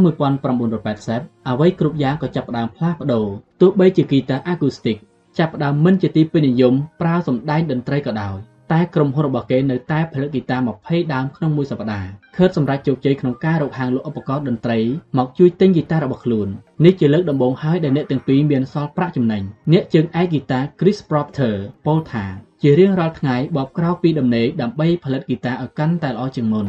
[0.73, 3.27] 1980អ្វីគ្រប់យ៉ាងក៏ចាប់ផ្ដើមផ្លាស់ប្ដូរ
[3.61, 4.97] ទោះបីជាហ្គីតាអាគូស្ទិក
[5.39, 8.37] ចាប់ផ្ដើមមិនជាទីពេញនិយមប្រើសម្ដែងតន្ត្រីក៏ដោយ
[8.73, 14.79] តែក្រុមហ៊ុនរបស់គេនៅតែផលិតហ្គីតា20ដើមក្នុងមួយសប្តាហ៍ខឺតសម្រាប់ជោគជ័យក្នុងការរកហាងលក់ឧបករណ៍តន្ត្រី
[15.19, 16.49] មកជួយទិញហ្គីតារបស់ខ្លួន
[16.85, 21.55] នេះជាលើកដំបូងហើយដែលអ្នកទាំងពីរមានសល់ប្រាក់ចំណេញអ្នកជើងឯកហ្គីតា Chris Proctor
[21.87, 22.25] ពោលថា
[22.63, 26.67] ជារៀងរាល់ថ្ងៃបបក្រោកពីដំណេកដើម្បីផលិតហ្គីតាឲ្យកាន់តែល្អជាងមុន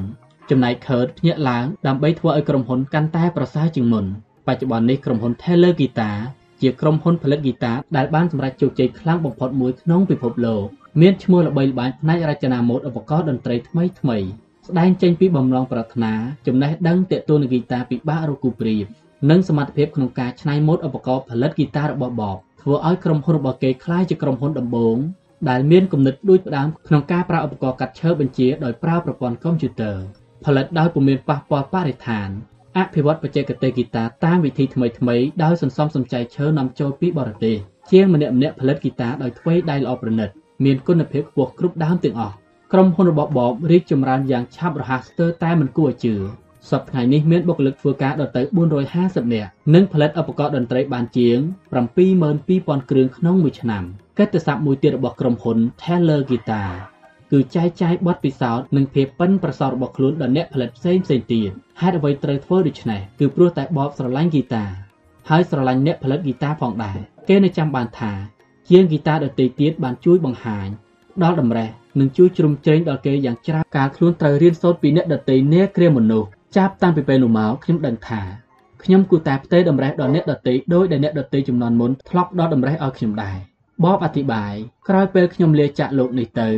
[0.50, 4.06] ចំណែកខឺតភ្ញាក់ឡើងដើម្បីធ្វើឲ្យក្រុមហ៊ុនកាន់តែប្រសើរជាងមុន
[4.48, 6.18] បច្ចុប្បន្ននេះក្រុមហ៊ុន Taylor Guitar
[6.62, 10.66] ជាក្រុមហ៊ុនផលិតហ្គីតាដែលបានសម្រេចជោគជ័យខ្លាំងបំផុតមួយក្នុងពិភពលោក
[11.02, 14.18] មានឈ្មោះល្បីល្បាញផ្នែករចនាម៉ូដឧបករណ៍តន្ត្រីថ្មីថ្មី
[14.68, 16.14] ស្ដែងចេញពីបំណងប្រាថ្នា
[16.48, 18.86] ចំណេះដឹងទាក់ទងនឹងហ្គីតាពិបាករកគូប្រៀប
[19.30, 24.98] និងសមត្ថភាពក្នុងការច្នៃម៉ូដឧបករណ៍ផលិតហ្គីតារបស់បបធ្វើឲ្យក្រុមហ៊ុនរបស់គេក្លាយជាក្រុមហ៊ុនដំបូង
[25.50, 29.98] ដែលមានគំនិតដូចផ្ដើមក្នុងការប្រើឧបករណ៍កាត់ឈើបញ្ជាដោយប្រើប្រព័ន្ធកុំព្យូទ័រ
[30.46, 32.30] ផលិតដោយពុំមានប៉ះពាល់បរិស្ថាន
[32.78, 37.56] អភិវឌ្ឍបច្ចេកទេសហ្គីតាតាមវិធីថ្មីៗដោយសន្សំសំចៃឈើនាំចូលពីបរទេស
[37.92, 40.30] ជាងម្នាក់ម្នាក់ផលិតហ្គីតាដោយធ្វើដៃល្អប្រណិត
[40.64, 42.36] មានគុណភាពខ្ពស់គ្រប់ដើមទាំងអស់
[42.74, 46.16] ក្រុមហ៊ុនរបស់បបរីកចម្រើនយ៉ាងឆាប់រហ័សស្ទើរតែមិនគួរឲ្យជឿ
[46.72, 48.42] សប្តាហ៍នេះមានបុគ្គលិកធ្វើការដល់ទៅ
[48.88, 51.38] 450នាក់និងផលិតឧបករណ៍តន្ត្រីបានជាង
[52.14, 53.84] 72000គ្រឿងក្នុងមួយឆ្នាំ
[54.18, 56.72] កិត្តិស័ព្ទមួយទៀតរបស់ក្រុមហ៊ុន Taylor Guitar
[57.32, 64.66] គឺចែកចាយបទពិសោធន៍និងភាពប៉ិនប្រសប់របស់ខ្លួនដល់អ្នកផលិតផ្សេងផ្សេងទៀតហេតុអ្វីត្រូវធ្វើដូច្នេះគឺព្រោះតែបបស្រឡាញ់ហ្គីតា
[65.30, 66.98] ហើយស្រឡាញ់អ្នកផលិតហ្គីតាផងដែរ
[67.28, 68.12] គេនៅចាំបានថា
[68.70, 70.68] ជាងហ្គីតាដទៃទៀតបានជួយបង្ហាញ
[71.24, 78.22] ដល់តម្រេះនិងជួយជ្រោមជ្រែងដល់គេយ៉ាងច្រើនកាលខ្លួនត្រូវរៀនសូត្រពីអ្នកដទៃនាគ្រាមនុស្សចាប់តាំងពីពេលនោះមកខ្ញុំដឹងថា
[78.84, 83.38] ខ្ញុំគូតែផ្ទេរតម្រេះដល់អ្នកដទៃដោយដែលអ្នកដទៃចំនួនមុនធ្លាប់ដល់តម្រេះឲ្យខ្ញុំដែរ
[83.86, 84.54] បបអធិប្បាយ
[84.90, 86.50] ក្រោយពេលខ្ញុំលាចាក់លោកនេះទៅ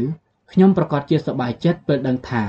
[0.51, 2.43] ខ្ញុំប្រកាសជាសប្បាយចិត្តពេលដឹងថា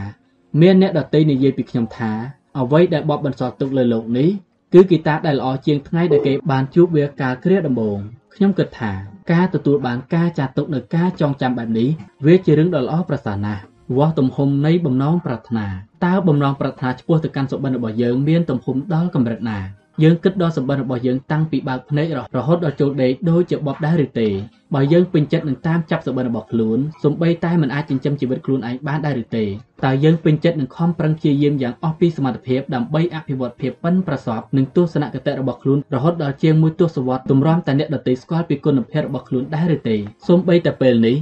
[0.60, 2.10] មានអ្នកដទៃនិយាយពីខ្ញុំថា
[2.58, 4.30] អ្វីដែលបបបន្សល់ទុកលើលោកនេះ
[4.72, 7.98] គឺហ្គីតាដែលល្អជាងថ្ងៃដែលគេបានជួបវាកាលគ្រាដំបូង
[8.34, 11.88] ខ្ញុំគិតថា ការទទួលបានការចាត់ទុកនៅការចងចាំបែបនេះ
[12.26, 13.60] វាជារឿងដ៏ល្អប្រសើរណាស់
[13.96, 15.66] វាស់ទំហំនៃបំណងប្រាថ្នា
[16.04, 19.58] តើបំណងប្រាថ្នាឆ្ពោះទៅកាន់សុបិនរបស់យើងមានទំហំដល់កម្រិតណា
[20.02, 22.06] យើងគិតដល់សម្បត្តិរបស់យើងតាំងពីបើកភ្នែក
[22.36, 24.28] រហូតដល់ចូលដេកដូចជាបបដែរឬទេ
[24.74, 29.44] បើយើងពេញចិត្តនឹងតាមចាប់សម្បត្តិរបស់ខ្លួនសូម្បីតែមិនអាចចិញ្ចឹមជីវិតខ្លួនឯងបានដែរឬទេ
[29.84, 39.96] តើយើងពេញចិត្តនឹងខំប្រឹងព្យាយាមយ៉ាងអស់ពីសមត្ថភាពដើម្បីអភិវឌ្ឍភាពប៉ិនប្រសប់និងទស្សនគតិរបស់ខ្លួនរហូតដល់ជាងមួយទសវត្សរ៍ទម្រាំតែអ្នកដទៃស្គាល់ពីគុណភាពរបស់ខ្លួនដែរឬទេ
[40.28, 41.16] សូម្បីតែពេលនេះ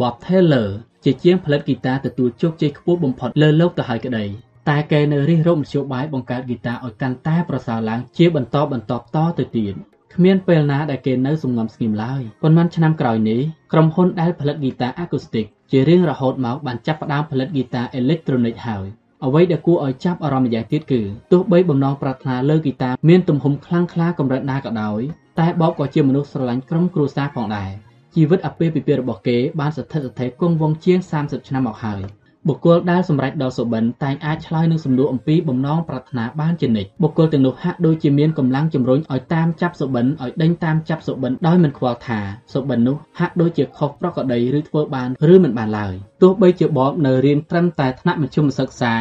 [0.00, 0.68] Bob Taylor
[1.04, 4.24] ជាជាងផលិតហ្គីតាទទួលជោគជ័យខ្ពស់បំផុតលើលោកទៅហើយក្តី
[4.68, 9.74] តែគេនៅរិះរោបមធ្យោបាយបង្កើតហ្គីតាឲ្យកាន់តែប្រសើរឡើងជាបន្តបន្តតទៅទៀត
[10.14, 13.40] គ្មានពេលណាដែលគេនៅសំងំស្ងៀមឡើយប៉ុន្មានឆ្នាំក្រោយនេះ
[13.72, 18.86] ក្រុមហ៊ុនដែលផលិតហ្គីតាអាកូស្ទិកជារៀងរហូតមកបានចាប់ផ្ដើមផលិតហ្គីតាអេឡិចត្រូនិកហើយ
[19.24, 21.00] អ្វីដែលគួរឲ្យចាប់អារម្មណ៍ម្យ៉ាងទៀតគឺ
[21.32, 25.00] ទោះបីបំណងប្រាថ្នាលើហ្គីតាមានទំហំខ្លាំងក្លាកម្រិតណាក៏ដោយ
[25.40, 27.70] តែបបក៏ជាមនុស្សស្រឡាញ់ក្រុមគ្រួសារផងដែរ
[28.14, 32.02] ជីវិតអាពាហ៍ពិពាហ៍របស់គេបានស្ថិតស្ថេរគង់វង្សជាង30ឆ្នាំមកហើយ
[32.48, 42.20] បុគ្គលដែលសម្រេចដល់សុបិនតែងអាចឆ្លើយនឹងសំណួរអំពីបំណងប្រាថ្នាបានជានិច្ចបុគ្គលទាំងនោះហាក់ដូចជាមានកម្លាំងជំរុញឲ្យតាមចាប់សុបិនឲ្យដេញតាមចាប់សុបិនដោយមិនខ្វល់ថា
[42.52, 48.94] សុបិននោះហាក់ដូចជាខុសប្រក្រតីឬធ្វើបានឬមិនបានឡើយទោះបីជាបបនៅរៀនត្រឹមតែថ្នាក់មធ្យមសិក្សា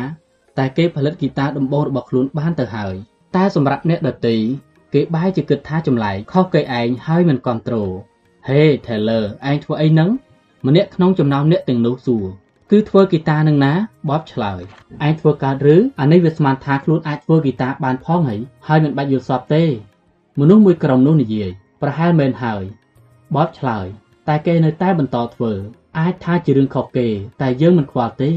[0.58, 2.96] តែគេផលិតហ្គីតាដំបូងរបស់ខ្លួនបានទៅហើយ
[3.36, 4.38] តែសម្រាប់អ្នកដតី
[4.94, 7.92] គេបែរជាគិតថាចម្លែកខុសគេឯងហើយមិនគ្រប់គ្រង
[8.48, 10.10] ហេ Taylor ឯងធ្វើអីហ្នឹង
[10.68, 12.26] ម្នាក់ក្នុងចំណោមអ្នកទាំងនោះសួរ
[12.76, 13.74] គឺធ្វើហ្គីតានឹងណា
[14.10, 14.62] បបឆ្លើយ
[15.06, 18.38] ឯងធ្វើកើតឬអានេះវាស្មានថាខ្លួនអាចធ្វើហ្គីតាបានផងហី
[18.68, 19.64] ហើយមិនបាច់យល់សពទេ
[20.40, 21.50] មនុស្សមួយក្រុមនោះនិយាយ
[21.82, 22.64] ប្រហែលមែនហើយ
[23.36, 23.86] បបឆ្លើយ
[24.28, 25.52] តែគេនៅតែបន្តធ្វើ
[26.00, 27.08] អាចថាជារឿងខុសគេ
[27.42, 28.32] តែយើងមិនខ្វល់ទេ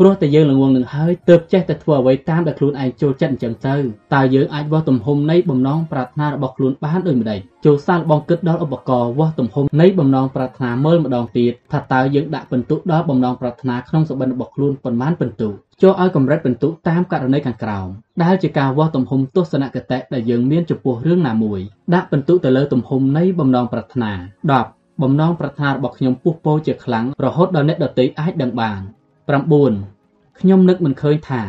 [0.00, 3.74] ព្រោះតែយើងល្ងងនឹងហើយទើបចេះតែធ្វើអ្វីតាមដែលខ្លួនឯងចូលចិត្តអញ្ចឹងទៅ
[4.14, 15.48] តើយើងអាចវាស់ទំហំនៃបំណងប្រាថ្នារបស់ខ្លួនបានដូចម្ដេចចូលសាលបងគិតដល់ឧបករណ៍វាស់ទំហំនៃបំណងប្រាថ្នាមើលម្ដងទៀតថាតើយើងដាក់ពិន្ទុដល់បំណងប្រាថ្នាក្នុងសម្បត្តិរបស់ខ្លួនប៉ុន្មានពិន្ទុ
[15.82, 17.88] ចូលឲ្យកម្រិតពិន្ទុតាមករណីខាងក្រោម
[18.22, 21.60] ដែលជាការវាស់ទំហំទស្សនគតិដែលយើងមានចំពោះរឿងណាមួយ
[21.94, 24.12] ដាក់ពិន្ទុទៅលើទំហំនៃបំណងប្រាថ្នា
[24.56, 28.80] 10បំណងប្រាថ្នារបស់ខ្ញុំពុះពោជាខ្លាំងរហូតដល់អ្នកដទៃអាចដឹងបាន
[29.26, 31.42] 9ខ្ញុំនឹកមិនឃើញថា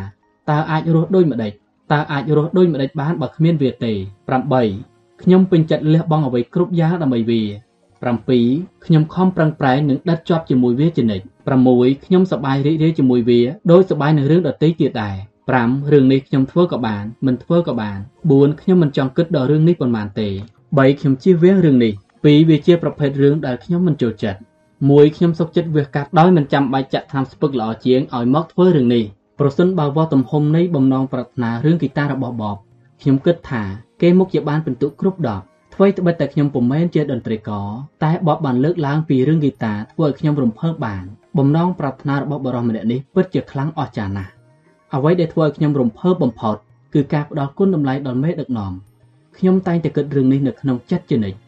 [0.50, 1.52] តើអាចរស់ដូចម្ដេច
[1.92, 3.92] តើអាចរស់ដូចម្ដេចបានបើគ្មានវាទេ
[4.56, 7.42] 8ខ្ញុំពេញចិត្តលះបង់អ្វីគ្រប់យ៉ាងដើម្បីវា
[8.08, 11.24] 7ខ្ញុំខំប្រឹងប្រែងនិងដិតជាប់ជាមួយវាជានិច្ច
[11.64, 13.40] 6ខ្ញុំសប្បាយរីករាយជាមួយវា
[13.72, 15.16] ដោយសប្បាយនឹងរឿងដទៃទៀតដែរ
[15.54, 17.98] 5រឿងនេះខ្ញុំធ្វើក៏បានមិនធ្វើក៏បាន
[18.28, 21.92] 4ខ្ញុំមិនចង់គិតដល់រឿងនេះប៉ុន្មានទេ3ខ្ញុំជៀសវាងរឿងនេះ
[22.22, 24.40] 2វាជាប្រភេទរឿងដែលខ្ញុំមិនចូលចិត្ត
[24.90, 29.04] មួយខ្ញុំសុខចិត្តវាសកាត់ដោយមិនចាំបាច់ចាក់ថ្នាំស្ពឹកល្អជាងឲ្យមកធ្វើរឿងនេះ
[29.38, 32.56] ប្រសិនបើវាស់ទំហំនៃបំណងប្រាថ្នារឿងហ្គីតារបស់បប
[33.00, 33.62] ខ្ញុំគិតថា
[34.02, 35.26] គេមុខជាបានពិន្ទុគ្រប់10
[35.74, 37.66] អ្វីត្បិតតែខ្ញុំពុំមែនជាតន្ត្រីករ
[38.04, 41.04] តែបបបានលើកឡើងពីរឿងហ្គីតាធ្វើឲ្យខ្ញុំរំភើបបាន
[41.38, 44.30] បំណងប្រាថ្នារបស់បរិសម្នាក់នេះពិតជាខ្លាំងអស្ចារ្យណាស់
[44.94, 46.56] អ្វីដែលធ្វើឲ្យខ្ញុំរំភើបបំផុត
[46.94, 48.72] គឺការផ្ដល់គុណតម្លៃដល់មេដឹកនាំ
[49.38, 51.38] ខ្ញុំតែងតែគិតរឿងនេះនៅក្នុងចិត្តជានិច្ច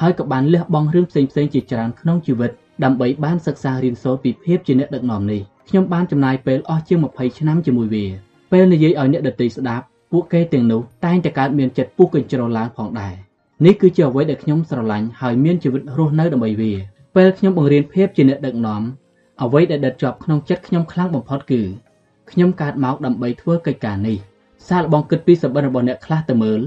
[0.00, 2.50] ហើយក៏បានលះបង់រឿងផ្សេងៗជាច្រើនក្នុងជីវិត
[2.84, 8.06] ដើម្បីបានសិក្សារៀនសូត្រពីភាពជាអ្នកដឹកនាំនេះខ្ញុំបានចំណាយពេលអស់ជាង20ឆ្នាំជាមួយវា
[8.52, 13.14] ពេលនិយាយឲ្យអ្នកដទៃស្ដាប់ពួកគេទាំងនោះតែងតែកើតមានចិត្តពុះកញ្ជ្រោលឡើងផងដែរ
[13.64, 16.72] នេះគឺជាអ្វីដែលខ្ញុំស្រឡាញ់ហើយមានជីវិតរស់នៅដើម្បីវា
[17.16, 18.82] ពេលខ្ញុំបង្រៀនភាពជាអ្នកដឹកនាំ
[19.42, 21.62] អ្វីដែលដិតជាប់ក្នុងចិត្តខ្ញុំខ្លាំងបំផុតគឺ
[22.30, 24.18] ខ្ញុំកើតមកដើម្បីធ្វើកិច្ចការនេះ
[24.68, 26.60] សាកល្បងគិតពីសម្បត្តិរបស់អ្នកខ្លះទៅមើល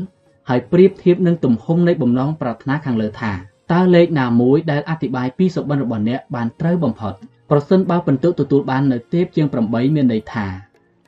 [0.49, 3.31] ហើយប្រៀបធៀបនឹងទំហំនៃបំណងប្រាថ្នាខាងលើថា
[3.73, 7.13] តើលេខណាមួយដែលអធិប្បាយពីសុបិនរបស់អ្នកបានត្រូវបំផុត
[7.49, 10.47] ប្រសិនបើពិន្ទុទទួលបាននៅទាបជាង8មានន័យថា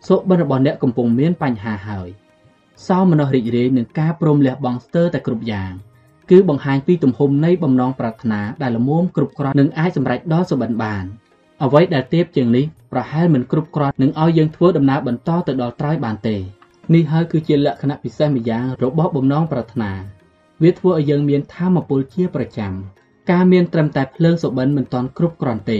[0.07, 2.09] សុបិនរបស់អ្នកកំពុងមានបញ្ហាហើយ
[2.87, 5.71] សោមនស្សរីករាយនឹងការព្រមលះបង់ស្ទើរតែគ្រប់យ៉ាង
[6.31, 11.03] គឺបង្ហាញពីទំហំនៃបំណងប្រាថ្នាដែលល្មមគ្រប់គ្រាន់នឹងអាចសម្រេចដល់សុបិនបាន
[11.63, 16.35] អ្វីដែលទាបជាងនេះប្រហែលមិនគ្រប់គ្រាន់នឹងឲ្យយើងធ្វើដំណើរបន្តទៅដល់ត្រើយបានទេ
[16.93, 19.91] នេះហើយគឺជាលក្ខណៈពិសេសម្យ៉ាងរបស់បំណងប្រាថ្នា
[20.63, 22.73] វាធ្វើឲ្យយើងមានធម៌ពលជាប្រចាំ
[23.31, 25.79] ការមានត្រឹមតែភ្លើងសុបិនមិនទាន់គ្រប់គ្រាន់ទេ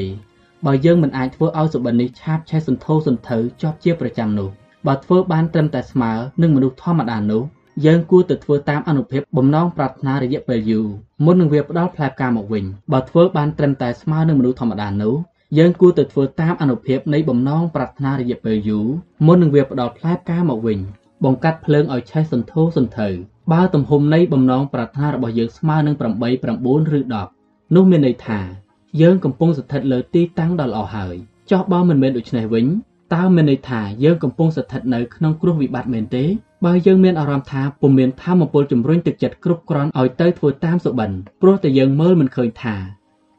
[0.65, 4.49] បើយើងមិនអាចធ្វើឲ្យសុបិននេះឆាបឆេះសន្ធោសន្ធៅជាប់ជាប្រចាំនោះ
[4.87, 7.43] បើធ្វើបានត្រឹមតែស្មើនឹងមនុស្សធម្មតានោះ
[7.85, 10.87] យើងគួរទៅធ្វើតាមអនុភាពបំណងប្រាថ្នារយៈពេលយូរ
[11.25, 15.15] មុននឹងវាផ្ដល់ផ្លែផ្កាមកវិញបើធ្វើបានត្រឹមតែស្មើនឹងមនុស្សធម្មតានោះ
[15.57, 18.87] យើងគួរទៅធ្វើតាមអនុភាពនៃបំណងប្រាថ្នារយៈពេលយូរ
[19.25, 20.79] មុននឹងវាផ្ដល់ផ្លែផ្កាមកវិញ
[21.23, 23.07] បង្កាត់ភ្លើងឲ្យឆេះសន្ធោសន្ធៅ
[23.51, 26.23] បើទំហំនៃបំណងប្រាថ្នារបស់យើងស្មើនឹង8 9
[26.97, 26.99] ឬ
[27.33, 28.39] 10នោះមានន័យថា
[29.01, 31.15] យើងកំពុងស្ថិតលើទីតាំងដ៏ល្អហើយ
[31.51, 32.65] ចោះបើមិនមែនដូច្នេះវិញ
[33.15, 36.25] តើមានន័យថាយើងកំពុងស្ថិតនៅក្នុងគ្រោះវិបត្តិមែនទេ
[36.65, 41.11] បើយើងមានអារម្មណ៍ថាពុំមានធម៌ពលជំរុញទឹកចិត្តគ្រប់គ្រាន់ឲ្យទៅធ្វើតាមសុបិន
[41.41, 42.75] ព្រោះតែយើងមើលមិនឃើញថា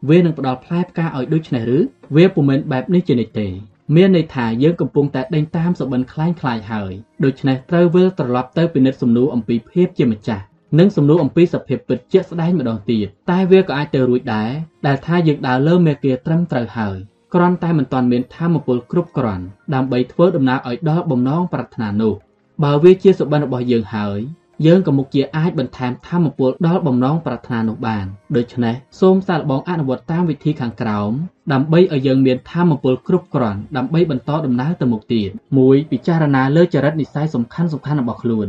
[0.08, 1.78] វានឹងផ្ដល់ផ្លែផ្កាឲ្យដូចនេះឬ
[2.16, 3.48] វាពុំមែនបែបនេះជានិច្ចទេ
[3.96, 6.92] មានន័យថាយើងកំពុងតែដេញតាមសុបិនខ្លាញ់ខ្លាយហើយ
[7.24, 10.44] ដូច្នេះត្រូវវិលត្រឡប់ទៅពិនិត្យសំណួរអំពីភាពជាម្ចាស់
[10.78, 14.50] និងសំណួរអំពីសភាពពិតជាក់ស្ដែងម្ដងទៀតតែវាក៏អាចទៅរួចដែរ
[14.86, 16.96] ដែលថាយើងដើរលើមេគាត្រឹមត្រូវហើយ
[17.34, 19.44] គ្រាន់តែមិនទាន់មានធម៌ពលគ្រប់គ្រាន់
[19.74, 22.14] ដើម្បីធ្វើដំណើរឲ្យដល់បំណងប្រាថ្នានោះ
[22.64, 24.20] បើវាជាសុបិនរបស់យើងហើយ
[24.66, 28.06] យើងក៏មុខជាអាចបន្ថែមធម៌ពលដល់បំណងប្រាថ្នានោះបាន
[28.36, 31.10] ដូច្នេះសូមសាកល្បងអនុវត្តតាមវិធីខាងក្រោម
[31.52, 35.30] ដើម្បីឲ្យយើងមានធម៌ពលគ្រប់គ្រាន់ដើម្បីបន្តដំណើរទៅមុខទៀត
[35.60, 38.48] 1ពិចារណាលើចរិតនិស័យសំខាន់សំខាន់របស់ខ្លួន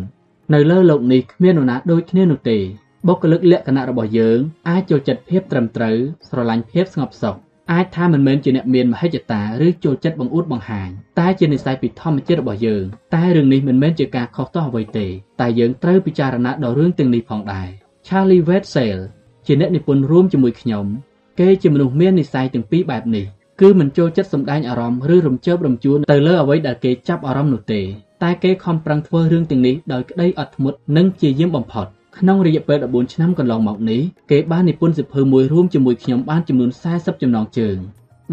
[0.53, 2.59] នៅលើលោកនេះគ្មាននរណាដូចគ្នានោះទេ
[3.07, 5.97] បុគ្គលិកលក្ខណៈរបស់យើងអាចចូលចិត្តភាពត្រឹមត្រូវ
[6.29, 7.37] ស្រឡាញ់ភាពស្ងប់សុខ
[7.71, 12.83] អាចថាមិនមែនជាអ្នកមានមហិច្ឆតាឬចូលចិត្តបង្អួតបង្ហាញតែជានិស្ស័យពីធម្មជាតិរបស់យើង
[13.15, 15.07] តែរឿងនេះមិនមែនជាការខុសទោសអ្វីទេ
[15.41, 17.67] តែយើងត្រូវពិចារណាដល់រឿងទាំងនេះផងដែរ
[18.07, 18.99] Charlie Wetzel
[19.45, 20.85] ជាអ្នកនិពន្ធរួមជាមួយខ្ញុំ
[21.39, 23.25] គេជាមនុស្សមាននិស្ស័យទាំងពីរបែបនេះ
[23.61, 27.81] គឺមិនចូលចិត្តសម្ដែងអារម្មណ៍ឬរំជើបរំជួនទៅលើអ្វីដែលគេចាប់អារម្មណ៍នោះទេ
[28.23, 31.87] តែគេខំប្រឹងធ្វើរឿងទាំងនេះដោយក្តីអត់ធ្មត់និងជាយាមបំផុត។
[32.19, 37.77] ក្នុងរយៈពេល14ឆ្នាំកន្លងមកនេះគេបាននិពន្ធសៀវភៅមួយរួមជាមួយខ្ញុំបានចំនួន40ចំណងជើង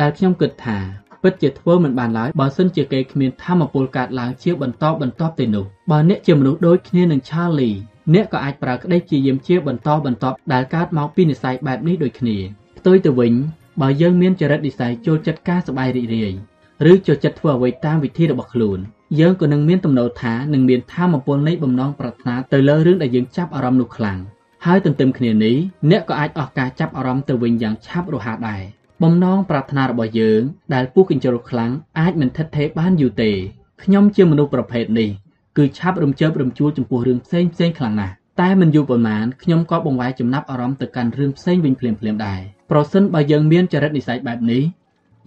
[0.00, 0.78] ដែលខ្ញុំគិតថា
[1.22, 7.76] ពិតជាធ្វើមិនបានឡើយបើសិនជាគេគ្មានធម៌ពលកាត់ឡើងជាបន្តបន្ទាប់ទេនោះបើអ្នកជាមនុស្សដូចគ្នានឹង Charlie
[8.14, 12.36] អ្នកក៏អាចប្រើក្តីជាយាមជាបន្តបន្ទាប់ដែលកើតមកពីនិស្ស័យបែបនេះដូចគ្នា
[12.78, 13.32] ផ្ទុយទៅវិញ
[13.80, 16.32] បើយើងមានចរិតនិស្ស័យចូលចិត្តការសប្បាយរីករាយ
[16.90, 18.80] ឬចូលចិត្តធ្វើអ្វីតាមវិធីរបស់ខ្លួន
[19.16, 24.18] យើងក៏នឹងមានទំនោរថានឹងមានធម៌ពលនៃបំណងប្រាថ្នាទៅលើរឿងដែលយើងចាប់អារម្មណ៍នោះខ្លាំង
[24.64, 25.56] ហើយទន្ទឹមគ្នានេះ
[25.90, 28.62] អ្នកក៏អាចអស់ការចាប់អារម្មណ៍ទៅវិញយ៉ាងឆាប់រហ័សដែរ
[29.02, 30.42] បំណងប្រាថ្នារបស់យើង
[30.74, 33.30] ដែលពុះកញ្ជ្រោលខ្លាំងអាចមិនថិតថេរបានយូរទេ
[33.82, 35.10] ខ្ញុំជាមនុស្សប្រភេទនេះ
[35.56, 44.62] គឺឆាប់រំជើបរំជួលចំពោះរឿងផ្សេងផ្សេងខ្លាំងណាស់តែមិនយូរប៉ុន្មានខ្ញុំក៏បង្វែរចំណាប់អារម្មណ៍ទៅកាន់រឿងផ្សេងវិញភ្លាមៗដែរប្រសិនបើយើងមានចរិតនិស្ស័យបែបនេះ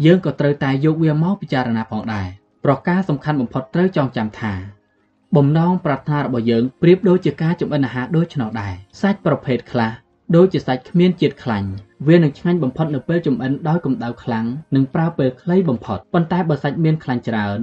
[0.05, 2.27] យើងក៏ត្រូវតែយកវាមកពិចារណាផងដែរ
[2.65, 4.53] ប្រការសំខាន់បំផុតត្រូវចងចាំថា
[5.35, 9.91] បំណងប្រាថ្នារបស់យើងប្រៀបដូចជាការចម្អិនអាហារដូច្នោះដែរសាច់ប្រភេទខ្លះ
[10.35, 11.69] ដូចជាសាច់គ្មានជាតិខ្លាញ់
[12.07, 17.59] វានឹងឆ្ងាញ់បំផុតនៅពេលចម្អិនដោយកម្ដៅខ្លាំងនិងប្រើពេលខ្លីបំផុតប៉ុន្តែបើសាច់មានខ្លាញ់ច្រើន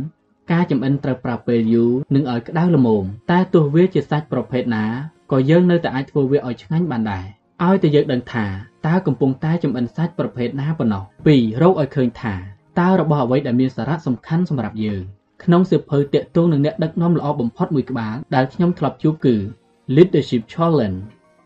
[0.52, 4.86] ការចម្អិនត្រូវប្រើពេលយូរនិងឲ្យក្តៅល្មមតែទោះវាជាសាច់ប្រភេទណា
[5.32, 7.24] ក៏យើងនៅតែអាចធ្វើវាឲ្យឆ្ងាញ់បានដែរ
[7.66, 8.46] ឲ្យតែយើងដឹងថា
[8.86, 11.02] តើកំពុងតែចម្អិនសាច់ប្រភេទណាប៉ុណ្ណោះ
[11.32, 12.34] 2រកឲ្យឃើញថា
[12.80, 15.02] តើរបស់អ្វីដែលមានសារៈសំខាន់សម្រាប់យើង
[15.44, 19.36] ក្នុងសៀវភៅតាក់ទងនឹងអ្នកដឹកនាំល្អបំផុតមួយក្បាលដែលខ្ញុំធ្លាប់ជួបគឺ
[19.96, 20.98] Leadership Challenge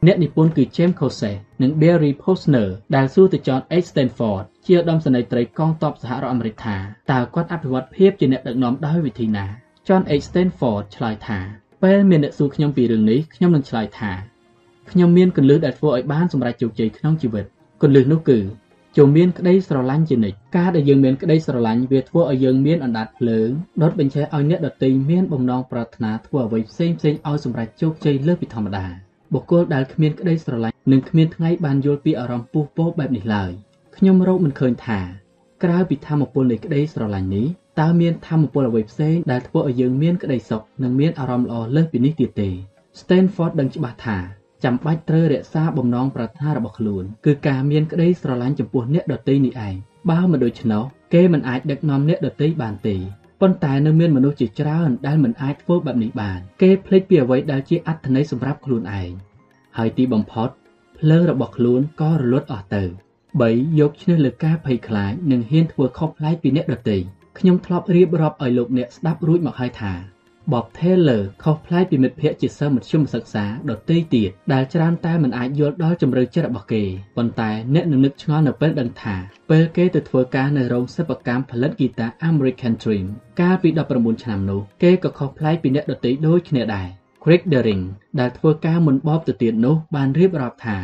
[0.07, 3.87] អ្នកនិពន្ធគឺ James Kose និង Barry Posner ដែលសួរទៅ John H.
[3.91, 6.77] Stanford ជាឧត្តមសេនីយ៍ត្រីកងទ័ពសហរដ្ឋអាមេរិកថា
[7.11, 9.47] តើគាត់អភិវឌ្ឍភាពជាអ្នកដឹកនាំដោយវិធីណា
[9.87, 10.25] John H.
[10.31, 11.39] Stanford ឆ្លើយថា
[11.83, 14.13] ពេលមានអ្នកសួរខ្ញុំពីរឿងនេះខ្ញុំនឹងឆ្លើយថា
[14.91, 17.45] ខ្ញុំមានគន្លឹះដែលធ្វើឲ្យបានសម្រេចជោគជ័យក្នុងជីវិត
[17.83, 18.39] គន្លឹះនោះគឺ
[18.97, 23.51] ចុំមានក្តីស្រឡាញ់ជានិច្ចការដែលយើងមានក្តីស្រឡាញ់វាធ្វើឲ្យយើងមានអណ្ដាតភ្លើង
[23.83, 28.87] ដុតបញ្ឆេះឲ្យអ្នកដទៃមានបំណងប្រាថ្នាធ្វើអ្វីផ្សេងផ្សេងឲ្យសម្រេចជោគជ័យលើសពីធម្មតា
[29.33, 33.51] បុគ្គលដែលគ្មានក្តីស្រឡាញ់នឹងគ្មានថ្ងៃបានយល់ពីអារម្មណ៍ពុះពោបែបនេះឡើយ
[33.97, 35.01] ខ្ញុំរកមិនឃើញថា
[35.65, 37.47] ក្រៅពីធម៌ពលនៃក្តីស្រឡាញ់នេះ
[37.81, 42.49] តើមានធម៌ពលអ្វីផ្សេងដែលធ្វើឲ្យយើងមានក្តីសុខនិងមានអារម្មណ៍ល្អលើសពីនេះទៀតទេ
[43.01, 49.75] Stanford ដឹងច្បាស់ថា ចាំបាច់ត្រូវរក្សាបំណងប្រាថ្នារបស់ខ្លួនគឺការមានក្តីស្រឡាញ់ចំពោះអ្នកដទៃនេះឯង
[50.11, 50.83] បើមិនដូច្នោះ
[51.15, 52.97] គេមិនអាចដឹកនាំអ្នកដទៃបានទេ
[53.41, 59.11] ប៉ុន្តែនៅមានមនុស្សជាច្រើនដែលមិនអាចធ្វើបែបនេះបាន គេភ្លេចពីអ្វីដែលជាអត្ថន័យសម្រាប់ខ្លួនឯង
[59.77, 60.49] ហើយទីបំផុត
[60.99, 62.85] ភ្លើងរបស់ខ្លួនក៏រលត់អស់ទៅ
[63.31, 66.99] 3យកឈ្នះលើការភ័យខ្លាចនិងហ៊ានធ្វើខុសប្លែកពីអ្នកដទៃ
[67.39, 69.93] ខ្ញុំធ្លាប់រៀបរាប់ឲ្យលោកអ្នកស្ដាប់រួចមកហើយថា
[70.51, 76.85] Bob Taylor ខុសប្លែកពីមិត្តភ័ក្តិជាសិស្សមធ្យមសិក្សាដទៃទៀតដែលច្រើនតែមិនអាចយល់ដល់ជម្រៅចិត្តរបស់គេ
[77.17, 79.17] ប៉ុន្តែអ្នកនឹងនឹកឆ្ងល់នៅពេលដឹងថា
[79.51, 83.07] ពេលគេទៅធ្វើការនៅរោងសិប្បកម្មផលិតហ្គីតា American Dream
[83.41, 86.89] កាលពី19ឆ្នាំនោះគេក៏ខុសប្លែកពីអ្នកដទៃដូចគ្នាដែរ
[87.23, 87.85] Craig Daring
[88.21, 90.79] ដែលធ្វើការមុនបបទៅទៀតនោះបានរៀបរាប់ថា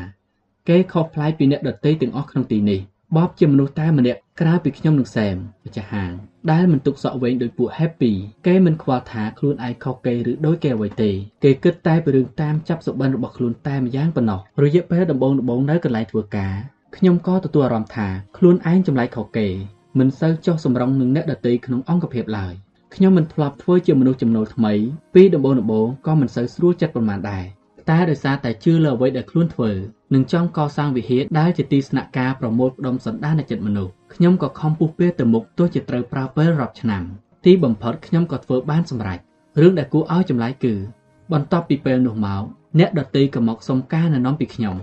[0.68, 2.80] គេខុសប្លែកពីអ្នកដទៃទាំងអស់ក្នុងទីនេះ
[3.16, 6.12] បបជាមនុស្សតែម្នាក់ក្រៅពីខ្ញុំនិងសែមម្ចាស់ហាង
[6.50, 8.12] ដែលមិនទុកសក់វែងដោយពួក Happy
[8.46, 11.10] គេមិនខ្វល់ថាខ្លួនឯងខុសគេឬដូចគេអ្វីទេ
[11.44, 16.54] គេគិតតែពីរឿងតាមចាប់សុបិនរបស់ខ្លួនតែម្យ៉ាងប៉ុណ្ណោះរយៈពេលដំបូងដំបូងនៅកន្លែងធ្វើការ
[16.96, 19.48] ខ្ញុំក៏ទទួលអារម្មណ៍ថាខ្លួនឯងចម្លែកខុសគេ
[19.98, 22.52] មិនសូវចុះសម្រុងនឹងអ្នកដទៃក្នុងអង្គភាពឡើយ
[22.94, 24.72] ខ្ញុំមិនធ្លាប់ធ្វើជាមនុស្សចំណូលថ្មី
[25.14, 27.44] ពីដំបូងដំបូងក៏មិនសូវស្រួលចិត្តប៉ុន្មានដែរ
[27.90, 29.70] តែដោយសារតែជឿលើអ្វីដែលខ្លួនធ្វើ
[30.14, 37.02] និងចង់កសាងវិហារដែលជាទីស្នាក់ការប្រមូលផ្ដុំសន្តានចិត្តមនុស្សខ្ញុំក៏ខំពុះពៀទៅមុខទោះជាត្រូវប្រើពេលរាប់ឆ្នាំ
[37.44, 39.18] ទីបំផុតខ្ញុំក៏ធ្វើបានសម្រេច
[39.60, 40.74] រឿងដែលគួរឲ្យចម្លែកគឺ
[41.32, 42.42] បន្ទាប់ពីពេលនោះមក
[42.78, 44.76] អ្នកដតីក៏មកសុំការណែនាំពីខ្ញុំ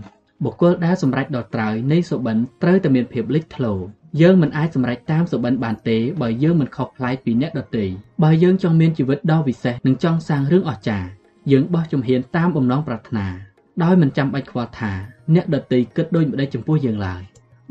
[0.43, 3.73] បុគ្គលដែលសម្រេចដល់ត្រើយនៃសុបិនត្រូវតែមានភាពលេចធ្លោ
[4.21, 7.85] យើងមិនអាចសម្រេចតាមសុបិនបានទេបើយើងមិនខុសប្លែកពីអ្នកដទៃ
[8.23, 11.09] បើយើងចង់មានជីវិតដ៏វិសេសនិងចង់សាងរឿងអស្ចារ្យ
[11.51, 13.27] យើងបោះជំហានតាមបំណងប្រាថ្នា
[13.83, 14.91] ដោយមិនចាំបាច់ខ្វល់ថា
[15.33, 17.21] អ្នកដទៃគិតដូចម្ដេចចំពោះយើងឡើយ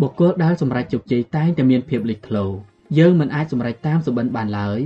[0.00, 2.46] បុគ្គលដែលសម្រេចជោគជ័យតែងតែមានភាពលេចធ្លោ
[2.98, 4.80] យើងមិនអាចសម្រេចតាមសុបិនបានឡើយ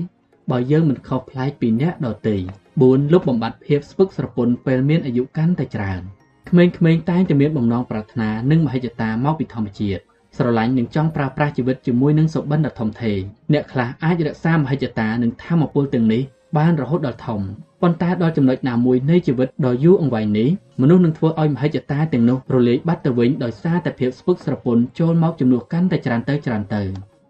[0.50, 2.36] បើយើងមិនខុសប្លែកពីអ្នកដទៃ
[2.74, 6.02] 4លុបបំបាត់ភាពស្ពឹកស្រពន់ពេលមានអាយុកាន់តែច្រើន
[6.48, 10.02] ក្មេងៗតែងតែមានបំណងប្រាថ្នានិងមហិច្ឆតាមកពីធម្មជាតិ
[10.36, 13.20] ស្រឡាញ់និងចង់ប្រើប្រាស់ជីវិតជាមួយនឹងសុបិនដ៏ធំធេង
[13.52, 16.22] អ្នកខ្លះអាចរក្សាមហិច្ឆតានិងធម៌ពលទាំងនេះ
[16.58, 17.40] បានរហូតដល់ធំ
[17.82, 20.48] ប៉ុន្តែដល់ចំណុចណាមួយនៃជីវិតដ៏យូរអង្វែងនេះ
[20.80, 26.82] មនុស្សនឹងធ្វើឲ្យមហិច្ឆតាទាំងនោះរលាយបាត់ទៅវិញដោយសារតែភាពស្ពឹកស្រពន់ចូលមកជំនួសកាន់តែច្រើនទៅច្រើនទៅ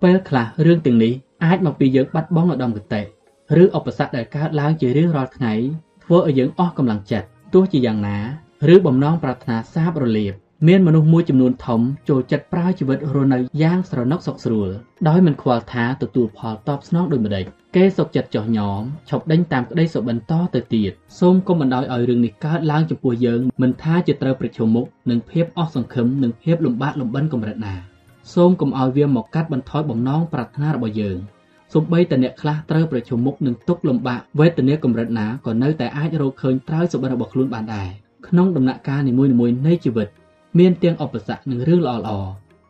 [0.03, 1.13] ពេលខ្លះរឿងទាំងនេះ
[1.45, 3.03] អាចមកពីយើងបាត់បង់ឧត្តមគតិ
[3.61, 5.55] ឬឧបសគ្គដែលកើតឡើងជារៀងរាល់ថ្ងៃ
[6.05, 8.19] ធ្វើឲ្យយើងអស់កម្លាំងចិត្តទោះជាយ៉ាងណា
[8.75, 10.35] ឬបំណងប្រាថ្នាសាបរលាប
[10.67, 14.69] មានមនុស្សមួយចំនួនធំចូលចិត្តប្រើជីវិតរស់នៅយ៉ាងស្រណុកសុខស្រួល
[15.09, 17.45] ដោយមិនខ្វល់ថាទទួលផលតបស្នងដូចម្ដេច
[17.77, 18.81] គេសុខចិត្តចោះញោម
[19.11, 27.75] ឈប់ដេញតាមក្តីសុបិនតទៅទៀតសូមកុំបណ្ដោយឲ្យរឿងនេះកើតឡើងចំពោះយើងមិនថាជាត្រូវប្រឈមមុខនឹងភាពអស់សង្ឃឹមនិងភាពលំបាកលំបិនកម្រិតណា
[28.35, 31.19] សូមកុំឲ្យវាមកកាត់បន្ថយបំណងប្រាថ្នារបស់យើង
[31.73, 37.89] សូម្បីតែអ្នកខ្លះត្រូវប្រឈមមុខនឹងទុក្ខលំបាកវេទនាកម្រិតណាក៏នៅតែអាចរកឃើញត្រើយសុបិនរបស់ខ្លួនបានដែរ
[38.29, 40.09] ក្នុងដំណាក់កាលនីមួយៗនៃជីវិត
[40.59, 42.29] មានទាំងឧបសគ្គនិងរឿងល្អៗ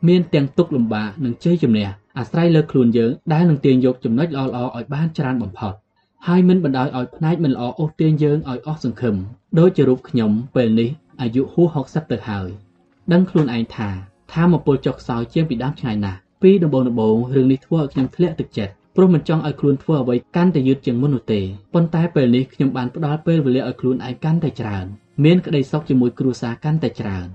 [0.09, 5.73] មានទាំងទុក្ខលំបាកនិងជ័យជំនះអាស្រ័យលើខ្លួនយើងដែលនឹងទាញយកចំណុចល្អៗឲ្យបានច្រើនបំផុត
[6.27, 9.17] ហើយមិនបណ្ដោយឲ្យផ្នែកមិនល្អអូសទាញយើងឲ្យអស់សង្ឃឹម
[9.59, 10.91] ដូចជារូបខ្ញុំពេលនេះ
[11.21, 12.49] អាយុហួស60ទៅហើយ
[13.13, 13.89] ដឹងខ្លួនឯងថា
[14.33, 21.41] ថាមពលចុះខ្សោយជាងពីដើមឆ្ងាយណាស់ពីដំបូងដំបូងរឿងនេះធ្វើឲ្យខ្ញុំធ្លាក់ទឹកចិត្តព្រោះមិនចង់ឲ្យខ្លួនធ្វើអ្វីកាន់តែយឺតជាងមុននោះទេ
[21.75, 24.87] ប៉ុន្តែពេលនេះខ្ញុំបានផ្ដល់ពេលវេលាឲ្យខ្លួនឯងកាន់តែច្រើន
[25.25, 27.27] មានក្តីសុខជាមួយគ្រួសារកាន់តែច្រើន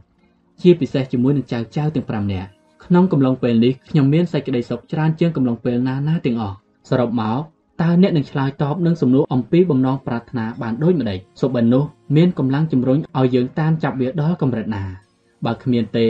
[0.64, 2.50] ជាពិសេសជាមួយនឹងចៅចៅទាំង5នាក់
[2.86, 6.56] ក្នុងកំឡុងពេលនេះខ្ញុំមានសេចក្តីសុខច្រើនជាងកំឡុងពេលណាណាទាំងអស់
[6.90, 7.40] សរុបមក
[7.82, 11.84] តើអ្នកនឹងឆ្លើយតបនឹងសំណួរអំពីបំណងប្រាថ្នាបានដូចម្តេចសុបិននោះ
[12.16, 14.84] មានកម្លាំងជំរុញឲ្យយើងតាមចាប់វាដល់កម្រិតណា
[15.46, 16.08] បើគ្មានទេ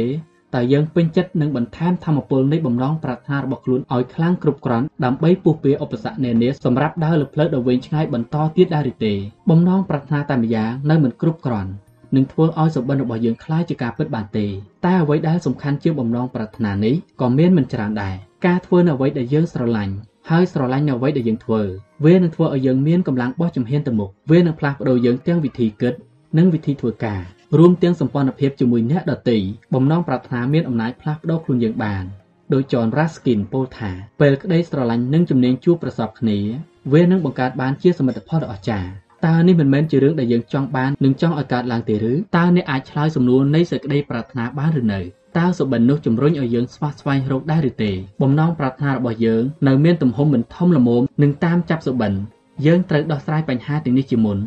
[0.56, 9.14] តើយើងពេញចិត្តនឹងបន្ថែមធម៌ពលនៃបំណងប្រាថ្នារបស់ខ្លួនឲ្យខ្លាំងគ្រប់គ្រាន់ដើម្បីពុះពៀឧបសគ្គនានាសម្រាប់ដើរលើផ្លូវដ៏វែងឆ្ងាយបន្តទៀតដែរឬទេ
[9.49, 11.72] បំណងប្រាថ្នាតែម្យ៉ាងនៅមិនគ្រប់គ្រាន់
[12.17, 14.47] នឹងធ្វើឲ្យសុបិនរបស់យើងคล้ายជាការពិតបានទេ
[14.84, 18.15] តែអ្វីដែលសំខាន់ជាងបំណងប្រាថ្នានេះក៏មានមិនច្រើនដែរ
[18.47, 19.94] ការធ្វើនៅអ្វីដែលយើងស្រឡាញ់
[20.31, 21.62] ហើយស្រឡាញ់នៅអ្វីដែលយើងធ្វើ
[22.05, 25.94] វានឹងធ្វើឲ្យយើងមានកម្លាំងបោះជំហានទៅមុខវានឹងផ្លាស់ប្ដូរយើងទាំងវិធីគិត
[26.39, 27.20] និងវិធីធ្វើការ
[27.58, 29.39] រួមទាំងសម្ព័ន្ធភាពជាមួយអ្នកដទៃ
[29.75, 32.05] បំណងប្រាថ្នាមានអំណាចផ្លាស់ប្ដូរខ្លួនយើងបាន
[32.52, 36.39] ដោយ John Ruskin ពោលថាពេលក្តីស្រឡាញ់និងជំនាញជួបប្រសពគ្នា
[36.92, 38.91] វានឹងបង្កើតបានជាសមិទ្ធផលដ៏អស្ចារ្យ
[39.26, 45.00] តើនេះមិនមែនជារឿងដែលយើងចង់បាននិងចង់ឲ្យកើតឡើងទេឬតើអ្នកអាចឆ្លើយសំណួរនៃសេចក្តីប្រាថ្នាបានឬនៅ
[45.38, 52.14] តើសុបិននោះជំរុញឲ្យយើងស្វះស្វែងរកដែរឬទេបំណងប្រាថ្នារបស់យើងនៅមានទំហំមិនធំល្មមនឹងតាមចាប់សុបិន
[52.66, 54.38] យើងត្រូវដោះស្រាយបញ្ហាទាំងនេះជាមុន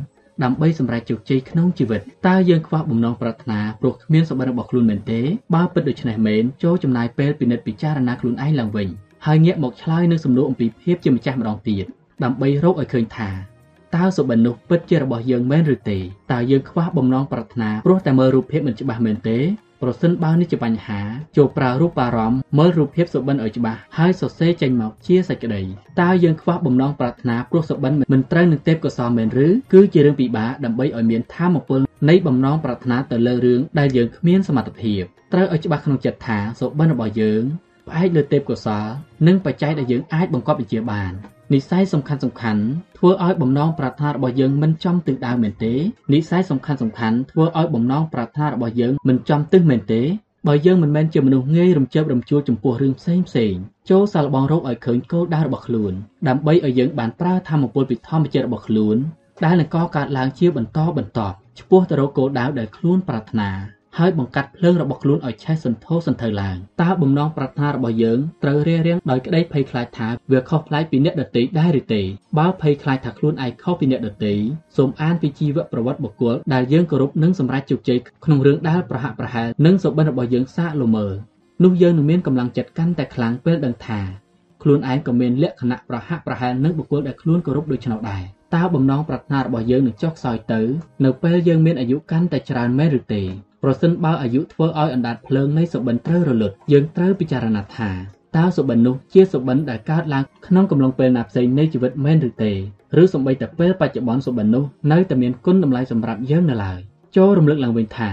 [0.44, 5.20] ដើម្បីសម្រេចជោគជ័យក្នុងជីវិតតើយើងខ្វះបំណងប្រាថ្នាព្រោះគ្មានសុបិនរបស់ខ្លួនមែនទេ
[5.54, 8.88] បើពិតដូច្នេះមែនចូលចំណាយពេលពិនិត្យពិចារណាខ្លួនឯងឡើងវិញ
[9.26, 11.84] ហើយងាកមកឆ្លើយនឹងសំណួរអំពីភាពជាម្ចាស់ម្ដងទៀត
[12.24, 13.55] ដើម្បីរកឲ្យឃើញថា
[13.96, 15.98] តើសុបិននោះពិតជារបស់យើងមែនឬទេ
[16.32, 19.38] តើយើងខ្វះបំណងប្រាថ្នាព្រោះតែមើលរូបភាពមិនច្បាស់មែនទេ
[19.82, 21.00] ប្រសិនបើនេះជាបញ្ហា
[21.36, 25.62] ចូលប្រើរូបអារម្មណ៍មើលរូបភាពសុបិនឲ្យច្បាស់ហើយសរសេរចេញមកជាសេចក្តី
[26.00, 35.02] តើយើងខ្វះបំណងប្រាថ្នាព្រោះសុបិនមិនត្រូវនឹងទេពកោសលមែនឬគឺជារឿងពិបាកដើម្បីឲ្យមានធម៌ពលនៃបំណងប្រាថ្នាទៅលើរឿងដែលយើងគ្មានសមត្ថភាព
[35.32, 37.42] ត្រូវឲ្យច្បាស់ក្នុងចិត្តថាសុបិនរបស់យើង
[37.88, 38.86] ផ្អែកលើទេពកោសល
[39.26, 41.14] និងបច្ច័យដែលយើងអាចបង្កប់បញ្ជាបាន
[41.52, 42.62] និស័យសំខាន់សំខាន់
[42.98, 45.74] ធ្វើឲ្យបំណងប្រាថ្នារបស់យើងមិនចំទិសដៅមែនទេ
[46.12, 50.02] និស័យសំខាន់សំខាន់ធ្វើឲ្យបំណងប្រាថ្នារបស់យើងមិនចំទិសមែនទេ
[50.46, 53.54] បើយើងមិនមែនជាមនុស្សងាយរំជើបរំជួលចំពោះរឿងផ្សេងផ្សេង
[53.90, 55.92] ចូលសាឡបងរកឲ្យឃើញគោលដៅរបស់ខ្លួន
[56.28, 58.96] ដើម្បីឲ្យយើងបានប្រើធម៌ពលពីធម្មជាតិរបស់ខ្លួន
[59.44, 72.02] ដែលនឹងកកើតឡើងជាបន្តបន្ទាប់ឆ្ពោះទៅរកគោលដៅដែលខ្លួនប្រាថ្នា ហើយបង្កាត់ភ្លើងរបស់ខ្លួនឲ្យឆេះសន្ធោសន្ធៅឡើងតើបំណងប្រាថ្នារបស់យើងត្រូវរារាំងដោយក្តីភ័យខ្លាចថាវាខុសប្លែកពីអ្នកដទៃដែរឬទេ
[72.38, 74.34] បើភ័យខ្លាចថាខ្លួនឯងខុសពីអ្នកដទៃ
[74.76, 81.06] សូមអានពីជីវប្រវត្តិបុគ្គលដែលយើងគោរពនិងសម្រេចជោគជ័យក្នុងរឿងដែលប្រហាក់ប្រហែលនិងសុបិនរបស់យើងសាកល្មើ
[81.64, 84.06] នោះយើងនឹងមានកម្លាំងចិត្តកាន់តែខ្លាំងពេលដឹងថាខ
[84.62, 88.22] ខ្លួនឯងក៏មានលក្ខណៈប្រហាក់ប្រហែលនឹងបុគ្គលដែលខ្លួនគោរពដូច្នោះដែរ
[88.54, 90.60] តើបំណងប្រាថ្នារបស់យើងនឹងចុះខ្សោយទៅ
[91.04, 93.22] នៅពេលយើងមានអាយុកាន់តែច្រើនមែនឬទេ
[93.62, 97.90] ប្រសិនបើអាយុធ្វើឲ្យអណ្ដាតភ្លើងនៃសុបិនត្រូវរលត់យើងត្រូវពិចារណាថា
[98.36, 102.52] តើសុបិននោះជាសុបិនដែលកើតឡើងក្នុងកំឡុងពេលណាផ្សេងនៃជីវិតមែនឬទេ
[103.00, 106.80] ឬសូម្បីតែពេលបច្ចុប្បន្នសុបិននោះនៅតែមានគុណតម្លៃសម្រាប់យើងនៅឡើយ
[107.16, 108.10] ចូលរំលឹកឡើងវិញថា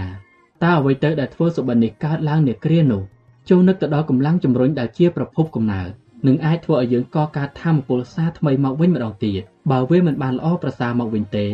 [0.64, 3.02] តើអ្វីទៅដែលធ្វើសុបិននេះកើតឡើងនាគ្រានោះ
[3.50, 5.90] ចូលនឹកទៅដល់កម្លាំងជំរុញដែលជាប្រភពកំណើត
[6.26, 11.46] នឹងអាចធ្វើឲ្យយើងកកើតធម៌ពលសាថ្មីមកវិញម្ដងទៀតបើវាមិនបានល្អប្រសើរមកវិញទេ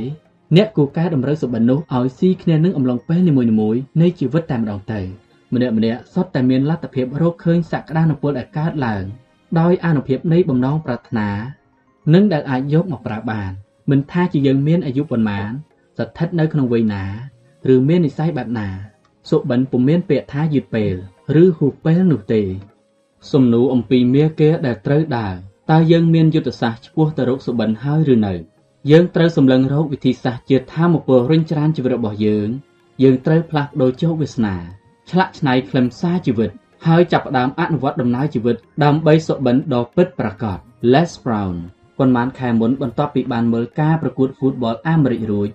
[0.57, 5.01] អ្នកគូកែតម្រូវសុបិននោះឲ្យស៊ីគ្នានឹងអំឡុងពេលនីមួយៗនៃជីវិតតែម្ដងទៅ
[5.55, 9.05] ម្នាក់ម្នាក់សុទ្ធតែមានលទ្ធភាពរកឃើញសក្តានុពលដែលកើតឡើង
[9.61, 11.29] ដោយអនុភាពនៃបំណងប្រាថ្នា
[12.15, 13.51] និងដែលអាចយកមកប្រើបាន
[13.91, 15.51] មិនថាជាយើងមានអាយុប៉ុន្មាន
[15.99, 17.05] ស្ថិតនៅក្នុងវ័យណា
[17.75, 18.69] ឬមាននិស័យបែបណា
[19.31, 20.95] សុបិនពុំមានពាក្យថាយឺតពេល
[21.43, 22.43] ឬហួសពេលនោះទេ
[23.33, 25.35] សំណួរអំពីមាគាដែលត្រូវដើរ
[25.71, 28.35] តើយើងមានយុទ្ធសាស្ត្រឆ្ពោះទៅរកសុបិនហើយឬនៅ
[28.89, 32.49] យើងត្រូវសម្លឹងរកវិធីសាស្ត្រជាធម៌ពលរុញច្រានជីវិតរបស់យើង
[33.03, 34.57] យើងត្រូវផ្លាស់ប្ដូរជោគវាសនា
[35.11, 36.51] ឆ្លាក់ឆ្នៃខ្លឹមសារជីវិត
[36.87, 40.59] ហើយចាប់ផ្ដើមអនុវត្តដំណើរជីវិតដើម្បីសុបិនដ៏ពិតប្រាកដ
[40.93, 41.57] Les Brown
[41.99, 45.49] ប៉ុន្មានខែមុនបន្ទាប់ពីបានមើលការប្រកួត Football អាមេរិករួច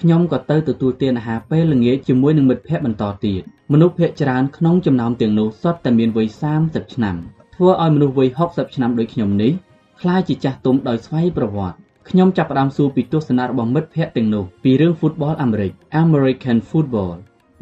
[0.00, 6.28] ខ្ញុំក៏ទៅទទួលទានអាហារពេលល្ងាចជាមួយនឹងមិត្តភ័ក្តិបន្តទៀតមនុស្សភាគច្រើនក្នុងចំណោមទាំងនោះសុទ្ធតែមានវ័យ
[6.62, 7.16] 30ឆ្នាំ
[7.54, 9.52] ធ្វើឲ្យមនុស្សវ័យ60ឆ្នាំដូចខ្ញុំនេះ
[10.00, 11.78] ខ្លាចជាចាស់ទុំដោយស្វ័យប្រវត្តិ
[12.10, 15.72] ខ្ញុំចាប់ផ្ដើមសួរពីទស្សនៈរបស់មិត្តភ័ក្តិទាំងនោះពីរឿងហ្វូតបលអាមេរិក
[16.02, 17.16] American Football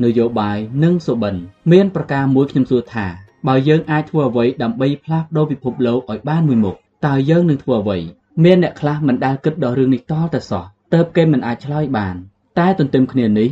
[0.05, 1.35] នយោបាយនិងសុបិន
[1.73, 3.07] មានប្រការមួយខ្ញុំសួរថា
[3.47, 6.77] បើយើងអាចធ្វើអ្វីដើម្បីផ្លាស់ប្ដូរពិភពលោកឲ្យបានមួយមុខ
[7.07, 7.99] តើយើងនឹងធ្វើអ្វី
[8.45, 12.15] មានអ្នកខ្លះមិនដែលគិតដល់រឿងនេះតទៅសោះទើបគេមិនអាចឆ្លើយបាន
[12.59, 13.51] តែទន្ទឹមគ្នានេះ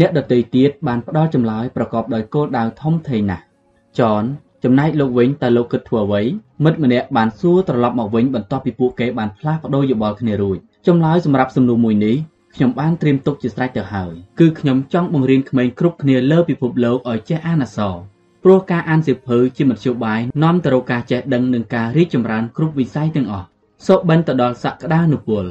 [0.00, 3.44] អ្នកដទៃទៀតបានផ្ដល់ចម្លើយប្រកបដោយគោលដៅធំធេងណាស់
[3.98, 4.24] ចន
[4.64, 6.22] ចំណែកលោកវិញតើលោកគិតធ្វើអ្វី
[6.64, 10.56] មិត្តម្នាក់បានសួរត្រឡប់មកវិញបន្ទាប់ពីពួកគេបានផ្លាស់ប្ដូរយោបល់គ្នារួច
[10.86, 12.16] ចម្លើយសម្រាប់សំណួរមួយនេះ
[12.54, 17.96] ខ្ញុំបានត្រៀមទុកជាស្រេចទៅហើយគឺខ្ញុំចង់បង្រៀនក្មេងគ្រប់គ្នាលើពិភពលោកឲ្យចេះអានអក្សរ
[18.44, 23.46] ព្រោះការអានសៀវភៅជាមធ្យោបាយនាំទៅរកការចេះដឹងនិងការរីកចម្រើនគ្រប់វិស័យទាំងអស់
[23.86, 25.44] សូបិនទៅដល់សក្តានុពល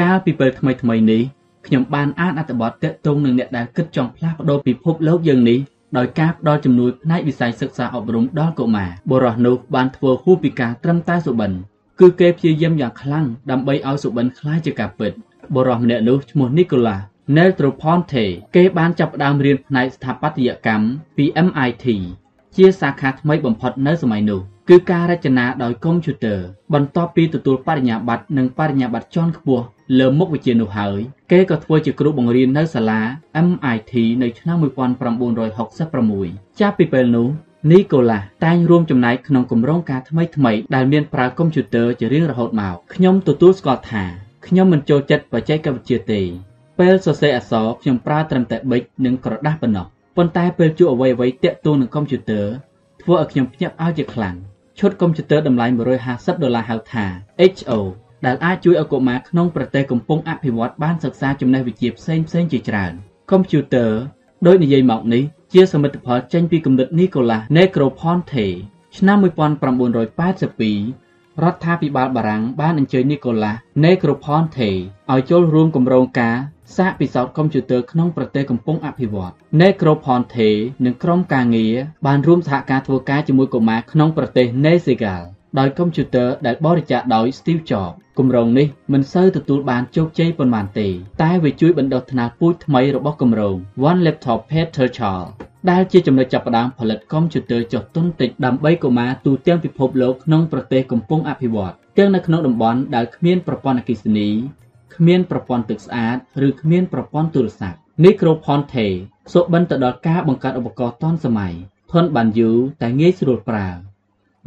[0.00, 1.22] កាលពីពេលថ្មីថ្មីនេះ
[1.66, 5.58] ខ្ញុំបានអានអត្ថបទទាក់ទងនឹងអ្នកដែលគិតចង់ផ្លាស់ប្ដូរពិភពលោកយើងនេះ
[5.97, 11.51] ដោយការផ្ដល់ជំនួយផ្នែកវិស័យសិក្សាអប់រំដល់កុមារបុរសនោះបានធ្វើហួសពីការត្រឹមតែសុបិន
[11.99, 15.11] គឺគេព្យាយាមយ៉ាងខ្លាំងដើម្បីឲ្យសុបិនคล้ายជាការពិត
[15.55, 17.01] បុរសម្នាក់នោះឈ្មោះ Nicolas
[17.35, 20.85] Negroponte គេបានចាប់ផ្ដើមរៀនផ្នែកស្ថាបត្យកម្ម
[21.17, 21.85] ពី MIT
[22.55, 26.39] ជាសាខាថ្មីបំផុតនៅសម័យនោះគឺការរចនាដោយកុំព្យូទ័រ
[26.73, 29.63] បន្ទាប់ពីទទួលបរិញ្ញាបត្រនិងបរិញ្ញាបត្រជាន់ខ្ពស់
[29.98, 30.98] លើមុខវិជ្ជានោះហើយ
[31.30, 33.00] គេក៏ធ្វើជាគ្រូបង្រៀននៅសាលា
[33.48, 33.92] MIT
[34.22, 37.28] នៅឆ្នាំ1966ចាប់ពីពេលនោះ
[37.70, 44.04] នីកូឡាតែងរួមចំណែកក្នុងគម្រោងការថ្មីៗដែលមានប្រើកុំព្យូទ័រជារៀងរហូតមកខ្ញុំទទួលស្គាល់ថា
[44.46, 46.20] ខ្ញុំមិនចូលចិត្តបច្ចេកវិទ្យាទេ
[46.78, 52.46] ពេលសរសេរអក្សរខ្ញុំប្រើត្រឹមតែប៊ិចនិងក្រដាស់ប៉ុណ្ណោះប៉ុន្តែពេលជួបអ្វីអ្វីតាក់ទងនឹងកុំព្យូទ័រ
[53.02, 54.36] ធ្វើឲ្យខ្ញុំភ្ញាក់ផ្អើលជាខ្លាំង
[54.78, 55.66] ឈុតកុំព្យូទ័រតម្លៃ
[56.04, 57.04] 150ដុល្លារហៅថា
[57.54, 57.72] HO
[58.24, 62.92] ដែលអាចជួយឲ្យកុមារក្នុងប្រទេសកំពុងអភិវឌ្ឍបានសិក្សាចំណេះវិជ្ជាផ្សេងផ្សេងជាច្រើន
[63.30, 63.90] កុំព្យូទ័រ
[64.46, 65.22] ដោយនិយាយមកនេះ
[65.52, 68.46] ជាសមិទ្ធផលចេញពីគំនិត Nicolas Negroponte
[68.96, 69.22] ឆ្នាំ1982
[71.42, 73.54] រដ្ឋាភិបាលបារាំងបានអញ្ជើញនីកូឡាស
[73.84, 74.70] ណេក្រូផនថេ
[75.12, 76.36] ឲ្យចូលរួមគម្រោងការ
[76.76, 80.48] សាកពិសោធន៍កុំព្យូទ័រក្នុងប្រទេសកំពុងអភិវឌ្ឍន៍ណេក្រូផនថេ
[80.84, 81.74] និងក្រុមការងារ
[82.06, 85.26] បានរួមសហការធ្វើការជាមួយកុមារក្នុងប្រទេសនេសេហ្គាល់
[85.58, 90.88] ដោយកុំព្យូទ័រដែលបរិច្ចាគដោយ Steve Jobs គម្រោងនេះមិនសូវទទួលបានជោគជ័យប៉ុន្មានទេ
[91.22, 93.56] តែវាជួយបណ្ដុះថ្នាលពូជថ្មីរបស់គម្រោង
[93.90, 95.26] One Laptop Peter Child
[95.70, 104.28] ដែលជាចំណុចចាប់ផ្ដើមផលិតកុំព្យូទ័រចុះទុនតិចដើម្បីកុមារទូទាំងពិភពលោកក្នុងប្រទេសកំពុងអភិវឌ្ឍទាំងនៅក្នុងតំបន់ដែលគ្មានប្រព័ន្ធអគ្គិសនី
[104.94, 108.86] គ្មានប្រព័ន្ធទឹកស្អាតឬគ្មានប្រព័ន្ធទូរស័ព្ទ Microponte
[109.32, 111.54] សុបិនទៅដល់ការបង្កើតឧបករណ៍ទាន់សម័យ
[111.92, 113.68] ធន់បានយូរតែងាយស្រួលប្រើ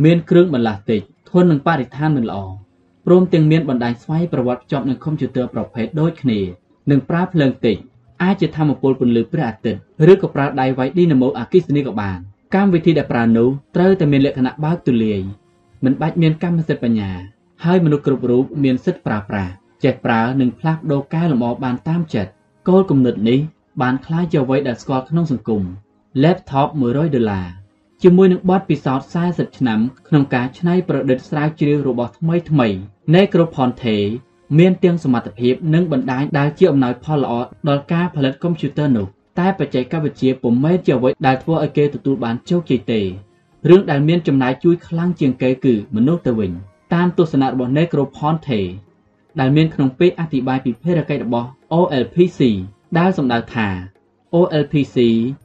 [0.05, 2.39] មានគ្រឿងបន្លាស់តិចធន់នឹងបរិស្ថានមិនល្អ
[3.05, 6.39] ព្រមទាំងមានបណ្ដាញស្វ័យប្រវត្តិភ្ជាប់នឹងកុំព្យូទ័រប្រភេទដូចគ្នា
[6.91, 7.77] និងប្រើភ្លើងតិច
[8.23, 9.79] អាចជាធម្មពលពន្លឺព្រះអាទិត្យ
[10.11, 12.17] ឬក៏ប្រើដៃវាយឌីណាម៉ូអគ្គិសនីក៏បាន
[12.55, 15.21] កម្មវិធីដែលប្រើនោះត្រូវតែមានលក្ខណៈបើកទូលាយ
[15.85, 17.11] មិនបាច់មានកម្មសិទ្ធិបញ្ញា
[17.65, 19.51] ហើយមនុស្សគ្រប់រូបមានសិទ្ធិប្រើប្រាស់
[19.83, 22.31] ចេះប្រើនិងផ្លាស់ប្ដូរកែលម្អបានតាមចិត្ត
[22.67, 23.39] គោលគំនិតនេះ
[23.81, 25.63] បានក្លាយជាអ្វីដែលស្គាល់ក្នុងសង្គម
[26.23, 27.47] laptop 100ដុល្លារ
[28.03, 32.67] ជាមួយនឹងបទពិសោធន៍40ឆ្នាំក្នុងការច្នៃប្រឌិតស្រាវជ្រាវរបស់ថ្មីថ្មី
[33.13, 33.97] Necroponte
[34.59, 37.33] មានទាំងសមត្ថភាពនិងបណ្ដាញដែលជាអំណោយផលល្អ
[37.69, 39.05] ដល់ការផលិតកុំព្យូទ័រនោះ
[39.39, 43.01] តែបច្ចេកវិទ្យាពុំមែនជាអ្វីដែលធ្វើឲ្យគេទទួលបានជោគជ័យទេ
[43.69, 46.51] រឿងដែលមានចំណាយជួយខ្លាំងជាងគេគឺមនុស្សទៅវិញ
[46.93, 48.61] តាមទស្សនៈរបស់ Necroponte
[49.39, 52.39] ដែលមានក្នុងពេកអធិប្បាយពីភារកិច្ចរបស់ OLPC
[52.97, 53.67] ដែលសំដៅថា
[54.35, 54.97] OLPC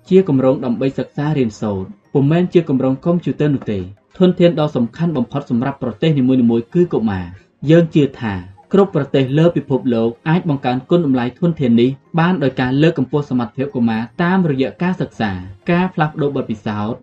[0.09, 3.79] ជាគម្រោងដើម្បីសិក្សារៀនសូត្រពុំមែនជាគម្រោងកុំព្យូទ័រនោះទេ
[4.19, 7.27] ធនធានដ៏សំខាន់បំផុតសម្រាប់ប្រទេសនីមួយៗគឺកុមារ
[7.71, 8.35] យើងជឿថា
[8.73, 11.91] គ្រប់ប្រទេសលើពិភពលោកអាចបង្កើនគុណតម្លៃធនធាននេះ
[12.21, 15.31] បានដោយការលើកកម្ពស់សមត្ថភាពកុមារតាមរយៈការសិក្សា
[15.71, 17.01] ការផ្លាស់ប្តូរបទពិសោធន៍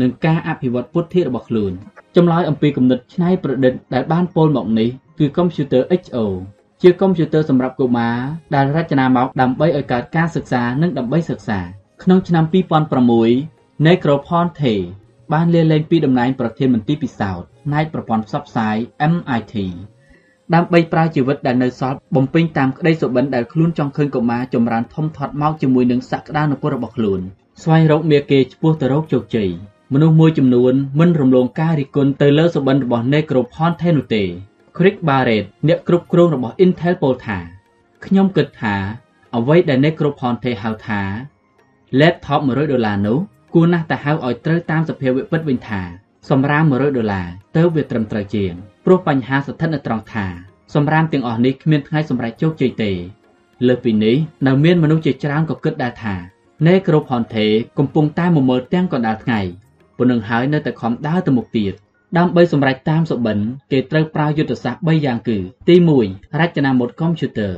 [0.00, 1.72] និងការអភិវឌ្ឍពុទ្ធិរបស់ខ្លួន
[2.16, 4.88] ចម្លើយអំពីគំនិតច្នៃប្រឌិតដែលបានពោលមកនេះ
[5.18, 6.18] គឺកុំព្យូទ័រ HO
[6.86, 8.16] ជាកុំព្យូទ័រសម្រាប់កុមារ
[8.54, 11.60] ដែលរចនាមកដើម្បីឲ្យកើតការសិក្សានិងដើម្បីសិក្សា
[12.02, 12.44] ក្នុងឆ្នាំ
[13.14, 14.74] 2006 Necroponte
[15.32, 18.76] បានលាលែងពីតំណែងប្រធានមន្ទីរពិសោធន៍ផ្នែកប្រព័ន្ធផ្សព្វផ្សាយ
[19.12, 19.54] MIT
[20.54, 27.20] ដើម្បីប្រើជីវិតដែលនៅសល់បំពេញតាមក្តីសុបិនដែលខ្លួនចង់ឃើញកុមារចម្រើនធំធាត់មកជាមួយនឹងសក្តានុពលរបស់ខ្លួន
[27.62, 29.50] ស្វែងរកមាគេឆ្ពោះទៅរកជោគជ័យ
[29.92, 34.24] មនុស្សមួយចំនួនមិនរំលងការរិះគន់ទៅលើសុបិនរបស់ Necroponte នោះទេ
[34.78, 37.38] Craig Barrett អ្នកគ្រប់គ្រងរបស់ Intel ពោលថា
[38.04, 38.74] ខ្ញុំគិតថា
[39.36, 41.00] អ្វីដែល Necroponte ហៅថា
[42.00, 43.18] laptop 100ដុល្លារនោះ
[43.54, 45.82] គួរណាស់តែហៅឲ្យត្រូវតាមសភាវៈពិតវិញថា
[46.30, 48.52] សម្រាម100ដុល្លារទៅវាត្រឹមត្រូវជាង
[48.84, 50.26] ព្រោះបញ្ហាស្ថិតនៅត្រង់ថា
[50.74, 52.92] សម្រាមទាំងអស់នេះគ្មានថ្ងៃសម្រេចជោគជ័យទេ
[53.66, 56.14] លើសពីនេះនៅមានមនុស្សជាច្រើនក៏គិតដែរថា
[56.66, 57.46] នេក្រូផនថេ
[57.78, 59.40] កំពុងតែមមើលទាំងកណ្ដាលថ្ងៃ
[59.98, 61.74] ប៉ុណ្ណឹងហើយនៅតែខំដើរទៅមុខទៀត
[62.18, 63.38] ដើម្បីសម្រេចតាមសុបិន
[63.72, 65.76] គេត្រូវប្រើយុទ្ធសាស្ត្រ3យ៉ាងគឺទី
[66.06, 67.54] 1រចនាម៉ូដកុំព្យូទ័រ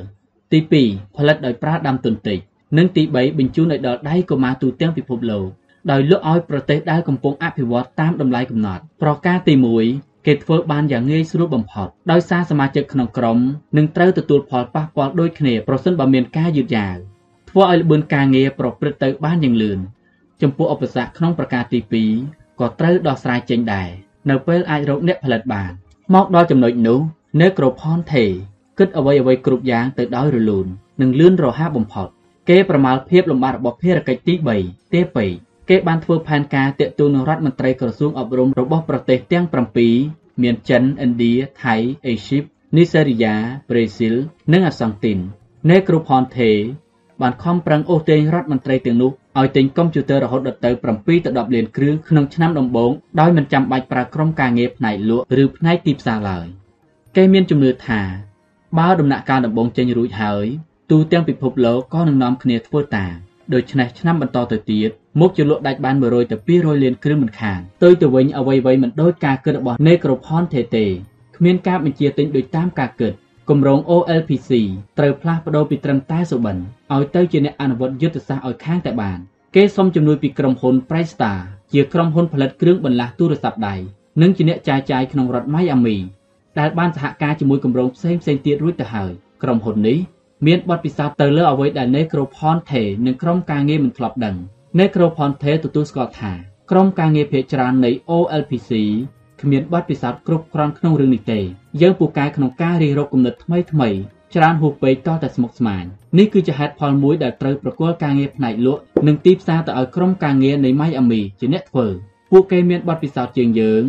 [0.53, 2.39] ទី2ផលិតដោយប្រើដាំទុនតិច
[2.79, 5.47] និងទី3បញ្ជូនឲ្យដល់ដៃកុមារទូទាំងពិភពលោក
[5.91, 9.55] ដោយលក់ឲ្យប្រទេសដែលកំពុងអភិវឌ្ឍតាមតម្លៃកំណត់ ប្រការទី
[9.91, 13.39] 1គេធ្វើបានយ៉ាងងាយស្រួលបំផុតដោយសារសមាជិកក្នុងក្រុម
[13.77, 16.97] នឹងត្រូវទទួលផលប៉ះពាល់ដូចគ្នាប្រសិនបើមានការយឺតយ៉ាវ
[17.51, 19.79] ធ្វើឲ្យល្បឿនការងារប្រព្រឹត្តទៅបានយ៉ាងលឿន
[20.43, 21.79] ចំពោះឧបសគ្គក្នុងប្រការទី
[22.21, 25.73] 2ក៏ត្រូវដោះស្រាយចេញដែរ នៅពេលអាចរកអ្នកផលិតបាន
[26.15, 26.99] មកដល់ចំណុចនោះ
[27.41, 28.27] Necroponte
[28.79, 30.67] គិតអ្វីអ្វីគ្រប់យ៉ាងទៅដោយរលូន
[31.01, 32.09] និងលឿនរហ័សបំផុត
[32.49, 35.31] គេប្រមាលភាពលំបាករបស់ភារកិច្ចទី3ទេពេក
[35.71, 39.45] គេបានធ្វើផែនការតាក់ទងនឹងរដ្ឋមន្ត្រីក្រសួងអប់រំរបស់ប្រទេសទាំង
[39.95, 41.75] 7មានចិនឥណ្ឌាថៃ
[42.07, 42.43] អេស៊ីប
[42.77, 43.35] នីសេរីយ៉ា
[43.71, 44.15] ប្រេស៊ីល
[44.53, 45.19] និងអាសង់ទីន
[45.71, 46.51] នេក្រូផនថេ
[47.23, 52.91] បានខំប្រឹងអូសទាញរដ្ឋមន្ត្រីទាំងនោះ ឲ្យទិញកុំព្យូទ័ររហូតដល់ទៅ7ទៅ10លានគ្រឿងក្នុងឆ្នាំដំបូង
[53.21, 56.47] ដោយមិនចាំបាច់ប្រើក្រុមការងារផ្នែកលក់ឬផ្នែកទីផ្សារឡើយ
[57.17, 58.01] គេមានជំនឿថា
[58.79, 60.47] បើដំណាក់កាលដំបូងចេញរួចហើយ
[60.91, 63.15] ទូទាំងពិភពលោកក៏នឹងនាំគ្នាធ្វើតាម
[63.55, 64.91] ដូច្នេះឆ្នាំបន្តទៅទៀត
[65.21, 70.87] មុខជាលក់ដាច់បាន100ទៅ200លានគ្រឿងមិនខានផ្ទុយទៅវិញអ្វីៗមិនដូចការគិតរបស់ Necropon ទេទេ
[71.37, 73.13] គ្មានការបញ្ជាទិញដូចតាមការគិត
[73.49, 74.51] គម្រោង OLPC
[74.99, 76.57] ត្រូវផ្លាស់ប្ដូរពីត្រឹមតែសុបិន
[76.95, 79.19] ឲ្យទៅជាអ្នកអនុវត្តយុទ្ធសាស្ត្រឲ្យខាងតែបាន
[79.55, 81.39] គេសុំជំនួយពីក្រុមហ៊ុន Prystar
[81.73, 83.75] ជាក្រុមហ៊ុនផលិតគ្រឿងបន្លាស់ទូរស័ព្ទដៃ
[84.23, 85.99] និងជាអ្នកចាយចាយក្នុងរដ្ឋ Miami
[86.59, 89.99] ដែលបានសហការជាមួយគម្រោងផ្សេងៗទៀតរួចទៅហើយក្រុមហ៊ុននេះ
[90.47, 94.37] មានបទពិសោធន៍ទៅលើអ្វីដែល Necroponte និងក្រុមការងារមិនធ្លាប់ដឹង
[94.79, 96.33] Necroponte ទទួលស្គាល់ថា
[96.71, 98.71] ក្រុមការងារភាគច្រើននៃ OLPC
[99.41, 101.41] គ្មានបទពិសោធន៍គ្រប់គ្រាន់ក្នុងរឿងនេះទេ
[101.81, 103.89] យើងពូកែក្នុងការរិះរកគំនិតថ្មីថ្មី
[104.37, 105.85] ច្រើនហួសពេកតតែស្មុគស្មាញ
[106.19, 111.87] នេះគឺជាហេតុផលមួយដែលត្រូវប្រគល់ការងារផ្នែកលក់និងទីផ្សារទៅឲ្យក្រុមការងារនៃ Miami ជាអ្នកធ្វើ
[112.31, 113.85] ពួកគេមានបទពិសោធន៍ជាងយើង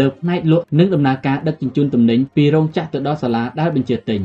[0.00, 4.20] លើផ្នែកលក់និងដំណើរការដឹកជញ្ជូនទំនិញពីរោងចក្រទៅដល់សាលាដែលបញ្ជាទិញ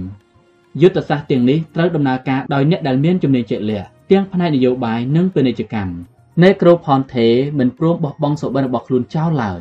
[0.81, 5.93] យុទ្ធសាស្ត្រទាំងនេះត្រូវដំណើរការដោយអ្នកដែលមានជំនាញជាក់លាក់ទាំងផ្នែកនយោបាយនិងពាណិជ្ជកម្ម
[6.41, 7.27] Necroponte
[7.59, 9.59] មិនព្រមបោះបង់សុបិនរបស់ខ្លួនចោលឡើយ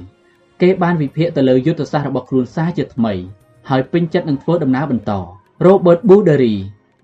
[0.63, 3.15] គេបានវិភាគទៅលើយុទ្ធសាស្ត្ររបស់ខ្លួនសារជាថ្មី
[3.69, 5.13] ហើយពេញចិត្តនឹងធ្វើដំណើរបន្ត
[5.63, 6.55] Robert Bouderi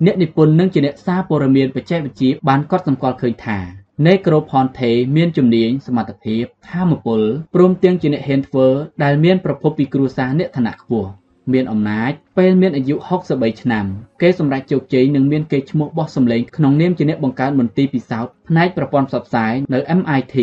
[0.05, 3.59] អ្នកនិពន្ធនិងជាអ្នកសារព័ត៌មានបច្ចេកវិទ្យាបានកត់សម្គាល់ឃើញថា
[4.07, 7.21] Necroponte មានជំនាញសមត្ថភាពធម៌ពល
[7.55, 8.67] ព្រមទាំងជាអ្នកហ៊ានធ្វើ
[9.03, 11.09] ដែលមានប្រភពពីគ្រួសារអ្នកឋានៈខ្ពស់
[11.53, 12.97] មានអំណាចពេលមានអាយុ
[13.29, 13.85] 63ឆ្នាំ
[14.23, 20.37] គេសម្រេចជោគជ័យនិងមានកេរ្តិ៍ឈ្មោះបោះសម្លេងក្នុងនាមជាអ្នកបង្កើតមន្ទីរពិសោធន៍ផ្នែកប្រព័ន្ធផ្សព្វផ្សាយនៅ MIT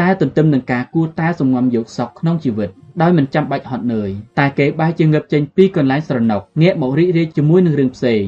[0.00, 2.70] តែទន្ទឹមនឹងការគួរតែសំងំយកសក់ក្នុងជីវិត
[3.02, 8.24] ដោយមិនចាំបាច់ហត់នឿយតែគេបែរជាងើបចេញពីកន្លែងស្រណុកងាកមករីករាយជាមួយនឹងរឿងផ្សេង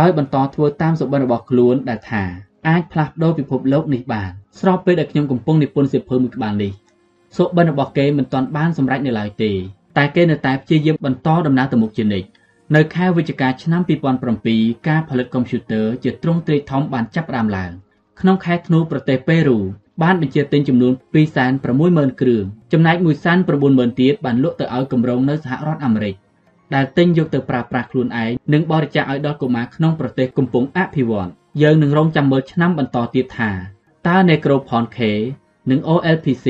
[0.00, 2.24] ដោយបន្តធ្វើតាមសុបិនរបស់ខ្លួនដែលថា
[2.68, 6.72] អាចផ្លាស់ប្ដូរពិភពលោកនេះបានស្របពេលដែលខ្ញុំកំពុងនិពន្ធសៀវភៅមួយក្បាលនេះ
[7.36, 9.52] សុបិនរបស់គេមិនទាន់បានសម្រេចនៅឡើយទេ
[9.96, 12.28] តែគេនៅតែព្យាយាមបន្តដំណើរទៅមុខជានិច្ច
[12.76, 13.82] នៅខែវិច្ឆិកាឆ្នាំ
[14.34, 17.70] 2007ការផលិតកុំព្យូទ័រជាទ្រង់ទ្រាយធំបានចាប់ផ្ដើមឡើង
[18.20, 19.58] ក្នុងខែធ្នូប្រទេសប៉េរូ
[20.02, 20.92] បានបញ្ជាទិញចំនួន
[21.56, 22.96] 260,000គ្រឿងចំណែក
[23.48, 26.14] 190,000ទៀតបានលក់ទៅឲ្យគម្រោងនៅសហរដ្ឋអាមេរិក
[26.74, 31.28] ដែលទិញយកទៅប្រើប្រាស់ខ្លួនឯងនិងបរិច្ចាគឲ្យដល់កុមារក្នុងប្រទេសកំពុងអភិវឌ្ឍ
[31.62, 33.50] យើងនឹងរងចាំមើលឆ្នាំបន្តទៀតថា
[34.08, 34.98] តើ Necropon K
[35.70, 36.46] និង OLPC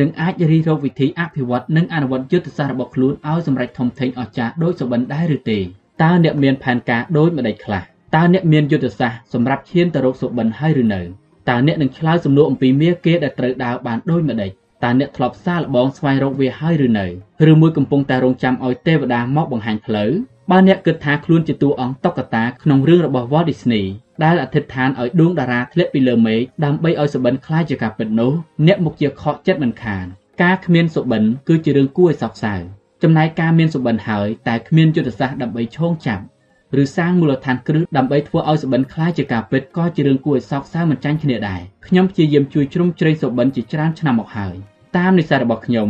[0.00, 5.58] នឹងអាចរិះរកវិធីអភិវឌ្ឍនិងអនុវត្តយុទ្ធសាស្ត្ររបស់ខ្លួនឲ្យសម្រេចធំធេងអស្ចារ្យដូចសុបិនដែរឬទេ
[6.02, 7.82] តើអ្នកមានផែនការដូចម្តេចខ្លះ
[8.16, 11.00] តើអ្នកមានយុទ្ធសាស្ត្រសម្រាប់ឈានទៅរកសុបិនហើយឬនៅ
[11.49, 14.51] តើអ្នកនឹងឆ្លើយសំណួរអំពីមាគេដែលត្រូវដើរបានដូចម្តេច
[14.83, 17.05] តើអ្នកធ្លាប់សាកល្បងស្វែងរកវាហើយឬនៅ
[17.51, 20.11] ឬមួយកំពុងតែរងចាំឲ្យទេវតាមកបង្ហាញផ្លូវ
[20.51, 23.85] បើអ្នកគិតថាខ្លួនជាតួអង្គតុក្កតាក្នុងរឿងរបស់ Walt Disney
[24.23, 28.31] ដែលអធិដ្ឋានឲ្យដួងតារាធ្លាក់ពីលើមេឃដើម្បីឲ្យសុបិនคล้ายជាការពិតនោះ
[28.67, 30.05] អ្នកមុខជាខកចិត្តមិនខាន
[30.43, 32.55] ការគ្មានសុបិនគឺជារឿងគួរឲ្យសោកសៅ
[33.03, 36.23] ចំណែកការមានសុបិនហើយតែគ្មានយុទ្ធសាស្ត្រដើម្បីឈោងចាប់
[36.81, 44.55] ឬសាងមូលដ្ឋានគ្រឹះដើម្បីធ្វើឲ្យសុបិនคล้ายជាការពិតក៏ជារឿងគួរឲ្យសោកសៅមិនចាញ់គ្នាដែរខ្ញុំព្យាយាមជួយជ្រោមជ្រែងសុបិនជាច្រើនឆ្នាំមកហើយ
[44.97, 45.89] តាមនិស្ស័យរបស់ខ្ញុំ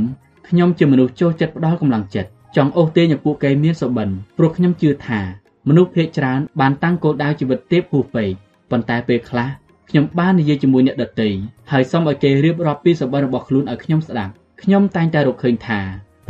[0.49, 5.21] ខ្ញុំជាមនុស្សចូលចិត្តផ្ដល់កម្លាំងចិត្តចង់អូសទាញឲ្យពួកគេមានសុបិនព្រោះខ្ញុំជឿថា
[5.67, 8.29] មនុស្សភាគច្រើនបានតាំងគោលដៅជីវិតទៀបហួសពេក
[8.71, 9.49] ប៉ុន្តែពេលខ្លះ
[9.89, 11.29] ខ្ញុំបាននិយាយជាមួយអ្នកដទៃ
[11.71, 15.79] ហើយសុំឲ្យគេរៀបរាប់ពីសុបិនរបស់ខ្លួនឲ្យខ្ញុំស្ដាប់ខ្ញុំតែងតែរកឃើញថា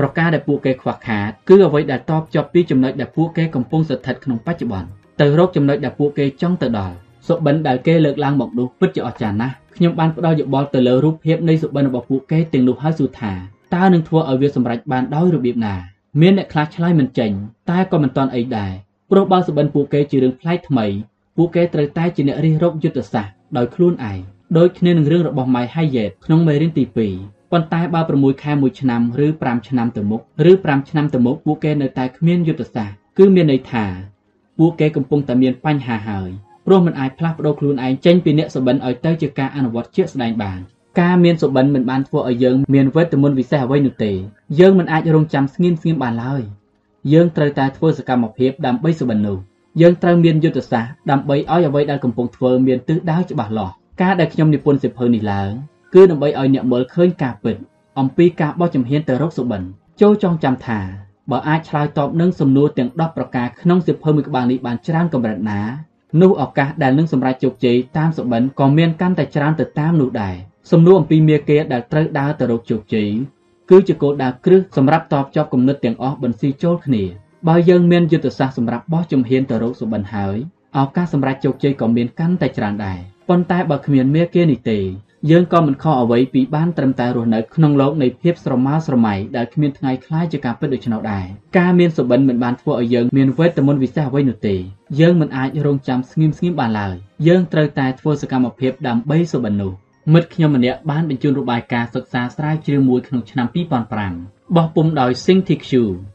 [0.01, 4.89] ប្រការដែលពួកគេខ្វះខាតគឺអ្វីដែលតបជាប់ពីចំណុចដែលពួកគេកំពុងស្ថិតក្នុងបច្ចុប្បន្ន
[5.21, 6.95] ទៅរកចំណុចដែលពួកគេចង់ទៅដល់
[7.29, 13.33] សុបិនដែលគេលើកឡើងមកនោះពិតជាអស្ចារ្យណាស់ខ្ញុំបានផ្ដល់យោបល់ទៅលើរូបភាពនៃសុបិនរបស់ពួកគេទាំងនោះហើយសួរថា
[13.75, 15.75] តើនឹងធ្វើឲ្យវាសម្រេចបានដោយរបៀបណា
[16.21, 17.31] មានអ្នកខ្លះឆ្លើយមិនចេញ
[17.71, 18.73] តែក៏មិនទាន់អីដែរ
[19.11, 20.87] ព្រោះបើសុបិនពួកគេជារឿងប្លែកថ្មី
[21.37, 24.19] ពួកគេត្រូវតែជាអ្នករិះរកយុទ្ធសាស្ត្រដោយខ្លួនឯង
[24.59, 30.21] ដូចគ្នានឹងរឿងរបស់ My Hayat ក្នុងមេរៀនទី2 ប៉ុន្តែបើ6ខែ1ឆ្នាំឬ5ឆ្នាំទៅមុខ
[30.51, 33.85] ឬ5ឆ្នាំទៅមុខពួកគេនៅតែគ្មានយុទ្ធសាស្ត្រគឺមានន័យថា
[34.59, 36.31] ពួកគេកំពុងតែមានបញ្ហាហើយ
[36.67, 40.61] ព្រោះមិនអាចផ្លាស់ប្ដូរខ្លួនឯងចេញពីអ្នកសុបិនឲ្យទៅជាការអនុវត្តជាក់ស្ដែងបាន
[41.01, 44.13] ការមានសុបិនមិនបានធ្វើឲ្យយើងមានវេទមន្តវិសេសអ្វីនោះទេ
[44.61, 46.43] យើងមិនអាចរងចាំស្ងៀមស្ងៀមបានឡើយ
[47.13, 49.39] យើងត្រូវតែធ្វើសកម្មភាពដើម្បីសុបិននោះ
[49.81, 53.73] យើងត្រូវមានយុទ្ធសាស្ត្រដើម្បីឲ្យអ្វីដែលកំពុងធ្វើមានទិសដៅច្បាស់លាស់
[54.03, 55.53] ការដែលខ្ញុំនិពន្ធសិភៅនេះឡើង
[55.95, 57.57] គឺដើម្បីឲ្យអ្នកមើលឃើញការពិត
[57.99, 59.63] អំពីការបោះជំហានទៅរកសុបិន
[60.01, 60.81] ចូលចងចាំថា
[61.31, 65.61] បើអាចឆ្លើយតបនឹងសំណួរទាំង10ប្រការក្នុងសិភៅមួយក្បាលនេះបានច្រើនកម្រិតណា
[66.23, 70.35] នោះឱកាសដែលនឹងសម្រេចជោគជ័យតាមសុបិនក៏មានកាន់តែច្រើនទៅតាមនោះដែរ
[70.71, 73.09] សំណួរអំពីមាគាដែលត្រូវដើរទៅរកជោគជ័យ
[73.71, 77.05] គឺជាគោលដៅគ្រឹះសម្រាប់តបជាប់គំនិតទាំងអស់បន្ស៊ីចូលគ្នា
[77.49, 80.37] បើយើងមានយុទ្ធសាស្ត្រសម្រាប់បោះជំហានទៅរកសុបិនហើយ
[80.79, 84.79] ឱកាសសម្រាប់ជោគជ័យក៏មានកាន់តែច្រើនដែរប៉ុន្តែបើគ្មានមាគានេះទេ
[85.32, 91.26] យើងក៏មិនខុសអ្វីពីបានត្រឹមតែរស់នៅក្នុងโลกនៃភាពស្រមើស្រមៃដែលគ្មានថ្ងៃคล้ายជាការពិតដូច្នោះដែរ
[91.58, 94.56] ការមានសុបិនមិនបានធ្វើឲ្យយើងមានវេទមន្តវិសេសអ្វីនោះទេ
[95.00, 96.96] យើងមិនអាចរងចាំស្ងៀមស្ងៀមបានឡើយ
[97.28, 99.74] យើងត្រូវតែធ្វើសកម្មភាពដើម្បីសុបិននោះ
[100.14, 103.48] មិត្តខ្ញុំម្នាក់បានបញ្ជូនរបាយការណ៍សិក្សាស្រាវជ្រាវមួយក្នុងឆ្នាំ
[104.02, 105.70] 2005បោះពុំដោយ ThinkTQ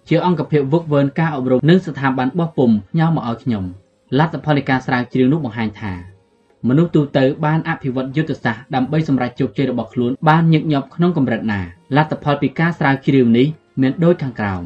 [0.09, 3.65] ជាអង្គភាពវឹកវើការអប់រំនិងស្ថាប័នបោះពុំផ្ញើមកឲ្យខ្ញុំ
[4.18, 5.92] លទ្ធផលនៃការស្រាវជ្រាវនោះបង្ហាញថា
[6.69, 11.61] មនុស្សទូទៅបានអភិវឌ្ឍយុទ្ធសាស្ត្រដើម្បីសម្រេចជោគជ័យរបស់ខ្លួនបានញឹកញាប់ក្នុងកម្រិតណា
[11.95, 13.48] លទ្ធផលពីការស្រាវជ្រាវនេះ
[13.82, 14.64] មានដូចខាងក្រោម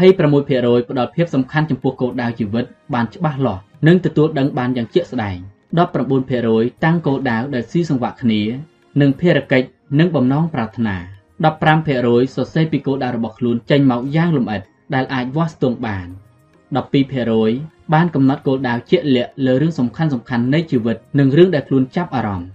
[0.00, 2.64] 26%ផ្ដល់ភាពសំខាន់ចំពោះគោលដៅជីវិត
[2.94, 5.36] បានច្បាស់លាស់និងទទួលដឹងបានយ៉ាងជាក់ស្ដែង
[6.14, 8.42] 19%តាំងគោលដៅដែលស៊ីសង្វាក់គ្នា
[9.00, 10.96] និងភារកិច្ចនិងបំណងប្រាថ្នា
[11.66, 14.62] 15%សរសេរពីគោលដៅរបស់ខ្លួនចេញមកយ៉ាងលម្អិត
[14.94, 16.08] ដែលអាចវាស់ស្ទង់បាន
[16.74, 22.48] 12%បានកំណត់គោលដៅជាក់លាក់លើរឿងសំខាន់សំខាន់នៃជីវិតនិងរឿងដែលខ្លួនចាប់អារម្មណ៍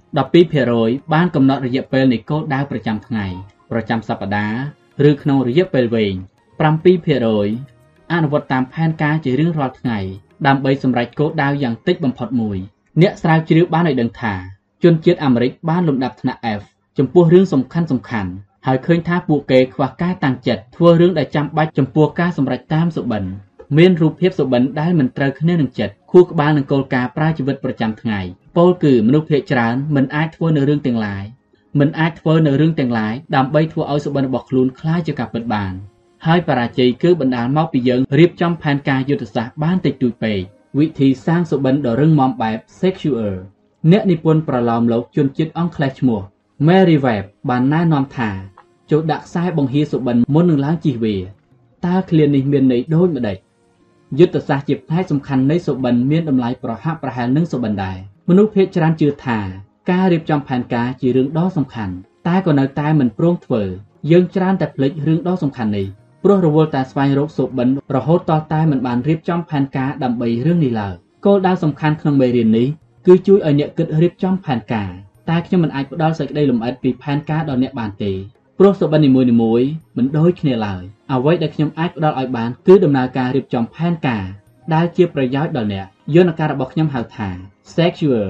[0.53, 3.25] 12%បានកំណត់រយៈពេលនៃគោលដៅប្រចាំថ្ងៃ
[3.71, 4.47] ប្រចាំសប្តា
[4.99, 6.15] ហ៍ឬក្នុងរយៈពេលវែង
[7.33, 9.99] 7%អនុវត្តតាមផែនការជារៀងរាល់ថ្ងៃ
[10.47, 12.57] ដើម្បីសម្រេចគោលដៅយ៉ាងតិចបំផុតមួយ
[13.01, 14.33] អ្នកស្រាវជ្រាវបានឲ្យដឹងថា
[14.83, 16.61] ជនជាតិអាមេរិកបានលំដាប់ថ្នាក់ F
[16.97, 18.31] ចំពោះរឿងសំខាន់សំខាន់
[18.67, 23.23] ហើយឃើញថាពួកគេខ្វះការតាំងចិត្តធ្វើរឿងដែលចាំបាច់ចំពោះការសម្រេចតាមសុបិន
[23.76, 28.20] មានរូបភាពសុបិនដែលមិនត្រូវគ្នានឹងចិត្តខួរក្បាលនឹងគោលការណ៍ប្រើជីវិតប្រចាំថ្ងៃ
[28.56, 31.24] ពោលគឺមនុស្សភាគច្រើនមិនអាចធ្វើនៅរឿងទាំងឡាយ
[31.80, 35.72] មិនអាចធ្វើនៅរឿងទាំងឡាយដើម្បីធ្វើឲ្យសុបិនរបស់ខ្លួនคล้ายជាការពិតបាន
[36.26, 40.38] ហើយបរាជ័យគឺបណ្ដាលមកពីយើងរៀបចំផែនការយុទ្ធសាស្ត្របានតិចតួចពេក
[40.78, 43.36] វិធីសាងសុបិនដ៏រឹងមាំបែប Secure
[43.90, 46.20] អ្នកនិពន្ធប្រឡោមលោកជនជាតិអង់គ្លេសឈ្មោះ
[46.66, 48.30] Mary Webb បានណែនាំថា
[48.90, 51.16] ចូលដាក់ខ្សែបង្ហៀសុបិនមុននឹងឡើងជិះវា
[51.86, 53.36] តើឃ្លានេះមានន័យដូចម្ដេច
[54.17, 57.97] យុទ្ធសាស្ត្រជាផ្នែកសំខាន់នៃសុបិនមានតម្លៃប្រហាក់ប្រហែលនឹងសុបិនដែរ
[58.29, 59.39] មនុស្សភាគច្រើនជឿថា
[59.91, 61.93] ការរៀបចំផែនការជារឿងដ៏សំខាន់
[62.27, 63.61] តែក៏នៅតែមិនព្រមធ្វើ
[64.11, 65.87] យើងច្រើនតែភ្លេចរឿងដ៏សំខាន់នេះ
[66.23, 72.67] ព្រោះរវល់តែស្វែងរកសុបិនរហូតតតែមិនបានរៀបចំផែនការដើម្បីរឿងនេះឡើយគោលដៅសំខាន់ក្នុងមេរៀននេះ
[73.07, 74.89] គឺជួយឲ្យអ្នកគិតរៀបចំផែនការ
[75.29, 78.11] តែខ្ញុំមិនអាចផ្ដល់សេចក្តីលម្អិតពីផែនការដល់អ្នកបានទេ
[78.61, 84.25] ព្រោះសុបិននីមួយៗមិនដូចគ្នាឡើយអ្វីដែលខ្ញុំអាចផ្ដល់ឲ្យបានគឺដំណើរការរៀបចំផែនការ
[84.73, 87.29] ដែលជាប្រយោជន៍ដល់អ្នកយន្តការរបស់ខ្ញុំហៅថា
[87.73, 88.29] Secure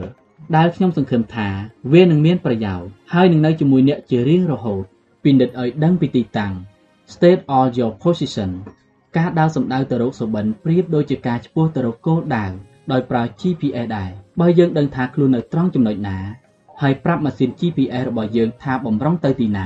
[0.55, 1.47] ដែលខ្ញុំសង្ឃឹមថា
[1.93, 4.83] វានឹងមានប្រយោជន៍ហើយនឹងនៅជាមួយអ្នកជារៀងរហូត
[5.23, 6.53] ពិនិត្យឲ្យដឹងពីទីតាំង
[7.13, 8.49] State all your position
[9.17, 12.45] ការដើរសំដៅទៅរកសុបិនប្រៀបដូចជាការឆ្ពោះទៅរកគោលដៅ
[12.91, 14.09] ដោយប្រើ GPS ដែរ
[14.39, 16.17] បើយើងដឹងថាខ្លួននៅត្រង់ចំណុចណា
[16.81, 19.59] ហើយប្រាប់ម៉ាស៊ីន GPS របស់យើងថាបំរុងទៅទីណ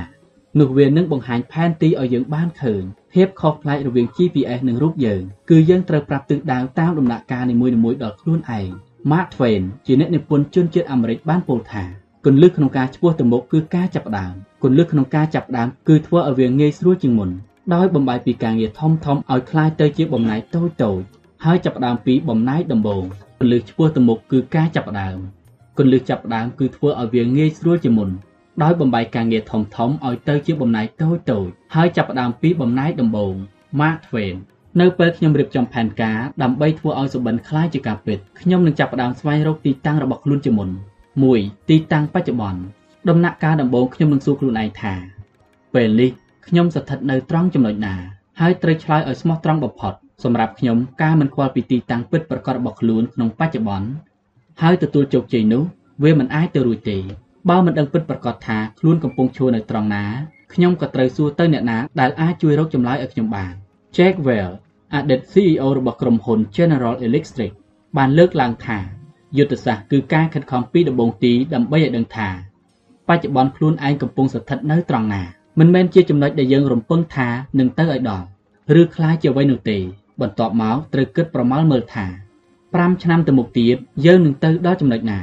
[0.59, 8.69] នោះវានឹងបង្ហាញផែនទីឲ្យយើងបានឃើញភាពខុសប្លែករវាង GPS និងរូបយើងគឺយើងត្រូវប្រាប់ទិសដៅតាមដំណាក់កាលនីមួយៗដល់ខ្លួនឯង
[9.11, 11.83] Mark Twain ជាអ្នកនិពន្ធជនជាតិអាមេរិកបានពោលថា
[12.25, 17.29] គន្លឹះក្នុងការឆ្ពោះទៅមុខគឺការចាប់ផ្ដើមគន្លឹះក្នុងការចាប់ផ្ដើមគឺធ្វើឲ្យវាងាយស្រួលជាងមុន
[17.73, 21.01] ដោយបំបែកពីការងារធំធំឲ្យคล้ายទៅជាបំណែកតូចតូច
[21.45, 23.03] ហើយចាប់ផ្ដើមពីបំណែកដំបូង
[23.39, 25.17] គន្លឹះឆ្ពោះទៅមុខគឺការចាប់ផ្ដើម
[25.77, 28.09] គន្លឹះចាប់ផ្ដើមគឺធ្វើឲ្យវាងាយស្រួលជាមុន
[28.63, 33.33] ដោយបំបែកការងារធំធំឲ្យទៅជាបំណែកតូចតូចហើយចាប់ផ្ដើមពីបំណែកដំបូង
[33.79, 34.35] Mark Twain
[34.79, 40.69] នៅពេលខ្ញុំរៀបចំផែនការដើម្បីធ្វើឲ្យសុបិនคล้ายជាការពិតខ្ញុំនឹងចាប់ផ្ដើមស្វែងរកទីតាំងរបស់ខ្លួនជាមុន
[41.19, 42.61] 1ទីតាំងបច្ចុប្បន្ន
[43.09, 44.93] ដំណាក់កាលដំបូងខ្ញុំនឹងសួរខ្លួនឯងថា
[45.73, 46.09] ពេលនេះ
[46.47, 47.95] ខ្ញុំស្ថិតនៅត្រង់ចំណុចណា
[48.39, 53.89] ហើយត្រូវឆ្លើយឲ្យស្មោះត្រង់បំផុតសម្រាប់ខ្ញុំការមិនខ្វល់ពីទីតាំងពិតប្រាកដរបស់ខ្លួនក្នុងបច្ចុប្បន្ន
[54.61, 55.63] ហើយទទួលជោគជ័យនោះ
[56.03, 56.97] វាមិនអាចទៅរួចទេ
[57.49, 60.05] បើមិនដឹងពិតប្រាកដថាខ្លួនកំពុងឈរនៅត្រង់ណា
[60.53, 63.53] ខ្ញុំក៏ត្រូវសួរទៅអ្នកណាដែលអាចជួយរកចម្លើយឲ្យខ្ញុំបាន
[63.95, 64.55] Jack Welch
[64.93, 67.51] អតីត CEO របស់ក្រុមហ៊ុន General Electric
[67.97, 68.79] បានលើកឡើងថា
[69.37, 72.29] យុទ្ធសាស្ត្រគឺការខិតខំពីដំបូងទីដើម្បីឲ្យដឹងថា
[73.07, 75.21] បច្ចុប្បន្នខ្លួនឯងកំពុងស្ថិតនៅត្រង់ណា
[75.59, 77.27] មិនមែនជាចំណុចដែលយើងរំពឹងថា
[77.59, 78.25] នឹងទៅឲ្យដល់
[78.81, 79.77] ឬคล้ายជាអ្វីនោះទេ
[80.21, 82.05] បន្ទាប់មកត្រូវគិតប្រមាលមើលថា
[82.53, 85.19] 5ឆ្នាំទៅមុខទៀតយើងនឹងទៅដល់ចំណុចណា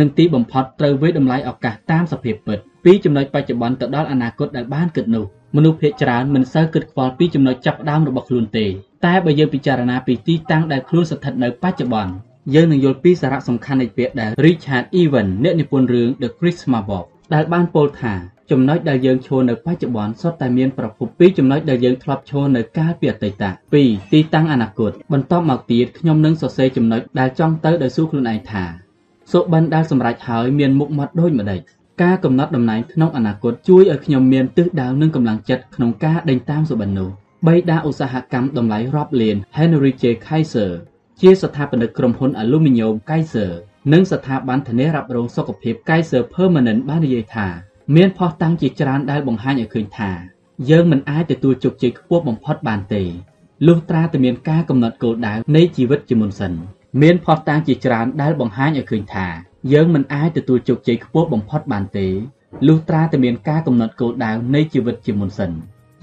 [0.00, 5.24] និងទីបំផុតត្រូវវិយតម្លៃឱកាសតាមសភាពពិតពីចំណុចបច្ចុប្បន្នទៅដល់អនាគតដែលបានគិតនោះ
[5.56, 8.66] មនុស្សភាគច្រើនមិនសូវគិតខ្វល់ពីចំណុចចាប់ផ្ដើមរបស់ខ្លួនទេ
[9.06, 12.12] តែបើយើងពិចារណាពីទីតាំងដែលខ្លួនស្ថិតនៅបច្ចុប្បន្ន
[12.54, 18.14] យើងនឹងយល់ពីសារៈសំខាន់នៃពាក្យដែល Richard Evans អ្នកនិពន្ធរឿង The Christmas Book ដែលបានពោលថា
[18.50, 23.44] ចំណុចដែលយើងឈរនៅបច្ចុប្បន្នសុទ្ធតែមានប្រភពពីចំណុចដែលយើងធ្លាប់ឈរនៅកាលពីអតីត
[23.78, 28.83] 2ទីតាំងអនាគតបន្ទាប់មកទៀតខ្ញុំនឹងសរសេរចំណុចដែលចង់ទៅដោយសួរខ្លួនឯងថា
[29.32, 31.60] សុបិនដែលសម្រេចហើយមានមុខមាត់ដូចម្ដេច
[32.02, 37.10] ការកំណត់តំណែងក្នុងអនាគតជួយឲ្យខ្ញុំមានទិសដៅនិងកម្លាំងចិត្តក្នុងការដេញតាមសុបិននោះ
[37.46, 40.04] បៃតាឧស្សាហកម្មតម្លៃរាប់លាន Henry J.
[40.26, 40.70] Kaiser
[41.20, 43.50] ជាស្ថាបនិកក្រុមហ៊ុន Aluminium Kaiser
[43.92, 47.48] និងស្ថាប័នធានារ៉ាប់រងសុខភាព Kaiser Permanent បាននិយាយថា
[47.96, 50.10] មានផុសតាំងជាច្រើនដែលបង្ហាញឲ្យឃើញថា
[50.70, 53.02] យើងមិនអាចទទួលជោគជ័យខ្ពស់បំផុតបានទេ
[53.66, 56.52] លុះត្រាតែមានការកំណត់គោលដៅនៃជីវិតជាមុនសិន
[57.02, 59.26] មានផុសតាំងជាច្រើនដែលបង្ហាញឲ្យឃើញថា
[59.72, 62.08] យើងមិនអាចទទួលជោគជ័យខ្ពស់បំផុតបានទេ
[62.66, 65.50] លុះត្រាតែមានការកំណត់គោលដៅនៃជីវិតជាមុនសិន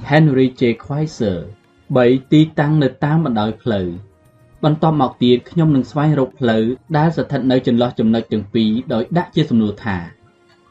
[0.10, 0.62] Henry J.
[0.86, 1.38] Kaiser
[1.84, 3.88] 3ទីតាំងនៅតាមបណ្ដោយផ្លូវ
[4.64, 6.64] បន្ទាប់មកទៀតខ្ញុំនឹងស្វែងរកផ្លូវ
[6.98, 9.98] ដែលស្ថិតនៅចន្លោះចំណុចទាំងពីរដោយដាក់ជាសំណួរថា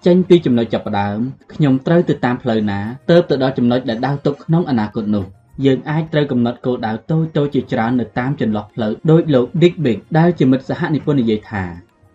[0.07, 1.19] ចេញពីចំណុចចាប់ផ្ដើម
[1.55, 5.27] ខ្ញុំត្រូវទៅតាមផ្លូវណាទៅទៅដល់ចំណុចដែលដើរទុកក្នុងអនាគតនោះ
[5.65, 11.65] យើងអាចត្រូវកំណត់គោលដៅតូចតូចជាច្រើននៅតាមចន្លោះផ្លូវដោយលោក Dick Big ដែលជាមិត្តសហនិពន្ធនិយាយថា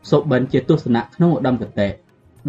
[0.10, 1.90] សុបិនជាទស្សនៈក្នុងឧត្តមគតិ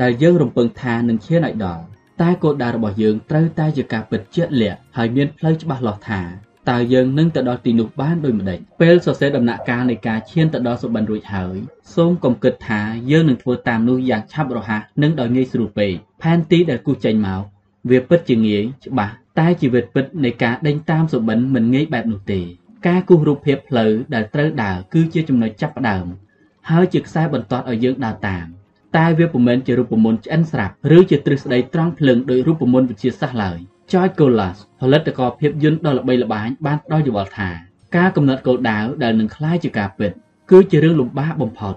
[0.02, 1.84] ដែលយើងរំពឹងថានឹងឈានឲ្យដល់
[2.20, 6.22] តែគោលដៅរបស់យើងត្រូវតែជាការពិតជាក់លាក់ហើយមានផ្លូវច្បាស់លាស់ថា
[6.70, 11.56] តើយើងនឹងទៅដល់ទីនោះបានដូចម្តេចពេលសរសេរដំណាក់កាលនៃការឈានទៅដល់សុបិនរួចហើយ
[11.94, 15.92] សូមកុំគិតថាយើងនឹងធ្វើតាមនោះយ៉ាងឆាប់រហ័សនិងដោយងាយស្រួលពេក
[16.22, 17.42] ផែនទីដែលគូសចេញមក
[17.89, 22.41] វាពិតជាងាយច្បាស់តែជីវិតពិតនៃការដេញតាមសុបិនមិនងាយបែបនោះទេ
[22.87, 26.05] ការគូសរូបភាពផ្លូវដែលត្រូវដើរគឺជាចំណុចចាប់ផ្ដើម
[26.69, 28.45] ហើយជាខ្សែបន្ទាត់ឲ្យយើងដើរតាម
[28.97, 33.57] តែវាពុំមែនជារូបមន្តឆ្អិនស្រាប់ឬជាទ្រឹស្ដីត្រង់ភ្លើងដោយរូបមន្តវិទ្យាសាស្ត្រឡើយ
[33.91, 37.49] George Colas ផលិតករភាពយន្តដ៏ល្បីល្បាញបានផ្ដល់យោបល់ថា
[37.97, 40.11] ការកំណត់គោលដៅដែលនឹងคล้ายជាការពិត
[40.51, 41.75] គឺជារឿងលំបាកបំផុត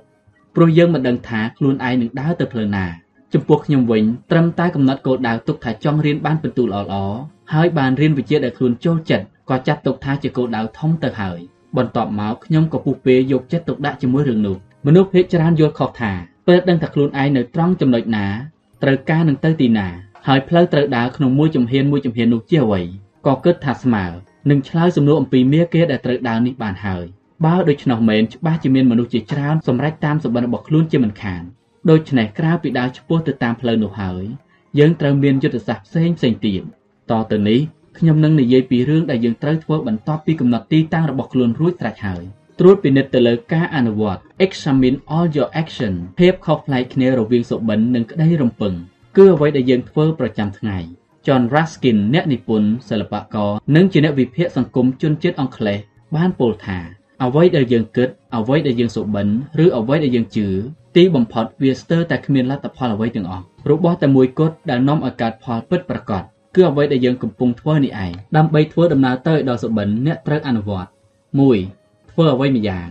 [0.55, 2.86] ព្រោះយើងមិនដឹងថាខ្លួនឯងនឹងដើរទៅផ្លូវណា
[3.33, 7.17] ចំពោះខ្ញុំវិញត្រឹមតែកំណត់គោលដៅទុកថាចង់រៀនបានពិន្ទុល្អៗ
[7.53, 11.40] ហើយបានរៀនវិជ្ជាដែលខ្លួនចូលចិត្តក៏ចាត់ទុកថាជាគោលដៅធំទៅហើយ
[11.77, 16.11] បន្ទាប់មកខ្ញុំក៏ពុះពេយកចិត្តទុកដាក់ជាមួយរឿងនោះមនុស្សភាគច្រើនយល់ខុសថា
[16.48, 18.27] ពេលដឹងថាខ្លួនឯងនៅត្រង់ចំណុចណា
[18.83, 19.88] ត្រូវការនឹងទៅទីណា
[20.27, 22.82] ហើយផ្លូវត្រូវដើរក្នុងមួយជំហានមួយជំហាននោះជាអ្វី
[23.27, 24.06] ក៏គិតថាស្មើ
[24.49, 27.06] នឹងឆ្លើយសំណួរអំពីមាគេដែលត្រូវដើរនេះបានហើយ
[27.45, 31.43] បើដូច្នោះមែនច្បាស់ជាមានមនុស្សជាច្រើនសម្រេចតាមសម្បត្តិរបស់ខ្លួនជាមិនខាន
[31.90, 34.24] ដូច្នេះក្រៅពីដើរឆ្ពោះទៅតាមផ្លូវនោះហើយ
[34.80, 36.61] យើងត្រូវមានយុទ្ធសាស្ត្រផ្សេងផ្សេងទៀត
[37.11, 37.59] តទៅនេះ
[37.98, 42.24] ខ្ញុំនឹងនិយាយពីរឿងដែលយើងត្រូវធ្វើបន្ទាប់ពីកំណត់ទីតាំងរបស់ខ្លួនរួចស្រេចហើយ
[42.59, 48.74] ត្រួតពិនិត្យទៅលើការអនុវត្ត examine all your action ភាពខុសប្លែកគ្នារវាងសុបិននិងក្តីរំពឹង
[49.17, 50.77] គឺអ្វីដែលយើងធ្វើប្រចាំថ្ងៃ
[51.25, 55.80] John Ruskin អ្នកនិពន្ធសិល្បករនិងជាអ្នកវិភាគសង្គមជនជាតិអង់គ្លេស
[56.16, 56.80] បានពោលថា
[57.24, 59.28] អ្វីដែលយើងគិតអ្វីដែលយើងសុបិន
[59.64, 60.48] ឬអ្វីដែលយើងជឿ
[60.96, 66.22] ទីបំផុតវាស្ទើរតែគ្មានលទ្ធផលអ្វីទាំងអស់របស់តែមួយគត់ដែលនាំឲ្យកើតផលពិតប្រាកដ
[66.56, 70.90] គឺអ្វីដែលយើងកំពុងធ្វើនេះឯងដើម្បីធ្វើដំណើរទៅដល់សុបិនអ្នកត្រូវអនុវត្ត
[71.50, 72.88] 1ធ្វើអ្វីម្យ៉ាង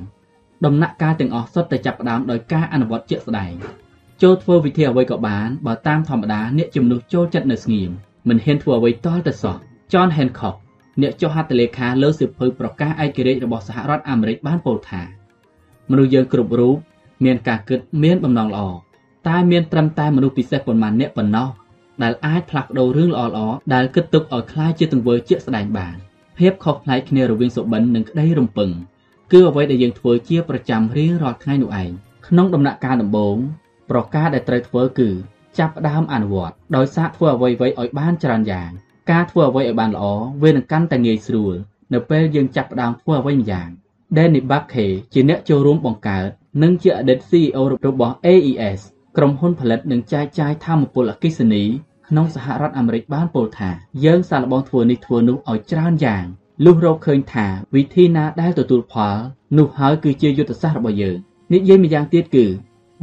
[0.65, 3.53] ដំណាក់កាលទាំងអស់សុទ្ធតែចាប់ផ្ដើមដោយការអនុវត្តជាក់ស្ដែង
[4.23, 7.91] ចូលធ្វើវិធីអ្វីក៏បានបើតាមធម្មតាអ្នកជំនួសចូលចិត្តនៅស្ងៀម
[8.29, 9.57] មិនហ៊ានធ្វើអ្វីតល់ទៅសោះ
[9.93, 10.57] John Hancock
[11.02, 15.02] អ្នកចុះហត្ថលេខាលើសៀវភៅប្រកាសឯករាជ្យរបស់សហរដ្ឋអាមេរិកបានពោលថា
[15.92, 16.76] មនុស្សយើងគ្រប់រូប
[17.26, 18.62] មានការគិតមានបំណងល្អ
[19.28, 21.50] តែមានត្រឹមតែមនុស្សពិសេសប៉ុន្មានអ្នកប៉ុណ្ណោះ
[22.04, 25.96] ដែលអាចផ្លាស់ប្ដូររឿងល្អៗដែលគិតទុកឲ្យคล้ายជាទង្វើជាក់ស្ដែងបាន
[26.38, 28.70] ភាពខុសប្លែកគ្នារវាងសុបិននិងក្តីរំពឹង
[29.32, 31.92] គឺអ្វីដែលយើងធ្វើជាប្រចាំរៀងរាល់ថ្ងៃនោះឯង
[32.28, 33.38] ក្នុងដំណាក់កាលដំបូង
[33.90, 35.10] ប្រការដែលត្រូវធ្វើគឺ
[35.60, 38.72] ចាប់ផ្ដើមអនុវត្តដោយសាកធ្វើអ្វីៗឲ្យបានច្រើនយ៉ាង
[39.11, 40.05] ការធ្វើអ្វីឲ្យបានល្អ
[40.43, 41.55] វានឹងកាន់តែងាយស្រួល
[41.93, 43.69] នៅពេលយើងចាប់ផ្ដើមធ្វើអ្វីម្យ៉ាង
[44.17, 46.29] Danny Buckhe ជាអ្នកចូលរួមបង្កើត
[46.63, 48.81] និងជាអតីត CEO របស់ AES
[49.17, 51.65] ក្រុមហ៊ុនផលិតនិងចែកចាយធម្មពលអគ្គិសនី
[52.09, 53.71] ក្នុងសហរដ្ឋអាមេរិកបានពោលថា
[54.05, 56.25] យើងសាកល្បងធ្វើនេះធ្វើនោះឲ្យច្រើនយ៉ាង
[56.65, 59.17] លុះរកឃើញថាវិធីណាដែលទទួលផល
[59.59, 61.17] នោះហើយគឺជាយុទ្ធសាស្ត្ររបស់យើង
[61.53, 62.47] និយាយម្យ៉ាងទៀតគឺ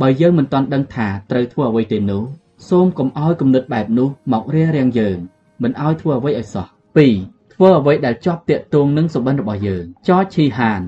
[0.01, 2.23] បើយើងមិនទាន់ដឹងថាត្រូវធ្វើអ្វីទេនោះ
[2.69, 5.17] សូមកុំឲ្យគំនិតបែបនោះមករារាំងយើង
[5.61, 6.67] មិនឲ្យធ្វើអ្វីឲ្យសោះ
[7.11, 10.81] 2ធ្វើអ្វីដែលជាប់តាក់ទងនឹងសុបិនរបស់យើងចតឈីហាន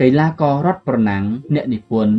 [0.00, 1.24] កីឡាកររត់ប្រណាំង
[1.54, 2.16] អ្នកនិពន្ធ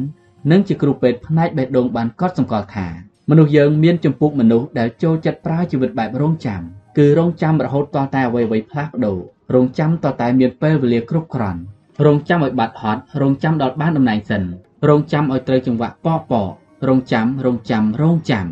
[0.52, 2.88] និងជាគ្រូពេទ្យផ្នែកបេះដូងបានកត់សម្គាល់ថា
[3.30, 6.62] មនុស្សយើងមានចំពោះមនុស្សដែលចូលចិត្តប្រើជីវិតបែបរងចាំ
[6.98, 9.20] គឺរងចាំរហូតតតែអ្វីអ្វីផ្លាស់ប្ដូរ
[9.54, 11.62] រងចាំតតែមានពេលវេលាគ្រប់គ្រាន់
[12.06, 14.44] រងចាំឲ្យបាត់ហត់រងចាំដល់បានតំណែងសិន
[14.90, 16.46] រងចាំឲ្យត្រូវចង្វាក់ប៉ប៉
[16.88, 18.48] រងចាំរងចាំរងចាំ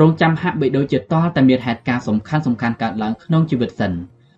[0.00, 1.02] រងចាំហាក់បីដូចជាត
[1.36, 3.92] តែមានហេតុការណ៍សំខាន់សំខាន់កើតឡើងក្នុងជីវិតសិន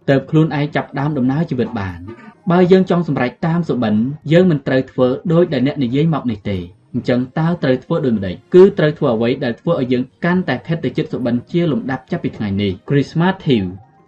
[0.09, 1.99] ទៅខ្លួនឯងចាប់ដើមដំណើរជីវិតបាន
[2.51, 3.95] បើយើងចង់សម្រេចតាមសុបិន
[4.33, 6.59] យើងមិនត្រូវធ្វើដោយដែលអ្នកនិយាយមកនេះទេ
[6.95, 13.65] អញ្ចឹងតើត្រូវធ្វើដូចម្តេចគឺត្រូវធ្វើអ្វីដែលធ្វើឲ្យយើងកាន់តែខិតទៅជិតសុបិនជាលំដាប់ចាប់ពីថ្ងៃនេះ Chris Matthew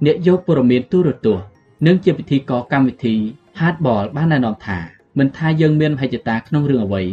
[0.07, 1.47] អ្នកយកព័ត៌មានទូរទស្សន៍
[1.87, 3.15] និងជាពិធីករកម្មវិធី
[3.59, 4.79] Hardball បានណែនាំថា
[5.19, 7.05] មិនថាយើងមានមហិច្ឆតាក្នុងរឿងអ្វី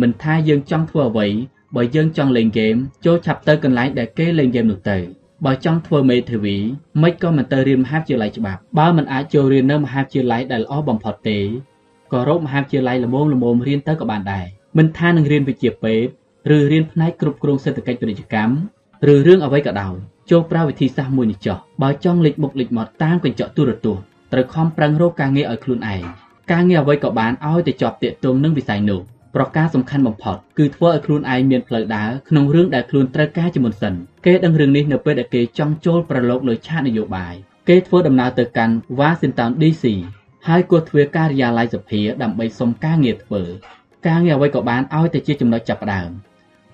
[0.00, 1.26] មិនថាយើងចង់ធ្វើអ្វី
[1.76, 4.98] បើយើងចង់លេងហ្គេមចូលឆាប់ទៅកន្លែងដែលគេលេងហ្គេមនោះទៅ
[5.44, 6.56] បើចង់ធ្វើមេធាវី
[7.02, 11.38] មិនក៏មិនទៅរៀនមហាវិទ្យាល័យច្បាប់បើមិនអាចចូលរៀននៅមហាវិទ្យាល័យដែលល្អបំផុតទេ
[12.12, 14.46] ក៏រកមហាវិទ្យាល័យល្មមល្មមរៀនទៅក៏បានដែរ
[14.78, 16.08] មិនថានឹងរៀនវិជ្ជាពេទ្យ
[16.50, 18.54] ឬរៀនផ្នែកគ្រប់គ្រងសេដ្ឋកិច្ចពាណិជ្ជកម្ម
[19.12, 19.94] ឬរឿងអ្វីក៏ដោយ
[20.30, 24.02] ចូលប្រើវិធីសាស្ត្រមួយនេះចុះបើចង់លេចមុខលេចមាត់តាមកញ្ចក់ទូរទស្សន៍
[24.32, 26.02] ត្រូវខំប្រឹងរកការងារឲ្យខ្លួនឯង
[26.52, 29.00] ការងារអ្វីក៏បានឲ្យតែជាប់ទាក់ទងនឹងវិស័យនោះ
[29.34, 33.94] ប្រការសំខាន់បំផុតគឺធ្វើឲ្យខ្លួនឯងមានផ្លូវដើរក្នុងរឿងដែលខ្លួនត្រូវការជាមុនសិន
[34.26, 37.34] គេដឹងរឿងនេះនៅពេលដែលគេចង់ចូលប្រឡូកលើឆាកនយោបាយ
[37.68, 39.84] គេធ្វើដំណើរទៅកាន់ Washington DC
[40.48, 43.42] ហើយគោះទ្វារការិយាល័យសភាដើម្បីសុំការងារធ្វើ
[44.08, 46.10] ការងារអ្វីក៏បានឲ្យតែជាចំណុចចាប់ផ្ដើម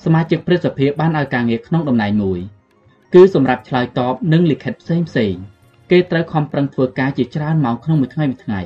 [0.05, 2.41] សមាជិកព្រឹទ្ធសភាបានឲ្យការងារក្នុងតំណែងមួយ
[3.15, 5.35] គឺសម្រាប់ឆ្លើយតបនឹងលិខិតផ្សេងផ្សេង
[5.91, 8.61] គេត្រូវខំប្រឹងធ្វើការជាច្រើនម៉ោងក្នុងមួយថ្ងៃមួយថ្ងៃ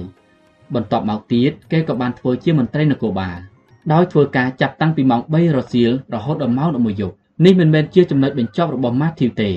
[0.74, 3.38] បន្ទាប់មកទៀតគេក៏បានធ្វើជាមន្ត្រីនគរបាល
[3.92, 9.50] ដោយធ្វើការចាប់តាំងពីម៉ោង3រសៀលរហូតដល់ម៉ោង11យប់នេះមិនមែនជាចំណុចបញ្ចប់របស់ Matthew ទេ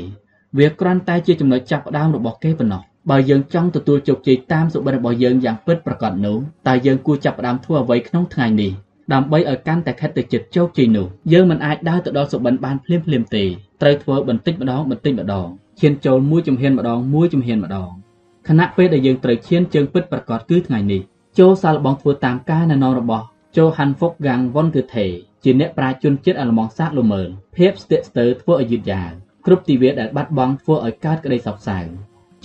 [0.57, 6.37] វាគ្រាន់តែជាចំណុចចាប់ផ្ដើមរបស់គេប៉ុណ្ណោះបើយើងចង់ទទួលជោគជ័យតាមសុបិនរបស់យើងយ៉ាងពិតប្រាកដនោះ
[6.67, 8.71] តើយើងគួរចាប់ផ្ដើមធ្វើអ្វីក្នុងថ្ងៃនេះ
[9.13, 13.43] ដើម្បីឲ្យកាន់តែខិតទៅជិតជោគជ័យនោះយើងមិនអាចដើរទៅដល់សុបិនបានភ្លាមភ្លាមទេ
[13.81, 15.47] ត្រូវធ្វើបន្តិចម្ដងបន្តិចម្ដង
[15.79, 17.89] ឈានចូលមួយជំហានម្ដងមួយជំហានម្ដង
[18.47, 21.01] ខណៈពេលដែលយើងត្រូវឈានជើងពិតប្រាកដគឺថ្ងៃនេះ
[21.39, 23.25] ចូលសាឡបងធ្វើតាមការណែនាំរបស់
[23.57, 25.05] โจហាន់ហ្វុកហ្គាំងវ៉ុនគឺថេ
[25.43, 29.11] ជាអ្នកប្រាជ្ញជនជាតិអាល្លឺម៉ង់សាកល្មើលភាពស្ទាក់ស្ទើរធ្វើឲ្យយឺតយ៉ាវ
[29.45, 31.79] គ្រប់ទិវាដែលបាត់បង់ធ្វើឲ្យកើតក្តីសោកសៅ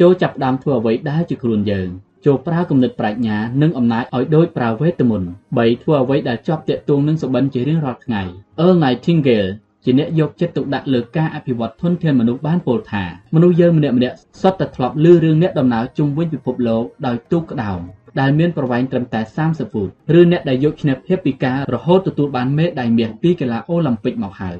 [0.00, 1.89] ចូលចាប់ផ្ដើមធ្វើអ្វីដែលជាខ្លួនយើង
[2.26, 8.22] ចូលប្រើគំនិតប្រាជ្ញានិងអំណាចឲ្យដូចប្រើវេទមន្ត3ធ្វើអ្វីដែលជាប់ទាក់ទងនឹងសុបិនជារៀងរាល់ថ្ងៃ
[8.64, 9.50] Earl Nightingale
[9.84, 17.78] ជាអ្នកយកចិត្តទុកដាក់លើការអភិវឌ្ឍធនធានមនុស្សបានពោលថាមនុស្សយើងម្នាក់ម្នាក់សុទ្ធតែធ្លាប់ឮរឿងអ្នកដំណើរជុំវិញពិភពលោកដោយទូកក្តោង
[18.20, 24.56] ដែលមានប្រវែងត្រឹមតែ30ហ្វូតឬអ្នកដែលយកឈ្នះភាពពិការរហូតទទួលបានមេដាយមាសពីកីឡាអូឡ িম্প ិកមកហើយ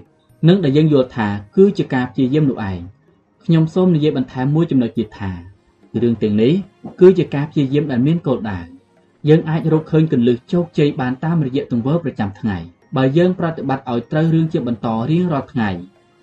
[0.49, 2.81] និងដែលយើងយល់ថាគឺជាការព្យាយាមនោះឯង
[3.45, 5.33] ខ្ញុំសូមនិយាយបន្ថែមមួយចំណុចទៀតថា
[6.03, 6.53] រឿងទាំងនេះ
[7.01, 8.61] គឺជាការព្យាយាមដែលមានគោលដៅ
[9.29, 12.57] យើងអាចរកឃើញគន្លឹះជោគជ័យបានតាមរយៈទង្វើប្រចាំថ្ងៃ
[12.97, 15.71] បើយើងប្រតិបត្តិឲ្យត្រូវរឿងជាបន្តរៀងរាល់ថ្ងៃ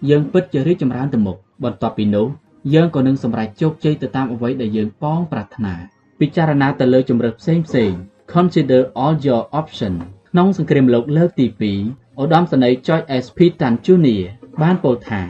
[0.10, 2.28] យើងពិតជារីកចម្រើនទៅមុខបន្ទាប់ពីនោះ
[2.74, 5.76] យើងក៏នឹងសម្រេចជោគជ័យទៅតាមអ្វីដែលយើងប៉ងប្រាថ្នា
[6.20, 7.92] ពិចារណាទៅលើជំរើសផ្សេងផ្សេង
[8.34, 9.94] Consider all your option
[10.32, 13.26] ក្នុងសង្គ្រាមលោកលើកទី2ឧត្តមសេនីយ៍ George S.
[13.38, 14.22] Patton Jr.
[14.62, 15.22] បានពោលថា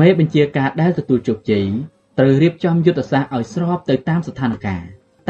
[0.00, 1.66] មេបញ្ជាការដែលទទួលជោគជ័យ
[2.18, 4.80] ត្រូវរៀបចំយុទ្ធសាស្ត្រឲ្យស្របទៅតាមស្ថានភាព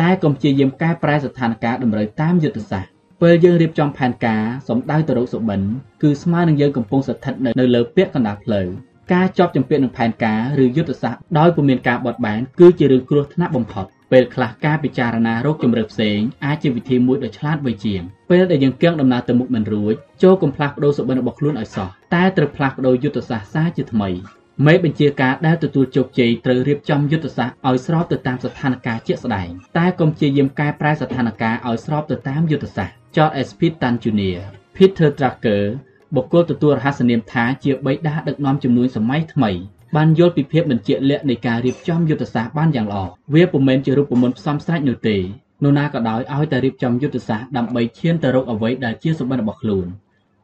[0.00, 2.90] តែកុំព្យាយាមកែប្រែស្ថានភាពតម្រូវតាមយុទ្ធសាស្ត្រ
[3.22, 5.60] ពេលយើងរៀបចំផែនការសំដៅទៅរកសុបិន
[6.02, 8.68] គឺស្មើនឹងយើងកំពុងស្ថិតនៅលើពាក់កណ្ដាលផ្លូវ
[9.12, 24.10] ការជាប់ជំពាក់នឹងផែនការឬយុទ្ធសាស្ត្រដោយពុំមានការបត់បែនគឺជារឿងគ្រោះថ្នាក់បំផុត ពេលខ្លះការពិចារណារោគជំរឿផ្សេងអាចជាវិធីមួយដ៏ឆ្លាតវៃជាងពេលដែលយើងគៀងដំណើរទៅមុខមិនរួចចូលកុំផ្លាស់ប្ដូរសុបិនរបស់ខ្លួនឲ្យសោះតែត្រូវផ្លាស់ប្ដូរយុទ្ធសាស្ត្រសារជាថ្មី
[24.66, 29.48] មេបញ្ជាការដែលទទួលជោគជ័យត្រូវរៀបចំយុទ្ធសាស្ត្រឲ្យស្របទៅតាមស្ថានភាពជាក់ស្ដែង
[29.78, 33.48] តែកុំព្យាយាមកែប្រែស្ថានភាពឲ្យស្របទៅតាមយុទ្ធសាស្ត្រ George S.
[33.58, 33.74] Pitt
[34.04, 34.40] Jr.
[34.76, 35.64] Peter Drucker
[36.14, 39.50] បុគ្គលទទួលរហស្សនាមថាជាបិតាដឹកនាំជំនួយសម័យថ្មី
[39.96, 43.02] បានយល់ពីភាពមិនជាក់លាក់នៃការរៀបចំយុទ្ធសាស្ត្របានយ៉ាងល្អ
[43.34, 45.16] វាពុំមែនជារូបមន្តផ្សំស្រេចនោះទេ
[45.64, 49.86] នរណាក៏ដោយឲ្យតែរៀបចំយុទ្ធសាស្ត្រដើម្បីឈានទៅរកអ្វីដែលជាសម្បត្តិរបស់ខ្លួន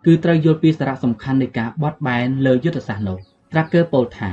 [0.06, 3.18] គឺត្រូវយល់ពីសារៈសំខាន់នៃការបត់បែនលើយុទ្ធសាស្ត្រនោះ
[3.50, 4.30] Tracker ពោលថា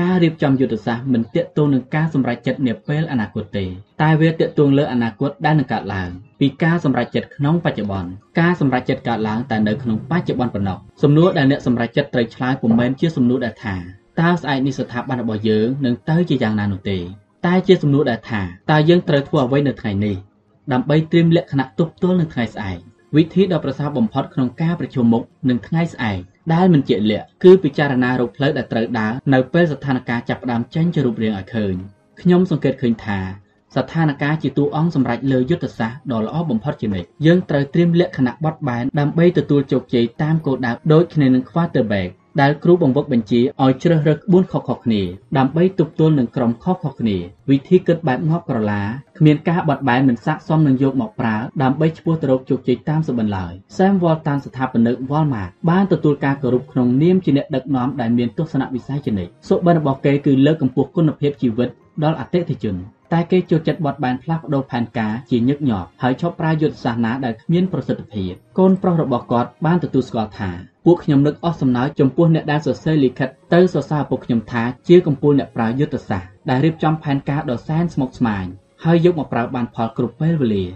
[0.00, 3.64] ការរៀបចំយុទ្ធសាស្ត្រមិនទាក់ទងនឹងការសម្រេចចិត្តនាពេលអនាគតទេ
[4.02, 6.10] តែវាទាក់ទងលើអនាគតដែលនឹងកើតឡើង
[6.40, 8.10] ពីការសម្រេចចិត្តក្នុងបច្ចុប្បន្ន
[8.40, 16.98] ការសម្រេចចិត្តកើតឡើងតែនៅក្នុងបច្ចុប្បន្នប៉ុណ្ណោះសំណួរដែលអ្នកសម្រេចចិត្តត្រូវឆ្លើយពុំមែនជាសំណួរដែលថា តើស្អែកនេះស្ថាប័នរបស់យើងនឹងទៅជាយ៉ាងណានោះទេ
[17.46, 20.16] តែជាសំណួរដែលថាតើយើងត្រូវធ្វើអ្វីនៅថ្ងៃនេះ
[20.72, 22.78] ដើម្បីត្រៀមលក្ខណៈទប់ទល់នឹងថ្ងៃស្អែក
[23.16, 26.18] វិធីដ៏ប្រសើរបំផុតក្នុងការប្រជុំមុខនឹងថ្ងៃស្អែក
[26.54, 31.74] ដែលមិនជាក់លាក់គឺពិចារណារកផ្លូវដែលត្រូវដើរនៅពេលស្ថានភាពចាប់ផ្ដើមចេញជារូបរាងឲ្យឃើញ
[32.20, 33.18] ខ្ញុំសង្កេតឃើញថា
[33.76, 45.02] ស្ថានភាពជាតួអង្គសម្រាប់លើយុទ្ធសាស្ត្រដ៏ល្អបំផុតជានិច្ចយើងត្រូវត្រៀមលក្ខណៈបត់បែនដើម្បីទទួលជោគជ័យតាមគោលដៅដូចគ្នានឹង quarterback ដែលគ្រូបង្វឹកបញ្ជាឲ្យជ្រើសរើសក្បួនខុសៗគ្នា
[45.38, 47.16] ដើម្បីទប់ទល់នឹងក្រុមខុសៗគ្នា
[47.50, 48.82] វិធីគិតបែបងាប់ក្រឡា
[49.18, 61.68] គ្មានការបត់បែនមិនស័ក្តិសមនឹងយកមកប្រើដើម្បីឈ្មោះទៅរកជោគជ័យតាមសបិនឡើយ Sam Walton ស្ថាបនិក Walmart បានទទួលការគោរពក្នុងនាមជាអ្នកដឹកនាំដែលមានទស្សនវិស័យជានិច្ចសុបិនរបស់គេគឺលើកកម្ពស់គុណភាពជីវិត
[62.04, 62.76] ដល់អតិថិជន
[63.12, 70.50] តែគេចូលចិត្តបត់បែនផ្លាស់ប្ដូរផែនការជាញឹកញាប់ហើយឈប់ប្រើយុទ្ធសាស្ត្រណាដែលគ្មានប្រសិទ្ធភាពកូនប្រុសរបស់គាត់បានទទួលស្គាល់ថា
[70.86, 78.44] ពួកខ្ញុំនឹកអស់សំណើចចំពោះអ្នកដែលសរសេរលិខិតទៅសរសើរពួកខ្ញុំថាជាកំពូលអ្នកប្រើយុទ្ធសាស្ត្រដែលរៀបចំផែនការដ៏សែនស្មុគស្មាញ
[78.84, 80.66] ហើយយកមកប្រើបានផលគ្រប់ពេលវេលា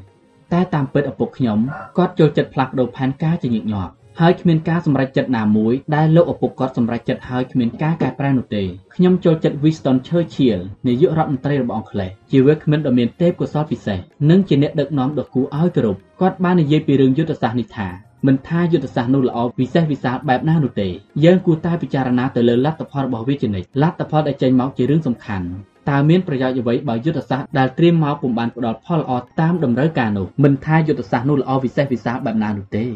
[0.52, 1.58] តែតាមពិតឪពុកខ្ញុំ
[1.98, 8.62] គាត់ចូលចិត្តផ្លាស់ប្ដូរផែនការជាញឹកញាប់ ហើយគ្មានការសម្រេចចិត្តណាមួយដែលលោកឪពុកគាត់សម្រេចចិត្តហើយគ្មានការកែប្រែនោះទេ
[8.94, 13.98] ខ្ញុំចូលចិត្ត Winston Churchill នាយករដ្ឋមន្ត្រីរបស់អង់គ្លេសជាវាគ្មិនដ៏មានទេពកោសល្យពិសេស
[14.30, 17.88] និងជាអ្នកដឹកនាំដ៏គួរឲ្យគោរពគាត់បាននិយាយពីរឿងយុទ្ធសាស្ត្រនេះថា
[18.26, 20.88] មិនថាយុទ្ធសាស្ត្រនោះល្អពិសេសវិសាលបែបណានោះទេ
[21.24, 25.47] យើងគួរតែពិចារណាទៅលើលទ្ធផលរបស់វាជានិច្ចលទ្ធផលដែលចេញមកជារឿងសំខាន់
[25.90, 32.86] តើមានប្រយោជន៍អ្វីបើយុទ្ធសាស្ត្រដែលត្រៀមមកពុំបានផ្ដល់ផលល្អតាមតម្រូវការនោះមិនថាយុទ្ធសាស្ត្រនោះល្អវិសេសវិសាលបែបណានោះទេ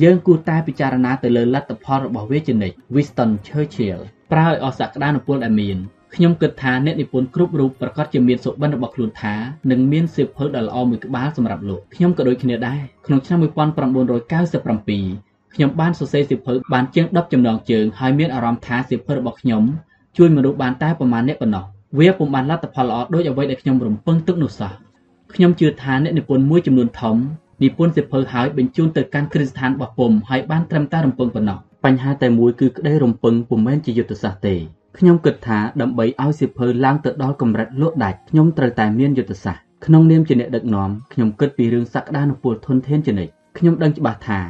[0.00, 4.00] យើងគួរតែពិចារណាទៅលើលទ្ធផលរបស់វាជានិច្ច Winston Churchill
[4.32, 5.76] ប្រើឲ្យអស់សក្តានុពលដែលមាន
[6.14, 9.34] ខ្ញុំគិតថាអ្នកនិពន្ធគ្រប់រូបប្រកាសជាមានសុបិនរបស់ខ្លួនថា
[9.70, 19.62] នឹងមានសៀវភៅដ៏ល្អមួយក្បាលសម្រាប់លោកខ្ញុំក៏ដូចគ្នាដែរក្នុងឆ្នាំ1997ខ្ញុំបានសរសេរសៀវភៅបានជាង10ចំណងជើងហើយមានអារម្មណ៍ថាសៀវភៅរបស់ខ្ញុំ
[20.16, 21.64] ជួយមនុស្សបានតែប្រមាណអ្នកប៉ុណ្ណោះ
[21.98, 24.72] វាពុំបានលទ្ធផលល្អដូចអ្វីដែលខ្ញុំរំពឹងទុកនោះសោះ
[25.34, 27.16] ខ្ញុំជឿថាអ្នកនិពន្ធមួយចំនួនធំ
[27.62, 34.54] និពន្ធសៀវភៅហើយបញ្ជូនទៅកាន់គ្រឹះស្ថានរបស់ពុំហើយបានត្រឹមតែរំពឹងប៉ុណ្ណោះបញ្ហាតែមួយគឺក្តីរំពឹងពុំមែនជាយុទ្ធសាស្ត្រទេ
[34.98, 44.40] ខ្ញុំគិតថាដើម្បីឲ្យសៀវភៅឡើងទៅដល់កម្រិតលក់ដាច់ខ្ញុំត្រូវតែមានយុទ្ធសាស្ត្រក្នុងនាមជាអ្នកដឹកនាំខ្ញុំគិតពីរឿងសក្តានុពលធនធានជានិច្ចខ្ញុំដឹងច្បាស់ថា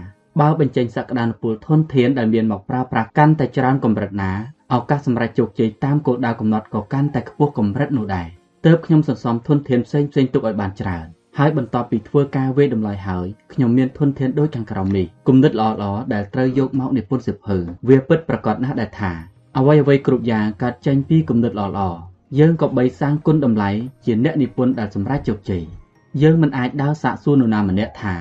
[0.41, 4.33] បើបញ្ចេញសក្តានុពលធនធានដែលមានមកប្រើប្រាស់កាន់តែច្រើនកម្រិតណា
[4.75, 8.29] ឱកាសសម្រាប់ជោគជ័យតាមគោលដៅកំណត់ក៏កាន់តែខ្ពស់កម្រិតនោះដែរ
[8.67, 11.07] ទើបខ្ញុំសន្សំធនធានផ្សេងផ្សេងទុកឲ្យបានច្រើន
[11.39, 17.57] ហើយបន្ទាប់ពីធ្វើការវេតម្លៃហើយខ្ញុំមានធនធានដូចខាងក្រោមនេះគំនិតល្អៗដែលត្រូវយកមកនិពន្ធសិភើ
[17.89, 19.13] វាពិតប្រាកដណាស់ដែលថា
[19.59, 21.99] អ្វីអ្វីគ្រប់យ៉ាងកើតចេញពីគំនិតល្អៗ
[22.39, 23.71] យើងក៏បីសាងគុណតម្លៃ
[24.05, 25.63] ជាអ្នកនិពន្ធដែលសម្រេចជោគជ័យ
[26.23, 28.17] យើងមិនអាចដើរសាកសួរនរណាម្នាក់ថា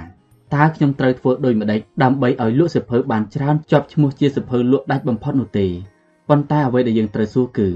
[0.56, 5.68] តើខ្ញុំត្រូវធ្វើដូចម្តេចដើម្បីឲ្យលក់សិភើបានច្រើនជាប់ឈ្មោះជាសិភើលក់ដាច់បំផុតនោះទេ
[6.30, 7.70] ប៉ុន្តែអ្វីដែលយើងត្រូវសួរគឺ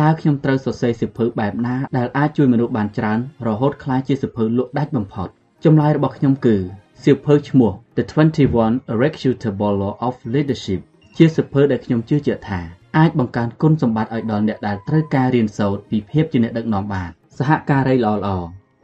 [0.00, 5.28] តើខ្ញុំត្រូវសរសេរសិភើបែបណាដែលអាចជួយមនុស្សបានច្រើនរហូតក្លាយជាសិភើលក់ដាច់បំផុត
[5.64, 6.56] ចម្លើយរបស់ខ្ញុំគឺ
[7.02, 8.04] សៀវភៅឈ្មោះ The
[8.52, 10.80] 21 Irrefutable Law of Leadership
[11.16, 12.60] ជាសិភើដែលខ្ញុំជឿជាក់ថា
[12.98, 18.28] អាចបង្កើនគុណសម្បត្តិឲ្យដល់អ្នកដែលត្រូវការរៀនសូត្រពីភាពជាអ្នកដឹកនាំបានសហការីល្អល្អ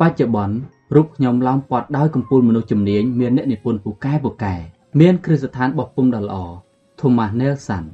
[0.01, 0.57] បច្ចុប្បន្ន
[0.95, 4.55] រូបខ្ញុំឡោមព័ទ្ធដោយកំពូលមនុស្សជំនាញមានអ្នកនិពន្ធពូកែពូកែ
[5.01, 6.37] មានគ្រឹះស្ថានបោះពុំដ៏ល្អ
[7.01, 7.85] Thomas Nelson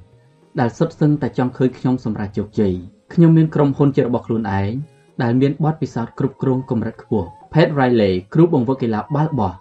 [0.59, 2.75] ដែលសុទ្ធសឹងតែចង់ឃើញខ្ញុំសម្រេចជោគជ័យ
[3.15, 4.71] ខ្ញុំមានក្រុមហ៊ុនជារបស់ខ្លួនឯង
[5.23, 9.53] ដែលមានបទពិសោធន៍គ្រប់គ្រងកម្រិតខ្ពស់ Pat Riley គ្រូបង្វឹកកីឡាបាល់បោះ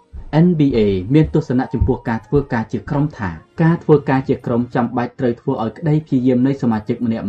[0.46, 0.78] NBA
[1.14, 3.30] មានទស្សនៈចំពោះការធ្វើការជាក្រុមថា
[3.62, 7.26] ការធ្វើការជាក្រុមចាំបាច់ត្រូវធ្វើឲ្យក្តីព្យាយាមនៃសមាជិកម្នាក់ៗ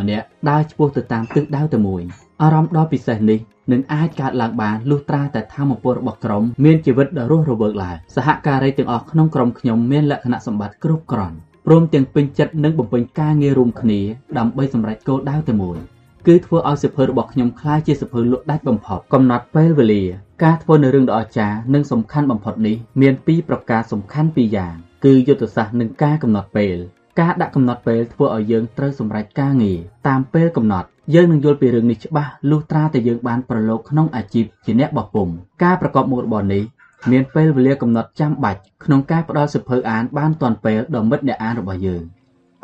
[0.49, 2.01] ដើរឆ្ពោះទៅតាមទិសដៅតែមួយ
[2.41, 3.39] អារម្មណ៍ដ៏ពិសេសនេះ
[3.71, 11.37] នឹងអាចកើតឡើងបានលុះត្រាតែធម៌ពលរបស់ក្រុមមានជីវិតដ៏រស់រវើកឡើងសហការីទាំងអស់ក្នុងក្រុមខ្ញុំមានលក្ខណៈសម្បត្តិគ្រប់គ្រាន់
[11.67, 13.99] ព្រមទាំងពេញចិត្តនឹងបំពេញការងាររួមគ្នា
[14.37, 15.77] ដើម្បីសម្រេចគោលដៅតែមួយ
[16.26, 20.02] គឺធ្វើឲ្យសិភើរបស់ខ្ញុំคล้ายជាសិភើលក់ដាច់បំផុតកំណត់ពេលវេលា
[20.44, 24.74] ការធ្វើនៅរឿងដ៏អស្ចារ្យនិងសំខាន់បំផុតនេះមានពីរប្រការសំខាន់ពីរយ៉ាង
[25.04, 26.76] គឺយុទ្ធសាស្ត្រនិងការកំណត់ពេល
[27.20, 35.28] ការដាក់កំណត់ពេលធ្វើឲ្យយើងត្រូវសម្រេចការងារតាមពេលកំណត់យើងនឹងយល់ពីរឿងនេះច្បាស់លុះត្រាតែយើងបានប្រឡូកក្នុងអាជីពជាអ្នកបោះពុំ
[35.64, 36.62] ការប្រកបមុខរបរនេះ
[37.10, 42.02] មានពេលវេលាកំណត់ចាំបាច់ក្នុងការផ្ដល់សិភើអានបានទាន់ពេលដល់មិត្តអ្នកអានរបស់យើង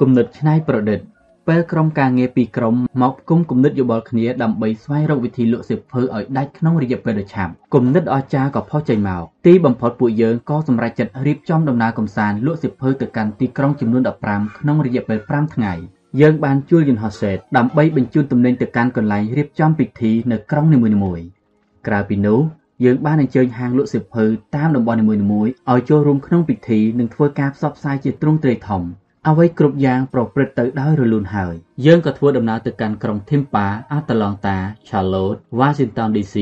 [0.00, 1.00] គំនិតច្នៃប្រឌិត
[1.49, 15.73] ពេលក្រុមការងារពីរក្រុមមកគុំគំនិតយោបល់គ្នាដើម្បីស្វែងរកវិធីលក់សិភើឲ្យដាច់ក្នុងរយៈពេលដ៏ឆាប់គំនិតអស្ចារ្យក៏ផុសចេញមកទីបំផុតពួកយើងក៏សម្រេចចិត្តរៀបចំដំណើរកម្សាន្តលក់សិភើទៅកាន់ទីក្រុងចំនួន15ក្នុងរយៈពេល5ថ្ងៃ
[16.21, 21.25] យើងបានជួលយន្តហោះសេតដើម្បីបញ្ជូនទំនិញទៅកាន់កន្លែងរៀបចំពិធីនៅក្រុងនីមួយៗ
[21.87, 22.39] ក្រៅពីនោះ
[22.83, 28.83] យើងបានអញ្ជើញហាងលក់សៀវភៅតាមតំបន់នីមួយៗឲ្យចូលរួមក្នុងពិធីនិងធ្វើការផ្សព្វផ្សាយជាទ្រង់ទ្រាយធំ
[29.29, 36.35] អ្វីគ្រប់យ៉ាងប្រព្រឹត្តទៅដោយរលូនហើយ យើងក៏ធ្វើដំណើរទៅកាន់ក្រុង Tampa, Atlanta, Charlotte, Washington DC,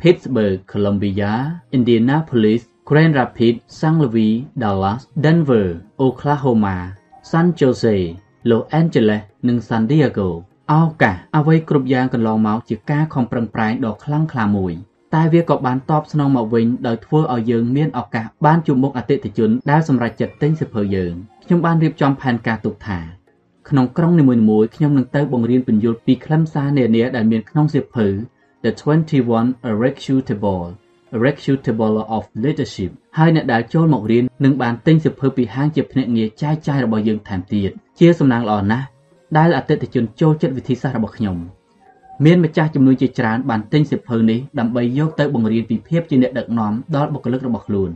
[0.00, 1.32] Pittsburgh, Columbia,
[1.76, 3.98] Indianapolis, Grand Rapids, St.
[4.02, 5.66] Louis, Dallas, Denver,
[6.04, 6.76] Oklahoma,
[7.30, 7.96] San Jose,
[8.50, 10.28] Los Angeles និង San Diego
[10.72, 14.74] ឱកាសអ្វីគ្រប់យ៉ាងកន្លងមកជាការខំប្រឹងប្រែងដ៏ខ្លាំងក្លាមួយ
[15.14, 23.00] តែវាក៏បានតបស្នងមកវិញដោយធ្វើឲ្យយើងមានឱកាសបានជួបមុខអតិថិជនដែលសម្រេចចិត្តទិញសៀវភៅយើងខ្ញុំបានរៀបចំផែនការទុកថា
[23.68, 28.06] ក្នុងក្រុងនីមួយៗខ្ញុំនឹងទៅបង្រៀនពន្យល់ពីខ្លឹមសារនានាដែលមានក្នុងសៀវភៅ
[28.64, 28.72] The
[29.20, 30.66] 21 Irrefutable
[31.14, 38.86] Irrefutable of Leadership ហើយអ្នកដែលចូលមករៀននឹងបានទិញសៀវភៅពីហាងជាភ្នាក់ងារចាយចាយរបស់យើងថែមទៀតជាសំណាងល្អណាស់
[39.36, 41.36] ដែលអតិថិជនចូលចិត្តវិធីសាស្ត្ររបស់ខ្ញុំ
[42.24, 47.90] មានម្ចាស់ជំនួយជាច្រើនបានទិញសៀវភៅនេះដើម្បីយកទៅបង្រៀនពីភាពជាអ្នកដឹកនាំដល់បុគ្គលិករបស់ខ្លួន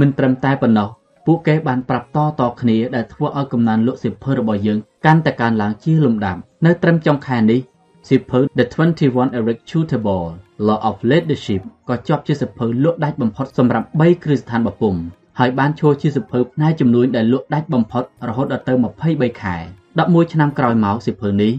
[0.00, 0.88] មិនត្រឹមតែប៉ុណ្ណោះ
[1.26, 7.60] ពួកគេបានប្រាប់តតគ្នាដែលធ្វើឲ្យកំណើនលក់សៀវភៅរបស់យើងកាន់តែកើនឡើងជាលំដាប់នៅត្រឹមចុងខែនេះ
[8.08, 8.64] សៀវភៅ The
[9.06, 10.26] 21 Irrefutable
[10.66, 14.94] Law of Leadership ក៏ជាប់ជាសៀវភៅលក់ដាច់បំផុតសម្រាប់3គ្រឹះស្ថានបពុំ
[15.38, 18.72] ហើយបានឈរជាសៀវភៅផ្នែកចំនួនដែលលក់ដាច់បំផុតរហូតដល់ទៅ
[19.06, 19.56] 23ខែ
[19.96, 21.52] 11ឆ្នាំក្រោយមកសៀវភៅនេះ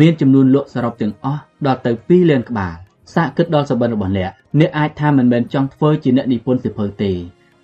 [0.00, 2.76] មានចំនួនលក់សរុបទាំងអស់ដល់ទៅ2លានក្បាល
[3.14, 7.12] សាកគិតដល់សុបិនរបស់អ្នកអ្នកអាចថាមិនមែនចង់ធ្វើជាអ្នកនិពន្ធសៀវភៅទេ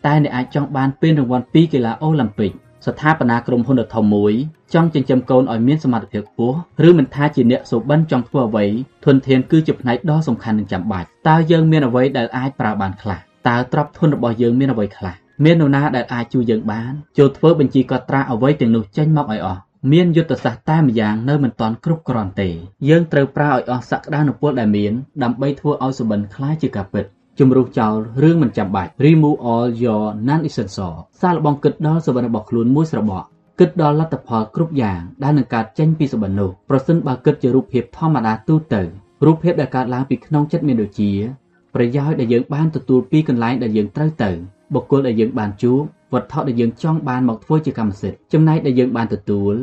[0.06, 2.52] តែអ្នកអាចចង់បានពានរង្វាន់ពីកីឡាអូឡ িম্প ពិក
[2.86, 4.32] ស្ថាបនាក្រុមហ៊ុនដ៏ធំមួយ
[4.74, 6.56] ចង់ចិញ្ចឹមកូនឲ្យមានសមត្ថភាពខ្ពស់
[6.88, 8.64] ឬមិនថាជាអ្នកសុបិនចង់ធ្វើអ្វី
[9.04, 13.18] ធនធានគឺជាផ្នែកដ៏សំខាន់និងចាំបាច់តើយើងមានអ្វីដែលអាចប្រើបានខ្លះ
[13.48, 19.60] តើទ្រព្យធនរបស់យើងមានអ្វីខ្លះមាននរណាដែលអាចជួយយើងបានចូលធ្វើបញ្ជីកត់ត្រាអ្វីទាំងនោះចេញមកឲ្យអស់
[19.92, 22.48] មានយុទ្ធសាស្ត្រតែម្យ៉ាងនៅមិនទាន់គ្រប់គ្រាន់ទេ
[22.88, 24.92] យើងត្រូវប្រើឲ្យអស់សក្តានុពលដែលមាន
[25.22, 27.04] ដើម្បីធ្វើឲ្យសុបិនខ្លាយជាការពិត
[27.38, 33.26] ជំរុះចោលរឿងមិនចាំបាច់ remove all your non essential សាកល្បងគិតដល់សុបិនរបស់ខ្លួនមួយស្របក់
[33.60, 38.82] គិតដល់លទ្ធផលគ្រប់យ៉ាងដែលនឹងកើតចេញពីសុបិននោះប្រសិនបើគិតជារូបភាពធម្មតាទូទៅ
[39.26, 41.10] រូបភាពដែលកើតឡើងពីក្នុងចិត្តមានដូចជា
[41.74, 44.30] ប្រយោជន៍ដែលយើងបានទទួលពីកន្លែងដែលយើងត្រូវទៅ
[44.74, 45.80] បុគ្គលដែលយើងបានជួប
[46.14, 49.54] វត្ថុដែលយើងចង់បានមកធ្វើជាកម្មសិទ្ធិចំណែកដែលយើងបានទទួល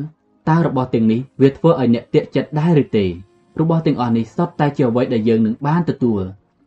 [0.50, 3.06] តើរបស់ទាំងនេះវាធ្វើឲ្យអ្នកតាកចិត្តដែរឬទេ
[3.62, 6.22] របស់ទាំងអស់នេះសុទ្ធតែជាអ្វីដែលយើងនឹងបានទទួល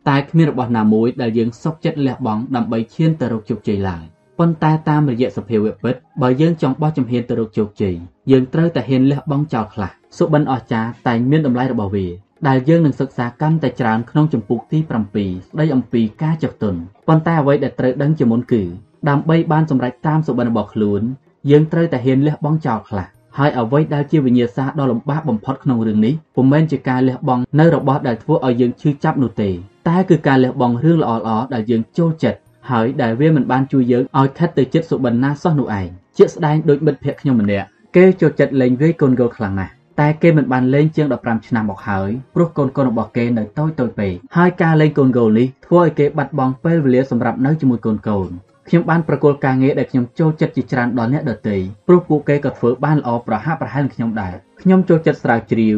[0.09, 4.03] តែគ្មានរបស់ណាមួយដែលយើងសុខចិត្តលះបង់ដើម្បីឈានទៅរកជោគជ័យឡើយ
[4.39, 7.95] ប៉ុន្តែតាមរយៈសភាវៈពិតបើយើងចង់បោះជំហានទៅរកជោគជ័យ
[8.31, 12.07] យើងត្រូវតែហ៊ានលះបង់ចោលខ្លះសុបិនអស្ចារ្យតែមានតម្លៃរបស់វា
[12.47, 16.75] ដែលយើងនឹងសិក្សាកាន់តែច្រើនក្នុងចម្ពោះទី7ស្ដីអំពីការចុះទុន
[17.07, 18.63] ប៉ុន្តែអ្វីដែលត្រូវដឹងជាមុនគឺ
[19.09, 21.01] ដើម្បីបានសម្រេចតាមសុបិនរបស់ខ្លួន
[21.49, 29.49] យើងត្រូវតែហ៊ានលះបង់ចោលខ្លះហើយអ្វីដែលជាវិញ្ញាសាដ៏លំបាកបំផុតក្នុងរឿងនេះពុំមែនជាការលះបង់នៅរបស់ដែលធ្វើឲ្យយើងឈឺចាប់នោះទេ
[29.89, 32.39] តែគឺការលះបង់រឿងល្អៗដែលយើងចូលចិត្ត
[32.69, 35.87] ហើយដែលវាមិនបានជួយយើងឲ្យខិតទៅចិត្តសុបិនណាសោះនោះឯង
[36.17, 39.71] ជាក់ស្ដែងដូចមិត្តភក្តិខ្ញុំម្នាក់គេចូលចិត្តលេងវាយកូនគោលខ្លាំងណាស់
[40.01, 48.29] តែគេមិនបានលេងជាង15ឆ្នាំមកហើយព្រោះកូនកូនរបស់គេនៅតូចតូចពេកហើយការលេងកូនគោលនេះធ្វើឲ្យគេបាត់បង់ពេលវេលាសម្រាប់នៅជាមួយកូនកូន
[48.67, 51.57] ខ្ញុំបានប្រកល់ការងារដែលខ្ញុំចូលចិត្តជាច្រើនដល់អ្នកដទៃ
[51.87, 55.77] ព្រោះពួកគេក៏ធ្វើបានល្អប្រហាក់ប្រហែលនឹងខ្ញុំដែរខ្ញុំចូលចិត្តស្រាវជ្រាវ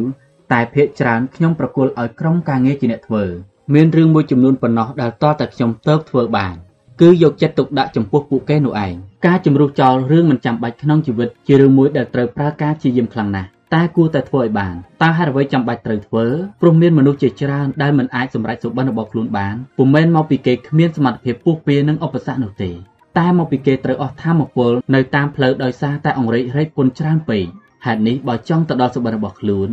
[0.52, 3.24] តែភាគច្រើនខ្ញុំប្រគល់ឲ្យក្រុមការងារជាអ្នកធ្វើ
[3.74, 6.56] មានរឿងមួយចំនួនប៉ុណ្ណោះដែលតតែខ្ញុំទៅធ្វើបាន
[7.02, 8.93] គឺយកចិត្តទុកដាក់ចំពោះពួកគេនោះឯង
[9.26, 16.26] ការជំរុះចោលរឿងមិនចាំបាច់ក្នុងជីវិតជារឿងមួយដែលត្រូវប្រើការព្យាយាមខ្លាំងណាស់ តែគួរតែធ្វើឲ្យបានតើហេតុអ្វីចាំបាច់ត្រូវធ្វើ
[16.61, 22.72] ព្រោះមានមនុស្សជាច្រើនដែលមិនអាចសម្រេចសុបិនរបស់ខ្លួនបានពុំមែនមកពីគេគ្មានសមត្ថភាពពុះពៀនឹងឧបសគ្គនោះទេ
[23.19, 27.45] តែមកពីគេត្រូវអស់ធម៌ពលនៅតាមផ្លូវដោយសារតែអង្រែករែកពុនច្រើនពេក
[27.85, 29.69] ហេតុនេះបើចង់ទៅដល់សុបិនរបស់ខ្លួន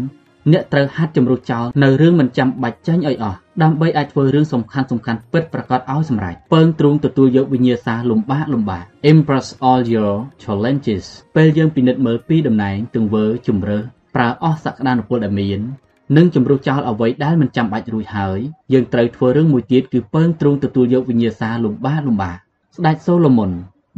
[0.53, 11.05] អ្នកត្រូវហាត់ជំរុះចោលនៅរឿងមិនចាំបាច់ចេញឲ្យអស់ដើម្បីអាចធ្វើរឿងសំខាន់សំខាន់ពិតប្រាកដឲ្យសម្រេចពើងទ្រូងទទួលយកវិញ្ញាសាលំបាកលំបាក Impress all your challenges
[11.37, 13.83] ពេលយើងពិនិត្យមើលពីតំណែងទង្វើជំរើស
[14.15, 15.61] ប្រើអស់សក្តានុពលដែលមាន
[16.17, 18.39] និងជំរុះចោលអ្វីដែលមិនចាំបាច់រួចហើយ
[18.73, 22.37] យើងត្រូវធ្វើរឿងមួយទៀតគឺពើងទ្រូងទទួលយកវិញ្ញាសាលំបាកលំបាក
[22.77, 23.51] ស្ដេចសូឡូមុន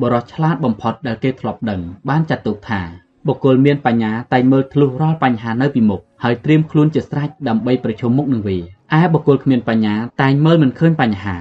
[0.02, 2.82] បរិសឆ្លាតបំផុតដែលគេធ្លាប់ដឹងបានចាត់ទុកថា
[3.26, 8.58] បុគ្គលមានបញ្ញាតែមើលធ្លុះរាល់បញ្ហានៅពីមុខហើយត្រៀមខ្លួនជាស្រេចដើម្បីប្រឈមមុខនឹងវា
[8.98, 11.36] ឯបុគ្គលគ្មានបញ្ញាតែមើលមិនឃើញបញ្ហា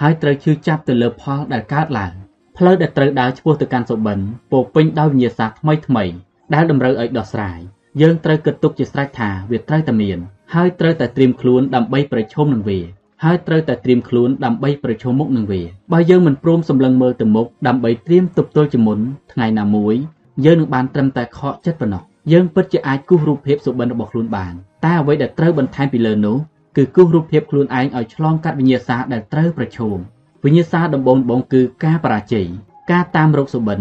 [0.00, 2.12] ហើយត្រូវឈឺចាប់ទៅលើផលដែលកើតឡើង
[2.56, 4.18] ផ្លូវដែលត្រូវដើរឆ្ពោះទៅកាន់សុបិន
[4.52, 6.04] ពោពេញដោយវិញ្ញាសាថ្មីថ្មី
[6.54, 7.58] ដែលតម្រូវឲ្យដោះស្រាយ
[8.00, 10.18] យើងត្រូវគិតទុកជាស្រេចថាវាត្រូវតែមាន
[10.54, 12.80] ហើយត្រូវតែត្រៀមខ្លួនដើម្បីប្រឈមនឹងវា
[13.24, 18.98] ហើយត្រូវតែត្រៀមខ្លួនដើម្បីប្រឈមមុខនឹងវាបើយើងមិនព្រមសម្លឹងមើលទៅមុខដើម្បីត្រៀមទប់ទល់ជាមុន
[19.32, 19.94] ថ្ងៃណាមួយ
[20.44, 26.36] យើងនឹងបានត្រឹមតែខកចិត្តប៉ុណ្ណោះយើងពិតជាអាចគូសរូបភាពសុបិនរបស់ខ្លួនបានតែអ្វីដែលត្រូវបន្ថែមពីលើនោះ
[26.76, 29.96] គឺគូសរូបភាពខ្លួនឯងឲ្យឆ្លងកាត់វិញ្ញាសាដែលត្រូវប្រឈម
[30.44, 32.46] វិញ្ញាសាដំបូងបងគឺការបរាជ័យ
[32.92, 33.80] ការតាមរកសុបិន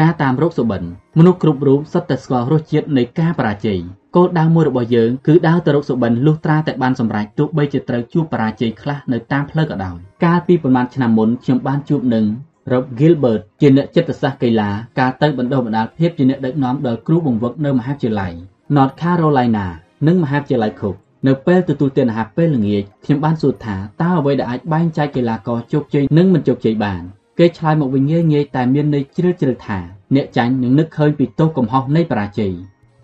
[0.00, 0.82] ការតាមរកសុបិន
[1.18, 3.78] មនុស្សគ្រប់រូបសុទ្ធតែស្គាល់រសជាតិនៃការបរាជ័យ
[4.16, 12.24] គោលដៅមួយរបស់យើងគឺដើរទៅរកសុបិនលុះត្រាតែបានសម្រេចទោះបីជាត្រូវជួបបរាជ័យខ្លះនៅតាមផ្លូវក៏ដោយកាលពីប្រហែលឆ្នាំមុនខ្ញុំបានជួបនឹង
[12.72, 18.32] Rob Gilbert ជាអ្នកចិត្តសាស្ត្រកីឡាការទៅបណ្ដុះបណ្ដាលភាពជាអ្នកដឹកនាំដល់គ្រូបង្វឹកនៅមហាវិទ្យាល័យ
[18.76, 19.66] North Carolina
[20.06, 20.96] និងមហាវិទ្យាល័យ Cook
[21.26, 27.02] នៅពេលទទួលទានអាហារពេលល្ងាចខ្ញុំបានសួរថាតើអ្វីដែលអាចបែងចែកកីឡាករជោគជ័យនិងមិនជោគជ័យបាន
[27.38, 29.78] គេឆ្លើយមកវិញងាយងាយតែមានន័យជ្រាលជ្រៅថា
[30.14, 32.52] អ្នកចាញ់នឹងនឹកឃើញពីទោសកំហុសនៃបរាជ័យ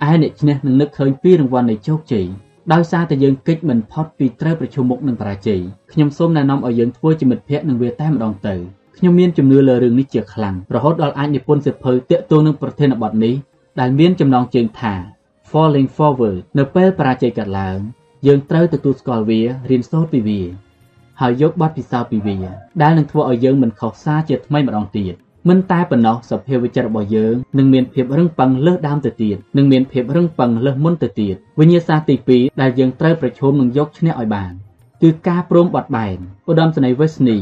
[0.08, 2.26] ឯអ្នកឈ្នះនឹងនឹកឃើញពីរង្វាន់នៃជោគជ័យ
[2.72, 5.60] ដោយសារតែយើងគេចមិនផុតពីត្រូវប្រឈមមុខនឹងបរាជ័យ
[5.92, 8.56] ខ្ញុំសូមណែនាំឲ្យយើងធ្វើជាមិត្តភ័ក្តិនឹងវាតែម្ដងទៅ
[9.02, 13.34] ខ្ញុំមានជំនឿលើរឿងនេះជាខ្លាំងរហូតដល់អាចនិពន្ធសៀវភៅតាក់ទងនឹងប្រធានបទនេះ
[13.80, 14.94] ដែលមានចំណងជើងថា
[15.50, 17.78] Falling Forward នៅពេលបរាជ័យកើតឡើង
[18.26, 19.40] យើងត្រូវទទួលស្គាល់វា
[19.70, 20.40] រៀនសូត្រពីវា
[21.20, 22.36] ហើយយកបទពិសោធន៍ពីវា
[22.82, 25.14] ដែលនឹងធ្វើឲ្យយើងមិនខុសសារជាថ្មីម្ដងទៀត
[25.48, 34.52] មិនតែប៉ុណ្ណោះសភាវចិត្តរបស់យើងនឹងមានភាពរឹងប៉ឹងលើសដើមទៅទៀតនឹងមានភាពរឹងប៉ឹងលើសមុនទៅទៀតវិញ្ញាសាទី2ដែលយើងត្រូវប្រឈមនឹងយកឈ្នះឲ្យបាន
[35.02, 37.38] គឺការព្រមបត់បែនឧត្តមសេនីយ៍វេស្នី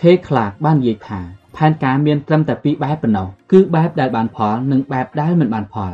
[0.00, 1.20] K Clark បាននិយាយថា
[1.56, 5.92] ផែនការមានត្រឹមតែពីរបែបប៉ុណ្ណោះគឺបែបដែលបានផលនិងបែបដែលមិនបានផល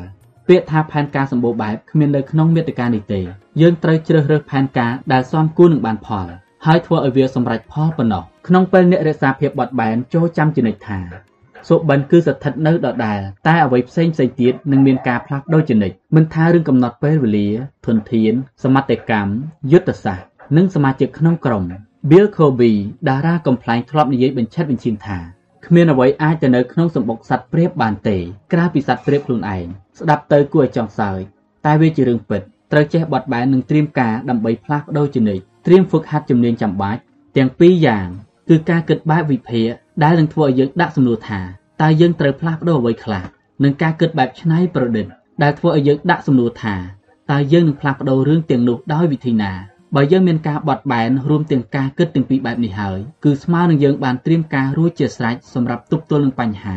[0.48, 3.20] ពាក្យថាផែនការសម្បូរបែបគ្មាននៅក្នុងមាតិកានេះទេ
[3.60, 6.26] យើងត្រូវជ្រើសរើសផែនការដែលសមគួរនឹងបានផល
[6.66, 10.98] ហើយធ្វើឲ្យវាសម្រេចផលប៉ុណ្ណោះក្នុងពេលអ្នករក្សាភាពបត់បែនចូលចាំជានិច្ចថា
[11.68, 17.48] សុបិនគឺស្ថិតនៅដដែលតែអ្វីផ្សេងផ្សេងទៀតនឹងមានការផ្លាស់ប្ដូរជានិច្ចមិនថារឿងកំណត់ពេលវេលា
[17.86, 18.32] ធនធាន
[18.62, 19.32] សមត្ថកម្ម
[19.72, 21.64] យុទ្ធសាស្ត្រនិងសមាជិកក្នុងក្រុម
[22.10, 22.72] Bill Cosby
[23.08, 25.18] តារាកំ pl ែងធ្លាប់និយាយបញ្ឆិតបញ្ឈៀនថា
[25.66, 28.16] គ្មានអ្វីអាចទៅនៅក្នុងសម្បុកសត្វព្រាបបានទេ
[28.52, 29.66] ក្រៅពីសត្វព្រាបខ្លួនឯង
[29.98, 31.20] ស្ដាប់ទៅគួរឲ្យចង់សើច
[31.64, 37.00] តែវាជារឿងពិតត្រូវចេះបត់បែននិងត្រៀមការដើម្បីផ្លាស់ប្ដូរជានិច្ចត្រៀមហ្វឹកហាត់ជំនាញចាំបាច់
[37.36, 38.08] ទាំងពីរយ៉ាង
[38.48, 39.70] គឺការគិតបែបវិភាគ
[40.02, 41.40] ដែលនឹងធ្វើឲ្យយើងដាក់សំណួរថា
[41.82, 43.24] តើយើងត្រូវផ្លាស់ប្ដូរអ្វីខ្លះ
[43.62, 45.06] និងការគិតបែបច្នៃប្រឌិត
[45.42, 46.74] ដែលធ្វើឲ្យយើងដាក់សំណួរថា
[47.31, 56.76] តើយើងនឹងផ្លាស់ប្ដូររឿងទាំងនោះដោយវិធីណា បើយើងមានការបត់បែនរួមទាំងការគិតទាំងពីរបែបនេះហើយគឺស្មើនឹងយើងបានត្រៀមការរួចជាស្រេចសម្រាប់ទប់ទល់នឹងបញ្ហា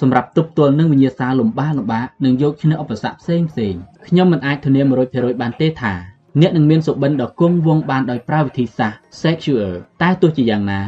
[0.00, 3.74] សម្រាប់ទប់ទល់នឹងវិញ្ញាសាលំបាកលំបាកនិងយកឈ្នះឧបសគ្គផ្សេងផ្សេង
[4.06, 4.80] ខ្ញុំមិនអាចធានា
[5.10, 5.94] 100%បានទេថា
[6.40, 9.70] អ្នកនឹងមានសុបិនដ៏គង់វង្សបានដោយប្រើវិធីសាស្ត្រ sexual
[10.02, 10.82] តែទោះជាយ៉ាងណា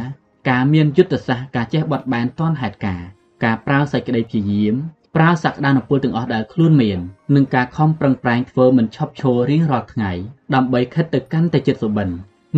[0.51, 3.03] ការមានយុទ្ធសាស្ត្រការចេះបត់បែនទាន់ហេតុការ
[3.45, 4.75] ការប្រើសេចក្តីព្យាយាម
[5.17, 6.99] ប្រើសក្តានុពលទាំងអស់ដែលខ្លួនមាន
[7.35, 10.11] និងការខំប្រឹងប្រែងធ្វើមិនឈប់ឈររៀងរាល់ថ្ងៃ
[10.55, 12.09] ដើម្បីខិតទៅកាន់តែចិត្តសុបិន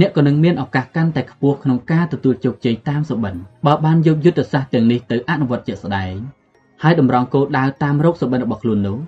[0.00, 3.34] អ្នកក៏នឹងមានឱកាសកាន់តែខ្ពស់ក្នុងការទទួលជោគជ័យតាមសុបិន
[3.66, 6.14] បើបានយកយុទ្ធសាស្ត្រទាំងនេះទៅអនុវត្តជាក់ស្ដែង
[6.82, 8.98] ហើយតម្រង់គោលដៅតាមរោគសុបិនរបស់ខ្លួននោះ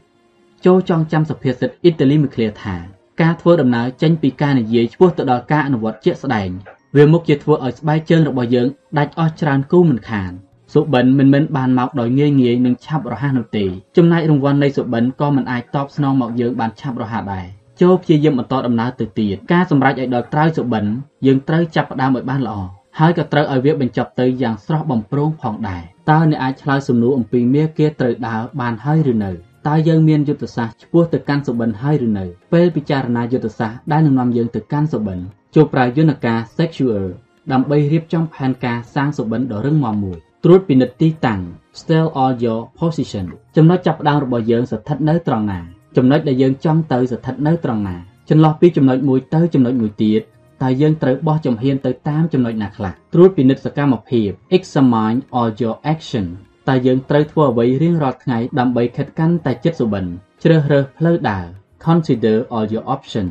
[0.64, 2.76] ចូលចងចាំសុភាសិតអ៊ីតាលីមួយឃ្លាថា
[3.22, 6.48] ការធ្វើដំណើរចេញពីការនិយាយឆ្ពោះទៅដល់ការអនុវត្តជាក់ស្ដែង
[6.96, 10.32] វាមុខជាធ្វើឲ្យស្បែកជើងរបស់យើងដាច់អស់ច្រើនគូមិនខាន
[10.74, 13.64] សុបិនមិនមែនបានមកដោយងាយងាយនិងឆាប់រហ័សនោះទេ
[13.96, 17.46] ចំណែករង្វាន់នៃសុបិនក៏មិនអាចតបស្នងមកយើងបានឆាប់រហ័សដែរ
[17.80, 20.84] ចូលព្យាយាមបន្តដំណើរទៅទៀតការសម្រេចឲ្យដល់ត្រើយសុបិន
[21.26, 22.58] យើងត្រូវចាប់ផ្ដើមឲ្យបានល្អ
[22.98, 29.30] ហើយក៏ត្រូវឲ្យវាបញ្ចប់ទៅយ៉ាងស្រស់បំព្រងផងដែរតើអ្នកអាចឆ្លើយសំណួរអំពីមាគាត្រូវដើរបានហើយឬនៅ
[29.68, 35.18] តើយើងមានយុទ្ធសាស្ត្រឆ្ពោះទៅកាន់សុបិនហើយឬនៅពេលពិចារណាយុទ្ធសាស្ត្រដែលនឹងនាំយើងទៅកាន់សុបិន
[35.54, 37.04] ចូលប្រើយន្តការ sexual
[37.52, 41.40] ដើម្បីរៀបចំផែនការសាងសុបិនដ៏រឹងមាំមួយ ត្រួតពិនិត្យទីតាំង
[41.80, 43.24] Stell all your position
[43.56, 45.60] ចំណុចចាប់ផ្ដើមរបស់យើងស្ថិតនៅត្រង់ណា
[45.96, 47.96] ចំណុចដែលយើងចង់ទៅស្ថិតនៅត្រង់ណា
[48.30, 50.22] ចន្លោះពីចំណុចមួយទៅចំណុចមួយទៀត
[50.62, 56.26] តើយើងត្រូវបោះជំហានទៅតាមចំណុចណាខ្លះត្រួតពិនិត្យសកម្មភាព examine all your action
[56.68, 60.04] តើយើងត្រូវធ្វើអ្វីរៀងរាល់ថ្ងៃដើម្បីខិតកាន់តែចិត្តសុបិន
[60.42, 61.44] ជ្រើសរើសផ្លូវដើរ
[61.86, 63.26] consider all your option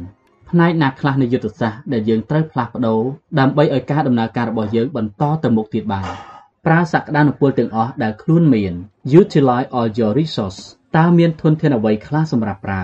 [0.49, 3.01] ផ្នែកណាខ្លះនៃយុទ្ធសាស្ត្រដែលយើងត្រូវផ្លាស់ប្ដូរ
[3.39, 6.32] ដើម្បីឲ្យការដំណើរការរបស់យើងបន្តទៅមុខទៀតបាន
[6.67, 8.73] ប្រើសក្តានុពលទាំងអស់ដែលខ្លួនមាន
[9.19, 10.59] utilize all your resource
[10.97, 12.83] តើមានធនធានអ្វីខ្លះសម្រាប់ប្រើ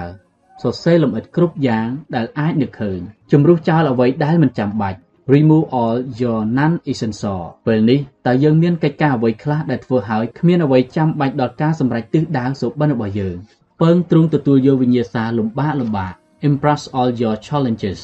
[0.62, 3.00] សរសេរលម្អិតគ្រប់យ៉ាងដែលអាចនឹកឃើញ
[3.32, 5.00] ជំរុះចោលអ្វីដែលមិនចាំបាច់
[5.34, 13.36] remove all your non essential ពេលនេះតើយើងមានកិច្ចការអ្វីខ្លះដែលធ្វើឲ្យគ្មានអ្វីចាំបាច់ដល់ការសម្រេចទិសដៅសុបិនរបស់យើង
[13.82, 16.14] ពើងទ្រង់ទទួលយកវិញ្ញាសាលំបាកលំបាក
[16.48, 18.00] embrace all your challenges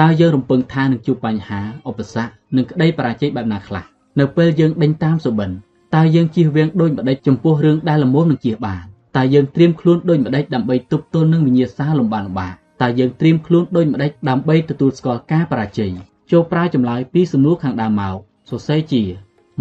[0.00, 3.84] តើយើងរំពឹងថានឹងជួបបញ្ហាឧបសគ្គនិងក្តីបរាជ័យបែបណាខ្លះ
[4.18, 5.50] នៅពេលយើងដេញតាមសុបិន
[5.94, 8.84] តើយើងជៀសវាងដូចម្ដេចចំពោះរឿងដែលល្មមនឹងជៀសបាន
[9.16, 15.92] តើយើងត្រៀមខ្លួនដូចម្ដេចដើម្បីទប់ទល់នឹងវិញ្ញាសាលំបាកលំបាកតើយើងត្រៀមខ្លួនដូចម្ដេចដើម្បីទទួលស្គាល់ការបរាជ័យ
[16.30, 18.16] ចូលប្រើចម្លើយពីសំណួរខាងដើមមក
[18.50, 19.02] សរសេរជា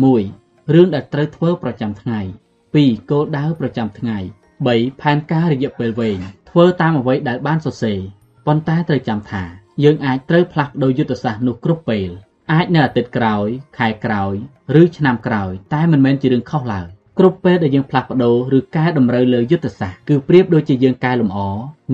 [0.07, 2.19] 1រឿងដែលត្រូវធ្វើប្រចាំថ្ងៃ
[2.65, 4.17] 2គោលដៅប្រចាំថ្ងៃ
[4.59, 6.19] 3ផែនការរយៈពេលវែង
[6.49, 7.99] ធ្វើតាមអ្វីដែលបានសរសេរ
[8.47, 9.43] ប៉ុន្តែត្រូវចាំថា
[9.83, 12.09] យើងអាចត្រូវផ្លាស់ប្ដូរយុទ្ធសាស្ត្រនោះគ្រប់ពេល
[12.53, 13.47] អាចនៅអាទិត្យក្រោយ
[13.77, 14.35] ខែក្រោយ
[14.81, 16.87] ឬឆ្នាំក្រោយ តែមិនមែនជារឿងខុសឡើយ
[17.19, 21.39] គ្រប់ពេលដែលយើងផ្លាស់ប្ដូរឬកែតម្រូវលើយុទ្ធសាស្ត្រគឺប្រៀបដូចជាយើងកែលម្អ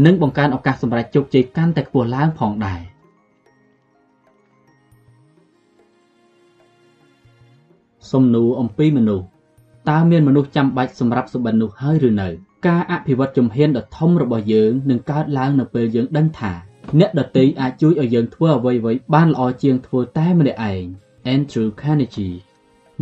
[0.06, 2.82] និងបង្កើនឱកាសសម្រាប់ជោគជ័យកាន់តែខ្ពស់ឡើងផងដែរ
[8.12, 9.26] សំណួរអំពីមនុស្ស
[9.90, 12.28] តើមានមនុស្សចាំបាច់សម្រាប់សុបិននោះហើយឬនៅ
[12.68, 16.54] ការអភិវឌ្ឍជំហានដ៏ធំរបស់យើងនឹងកើតឡើងនៅពេលយើងដឹងថា
[17.00, 20.84] អ្នកដទៃអាចជួយឲ្យយើងធ្វើអ្វីៗបានល្អជាងធ្វើតែម្នាក់ឯង
[21.34, 22.36] Andrew Carnegie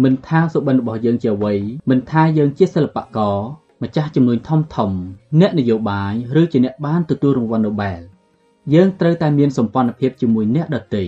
[0.03, 1.55] មិនថាសុបិនរបស់យើងជាអ្វី
[1.89, 3.37] មិនថាយើងជាសិល្បករ
[3.83, 4.91] ម្ចាស់ជំនួញធំធំ
[5.39, 8.01] អ្នកនយោបាយឬជាអ្នកបានទទួលរង្វាន់ Nobel
[8.73, 11.03] យើងត្រូវតែមានសម្ព័ន្ធភាពជាមួយអ្នកដទៃ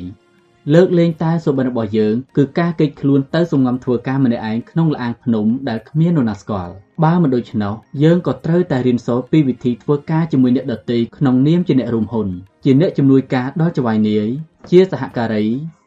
[0.74, 12.28] លើកលែងតែសុបិនរបស់យើងគឺការកិច្ចខ្លួនទៅសំងំធ្វើការម្នាក់ឯងក្នុងលអាងភ្នំដែលគ្មាននរណាស្គាល់បើមិនដូច្នោះយើងក៏ត្រូវតែរៀនសូត្រពីវិធីធ្វើការជាមួយអ្នកដទៃក្នុងនាមជាអ្នករួមហ៊ុន
[12.64, 14.28] ជាអ្នកជំនួយការដល់ចៅហ្វាយនាយ
[14.70, 15.46] ជាសហការី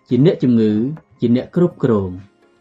[0.09, 0.73] ជាអ្នកជំងឺ
[1.21, 2.11] ជាអ្នកគ្រប់គ្រង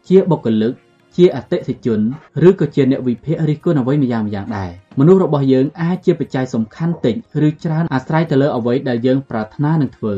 [0.08, 0.72] ជាបុគ្គលិក
[1.16, 2.00] ជាអតិថិជន
[2.48, 7.14] ឬក៏ជាអ្នកវិភាគរិះគន់អ្វីម្យ៉ាងម្យ៉ាងដែរមនុស្សរបស់យើងអាចជាបច្ច័យសំខាន់តិច
[7.46, 10.16] ឬច្រើនអាស្រ័យទៅលើអ្វីដែលយើងប្រាថ្នានឹងធ្វើ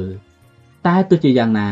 [0.86, 1.70] តែទោះជាយ៉ាងណា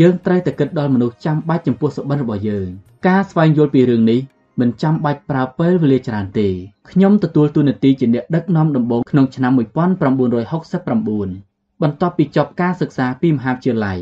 [0.00, 2.68] យើងត្រូវតែគិតដល់មនុស្សចាំបាច់ចំពោះសុបិនរបស់យើង
[3.06, 4.20] ការស្វែងយល់ពីរឿងនេះ
[4.60, 6.48] មិនចាំបាច់ប្រើពេលវេលាច្រើនទេ
[6.90, 13.98] ខ្ញុំទទួលតួនាទីជាអ្នកដឹកនាំដំបូងក្នុងឆ្នាំ1969បន្ទាប់ពីចប់ការសិក្សាពីមហាវិទ្យាល័យ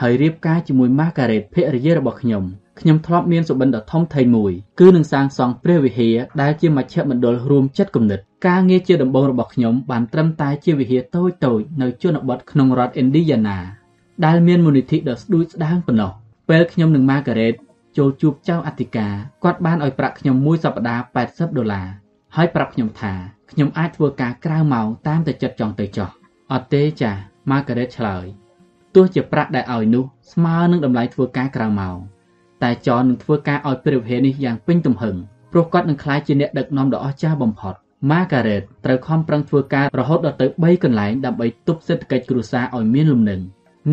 [0.00, 2.44] ហើយរៀបការជាមួយ Margaret ភរិយារបស់ខ្ញុំ
[2.80, 13.58] ខ្ញុំធ្លាប់មានសុបិនដ៏ធំធេងមួយគឺនឹងសាងសង់ព្រះវិហារដែលជាមជ្ឈមណ្ឌលរួមចិត្តគំនិតការងារជាដំបូងរបស់ខ្ញុំបានត្រឹមតែជាវិហារតូចៗនៅជនបទក្នុងរដ្ឋ Indiana
[14.24, 16.12] ដែលមានមូលនិធិដ៏ស្ដួយស្ដាងប៉ុណ្ណោះ
[16.48, 17.54] ពេលខ្ញុំនិង Margaret
[17.96, 19.14] ចូលជួបចៅអធិការ
[19.44, 21.86] គាត់បានឲ្យប្រាក់ខ្ញុំមួយសប្តាហ៍80ដុល្លារ
[22.36, 23.12] ហើយប្រាប់ខ្ញុំថា
[23.50, 26.08] ខ្ញុំអាចធ្វើការក្រៅម៉ោងតាមតែចិត្តចង់ទៅចោះ
[26.52, 27.20] អត់ទេចាស់
[27.50, 28.26] Margaret ឆ្លើយ
[28.94, 31.96] ទោះជាប្រាក់ដែលឲ្យនោះស្មើនឹងតម្លៃធ្វើការក្រៅម៉ោង
[32.62, 35.16] តែចននឹងធ្វើការឲ្យព្រះវិហារនេះយ៉ាងពេញទំហឹង
[35.52, 37.74] ព្រោះគាត់នឹងក្លាយជាអ្នកដឹកនាំដ៏អស្ចារ្យបំផុត
[38.10, 43.40] Margaret ត្រូវខំប្រឹងធ្វើការរហូតដល់ទៅ3កន្លែងដើម្បីទប់សេដ្ឋកិច្ចគ្រួសារឲ្យមានលំនឹង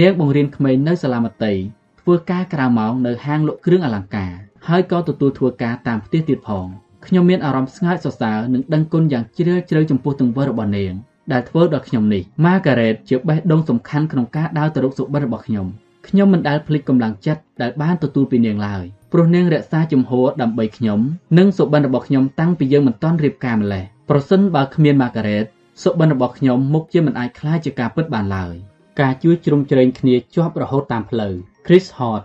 [0.02, 1.62] នាងបង្រៀនក្មេងនៅសាលាមត្តេយ្យ
[2.02, 4.32] ធ្វើការក្រៅម៉ោងនៅហាងលក់គ្រឿងអលង្ការ
[4.68, 6.66] ហើយក៏ទទួលធ្វើការតាមផ្ទះទៀតផង
[7.06, 10.94] ខ្ញុំមានអារម្មណ៍ស្ងើចសរសើរនិងដឹងគុណយ៉ាងជ្រាលជ្រៅចំពោះទង្វើរបស់នាង
[11.34, 15.68] ដែលធ្វើដល់ខ្ញុំនេះ Margaret ជាបេះដូងសំខាន់ក្នុងការដើរទៅរកសុបិនរបស់ខ្ញុំ
[16.08, 21.00] ខ្ញុំមិនដែលភ្លេចកម្លាំងចិត្តដែលបានទទួលពីនាងឡើយព្រោះនាងរក្សាជំហរដើម្បីខ្ញុំ
[21.38, 25.46] និងសុបិនរបស់ខ្ញុំតាំងពីយើងមិនទាន់រៀបការម្លេះប្រសិនបើគ្មាន Margaret
[25.84, 28.56] សុបិនរបស់ខ្ញុំមុខជាមិនអាចក្លាយជាការពិតបានឡើយ
[29.02, 31.34] ការជួយជ្រោមជ្រែងគ្នាជាប់រហូតតាមផ្លូវ
[31.66, 32.24] Chris Hort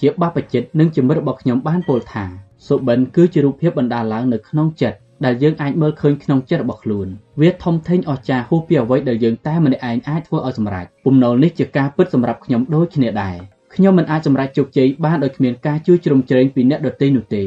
[0.00, 2.24] ជាបព្វជិតនិងជាមិត្តរបស់ខ្ញុំបានពោលថា
[2.66, 7.08] សុបិនគឺជារូបភាពបណ្ដាលឡើងនៅក្នុងចិត្តដែលយើងអាចមើលឃើញក្នុងចិត្តរបស់ខ្លួន
[7.40, 13.36] វាធំធេងអស្ចារ្យហួសពីអ្វីដែលយើងតែម្នាក់ឯងអាចធ្វើឲ្យសម្រេចពំណុលនេះជាការពិតសម្រាប់ខ្ញុំដូចគ្នាដែរ
[13.74, 17.44] ខ្ញុំមិនអាចសម្រេចជោគជ័យបានដោយគ្មានការជួយជ្រោមជ្រែងពីអ្នកដទៃនោះទេ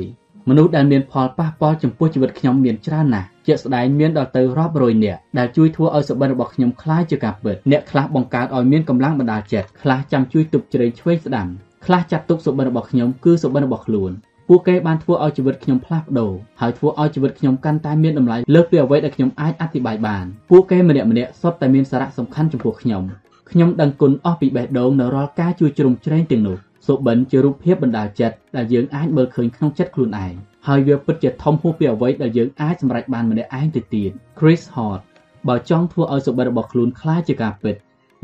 [0.50, 11.49] មនុស្សដែលមានផលប៉ះពាល់ចំពោះជីវិតខ្ញុំមានច្រើនណាស់ ជាក់ស្ដែងមានដល់ទៅរាប់រយនាក់ដែលជួយធ្វើឲ្យសុបិនរបស់ខ្ញុំคล้ายជាការពិតអ្នកខ្លះបង្កើតឲ្យមានកម្លាំងបណ្ដាលចិត្តខ្លះចាំជួយទប់ជ្រែងឆ្វេងស្ដាំ
[11.87, 14.13] ខ្លះចាត់ទុកសុបិនរបស់ខ្ញុំគឺសុបិនរបស់ខ្លួន
[14.49, 23.03] ពួកគេបានធ្វើឲ្យជីវិតខ្ញុំផ្លាស់ប្ដូរហើយធ្វើឲ្យជីវិតខ្ញុំកាន់តែមានតម្លៃលើសពីអ្វីដែលខ្ញុំអាចអធិប្បាយបានពួកគេម្នាក់ម្នាក់សុទ្ធតែមានសារៈសំខាន់ចំពោះខ្ញុំ
[23.51, 30.35] ខ្ញុំដឹងគុណអស់ពីបេះដូងនៅរាល់ការជួយជ្រោមជ្រែងទាំងនោះសុបិនជារូបភាពបណ្ដាលចិត្តដែលយើងអាចមើលឃើញក្នុងចិត្តខ្លួនឯង
[30.69, 35.01] ហើយវាពិតជាធំហួសពីអ្វីដែលយើងអាចសម្រេចបានម្នាក់ឯងទៅទៀត Chris Hart
[35.49, 37.77] បើចង់ធ្វើឲ្យសុបិនរបស់ខ្លួនคล้ายជាការពិត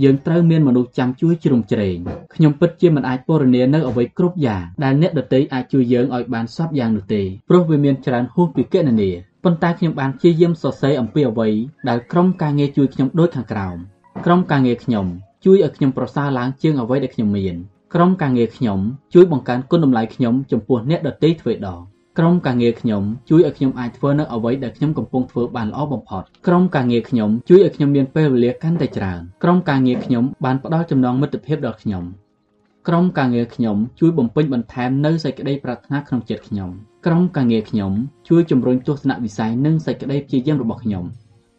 [0.02, 1.98] យើងត្រូវមានមនុស្សចាំជួយជ្រោមជ្រែង
[2.34, 9.10] ខ្ញុំពិតជាមិនអាចពណ៌នានៅអ្វីគ្រប់យ៉ាងដែលអ្នកដទៃអាចជួយយើងឲ្យបានសពយ៉ាងនោះទេព្រោះវាមានច្រើនហួសពីគណនា
[9.44, 11.48] ប៉ុន្តែខ្ញុំបានព្យាយាមសរសេរអំពីអ្វី
[11.88, 13.76] ដែលក្រុមការងារជួយខ្ញុំដូចខាងក្រោម
[14.26, 15.06] ក្រុមការងារខ្ញុំ
[15.44, 17.56] ជួយឲ្យខ្ញុំប្រសើរឡើងជាងអ្វីដែលខ្ញុំមាន
[17.94, 18.78] ក្រុមការងារខ្ញុំ
[19.14, 21.80] ជួយបង្កើនគុណតម្លៃខ្ញុំចំពោះអ្នកដទៃទ្វេដង
[22.19, 32.03] ក្រុមការងារខ្ញុំជួយឲ្យខ្ញុំអាចធ្វើនៅអ្វីដែលខ្ញុំកំពុងធ្វើបានល្អបំផុតក្រុមការងារខ្ញុំជួយឲ្យខ្ញុំមានពេលវេលាកាន់តែច្រើនក្រុមការងារខ្ញុំបានផ្ដល់ចំណងមិត្តភាពដល់ខ្ញុំ
[32.87, 36.69] ក្រុមការងារខ្ញុំជួយបំពេញបន្ថែមនូវសេចក្តីប្រាថ្នាក្នុងចិត្តខ្ញុំ
[37.05, 37.91] ក្រុមការងារខ្ញុំ
[38.29, 41.05] ជួយជំរុញទស្សនវិស័យនិងសេចក្តីព្យាយាមរបស់ខ្ញុំ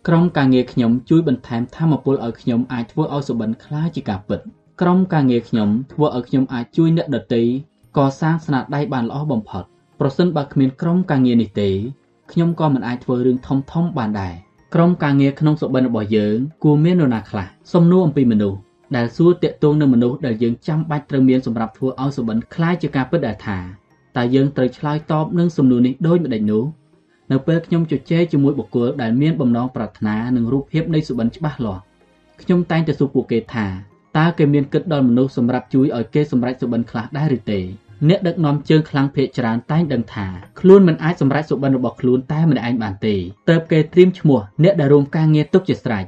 [0.09, 4.41] ក្រុមការងារខ្ញុំជួយបន្ថែមធម៌ពលឲ្យខ្ញុំអាចធ្វើឲ្យសុបិនខ្លាចជាការពិត
[4.81, 7.43] ក្រុមការងារខ្ញុំធ្វើឲ្យខ្ញុំអាចជួយអ្នកដទៃ
[7.97, 9.65] កសាងស្នាដៃបានល្អបំផុត
[10.00, 11.69] ប្រសិនបើគ្មានក្រុមការងារនេះទេ
[12.32, 14.34] ខ្ញុំក៏មិនអាចធ្វើរឿងធំធំបានដែរ
[14.76, 18.60] ក្រុមការងារក្នុងសុបិនរបស់យើងគួរមាននរណាខ្លះសំណួរអំពីមនុស្ស
[18.95, 23.58] ដែលសួរតាក់ទងនឹងមនុស្សដែលយើងចាំបាច់ត្រូវមានសម្រាប់ធ្វើឲ្យសុបិនคล้ายជាការពិតដែលថា
[24.18, 26.64] តើយើងត្រូវឆ្លើយតបនឹងសំណួរនេះដូចម្តេចនោះ
[27.32, 31.82] នៅពេលខ្ញុំជជែកជាមួយបុគ្គលដែលមានបំណងប្រាថ្នានិងរូបភាពនៃសុបិនច្បាស់លាស់
[32.42, 33.68] ខ្ញុំតែងតែសួរពួកគេថា
[34.18, 37.60] តើគេមានគិតដល់មនុស្សសម្រាប់ជួយឲ្យគេសម្រេចសុបិនខ្លះដែរឬទេ
[38.08, 40.26] អ្នកដឹកនាំជើងខ្លាំងភ័យច្រើនតែងដឹងថា
[40.60, 43.15] ខ្លួនមិនអាចសម្រេចសុបិនរបស់ខ្លួនតែម្នាក់ឯងបានទេ
[43.49, 46.05] ទើបគេត្រៀមឈ្មោះអ្នកដែលរួមការងារទុកជាស្រេច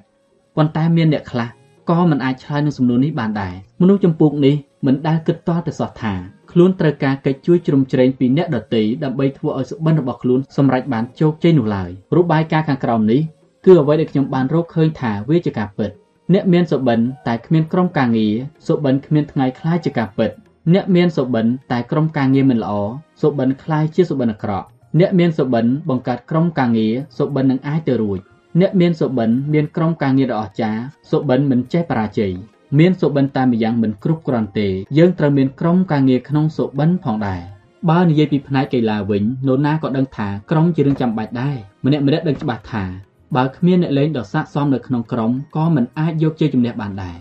[0.57, 1.49] ប៉ុន្តែមានអ្នកខ្លះ
[1.91, 4.55] ក៏មិនអាចឆ្លើយនឹងសំណួរនេះបានដែរមនុស្សចំពោះនេះ
[4.87, 6.15] មិនដែលគិតតទៅសោះថា
[6.53, 13.21] ខ្លួនត្រូវការកិច្ចជួយជ្រោមជ្រែងពីអ្នកដទៃដើម្បីធ្វើឲ្យសុបិនរបស់ខ្លួនសម្រេចបានជោគជ័យនោះឡើយរូបបាយការខាងក្រោមនេះ
[13.65, 15.91] គឺអ្វីដែលខ្ញុំបានរកឃើញថាវាជាការពិត
[16.33, 18.35] អ្នកមានសុបិនតែគ្មានក្រុមការងារ
[18.67, 20.31] សុបិនគ្មានថ្ងៃខ្លាចជាការពិត
[20.74, 22.74] អ្នកមានសុបិនតែក្រុមការងារមិនល្អ
[23.22, 24.68] សុបិនคล้ายជាសុបិនអាក្រក់
[25.00, 28.20] អ្នកមានសុបិនបង្កើតក្រុមការងារសុបិននឹងអាចទៅរួច
[28.60, 32.34] អ្នកមានសុបិនមានក្រុមការងារដ៏អស្ចារ្យសុបិនមិនចេះបរាជ័យ
[32.80, 37.42] មានសុបិនតែម្យ៉ាងមិនគ្រប់គ្រាន់ទេយើងត្រូវមានក្រុមការងារក្នុងសុបិនផងដែរ
[37.90, 42.84] បើនិយាយពីផ្នែកកីឡាវិញនរណាក៏ដឹងថាក្រុមជារឿងចាំបាច់ដែរម្នាក់ម្នាក់ដឹងច្បាស់ថា
[43.36, 47.18] បើគ្មានអ្នកលេងដ៏ស័ក្តិសមនៅក្នុងក្រុមក៏មិនអាចយកជ័យជំនះបានដែរ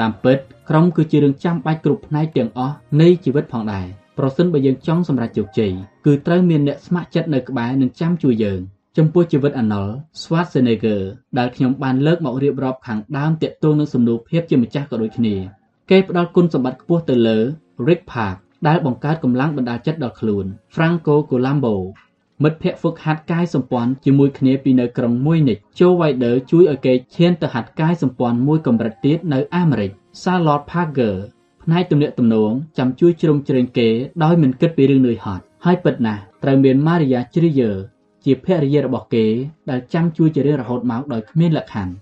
[0.00, 0.38] តាមពិត
[0.68, 3.86] ក្រុមគឺជារឿងចាំបាច់គ្រប់ផ្នែកទាំងអស់នៃជីវិតផងដែរ
[4.18, 5.72] ប្រសិនបើយើងចង់សម្រេចជោគជ័យ
[6.06, 8.60] គឺត្រូវមានអ្នកស្ម័គ្រចិត្តនៅក្បែរនិងចាំជួយយើង
[8.96, 9.88] ចំពោះជីវិតអាណុល
[10.20, 11.02] Schwarzenegger
[11.38, 15.36] ដែលខ្ញុំបានលើកមករៀបរាប់ខាងដើមតាក់ទងនឹងសំណួរភាពជាម្ចាស់ក៏ដូចគ្នា
[15.90, 17.38] គេផ្ដល់គុណសម្បត្តិខ្ពស់ទៅលើ
[17.88, 18.36] Rick Park
[18.68, 21.74] ដែលបង្កើតកម្លាំងបណ្ដាលចិត្តដល់ខ្លួន Franco Colombo
[22.42, 29.90] មិត្តភ័ក្តិហ្វឹកហាត់កាយសម្ព័ន្ធជាមួយគ្នាពីនៅក្រុងមួយនិច Joe Wider ជួយឲ្យគេឈានទៅហាត់កាយសម្ព័ន្ធមួយកម្រិតទៀតនៅអាមេរិក
[30.22, 31.14] Charlotte Parker
[31.62, 33.88] ផ្នែកទំនាក់ទំនងចាំជួយជ្រោមជ្រែងគេ
[34.22, 37.76] ដោយមិនគិតពីរឿងនឿយហត់ហើយពិតណាស់ត្រូវមាន Maria Trier
[38.24, 39.26] ជាភរិយារបស់គេ
[39.70, 41.94] ដែលចាំជួយជារៀងរហូតមកដោយគ្មានលក្ខខណ្ឌ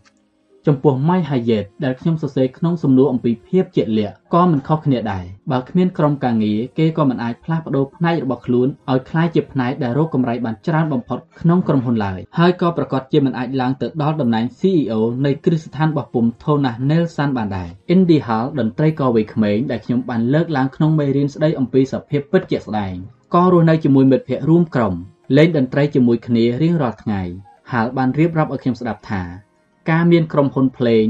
[0.68, 14.94] ចំពោះ My Hayat ដែលខ្ញុំសរសេរក្នុងសំណួរអំពីភាពជាក់លាក់ក៏មិនខុសគ្នាដែរបើគ្មានក្រុមការងារគេក៏មិនអាចផ្លាស់ប្ដូរផ្នែករបស់ខ្លួនឲ្យคล้ายជាផ្នែកដែលរកកម្រៃបានច្រើនបំផុតក្នុងក្រុមហ៊ុនឡើយហើយក៏ប្រកាសជាមិនអាចឡើងទៅដល់តំណែង CEO
[15.26, 22.94] នៃគ្រឹះស្ថានបោះពុម្ព Thomas Nelson បានដែរ Indie Hall តន្ត្រីករវ័យក្មេងដែលខ្ញុំបានលើកឡើងក្នុងមេរៀនស្ដីអំពីសភាពពិតជាក់ស្ដែង
[23.34, 24.94] ក៏រស់នៅជាមួយមិត្តភ័ក្តិរួមក្រុម
[25.38, 27.22] លេងតន្ត្រីជាមួយគ្នារៀងរាល់ថ្ងៃ
[27.72, 29.24] ហាលបានរៀបរាប់ឲ្យខ្ញុំស្ដាប់ថា
[29.91, 31.07] ការមានក្រុមហ៊ុនភ្លេង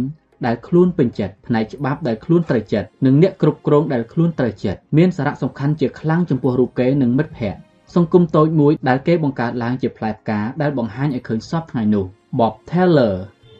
[0.46, 7.60] ដែលខ្លួនពេញចិត្តផ្នែកច្បាប់ដែលខ្លួនត្រូវចិត្តនិងអ្នកគ្រប់គ្រងដែលខ្លួនត្រូវចិត្តមានសារៈសំខាន់ជាខ្លាំងចំពោះរូបគេនិងមិត្តភ័ក្តិ
[7.94, 12.04] សង្គមតូចមួយដែលគេបង្កើតឡើងជាផ្លែផ្កាដែលបង្ហាញឲ្យឃើញសពថ្ងៃនោះ
[12.38, 13.14] Bob Taylor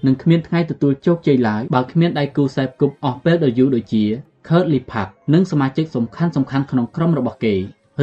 [0.07, 4.05] នឹងគ្មានថ្ងៃទទួលជោគជ័យឡើយបើគ្មានដៃគូសេពគប់អស់ពេលដ៏យូរដូចជា
[4.49, 7.55] Curly Park និងសមាជិកសំខាន់សំខាន់ក្នុងក្រុមរបស់គេ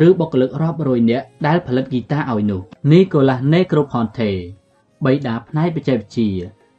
[0.07, 2.61] ឬបុគ្គលិករាប់រយនាក់ដែលផលិតហ្គីតាឲ្យនោះ
[2.91, 4.31] Nicolas Negroponte
[5.05, 6.29] បៃតាផ្នែកបច្ចេកវិទ្យា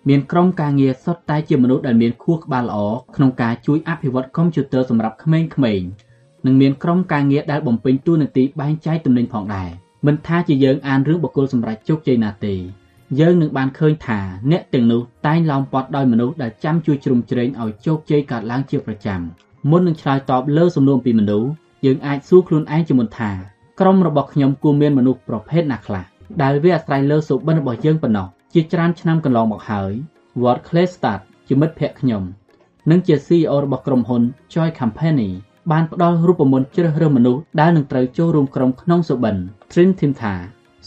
[0.08, 2.78] មានក្រុមការងារសុទ្ធតែជាមនុស្សដែលមានខួរក្បាលល្អ
[3.16, 5.86] ក្នុងការជួយអភិវឌ្ឍកុំព្យូទ័រសម្រាប់ក្មេងៗ
[6.46, 9.70] និងមានក្រុមការងារដែលបំពេញតួនាទីបែងចែកទំនិញផងដែរ
[10.06, 12.54] មិនថាជាយើងអានរឿងបុគ្គលសម្រាប់ជោគជ័យណាទេ
[13.20, 14.20] យើងនឹងបានឃើញថា
[14.50, 19.20] អ្នកទាំងនោះតែងឡោមព័ទ្ធដោយមនុស្សដែលចាំជួយជ្រោមជ្រែងឲ្យជោគជ័យកើតឡើងជាប្រចាំ
[19.70, 21.48] មុននឹងឆ្លើយតបលើសំណួរពីមនុស្ស
[21.86, 23.30] យើងអាចសួរខ្លួនឯងជាមុនថា
[23.80, 26.04] ក្រុមរបស់ខ្ញុំគួរមានមនុស្សប្រភេទណាខ្លះ
[26.42, 28.26] ដែលវាអាស្រ័យលើសុបិនរបស់យើងប៉ុណ្ណោះ
[28.58, 29.92] ជាច្រើនឆ្នាំកន្លងមកហើយ
[30.42, 32.22] Ward Claystad ជាមិត្តភ័ក្តិខ្ញុំ
[32.90, 34.22] និងជា CEO របស់ក្រុមហ៊ុន
[34.54, 35.30] Joy Company
[35.72, 39.36] បានផ្ដល់រូបមន្តជ្រើសរើសមនុស្សដែលនឹងត្រូវចូលរួមក្រុមក្នុងសុបិន
[39.72, 40.34] Trin Team ថា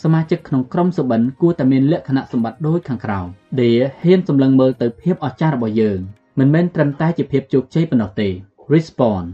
[0.03, 3.27] សមាជិកក្នុងក្រុមសុបិនគួរតែមានលក្ខណៈសម្បត្តិដូចខាងក្រោម
[3.61, 5.99] ដែលហ៊ានសម្លឹងមើលទៅភាពអស្ចារ្យរបស់យើង
[6.39, 8.29] មិនមែនត្រឹមតែជាភាពជោគជ័យប៉ុណ្ណោះទេ
[8.73, 9.25] Respawn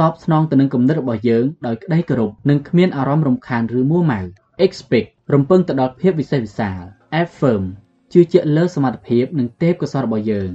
[0.00, 4.20] តបស្នងទៅនឹងគំនិតរបស់យើងដោយក្តីគោរពនិងគ្មានអារម្មណ៍រំខានឬមួម៉ៅ
[4.64, 6.84] expect រំពឹងទៅដល់ភាពវិសេសវិសាល
[7.20, 7.64] affirm
[8.12, 10.50] ជឿជាក់លើសមត្ថភាពនិងទេពកោសល្យរបស់យើង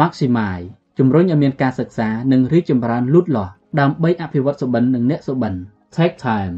[0.00, 0.66] maximize
[0.98, 5.54] ជំរុញឲ្យមានការសិក្សានិងរីកចម្រើនលូតលាស់ដើម្បីអភិវឌ្ឍសុបិននិងអ្នកសុបិន
[5.96, 6.54] Take time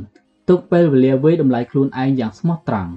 [0.49, 2.93] ទុកពេលវេលាវិយតម្លៃខ្លួនឯងយ៉ាងស្មោះត្រង់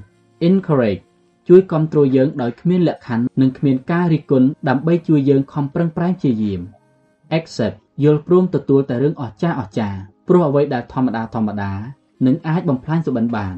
[0.48, 1.02] Encourage
[1.48, 6.62] ជួយគ្រប់គ្រងយើងដោយគ្មានលក្ខខណ្ឌនិងគ្មានការរិះគន់ដើម្បីជួយយើងខំប្រឹងប្រែងព្យាយាម
[7.38, 11.72] Accept យល់ព្រមទទួលតែរឿងអស្ចារ្យអស្ចារ្យព្រោះអ្វីដែលធម្មតាធម្មតា
[12.26, 13.56] នឹងអាចបំផ្លាញសុបិនបាន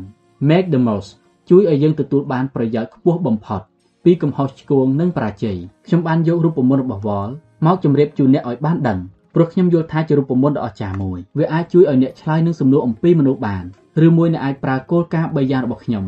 [0.49, 1.09] Make the most
[1.49, 3.61] ជួយឲ្យយើងទទួលបានប្រយោជន៍ខ្ពស់បំផុត
[4.05, 5.57] ពីកំហុសឆ្គងនិងបរាជ័យ
[5.87, 7.29] ខ្ញុំបានយករូបមន្តរបស់វល
[7.65, 8.99] មកជម្រាបជូនអ្នកឲ្យបានដឹង
[9.35, 13.63] ព្រោះខ្ញុំយល់ថាជារូបមន្តដ៏អស្ចារ្យមួយវាអាចជួយឲ្យអ្នកឆ្លើយនឹងសំណួរអំពីមនុស្សបាន
[14.05, 16.05] ឬមួយអ្នកអាចប្រើគោលការណ៍3យ៉ាងរបស់ខ្ញុំ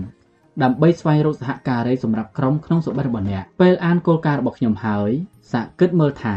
[0.64, 5.10] ដើម្បីស្វែងរកសហការីសម្រាប់ក្រុមក្នុងសុបិនរបស់អ្នកពេលអានគោលការណ៍របស់ខ្ញុំហើយ
[5.52, 6.36] សាកគិតមើលថា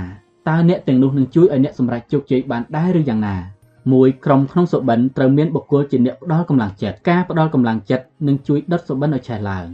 [0.49, 3.37] តើអ្នកទាំងនោះនឹងជួយឲ្យអ្នកសម្រេចជោគជ័យបានដែរឬយ៉ាងណា
[3.93, 9.67] មួយក្រុមក្នុងសុបិនត្រូវមានបុគ្គលជាអ្នកផ្ដល់កម្លាំងចិត្តការផ្ដល់កម្លាំងចិត្តនឹងជួយដុតសុបិនឲ្យឆេះឡើង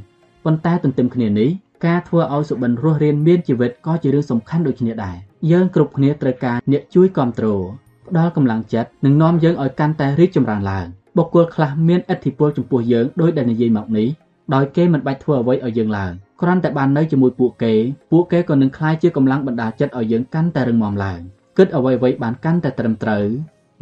[0.45, 1.51] ប៉ុន្តែទន្ទឹមគ្នានេះ
[1.87, 5.17] ការធ្វើឲ្យសុបិនរស់រានមានជីវិតក៏ជារឿងសំខាន់ដូចគ្នាដែរ
[5.51, 7.65] យើងគ្រប់គ្នាត្រូវការអ្នកជួយគ្រប់គ្រង
[8.09, 10.87] ផ្ដល់កម្លាំងចិត្តនិងនាំយើងឲ្យកាន់តែរីកចម្រើនឡើង
[11.17, 14.09] បុគ្គលខ្លះមានឥទ្ធិពលចំពោះយើងដោយដែលនិយាយមកនេះ
[14.55, 17.75] ដោយគេមិនបាច់ធ្វើអ្វីឲ្យយើងឡើងគ្រាន់តែបាននៅជាមួយពួកគេ
[18.13, 21.21] ពួកគេក៏នឹងក្លាយជាកម្លាំងបណ្ដាលចិត្តឲ្យយើងកាន់តែរឹងមាំឡើង
[21.59, 23.27] គិតអ្វីៗបានកាន់តែត្រឹមត្រូវ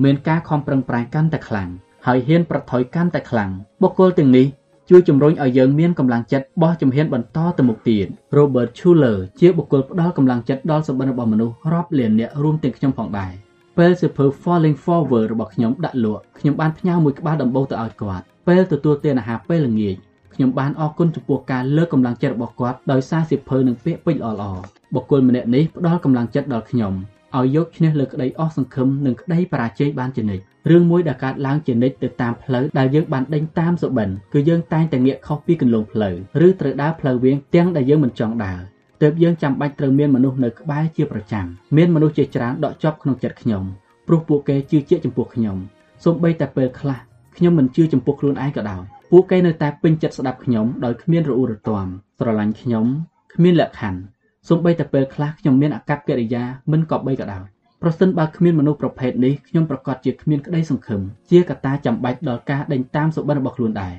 [0.03, 1.69] មានការខំប្រឹងប្រែងកាន់តែខ្លាំង
[2.07, 3.51] ហើយហ៊ានប្រថុយកាន់តែខ្លាំង
[3.83, 4.47] បុគ្គលទាំងនេះ
[4.91, 8.07] ជួយជំរុញឲ្យយើងមានកម្លាំងចិត្តបោះជំហានបន្តទៅមុខទៀត
[8.37, 13.33] Robert Schuller ជាបុគ្គលផ្ដល់កម្លាំងចិត្តដល់សម្បត្តិរបស់មនុស្សរាប់លានអ្នករួមទាំងខ្ញុំផងដែរ
[13.79, 19.97] ពេលសៀវភៅ Falling Forward របស់ខ្ញុំដាក់លក់ខ្ញុំបានផ្ញើមួយក្បាលដំបូងទៅឲ្យគាត់ពេលទទួលទានអាហារពេលល្ងាច
[20.35, 24.63] ខ្ញុំបានអរគុណចំពោះការលើកកម្លាំងចិត្តរបស់គាត់ដោយសារសៀវភៅនិងពាក្យពេចន៍ល្អៗ
[24.95, 26.93] បុគ្គលម្នាក់នេះផ្ដល់កម្លាំងចិត្តដល់ខ្ញុំ
[27.39, 36.15] ឲ្យយកឈ្នះលើក្តីអស់សង្ឃឹមនិងក្តីបរាជ័យបានជានិច្ចរឿងមួយដែលកើតឡើងជានិច្ចទៅតាមផ្លូវដែលយើងបានដេញតាមសុបិនគឺយើងតែងតែងាកខុសពីគន្លងផ្លូវ
[36.47, 38.61] ឬត្រូវដើរផ្លូវវាងទាំងដែលយើងមិនចង់ដើរ
[39.03, 41.47] ទើបយើងចាំបាច់ត្រូវមានមនុស្សនៅក្បែរជាប្រចាំ
[41.77, 43.63] មានមនុស្សជាច្រើនដកជាប់ក្នុងចិត្តខ្ញុំ
[44.07, 45.57] ព្រោះពួកគេជឿជាក់ចំពោះខ្ញុំ
[46.05, 46.99] សូម្បីតែពេលខ្លះ
[47.37, 51.87] ខ្ញុំមិនជឿចំពោះខ្លួនឯងក៏ដោយពួកគេនៅតែពេញចិត្តស្ដាប់ខ្ញុំដោយគ្មានរអ៊ូរទាំ
[52.19, 52.87] ស្រឡាញ់ខ្ញុំ
[53.35, 54.01] គ្មានលក្ខខណ្ឌ
[54.49, 57.45] សូម្បីតែពេលខ្លះខ្ញុំមានអកប្បកិរិយាមិនក៏បីក៏ដោយ
[57.83, 61.01] ប្រសិនបើគ្មានមនុស្សប្រភេទនេះខ្ញុំប្រកាសជាគ្មានក្តីសង្ឃឹម
[61.31, 63.95] ជាកត្តាចាំបាច់ដល់ការដេញតាមសុបិនរបស់ខ្លួនដែរ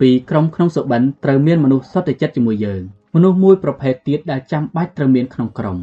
[0.00, 2.82] ពីក្រុមក្នុងសុបិនត្រូវមានមនុស្សសុទ្ធចិត្តជាមួយយើង
[3.14, 5.78] មនុស្សមួយប្រភេទទៀតដែលចាំបាច់ត្រូវមានក្នុងក្រុម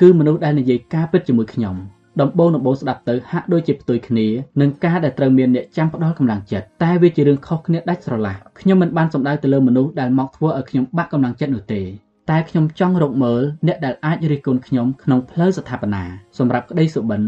[0.00, 1.76] គឺមនុស្សដែលនិយាយការពិតជាមួយខ្ញុំ
[2.20, 4.26] ដំបូងដំបូងស្ដាប់ទៅហាក់ដូចជាផ្ទុយគ្នា
[4.60, 11.82] នឹងការដែលត្រូវមានអ្នកចាំផ្ដល់កម្លាំងចិត្តតែវាជារឿងខុសគ្នាដាច់ស្រឡះខ្ញុំមិនបានសំដៅទៅលើមនុស្សដែលមកធ្វើឲ្យខ្ញុំបាក់កម្លាំងចិត្តនោះទេ
[12.30, 16.04] តែខ្ញុំចង់រកមើលអ្នកដែលអាចរិះគន់ខ្ញុំក្នុងផ្លូវស្ថាបនា
[16.38, 17.22] សម្រាប់ក្តីសុបិន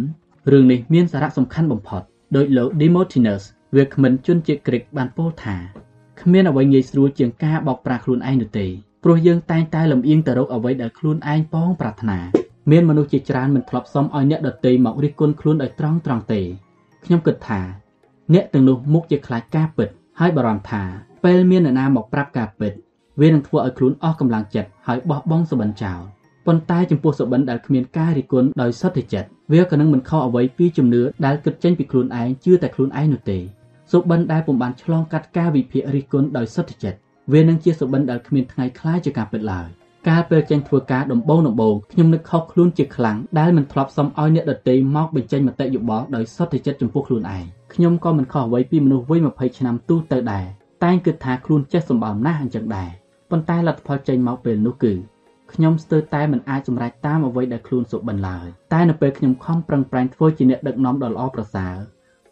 [0.53, 2.03] រឿងនេះមានសារៈសំខាន់បំផុត
[2.37, 3.43] ដោយលោក Demotinus
[3.77, 5.57] វាគ្មិនជនជាតិក្រិកបានពោលថា
[6.21, 8.67] គ្មានអ្វីងាយស្រួលជាងការបោកប្រាស់ខ្លួនឯងនោះទេ
[9.05, 12.19] ព្រោះយើងតែងតែលំអៀងទៅរកអ្វីដែលខ្លួនឯងប៉ងប្រាថ្នា
[12.71, 16.41] មានមនុស្សជាច្រើនមិនធ្លាប់សុំឲ្យអ្នកដទៃមករិះគន់ខ្លួនដោយត្រង់ត្រង់ទេ
[17.05, 17.61] ខ្ញុំគិតថា
[18.35, 19.89] អ្នកទាំងនោះមុខជាខ្លាចការពិត
[20.21, 20.83] ហើយបារម្ភថា
[21.25, 22.73] ពេលមាននរណាមកប្រាប់ការពិត
[23.21, 26.01] វានឹងធ្វើឲ្យខ្លួនអស់កម្លាំងចិត្តហើយបោះបង់សុបិនចោល
[26.47, 33.39] ប៉ុន្តែចំពោះសុបិនដែលគ្មានការរិះគន់ដោយសត្យចិត្តវាក៏នឹងមិនខុសអ្វីពីជំនឿដែលគិតចេញពីខ្លួនឯងជឿតែខ្លួនឯងនោះទេ
[33.93, 36.99] សុបិនដែលពុំបានឆ្លងកាត់ការវិភាគរិះគន់ដោយសត្យចិត្ត
[37.33, 39.69] វានឹងជាសុបិនដែលគ្មានថ្ងៃខ្លាយជាការពិតឡើយ
[40.09, 47.45] កាលពេលចេញធ្វើការដំបូងដំបូងខ្ញុំនឹកខុសខ្លួនជាខ្លាំងដែលមិនធ្លាប់សុំឲ្យអ្នកដទៃមកបញ្ចេញមតិយោបល់ដោយសត្យចិត្តចំពោះខ្លួនឯង
[47.75, 50.47] ខ្ញុំក៏មិនខុសអ្វីពីមនុស្សវ័យ20ឆ្នាំទូទៅដែរ
[50.85, 52.91] តែងគិតថាខ្លួនចេះសម្បើមណាស់អញ្ចឹងដែរ
[53.35, 54.93] ប៉ុន្តែលទ្ធផលចេញមកពេលនោះគឺ
[55.53, 61.75] ខ្ញុំស្ទើរតែមិនអាចសម្រេចតាមអ្វីដែលខ្លួនសុបិនឡើយតែនៅពេលខ្ញុំខំប្រឹងប្រែងធ្វើជាអ្នកដឹកនាំដ៏ល្អប្រសើរ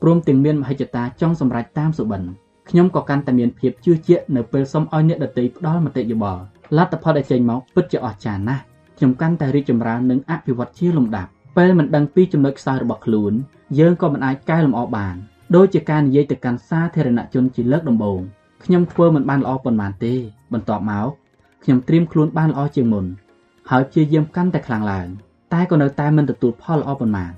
[0.02, 2.22] ព្រមទាំងមានមហិច្ឆតាចង់សម្រេចតាមសុបិន
[2.70, 6.42] ខ្ញុំក៏កាន់តែមានភាពជឿជាក់នៅពេលសុំឲ្យអ្នកដទៃផ្ដល់មតិយោបល់
[6.76, 8.62] លទ្ធផលដែលចេញមកពិតជាអស្ចារ្យណាស់
[8.98, 13.32] ខ្ញុំកាន់តែរីកចម្រើននិងអភិវឌ្ឍជាលំដាប់ពេលមិនដឹងពីចំណុចខ្សោយរបស់ខ្លួន
[13.78, 15.14] យើងក៏មិនអាចកែលម្អបាន
[15.56, 18.22] ដូចជាការនិយាយទៅកាន់សាធារណជនជាលើកដំបូង
[18.64, 20.14] ខ្ញុំធ្វើមិនបានល្អប៉ុន្មានទេ
[20.52, 21.08] បន្ទាប់មក
[21.64, 23.06] ខ្ញុំត្រៀមខ្លួនបានល្អជាងមុន
[23.70, 25.06] ហើយព្យាយាមកាន់តែខ្លាំងឡើង
[25.52, 27.30] តែក៏នៅតែមិនទទួលផលល្អប៉ុន្មាន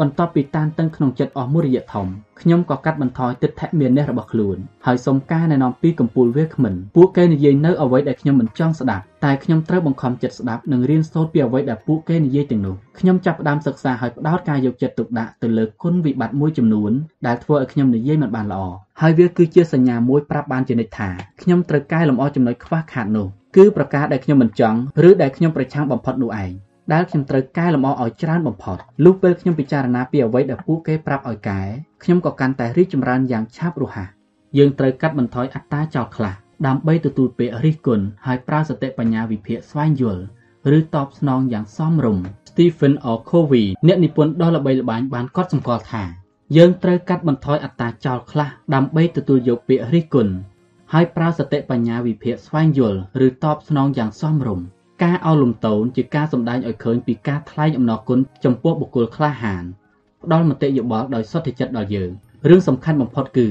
[0.00, 2.06] បន្ទាប់ពីតានតឹងក្នុងចិត្តអស់មួយរយៈធំ
[2.40, 4.56] ខ្ញុំក៏កាត់បន្ថយទិដ្ឋិមានះរបស់ខ្លួន
[4.86, 16.92] ហើយសូមការណែនាំពីកម្ពុជាវាគ្មិនពួកគេនិយាយនៅអ្វីដែលខ្ញុំមិនចង់ស្ដាប់តែខ្ញុំត្រូវបង្ខំចិត្តស្ដាប់និងរៀនសូត្រពីអ្វីដែលពួកគេនិយាយទាំងនោះខ្ញុំចាប់ផ្ដើមសិក្សាហើយផ្ដោតការយកចិត្តទុកដាក់ទៅលើគុណវិបត្តិមួយចំនួន
[17.26, 18.62] ដែលធ្វើឲ្យខ្ញុំនិយាយមិនបានល្អ
[19.00, 21.08] ហើយវាគឺជាសញ្ញាមួយប្រាប់បានជានិច្ចថា
[21.42, 26.52] ខ្ញុំត្រូវកែលម្អចំណុចខ្វះខាតនោះគឺប្រការដែលខ្ញុំមិនចង់ឬដែលខ្ញុំប្រឆាំងបំផុតនោះឯង
[26.92, 31.60] ដែលខ្ញុំត្រូវកែលម្អឲ្យច្រើនបំផុតលុះពេលខ្ញុំពិចារណាពីអ្វីដែលពួកគេប្រាប់ឲ្យកែ
[32.02, 34.08] ខ្ញុំក៏កាន់តែរីកចម្រើនយ៉ាងឆាប់រហ័ស
[34.58, 36.34] យើងត្រូវកាត់បន្ថយអត្តាចោលខ្លះ
[36.66, 40.22] ដើម្បីទទួលពេលរិះគន់ហើយប្រើសតិបញ្ញាវិភាគស្វែងយល់
[40.78, 43.18] ឬតបស្នងយ៉ាងសមរម្យ Stephen R.
[43.30, 46.02] Covey អ្នកនិពន្ធដ៏ល្បីល្បាញបានកត់សម្គាល់ថា
[46.56, 50.32] យើងត្រូវកាត់បន្ថយអត្តាចោលខ្លះដើម្បីទទួលយកពាក្យរិះគន់
[50.92, 54.66] ហើយប្រើសតិបញ្ញាវិភាគស្វែងយល់ឬតបស្នងយ៉ាងសមរម្យ
[55.02, 59.64] ការអោលំទោនជាការសម្ដែងឲ្យឃើញពីការថ្លែងអំណរគុណចំពោះបុគ្គលក្លាហាន
[60.22, 62.10] ផ្ដល់មតិយោបល់ដោយសុទ្ធចិត្តដល់យើង
[62.48, 63.48] រឿងសំខាន់បំផុតគឺ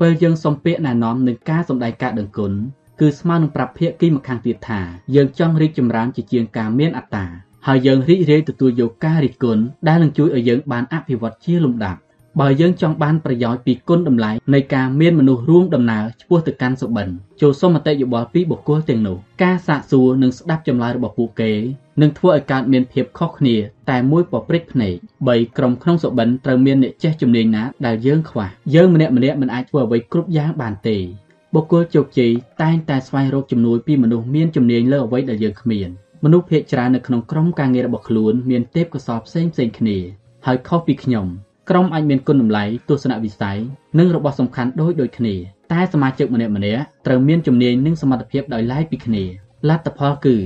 [0.00, 2.52] ពេលយើងសំពាកណែនាំនឹងការសម្ដែងការដឹងគុណ
[3.00, 4.80] គឺស្មើនឹងប្រាប់ភាគីម្ខាងទៀតថា
[5.14, 7.26] យើងចង់រីកចម្រើនជាជាងការមានអត្តា
[7.66, 12.00] ហើយយើងរីករាយទទួលយកការរិះគន់ដែលនឹងជួយឲ្យយើងបានអភិវឌ្ឍជាលំដាប់
[12.38, 17.08] បើយើងចង់បានប្រយោជន៍ពីគុណតម្លៃនៃការមានមនុស្សរួមដំណើរឆ្ពោះទៅកាន់សុបិន
[17.40, 21.52] ចូលសុំមតិយោបល់ពីបុគ្គលទាំងនោះការសាកសួរនិងស្ដាប់ចម្លើយរបស់ពួកគេ
[22.00, 23.56] នឹងធ្វើឲ្យកើតមានភាពខុសគ្នា
[23.90, 24.94] តែមួយប្រព្រឹត្តភ្នែក
[25.26, 30.98] 3ក្រុមក្នុងសុបិនត្រូវមានអ្នកចេះជំនាញណាដែលយើងខ្វះយើងម្នាក់ម្នាក់មិនអាចធ្វើអ្វីគ្រប់យ៉ាងបានទេ
[31.54, 35.88] បុគ្គលជោគជ័យតែងតែស្វែងរកជំនួយពីមនុស្សមានជំនាញលើអ្វីដែលយើងគ្មាន
[36.24, 39.98] មនុស្សភាគច្រើននៅក្នុងក្រុមការងាររបស់ខ្លួនមានទេពកោសល្យផ្សេងផ្សេងគ្នា
[40.46, 41.26] ហើយខុសពីខ្ញុំ
[41.70, 43.58] ក្រុមអាចមានគុណតម្លៃទស្សនវិស័យ
[43.98, 45.34] និងរបស់សំខាន់ដូចដូចគ្នា
[45.72, 49.24] តែសមាជិកម្នាក់ម្នាក់ត្រូវមានជំនាញនិងសមត្ថភាពដោយឡែកពីគ្នា
[49.68, 50.36] លទ្ធផលគឺ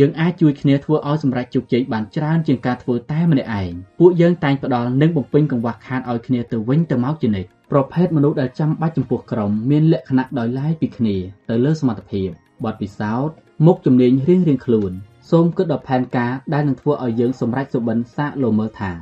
[0.00, 11.16] យើងអាចជួយគ្នាធ្វើឲ្យសម្រេចជោគជ័យបានច្រើនជាងការធ្វើតែម្នាក់ឯងពួកយើងតែងផ្ដល់និងបំពេញកង្វះខាតឲ្យគ្នាទៅវិញទៅមកជានិច្ចប្រភេទមនុស្សដែលចាំបាច់ចំពោះក្រុមមានលក្ខណៈដោយឡែកពីគ្នា
[11.48, 12.28] ទៅលើសមត្ថភាព
[12.64, 13.34] បទពិសោធន៍
[13.66, 14.92] មុខជំនាញរៀងៗខ្លួន
[15.30, 18.92] សូមគិតដល់ផែនការដែលនឹងធ្វើឲ្យយើងសម្រេចសុបិនសាកលោមើលថា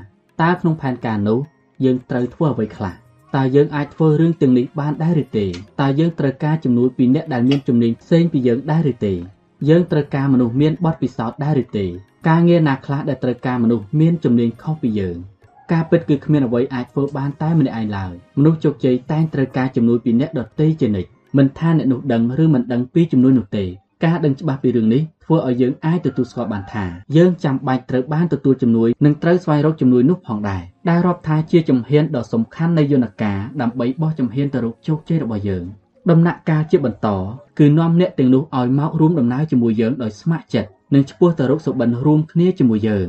[0.43, 1.41] តើក្នុងផែនការនោះ
[1.85, 2.95] យើងត្រូវធ្វើអ្វីខ្លះ
[3.37, 5.47] តើយើងអាចធ្វើរឿងទាំងនេះបានដែរឬទេ
[5.81, 9.15] តើយើងត្រូវការជំនួយពីអ្នកដែលមានជំនាញផ្សេងពីយើងដែរឬទេ
[9.69, 11.87] យើងត្រូវការមនុស្សមានបទពិសោធន៍ដែរឬទេ
[12.29, 15.17] ការងារណាខ្លះដែលត្រូវការមនុស្សមានជំនាញខុសពីយើង
[15.73, 23.65] ការពិតគឺគ្មានអ្វីអាចធ្វើបានតែម្នាក់ឯងឡើយមនុស្សជោគជ័យតែងត្រូវការជំនួយពីអ្នកដទៃជានិច្ចមិនថាអ្នកនោះដឹងឬមិនដឹងពីជំនួយនោះទេ
[24.05, 25.03] ការដឹងច្បាស់ពីរឿងនេះ
[25.33, 26.85] ធ្វើឲ្យយើងអាចទទួលស្គាល់បានថា
[27.17, 35.65] យើងចាំបាច់ត្រូវបានទទួលជំនួយនិងត្រូវស្វែងរកជំនួយនោះផងដែរដែលរាប់ថាជាជំហានដ៏សំខាន់នៃយន្តការដើម្បីបោះជំហានទៅរកជោគជ័យរបស់យើង
[36.11, 37.09] ដំណាក់កាលជាបន្ត
[37.59, 43.09] គឺនាំអ្នកទាំងនោះឲ្យមករួមដំណើរជាមួយយើងដោយស្ម័គ្រចិត្តនិងឆ្ពោះទៅរកសុបិនរួមគ្នាជាមួយយើង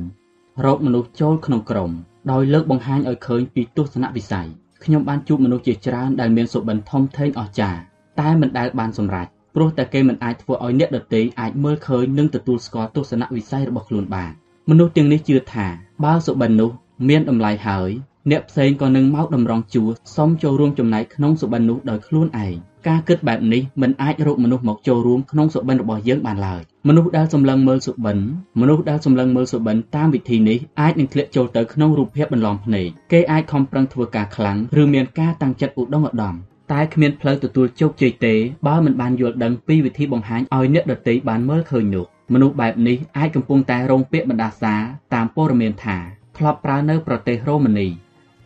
[0.66, 1.92] រកមនុស្សចូលក្នុងក្រុម
[2.32, 4.48] ដោយលើកបង្ហាញឲ្យឃើញពីទស្សនវិស័យ
[4.84, 7.80] ខ្ញុំបានជួបមនុស្សជាច្រើនដែលមានសុបិនធំធេងអស្ចារ្យ
[8.20, 14.32] តែមិនដែលបានសម្រេច ព្រោះតែគេមិនអាចធ្វើឲ្យអ្នកដទៃអាចមើលឃើញនិងទទួលស្គាល់ទស្សនវិស័យរបស់ខ្លួនបាន
[14.70, 15.68] មនុស្សទាំងនេះជឿថា
[16.04, 16.72] បើសុបិននោះ
[17.10, 17.92] មានតម្លៃហើយ
[18.32, 22.56] អ្នកផ្សេងក៏នឹងមកតម្រង់ជួរសុំចូលរួមចំណែកក្នុងសុបិននោះដោយខ្លួនឯង
[22.88, 28.18] ការគិតបែបនេះមិនអាចរកមនុស្សមកចូលរួមក្នុងសុបិនរបស់យើងបានឡើយមនុស្សដែលសម្លឹងមើលសុបិន
[28.60, 36.36] មនុស្សដែលសម្លឹងមើលសុបិនតាមវិធីនេះអាចនឹងធ្លាក់ចូលទៅក្នុងរូបភាពបន្លំភ្នែកគេអាចខំប្រឹងធ្វើការខ្លាំងឬមានការតាំងចិត្តឧត្តមឧត្តម
[36.73, 38.35] តែគ្មានផ្លូវទទួលជោគជ័យទេ
[38.67, 44.75] បើមិនបានយល់ដឹងពីវិធីបង្ហាញឲ្យអ្នកដទៃបានមើលឃើញនោះមនុស្សបែបនេះអាចកំពុងតែរងពាក្យបណ្ដាសា
[45.15, 45.99] តាមព័ត៌មានថា
[46.37, 47.89] ធ្លាប់ប្រើនៅប្រទេសរ៉ូម៉ានី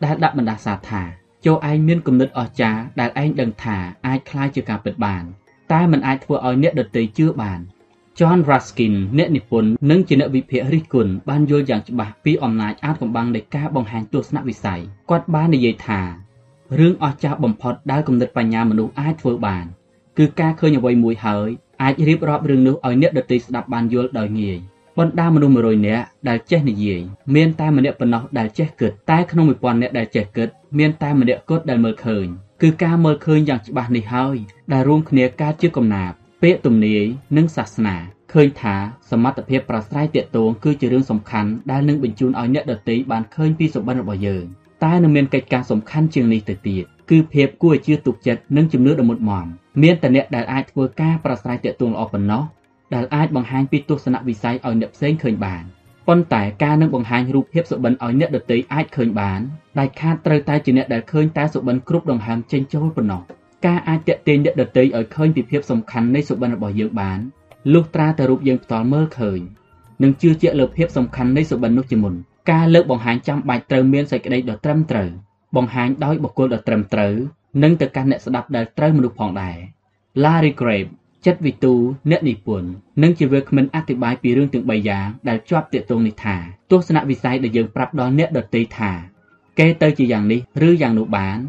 [0.05, 1.03] ដែលដាក់បណ្ដាសាថា
[1.47, 5.23] ចូលឯងមានគំនិតអស្ចារ្យដែលឯងដឹងថាអាចคล้ายជាការពិតបាន
[5.73, 7.61] តែมันអាចធ្វើឲ្យអ្នកដទៃជឿបាន
[8.19, 16.01] John Ruskin អ្នកនិពន្ធនិងជាអ្នកវិភាគរិះគន់បានយល់យ៉ាងច្បាស់ពីអំណាចអាថ៌កំបាំងនៃការបង្ហាញទស្សនវិស័យគាត់បាននិយាយថា
[16.80, 19.66] រឿងអស្ចារ្យបំផុតដែលគំនិតបញ្ញាមនុស្សអាចធ្វើបាន
[20.18, 21.50] គឺការឃើញអ្វីមួយហើយ
[21.82, 24.58] អាចរៀបរាប់រឿងនោះឲ្យអ្នកដទៃស្ដាប់បានយល់ដោយងាយ
[24.98, 27.02] បណ្ដាមនុស្ស100នាក់ដែលចេះនិយាយ
[27.36, 32.26] មានតែម្នាក់ប៉ុណ្ណោះដែលចេះគិតតែក្នុង1000នាក់ដែលចេះគិតមានតែម្នាក់គត់ដែលមើលឃើញ
[32.62, 34.36] គឺការមើលឃើញយ៉ាងច្បាស់នេះហើយ
[34.74, 37.04] ដែលរួមគ្នាការជាកំណាព្យពាក្យទំនាយ
[37.38, 37.96] និងសាសនា
[38.34, 38.76] ឃើញថា
[39.12, 44.46] សមត្ថភាពប្រស្រ័យទាក់ទងគឺជារឿងសំខាន់ដែលនឹងបញ្ជូនឲ្យអ្នកដទៃបានឃើញពីសម្បត្តិរបស់យើង
[44.84, 49.46] តែនៅមានកិច្ចការសំខាន់ជាងនេះទៅទៀតគឺភាពគួរឲ្យជឿទុកចិត្តនិងជំនឿដ៏មុតមម
[49.84, 52.44] មានតែអ្នកដែលអាចធ្វើការប្រស្រ័យទាក់ទងល្អប៉ុណ្ណោះ
[52.94, 55.64] ដែលអាចបង្ហាញពីទស្សនវិស័យឲ្យអ្នកផ្សេងឃើញបាន
[56.08, 59.40] ប៉ុន្តែការនឹងបង្ហាញរូបភាពសុបិនឲ្យអ្នកដទៃអាចឃើញបាន
[59.80, 63.22] ដែលខាតត្រូវតែជាអ្នកដែលឃើញតែសុបិនគ្រប់ដង្ហើមចេញចូលប៉ុណ្ណោះ
[63.66, 67.20] ការអាចតាក់ទាញអ្នកដទៃឲ្យឃើញពីភាពសំខាន់នៃសុបិនរបស់យើងបាន
[67.74, 69.40] លុះត្រាតែរូបយើងផ្ទាល់មើលឃើញ
[70.04, 72.14] និងជឿជាក់លើភាពសំខាន់នៃសុបិននោះជាមុន
[72.52, 75.10] ការលើកបង្ហាញចាំបាច់ត្រូវមានសេចក្តីដ៏ត្រឹមត្រូវ
[75.56, 77.14] បង្ហាញដោយបុគ្គលដ៏ត្រឹមត្រូវ
[77.64, 79.58] និងទៅកាន់អ្នកស្ដាប់ដែលត្រូវមនុស្សផងដែរ
[80.24, 80.88] Larry Crabb
[81.26, 81.74] ចិត្តវិទូ
[82.10, 82.70] អ្នកនិពន្ធ
[83.02, 86.36] និងជាវាគ្មិនអធិប្បាយពីរឿងទាំង3យ៉ាងដែលជាប់ទាក់ទងនេះថា
[86.72, 88.92] ទស្សនវិស័យដែលយើងប្រាប់ដល់អ្នកដទៃថា
[89.60, 91.40] គេទៅជាយ៉ាងនេះឬយ៉ាងនោះបាន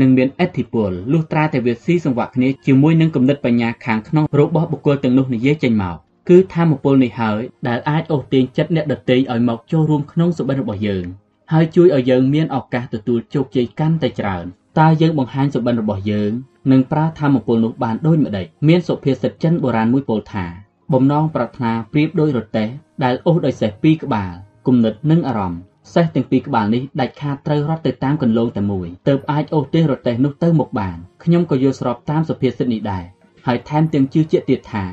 [0.00, 11.04] នឹងមានអធិពលលុះត្រាតែវាស៊ីសង្វាក់គ្នាជាមួយនឹងគំនិតបញ្ញាខាងក្នុងរបស់បុគ្គលទាំងនោះនិយាយចេញមក គឺធម៌ពលនេះហើយដែលអាចអូសទាញចិត្តអ្នកដទៃឲ្យមកចូលរួមក្នុងសុបិនរបស់យើង
[11.52, 14.44] ហើយជួយឲ្យយើងមានឱកាសទទួលជោគជ័យកាន់តែច្រើន
[14.80, 16.32] តើយើងបង្ហាញសុបិនរបស់យើង
[16.72, 20.46] និងប្រើធម៌ពលនោះបានដូចម្ដេចមានសុភាសិតចិនបុរាណមួយពោលថា
[20.92, 22.68] បំណងប្រាថ្នាប្រៀបដូចរទេះ
[23.04, 24.32] ដែលអូសដោយសេះពីរក្បាល
[24.66, 25.60] គំនិតនិងអារម្មណ៍
[25.94, 33.04] សេះទាំងពីរក្បាលនេះដាច់ខាតត្រូវរត់ទៅតាមគន្លងតែមួយទើបអាចអូសទេសរទេះនោះទៅមុខបានខ្ញុំក៏យល់ស្របតាមសុភាសិតនេះដែរ
[33.46, 34.84] ហើយថែមទាំងជឿជាក់ទៀតថា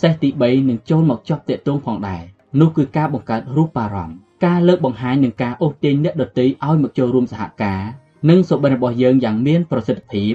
[0.00, 2.22] សេះទី3នឹងចូលមកជាប់តាក់ទងផងដែរ
[2.60, 7.80] នោះគឺការបង្កើតរូបអារម្មណ៍ការលើកបង្ហាញនឹងការអូសទាញអ្នកដទៃឲ្យមកចូលរួមសហការ
[8.30, 10.32] និងសុបិនរបស់យើងយ៉ាងមានប្រសិទ្ធភាព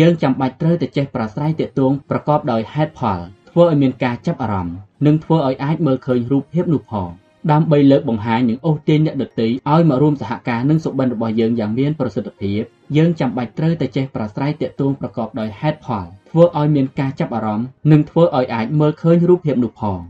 [0.00, 3.18] យើងចាំបាច់ត្រូវតែចេះប្រាស្រ័យទាក់ទងប្រកបដោយហេតុផល
[3.50, 7.08] ធ្វើឲ្យមានការចាប់អារម្មណ៍និងធ្វើឲ្យអាចមើលឃើញរូបភាពនោះផង
[7.52, 12.62] ដើម្បីលើកបង្ហាញនិងអូសទាញអ្នកដទៃឲ្យមករួមសហការនឹងសុបិនរបស់យើងយ៉ាងមានប្រសិទ្ធភាព
[12.96, 20.00] យើងចាំបាច់ត្រូវតែចេះប្រាស្រ័យទាក់ទងប្រកបដោយហេតុផល ធ្វើឲ្យមានការចាប់អារម្មណ៍និងធ្វើឲ្យអាចមើលឃើញរូបភាពនោះផង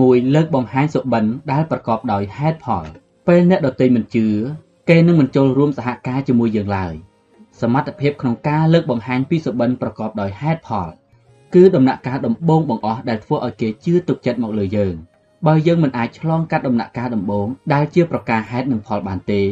[0.00, 2.86] មួយលើកបង្ហាញសុបិនដែលប្រកបដោយហេតុផល
[3.26, 4.26] ពេលអ្នកដទៃមិនជឿ
[4.88, 6.94] គេនឹងមិនចូលរួមសហការជាមួយយើងឡើយ
[7.60, 10.90] សមត្ថភាពក្នុងការលើកបង្ហាញពីសុបិនប្រកបដោយហេតុផល
[11.54, 14.94] គឺដំណាក់កាលដំបូងបង្អស់ដែលធ្វើឲ្យគេជឿទុកចិត្តមកលើយើង
[15.46, 19.42] បើយើងមិនអាចឆ្លងកាត់ដំណាក់កាលដំបូងដែលជាប្រការហេតុនិងផលបានទេ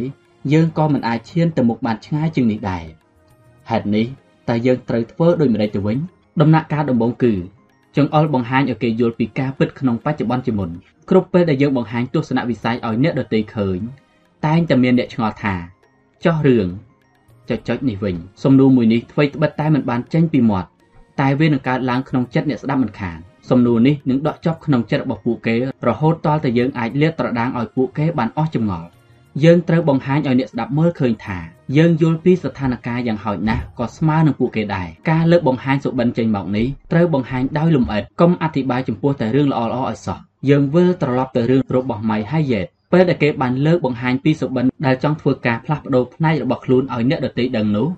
[0.53, 2.85] យើងក៏មិនអាចឈានទៅមុខបានឆ្ងាយជាងនេះដែរ
[3.71, 4.07] ហេតុនេះ
[4.49, 5.99] តើយើងត្រូវធ្វើដូចម្តេចទៅវិញ
[6.41, 7.35] ដំណាក់កាលដំបូងគឺ
[7.97, 10.71] ចង្អុលបង្ហាញឲ្យគេយល់ពីការពិតក្នុងបច្ចុប្បន្នជាមុន
[11.11, 13.79] គ្រប់ពេលដែលយើងបង្ហាញទស្សនវិស័យឲ្យអ្នកដទៃឃើញ
[14.47, 15.55] តែងតែមានអ្នកឆ្ងល់ថា
[16.25, 16.69] ចោះរឿង
[17.49, 20.69] ចុចចុចនេះវិញសំណួរមួយនេះអ្វីត្បិតតែមិនបានចេញពីមាត់
[21.21, 23.19] តែវានឹងកើតឡើងក្នុងចិត្តអ្នកស្ដាប់មិនខាន
[23.51, 25.57] សំណួរនេះនឹងដកចប់ក្នុងចិត្តរបស់ពួកគេ
[25.89, 28.89] រហូតទាល់តែយើងអាចលាតត្រដាងឲ្យពួកគេបានអស់ចម្ងល់
[29.43, 31.39] យើងត្រូវបង្ហាញឲ្យអ្នកស្ដាប់មើលឃើញថា
[31.77, 40.19] យើងយល់ពីស្ថានភាពយ៉ាងហោចណាស់ក៏ស្មើនឹងពួកគេដែរការលើកបង្ហាញសុបិនចេញមកនេះត្រូវបង្ហាញដោយលម្អិតកុំអធិប្បាយចំពោះតែរឿងល្អៗឲ្យសោះ
[40.51, 47.89] យើងវិលត្រឡប់ទៅរឿងរបស់ម៉ៃហៃយ៉េតពេលដែលគេបានលើកបង្ហាញពីសុបិនដែលចង់ធ្វើការផ្លាស់ប្ដូរផ្នែករបស់ខ្លួនឲ្យអ្នកដទៃដឹងនោះ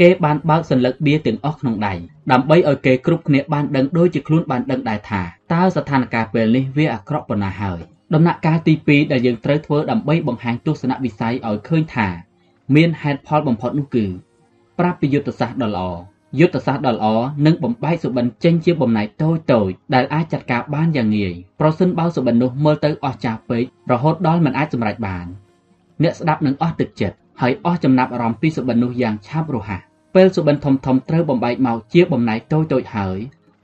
[0.00, 1.94] គេបានបើកសន្លឹកបៀទាំងអស់ក្នុងដៃ
[2.32, 5.22] ដើម្បីឲ្យគេគ្រប់គ្នាបានដឹងដូចជាខ្លួនបានដឹងដែរថា
[5.52, 12.08] តើស្ថានភាពពេលនេះវាអាក្រក់ប៉ុណ្ណាហើយ ដំណាក់កាលទី2ដែលយើងត្រូវធ្វើដើម្បីបង្ហាញទស្សនវិស័យឲ្យឃើញថា
[12.74, 14.06] មានហេតុផលបំផុតនោះគឺ
[14.78, 15.88] ប្រាប់ពីយុទ្ធសាស្ត្រដ៏ល្អ
[16.38, 17.06] យុទ្ធសាស្ត្រដ៏ល្អ
[17.46, 25.26] នឹងបំបែកសុបិនចេញជាបំណែកតូចតូចដែលអាចចាត់ការបានយ៉ាងងាយប្រសិនបើសុបិននោះមើលទៅអស់ចាស់ពេករហូតដល់មិនអាចសម្រេចបាន
[26.02, 29.80] អ្នកស្ដាប់នឹងអស់ទឹកចិត្តហើយអស់ចំណាប់អារម្មណ៍ពីសុបិននោះយ៉ាងឆាប់រហ័ស
[30.14, 33.18] ពេលសុបិនធំធំត្រូវបំបែកមកជាបំណែកតូចតូចហើយ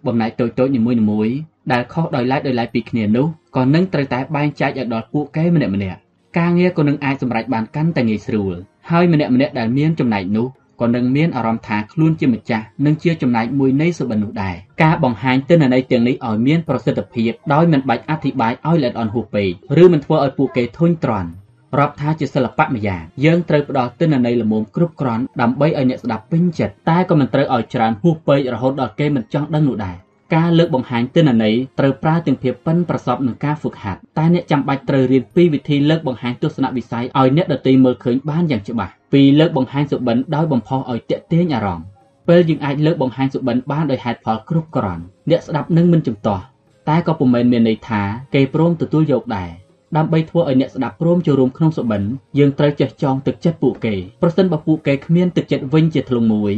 [0.07, 1.35] បំណែកតូចតូចនីមួយៗ
[1.73, 3.27] ដែលខុសដោយឡែកដោយឡែកពីគ្នានោះ
[3.57, 5.99] ក៏នឹងត្រូវតែបែងចែកឲ្យដល់ពួកគេម្នាក់ម្នាក់
[6.39, 8.55] ការងារក៏នឹងអាចសម្រេចបានកាន់តែងាយស្រួល
[8.91, 10.47] ហើយម្នាក់ម្នាក់ដែលមានចំណែកនោះ
[10.81, 19.51] ក៏នឹងមានអារម្មណ៍ថាខ្លួនជាម្ចាស់និងជាចំណែកមួយនៃសុបិននោះដែរការបង្ហាញទិន្នន័យទាំងនេះឲ្យមានប្រសិទ្ធភាពដោយមិនបាច់អធិប្បាយឲ្យល្អិតអន់ហួសពេក
[19.83, 21.31] ឬមិនធ្វើឲ្យពួកគេធុញទ្រាន់
[21.79, 29.97] រាប់ថាជាសិល្បៈម្យ៉ាងយើងត្រូវផ្ដល់ទិន្នន័យល្មមគ្រប់គ្រាន់ដើម្បីឲ្យអ្នកស្ដាប់ពេញចិត្តតែក៏មិនត្រូវឲ្យច្រើនហួសពេករហូតដល់គេមិនចង់ដឹងនោះដែរ
[30.35, 41.87] ការលើកបង្ហាញទិន្នន័យត្រូវប្រើទាំងភាពប៉ិនប្រសប់នឹងការហ្វឹកហាត់តែអ្នកចាំបាច់ត្រូវរៀនពីវិធីលើកបង្ហាញទស្សនវិស័យឲ្យអ្នកដទៃមើលឃើញបានយ៉ាងច្បាស់ពីលើកបង្ហាញសុបិនដោយបំផុសឲ្យតាក់ទាញអារម្មណ៍
[42.29, 46.43] ពេលយើងអាចលើកបង្ហាញសុបិនបានដោយហេតុផលគ្រប់គ្រាន់អ្នកស្ដាប់នឹងមិនជំទាស់
[46.89, 48.03] តែក៏ពុំមែនមានន័យថា
[48.35, 49.51] គេព្រមទទួលយកដែរ
[49.97, 52.03] ដើម្បីធ្វើឲ្យអ្នកស្ដាប់ព្រមចូលរួមក្នុងសុបិន
[52.39, 56.55] យើងត្រូវចេះចងទឹកចិត្តពួកគេប្រសិនបើពួកគេគ្មានទឹកចិត្តវិញជាធ្លុងមួយ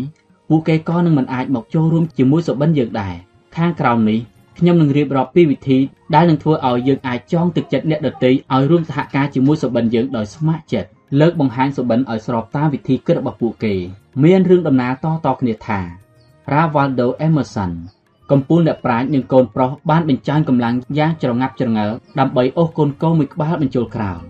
[0.48, 3.14] ពួកគេក៏នឹងមិនអាចមកចូលរួមជាមួយសុបិនយើងដែរ
[3.56, 4.20] ខាងក្រោមនេះ
[4.58, 5.78] ខ្ញុំនឹងរៀបរាប់ពីវិធី
[6.14, 10.88] ដែលនឹងធ្វើឲ្យយើងអាចចងទឹកចិត្តអ្នកដទៃឲ្យរួមសហការជាមួយសុបិនយើងដោយស្ម័គ្រចិត្ត
[11.20, 13.74] លើកបង្ហាញសុបិនឲ្យស្របតាមវិធីគិតរបស់ពួកគេ
[14.24, 15.80] មានរឿងដំណាលតតគ្នាថា
[16.52, 17.72] Ravaldo Emerson
[18.30, 21.86] កំពូលអ្នកប្រាជ្ញនិងកូនប្រុសបានបញ្ចាញកម្លាំងយ៉ាងច្រងាប់ច្រងើ
[22.18, 24.20] ដើម្បីអូសកូនគោមួយក្បាលបញ្ចូលក្រោល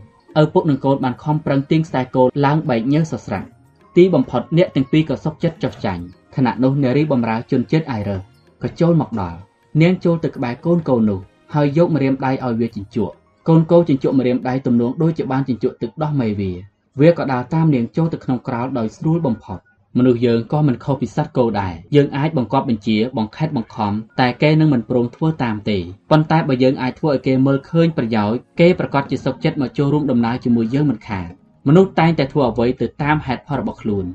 [0.43, 3.49] ឪពុកនិងកូនបានខំប្រឹងទាញខ្សែគោឡើងបែកញើសសស្រាក់
[3.97, 6.03] ទីបំផុតអ្នកទាំងពីរក៏សុខចិត្តចុះចាញ់
[6.37, 8.34] ខណៈនោះនារីបំរើជនជាតិអៃរ៉ឺ
[8.65, 9.39] ក៏ចូលមកដល់
[9.83, 11.21] នាងចូលទៅក្បែរកូនកូននោះ
[11.55, 13.15] ហើយយកម្រាមដៃឲ្យវាជញ្ជក់
[13.49, 16.53] កូនកូនជញ្ជក់ម្រាមដៃទំនងដូចជាបានជញ្ជក់ទឹកដោះមេវា
[17.01, 19.59] វាក៏ដើរតាមនាងចូលទៅក្នុងក្រោលដោយស្រួលបំផុត
[19.99, 25.79] មនុស្សយើងក៏មិនខុសពីសត្វគោដែរយើងអាចបង្កប់បញ្ជាបង្ខិតបង្ខំតែគេនឹងមិនព្រមធ្វើតាមទេ
[26.11, 31.29] ប៉ុន្តែបើយើងអាចធ្វើឲ្យគេមើលឃើញប្រយោជន៍គេប្រកាសជាសុខចិត្តមកចូលរួមដំណើរជាមួយយើងមិនខាន
[31.67, 34.07] មនុស្សតែងតែធ្វើអ្វីទៅតាមហេតុផលរបស់ខ្លួន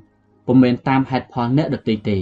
[0.47, 2.19] ពុំមែនតាមហេតុផលអ្នកដទៃទេ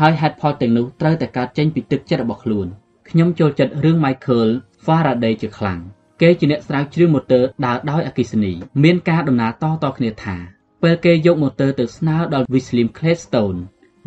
[0.00, 2.66] ហើយហេតុផលទាំងនោះត្រូវតែកើតចេញពីទឹកចិត្តរបស់ខ្លួន
[3.10, 4.50] ខ្ញុំចូលចិត្តរឿង Michael
[4.84, 5.80] Faraday ជាខ្លាំង
[6.22, 8.52] គេជាអ្នកស្រាវជ្រាវម៉ូទ័រដើរដោយអគ្គិសនី
[8.84, 10.36] មានការដំណើរតតគ្នាថា
[10.82, 13.58] ពេលគេយកម៉ូទ័រទៅស្នើដល់ William Gladstone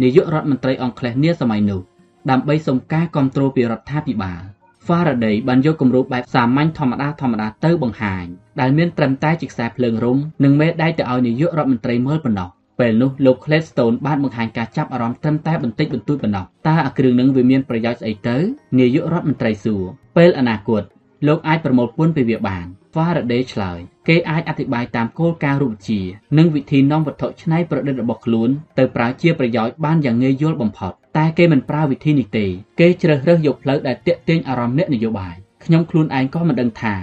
[0.01, 1.82] នាយករដ្ឋមន្ត្រីអង់គ្លេសនាសម័យនោះ
[2.30, 4.42] ដើម្បីសុំការគ្រប់គ្រងពីរដ្ឋាភិបាល
[4.88, 8.26] Faraday បានយកគំរូបែបសាមញ្ញធម្មតាធម្មតាទៅបង្ហាញ
[8.59, 18.38] ដែលមានត្រឹមតែជាខ្សែភ្លើងរុំនិងមេដែកទៅឲ្យនាយករដ្ឋមន្ត្រីមើលប៉ុណ្ណោះ ពេលនោះលោក Clayton បានបង្ហាញការចាប់អារម្មណ៍ត្រឹមតែបន្តិចបន្តួចប៉ុណ្ណោះតើអាគ្រឿងនឹងវាមានប្រយោជន៍ស្អីទៅ
[18.80, 19.83] នាយករដ្ឋមន្ត្រីសួរ
[20.17, 20.83] ពេលអនាគត
[21.27, 26.01] លោកអាចប្រមូលពន្ធពីវាបាន Faraday ឆ្លើយគេអាចអធិប្បាយតាមគោលការណ៍រូបវិទ្យា
[26.38, 32.45] និងវិធីនាំវត្ថុច្នៃប្រឌិតរបស់ខ្លួនទៅប្រើជាប្រយោជន៍បានយ៉ាងងាយយល់បំផុតតែគេមិនប្រើវិធីនេះទេ
[32.80, 36.95] គេជ្រើសរើសយកផ្លូវដែលទាក់ទាញអារម្មណ៍អ្នកនយោបាយខ្ញុំខ្លួនឯងក៏មិនដឹងថា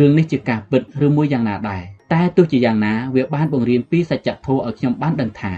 [0.00, 5.54] រឿងនេះជាការពិតឬមួយយ៉ាងណាដែរ តែទោះជាយ៉ាងណាវាបានបង្រៀនពីសច្ចធម៌ឲ្យខ្ញុំបានដឹងថា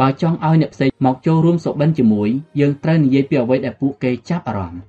[0.00, 2.28] បើចង់ឲ្យអ្នកផ្សេងមកចូលរួមសុបិនជាមួយ
[2.60, 4.82] យើងត្រូវនិយាយពីអ្វីដែលពួកគេចាប់អារម្មណ៍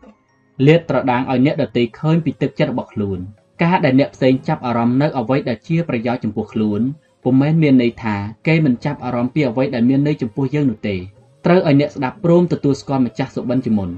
[0.65, 3.19] លាតត្រដាងឲ្យអ្នកដទៃឃើញពីទឹកចិត្តរបស់ខ្លួន
[3.63, 6.81] ការដែលអ្នកផ្សេងចាប់អារម្មណ៍នៅអ្វីដែលជាប្រយោជន៍ចំពោះខ្លួន
[7.23, 8.15] ពុំមែនមានន័យថា
[8.47, 10.95] គេមិនចាប់អារម្មណ៍ពីអ្វីដែលមានន័យចំពោះយើងនោះទេ
[11.45, 13.89] ត្រូវឲ្យអ្នកស្ដាប់ព្រមទទួលស្គាល់ម្ចាស់សុបិនជាមុន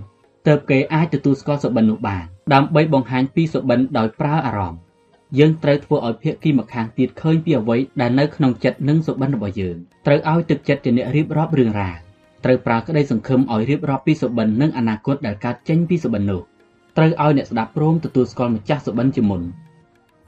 [0.47, 4.79] ទើបគេអាចទទួលស្គាល់សុបិននោះបានដើម្បីបង្ហាញពីសុបិនដោយប្រើអារម្មណ៍
[5.39, 11.97] យើងត្រូវធ្វើឲ្យភាគីម្ខាងទៀតឃើញពីអ្វីដែលនៅក្នុងចិត្តនិងសុបិនរបស់យើងត្រូវឲ្យទឹកចិត្តជាអ្នករៀបរាប់រឿងរ៉ាវ
[12.45, 16.41] ត្រូវប្រើក្តីសង្ឃឹមឲ្យរៀបរាប់ពីសុបិននិងអនាគតដែលកើតចេញពីសុបិននោះ
[16.97, 19.41] ត្រូវឲ្យអ្នកស្ដាប់ព្រមទទួលស្គាល់ម្ចាស់សុបិនជាមុន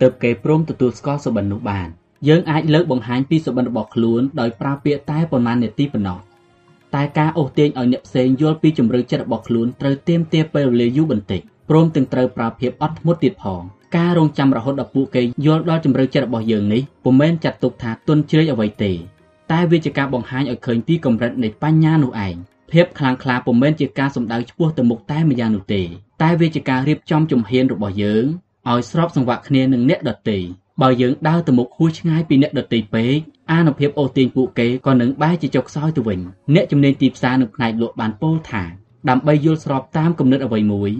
[0.01, 1.87] ទើបគេព្រមទទួលស្គាល់សុបិននោះបាន
[2.27, 6.19] យើងអាចលើកបង្ហាញពីសុបិនរបស់ខ្លួនដោយប្រើពាក្យតែប៉ុន្មាននាទីប៉ុណ្ណោះ
[6.95, 13.61] តែការអូសទាញឲ្យអ្នកផ្សេងយល់ពីជំរឿចិត្តរបស់ខ្លួនត្រូវទាមទារពេលវេលាយូរបន្តិចព្រមទាំងត្រូវប្រើភាពអត់ធ្មត់ទៀតផង
[13.95, 18.91] ការរងចាំរហូតដល់ពួកគេយល់ដល់ជំរឿចិត្តរបស់យើងនេះពុំមែនចាត់ទុកថាទុនជ្រៃអ្វីទេ
[19.51, 22.35] តែវាជាការបង្ហាញឲ្យឃើញពីកម្រិតនៃបញ្ញានោះឯង
[22.71, 25.81] ភាពខ្លាំងក្លាពុំមែនជាការសម្ដៅឆ្ពោះទៅមុខតែម្យ៉ាងនោះទេ
[26.21, 28.25] តែវាជាការរៀបចំជំហានរបស់យើង
[28.69, 30.37] ឲ្យស្របសង្វាក់គ្នានឹងអ្នកដទៃ
[30.81, 33.17] បើយើងដើរទៅមុខហួសឆ្ងាយពីអ្នកដទៃពេក
[33.51, 36.19] អានុភាពអូសទាញពួកគេក៏នឹងបែរជាចុកខ្សោយទៅវិញ
[36.53, 38.63] អ្នកជំនាញទីផ្សារនៅផ្នែកលក់បានពោលថា
[39.09, 40.91] ដើម្បីយល់ស្របតាមគំនិតអ្វីមួយ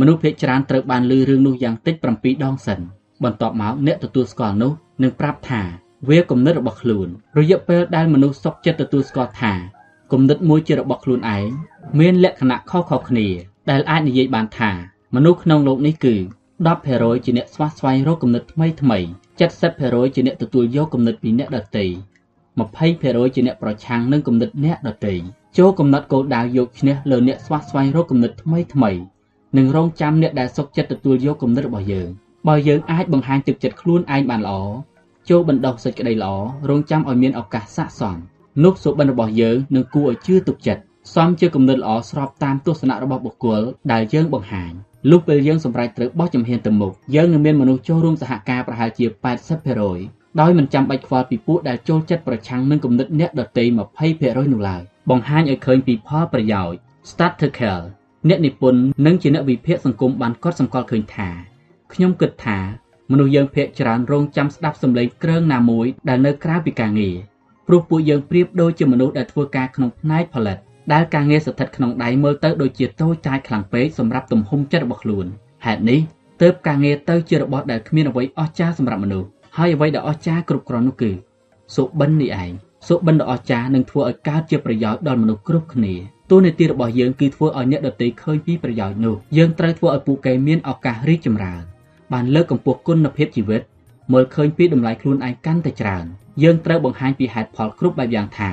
[0.00, 2.80] មនុស្សភាគច្រើនត្រូវបានលឺរឿងនោះយ៉ាងតិច7ដងសិន
[3.24, 4.72] បន្ទាប់មកអ្នកទទួលស្គាល់នោះ
[5.02, 5.62] នឹងប្រាប់ថា
[6.08, 9.52] វាគំនិតរបស់ខ្លួន រយៈពេលដែលមនុស្សសុខចិត្តទទួលស្គាល់ថា
[10.12, 11.48] គំនិតមួយជារបស់ខ្លួនឯង
[11.98, 13.28] មានលក្ខណៈខុសៗគ្នា
[13.70, 14.70] ដែលអាចនិយាយបានថា
[15.14, 16.14] មនុស្សក្នុងលោកនេះគឺ
[16.70, 18.98] 10%ជាអ្នកស្វះស្វែងរកគំនិតថ្មីថ្មី
[19.56, 21.84] 70%ជាអ្នកទទួលយកគំនិតពីអ្នកដទៃ
[22.60, 25.14] 20%ជាអ្នកប្រឆាំងនឹងគំនិតអ្នកដទៃ
[25.58, 28.90] ចូលកំណត់គោលដៅយកឈ្នះលើអ្នកស្វះស្វែងរកគំនិតថ្មីថ្មី
[29.56, 32.08] និងរងចាំអ្នកដែលសុខចិត្តទទួលយកគំនិតរបស់យើង
[32.48, 34.60] បើយើងអាចបង្ហាញទឹកចិត្តខ្លួនឯងបានល្អ
[35.30, 36.34] ចូលបណ្ដោះសេចក្តីល្អ
[36.68, 38.16] រងចាំឲ្យមានឱកាសស័ក្តិសម
[38.64, 40.82] នោះសុបិនរបស់យើងនឹងគួរឲ្យជឿទុកចិត្ត
[41.14, 44.72] សមជាគំនិតល្អស្របតាមទស្សនៈរបស់បុគ្គលដែលយើងបង្ហាញ
[45.10, 49.06] លុះពេលយើងសម្រេចត្រូវបោះជំហានទៅមុខយើងនឹងមានមនុស្សចូលរួមសហការប្រហែលជា
[49.72, 53.64] 80%ដោយមិនចាំបាច់ខ្វល់ពីពួកដែលចូលចិត្តប្រឆាំងនឹងគំនិតអ្នកដទៃ
[54.08, 56.78] 20%នោះឡើយបង្ហាញឲ្យឃើញពីផលប្រយោជន៍
[57.10, 57.80] Statistical
[58.28, 61.28] អ្នកនិពន្ធនិងជាអ្នកវិភាគសង្គមបានកត់សម្គាល់ឃើញថា
[61.92, 62.58] ខ្ញុំគិតថា
[63.10, 67.16] មនុស្សយើងភាគច្រើនរងចាំស្ដាប់សម្លេងគ្រឿងណាមួយដែលនៅក្រៅពីការងារ
[67.66, 70.58] ព្រោះពួកយើងប្រៀបដូចជាមនុស្សដែលធ្វើការក្នុងផ្នែកផលិត
[70.92, 75.26] ដែលការងារស្ថិតក្នុងដៃមើលទៅដូចជាតូចតាចខ្លាំងពេកសម្រាប់ទំហំចិត្តរបស់ខ្លួន
[75.64, 76.00] ហេតុនេះ
[76.42, 81.10] ទើបការងារទៅជារបស់ដែលគ្មានអ្វីអស្ចារ្យសម្រាប់មនុស្សហើយអ្វីដែលអស្ចារ្យគ្រប់គ្រាន់នោះគឺ
[81.76, 82.52] សុបិននេះឯង
[82.88, 85.94] សុបិនដ៏អស្ចារ្យនឹងធ្វើឲ្យកើតជាប្រយោជន៍ដល់មនុស្សគ្រប់គ្នា
[86.32, 91.62] តួនាទីរបស់យើងគឺធ្វើឲ្យអ្នកដទៃឃើញពីប្រយោជន៍នោះយើងត្រូវធ្វើឲ្យពួកគេមានឱកាសរីកចម្រើន
[92.12, 93.62] បានលើកកម្ពស់គុណភាពជីវិត
[94.12, 96.04] មើលឃើញពីតម្លៃខ្លួនឯងកាន់តែច្រើន
[96.42, 98.50] យើងត្រូវបង្ហាញពីហេតុផលគ្រប់បែបយ៉ាងថា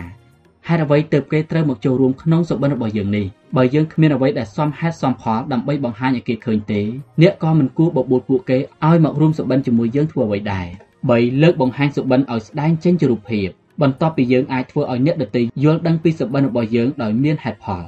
[0.67, 3.25] ហេតុអ្វីទើបគេត្រូវមកចូលរួមក្នុងសុបិនរបស់យើងនេះ
[3.58, 6.82] បើយើងគ្មានអ្វីដែលសមហេតុសមផលដើម្បីបង្ហាញឲ្យគេឃើញទេ
[7.22, 10.67] អ្នកក៏មិនគួរបបួលពួកគេឲ្យមករួមសុបិនជាមួយយើងធ្វើអ្វីដែរ
[11.06, 13.49] 3លើកបង្ហាញសុបិនឲ្យស្ដែងចេញជារូបភាព
[13.82, 17.83] បន្ទាប់ពីយើងអាចធ្វើឲ្យអ្នកដទៃយល់ដឹងពីសុបិនរបស់យើងដោយមានហេតុផល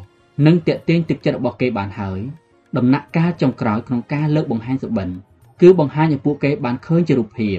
[0.46, 2.20] និងតេទៀងទឹកចិត្តរបស់គេបានហើយ
[2.78, 5.10] ដំណាក់កាលចុងក្រោយក្នុងការលើកបង្ហាញសុបិន
[5.62, 7.58] គឺបង្ហាញឲ្យពួកគេបានឃើញជារូបភាព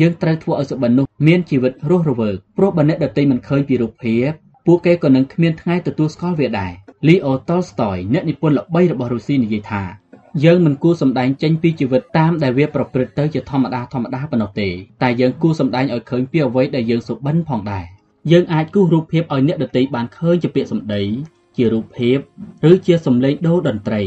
[0.00, 4.30] យើងត្រូវធ្វើឲ្យសុបិននោះមានជីវិតរស់រវើកព្រោះបើអ្នកដទៃមិនឃើញពីរូបភាព
[4.66, 6.72] ពួកគេក៏នឹងគ្មានថ្ងៃទទួលស្គាល់វាដែរ
[7.06, 9.82] Leo Tolstoy អ្នកនិពន្ធល្បីរបស់រុស្ស៊ីនិយាយថា
[10.44, 14.68] យើងមិនគួរសម្ដែងចេញពីជីវិតតាមដែលវាប្រព្រឹត្តទៅជាធម្មតាធម្មតាប៉ុណ្ណោះទេ
[15.02, 17.84] តែយើងគួរសម្ដែងឲ្យឃើញពីអ្វីដែលយើងសុបិនផងដែរ
[18.30, 21.02] យើងអាចគូសរូបភាពឲ្យអ្នកដទៃបានឃើញជាពាក្យសម្ដី
[21.56, 22.18] ជារូបភាព
[22.70, 24.02] ឬជាសម្លេងដូរតន្ត្រី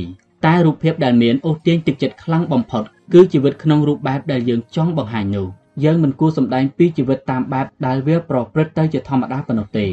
[0.46, 2.84] តែរូបភាពដែលមានអូសទាញទឹកចិត្តខ្លាំងបំផុត
[3.14, 5.48] គឺជីវិតក្នុងរូបបែបដែលយើងចង់បង្ហាញនោះ
[5.84, 9.88] យើងមិនគួរសម្ដែងពីជីវិតតាមបែបដែលវាប្រព្រឹត្តទៅជាធម្មតាប៉ុណ្ណោះទេ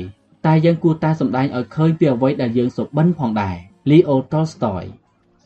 [0.46, 3.56] តែយើងគួរតែសម្ដែងឲ្យឃើញពីអ្វីដែលយើងសុបិនផងដែរ
[3.90, 4.86] Leo Tolstoy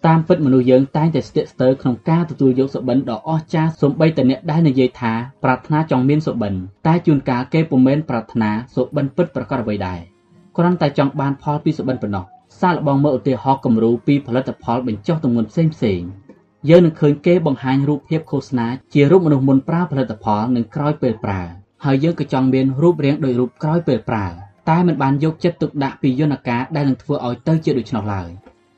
[0.06, 5.12] តាមពិតមនុស្សយើងតែងតែស្ទាក់ស្ទើរក្នុងការទទួលយកសុបិនដ៏អស្ចារ្យសូម្បីតែអ្នកដែលនិយាយថា
[5.44, 6.54] ប្រាថ្នាចង់មានសុបិន
[6.86, 10.00] តែជួនកាលគេពុំមែនប្រាថ្នាសុបិនពិតប្រាកដអ្វីដែរ
[10.56, 12.24] គ្រាន់តែចង់បានផលពីសុបិនប៉ុណ្ណោះ
[12.60, 16.00] សាកល្បងមើលឧទាហរណ៍គំរូពីផលិតផលបញ្ចុះទម្ងន់ផ្សេងផ្សេង
[16.68, 21.40] យើងនឹងឃើញគេបង្ហាញរូបភាពឃោសនាជារូបមនុស្សមុនប្រើផលិតផលនិងក្រោយពេលប្រើ
[21.84, 24.26] ហើយយើងក៏ចង់មានរូបរាងដូចរូបក្រោយពេលប្រើ
[24.70, 28.28] តែមិនបានយកចិត្តទុកដាក់ពីយន្តការដែលនឹងធ្វើឲ្យទៅជាដូច្នោះឡើយ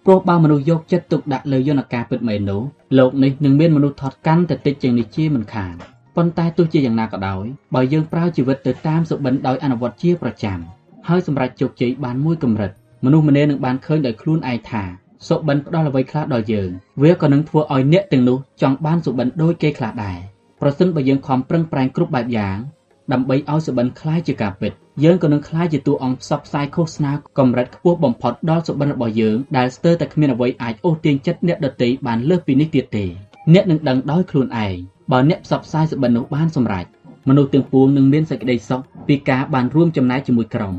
[0.05, 2.61] ព្រោះបើមនុស្សយកចិត្តទុកដាក់លើយន្តការពិតមែននោះ
[2.97, 5.75] លោកនេះនឹងមានមនុស្សថត់កាន់តែតិចជាងនេះជាមិនខាន
[6.15, 10.59] ប៉ុន្តែទោះជាយ៉ាងណាក៏ដោយបើយើងប្រើជីវិតទៅតាមសុបិនដោយអនុវត្តជាប្រចាំ
[11.07, 12.71] ហើយសម្រេចជោគជ័យបានមួយកម្រិត
[13.05, 14.83] មនុស្សម្នានឹងបានឃើញដោយខ្លួនឯងថា
[15.27, 16.69] សុបិនផ្ដល់អ្វីខ្លះដល់យើង
[17.01, 20.17] វាក៏នឹងធ្វើឲ្យអ្នកទាំងនោះចង់បានសុបិនដូចគេខ្លះដែរ
[20.61, 22.57] ប្រសិនបើយើងខំប្រឹងប្រែងគ្រប់បែបយ៉ាង
[23.11, 24.73] ដើម្បីឲ្យសុបិនคล้ายជាការពិត
[25.04, 33.04] យើងក៏នឹងក្លាយជាតួអង្គផ្សព្វផ្សាយឃោសនាកម្រិតខ្ពស់បំផុតដល់សុបិនរបស់យើងដែលស្ទើរតែគ្មានអ្វីអាចអូសទាញចិត្តអ្នកដទៃបានលើសពីនេះទៀតទេ
[33.52, 34.76] អ្នកនឹងដឹងដោយខ្លួនឯង
[35.12, 36.86] បើអ្នកផ្សព្វផ្សាយសុបិននោះបានសម្រេច
[37.28, 40.74] មនុស្សទាំងពួងនឹងមានសេចក្តីសុខពីការបានរួមចំណែកជាមួយក្រុម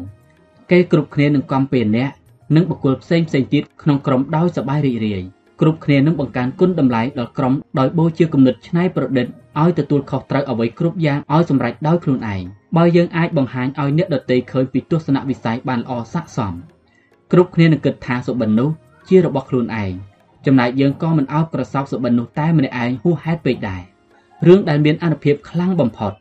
[0.71, 2.09] គេគ្រប់គ្នានឹងកំពេអ្នក
[2.55, 5.23] និងបុគ្គលផ្សេងផ្សេងទៀតក្នុងក្រុមដោយសប្បាយរីករាយ
[5.63, 9.27] គ្រប់គ្នានឹងបង្កើនគុណតម្លៃដល់ក្រុមដោយបូជាគំនិតច្នៃប្រឌិត
[9.61, 12.43] ឲ្យទទួលខុសត្រូវអ្វីគ្រប់យ៉ាងឲ្យសម្រេចដោយខ្លួនឯង
[12.77, 16.53] បើយើងអាចបង្ហាញឲ្យអ្នកដទៃឃើញពីទស្សនវិស័យបានល្អស័ក្តិសម
[17.31, 18.69] គ្រប់គ្នានឹងគិតថាសុបិននោះ
[19.09, 19.93] ជារបស់ខ្លួនឯង
[20.45, 23.81] ចំណែកយើងក៏មិនអោបក្រសោបសុបិននោះតែម្នាក់ឯងហួសហេតុពេកដែរ
[24.47, 26.13] រឿងដែលមានអនុភាពខ្លាំងបំផុត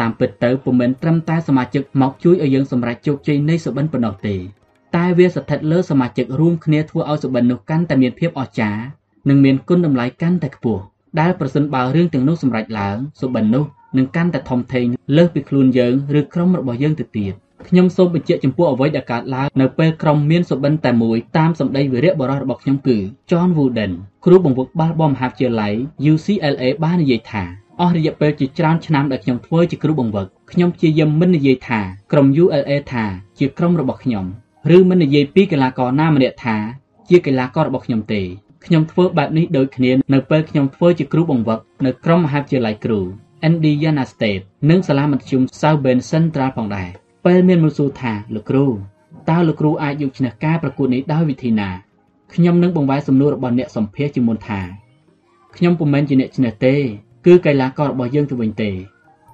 [0.00, 4.36] តាមពិតទៅពុំមែនត្រឹមតែសមាជិកមកជួយឲ្យយើងសម្រេចជោគជ័យនៃសុបិនប៉ុណ្ណោះទេ
[4.96, 8.82] តែវាស្ថិតលើសមាជិករួមគ្នាធ្វើឲ្យសុបិននោះកាន់តែមានភាពអស្ចារ្យ
[9.28, 10.82] និងមានគុណតម្លៃកាន់តែខ្ពស់
[11.20, 13.64] ដែលប្រសិនបើរឿងទាំងនោះសម្រេចឡើងសុបិននោះ
[13.96, 17.34] នឹងកាន់តែធំធេងលើសពីខ្លួនយើងឬក្រុមរបស់យើងទៅទៀត
[17.68, 22.98] ខ្ញុំសូមបញ្ជាក់ចំពោះអ្វីដែលកើតឡើងនៅពេលក្រុមមានសុបិនតែមួយតាមសម្ដីវីរៈបរិសរបស់ខ្ញុំគឺ
[23.30, 23.92] John Wooden
[24.24, 25.74] គ្រូបង្វឹកបាល់បោះមហាវិទ្យាល័យ
[26.12, 27.44] UCLA បាននិយាយថា
[27.80, 31.80] អស់រយៈពេលជាច្រើនឆ្នាំដែលខ្ញុំធ្វើជាគ្រូបង្វឹកខ្ញុំព្យាយាមមិននិយាយថា
[32.12, 33.04] ក្រុម ULA ថា
[33.38, 34.26] ជាក្រុមរបស់ខ្ញុំ
[34.70, 36.56] ឬមិននិយាយពីកីឡាករណាម្នាក់ថា
[37.08, 38.22] ជាកីឡាកររបស់ខ្ញុំទេ
[38.64, 43.00] ខ្ញុំធ្វើបែបនេះដូចគ្នានៅពេលខ្ញុំធ្វើជាគ្រូបង្វឹកនៅក្រុមមហាវិទ្យាល័យគ្រូ
[43.48, 46.88] Indiana State និងសាលាមធ្យម South Bend Central ផងដែរ
[47.26, 48.66] ពេលមានមនុស្សសួរថាលោកគ្រូ
[49.30, 51.70] តើលោកគ្រូអាចយកឈ្នះការប្រកួតនេះដោយវិធីណា
[52.34, 54.60] ខ្ញុំនឹងបង្វែរសំណួររបស់អ្នកសម្ភាសជាមុនថា
[55.56, 56.74] ខ្ញុំពុំមែនជាអ្នកឈ្នះទេ
[57.26, 58.70] គឺកីឡាកររបស់យើងទៅវិញទេ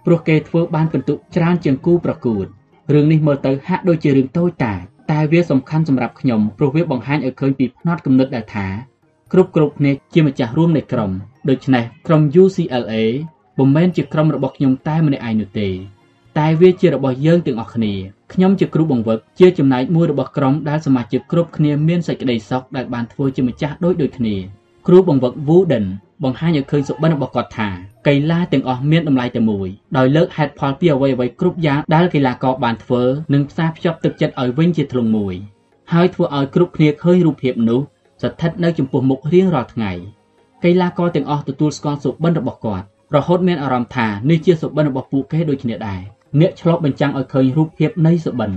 [0.05, 2.47] ព្រោះគេធ្វើបានពិន្ទុច្រើនជាងគូប្រកួត
[2.95, 8.67] រឿងនេះមើលទៅហាក់ដូចជារឿងតូចតាច តែវាសំខាន់សម្រាប់ខ្ញុំព្រោះវាបង្ហាញឲ្យឃើញពីផ្នត់គំនិតដែលថា
[9.33, 11.11] គ្រប់គ្រប់គ្នាជាម្ចាស់រួមនៃក្រុម
[11.49, 12.95] ដូច្នេះក្រុម UCLA
[13.57, 15.69] ពុំមែនជាក្រុមរបស់ខ្ញុំតែម្នាក់ឯងនោះទេ
[16.39, 17.93] តែវាជារបស់យើងទាំងអស់គ្នា
[18.33, 24.35] ខ្ញុំជាគ្រូបង្វឹកជាចំណែកមួយរបស់ក្រុមដែលសមាជិកគ្រប់គ្នាមានសេចក្តីសុខដែលបានធ្វើជាម្ចាស់ដូចដូចគ្នា
[24.87, 25.87] គ្រូបង្វឹក Wooden
[26.25, 27.69] បង្ហាញឲ្យឃើញសុបិនរបស់គាត់ថា
[28.09, 33.03] កីឡាទាំងអស់មានតម្លៃតែមួយដោយលើកហេតុផលពីអ្វីអ្វីគ្រប់យ៉ាងដែលកីឡាករបានធ្វើ
[33.35, 35.35] និងផ្សារភ្ជាប់ទឹកចិត្តឲ្យវិញជាធ្លុងមួយ
[35.93, 37.81] ហើយធ្វើឲ្យគ្រប់គ្នាឃើញរូបភាពនោះ
[38.23, 39.93] ស្ថិតនៅចំពោះមុខរៀងរាល់ថ្ងៃ
[40.65, 46.01] កីឡាករទាំងអស់ទទួលស្គាល់សុបិនរបស់គាត់រហូតមានអារម្មណ៍ថានេះជាសុបិនរបស់ពួកគេដូចគ្នាដែរ
[46.41, 48.51] អ្នកឆ្លប់បញ្ចាំងឲ្យឃើញរូបភាពនៃសុបិន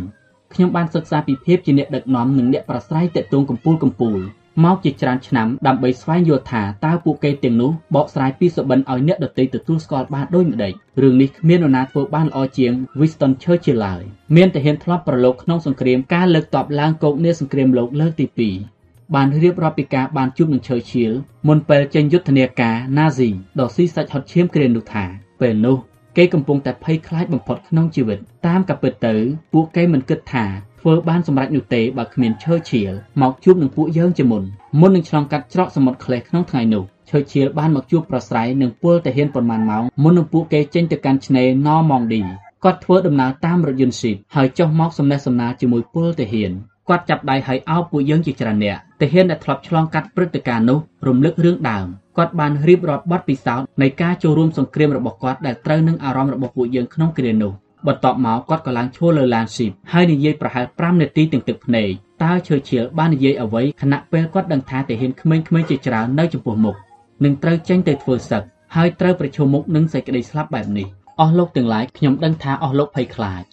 [0.53, 4.19] ខ្ញុំបានសិក្សាពីភាពជាអ្នកដឹកនាំនិងអ្នកប្រស្រ័យតាក់ទងកម្ពូលកម្ពូល
[4.63, 14.01] មកជាច្រើនឆ្នាំដើម្បីស្វែងយល់ថាតើពួកគេទាំងនោះបកស្រាយពីសុបិនឲ្យអ្នកដទៃទទួលស្គាល់បានដូចម្តេចរឿងនេះគ្មាននរណាធ្វើបានល្អជាង Winston Churchill ឡើយ
[14.35, 18.27] មានតែហ៊ានធ្លាប់ប្រឡូកក្នុងសង្គ្រាមការលើកតបឡើងគោកនាសង្គ្រាមលោកលើកទី
[18.73, 21.13] 2បានរៀបរាប់ពីការបានជួបនឹង Churchill
[21.47, 25.05] មុនពេលចេញយុទ្ធនាការ Nazi ដ៏ស៊ីសាច់ហត់ឈាមគ្រានោះថា
[25.41, 25.77] ពេលនោះ
[26.17, 29.15] គេកំពុងតែភ័យខ្លាចបំផុតក្នុងជីវិតតាមកាពិតទៅ
[29.53, 30.45] ពួកគេមិនគិតថា
[30.83, 34.43] ធ្វើបានសម្រេចនោះទេបើគ្មានឈើឈៀលមកជួបនឹងពួកយើងជាមុន
[34.79, 42.21] មុននឹងឆ្លងកាត់ច្រកសមុទ្រក្លេសក្នុងថ្ងៃនោះឈើឈៀលបានមកជួបប្រស្រ័យនឹងពលតាហ៊ានប៉ុន្មានម៉ោងមុននឹងពួកគេចេញទៅកាន់ឆ្នេរណម៉ងឌី
[42.63, 46.51] គាត់ធ្វើដំណើរតាមរថយន្តស៊ីបហើយចុះមកសំណេះសំណាលជាមួយពលតាហ៊ាន
[46.89, 51.87] គាត់ចាប់ដៃឲ្យអោបពួកយើងជាច្រើនអ្នកតាហ៊ានដែលធ្លាប់ឆ្លងកាត់ព្រឹត្តិការណ៍នោះរំលឹករឿងដើម
[52.17, 57.51] គាត់បានរៀបរាប់បទពិសោធន៍នៃការចូលរួមសង្គ្រាមរបស់គាត់ដែលត្រូវនឹងអារម្មណ៍របស់ពួកយើងក្នុងគ្រានោះ
[57.87, 61.89] បន្ទាប់មកគាត់ក៏ឡើងឈរលើឡានស៊ីបហើយនិយាយប្រហែល5នាទីទាំងទឹកភ្នែក
[62.23, 66.75] តើឈើឈៀលបាននិយាយអ្វីខណៈពេលគាត់ដឹងថាទាហានក្មេងៗជាច្រើននៅចំពោះមុខ
[67.23, 68.43] នឹងត្រូវចេញទៅធ្វើសឹក
[68.75, 70.87] ហើយត្រូវប្រឈមមុខនឹងសេចក្តីស្លាប់បែបនេះ
[71.19, 73.43] អស់លោកទាំងឡាយខ្ញុំដឹងថាអស់លោកភ័យខ្លាច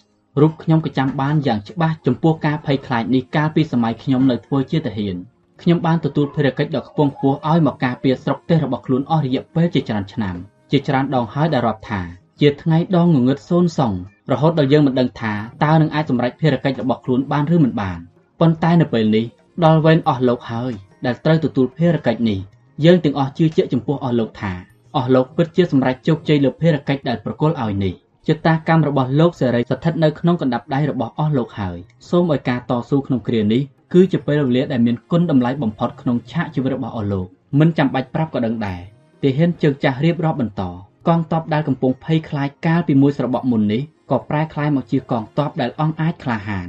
[0.41, 5.15] រូបខ្ញុំក៏ចាំបានយ៉ាងច្បាស់ចំពោះការភ័យខ្លាចនេះកាលពីសម័យខ្ញុំនៅធ្វើជាទាហាន
[5.61, 10.35] ខ្ញុំបានទទួលភារកិច្ចដ៏ខ្ពង់ខ្ពស់ឲ្យមកការពារស្រុកទេសរបស់ខ្លួនអស់រយៈពេលជាច្រើនឆ្នាំ
[10.71, 12.01] ជាច្រើនដងហើយដែលរាប់ថា
[12.41, 13.93] ជាថ្ងៃដងងងឹតសូនសង
[14.33, 15.33] រហូតដល់យើងមិនដឹងថា
[15.63, 17.99] តើនឹងអាចសម្រេចភារកិច្ចរបស់ខ្លួនបានឬមិនបាន
[18.39, 19.25] ប៉ុន្តែនៅពេលនេះ
[19.65, 20.73] ដល់វេនអស់លោកហើយ
[21.05, 22.39] ដែលត្រូវទទួលភារកិច្ចនេះ
[22.85, 24.53] យើងទាំងអស់ជឿជាក់ចំពោះអស់លោកថា
[24.97, 27.93] អស់លោកពិតជាសម្រេចជោគជ័យលើភារកិច្ចដែលប្រគល់ឲ្យនេះ
[28.27, 31.77] ចតាកម្មរបស់លោកសេរីស្ថិតនៅក្នុងកណ្ដាប់ដៃរបស់អស់លោកហើយ
[32.09, 33.61] សូមឲ្យការតស៊ូក្នុងគ្រានេះ
[33.93, 37.27] គឺជាពេលវេលាដែលមានគុណតម្លៃបំផុតក្នុងឆាកជីវិតរបស់អស់លោក
[37.59, 38.81] មិនចាំបាច់ប្រាប់ក៏ដឹងដែរ
[39.23, 40.63] ទាហានជើងចាស់រៀបរាប់បន្ត
[41.07, 46.68] កងទ័ពដែលកំពុងភ័យខ្លាចកាលពីមួយស្របក់មុននេះ ក៏ប្រែក្លាយមកជាកងទ័ពដែលអង់អាចក្លាហាន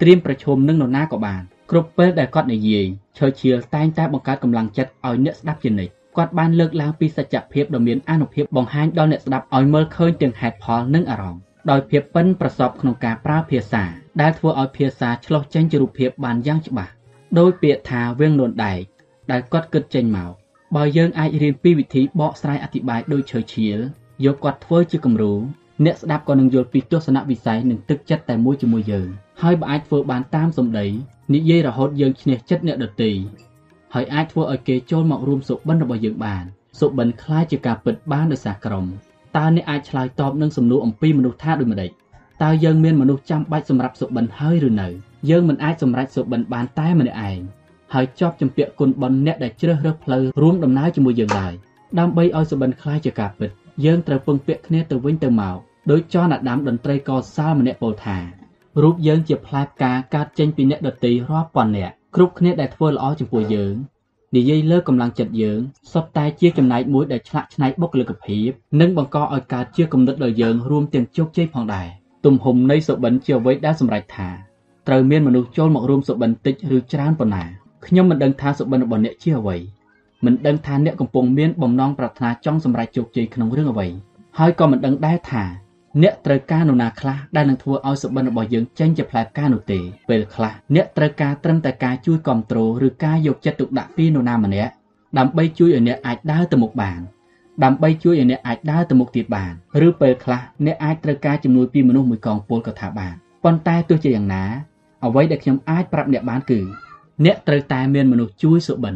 [0.00, 2.86] ត្រៀមប្រឈមនឹងនរណាក៏បានគ្រប់ពេលដែលគាត់និយាយ
[3.18, 13.82] ឈើឈៀលតែងតែបង្កើតកម្លាំងចិត្តឲ្យអ្នកស្ដាប់ជានិច្ចគាត់បានលើកឡើងពីសច្ចភាពដ៏មានអានុភាពបង្ហាញដល់អ្នកស្ដាប់ឲ្យមើលឃើញទាំងហេតុផលនិងអារម្មណ៍ដោយភាពប៉ិនប្រសពក្នុងការប្រើភាសា
[14.20, 16.92] ដែលធ្វើឲ្យភាសាឆ្លុះចេញជារូបភាពបានយ៉ាងច្បាស់
[17.38, 18.82] ដោយពាក្យថាវៀងនួនដែក
[19.30, 20.32] ដែលគាត់គិតចេញមក
[20.76, 23.78] បើយើងអាចរៀនពីវិធីបកស្រាយអธิบายដោយឈើឈៀល
[24.24, 25.34] យកគាត់ធ្វើជាគំរូ
[25.84, 29.08] អ្នកស្ដាប់ក៏នឹងយល់ពីទស្សនវិស័យនិងទឹកចិត្តតែមួយជាមួយយើង
[29.42, 30.86] ហើយបើអាចធ្វើបានតាមសម្ដី
[31.34, 33.10] និយាយរហូតយើងឈ្នះចិត្តអ្នកដទៃ
[33.94, 36.44] ហើយអាចធ្វើឲ្យគេចូលមករួមសុបិនរបស់យើងបាន
[36.80, 38.84] សុបិនคล้ายជាការពិតបានដោយសារក្រុម
[39.36, 41.90] តើអ្នកអាចឆ្លើយតបនឹងសំណួរអំពីមនុស្សថាដូចម្ដេច
[42.42, 44.88] តើយើងមានមនុស្សចាំបាច់សម្រាប់សុបិនហើយឬនៅ
[45.30, 47.38] យើងមិនអាចសម្រេចសុបិនបានតែម្នាក់ឯង
[47.94, 51.52] ហើយជាប់ចម្ពាក់គុណបនអ្នកដែលជ្រើសរើសផ្លូវរួមដំណើរជាមួយយើងឡើយ
[51.98, 53.50] ដើម្បីឲ្យសុបិនคล้ายជាការពិត
[53.84, 55.56] យើងត្រូវពឹងពាក់គ្នាទៅវិញទៅមក
[55.91, 58.17] ដោយចនអាដាមតន្ត្រីកសាលម្នាក់ពោលថា
[58.81, 63.75] រូបយើងជាផ្លែផ្កាកើតចេញពីអ្នកដតីរាប់ពាន់នាក់គ្រប់គ្នាដែលធ្វើល្អចំពោះយើង
[64.35, 65.59] និយាយលើកម្លាំងចិត្តយើង
[65.91, 68.49] សុទ្ធតែជាចំណែកមួយដែលឆ្លាក់ឆ្នៃបុគ្គលិកភាព
[68.81, 71.87] និងបង្កឲ្យកើតជាគំនិតដល់យើងរួមទាំងជោគជ័យផងដែរ
[72.25, 74.29] ទំហំនៃសុបិនជាអ្វីដែលសម្រេចថា
[74.87, 77.43] ត្រូវមានមនុស្សចូលមករួមសុបិនតិចឬច្រើនប៉ុណ្ណា
[77.85, 79.57] ខ្ញុំមិនដឹងថាសុបិនរបស់អ្នកជាអ្វី
[80.25, 83.87] មិនដឹងថាអ្នកកំពុងមានបំណងប្រាថ្នាចង់សម្រេចជោគជ័យក្នុងរឿងអ្វី
[84.37, 85.43] ហើយក៏មិនដឹងដែរថា
[86.01, 94.71] អ្នកត្រូវការនរណាខ្លះដែលនឹងធ្វើឲ្យសុបិនរបស់យើងចេញជាផ្លែផ្កានោះទេពេលខ្លះអ្នកត្រូវការត្រឹមតែការជួយគ្រប់គ្រងឬការយកចិត្តទុកដាក់ពីនរណាម្នាក់
[95.17, 96.99] ដើម្បីជួយឲ្យអ្នកអាចដើរទៅមុខបាន
[97.63, 99.53] ដើម្បីជួយឲ្យអ្នកអាចដើរទៅមុខទៀតបាន
[99.87, 103.13] ឬពេលខ្លះអ្នកអាចត្រូវការជំនួយពីមនុស្សមួយកងពលក៏ថាបាន
[103.43, 104.43] ប៉ុន្តែទោះជាយ៉ាងណា
[105.05, 106.59] អ្វីដែលខ្ញុំអាចប្រាប់អ្នកបានគឺ
[107.25, 108.95] អ្នកត្រូវតែមានមនុស្សជួយសុបិន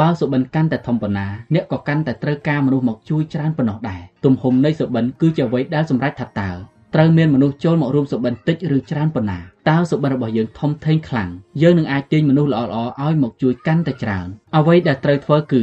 [0.00, 6.50] បើសុបិនកាន់តែធំប៉ុណ្ណាអ្នកក៏កាន់តែត្រូវការមនុស្សមកជួយច្រើនប៉ុណ្ណោះដែរទំហំនៃសុបិនគឺជាអ្វីដែលសម្រេចថាតើ
[6.94, 9.38] ត្រូវមានមនុស្សចូលមករួមសុបិនតិចឬច្រើនប៉ុណ្ណា
[9.70, 11.30] តើសុបិនរបស់យើងធំធេងខ្លាំង
[11.62, 12.66] យើងនឹងអាចទាញមនុស្សល្អៗ
[13.02, 14.26] ឲ្យមកជួយកាន់តែច្រើន
[14.56, 15.62] អ្វីដែលត្រូវធ្វើគឺ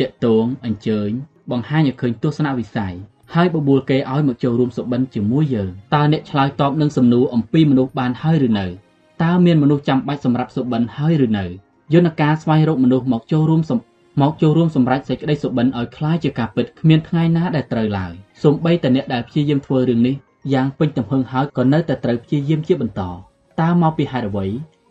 [0.00, 1.10] តាកតងអញ្ជើញ
[1.50, 2.94] បង្ហាញឲ្យឃើញទស្សនវិស័យ
[3.34, 8.66] ហើយបបួលគេឲ្យមកចូលរួមសុបិនជាមួយយើងតើអ្នកឆ្លើយតបនឹងសំណួរអំពីមនុស្សបានហើយឬនៅ
[9.22, 11.46] តើមានមនុស្សចាំបាច់សម្រាប់សុបិនហើយឬនៅ
[11.93, 13.61] យន្តការស្វែងរកមនុស្សមកចូលរួម
[14.21, 18.13] មកចូលរួមសម្រេចសេចក្តីសុបិនឲ្យคล้ายជាការពិតគ្មានថ្ងៃណាដែលត្រូវឡើយ
[18.43, 20.15] សូម្បីតែអ្នកដែលព្យាយាមធ្វើរឿងនេះ
[20.53, 23.01] យ៉ាងពេញទំហឹងហើយក៏នៅតែត្រូវព្យាយាមជាបន្ត
[23.61, 24.45] តើមកពីហេតុអ្វី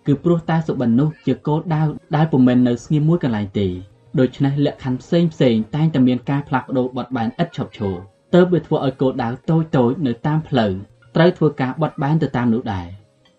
[0.06, 1.82] គឺព្រោះតែសុបិននោះជាគោលដៅ
[2.16, 3.66] ដែលពុំមែននៅស្ងៀមមួយកន្លែងទេ
[4.18, 7.94] ដូច្នេះលក្ខខណ្ឌផ្សេងផ្សេងតែងតែមានការផ្លាស់ប្ដូរបត់បែនឥតឈប់ឈរ
[8.34, 10.72] ទើបវាធ្វើឲ្យគោលដៅតូចតូចនៅតាមផ្លូវ
[11.16, 12.86] ត្រូវធ្វើការបត់បែនទៅតាមនោះដែរ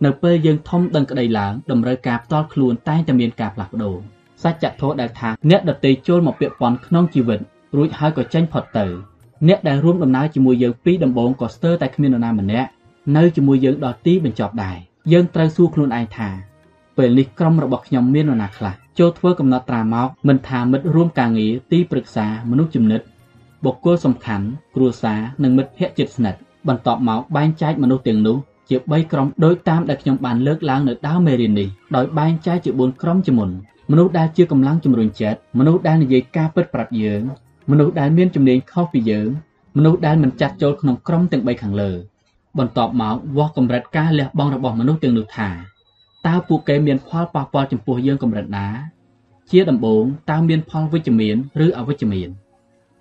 [0.05, 3.97] នៅពេលយើងធំដឹងក្តីឡើងតម្រូវការផ្ទាល់ខ្លួនតែងតែមានការផ្លាស់ប្ដូរ
[4.43, 7.41] សច្ចធម៌ដែលថាអ្នកដតីចូលមកពាក់ព័ន្ធក្នុងជីវិត
[7.77, 8.87] រួចហើយក៏ចេញផុតទៅ
[9.49, 12.69] អ្នកដែលរួមដំណើរជាមួយយើងពីដំបូងក៏ស្ទើរតែគ្មាននរណាម្នាក់
[13.17, 14.77] នៅជាមួយយើងដល់ទីបញ្ចប់ដែរ
[15.13, 16.29] យើងត្រូវសួរខ្លួនឯងថា
[16.99, 23.01] ពេលនេះក្រុមរបស់ខ្ញុំមាននរណាខ្លះចូលធ្វើកំណត់ត្រាមកមិនថាមិត្តរួមការងារទីប្រឹក្សាមនុស្សចំណិត
[23.65, 28.37] បុគ្គលសំខាន់គ្រួសារនិងមិត្តភ័ក្តិជិតស្និទ្ធបន្ទាប់មកបែងចែកមនុស្សទាំងនោះ
[28.69, 33.51] ជា3ក្រុមដោយតាមដែលខ្ញុំបានលើកឡើងនៅដើមមេរៀននេះដោយបែងចែកជា4ក្រុមជាមុន
[33.91, 37.23] មនុស្សដែលជាកម្លាំងជំរុញចិត្តមនុស្សដែលនិយាយការពិតប្រាប់យើង
[37.71, 39.29] មនុស្សដែលមានជំនាញខុសពីយើង
[39.77, 41.93] មនុស្សដែលមិនចាត់ចូលក្នុងក្រុមទាំង3ខាងលើ
[42.59, 45.49] បន្ទាប់មកវាស់កម្រិតការលះបង់របស់មនុស្សទាំងនោះថា
[46.27, 48.69] តើពួកគេមានផលប៉ះពាល់ចំពោះយើងកម្រិតណា
[49.51, 52.29] ជាដំបូងតើមានផលវិជ្ជមានឬអវិជ្ជមាន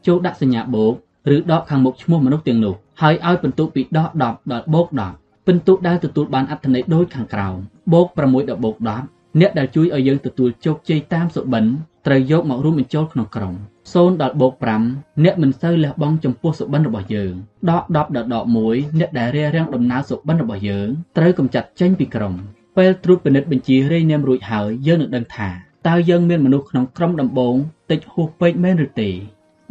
[0.05, 0.93] ចូលដាក់សញ្ញាបូក
[1.35, 7.57] ឬដកខាងមុខឈ្មោះមនុស្សទាំងនោះហើយឲ្យពិន្ទុពីដក10ដល់បូក10 ពិន្ទុដែលទទួលបានអត្ថន័យដូចខាងក្រោម
[7.93, 8.75] បូក6ដល់បូក
[9.07, 11.65] 10អ្នកដែលជួយឲ្យយើងទទួលជោគជ័យតាមសុបិន
[12.07, 13.53] ត្រូវយកមករួមបញ្ចូលក្នុងក្រុម
[13.89, 14.53] 0ដល់បូក
[14.87, 17.33] 5អ្នកមិនសូវលះបង់ចំពោះសុបិនរបស់យើង
[17.69, 20.87] ដក10ដល់ដក1អ្នកដែលរារាំងដំណើរសុបិនរបស់យើង
[21.17, 22.33] ត្រូវកម្ចាត់ចេញពីក្រុម
[22.77, 25.49] ពេលត្រួតពិនិត្យបញ្ជីរេនាមរួចហើយយើងនឹងដឹងថា
[25.87, 27.55] តើយើងមានមនុស្សក្នុងក្រុមដំបូង
[27.91, 29.09] តិចហួសពេកមែនឬទេ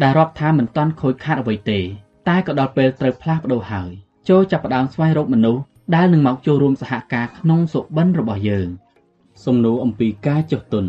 [0.02, 1.80] ដែលរាប់ថាមិនតាន់ខូចខាតអ្វីទេ
[2.28, 3.90] តែក៏ដល់ពេលត្រូវផ្លាស់ប្ដូរហើយ
[4.28, 5.62] ចូលចាប់ផ្ដើមស្វែងរកមនុស្ស
[5.94, 8.68] ដែលនឹងមកចូលរួមសហការក្នុងសុបិនរបស់យើង
[9.44, 10.84] សំណួរអំពីការចុះទុន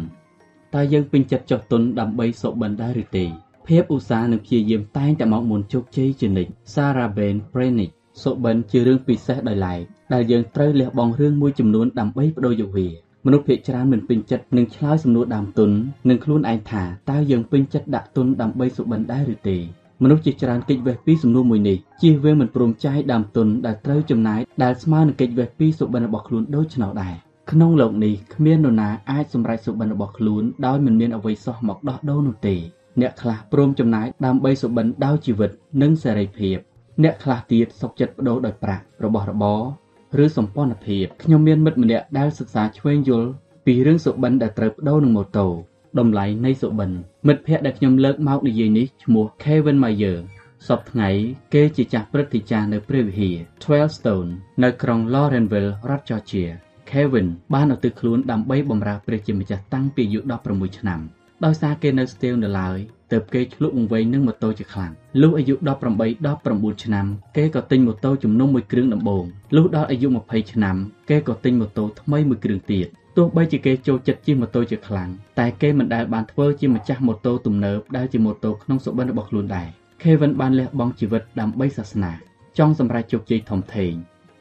[0.74, 3.26] តើយើងពេញចិត្តចុះទុនដើម្បីសុបិនដែរឬទេ
[3.68, 9.82] ភាពឧស្សាហ៍និងព្យាយាមតែងតែមកមុនជោគជ័យជានិច្ច Sarah Ben Prenick សុបិនជារឿងពិសេសដោយឡែក
[10.14, 12.90] ដែលយើងត្រូវលះបង់រឿងមួយចំនួនដើម្បីបដូរយកវា
[13.26, 15.70] មនុស្សភាគច្រើនមិនពេញចិត្តនឹងឆ្លើយសំណួរដើមទុន
[16.10, 19.58] នឹងខ្លួនឯងថាតើយើងពេញចិត្តដាក់ទុនដើម្បីសុបិនដែរឬទេ
[20.04, 27.16] មនុស្សជាច្រើនកិច្ចវេះពីសំណួរមួយនេះជៀសវាងមិនព្រមចាយដើមទុនដែលត្រូវចំណាយដែលស្មើនឹងកិច្ចវេះពីសុបិនរបស់ខ្លួនដូច្នោះដែរ
[27.52, 32.56] ក្នុងលោកនេះគ្មាននរណាអាចសម្រេចសុបិនរបស់ខ្លួនដោយមិនមានអ្វីសោះមកដោះដូរនោះទេ
[33.02, 36.58] អ្នកខ្លះព្រមចំណាយដើម្បីសុបិនដោយជីវិតនិងសេរីភាព
[37.04, 39.62] អ្នកខ្លះទៀតសុខចិត្តបដូរដោយប្រាក់របស់របរ
[40.24, 43.30] ឬសម្ព័ន្ធភាពខ្ញុំមានមិត្តម្នាក់ដែលសិក្សាឆ្វេងយល់
[43.66, 45.48] ពីរឿងសុបិនដែលត្រូវបដូរនឹងម៉ូតូ
[46.00, 46.92] តម្លៃនៃសុបិន
[47.28, 50.18] មិត្តភ័ក្តិដែលខ្ញុំលើកមកនិយាយនេះឈ្មោះ Kevin Mayer
[50.68, 51.10] សពថ្ងៃ
[51.54, 54.30] គេជាចាស់ព្រឹទ្ធាចារ្យនៅព្រះវិហារ Twelve Stone
[54.64, 56.50] នៅក្រុង Lawrenceville រដ្ឋ Georgia
[56.90, 61.00] Kevin បានឧទ្ទិសខ្លួនដើម្បីបម្រើព្រះជាម្ចាស់តាំងពីអាយុ16ឆ្នាំ
[61.46, 62.78] ដោយសារគេនៅស្ទៀវនៅឡើយ
[63.12, 65.62] ទើបគេឆ្លុះវង្វេងនឹងម៉ូតូជាខ្លាំងលុះអាយុ18
[66.18, 67.06] 19ឆ្នាំ
[67.38, 69.24] គេក៏ទិញម៉ូតូជំនុំមួយគ្រឿងដំបូង
[69.56, 70.76] លុះដល់អាយុ20ឆ្នាំ
[71.10, 72.88] គេក៏ទិញម៉ូតូថ្មីមួយគ្រឿងទៀត
[73.18, 75.10] ទោះបីជាគេចូលចិត្តជិះម៉ូតូជាខ្លាំង
[75.40, 79.68] តែគេមិនដែលបានធ្វើជាម្ចាស់ម៉ូតូទំនើបដែលជាម៉ូតូក្នុងសុបិនរបស់ខ្លួនដែរ
[80.02, 82.12] Kevin បានលះបង់ជីវិតដើម្បីសាសនា
[82.58, 83.94] ចង់សម្រេចជោគជ័យធំធេង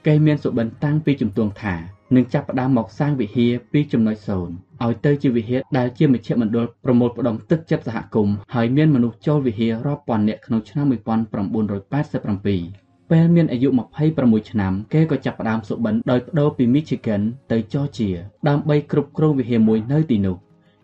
[0.07, 1.75] គេមានសុបិនតាំងពីជំទង់ថា
[2.15, 12.80] នឹងចាប់ផ្ដើមមកសាងវិហារពីចំណុចសូន្យឲ្យទៅជាវិហារដែលជាមជ្ឈមណ្ឌលប្រមូលផ្ដុំទឹកចិត្តសហគមន៍ហើយមានមនុស្សចូលវិហាររាប់ពាន់នាក់ក្នុងឆ្នាំ1987
[13.11, 13.69] ពេលមានអាយុ
[14.11, 18.15] 26ឆ្នាំ គេក៏ចាប់ផ្ដើមសុបិនដោយបដូរពី Michigan ទៅ Georgia
[18.49, 20.37] ដើម្បីគ្រប់គ្រងវិហារមួយនៅទីនោះ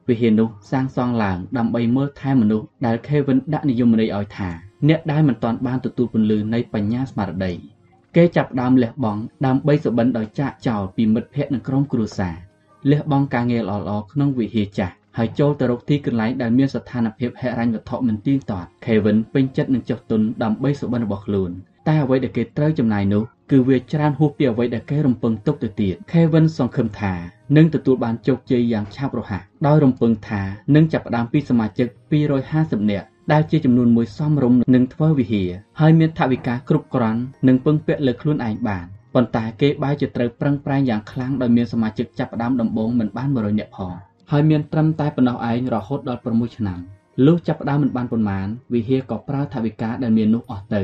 [0.08, 4.50] វិហារនោះសាងសង់ឡើងដើម្បីមើលថែមនុស្សដែល Kevin ដាក់និយមន័យឲ្យថា
[4.88, 7.52] អ្នកដែលមិនទាន់បានទទួលពន្លឺនៃបញ្ញាស្មារតី
[8.16, 12.34] គេចាប់ដើមលះបង់ដើម្បីសុបិនដោយចាកចោលពីមិត្តភ័ក្តិនិងក្រុមគ្រួសារ
[12.90, 21.52] លះបង់ការងារល្អៗក្នុងវិហារចាស់ហើយចូលទៅរកទីកន្លែងដែលមានស្ថានភាពហិរញ្ញវត្ថុមិនទៀងទាត់ Kevin ពេញចិត្តនឹងចុះទុនដើម្បីសុបិនរបស់ខ្លួន
[21.88, 27.14] តែអ្វីដែលគេត្រូវចំណាយនោះគឺវាច្រើនហួសពីអ្វីដែលគេរំពឹងទុកទៅទៀត Kevin សង្ឃឹមថា
[27.56, 30.42] នឹងទទួលបានជោគជ័យយ៉ាងឆាប់រហ័សដោយរំពឹងថា
[30.74, 31.86] នឹងចាប់ផ្ដើមពីសមាជិក
[32.40, 35.50] 250នាក់ដែលជាចំនួនមួយសមរម្យនឹងធ្វើវិហារ
[35.80, 43.94] ហើយមានថវិកាគ្រប់គ្រាន់និងពឹងពាក់លើខ្លួនឯងបានប៉ុន្តែគេបែរជាត្រូវប្រឹងប្រែងយ៉ាងខ្លាំងដោយមានសមាជិកចាប់ផ្ដើមដំបូងមិនបាន100នាក់ផង
[44.30, 46.78] ហើយមានត្រឹមតែប៉ុណ្ណោះឯងរហូតដល់6ឆ្នាំ
[47.26, 50.82] លុះចាប់ផ្ដើមមិនបានប៉ុន្មានវិហារក៏ប្រើថវិកាដែលមាននោះអស់ទៅ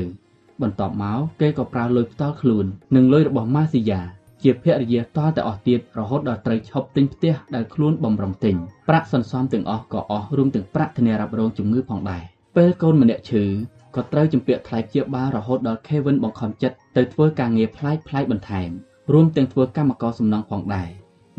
[0.61, 2.65] បន្ទាប់មកគេក៏ប្រើលុយផ្ទាល់ខ្លួន
[2.95, 4.01] និងលុយរបស់ម៉ាស៊ីយ៉ា
[4.43, 8.55] ជាភរិយាតតែអស់ទៀតរហូតដល់ត្រូវឈប់ទិញផ្ទះដែលខ្លួនបំរុងទិញ
[8.89, 12.23] ប្រាក់សន្សំទាំងអស់ក៏អស់រួមទាំងប្រាក់ធានារ៉ាប់រងជំងឺផងដែរ
[12.55, 13.43] ពេលកូនម្នាក់ឈឺ
[13.95, 18.69] ក៏ត្រូវជំពាក់ថ្លៃព្យាបាលរហូតដល់ Kevin បង្ខំចិត្តទៅធ្វើការងារផ្លាយផ្លាយបន្ថែម
[19.13, 20.89] រួមទាំងធ្វើកម្មករសំណង់ផងដែរ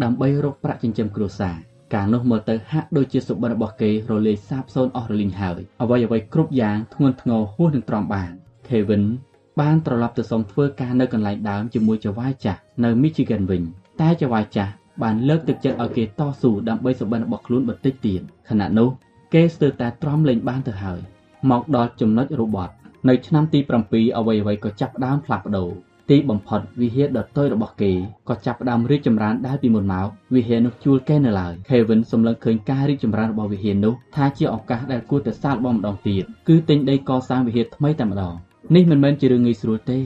[0.02, 1.56] ដើម្បីរកប្រាក់ចិញ្ចឹមគ្រួសារ
[1.94, 8.32] ការនោះមើលទៅហាក់ដូចជាសុបិនរបស់គេរលាយសាបសូន្យអស់រលីងហើយអ្វីអ្វីគ្រប់យ៉ាងធ្ងន់ធ្ងរហួសនឹងទ្រាំបាន
[8.68, 9.04] Kevin
[9.60, 13.62] បានត្រឡប់ទៅសុំធ្វើការនៅកន្លែងដើមជាមួយចៅហ្វាយចាស់នៅ Michigan វិញ
[14.00, 18.88] តែចៅហ្វាយចាស់បានលើកទឹកចិត្តឲ្យគេតស៊ូដើម្បីសុបិនរបស់ខ្លួនបន្តិចទៀតខណៈនោះ
[19.34, 21.00] គេស្ទើរតែទ្រាំលេងបានទៅហើយ
[21.50, 22.72] មកដល់ចំណុចរបត់
[23.08, 25.70] នៅឆ្នាំទី7អ្វីអ្វីក៏ចាប់ផ្ដើមផ្លាស់ប្ដូរ
[26.10, 27.92] ទីបំផុតវិហារដ៏តូចរបស់គេ
[28.28, 38.34] ក៏ចាប់ផ្ដើមរីកចម្រើនដែលពីមុនមកវិហារនោះជួលគេនៅឡើយ Kevin សម្លឹងឃើញការរីកចម្រើនរបស់វិហារនោះថាជាឱកាសដែលគួរតែសាកល្បងម្ដងទៀតគឺទិញដីកសាងវិហារថ្មីតែម្ដង
[38.75, 39.99] នេះមិនមែនជារឿងងាយស្រួលទេ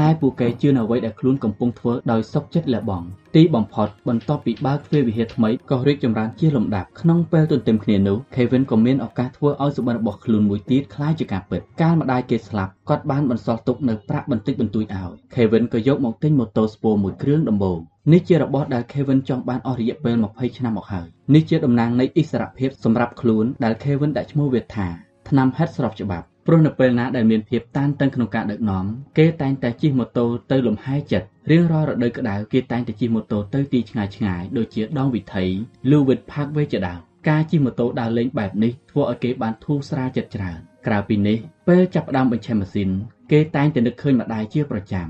[0.00, 17.78] តែពួកគេជឿនៅអ្វីដែលខ្លួនកំពុងធ្វើដោយសុខចិត្តលះបង់ទីបំផុតបន្ទាប់ពីបើកទ្វារវិហារថ្មីក៏រីកចម្រើនជាលំដាប់ក្នុងពេលទន្ទឹមគ្នានោះ Kevin ក៏មានឱកាសធ្វើឲ្យសុបិនរបស់ខ្លួនមួយទៀតคล้ายជាការពិតកាលម្ដាយគេស្លាប់គាត់បានបន្សល់ទុកនៅប្រាក់បន្តិចបន្តួចឲ្យ Kevin ក៏យកមកទិញម៉ូតូស្ពូមួយគ្រឿងដំបូង
[18.12, 24.86] នេះជារបស់ដែល Kevin ចង់បានអស់រយៈពេល20ឆ្នាំមកហើយនេះជាតំណាងនៃឥស្សរភាពសម្រាប់ខ្លួនដែល Kevin ដាក់ឈ្មោះវាថា
[25.28, 28.85] ឆ្នាំហេតុស្របច្បាប់ ព្រោះនៅពេលណាដែលមានភាពតានតឹងក្នុងការដឹកនាំ
[29.17, 35.45] គេតែងតែជិះម៉ូតូទៅលំហែចិត្តរៀងរាល់រដូវក្តៅគេតែងតែជិះម៉ូតូទៅទីឆ្ងាយឆ្ងាយដូចជាដងវិថី
[35.89, 41.37] Lewitt Parkway ជាដើមការជិះម៉ូតូដើរលេងបែបនេះធ្វើឲ្យគេបានធូរស្រាលចិត្តច្រើនក្រៅពីនេះ
[41.67, 42.89] ពេលចាប់ផ្ដើមបញ្ឆេះម៉ាស៊ីន
[43.31, 45.07] គេតែងតែនឹកឃើញម្ដាយជាប្រចាំ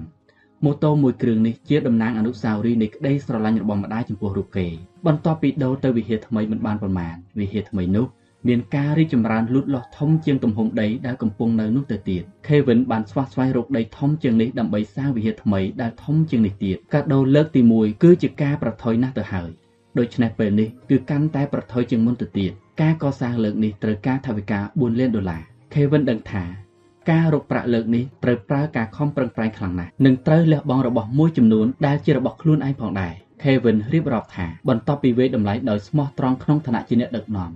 [0.66, 4.67] ម៉ូតូមួយគ្រឿងនេះជាតំណាងអនុស្សាវរីយ៍នៃក្តីស្រឡាញ់របស់ម្ដាយចំពោះរូបគេ
[5.08, 8.06] បន្ទាប់ពីដូរទៅវិហារថ្មីមិនបានប្រមាណវិហារថ្មីនោះ
[8.48, 19.50] មានការរីកចម្រើនលូតលាស់ធំជាងទំហំដីដែលកំពុងនៅនោះទៅទៀត Kevin បានស្វះស្វែងរកដីធំជាងនេះដើម្បីសាងវិហារថ្មីដែលធំជាងនេះទៀតកាដូលើកទី1គឺជាការប្រថុយណាស់ទៅហើយ
[19.98, 22.51] ដូច្នេះពេលនេះគឺកាន់តែប្រថុយជាងមុនទៅទៀត
[22.82, 25.42] ការកសាងលើកនេះត្រូវការថវិកា4លានដុល្លារ
[25.74, 26.43] Kevin ដឹងថា
[27.11, 37.51] ការរកប្រាក់លើកនេះត្រូវប្រើការខំប្រឹងប្រែងខ្លាំងណាស់និងត្រូវលះបង់របស់មួយចំនួនដែលជារបស់ខ្លួនឯងផងដែរ Kevin រៀបរាប់ថាបន្ទាប់ពីវេតម្លៃដោយស្មោះត្រង់ក្នុងឋានៈជាអ្នកដឹកនាំ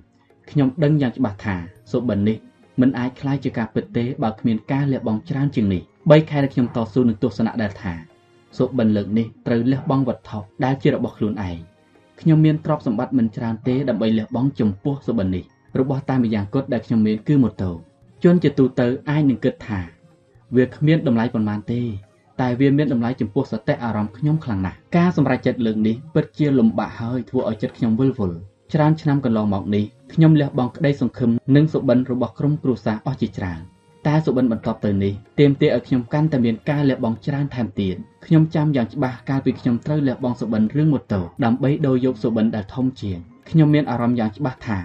[0.50, 1.56] ខ្ញុំដឹងយ៉ាងច្បាស់ថា
[1.92, 2.36] សុបិននេះ
[2.80, 7.94] មិនអាចคล้ายជាការពិតទេបើគ្មានការលះបង់ច្រើនជាងនេះ3ខែដែលខ្ញុំតស៊ូនឹងទស្សនៈដែលថា
[8.58, 11.56] សុបិនលើកនេះត្រូវលះបង់វត្ថុដែលជារបស់ខ្លួនឯង
[12.20, 15.44] ខ្ញុំមានទ្រព្យសម្បត្តិមិនច្រើនទេដើម្បីលះបង់ចំពោះសុបិននេះ
[15.80, 17.70] របស់តែម្យ៉ាងគត់ដែលខ្ញុំមានគឺម៉ូតូ
[18.24, 19.80] ជនជាទូទៅអាចនឹងគិតថា
[20.56, 21.80] វាគ្មានតម្លៃប៉ុន្មានទេ
[22.40, 28.38] តែវាមានតម្លៃចំពោះសតិអារម្មណ៍ខ្ញុំខ្លាំងណាស់ការសម្រេចចិត្តលើកនេះពិតជាលំបាកហើយធ្វើឲ្យចិត្តខ្ញុំវិលវល់
[28.73, 33.59] ច្រើនឆ្នាំកន្លងមកនេះខ្ញុំលះបង់ក្តីសង្ឃឹមនិងសុបិនរបស់ក្រុមគ្រួសារអស់ជាច្រើន
[34.07, 37.95] តែសុបិនបន្ទាប់ទៅនេះទាមទារឲ្យខ្ញុំកាន់តែមានការលះបង់ច្រើនថែមទៀត
[38.25, 43.17] ខ្ញុំចាំយ៉ាងច្បាស់កាលពីខ្ញុំត្រូវលះបង់សុបិនរឿងម៉ូតូដើម្បីដូរយកសុបិនដែលធំជាង
[43.49, 44.79] ខ្ញុំមានអារម្មណ៍យ៉ាងច្បាស់ថា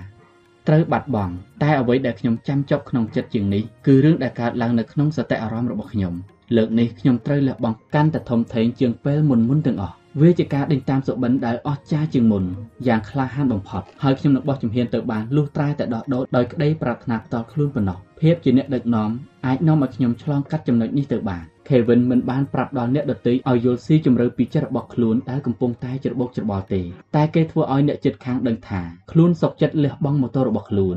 [0.68, 6.15] ត្រូវបាត់បង់តែអ្វីដែលខ្ញុំចាំជាប់ក្នុងចិត្តជាងនេះគឺរឿងដែលកើតឡើងនៅក្នុងសតិអារម្មណ៍របស់ខ្ញុំ
[6.57, 12.45] លើកនេះខ្ញុំត្រូវលះបង់កាន់តែធំធេងជាងពេលមុនមុនទាំងអស់ វាជាការដេញតាមសុបិនដែលអស្ចារ្យជាងមុន
[12.87, 19.11] យ៉ាងក្លាហានបំផុតហើយខ្ញុំនឹងបោះជំហានទៅបានលុះត្រាតែដោះដូរដោយក្តីប្រាថ្នាផ្ទាល់ខ្លួនប៉ុណ្ណោះភាពជាអ្នកដឹកនាំ
[19.47, 26.81] អាចនាំឲ្យខ្ញុំឆ្លងកាត់ចំណុចនេះទៅបាន Kevin មិនបានប្រាប់ដល់អ្នកដទៃឲ្យយល់ស៊ីជម្រៅពីចិត្តរបស់ខ្លួនដែលកំពុងតែច្របូកច្របល់ទេ
[27.17, 28.81] តែគេធ្វើឲ្យអ្នកចិត្តខាងដឹងថា
[29.12, 30.97] ខ្លួនសុកចិត្តលះបង់ម៉ូតូរបស់ខ្លួន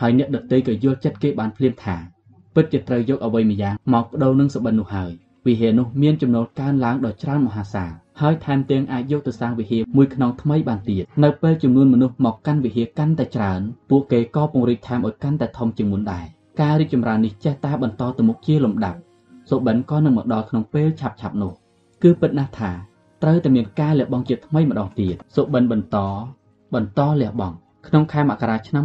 [0.00, 1.96] ហើយអ្នកដទៃក៏យល់ចិត្តគេបានភ្លាមថា
[2.54, 5.10] ពិតជាត្រូវយកអ្វីម្យ៉ាងមកបដូរនឹងសបិននោះហើយ
[5.46, 16.24] វិហារនោះមានចំណូលកើនឡើងដ៏ច្រើនមហាសាល ហើយថែមទាំងអាចយកទៅសាងវិហារមួយខ្នងថ្មីបានទៀតនៅពេលចំនួនមនុស្សមកកាន់វិហារកាន់តែច្រើនពួកគេក៏ពង្រីកថែមឲ្យកាន់តែធំជាងមុនដែរ
[16.60, 18.98] ការរីកចម្រើននេះចេះតែបន្តទៅមុខជាលំដាប់
[19.50, 21.52] សុបិនក៏នឹងមកដល់ក្នុងពេលឆាប់ឆាប់នោះ
[22.02, 22.70] គឺពិតណាស់ថា
[23.22, 25.96] ត្រូវតែមានការលះបង់ជាថ្មីម្ដងទៀតសុបិនបន្ត
[26.74, 27.56] បន្តលះបង់
[27.88, 28.84] ក្នុងខែមករាឆ្នាំ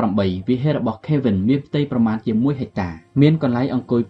[0.00, 2.88] 2008វិហាររបស់ Kevin មានផ្ទៃប្រមាណជា1ហិកតា
[3.20, 4.00] មានកន្លែងអង្គុយ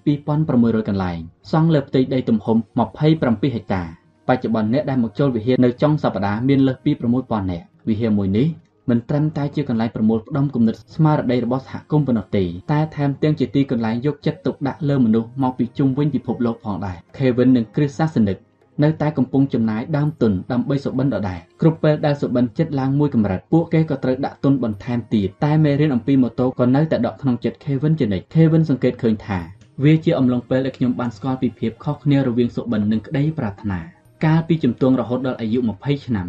[0.40, 1.18] 2600កន្លែង
[1.52, 2.56] សង់លើផ្ទៃដីទំហំ
[3.02, 3.82] 27ហិកតា
[4.28, 8.47] បច្ចុប្បន្នអ្នកដែលមកចូលវិហារនៅចុងសប្តាហ៍មានលើសពី6000នាក់វិហារមួយនេះ
[8.90, 18.37] មិនត្រឹមតែជាកន្លែងប្រមូលផ្ដុំគំនិតស្មារតីរបស់សហគមន៍ប៉ុណ្ណោះទេតែថែមទាំងជាទីកន្លែងយកចិត្តទុកដាក់លើមនុស្សមកពីជុំវិញពិភពលោកផងដែរ Kevin និង Chris សាសនិក
[18.83, 29.39] នៅតែកំពុងចំណាយដើមទុនដើម្បីសុបិនដដែលគ្រប់ពេលដែលសុបិនចិត្តឡើងមួយកម្រិតពួកគេក៏ត្រូវដាក់ទុនបន្ថែមទៀតតែមេរៀនអំពីម៉ូតូក៏នៅតែដកក្នុងចិត្ត Kevin ជានិច្ច Kevin សង្កេតឃើញថា
[29.83, 33.93] វាជាអំឡុងពេលដែលខ្ញុំបានស្គាល់ពីភាពខុសគ្នារវាងសុបិននិងក្តីប្រាថ្នា
[34.24, 36.28] កាលពីជំទង់រហូតដល់អាយុ20ឆ្នាំ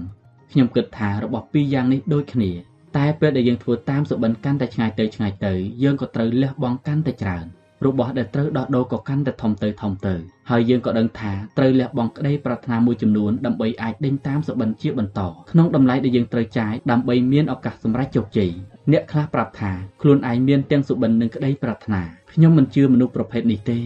[0.51, 2.51] ខ្ញុំគិតថារបស់ពីរយ៉ាងនេះដូចគ្នា
[2.97, 7.45] តែពេលដែលយើងធ្វើតាមសុបិនកាន់តែឆ្ងាយទៅឆ្ងាយទៅយើងក៏ត្រូវលះបង់កាន់តែច្រើន
[7.85, 10.15] របស់ដែលត្រូវដោះដូរក៏កាន់តែធំទៅធំទៅ
[10.49, 18.51] ហើយយើងក៏ដឹងថាត្រូវលះបង់ក្តីប្រាថ្នាមួយចំនួនដើម្បីអាចដេញតាមសុបិនជាបន្តក្នុងតម្លៃដែលយើងត្រូវចាយដើម្បីមានឱកាសសម្រេចជោគជ័យ
[18.91, 22.01] អ្នកខ្លះប្រាប់ថាខ្លួនឯងមានទាំងសុបិននិងក្តីប្រាថ្នា
[22.33, 23.79] ខ្ញុំមិនជឿមនុស្សប្រភេទនេះទេ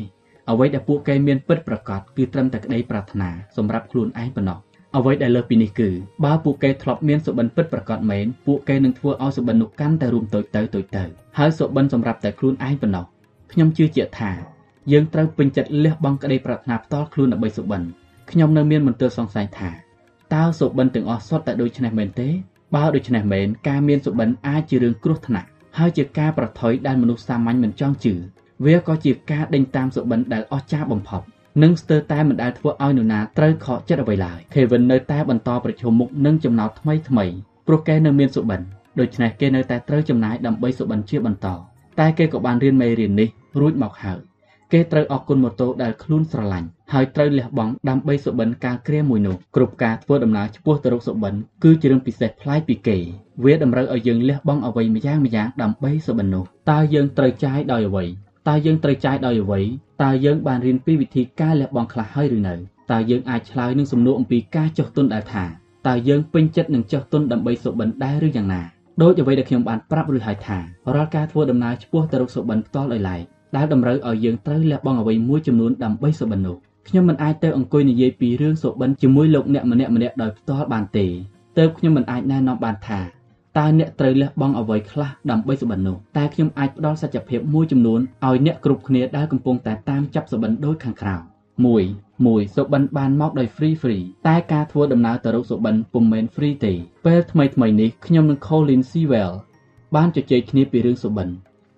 [0.49, 4.59] អ្វីដែលពួកគេមានពិតប្រាកដគឺត្រឹមតែក្តីប្រាថ្នាសម្រាប់ខ្លួនឯងប៉ុណ្ណោះ
[4.97, 5.89] អ្វីដែលលើសពីនេះគឺ
[6.25, 11.03] បើពួកគេធ្លាប់មានសុបិនពិតប្រាកដមែនពួកគេនឹងធ្វើឲ្យសុបិននោះកាន់តែរួមតូចទៅតូចទៅ
[11.37, 13.05] ហើយសុបិនសម្រាប់តែខ្លួនឯងប៉ុណ្ណោះ
[13.51, 14.31] ខ្ញុំជឿជាក់ថា
[14.91, 17.81] យើងត្រូវពេញចិត្តលះបង់ក្តីប្រាថ្នាផ្ទាល់ខ្លួនដើម្បីសុបិន
[18.31, 19.69] ខ្ញុំនៅមានមន្ទិលសង្ស័យថា
[20.33, 22.29] តើសុបិនទាំងអស់សុទ្ធតែដូចនេះមែនទេ
[22.75, 28.13] បើដូច្នេះមែនការមានសុបិនអាចជារឿងគ្រោះថ្នាក់ហើយជាការប្រថុយដែលមនុស្សសាមញ្ញមិនចង់ជឿ
[28.65, 31.21] វាក៏ជាការដេញតាមសុបិនដែលអស្ចារ្យបំផុត
[31.63, 37.25] និងស្ទើរតែមិនដែលធ្វើឲ្យនរណាត្រូវខកចិត្តអ្វីឡើយ Kevin នៅតែបន្តប្រជុំមុខនឹងចំណោទថ្មីថ្មី
[37.67, 38.61] ព្រោះគេនៅមានសុបិន
[38.99, 41.47] ដូច្នេះគេនៅតែត្រូវចំណាយដើម្បីសុបិនជាបន្ត
[41.99, 44.19] តែគេក៏បានរៀនមេរៀននេះរួចមកហើយ
[44.73, 52.97] គេត្រូវអរគុណម៉ូតូដែលខ្លួនស្រឡាញ់ហើយត្រូវលះបង់ដើម្បីសុបិនការគ្រាមួយនោះគ្រប់ការធ្វើដំណើរឆ្ពោះទៅរកសុបិនគឺជារឿងពិសេសប្លែកពីគេ
[53.43, 58.05] វាតម្រូវឲ្យយើងលះបង់អ្វីម្យ៉ាងម្យ៉ាងដើម្បីសុបិននោះតើយើងត្រូវចាយដោយអ្វី
[58.47, 59.61] តើយើងត្រូវចាយដោយអ្វី
[60.03, 62.53] តើយើងបានរៀនពីវិធីការលះបង់ខ្លះហើយឬនៅ
[62.91, 65.45] តើយើងអាចឆ្លើយនឹងសំណួរអំពីការចុះទុនដែលថា
[65.87, 68.61] តើយើងពេញចិត្តនឹងចុះទុនដើម្បីសុបិនដែរឬយ៉ាងណា
[69.01, 70.57] ដោយអ្វីដែលខ្ញុំបានប្រាប់រួចហើយថា
[70.95, 73.21] រាល់ការធ្វើដំណើរឆ្ពោះទៅរកសុបិនផ្ទាល់ដោយឡែក
[73.57, 76.55] ដែលតម្រូវឲ្យយើងត្រូវលះបង់អ្វីមួយចំនួនដើម្បីសុបិននោះ
[76.87, 81.05] ខ្ញុំមិនអាចទៅអង្គុយនិយាយពីរឿងសុបិនជាមួយលោកអ្នកម្នាក់ម្នាក់ដោយផ្ទាល់បានទេ
[81.57, 82.99] ទើបខ្ញុំមិនអាចណែនាំបានថា
[83.57, 91.27] តើអ្នកត្រូវលះបង់អ្វីខ្លះដើម្បីសុបិននោះតែខ្ញុំអាចផ្ដល់សច្ចភាពមួយចំនួនឲ្យអ្នកគ្រប់គ្នាដែលកំពុងតែតាមចាប់សុបិនដូចខាងក្រៅ1
[92.05, 96.73] 1សុបិនបានមកដោយ free free តែការធ្វើដំណើរទៅរកសុបិនពុំមែន free ទេ
[97.05, 99.33] ពេលថ្មីថ្មីនេះខ្ញុំនិង Colin Sewell
[99.95, 101.27] បានជជែកគ្នាពីរឿងសុបិន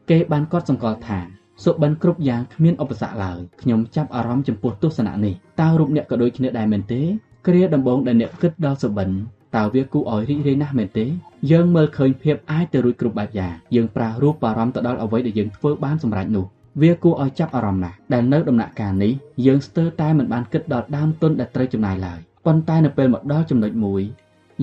[0.09, 1.19] គេបានកត់សម្គាល់ថា
[1.63, 7.01] សុបិនគ្រប់យ៉ាងគ្មានឧបសគ្គឡើយខ្ញុំចាប់អារម្មណ៍ចំពោះទស្សនៈនេះតើរូបអ្នកក៏ដូចគ្នាដែរមែនទេ
[7.47, 9.09] គ្រាដំបូងដែលអ្នកគិតដល់សុបិន
[9.56, 11.06] តើវាគួរឲ្យរីករាយណាស់មែនទេ
[11.50, 16.46] យើងមើលឃើញភាពអាចទៅរួចគ្រប់បែបយ៉ាងយើងប្រាសរូបអារម្មណ៍ទៅដល់អ្វីដែលយើងធ្វើបានសម្រេចនោះ
[16.82, 19.12] វាគួរឲ្យចាប់អារម្មណ៍ណាស់ដែលនៅដំណាក់កាលនេះ
[19.46, 24.02] យើងស្ទើរតែមិនបានគិតដល់ដើមទុនដែលត្រូវចំណាយឡើយប៉ុន្តែនៅពេលមកដល់ចំណុចមួយ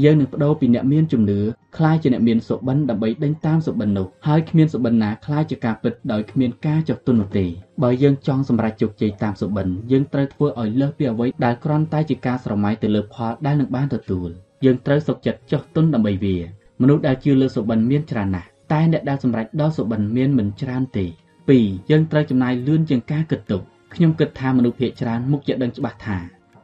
[0.03, 1.39] យើងនឹងបដូរពីអ្នកមានជំនឿ
[1.77, 7.45] คล้ายជាអ្នកមានសុបិនដើម្បីដេញតាមសុបិนនោះហើយគ្មានសុបិនណាคล้ายជាការពិតដោយគ្មានការចុះទុននោះទេ
[7.83, 14.29] បើយើងចង់សម្រេចជោគជ័យតាមសុបិនយើងត្រូវធ្វើឲ្យលើសពីអ្វីដែលគ្រាន់តែជាការស្រមៃទៅលើផលដែលនឹងបានទទួល
[14.64, 16.36] យើងត្រូវសុខចិត្តចុះទុនដើម្បីវា
[16.80, 21.06] មនុស្សដែលជឿលើសុបិនមានច្រើនណាស់តែអ្នកដែលសម្រេចដល់សុបិនមានមិនច្រើនទេ
[21.46, 23.62] 2យើងត្រូវចំណាយលឿនជាងការគិតទុក
[23.94, 26.18] ខ្ញុំគិតថាមនុស្សភាគច្រើនមុខជាដឹងច្បាស់ថា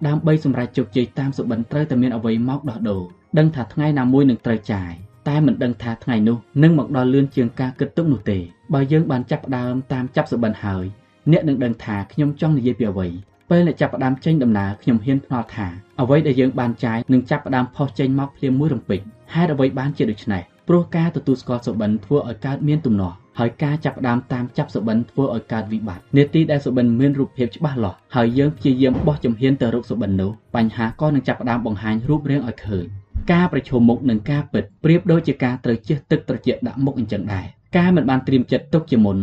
[0.07, 3.03] ដើម្បីសម្រេចជោគជ័យតាមសុបិនត្រូវតែមានអ្វីមកដោះដូរ
[3.39, 4.93] ដឹងថាថ្ងៃណាមួយនឹងត្រូវចាយ
[5.29, 8.39] តែមិនដឹងថាថ្ងៃនោះនឹងមកដល់លឿនជាងការគិតទុកនោះទេ
[8.73, 10.85] បើយើងបានចាប់ផ្ដើមតាមចាប់សុបិនហើយ
[11.33, 13.09] អ្នកនឹងដឹងថាខ្ញុំចង់និយាយពីអ្វី
[13.51, 15.67] ពេលអ្នកចាប់ផ្ដើមចេញដំណើរខ្ញុំហ៊ានភ្នាល់ថា
[16.01, 19.01] អ្វីដែលយើងបានចាយនឹងចាប់ផ្ដើមផុសចេញមកភ្លាមមួយរំពេច
[19.35, 32.87] ហេតុអ្វីបានជាដូច្នេះព្រោះការទទួលស្គាល់សុបិនធ្វើឲ្យកើតមានទំនាស់ហើយការចាប់ផ្ដើមតាមចាប់សុបិនធ្វើឲ្យកើតវិបត្តិនេតិដែលសុបិនមានរូបភាពច្បាស់លាស់ហើយយើងព្យាយាមបោះជំហានទៅរកសុបិននោះបញ្ហាក៏នឹងចាប់ផ្ដើមបង្ហាញរូបរាងឲ្យឃើញ
[33.33, 37.47] ការប្រឈមមុខនឹងការពិតប្រៀបដូចជាការត្រូវជះទឹកត្រជាក់ដាក់មុខអញ្ចឹងដែរ
[37.77, 39.19] ការមិនបានត្រៀមចិត្តទុកជាមុន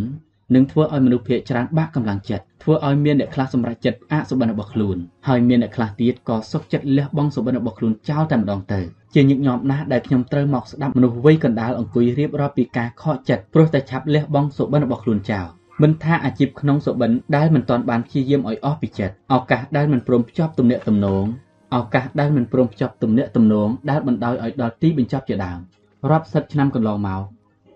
[0.56, 8.80] នឹងធ្វើឲ្យមនុស្សភាគច្រើនបាក់កម្លាំងចិត្តធ្វើឲ្យមានអ្នកខ្លះសម្រេចចិត្តអសុបិនរបស់ខ្លួនហើយមានអ្នកខ្លះទៀតក៏សុខចិត្តលះបង់សុបិនរបស់ខ្លួនចោលតែម្ដងទៅ
[9.14, 15.46] ជាញឹកញាប់ណាស់ដែលខ្ញុំត្រូវមកស្ដាប់មនុស្សវ័យកណ្ដាលអង្គុយរៀបរាប់ពីការខកចិត្តព្រោះតែឆាប់លះបង់សុបិនរបស់ខ្លួនចោល
[15.82, 21.26] មិនថាអាជីពក្នុងសុបិនដែលមិនទាន់បានព្យាយាមឲ្យអស់ពីចិត្តឱកាសដែលមិនព្រមភ្ជាប់ទំនាក់ទំនង
[21.76, 25.60] ឱកាសដែលមិនព្រមភ្ជាប់ទំនាក់ទំនងដែលបណ្ដោយឲ្យដល់ទីបញ្ចប់ជាដើម
[26.12, 27.22] រាប់សិបឆ្នាំកន្លងមក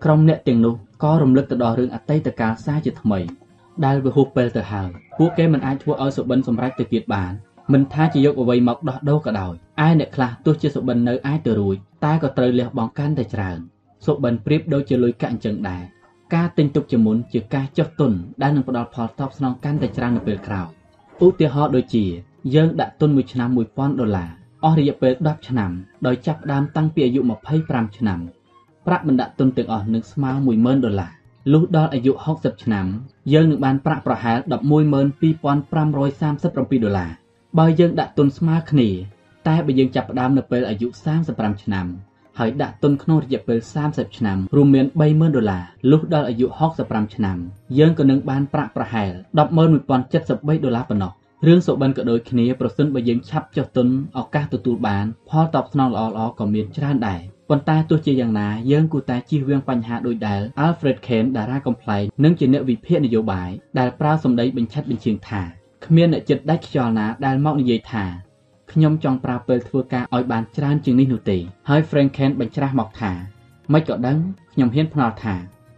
[0.04, 3.20] ក្រុមអ្នកទាំងនោះ ក៏រំលឹកទៅដល់រឿងអតីតកាលសារជាថ្មី
[3.84, 7.32] ដែលវាហួសពេលទៅហើយពួកគេមិនអាចធ្វើឲ្យសុបិនសម្រេចទៅទៀតបាន
[7.72, 9.54] មិនថាជាយកអ្វីមកដោះដូរក៏ដោយ
[9.86, 13.58] ឯអ្នកខ្លះទោះជាសុបិននៅអាចទៅរួចតែក៏ត្រូវលះបង់កាន់តែច្រើន
[14.06, 15.82] សុបិនប្រៀបដូចជាលុយកាក់អញ្ចឹងដែរ
[16.34, 18.12] ការទិញទុកជាមុនជាការចុះទុន
[18.42, 20.68] ដែលនឹងផ្ដល់ផលតបស្នងកាន់តែច្រើននៅពេលក្រោយ
[21.26, 22.04] ឧទាហរណ៍ដូចជា
[22.54, 24.30] យើងដាក់ទុនមួយឆ្នាំ1000ដុល្លារ
[24.64, 25.70] អស់រយៈពេល10ឆ្នាំ
[26.06, 27.20] ដោយចាប់ផ្ដើមតាំងពីអាយុ
[27.58, 28.20] 25ឆ្នាំ
[28.86, 31.12] ប្រាក់បណ្ដាក់ទុនទាំងអស់នឹងស្មើ10000ដុល្លារ
[31.52, 32.86] លុះដល់អាយុ60ឆ្នាំ
[33.32, 37.10] យើងនឹងបានប្រាក់ប្រហែល12537ដុល្លារ
[37.58, 38.88] បើយើងដាក់ទុនស្មើគ្នា
[39.48, 40.86] តែបើយើងចាប់ផ្ដើមនៅពេលអាយុ
[41.26, 41.86] 35ឆ្នាំ
[42.38, 46.46] ហើយដាក់ទុនក្នុងរយៈពេល30ឆ្នាំរួមមាន30000ដុល្លារលុះដល់អាយុ
[46.80, 47.36] 65ឆ្នាំ
[47.78, 49.10] យើងក៏នឹងបានប្រាក់ប្រហែល
[49.86, 51.12] 110,073ដុល្លារប៉ុណ្ណោះ
[51.46, 53.88] រឿងសុបិនក៏ដូចគ្នាប្រសិនបើយើងឆាប់ចុះទុន
[54.18, 65.42] ឱកាសទទួលបានផលតបស្នងល្អៗក៏មានច្រើនដែរ ប៉ុន្តែទោះជាយ៉ាងណាយើងគួរតែជៀសវាងបញ្ហាដូចដែល Alfred Kane តារាកំ pl ែងនិងជាអ្នកវិភាគនយោបាយដែលប្រើសម្ដីបញ្ឆិតបញ្ជៀងថា
[65.84, 68.04] គ្មានអ្នកចិត្តដាច់ខ្យល់ណាដែលមកនិយាយថា
[68.72, 73.12] ខ្ញុំចង់ប្រើពេលធ្វើការឲ្យបានច្រើនជាងនេះនោះទេហើយ Frank Kane បញ្ច្រាស់មកថា
[73.72, 74.18] មិនក៏ដឹង
[74.52, 75.34] ខ្ញុំហ៊ានភ្នាល់ថា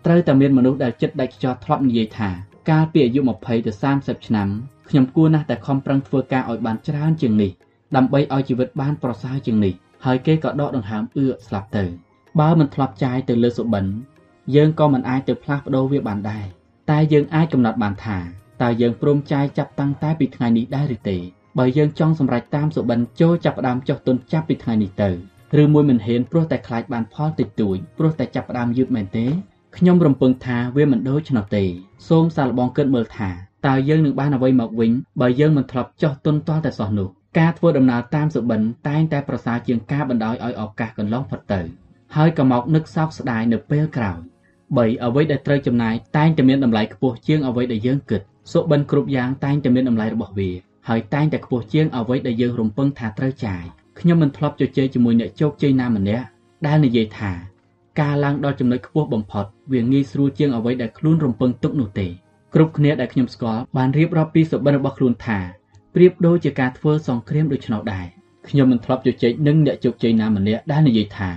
[0.06, 2.30] ត្រូវតែមានមនុស្សដែលចិត្តដាច់ខ្យល់ធ្លាប់និយាយថា
[2.70, 4.48] កាលពីអាយុ20ទៅ30ឆ្នាំ
[4.88, 7.50] ខ្ញុំគួរណាស់តែខំប្រឹងធ្វើការឲ្យបានច្រើនជាងនេះ
[7.96, 11.84] ដើម្បីឲ្យជីវិតបានប្រសើរជាងនេះ ហើយគេក៏ដកដង្ហើមអឿស្លាប់ទៅ
[12.40, 13.84] បើមិនធ្លាប់ចាយទៅលើសុបិន
[14.54, 16.46] យើងក៏មិនអាចទៅផ្លាស់ប្ដូរវាបានដែរ
[16.90, 18.18] តែយើងអាចកំណត់បានថា
[18.62, 21.18] តើយើងព្រមចាយចាប់តាំងតែពីថ្ងៃនេះដែរឬទេ
[21.58, 25.10] បើយើងចង់សម្រេចតាមសុបិនចូលចាប់ផ្ដើមចុះទុនចាប់ពីថ្ងៃនេះទៅ
[25.62, 29.26] ឬមួយមិនហ៊ានព្រោះតែខ្លាចបានផលតិចតួចព្រោះតែចាប់ផ្ដើមយឺតមែនទេ
[29.76, 31.64] ខ្ញុំរំពឹងថាវាមិនដូច្នោះទេ
[32.08, 33.30] សូមសាកល្បងគិតមើលថា
[33.66, 41.60] តើយើងនឹងបានអ្វីមកវិញបើយើងមិនធ្លាប់ចោះទុនតតែសោះនោះ ការធ្វើដំណើរតាមសុបិនតែងតែប្រសើរជាងការបណ្ដោយឲ្យឱកាសកន្លងផុតទៅ
[42.16, 44.18] ហើយក៏មកនឹកសោកស្ដាយនៅពេលក្រោយ
[44.60, 48.20] 3អ្វីដែលត្រូវចំណាយតែងតែមានតម្លៃខ្ពស់ជាងអ្វីដែលយើងគិត
[48.52, 50.50] សុបិនគ្រប់យ៉ាងតែងតែមានតម្លៃរបស់វា
[50.88, 53.62] ហើយតែងតែខ្ពស់ជាងអ្វីដែលយើងរំពឹងថាត្រូវចាយ
[54.00, 56.24] ខ្ញុំមិនធ្លាប់ជជែកជាមួយអ្នកជោគជ័យណាម្នាក់
[56.66, 57.32] ដែលនិយាយថា
[58.00, 62.06] ការឡើងដល់ចំណុចខ្ពស់បំផុតវាងាយស្រួលជាងអ្វីដែលខ្លួនរំពឹងទុកនោះទេ
[62.54, 65.38] គ្រប់គ្នាដែលខ្ញុំស្គាល់បានរៀបរាប់ពីសុបិនរបស់ខ្លួនថា
[65.94, 68.06] ប្រៀបដូចជាការធ្វើសង្គ្រាមដូច្នោះដែរ
[68.48, 71.30] ខ្ញុំមិនធ្លាប់ជជែកនឹងអ្នកជោគជ័យណាម្នាក់ដែលនិយាយថា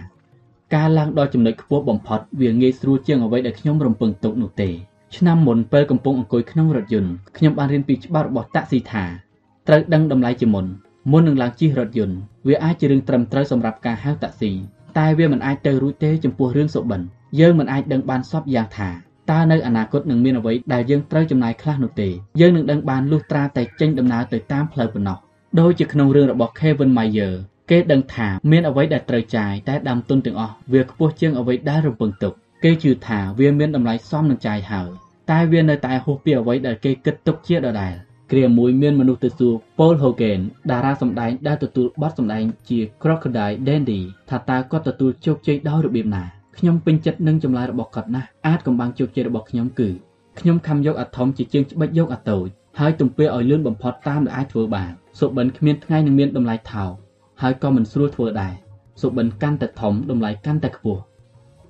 [0.75, 4.69] ការឡើងដល់ចំណុចខ្ពស់បំផុតវាងាយស្រួលជាងអ្វីដែលខ្ញុំរំពឹងទុកនោះទេ
[5.15, 9.03] ឆ្នាំមុនពេលកំពុងអង្គុយក្នុងរថយន្តខ្ញុំបានរៀនពីច្បាប់របស់តាក់ស៊ីថា
[9.67, 10.65] ត្រូវដឹងតម្លៃជាមុន
[11.11, 12.17] មុននឹងឡើងជិះរថយន្ត
[12.47, 14.51] វាអាចជារឿងត្រឹមត្រូវសម្រាប់ការហៅតាក់ស៊ី
[14.97, 17.01] តែវាមិនអាចទៅរួចទេចំពោះរឿងសុបិន
[17.39, 18.89] យើងមិនអាចដឹងបានសពយ៉ាងថា
[19.29, 25.17] តើនៅអនាគតនឹងមានអ្វីដែលយើងត្រូវចំណាយខ្លះនោះទេយើងនឹងដឹងបានលុះត្រាតែចេញដំណើរទៅតាមផ្លូវប៉ុណ្ណោះ
[25.59, 27.33] ដូចជាក្នុងរឿងរបស់ Kevin Mayer
[27.69, 34.89] គេដឹងថាមានអ្វីដែលត្រូវចាយតែដើមទុនទាំងអស់វាខ្ពស់ជាងអ្វីដែលរំពឹងទុកគេជឿថាវាមានតម្លៃសមនឹងចាយហើយ
[35.31, 37.95] តែវានៅតែហួសពីអ្វីដែលគេគិតទុកជាដដែល
[38.31, 46.23] គ្រាមួយមានមនុស្សទៅសួរ Paul Hogan តារាសម្ដែងដែលទទួលបទសម្ដែងជា Crocodile Dundee ថាតើគាត់ទទួលជោគជ័យដោយរបៀបណា
[46.57, 49.89] ខ្ញុំពេញចិត្តនឹងចម្លើយរបស់គាត់ណាស់អាចកំបាំងជោគជ័យរបស់ខ្ញុំគឺ
[50.39, 52.47] ខ្ញុំខំយកអាថមជាជាងច្បិចយកអាតូច
[52.79, 56.91] ហើយទំពាឲ្យលឿនបំផុតតាមដែលអាចធ្វើបានសុបិនគ្មានថ្ងៃនឹងមានតម្លៃថោក
[57.41, 58.53] ហើយក៏មិនស្រួលធ្វើដែរ
[59.01, 61.01] សុបិនកាន់តែធំតម្លៃកាន់តែខ្ពស់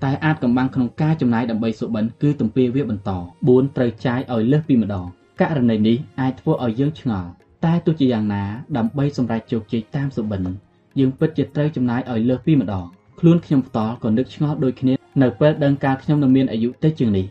[0.03, 3.11] តែអាចកំបាំងក្នុងការចំណាយដើម្បីសុបិនគឺទំពាវាបន្ត
[3.47, 5.05] 4ត្រូវចាយឲ្យលើសពីម្ដង
[5.41, 7.29] ករណីនេះអាចធ្វើឲ្យយើងឆ្ងល់
[7.65, 8.43] តែទោះជាយ៉ាងណា
[8.77, 10.41] ដើម្បីសម្រេចជោគជ័យតាមសុបិន
[10.99, 12.85] យើងពិតជាត្រូវចំណាយឲ្យលើសពីម្ដង
[13.23, 17.25] ខ្លួនខ្ញុំផ្ទាល់ក៏នឹកឆ្ងល់ដូចគ្នានៅពេលដឹងការខ្ញុំនៅមានអាយុតិចជាងនេះ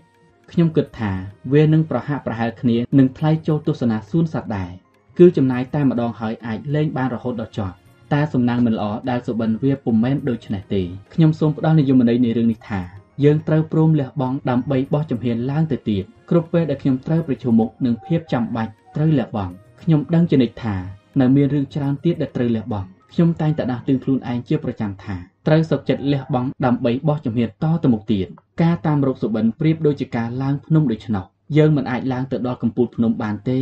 [0.53, 1.13] ខ្ញុំគិតថា
[1.53, 4.71] វានឹងប្រហាក់ប្រហែលគ្នានឹងថ្លៃចូលទស្សនាសួនសត្វដែរ
[5.19, 7.75] គឺចំណាយតែម្ដងហើយអាចលេងបានរហូតដល់ចប់
[8.13, 10.83] តែសំណាងមិនល្អដែលសុបិនវាពុំមែនដូច្នេះទេ
[11.15, 12.81] ខ្ញុំសូមផ្ដល់និយមន័យនៃរឿងនេះថា
[13.25, 20.77] យើងត្រូវព្រមលះបង់ដើម្បីបោះជំហានឡើងទៅទៀតគ្រប់ពេលដែលខ្ញុំត្រូវប្រឈមមុខនឹងភាពចាំបាច់ត្រូវលះបង់ខ្ញុំដឹងជានិច្ចថា
[21.21, 28.27] នៅមានរឿងច្រើនទៀតដែលត្រូវលះបង់ខ្ញុំតែងតែដាស់តឿនខ្លួនឯងជាប្រចាំថា ត្រូវសុខចិត្តលះបង់ដើម្បីបោះជំហានតទៅមុខទៀត
[28.63, 31.25] ការតាមរកសុបិនប្រៀបដូចជាការឡើងភ្នំដូច្នោះ
[31.57, 33.61] យើងមិនអាចឡើងទៅដល់កំពូលភ្នំបានទេ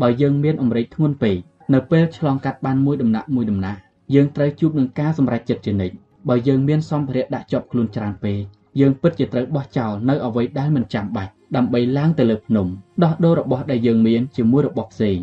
[0.00, 1.36] បើយើងមានអម្រេចធ្ងន់ពេក
[1.74, 3.78] នៅពេលឆ្លងកាត់បានមួយដំណាក់មួយដំណាក់
[4.14, 5.94] យើងត្រូវជួបនឹងការសម្រេចចិត្តជានិច្ច
[6.28, 8.38] បើយើងមានសម្ភារៈដាក់ជាប់ខ្លួនច្រើនពេក
[8.80, 12.66] យើងពិតជាត្រូវបោះចោលនៅអ្វីដែលមិនចាំបាច់ដើម្បីឡើងទៅលើភ្នំ
[13.04, 15.18] ដោះដូររបស់ដែលយើងមានជាមួយរបស់ផ្សេង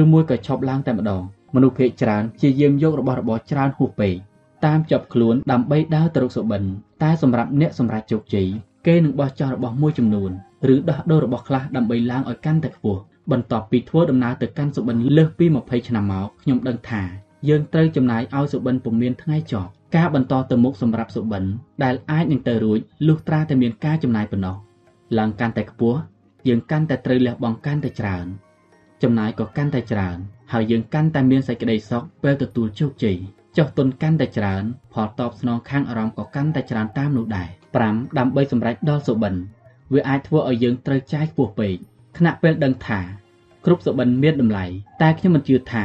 [0.00, 1.22] ឬមួយក៏ឈប់ឡើងតែម្ដង
[1.54, 4.14] មនុស្សភាគច្រើនជាយាមយករបស់របរច្រើនហួសពេក
[4.66, 6.62] តាមចាប់ខ្លួនដើម្បីដើរទៅរកសុបិន
[7.02, 8.48] តែសម្រាប់អ្នកសម្រាប់ជោគជ័យ
[8.86, 10.30] គេនឹងបោះចោលរបស់មួយចំនួន
[10.74, 13.00] ឬដោះដូររបស់ខ្លះដើម្បីឡើងឲ្យកាន់តែខ្ពស់
[13.32, 17.02] បន្ទាប់ពីធ្វើដំណើរទៅកាន់សុបិនលើសពី20ឆ្នាំមកខ្ញុំដឹងថា
[17.48, 21.44] យើងត្រូវចំណាយឲ្យសុបិនពុំមានថ្ងៃចប់ការបន្តទៅមុខសម្រាប់សុបិន
[21.84, 24.56] ដែលអាចនឹងទៅរួចលុះត្រាតែមានការចំណាយប៉ុណ្ណោះ
[25.18, 25.98] ឡើងកាន់តែខ្ពស់
[26.48, 28.26] យើងកាន់តែត្រូវលះបង់កាន់តែច្រើន
[29.02, 30.16] ចំណាយក៏កាន់តែច្រើន
[30.52, 33.18] ហើយយើងកាន់តែមានសេចក្តីសុខពេលទទួលជោគជ័យ
[33.56, 37.48] ចុះទុនកាន់តែច្រើន ផលតបស្នងខាងអារម្មណ៍ក៏កាន់តែច្រើនតាមនោះដែរ
[37.84, 39.34] 5ដើម្បីសម្រេចដល់សុបិន
[39.92, 41.74] វាអាចធ្វើឲ្យយើងត្រូវចាយខ្ពស់ពេក
[42.16, 43.00] ខណៈពេលដឹងថា
[43.64, 44.64] គ្រប់សុបិនមានតម្លៃ
[45.02, 45.84] តែខ្ញុំមិនជឿថា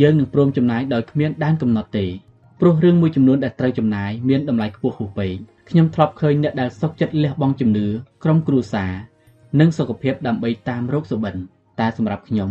[0.00, 2.06] យើងនឹងព្រមចំណាយដោយគ្មានដែនកំណត់ទេ
[2.60, 5.34] ព្រោះរឿងមួយចំនួនដែលត្រូវចំណាយមានតម្លៃខ្ពស់ហួសពេក
[5.68, 7.86] ខ្ញុំធ្លាប់ឃើញអ្នកដែលសុខចិត្តលះបង់ជំនឿ
[8.24, 8.92] ក្រុមគ្រួសារ
[9.60, 11.34] និងសុខភាពដើម្បីតាមរោគសុបិន
[11.80, 12.50] តែសម្រាប់ខ្ញុំ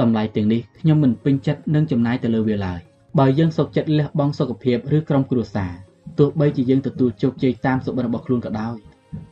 [0.00, 2.80] តម្លៃទាំងនេះខ្ញុំមិនពេញចិត្តនឹងចំណាយទៅលើវាឡើយ
[3.18, 5.72] បើយើងសុខចិត្តលះបង់សុខភាពឬក្រុមគ្រួសារ
[6.18, 8.76] ទោះបីជាយើងទទួលជោគជ័យតាមសុបិនរបស់ខ្លួនក៏ដោយ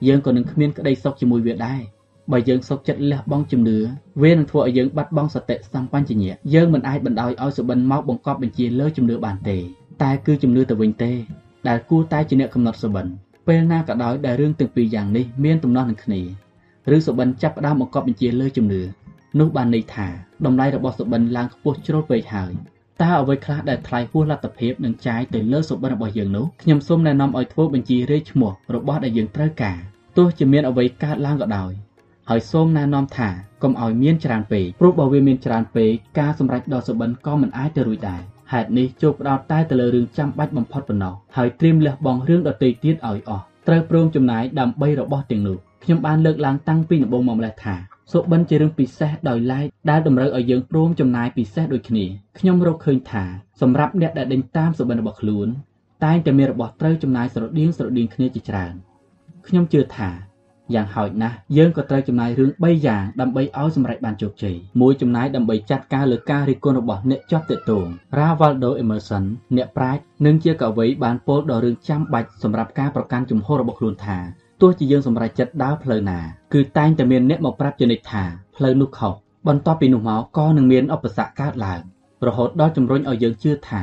[0.07, 1.81] យើងក៏នឹងគ្មានក្តីសុខជាមួយវាដែរ
[2.33, 3.79] បើយើងសុខចិត្តលះបង់ជំនឿ
[4.23, 9.59] វានឹងធ្វើឲ្យយើងបាត់បង់សតិសម្បញ្ញៈយើងមិនអាចបណ្ដោយឲ្យសុបិនមកបង្កប់បញ្ជាលើជំនឿបានទេ
[10.03, 11.13] តែគឺជំនឿទៅវិញទេ
[11.69, 13.07] ដែលគួរតែជាអ្នកកំណត់សុបិន
[13.47, 16.21] ពេលណាក៏ដោយដែលរឿងទាំងពីរយ៉ាងនេះមានទំនាស់នឹងគ្នា
[16.97, 18.83] ឬសុបិនចាប់ផ្ដើមបង្កប់បញ្ជាលើជំនឿ
[19.39, 20.07] នោះបានន័យថា
[20.47, 22.53] តម្លៃរបស់សុបិនឡើងខ្ពស់ជ្រុលពេកហើយ
[23.03, 29.79] តើអ្វីខ្លះដែលថ្លៃហួសលទ្ធភាពនឹងចាយទៅលើសុបិនរបស់យើងនោះខ្ញុំសូមណែនាំឲ្យធ្វើបញ្ជីរាយឈ្មោះរបស់ដែលយើងត្រូវការ
[30.17, 31.73] ទោះជាមានអ្វីកើតឡើងក៏ដោយ
[32.29, 33.29] ហើយសូមណែនាំថា
[33.63, 52.05] កុំឲ្យមានច្រើនពេកព្រោះបើវាមានច្រើនពេកការសម្រេចដល់សុបិនក៏មិនអាចទៅរួចដែរហេតុនេះចូលផ្ដោតតែទៅលើរឿងចាំបាច់បំផុតប៉ុណ្ណោះហើយត្រៀមលះបង់រឿងដទៃទៀតឲ្យអស់ត្រូវព្រមចំណាយដើម្បីរបស់ទាំងនោះខ្ញុំបានលើកឡើងតាំងពីដំបូងមកម្លេះថា សុបិនជារឿងពិសេសដោយឡែកដែលតម្រូវឲ្យយើងព្រមចំណាយពិសេសដូចគ្នា
[52.39, 53.25] ខ្ញុំរកឃើញថា
[53.61, 55.49] សម្រាប់អ្នកដែលដេញតាមសុបិនរបស់ខ្លួន
[56.05, 58.75] តែងតែមានរបស់ត្រូវចំណាយស្រដៀងស្រដៀងគ្នាជាច្រើន
[59.47, 60.11] ខ្ញុំជឿថា
[60.75, 67.87] យ៉ាងហោចណាស់យើងក៏ត្រូវចំណាយរឿង3យ៉ាងដើម្បីឲ្យសម្រេចបានជោគជ័យមួយចំណាយដើម្បីចាត់ការលើការរិះគន់របស់អ្នកជាប់ទាក់ទង
[68.19, 69.25] Ravaldo Emerson
[69.57, 74.19] អ្នកប្រាជ្ញនិងជាកវីបានពោលដល់រឿងចាំបាច់សម្រាប់ការប្រកាន់ជំហររបស់ខ្លួនថា
[74.61, 76.19] ទោះជាយើងសម្រេចចិត្តដើរផ្លូវណា
[76.55, 78.25] គឺតែងតែមានអ្នកមកប្រាប់ជានិច្ចថា
[78.57, 79.13] ផ្លូវនោះខុស
[79.49, 81.81] បន្ទាប់ពីនោះមកក៏នឹងមានឧបសគ្គកើតឡើង
[82.27, 83.83] រហូតដល់ជំរុញឲ្យយើងជឿថា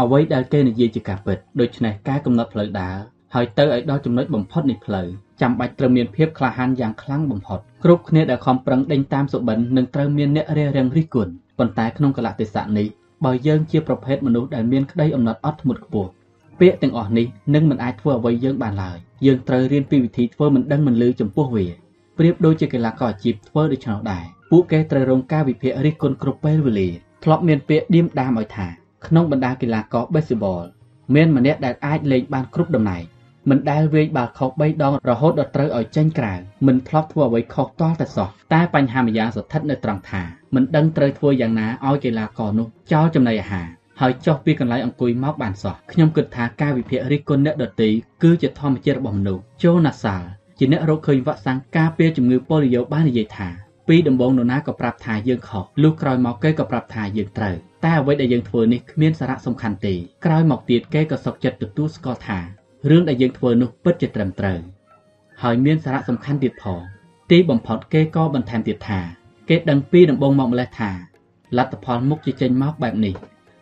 [0.00, 2.96] អ្វីដែលគេនិយាយជាការពិតដូច្នេះការកំណត់ផ្លូវដើរ
[3.34, 5.06] ហើយទៅឲ្យដល់ចំណុចបំផុតនៃផ្លូវ
[5.40, 12.86] ចាំបាច់ត្រូវមានភាពក្លាហានយ៉ាងខ្លាំងបំផុតគ្រប់គ្នាដែលខំប្រឹងដេញតាមសុបិននឹងត្រូវមានអ្នករារាំងរិះគន់ប៉ុន្តែក្នុងកលៈទេសៈនេះ
[13.24, 16.10] បើយើងជាប្រភេទមនុស្សដែលមានក្តីអំណត់អត់ធ្មត់ខ្ពស់
[16.60, 21.66] ពាក្យទាំងអស់នេះនឹងមិនអាចធ្វើអ្វីយើងបានឡើយ យើងត្រូវរៀនពីវិធីធ្វើមិនដឹងមិនលឺចំពោះវា
[22.18, 26.88] ប្រៀបដូចជាកីឡាករអាជីពធ្វើដូច្នោះដែរពួកគេត្រូវរងការវិភាគរិះគន់គ្រប់ពេលវេលា
[27.24, 28.66] ធ្លាប់មានពាក្យឌៀមដាមឲ្យថា
[29.06, 30.64] ក្នុងបណ្ដាកីឡាករបេសបល
[31.14, 33.04] មានម្នាក់ដែលអាចលេងបានគ្រប់តំណែង
[33.50, 36.34] មិនដែលវាយបាល់ខុស3ដងរហូតដល់ត្រូវឲ្យចេញក្រៅ
[36.66, 40.22] មិនធ្លាប់ធ្វើអ្វីខុសតតែសោះតែបញ្ហាម្យ៉ាងស្ថិតនៅត្រង់ថា
[40.54, 43.68] មិនដឹងត្រូវធ្វើយ៉ាងណាឲ្យកីឡាករនោះចោលចំណីអាហារ
[44.00, 47.88] ហើយចុះពីកន្លែងអង្គុយមកបានសោះខ្ញុំគិតថាការវិភាគរិះគន់អ្នកដទៃ
[48.22, 53.48] គឺជាធម្មជាតិរបស់មនុស្សโจណាសាល់ជាអ្នករកឃើញវ៉ាក់សាំងការពារជំងឺប៉ូលីយ៉ូបាននិយាយថា
[53.88, 62.38] ពីដំបូងនរណាក៏ប្រាប់ថាយើងខុសលុះក្រោយមកគេក៏ប្រាប់ថាយើងត្រូវតែអ្វីដែលយើងធ្វើនេះគ្មានសារៈសំខាន់ទេក្រោយមកទៀតគេក៏សុខចិត្តទទួលស្គាល់ថា
[62.90, 64.58] រឿងដែលយើងធ្វើនោះពិតជាត្រឹមត្រូវ
[65.42, 66.80] ហើយមានសារៈសំខាន់ទៀតផង
[67.30, 69.00] ទីបំផុតគេក៏បន្ថែមទៀតថា
[69.48, 70.90] គេដឹងពីដំបូងមកម្លេះថា
[71.56, 73.14] លទ្ធផលមុខជាចេញមកបែបនេះ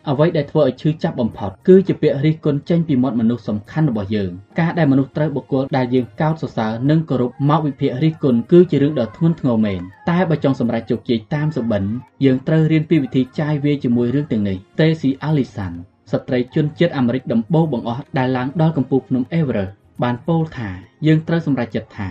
[0.09, 11.83] អ្វីដែលធ្វើឲ្យឈឺចាប់បំផុតគឺជាពាក្យរិះគន់ចេញពីមាត់មនុស្សសំខាន់របស់យើងការដែលមនុស្សត្រូវបុគ្គលដែលយើងកោតសរសើរនិងគោរពមកវិភាគរិះគន់គឺជារឿងដ៏ធ្ងន់ធ្ងរមែនតែបើចង់សម្រេចជោគជ័យតាមសុបិន
[12.25, 15.73] យើងត្រូវរៀនពីវិធីចាយវាយជាមួយរឿងទាំងនេះ Stacy Allison
[16.11, 19.71] ស្ត្រីជនជាតិអាមេរិកដំបូងបង្អស់ដែលឡើងដល់កំពូលភ្នំ Everest
[20.03, 20.69] បានពោលថា
[21.07, 22.09] យើងត្រូវសម្រេចចិត្តថា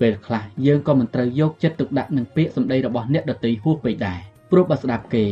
[0.00, 5.26] ពេលខ្លះយើងក៏មិនត្រូវយកចិត្តទុកដាក់នឹងពាក្យសម្ដីរបស់អ្នកដទៃហួសពេកដែរព្រោះបើស្ដាប់គេ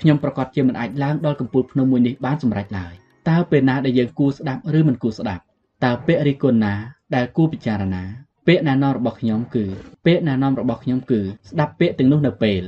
[0.00, 2.92] ខ្ញុំប្រកាសជាមិនអាចឡើងដល់កំពូលភ្នំមួយនេះបានសម្រេចឡើយ
[3.28, 5.42] តើពេលណាដែលយើងគួរស្ដាប់ឬមិនគួរស្ដាប់
[5.84, 6.74] តើពាក្យរិះគន់ណា
[7.14, 8.02] ដែលគួរពិចារណា
[8.46, 9.64] ពាក្យណែនាំរបស់ខ្ញុំគឺ
[10.06, 12.62] ពាក្យណែនាំរបស់ខ្ញុំគឺស្ដាប់ពាក្យទាំងនោះនៅពេល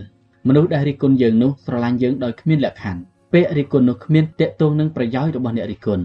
[0.49, 6.05] មនុស្សដែលរិះគន់យើងនោះស្រឡាញ់យើងដោយគ្មានលក្ខខណ្ឌពាក្យរិះគន់នោះគ្មានតាក់ទងនឹងប្រយោជន៍របស់អ្នករិះគន់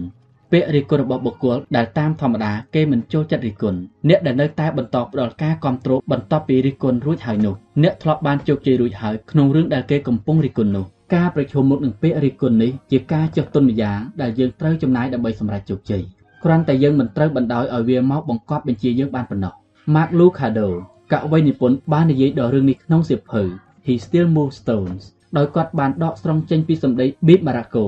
[0.52, 3.78] ពាក្យរិះគន់របស់បុគ្គលដែលតាមធម្មតាគេមិនចូលចិត្តរិះគន់
[4.08, 16.02] អ្នកដែលនៅតែបន្តផ្ដល់ការគ្រប់គ្រងបន្ទាប់ពីរិះគន់រួចហើយនោះអ្នកធ្លាប់បានជោគជ័យរួចហើយក្នុងរឿងដែលគេកំពុងរិះគន់នោះ ការប្រជុំមុខនឹងពាក្យរិះគន់នេះជាការចុះទុនម្យ៉ាងដែលយើងត្រូវចំណាយដើម្បីសម្រេចជោគជ័យ
[16.44, 19.52] គ្រាន់តែយើងមិនត្រូវបណ្ដោយឲ្យវាមកបង្កប់បញ្ជាយើងបានប៉ុណ្ណោះ
[19.94, 20.68] Mark Lucado
[21.12, 23.42] កវីនិពន្ធបាននិយាយដល់រឿងនេះក្នុងសៀវភៅ
[23.86, 25.02] He Still Moves Stones
[25.36, 27.84] ដោយគាត់បានដកស្រង់ចេញពីសម្ដី Beat Maracco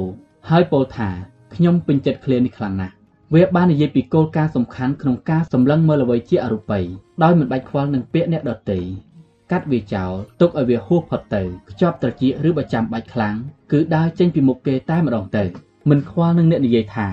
[0.51, 1.09] ហើយពោលថា
[1.55, 2.95] ខ្ញុំពេញចិត្តឃ្លានេះខ្លាំងណាស់
[3.35, 6.81] វាបាននិយាយពីគោលការណ៍សំខាន់ក្នុងការសម្លឹងមើលអ្វីជាអរូបី
[7.23, 8.79] ដោយមិនបាច់ខ្វល់នឹងពាក្យអ្នកដទៃ
[9.51, 13.37] កាត់វាចោលទុកឲ្យវាហួសផុតទៅខ្ជាប់ត្រចៀកឬបើចាំបាច់ខ្លាំង
[13.73, 15.45] គឺដើរចេញពីមុខគេតែម្ដងទៅ
[15.91, 17.09] មិនខ្វល់នឹងអ្នកនិយាយថា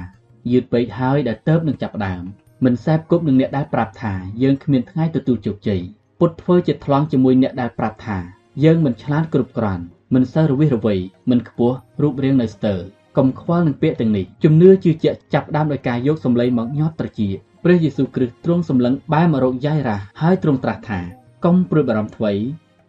[0.52, 2.24] យឺតពេកហើយដែលទៅនឹងចាប់ដើម
[2.66, 5.82] មិនសែបគប់នឹងអ្នកដែលប្រាប់ថាយើងគ្មានថ្ងៃទទួលជោគជ័យ
[6.20, 8.18] ពុតធ្វើជាថ្លង់ជាមួយអ្នកដែលប្រាប់ថា
[8.64, 10.96] យើងមិនឆ្លាតគ្រប់គ្រាន់មិនសូវរវិះរវៃ
[11.30, 12.80] មិនខ្ពស់រូបរាងនៅស្ទើរ
[13.18, 17.28] កុំខ្វល់នឹងពាក្យទាំងនេះជំនឿជឿជាក់ចាប់ដើមដោយការយកសម្លេងមកញាត់ត្រជា
[17.64, 21.27] ព្រះយេស៊ូវគ្រីស្ទទ្រង់សម្លឹងបែរមករកយ៉ៃរ៉ាហើយទ្រង់ត្រាស់ថាកុំ
[21.70, 22.34] ព្រួយបារម្ភអ្វី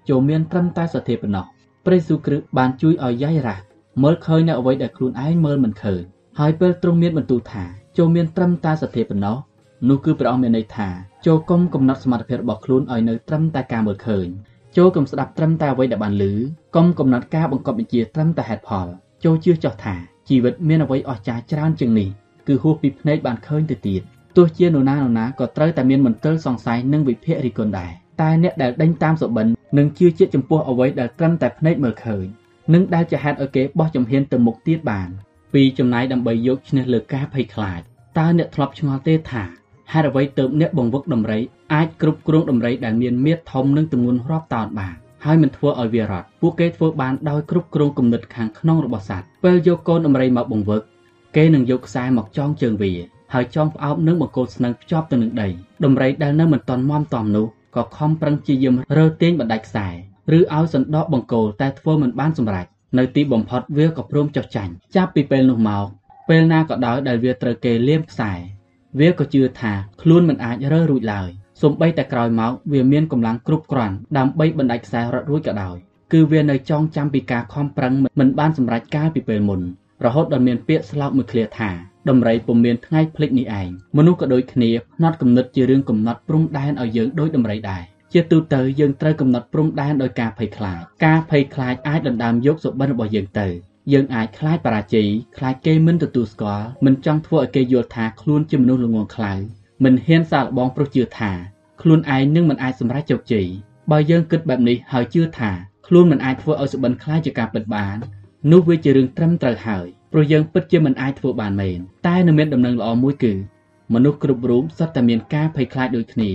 [0.09, 1.45] ចូលមានត្រឹមតែសទ្ធាប៉ុណ្ណោះ
[1.87, 3.57] ព្រះយេស៊ូវគ្រីស្ទបានជួយឲ្យយ៉ៃរ៉ា
[4.03, 6.03] មើលឃើញនៅអ្វីដែលខ្លួនឯងមើលមិនឃើញ
[6.39, 7.65] ហើយពេលទ្រង់មានបន្ទូលថា
[7.99, 9.37] ចូលមានត្រឹមតែសទ្ធាប៉ុណ្ណោះ
[9.89, 10.89] នោះគឺព្រះអង្គមានន័យថា
[11.27, 14.27] ចូលកុំកំណត់សមត្ថភាពរបស់ខ្លួនឲ្យនៅត្រឹមតែការមើលឃើញ
[14.77, 16.25] ចូលកុំស្ដាប់ត្រឹមតែអ្វីដែលបានឮ
[16.77, 18.87] កុំកំណត់ការបង្កប់បញ្ជាត្រឹមតែហេតុផល
[19.25, 19.95] ចូលជឿចោះថា
[20.29, 22.09] ជីវិតមានអ្វីអស្ចារ្យច្រើនជាងនេះ
[22.49, 24.03] គឺហួសពីភ្នែកបានឃើញទៅទៀត
[24.37, 29.47] ទោះជានរណានរណាក៏ត្រូវតែមានមន្ទិលសង្ស័យនិងវិភាគរិះគន់ដែរ តែអ្នកដែលដេញតាមសុបិន
[29.79, 32.25] នឹងជឿជាក់ចំពោះអ្វីដែលត្រឹមតែភ្នែកមើលឃើញ
[32.75, 35.09] និងដែលជាហេតុឲ្យគេបោះជំហានទៅមុខទៀតបាន
[35.55, 37.81] ពីចំណាយដើម្បីយកឈ្នះលើការភ័យខ្លាច
[38.19, 39.45] តើអ្នកធ្លាប់ឆ្ងល់ទេថា
[39.93, 41.41] ហេតុអ្វីទើបអ្នកបង្វឹកដំរី
[41.75, 50.83] អាចគ្រប់គ្រងដំរីដែលមានមាឌធំនិងទម្ងន់រាប់តោនបានហើយមិនធ្វើឲ្យវារត់ពួកគេធ្វើបានដោយគ្រប់គ្រងគំនិតខាងក្នុងរបស់សត្វពេលយកកូនដំរីមកបង្វឹក
[51.37, 52.93] គេនឹងយកខ្សែមកចងជើងវា
[53.35, 55.49] ហើយចងផ្អោបនឹងបង្គោលស្នឹងភ្ជាប់ទៅនឹងដី
[55.85, 57.47] ដំរីដែលនៅមិនទាន់មមតំនោះ
[57.79, 59.89] ក៏ខំប្រឹងជាយាមរើទាញបណ្ដាច់ខ្សែ
[60.33, 62.67] ឬឲ្យសណ្ដោកបង្គោលតែធ្វើមិនបានសម្រេច
[62.99, 65.87] នៅទីបំផុតវាក៏ព្រមចុះចាញ់ចាប់ពីពេលនោះមក
[66.29, 68.33] ពេលណាក៏ដោយដែលវាត្រូវគេលាមខ្សែ
[68.99, 71.29] វាក៏ជឿថាខ្លួនមិនអាចរើរួចឡើយ
[71.63, 75.77] សូម្បីតែក្រោយមកវាមានកម្លាំងគ្រប់គ្រាន់ដើម្បីបណ្ដាច់ខ្សែរត់រួចក៏ដោយ
[76.13, 79.61] គឺវានៅចងចាំពីការខំប្រឹងមិនបានសម្រេចកាលពីពេលមុន
[80.05, 81.71] រហូតដល់មានពាក្យស្លោកមួយឃ្លាថា
[82.09, 87.83] ដំរីពុំមានថ្ងៃភ្លេចនេះឯងមនុស្សក៏ដូចគ្នាផ្នត់គំនិតជារឿងកំណត់ព្រំដែនឲ្យយើងដូចដំរីដែរ
[88.13, 93.49] ជាទូទៅយើងត្រូវកំណត់ព្រំដែនដោយការភ័យខ្លាចការភ័យខ្លាចអាចដណ្ដើមយកសុបិនរបស់យើងទៅ
[93.93, 99.33] យើងអាចខ្លាចបរាជ័យខ្លាចគេមិនទទួលស្គាល់មិនចង់ធ្វើឲ្យគេយល់ថាខ្លួនជាមនុស្សល្ងងខ្លៅ
[99.85, 101.33] មិនហ៊ានសាកល្បងព្រោះជឿថា
[101.83, 103.47] ខ្លួនឯងនឹងមិនអាចសម្រេចជោគជ័យ
[103.91, 105.51] បើយើងគិតបែបនេះហើយជឿថា
[105.87, 107.97] ខ្លួនមិនអាចធ្វើឲ្យសុបិនខ្លាចជាការពិតបាន
[108.53, 113.35] នោះវាជារឿងត្រឹមត្រូវហើយព្រោះយើងពិតជាមិនអាចធ្វើបានមែនតែនៅមានដំណឹងល្អមួយគឺ
[113.95, 116.33] មនុស្សគ្រប់រូបសុទ្ធតែមានការភ័យខ្លាចដូចគ្នា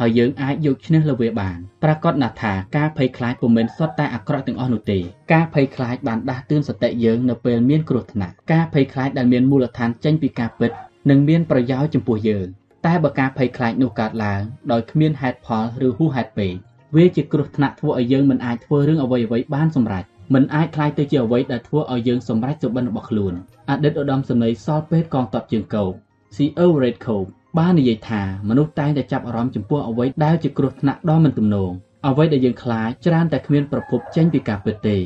[0.00, 4.98] ហើយយើងអាចយកឈ្នះលើវាបានប្រកាសណាស់ថាការភ័យខ្លាចពុំមែនសុទ្ធតែអាក្រក់ទាំងអស់នោះទេ
[5.32, 10.70] ការភ័យខ្លាចបានដាស់តឿនសតិយើងនៅពេលមានគ្រោះថ្នាក់ការភ័យខ្លាចដែលមានមូលដ្ឋានចេញពីការពិត
[11.10, 12.46] នឹងមានប្រយោជន៍ចំពោះយើង
[12.86, 16.54] តែបើការភ័យខ្លាចនោះកើតឡើងដោយគ្មានហេតុផលឬហួសហេតុពេក
[16.96, 23.33] វាជាគ្រោះថ្នាក់ធ្វើឲ្យយើងមិនអាចធ្វើរឿងអ្វីៗបានសម្រេច មិនអាចคล้ายទៅជាអ្វីដែលធ្វើឲ្យយើងសម្រេចសុបិនរបស់ខ្លួន
[23.69, 25.91] អតីតឧត្តមសេនីយ៍សលពេទ្យកងទ័ពជើងគោក
[26.35, 27.27] CEO Redcoat
[27.59, 31.71] បាននិយាយថាមនុស្សតែងតែចាប់អារម្មណ៍ចំពោះអ្វីដែលជាគ្រោះថ្នាក់ដ៏មិនទំនង
[32.07, 34.97] អ្វីដែលយើងខ្លាចច្រើនតែគ្មានប្រភពចេញពីការពិតទេ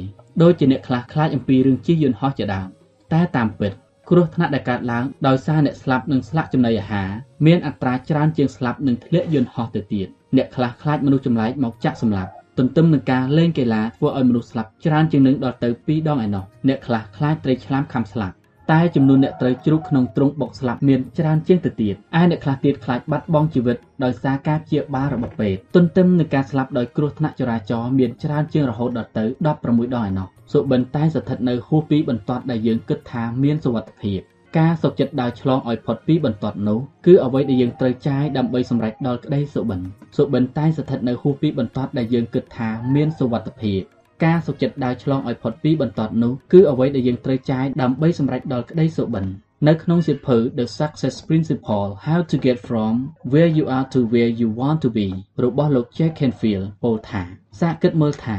[0.41, 2.67] ដូចជាអ្នកខ្លះខ្លាចអំពីរឿងជិះយន្តហោះជាដើម
[3.13, 3.71] តែតាមពិត
[4.09, 7.09] គ្រោះថ្នាក់ដែលកើតឡើងដោយសារអ្នកស្លាប់និងស្លាកចំណីអាហារ
[7.45, 18.34] មានអត្រាច្រើនជាងស្លាប់និងធ្លាក់យន្តហោះទៅទៀតអ្នកខ្លះខ្លាចមនុស្សចម្លែកមកចាក់សម្លាប់ ទន្ទឹមនឹងការលេងកីឡាធ្វើឲ្យមនុស្សស្លាប់ច្រើនជាងនឹងដល់ទៅ2ដងឯណោះអ្នកខ្លះខ្លាចត្រីឆ្លាមខំស្លាប់
[18.72, 29.24] តែចំនួនអ្នកត្រូវជ្រូកក្នុងទ្រុងបុកស្លាប់មានច្រើនជាងទៅទៀតឯអ្នកខ្លះទៀតខ្លាចបាត់បង់ជីវិតដោយសារការព្យាបាលរបស់ពេទ្យទន្ទឹមនឹងការស្លាប់ដោយគ្រោះថ្នាក់ចរាចរណ៍មានច្រើនជាងរហូតដល់ទៅ
[29.60, 34.20] 16ដងឯណោះសុបិនតែស្ថិតនៅហួសពីបន្ទាត់ដែលយើងគិតថាមានសុវត្ថិភាព
[34.58, 39.80] ការសុខចិត្តដើរឆ្លងឲ្យផុតពីបន្ទាត់នោះគឺអ្វីដែលយើងត្រូវចាយដើម្បីសម្រេចដល់ក្តីសុបិន
[40.16, 43.80] សុបិនតែស្ថិតនៅហួសពីបន្ទាត់ដែលយើងគិតថាមានសុវត្ថិភាព
[44.24, 49.24] ការសុខចិត្តដើរឆ្លងឲ្យផុតពីបន្ទាត់នោះគឺអ្វីដែលយើងត្រូវចាយដើម្បីសម្រេចដល់ក្តីសុបិន
[49.68, 52.94] នៅក្នុងសៀវភៅ The Success Principle How to Get From
[53.32, 55.08] Where You Are to Where You Want to Be
[55.44, 57.22] របស់លោក Jack Canfield ពោលថា
[57.60, 58.38] សាកគិតមើលថា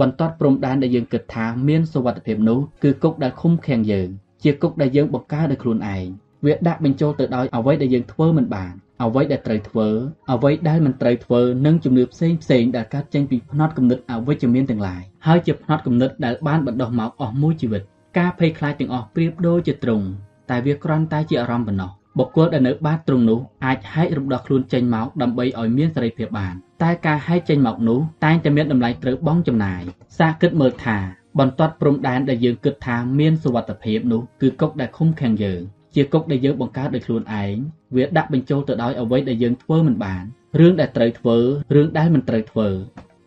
[0.00, 4.10] បន្ទាត់ព្រំដែនដែលយើងគិតថាមានសុវត្ថិភាពនោះគឺគុកដែលឃុំឃាំងយើង
[4.42, 6.06] ជាគុកដែលយើងបង្កើតដោយខ្លួនឯង
[6.46, 9.88] វាដាក់បញ្ចូលទៅដោយអ្វីដែលយើងធ្វើមិនបានអ្វីដែលត្រូវធ្វើ
[10.32, 17.82] អ្វីដែលមិនត្រូវធ្វើនិងជំនឿផ្សេងផ្សេងដែលកើតចេញពីផ្នត់គំនិតអវិជ្ជមានទាំងឡាយហើយជាផ្នត់គំនិតដែលបានបណ្ដុះមកអស់មួយជីវិត
[18.18, 20.06] ការភ័យខ្លាចទាំងអស់ប្រៀបដូចជាទ្រង់
[20.50, 29.82] តែវាគ្រាន់តែជាអារម្មណ៍ប៉ុណ្ណោះបុគ្គលដែលនៅបាតទ្រង់នោះអាចហែករំដោះខ្លួនចេញមកដើម្បីឲ្យមានសេរីភាពបានតែការហែកចេញមកនោះតែងតែមានតម្លៃត្រូវបង់ចំណាយ
[30.18, 30.98] សាកគិតមើលថា
[31.38, 35.60] បន្ទាត់ព្រំដែនដែលយើងគិតថាមានសុវត្ថិភាពនោះគឺគុកដែលឃុំឃាំងយើង
[35.94, 37.54] ជាគុកដែលយើងបង្កើតដោយខ្លួនឯង
[37.96, 40.24] វាដាក់បញ្ចូលទៅដោយអ្វីដែលយើងធ្វើមិនបាន
[40.60, 41.38] រឿងដែលត្រូវធ្វើ
[41.74, 42.68] រឿងដែលមិនត្រូវធ្វើ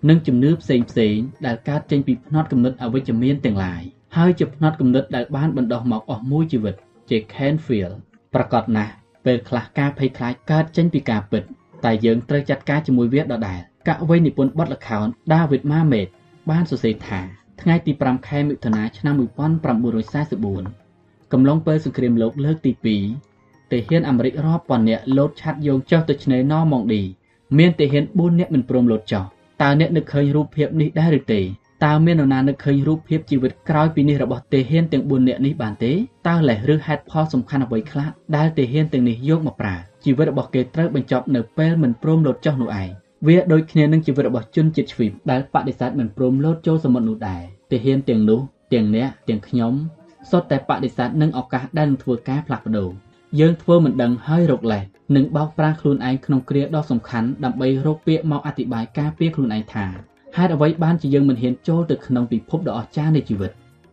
[0.10, 3.84] និងជំនឿផ្សេងផ្សេងដែលកើតចេញពីផ្នត់គំនិតអវិជ្ជមានទាំងឡាយ
[4.18, 6.76] ហើយជាផ្នត់គំនិតដែលបានបណ្ដោះមកអស់មួយជីវិត
[7.10, 7.94] ជា Canfield
[8.34, 8.92] ប្រកាសណាស់
[9.26, 11.44] ពេលខ្លះការភ័យខ្លាចកើតចេញពីការពិត
[11.86, 16.08] តែយើងត្រូវចាត់ការជាមួយវាដដែលកវីនិពន្ធបទល្ខោន David Mamet
[16.50, 17.22] បានសរសេរថា
[17.62, 22.72] ថ្ងៃទី5ខែមិថុនាឆ្នាំ1944កំឡុងពេលសង្គ្រាមលោកលើកទី
[23.24, 27.02] 2ទាហានអាមេរិករាប់ពាន់នាក់លោតឆាត់យោងចុះទៅឆ្នេរណម៉ង់ឌី
[27.58, 29.24] មានទាហាន4នាក់មិនព្រមលោតចុះ
[29.62, 31.42] តើអ្នកនឹកឃើញរូបភាពនេះដែរឬទេ
[31.86, 35.92] តើមាននរណានឹកឃើញរូបភាពជីវិតក្រោយពីនេះរបស់ទេហ៊ានទាំង4នាក់នេះបានទេ
[36.28, 42.90] តើលេសឬហេតុផលសំខាន់អ្វីខ្លះដែលទេហ៊ានទាំងនេះយកមកប្រើជីវិតរបស់គេត្រូវបញ្ចប់នៅពេលមិនព្រមលោតចុះនោះឯង
[43.28, 48.40] វាដូចគ្នានឹងជីវិតរបស់ជនជាតិជ្វីបដែលបដិសេធមិនព្រមលោតចូលសមុទ្រនោះដែរទាហានទាំងនោះ
[48.74, 49.74] ទាំងអ្នកទាំងខ្ញុំ
[50.32, 52.90] សុទ្ធតែបដិសេធនឹងឱកាសដែលនឹងធ្វើការផ្លាស់ប្ដូរ
[53.40, 54.84] យើងធ្វើមិនដឹងហើយរកលេស
[55.16, 59.86] និងបោកប្រាស់ខ្លួនឯងក្នុងគ្រាដ៏សំខាន់ដើម្បីរកពាក្យមកអធិប្បាយការពារខ្លួនឯងថា
[60.38, 63.52] ហេតុអ្វីបានជាយើងមិនហ៊ានចូលទៅក្នុងពិភពដ៏អស្ចារ្យនៃជីវិត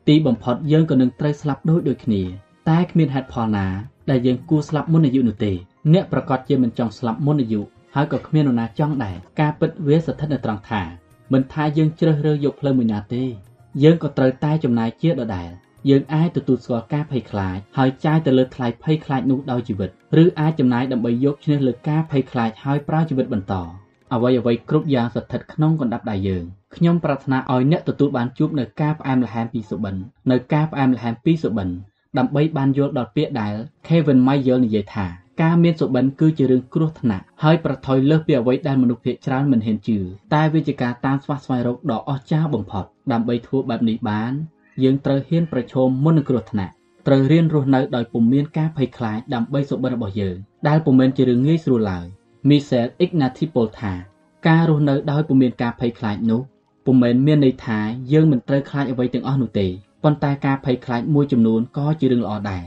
[0.08, 2.22] ទីបំផុតយើងក៏នឹងត្រូវស្លាប់ដូចដូចគ្នា
[2.70, 3.66] តែគ្មានហេតុផលណា
[4.10, 5.52] ដែលយើងគួរស្លាប់មុនអាយុនោះទេ
[5.92, 7.62] អ្នកប្រកាសជាមិនចង់ស្លាប់មុនអាយុ
[7.94, 10.82] ហើយក៏គ្មាននរណាចង់ដែរការពិតវាស្ថិតនៅត្រង់ថា
[11.32, 13.24] មិនថាយើងជ្រើសរើសយកផ្លូវមួយណាទេ
[13.82, 15.50] យើងក៏ត្រូវតែចំណាយជាដដែល
[15.90, 19.90] យើងអាចទទួលស្គាល់ការភ័យខ្លាចហើយចាយទៅលើថ្លៃភ័យខ្លាចនោះដោយជីវិត
[20.22, 23.54] ឬអាចចំណាយដើម្បីយកឈ្នះលើការភ័យខ្លាចហើយប្រើជីវិតបន្ត
[24.12, 26.44] អ្វីអ្វីគ្រប់យ៉ាងស្ថិតក្នុងកណ្ដាប់ដៃយើង
[26.76, 29.94] ខ្ញុំប្រាថ្នាឲ្យអ្នកទទួលបានជួបនៅការផ្អែមល្ហែមពីសុបិន
[30.30, 31.68] នៅការផ្អែមល្ហែមពីសុបិន
[32.18, 33.54] ដើម្បីបានយល់ដល់ពាក្យដែល
[33.86, 35.06] Kevin Mayer និយាយថា
[35.42, 39.98] ការមានសុបិនគឺជារឿងគ្រោះថ្នាក់ហើយប្រថុយលើសពីអ្វីដែលមនុស្សភាគច្រើនមិនហ៊ានជឿ
[40.34, 44.32] តែវាជាការតាមស្វះស្វែងរកដ៏អស្ចារ្យបំផុតដើម្បីធ្វើបែបនេះបាន
[44.82, 46.72] យើងត្រូវហ៊ានប្រឈមមុននឹងគ្រោះថ្នាក់
[47.06, 50.36] ត្រូវរៀនរស់នៅដោយពុំមានការភ័យខ្លាចដើម្បីសុបិនរបស់យើង
[50.68, 52.06] ដែលពុំមែនជារឿងងាយស្រួលឡើយ
[52.48, 53.92] Michel Ignatipol ថា
[54.48, 56.40] ការរស់នៅដោយពុំមានការភ័យខ្លាចនោះ
[56.86, 57.78] ពុំមែនមានន័យថា
[58.12, 59.66] យើងមិនត្រូវខ្លាចអ្វីទាំងអស់នោះទេ
[60.02, 62.64] ប៉ុន្តែការភ័យខ្លាចមួយចំនួនក៏ជារឿងល្អដែរ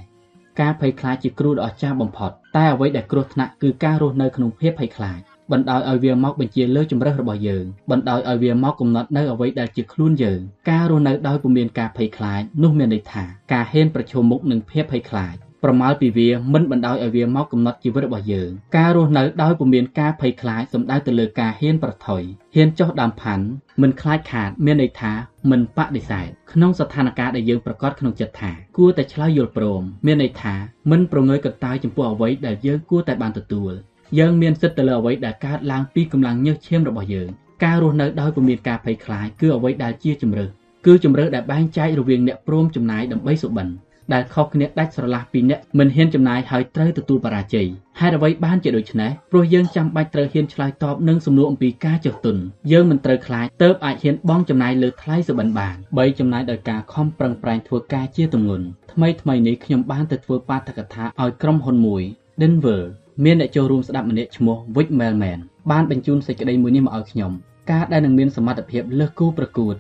[0.62, 5.20] ការភ័យខ្លាចជាគ្រូដ៏អស្ចារ្យបំផុត តែអ្វីដែលគ្រោះថ្នាក់គឺការរស់នៅក្នុងភាពភ័យខ្លាច
[5.52, 22.22] បណ្ដោយឲ្យវាមកបញ្ជាលើជំរើសរបស់យើងបណ្ដោយឲ្យវាមកកំណត់នៅអ្វីដែលជាខ្លួនយើងការរស់នៅដោយពុំមានការភ័យខ្លាចនោះមានន័យថាការហ៊ានប្រឈមមុខនឹងភាពភ័យខ្លាច ប្រមាលពីវាមិនបណ្ដោយឲ្យវាមកកំណត់ជីវិតរបស់យើងការរស់នៅដោយពុំមានការភ័យខ្លាចសំដៅទៅលើការហ៊ានប្រថុយ
[22.56, 23.46] ហ៊ានចុះដើមផាន់
[23.82, 25.14] មិនខ្លាចខាតមានន័យថា
[25.52, 30.56] មិនបដិសេធក្នុងស្ថានភាពដែលយើងប្រកាសក្នុងចិត្តថាគួរតែឆ្លើយយល់ព្រមមានន័យថា
[30.92, 33.72] មិនប្រងើយកន្តើយចំពោះអ្វីដែលយើងគួរតែបានទទួល
[34.20, 37.30] យើងមានសិទ្ធិទៅលើអ្វីដែលកើតឡើងពីកម្លាំងញើសឈាមរបស់យើង
[37.64, 40.50] ការរស់នៅដោយពុំមានការភ័យខ្លាចគឺអ្វីដែលជាជំរើស
[40.86, 43.68] គឺជំរើសដែលបែងចែករវាងអ្នកព្រមចំណាយដើម្បីសុបិន
[44.14, 47.68] ដែលខុសគ្នាដាច់ស្រឡះពីអ្នកមិនហ៊ានចំណាយហើយត្រូវទទួលបរាជ័យ
[48.00, 52.38] ហេតុអ្វីបានជាដូច្នេះព្រោះយើងចាំបាច់ត្រូវហ៊ានឆ្លើយតបនឹងសំណួរអំពីការចុះទុន
[52.72, 62.04] យើងមិនត្រូវខ្លាចទៅអាចហ៊ានបង់ចំណាយលើថ្លៃសុបិនបានបីចំណាយដោយការខំប្រឹងប្រែងធ្វើការជាទម្ងន់ថ្មីថ្មីនេះខ្ញុំបានទៅធ្វើបាតកថាឲ្យក្រុមហ៊ុនមួយ
[62.42, 62.82] Denver
[63.24, 65.40] មានអ្នកចូលរួមស្ដាប់ម្នាក់ឈ្មោះ Vic Melman
[65.72, 67.32] បានបញ្ជូនសេចក្តីមួយនេះមកឲ្យខ្ញុំ
[67.72, 69.76] ការដែលនឹងមានសមត្ថភាពលើសគូប្រកួត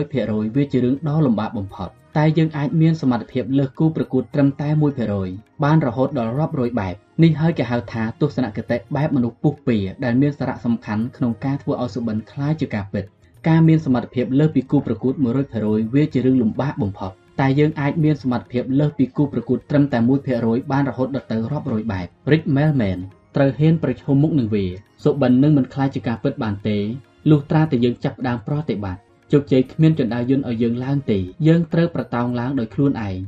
[0.00, 4.69] 100%វាជារឿងដ៏លំបាកបំផុត តែយើងអាចមានសមត្ថភាពលើសគូប្រកួតត្រឹមតែ
[5.15, 13.03] 1%បានរហូតដល់រាប់រយបែបនេះហើយគេហៅថាទស្សនគតិបែបមនុស្សពុះពៀដែលមានសារៈសំខាន់ក្នុងការធ្វើឲ្យសុបិនคล้ายជាការពិត
[13.47, 15.13] ការមានសមត្ថភាពលើសពីគូប្រកួត
[15.53, 19.99] 100%វាជារឿងលំបាកបំផុតតែយើងអាចមានសមត្ថភាពលើសពីគូប្រកួតត្រឹមតែ
[20.35, 22.99] 1%បានរហូតដល់ទៅរាប់រយបែប Rick Melman
[23.35, 24.65] ត្រូវហ៊ានប្រឈមមុខនឹងវា
[25.03, 26.77] សុបិននឹងមិនខ្លាចជាការពិតបានទេ
[27.29, 29.01] លុះត្រាតែយើងចាប់ផ្ដើមប្រតិបត្តិ
[29.32, 33.18] ជោគជ័យគ្មានចណ្ដាយយន្តឲ្យយើងឡើងទេយើងត្រូវប្រតោងឡើងដោយខ្លួនឯង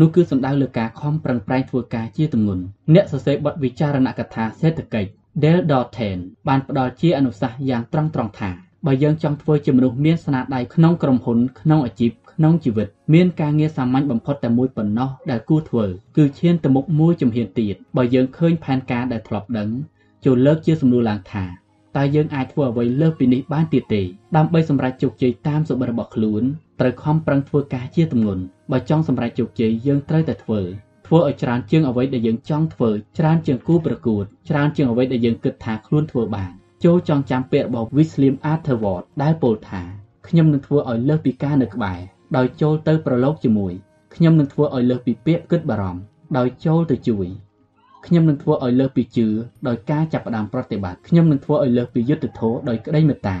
[0.00, 2.62] នោះគឺសំដៅលើការខំប្រឹងប្រែងធ្វើការជាទម្ងន់
[2.94, 5.10] អ្នកសរសេរបទវិចារណកថាសេដ្ឋកិច្ច
[5.42, 6.18] Dale Dalton
[6.48, 8.50] បានផ្ដល់ជាអនុសាសន៍យ៉ាងត្រង់ត្រង់ថា
[8.86, 15.84] បើយើងចង់ធ្វើជាមនុស្សមានស្នាដៃក្នុងក្រុមហ៊ុនក្នុងអាជីពក្នុងជីវិតមានការងារសាមញ្ញបំផុតតែមួយប៉ុណ្ណោះដែលគួរធ្វើ
[16.16, 19.68] គឺឈានទៅមុខមួយជំហានទៀតបើយើងឃើញផែនការដែលធ្លាប់ដឹង
[20.24, 21.44] ចូលលើកជាសំណួរឡើងថា
[21.96, 24.02] តើយើងអាចធ្វើអ្វីលើសពីនេះបានទៀតទេ
[24.36, 26.42] ដើម្បីសម្រេចជោគជ័យតាមសុបិនរបស់ខ្លួន
[26.80, 28.42] ត្រូវខំប្រឹងធ្វើការជាទម្ងន់
[28.72, 30.60] បើចង់សម្រេចជោគជ័យយើងត្រូវតែធ្វើ
[31.06, 36.52] ធ្វើឲ្យច្រើនជាងអ្វីដែលយើងចង់ធ្វើច្រើនជាងគូប្រកួតច្រើនជាងអ្វីដែលយើងគិតថាខ្លួនធ្វើបាន
[36.84, 39.82] ចូលចងចាំពាក្យរបស់ William Arthur Ward ដែលពោលថា
[40.28, 41.98] ខ្ញុំនឹងធ្វើឲ្យលើសពីការនៅក្បែរ
[42.36, 43.72] ដោយចូលទៅប្រឡូកជាមួយ
[44.14, 46.00] ខ្ញុំនឹងធ្វើឲ្យលើសពីពាក្យគិតបារម្ភ
[46.36, 47.26] ដោយចូលទៅជួយ
[48.06, 49.26] ខ្ញុំនឹងធ្វើឲ្យលើសពីជឿ
[49.68, 53.38] ដោយការចាប់ផ្ដើមប្រតិបត្តិខ្ញុំនឹងធ្វើឲ្យលើសពីយុត្តិធម៌ដោយក្តីមេត្តា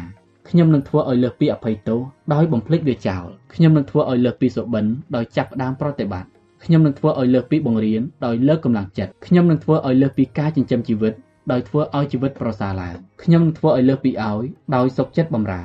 [0.48, 2.00] ខ្ញុំនឹងធ្វើឲ្យលើសពីអភ័យទោស
[2.34, 4.84] ដោយបំភ្លេចវាចោលខ្ញុំនឹងធ្វើឲ្យលើសពីសុបិន
[5.16, 6.28] ដោយចាប់ផ្ដើមប្រតិបត្តិ
[6.64, 11.14] ខ្ញុំនឹងធ្វើឲ្យលើសពីបង្រៀនដោយលើកកម្លាំងចិត្តខ្ញុំនឹងធ្វើឲ្យលើសពីការចិញ្ចឹមជីវិត
[11.52, 14.42] ដោយធ្វើឲ្យជីវិតប្រសើរឡើងខ្ញុំនឹងធ្វើឲ្យលើសពីឲ្យ
[14.76, 15.62] ដោយសុខចិត្តបម្រើ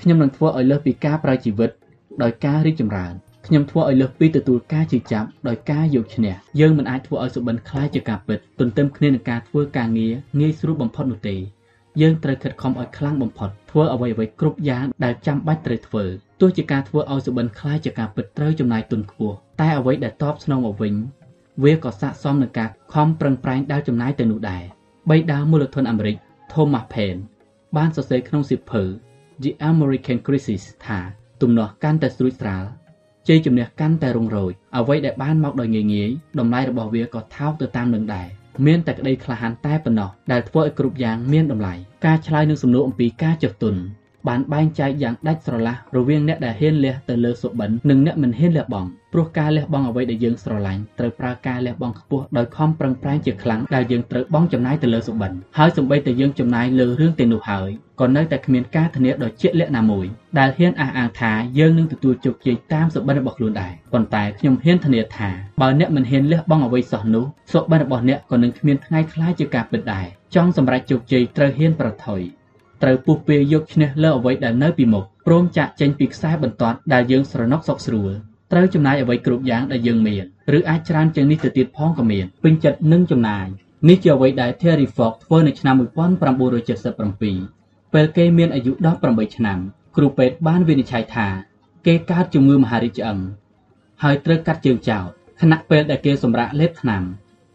[0.00, 1.70] ខ្ញុំនឹងធ្វើឲ្យលើសពីការប្រើជីវិត
[2.22, 3.12] ដោយការរីកចម្រើន
[3.52, 11.36] ខ្ញុំធ្វើឲ្យលើសពីទទួលការជិះចាប់ដោយការយកឈ្នះយើងមិនអាចធ្វើឲ្យសុបិនខ្លាយជាការពិតទន្ទឹមគ្នានឹងការធ្វើការងារងាយស្រួលបំផុតនោះទេ
[12.00, 16.04] យើងត្រូវខិតខំឲ្យខ្លាំងបំផុតធ្វើអ្វីអ្វីគ្រប់យ៉ាងដែលចាំបាច់ត្រូវធ្វើ
[16.40, 20.94] ទោះជាការធ្វើឲ្យសុបិនខ្លាយជាការពិតត្រូវចំណាយទុនខ្ពស់តែអ្វីដែលតបស្នងមកវិញ
[21.64, 24.62] វាក៏ស័ក្តិសមនឹងការខំប្រឹងប្រែងដែលចំណាយទៅនោះដែរ
[25.10, 26.16] បីដាមូលធនអាមេរិក
[26.52, 27.20] Thomas Paine
[27.76, 28.82] បានសរសេ ર ក្នុងសៀវភៅ
[29.42, 31.00] The American Crisis ថា
[31.42, 32.64] ទំនាស់កាន់តែស្រួចស្រាល
[33.28, 38.28] ជ័យជំនះកាន់តែរុងរោចអ្វីដែលបានមកដោយងាយងាយតម្លៃរបស់វាក៏ថោកទៅតាមនឹងដែរ
[38.66, 41.74] មានតែក្តីក្លាហានតែប៉ុណ្ណោះដែលធ្វើឲ្យគ្រប់យ៉ាងមានតម្លៃ
[42.06, 43.74] ការឆ្លើយនឹងសំណួរអំពីការចុះទុន
[44.28, 60.06] បានបែងចែកយ៉ាងដាច់ស្រឡះរវាងអ្នកដែលហ៊ានលះទៅលើសុបិននិងអ្នកមិនហ៊ានលះបង់ព្រោះការលះបង់អ្វីដែលយើងស្រឡាញ់ត្រូវប្រើការលះបង់ខ្ពស់ដោយខំប្រឹងប្រែងជាខ្លាំងដែលយើងត្រូវបង់ចំណាយទៅលើសុបិនហើយសម្បីតែយើងចំណាយលើរឿងទាំងនោះហើយក៏នៅតែគ្មានការធានាដ៏ជាក់លាក់ណាមួយ
[60.38, 65.28] ដែលហ៊ានអះអាងថាយើងនឹងទទួលជោគជ័យតាមសុបិនរបស់ខ្លួនដែរប៉ុន្តែខ្ញុំហ៊ានធានាថា
[65.60, 72.22] បើអ្នកមិនហ៊ានលះបង់អ្វីសោះនោះសុបិនរបស់អ្នកក៏នឹងគ្មានថ្ងៃខ្លាយជាការពិតដែរចង់សម្រេចជោគជ័យត្រូវហ៊ានប្រថុយ
[72.82, 78.12] ត្រូវពុះពៀយកឈ្នះលើអ្វីដែលនៅពីមុខព្រមចាក់ចេញពីខ្សែបន្ទាត់ដែលយើងស្រណុកសុកស្រួល
[78.52, 80.24] ត្រូវចំណាយអ្វីគ្រប់យ៉ាងដែលយើងមាន
[80.56, 83.46] ឬអាចច្រើនជាងនេះទៅទៀតផងក៏មានពេញចិត្តនឹងចំណាយ
[83.88, 88.72] នេះជាអ្វីដែល Terry Fox ធ្វើនៅឆ្នាំ1977ពេលគេមានអាយុ
[89.04, 89.58] 18ឆ្នាំ
[89.96, 91.26] គ្រូពេទ្យបានវិនិច្ឆ័យថា
[91.86, 93.18] គេកើតជំងឺមហារីកឆ្អឹង
[94.02, 95.04] ហើយត្រូវកាត់ជើងចោល
[95.40, 97.02] ខណៈពេលដែលគេសម្រាកលេបថ្នាំ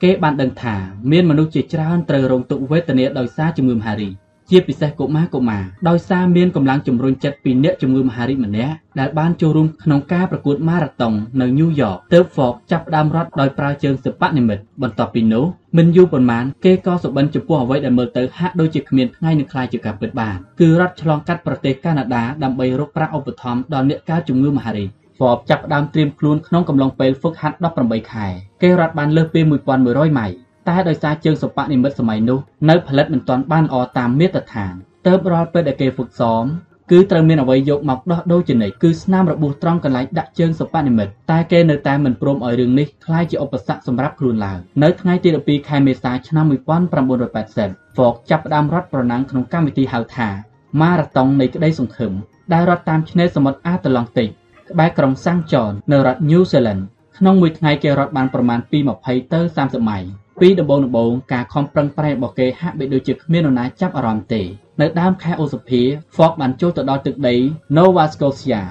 [0.03, 0.76] គេបានដឹងថា
[1.11, 4.13] មានមនុស្សជាច្រើនត្រូវរងទុក្ខវេទនាដោយសារជំងឺមហារីក
[4.49, 15.46] ជាពិសេសកុមារកុមារដោយសារមានកម្លាំងជំរុញចិត្តពីអ្នកជំងឺមហារីកម្នាក់ដែលបានចូលរួមក្នុងការប្រកួតម៉ារ៉ាតុងនៅញូវយ៉កទើប Fox ចាប់ផ្ដើមរត់ដោយប្រើជើងសិប្បនិមិត្តបន្ទាប់ពីនោះ
[15.78, 28.28] មិនយូរប៉ុន្មានគេក៏សុបិនចំពោះអ្វីដែលមើលទៅហាក់ដូចជាគ្មានថ្ងៃនឹងខ្លាយជាការពិតបានគឺរត់ឆ្លងកាត់ប្រទេសកាណាដាដើម្បីរកប្រាក់ឧបត្ថម្ភដល់អ្នកកើតជំងឺមហារីក Fox ចាប់ផ្ដើមត្រៀមខ្លួនក្នុងកំឡុងពេលហ្វឹកហាត់18ខែ
[28.62, 29.42] គេរត់បានលើសពី
[29.80, 34.74] 1100ម៉ៃល តែដោយសារជើងសិប្បនិម្មិតសម័យនោះនៅផលិតមិនទាន់បានល្អតាមមាត្រដ្ឋាន
[35.08, 36.44] ទើបរាល់ពេលដែលគេហ្វឹកសម
[36.92, 46.46] គឺត្រូវមានអ្វីយកមកដោះដូរជានិច្ចគឺស្នាមរបួសត្រង់កន្លែងដាក់ជើងសិប្បនិម្មិតតែគេនៅតែមិនព្រមឲ្យរឿងនេះក្លាយជាឧបសគ្គសម្រាប់ខ្លួនឡើយនៅថ្ងៃទី12ខែមេសាឆ្នាំ
[47.22, 50.30] 1980 Fox ចាប់ផ្ដើមរត់ប្រណាំងក្នុងកម្មវិធីហៅថា
[50.82, 52.12] ម៉ារ៉ាតុងនៃក្តីសង្ឃឹម
[52.53, 54.30] ដែលរត់តាមឆ្នេរសមុទ្រអាត្លង់ទិក
[54.72, 56.82] ក្បែរក្រុងសាំងចននៅរដ្ឋ New Zealand
[57.17, 64.42] ក្នុងមួយថ្ងៃគេរត់បានប្រមាណពី20ទៅ30ម៉ៃល៍ ពីដំបូងដំបូងការខំប្រឹងប្រែងរបស់គេហាក់បីដូចជាគ្មាននរណាចាប់អារម្មណ៍ទេ
[64.82, 65.82] នៅដើមខែឧសភា
[66.16, 67.36] Fox បានចូលទៅដល់ទឹកដី
[67.76, 68.62] Nova Scotia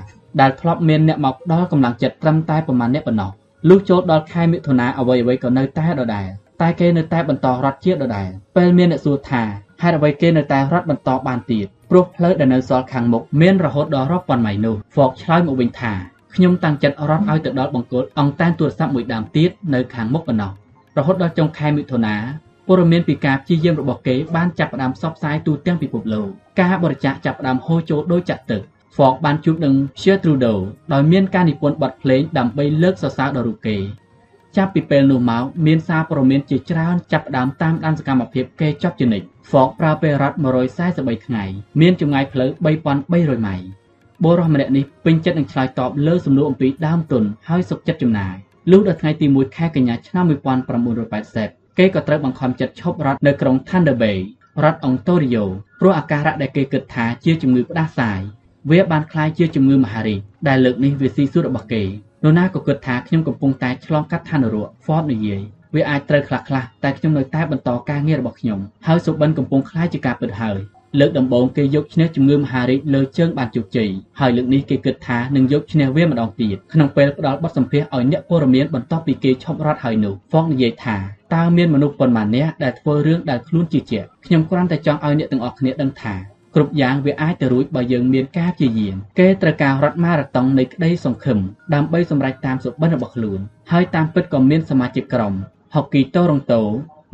[0.41, 3.31] ដែលធ្លាប់មានអ្នកមកផ្ដល់កម្លាំងចិត្តត្រឹមតែប្រមាណអ្នកប៉ុណ្ណោះ
[3.69, 6.29] លុះចូលដល់ខែមិថុនាអ្វីៗក៏នៅតែដដែល
[6.61, 9.43] តែគេនៅតែបន្តរត់ជាដដែលពេលមានអ្នកសួរថា
[9.83, 15.93] ហេតុអ្វីគេនៅតែរត់បន្តបានទៀតព្រោះផ្លូវដែលនៅសល់ខាងមុខមានរហូតដល់រាប់ពាន់ម៉ៃនោះ Fox ឆ្លើយមកវិញថា
[16.35, 20.53] ខ្ញុំតាំងចិត្តរត់ឲ្យទៅដល់បង្គោលអង្តែនទូរស័ព្ទមួយដើមទៀតនៅខាងមុខប៉ុណ្ណោះ
[20.99, 22.17] រហូតដល់ចុងខែមិថុនា
[22.69, 26.29] ព័ត៌មានពីការព្យាយាមរបស់គេបានចាប់ផ្ដើមផ្សព្វផ្សាយទូទាំងពិភពលោក
[26.61, 28.63] ការបរិច្ចាគចាប់ផ្ដើមហូរចូលដោយចាក់ទឹក
[28.97, 30.55] Fox បានជួបនឹង Gertrudo
[30.93, 33.77] ដោយមានការនិពន្ធបទភ្លេងដើម្បីលើកសរសើរដល់រូបគេ
[34.57, 40.37] ចាប់ពីពេលនោះមកមានសារព័ត៌មានជាច្រើនចាប់ផ្ដើមតាមដានសកម្មភាពគេចប់ជានិច្ច Fox ប្រើពេលរត់
[40.81, 41.45] 143ថ្ងៃ
[41.81, 43.57] មានចម្ងាយផ្លូវ3300ម៉ៃ
[44.25, 48.37] បុរសម្នាក់នេះពេញចិត្តនឹងឆ្លើយតបលើសំណួរអំពីដើមទុនហើយសុខចិត្តចំណាយ
[48.72, 50.26] លុះដល់ថ្ងៃទី1ខែកញ្ញាឆ្នាំ
[51.02, 54.18] 1980គេក៏ត្រូវបង្ខំចិត្តឈប់រត់នៅក្រុង Thunder Bay
[54.64, 55.46] រដ្ឋអង់តូរីយ៉ូ
[55.80, 58.20] ព្រោះអាការៈដែលគេគិតថាជាជំងឺផ្ដាសាយ
[58.70, 61.88] វាបានคล้ายជាជំងឺមហារីកដែលលើកនេះវាស៊ីសួតរបស់គេន
[62.26, 65.42] រណាក៏គិតថាខ្ញុំកំពុងតែឆ្លងកាត់ឋាននរក Ford និយាយ
[65.76, 70.58] វាអាចត្រូវខ្លះខ្លះតែខ្ញុំនៅតែបន្តការងាររបស់ខ្ញុំហើយសុបិនកំពុងคล้ายជាការពិតហើយ
[71.01, 80.97] លើកដំបូងគេយកឈ្នះជំងឺមហារីកលើជើងបានជោគជ័យហើយលើកនេះគេគិតថានឹងយកឈ្នះវាម្ដងទៀតក្នុងពេលផ្ដល់បទសម្ភាសន៍ឲ្យអ្នកព័ត៌មានបន្ទាប់ពីគេឈប់រត់ហើយនោះហ្វកនិយាយថា
[81.35, 86.15] តើមានមនុស្សប៉ុន្មាននាក់ដែលធ្វើរឿងដែលខ្លួនជឿជាក់ខ្ញុំគ្រាន់តែចង់ឲ្យអ្នកទាំងអស់គ្នាដឹងថា
[86.55, 91.39] គ្រប់យ៉ាងវាអាចទៅរួចបើយើងមានការព្យាយាមគេត្រូវការរត់ម៉ារ៉ាតុងនៃក្តីសង្ឃឹម
[91.75, 93.41] ដើម្បីសម្រេចតាមសុបិនរបស់ខ្លួន
[93.73, 95.35] ហើយតាមពិតក៏មានសមាជិកក្រុម
[95.75, 96.63] ហុកគីតូរ៉ុងតូ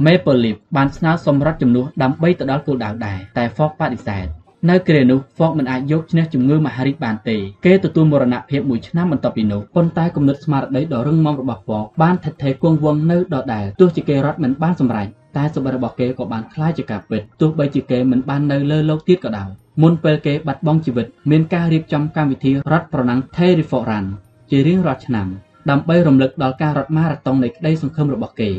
[0.06, 4.26] Maple Leaf បានស្នើសុំរត់ជំនួសដើម្បីទៅដល់គោលដៅដែរតែ Fox បដិសេធ
[4.70, 15.08] នៅគ្រានោះ Fox មិនអាចយកឈ្នះជំងឺមហារីកបានទេគេទទួលមរណភាពមួយឆ្នាំបន្ទាប់ពីនោះប៉ុន្តែគំនិតស្មារតីដ៏រឹងមាំរបស់ Fox បានថិតថេរគង់វង្សនៅដដែលទោះជាគេរត់មិនបានសម្រេច
[15.38, 19.50] តែសុបិនរបស់គេក៏បានคล้ายជាការពិតទោះបីជាគេមិនបាននៅលើโลกទៀតក៏ដោយ
[19.82, 24.06] មុនពេលគេបាត់បង់ជីវិតមានការរៀបចំកម្មវិធីរត់ប្រណាំង Terry Fox Run
[24.50, 25.28] ជារៀងរាល់ឆ្នាំ
[25.70, 28.52] ដើម្បីរំលឹកដល់ការរត់ម៉ារ៉ាតុងនៃក្តីសង្ឃឹមរបស់គេ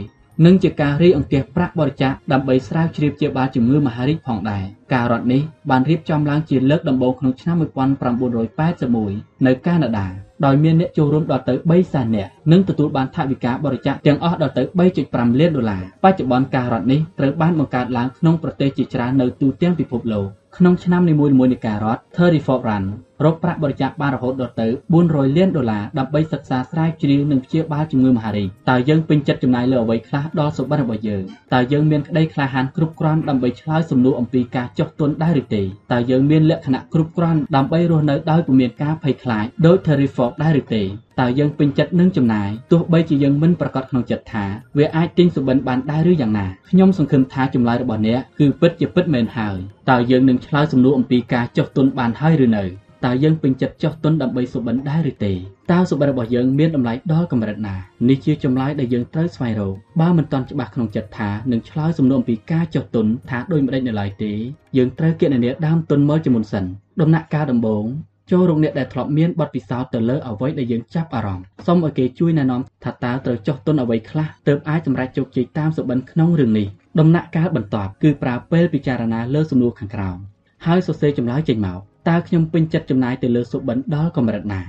[0.46, 10.08] និងជាការរីអង្គាសប្រាក់បរិច្ចាគដើម្បីស្រាវជ្រាវជាបាលជំងឺមហារីកផងដែរការរត់នេះបានរៀបចំឡើងជាលើកដំបូងក្នុងឆ្នាំ1981នៅកាណាដា
[10.46, 14.64] ដោយមានអ្នកចូលរួមដល់ទៅ3សែននាក់និងទទួលបានថវិកាបរិច្ចាគទាំងអស់ដល់ទៅ
[15.02, 22.02] 3.5លានដុល្លារបច្ចុប្បន្នការរត់នេះត្រូវបានបង្កើតឡើងក្នុងប្រទេសជាច្រើននៅទូទាំងពិភពលោក ក្នុងឆ្នាំនីមួយៗនៃការរត់
[22.34, 22.84] 34 Run
[23.24, 24.68] រកប្រាក់បរិច្ចាគបានរហូតដល់ទៅ
[25.02, 40.84] 400លានដុល្លារដើម្បីសិក្សាស្រាវជ្រាវនិងព្យាបាលជំងឺមហារីកតើយើងពេញចិត្តចំណាយលើអ្វីខ្លះដល់សុបិនរបស់យើងតើយើងមានក្តីក្លាហានគ្រប់គ្រាន់ដើម្បីឆ្លើយសំណួរអំពីការចុះទន់ដែរឬទេតើយើងមានលក្ខណៈគ្រប់គ្រាន់ដើម្បីរស់នៅដោយពុំមានការភ័យខ្លាចដោយ Terry Fox ដែរឬទេ
[41.20, 44.46] តើយើងពេញចិត្តនឹងចំណាយទោះបីជាយើងមិនប្រកាសក្នុងចិត្តថា
[44.78, 49.58] វាអាចទិញសុបិនបានដែរឬយ៉ាងណាខ្ញុំសង្ឃឹមថាចម្លើយរបស់អ្នកគឺពិតជាពិតមែនហើយ
[49.90, 52.66] តើយើងនឹងឆ្លើយសំណួរអំពីការចុះទុនបានហើយឬនៅ
[53.06, 55.34] តើយើងពេញចិត្តចុះទុនដើម្បីសុបិនដែរឬទេ
[55.72, 57.76] តើសុបិនរបស់យើងមានតម្លៃដល់កម្រិតណា
[58.10, 64.34] នេះជាចម្លើយដែលយើងត្រូវស្វែងរកបើមិនទាន់ច្បាស់ក្នុងចិត្តថានឹងឆ្លើយសំណួរអំពីការចុះទុនថាដូចម្ដេចនៅឡើយទេ
[64.78, 66.66] យើងត្រូវគណនាដើមទុនមើលជាមុនសិន
[67.02, 67.86] ដំណាក់កាលដំបូង
[68.34, 76.68] ចូលរកអ្នកដែលធ្លាប់មានបទពិសោធន៍ទៅលើអ្វីដែលយើងចាប់អារម្មណ៍សូមឲ្យគេជួយណែនាំថាតើត្រូវចុះទុនអ្វីខ្លះទើបអាចសម្រេចជោគជ័យតាមសុបិនក្នុងរឿងនេះ
[77.00, 80.18] ដំណាក់កាលបន្ទាប់គឺប្រើពេលពិចារណាលើសំណួរខាងក្រោម
[80.66, 84.62] ហើយសរសេរចម្លើយចេញមកតើខ្ញុំពេញចិត្តចំណាយទៅលើសុបិនដល់កម្រិតណា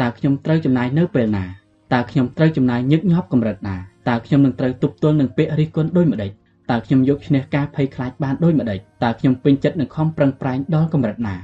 [0.00, 1.44] តើខ្ញុំត្រូវចំណាយនៅពេលណា
[1.92, 3.76] តើខ្ញុំត្រូវចំណាយញឹកញាប់កម្រិតណា
[4.08, 6.30] តើខ្ញុំនឹងត្រូវទប់ទល់នឹងពាក្យរិះគន់ដូចម្ដេច
[6.70, 11.36] តើខ្ញុំយកឈ្នះការភ័យខ្លាចបានដូចម្ដេចតើខ្ញុំពេញចិត្តនឹងខំប្រឹងប្រែងដល់កម្រិតណា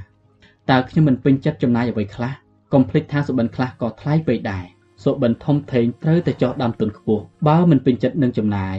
[0.71, 2.33] តើខ្ញុំមិនពេញចិត្តចំណាយអ្វីខ្លះ
[2.73, 4.65] កុំភ្លេចថាសុបិនខ្លះក៏ថ្លៃពេកដែរ
[5.03, 8.77] សុបិនធំធេងត្រូវតែចោះដើមទុនខ្ពស់បើមិនពេញចិត្តនឹងចំណាយ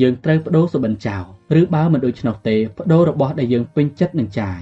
[0.00, 1.24] យើងត្រូវបដូរសុបិនចោល
[1.60, 4.60] ឬបើមិនដូច្នោះទេបដូររបស់ដែលយើងពេញចិត្តនឹងចាយ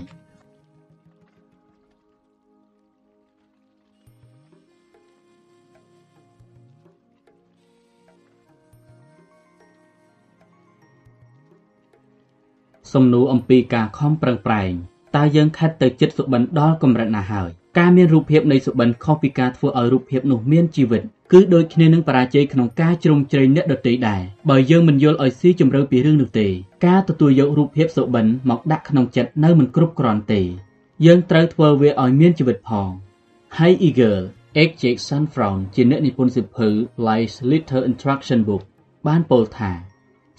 [12.93, 14.75] សំណួរអំពីការខំប្រឹងប្រែង
[15.17, 26.49] តើយើងខិតទៅចិត្តសុបិនដល់កម្រិតណាហើយការមានរូបភាពនៃសុបិនខុសពីការធ្វើឲ្យរូបភាពនោះមានជីវិតគឺដូចគ្នានឹងបរាជ័យក្នុងការជ្រុំជ្រែងអ្នកដទៃដែរបើយើងមិនយល់ឲ្យស៊ីជម្រៅពីរឿងនោះទេ
[26.87, 30.41] ការទទួលយករូបភាពសុបិនមកដាក់ក្នុងចិត្តនៅមិនគ្រប់គ្រាន់ទេ
[31.07, 32.91] យើងត្រូវធ្វើវាឲ្យមានជីវិតផង
[33.57, 34.21] Hi Eagle
[34.67, 36.69] X Jackson Frown ជាអ្នកនិពន្ធសៀវភៅ
[37.09, 38.63] Life's Little Instruction Book
[39.07, 39.73] បានពោលថា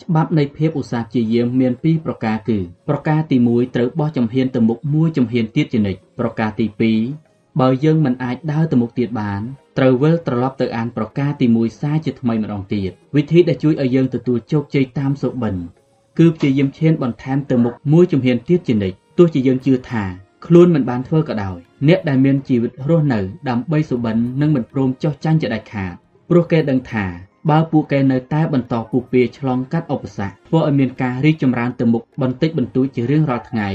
[0.03, 2.57] ច្បាប់នៃភាពឧស្សាហ៍ព្យាយាមមានពីរប្រការគឺ
[2.89, 6.65] ប្រការទី1ត្រូវបោះចំហៀនទៅមុខមួយចំហៀនទៀតជានិច្ចប្រការទី
[7.13, 9.41] 2បើយើងមិនអាចដើរទៅមុខទៀតបាន
[9.77, 15.55] ត្រូវវិលត្រឡប់ទៅអានប្រការទី1សារជាថ្មីម្ដងទៀតវិធីដែលជួយឲ្យយើងទទួលជោគជ័យតាមសុបិន
[16.19, 20.03] គឺព្យាយាមឈានបន្ថែមទៅមុខមួយចំហៀនទៀតជានិច្ចទោះជាយើងជឿថា
[20.45, 25.93] ខ្លួនមិនបានធ្វើក៏ដោយអ្នកដែលមានជីវិតរស់នៅដើម្បីសុបិននឹងមិនព្រមចោះចាញ់ជាដាច់ខាត
[26.29, 27.05] ព្រោះគេដឹងថា
[27.49, 33.69] បើពួកគេនៅតែបន្តពុះពៀឆ្លងកាត់ឧបសគ្គធ្វើឲ្យមានការរីកចម្រើនទៅមុខបន្តិចបន្តួចជារៀងរាល់ថ្ងៃ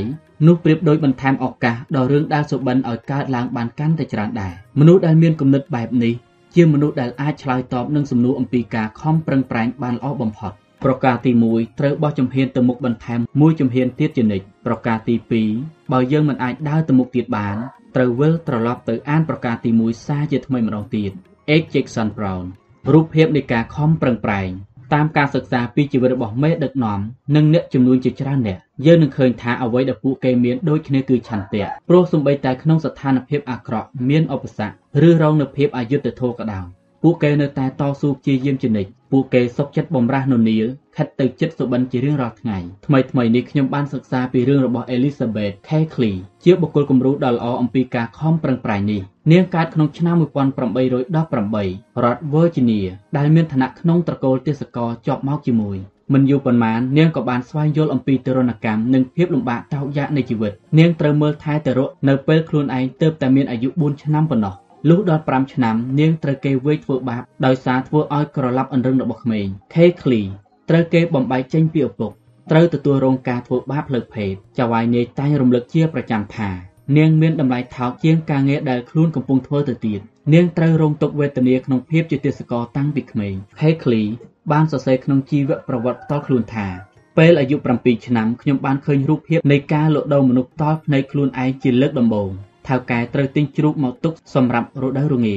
[0.47, 6.15] នោះប្រៀបដូចបន្ថែមឱកាសដល់រឿងដែលសុបិនឲ្យកើតឡើងបានកាន់តែច្រើនដែរមនុស្សដែលមានគំនិតបែបនេះ
[6.55, 10.53] ជាមនុស្សដែលអាចឆ្លើយតបនឹងសំណួរអំពីការខំប្រឹងប្រែងបានល្អបំផុត
[10.85, 15.15] ប្រការទី1ត្រូវបោះជំហានទៅមុខបន្ថែមមួយជំហានទៀតជានិច្ចប្រការទី
[15.55, 17.57] 2បើយើងមិនអាចដើរទៅមុខទៀតបាន
[17.97, 21.13] ត្រូវវិលត្រឡប់ទៅអានប្រការទី1សារជាថ្មីម្ដងទៀត
[21.63, 21.67] H.
[21.75, 22.45] Jackson Brown
[22.91, 24.51] រូបភាពនៃការខំប្រឹងប្រែង
[24.93, 27.01] តាមការសិក្សាពីជីវិតរបស់មេដឹកនាំ
[27.37, 34.75] និងអ្នកចំនួនជាច្រើនអ្នកយើងនឹងឃើញថាអ្វីដែលពួកគេមានដូចគ្នាគឺឆន្ទៈព្រោះសូម្បីតែក្នុងស្ថានភាពអាក្រក់មានឧបសគ្គ
[35.09, 36.65] ឬរងនូវភាពអយុត្តិធម៌ក៏ដោយ
[37.03, 46.15] ពួកគេនៅតែតស៊ូព្យាយាមជានិច្ច ពួកគេសុខចិត្តបំរាស់ននីលខិតទៅចិត្តសុបិនជារៀងរាល់ថ្ងៃថ្មីថ្មីនេះខ្ញុំបានសិក្សាពីរឿងរបស់ Elizabeth Cackley
[46.45, 49.01] ជាបុគ្គលគំរូដ៏ល្អអំពីការខំប្រឹងប្រែងនេះ
[49.33, 55.79] នាងកើតក្នុងឆ្នាំ1818រដ្ឋ Virginia ដែលមានឋានៈក្នុងត្រកូលទេសកលជាប់មកជាមួយ
[56.13, 64.55] មិនយូរប៉ុន្មាននាងក៏បានស្វែងយល់អំពីទរណកម្មនិងភាពលំបាកតោកយ៉ាកនៃជីវិតនាងត្រូវមើលថែទៅរកនៅពេលខ្លួនឯងទើបតែមានអាយុ4ឆ្នាំប៉ុណ្ណោះ
[64.89, 69.77] លុះដល់5ឆ្នាំ នាងត្រូវគេវាយធ្វើបាបដោយសារធ្វើឲ្យក្រឡាប់អន្រឹងរបស់ក្មេង K.
[70.01, 70.29] Clee
[70.71, 72.13] ត្រូវគេបំបែកចេញពីឪពុក
[72.51, 76.51] ត្រូវទទួលរងការធ្វើបាបផ្លូវភេទចៅហ្វាយនាយតែងរំលឹកជាប្រចាំថា
[76.97, 80.01] នាងមានតម្លៃថោកជាងការងារដែលខ្លួនកំពុងធ្វើទៅទៀត
[80.35, 84.07] នាងត្រូវរងទុក្ខវេទនាក្នុងភាពជាទេសកលតាំងពីក្មេង Heckley
[84.53, 86.67] បានសរសេរក្នុងជីវប្រវត្តិផ្ទាល់ខ្លួនថា
[87.19, 92.31] ពេលអាយុ7ឆ្នាំខ្ញុំបានឃើញរូបភាពនៃការលក់ដូរមនុស្សផ្ទាល់ភ្នែកខ្លួនឯងជាលើកដំបូង
[92.69, 95.37] ថៅកែត្រូវទិញជ្រូកមកទុកសម្រាប់រដូវរងា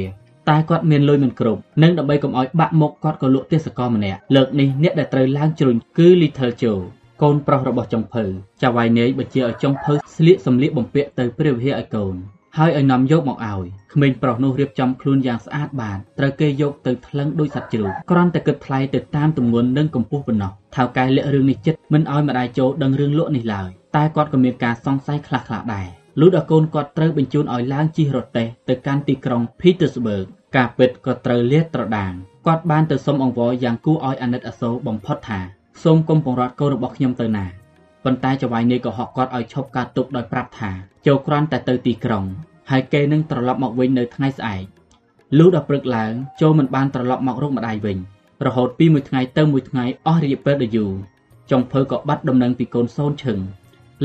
[0.50, 6.80] តែគាត់មានលុយមិនគ្រប់និងដើម្បីកុំឲ្យបាក់មុខគាត់ក៏លក់ទេសកលម្នាក់លើកនេះអ្នកដែលត្រូវឡើងជ្រុញគឺ Little Joe
[7.22, 8.24] កូនប្រុសរបស់ចុងភៅ
[8.62, 12.16] ចាវ៉ៃនេយបញ្ជាឲ្យចុងភៅស្លៀកសម្លៀកបំពាក់ទៅព្រះវិហារឲ្យកូន
[12.58, 32.14] ហើយឲ្យនាំយកមកឲ្យក្មេងប្រុសនោះរៀបចំខ្លួនយ៉ាងស្អាតបាតត្រូវគេយកទៅថ្លឹងដោយសត្វជ្រូកគ្រាន់តែគិតថ្លៃទៅតាមទម្ងន់និងកម្ពស់ប៉ុណ្ណោះថៅកែលាក់រឿងនេះចិត្តមិនឲ្យម្ដាយចូលដឹងរឿងលក់នេះឡើយតែគាត់ក៏មានការសង្ស័យខ្លះៗដែរ លុះដល់កូនគាត់ត្រូវបញ្ជូនឲ្យឡើងជិះរទេះទៅកាន់ទីក្រុង Petersburg ការពិតក៏ត្រូវលាតត្រដាង
[32.48, 35.40] គាត់បានទៅសុំអង្វរយ៉ាងគួរឲ្យអាណិតអាសូរបំផុតថា
[35.84, 37.46] សូមគុំបង្រត់កូនរបស់ខ្ញុំទៅណា
[38.04, 40.72] ប៉ុន្តែចៅហ្វាយនេះក៏ហក់គាត់ឲ្យឈប់ការទុកដោយប្រាប់ថា
[41.08, 42.24] ចូលគ្រាន់តែទៅទីក្រុង
[42.72, 44.64] ហើយគេនឹងត្រឡប់មកវិញនៅថ្ងៃស្អែក
[45.38, 47.98] លុះដល់ព្រឹកឡើងចូលមិនបានត្រឡប់មករកម្ដាយវិញ
[48.46, 50.92] រហូតពីមួយថ្ងៃទៅមួយថ្ងៃអស់រយៈពេលដ៏យូរ
[51.52, 53.40] ចុងភៅក៏បាត់ដំណឹងពីកូនសូនឈឹង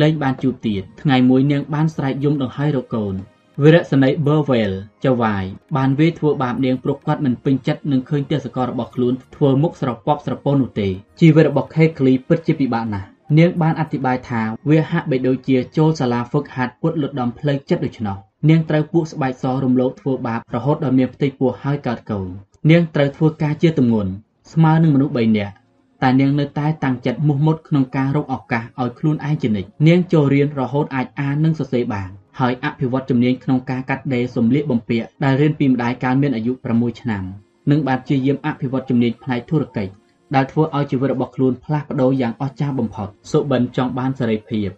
[0.01, 3.15] លែងបានជួបទៀតថ្ងៃមួយនាងបានស្រែកយំដង្ហែរកកូន
[3.63, 4.71] វីរៈសនីបឺវែល
[5.05, 5.45] ចៅវាយ
[5.77, 10.89] បានវាយធ្វើបាបនាងព្រោះគាត់មិនពេញចិត្តនឹងឃើញទេសកលរបស់ខ្លួនធ្វើមុខស្រពប់ស្រពោននោះទេ
[11.21, 13.09] ជីវិតរបស់ខេក្លីពិតជាពិបាកណាស់
[13.39, 18.17] នាងបានអធិប្បាយថាវាហាក់បីដូចជាចូលសាលាហ្វឹកហាត់ពុតលុតដំផ្លូវចិត្តដូច្នោះ
[18.49, 22.29] នាងត្រូវពួកស្បែកសរំលោភធ្វើបាបរហូតដល់មានផ្ទៃពោះហើយកើតកូន
[22.71, 24.11] នាងត្រូវធ្វើការជាទម្ងន់
[24.53, 25.55] ស្មើនឹងមនុស្ស3នាក់
[26.03, 37.23] តែនាងនៅតែតាំងចិត្តមុះមុតក្នុងការរកឱកាសឲ្យខ្លួនឯងជានិច្ចនាងចូលរៀនរហូតអាចអាននិងសរសេរបានហើយអភិវឌ្ឍជំនាញក្នុងការកាត់ដេរសម្លៀកបំពាក់ដែលរៀនពីម្ដាយកាលមានអាយុ6ឆ្នាំ
[37.71, 39.93] និងបានព្យាយាមអភិវឌ្ឍជំនាញផ្នែកធុរកិច្ច
[40.35, 44.69] ដែលធ្វើឲ្យជីវិតរបស់ខ្លួនផ្លាស់ប្ដូរយ៉ាងអស្ចារ្យបំផុតសុបិនចង់បានសេរីភាព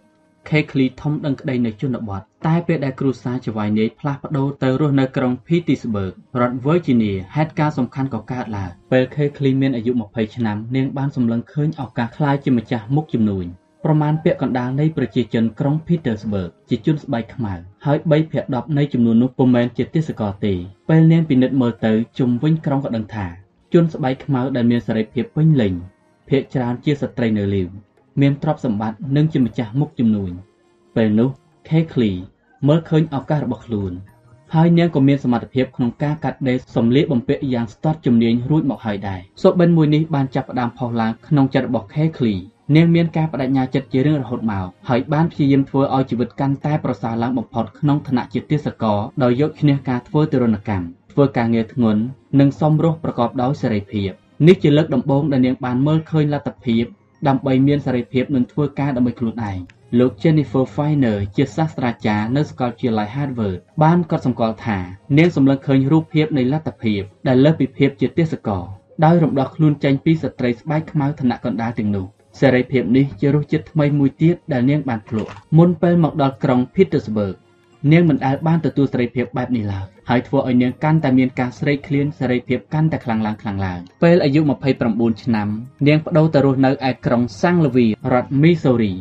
[0.49, 13.45] ខេឃ្លីធំដឹងក្តីនៅជនបទតែពេលដែលគ្រួសារចៅហ្វាយនាយផ្លាស់ប្ដូរទៅរស់នៅក្រុង Petersburg រដ្ឋ Virginia ហេតុការណ៍សំខាន់ក៏កើតឡើងពេលខេឃ្លីមានអាយុ20ឆ្នាំនាងបានសម្លឹងឃើញឱកាសក្លាយជាម្ចាស់មុខជំនួញ
[13.85, 17.53] ប្រមាណពាក់កណ្ដាលនៃប្រជាជនក្រុង Petersburg ជាជនស្បែកខ្មៅ
[17.85, 20.53] ហើយ3ភាគ10នៃចំនួននោះពុំមែនជាទេសករទេ
[20.89, 23.27] ពេលនាងពិនិត្យមើលទៅជុំវិញក្រុងក៏ដឹងថា
[23.73, 25.73] ជនស្បែកខ្មៅដែលមានសេរីភាពពេញលេញ
[26.29, 27.67] ភាគច្រើនជាស្ត្រីនៅលីវ
[28.21, 30.31] មានទ្រព្យសម្បត្តិនិងជាម្ចាស់មុខជំនួញ
[30.95, 31.29] ពេលនោះ
[31.67, 32.11] Kekli
[32.67, 33.93] មើលឃើញឱកាសរបស់ខ្លួន
[34.53, 42.33] ហើយនាងក៏មានសមត្ថភាពក្នុងការកាត់ដេរសម្លៀកបំពាក់យ៉ាងស្ទាត់ជំនាញរួចមកហើយដែរសុបិនមួយនេះបានចាប់ផ្ដើមផុសឡើងក្នុងចិត្តរបស់ Kekli
[42.75, 52.01] នាងមានការបដិញ្ញាចិត្តជារឿងរហូតមកហើយបានព្យាយាមធ្វើឲ្យជីវិតកាន់តែប្រសើរឡើងបំផុតក្នុងឋានៈជាទេសករដោយយកឈ្នះការធ្វើទរណកម្មធ្វើការងារធ្ងន់
[52.39, 54.11] និងសមរម្យប្រកបដោយសេរីភាព
[54.47, 56.85] នេះជាលើកដំបូងដែលនាងបានមើលឃើញលទ្ធភាព
[57.27, 59.59] ដើម្បីមានសេរីភាពនិងធ្វើការដើម្បីខ្លួនឯង
[59.99, 64.77] លោក Jennifer Feiner ជាសាស្ត្រាចារ្យនៅសាកលវិទ្យាល័យ Harvard បានកត់សម្គាល់ថា
[65.17, 68.63] នាងសម្លឹងឃើញរូបភាពនៃលទ្ធភាពដែលលើសពីភាពជាទេសករ
[69.05, 72.05] ដោយរំដោះខ្លួនចេញពីស្ត្រីស្បែកខ្មៅឋានៈកណ្ដាលទាំងនោះ
[72.39, 77.35] សេរីភាពនេះជារសជាតិថ្មីមួយទៀតដែលនាងបានភ្លក់មុនពេលមកដល់ក្រុង Petersburg
[77.91, 84.41] នាងមិនដែលបានទទួលសេរីភាពបែបនេះឡើយហើយធ្វើឲ្យនាងកាន់តែមានការស្រេកឃ្លានសេរីភាពកាន់តែខ្លាំងឡើងខ្លាំងឡើងពេលអាយុ
[84.81, 85.47] 29ឆ្នាំ
[85.87, 88.93] នាងបដូរទៅរស់នៅឯក្រុង San Luis រដ្ឋ Missouri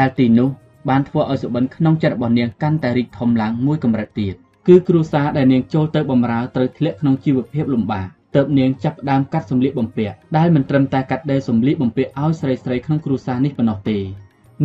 [0.00, 0.48] ដែលទីនោះ
[0.88, 4.34] បានធ្វើឲ្យសុបិនក្នុងចិត្តរបស់នាងកាន់តែរីកធំឡើងមួយកម្រិតទៀត
[4.68, 13.98] គឺគ្រួសារដែលនាងចូលទៅបម្រើត្រូវធ្លាក់ក្នុងជីវភាពលំបាកទើបនាងចាប់ផ្ដើមកាត់សម្លៀកបំពាក់ដែលមិនត្រឹមតែកាត់ដេរសម្លៀកបំពាក់ឲ្យស្រីៗក្នុងគ្រួសារនេះប៉ុណ្ណោះទេ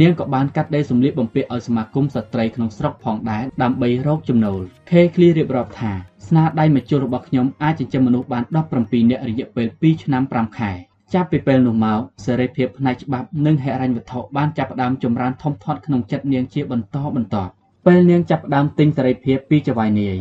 [0.02, 5.92] នាងក៏បានកាត់ដេរសម្លៀកបំពាក់ឲ្យសមាគមស្ត្រីក្នុងស្រុកផងដែរដើម្បីរកចំណូលខេឃ្លីរៀបរាប់ថា
[6.28, 8.44] ស្នាដៃមជ្ឈុលរបស់ខ្ញុំអាចចិញ្ចឹមមនុស្សបាន
[8.78, 10.72] 17នាក់រយៈពេល2ឆ្នាំ5ខែ
[11.14, 17.52] ចាប់ពីពេលនោះមកសេរីភាពផ្នែកច្បាប់និងហិរញ្ញវត្ថុបានចាប់ផ្ដើមចម្រើនធំធាត់ក្នុងចិត្តនាងជាបន្តបន្ទាប់
[17.86, 20.18] ពេលនាងចាប់ផ្ដើមទិញសេរីភាពពីចៅហ្វាយនាយ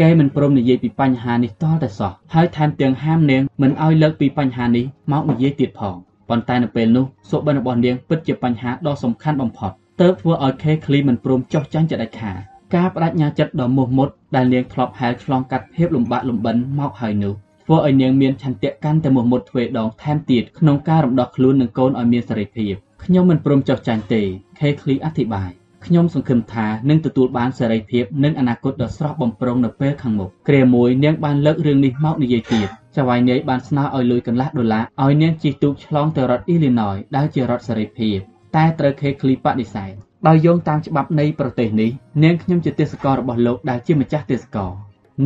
[0.00, 5.96] គេមិនព្រមនិយាយពីបញ្ហានេះតតែសោះហើយថែមទាំងហាមនាងមិនឲ្យលើកពីបញ្ហានេះមកនិយាយទៀតផង
[6.28, 12.38] ប៉ុន្តែនៅពេលនោះសុបិនរបស់នាងពិតជាបញ្ហាដ៏សំខាន់បំផុតទើបធ្វើឲ្យខេឃ្លីមិនព្រមចោះចាញ់ចិត្តដាច់ខាត
[12.74, 22.74] ការបដិញ្ញាចិត្តដ៏មោះមុតដែលនាងធ្លាប់ហែលឆ្លងកាត់ភាពលំបាកលំបិនមកហើយនោះធ្វើឲ្យនាងមានឆន្ទៈកាន់តែមោះមុតទ្វេដងថែមទៀតក្នុងការរំដោះខ្លួននិងកូនឲ្យមានសេរីភាព
[23.04, 24.22] ខ្ញុំមិនព្រមចោះចាញ់ទេ
[24.58, 25.50] ខេឃ្លីអធិប្បាយ
[25.86, 38.16] ខ្ញុំសង្ឃឹមថានឹងទទួលបានសេរីភាពនិងអនាគតដ៏ស្រស់បំព្រងនៅពេលខាងមុខគ្រាមួយនាងបានលើករឿងនេះមកនិយាយទៀតចៅហ្វាយនាយបានស្នើឲ្យលុយកន្លះដុល្លារឲ្យនាងជិះទូកឆ្លងទៅរដ្ឋអ៊ីលីណយដែលជារដ្ឋសេរីភាព
[38.56, 39.92] តែត្រូវខេឃ្លីបដិសេធ
[40.28, 41.90] ដោយយោងតាមច្បាប់នៃប្រទេសនេះ
[42.24, 44.72] នាងខ្ញុំជាទេសកលរបស់លោកដែលជាម្ចាស់ទេសកល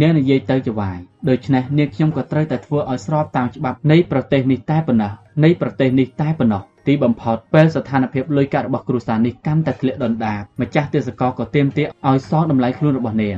[0.01, 5.13] នាងនិយាយទៅចវាយដូច្នេះនាងខ្ញុំក៏ត្រូវតែធ្វើឲ្យស្របតាមច្បាប់នៃប្រទេសនេះតែប៉ុណ្ណោះ
[5.45, 13.37] នៃប្រទេសនេះតែប៉ុណ្ណោះ ទីបំផុតពេលស្ថានភាពលុយកាក់របស់គ្រួសារនេះកាន់តែធ្លាក់ដុនដាបម្ចាស់ទេសកលក៏ទាមទារឲ្យសងតម្លៃខ្លួនរបស់នាង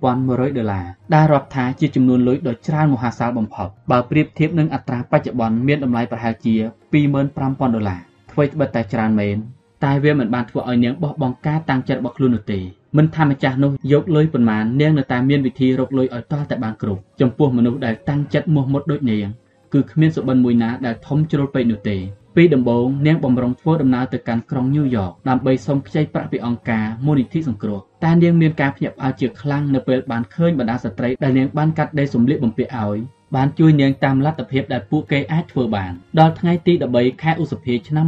[0.00, 6.54] 1100ដុល្លារដែលរាប់ថាជាចំនួនលុយដ៏ច្រើនមហាសាលបំផុតបើប្រៀបធៀបនឹងអត្រាបច្ចុប្បន្នមានតម្លៃប្រហែលជា
[6.92, 8.00] 25000ដុល្លារ
[8.32, 9.36] អ្វីត្បិតតែច្រើនមែន
[9.84, 12.60] តែវាមិនបានធ្វើឲ្យនាងបោះបង់ការតាំងចិត្តរបស់ខ្លួននោះទេ
[12.96, 19.26] មិនថាម្ចាស់នោះយកលុយប៉ុន្មាននាងនៅតែមានវិធីរកលុយឲ្យតតែបានគ្រប់ចំពោះមនុស្សដែលតាំងចិត្តមោះមុតដូចនាង
[19.72, 21.96] គឺគ្មានសុបិនមួយណាដែលធំជ្រុលពេកនោះទេ
[22.36, 32.98] ពីដំបូងនាងបំរុងធ្វើដំណើរទៅកាន់ក្រុងញូវយ៉កដើម្បីសុំខ្ចីប្រាក់ពីអង្គការមូលនិធិសង្គ្រោះតែនាងមានការភ្ញាក់ផ្អើលជាខ្លាំងនៅពេលបានឃើញបណ្ដាស្ត្រីដែលនាងបានកាត់ដេរសម្លៀកបំពាក់ឲ្យ
[33.36, 38.04] បានជួយនាងតាមលទ្ធភាពដែលពួកគេអាចធ្វើបានដល់ថ្ងៃទី13ខែឧសភាឆ្នាំ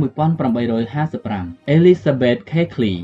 [0.65, 2.94] 1855 Elizabeth Cakely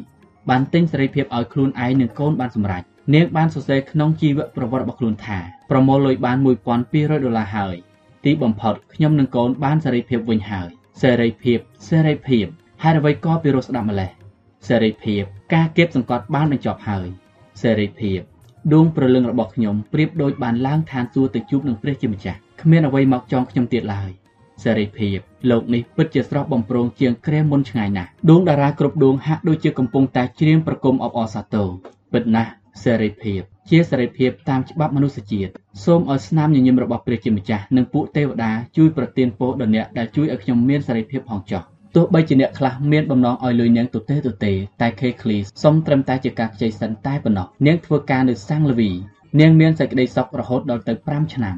[0.50, 2.82] បានទិញសេរីភាពឲ្យខ្លួនឯងនិងកូនបានសម្រេច
[3.14, 5.38] នាងបានសរសេរក្នុងជីវប្រវត្តិរបស់ខ្លួនថា
[5.70, 7.76] ប្រមូលលុយបាន1200ដុល្លារហើយ
[8.24, 10.70] ទីបំផុតខ្ញុំនិងកូនបានសេរីភាពវិញហើយ
[11.04, 12.46] សេរីភាពសេរីភាព
[12.82, 14.10] ហេតុអ្វីក៏ពិរោះស្ដាប់ម្លេះ
[14.68, 15.22] សេរីភាព
[15.54, 17.06] ការគៀបសង្កត់បានបញ្ចប់ហើយ
[17.62, 18.20] សេរីភាព
[18.72, 24.10] ដួងព្រលឹងរបស់ខ្ញុំប្រៀបដូចបានឡើងឋានសួគ៌ទៅជួបនឹងព្រះជាម្ចាស់គ្មានអ្វីមកចងខ្ញុំទៀតឡើយ
[24.64, 25.18] សេរីភាព
[25.50, 31.68] លោកនេះពិតជាស្រស់បំព្រងជាងក្រែមុនឆ្ងាយណាស់ដួងតារាគ្រប់ដួងហាក់ដូចជាកំពុងតែច្រៀងប្រគំអបអរសាទរ
[32.12, 32.50] ពិតណាស់
[32.82, 35.50] សេរីភាព ជាសេរីភាពតាមច្បាប់មនុស្សជាតិ
[35.84, 41.62] សូមឲ្យស្នាមញញឹមរបស់ព្រះជាម្ចាស់និងពួកទេវតាជួយប្រទានពរដល់អ្នកដែលជួយឲ្យខ្ញុំមានសេរីភាពផងចុះ
[41.96, 48.90] ទោះបីជាអ្នកខ្លះមានបំណងឲ្យលុយនាងទទេទទេតែ K Cleese សុំត្រឹមតែជាការខ្ចីសិនតែប៉ុណ្ណោះនាងធ្វើការនៅសាំងលវី
[49.40, 51.56] នាងមានសេចក្តីសុខរហូតដល់ទៅ5ឆ្នាំ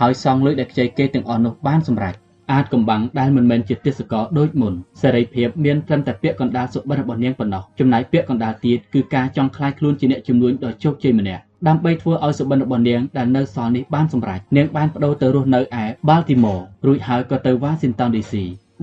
[0.00, 2.14] ហើយសងលុយដែលខ្ចីគេទាំងអស់នោះបានសម្រេច
[2.52, 18.34] អាចកំបាំងដែលមិនមែនជាទេសកលដូចមុនសេរីភាពមានត្រឹមតែពាក្យកណ្ដាលសុបិនរបស់នាងប៉ុណ្ណោះចំណែកពាក្យកណ្ដាលទៀតគឺការចង់ខ្លាយខ្លួនជាអ្នកជំនួញដ៏ជោគជ័យម្នាក់ដើម្បីធ្វើឲ្យសុបិនរបស់នាងដែលនៅសល់នេះបានសម្រេចនាងបានបដូរទៅរស់នៅឯ Baltimore រួចហើយក៏ទៅ Washington DC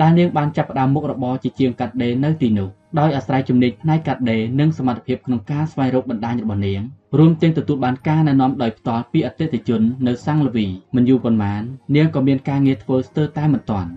[0.01, 6.81] ដែលនាងបានចាប់ផ្ដើមមុខរបរជាជាងកាត់ដេរនៅទីនោះដោយអាស្រ័យជំនាញផ្នែកកាត់ដេរនិងសមត្ថភាពក្នុងការស្វែងរកបណ្ដាញរបស់នាង
[7.19, 10.65] រួមទាំងទទួលបានការណែនាំដោយផ្ទាល់ពីអតិថិជននៅសាំងលវី
[10.95, 11.61] មិនយូរប៉ុន្មាន
[11.95, 13.89] នាងក៏មានការងារធ្វើស្ទើរតែមិនទាន់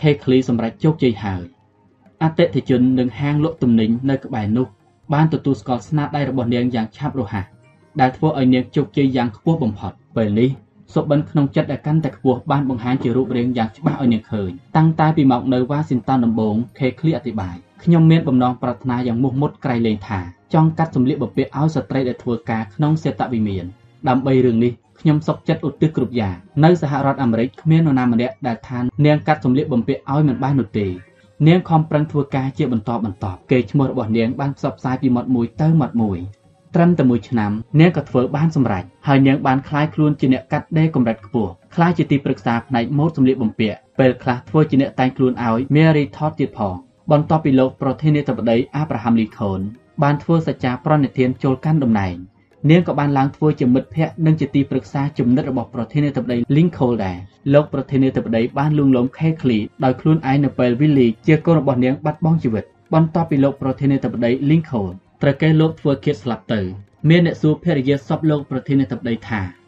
[0.00, 1.42] Kekli សម្រេចជោគជ័យហើយ
[2.22, 4.66] អតិថិជននិងហាងលក់ទំនិញនៅក្បែរនោះ
[5.12, 7.44] បានទទួលស្គាល់ស្នាដៃរបស់នាងយ៉ាងឆាប់រហ័ស
[8.00, 10.50] ដែលធ្វើឲ្យនាងជោគជ័យយ៉ាងខ្ពស់បំផុតពេលនេះ
[10.94, 20.19] សុបិនក្នុងចិត្តដែលកាន់តែខ្ពស់បានបង្ហាញជារូបរាងយ៉ាងច្បាស់ឲ្យនាងឃើញតាំងតែពីមកនៅវ៉ាស៊ីនតោនដំបូង Kekli អធិប្បាយ ខ្ញុំមានបំណងប្រាថ្នាយ៉ាងមុះមុតក្រៃលែងថា
[20.53, 23.65] ចង់កាត់សម្លៀកបំពាក់ឲ្យស្ត្រីដែលធ្វើការក្នុងសេតវិមាន
[24.09, 30.87] ដើម្បីរឿងនេះខ្ញុំសុខចិត្តឧទ្ទិសគ្រប់យ៉ាងនៅសហរដ្ឋអាមេរិកគ្មាននរណាម្នាក់ដែលថានាងកាត់សម្លៀកបំពាក់ឲ្យមិនបាននោះទេ
[31.47, 36.19] នាងខំប្រឹងធ្វើការជាបន្តបន្ទាប់កេរ្តិ៍ឈ្មោះរបស់នាងបានផ្សព្វផ្សាយពីមាត់មួយទៅមាត់មួយ
[36.75, 46.75] ត្រឹមតែមួយឆ្នាំនាងក៏ធ្វើបានសម្រេចហើយនាងបានคล้ายខ្លួនជាអ្នកកាត់ដេរកម្រិតខ្ពស់คล้ายជាទីប្រឹក្សាផ្នែកម៉ូដសម្លៀកបំពាក់ពេលខ្លះធ្វើជាអ្នកតែងខ្លួនឲ្យ Mary Todd ទៀតផង
[47.12, 49.60] បន្ទាប់ពីលោកប្រធានាធិបតី Abraham Lincoln
[50.02, 52.14] បានធ្វើសច្ចាប្រណិធានចូលកាន់តំណែង
[52.70, 57.16] នាងក៏បានឡើងធ្វើជាមិត្តភ័ក្តិនិងជាទីប្រឹក្សាជំនិតរបស់ប្រធានាធិបតី Lincoln ដែរ
[57.54, 66.60] លោកប្រធានាធិបតីបានលួងលោម Kekli ដោយខ្លួនឯងនៅពេល Willie ជាកូនរបស់នាងបាត់បង់ជីវិតបន្ទាប់ពីលោកប្រធានាធិបតី Lincoln ត្រូវគេលោកធ្វើឃាតស្លាប់ទៅ
[67.08, 69.63] មានអ្នកសួរភរិយាសពលោកប្រធានាធិបតីថា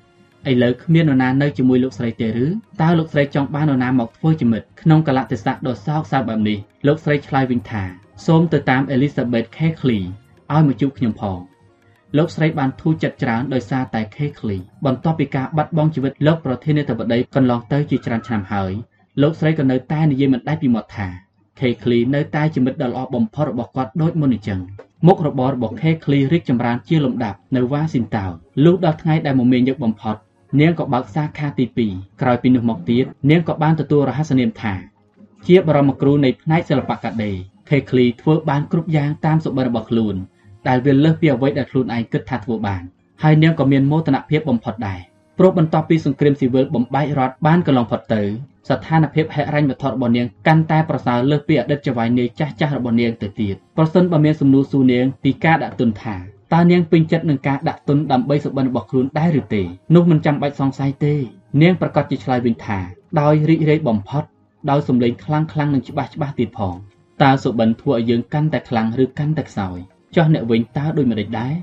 [0.50, 2.46] ឥឡូវគ្មាននរណានៅជាមួយលោកស្រីទេឬ
[2.82, 7.82] តើលោកស្រីចង់បាននរណាមកធ្វើជាមិត្តក្នុងកលៈទេសៈដ៏សោកសៅបែបនេះលោកស្រីឆ្លើយវិញថា
[8.26, 10.00] សូមទៅតាម Elizabeth Kekli
[10.52, 11.38] ឲ្យមកជួបខ្ញុំផង
[12.16, 18.72] លោកស្រីបានធូរចិត្តច្រើនដោយសារតែ Kekli បន្ទាប់ពីការបាត់បង់ជីវិតលោកប្រធានាធិបតីកន្លងទៅជាច្រើនឆ្នាំហើយ
[19.22, 21.08] លោកស្រីក៏នៅតែនិយាយមិនដាច់ពីមាត់ថា
[21.58, 24.60] Kekli នៅតែជាមិត្តដ៏ល្អបំផុតរបស់គាត់ដូចមុនអញ្ចឹង
[25.06, 28.30] មុខរបររបស់ Kekli រីកចម្រើនជាលំដាប់នៅ Washington
[28.64, 30.16] លុះដល់ថ្ងៃដែលមមាញឹកបំផុត
[30.60, 34.74] នាងក៏បើកសាខាទី2ក្រោយពីនោះមកទៀតនាងក៏បានទទួលរហស្សនាមថា
[35.46, 37.32] ជាបរមគ្រូនៃផ្នែកសិល្បៈកាដេ
[37.68, 40.14] Kekli ធ្វើបានគ្រប់យ៉ាងតាមសុបិនរបស់ខ្លួន
[40.68, 42.82] ដែលវាលើសពីអ្វីដែលខ្លួនឯងគិតថាធ្វើបាន
[43.22, 45.00] ហើយនាងក៏មានមោទនភាពបំផុតដែរ
[45.38, 48.22] ព្រោះបន្ទាប់ពីសង្គ្រាមស៊ីវិលបំបែករដ្ឋបានកន្លងផុតទៅ
[48.68, 56.16] ស្ថានភាពហិរញ្ញវត្ថុរបស់នាងកាន់តែប្រសើរលើសពីអតីតចៅហ្វាយនាយចាស់ចាស់របស់នាងទៅទៀតប្រសិនបើមានសំណួរសួរនាងពីការដាក់ទុនថា
[56.52, 59.62] តើនាងពេញចិត្តនឹងការដាក់ទុនដើម្បីសុបិនរបស់ខ្លួនដែរឬទេ
[59.94, 61.14] នោះមិនចាំបាច់សង្ស័យទេ
[61.62, 62.78] នាងប្រកាសជាឆ្លើយវិញថា
[63.20, 64.24] ដោយរីករាយបំផុត
[64.70, 66.74] ដោយសម្លេងខ្លាំងខ្លាំងនិងច្បាស់ច្បាស់ទៀតផង
[67.22, 69.78] តើសុបិនធ្វើឲ្យយើងកាន់តែខ្លាំងឬកាន់តែខ្សោយ
[70.14, 71.54] ចុះអ្នកវិញតើដូចម្តេចដែរ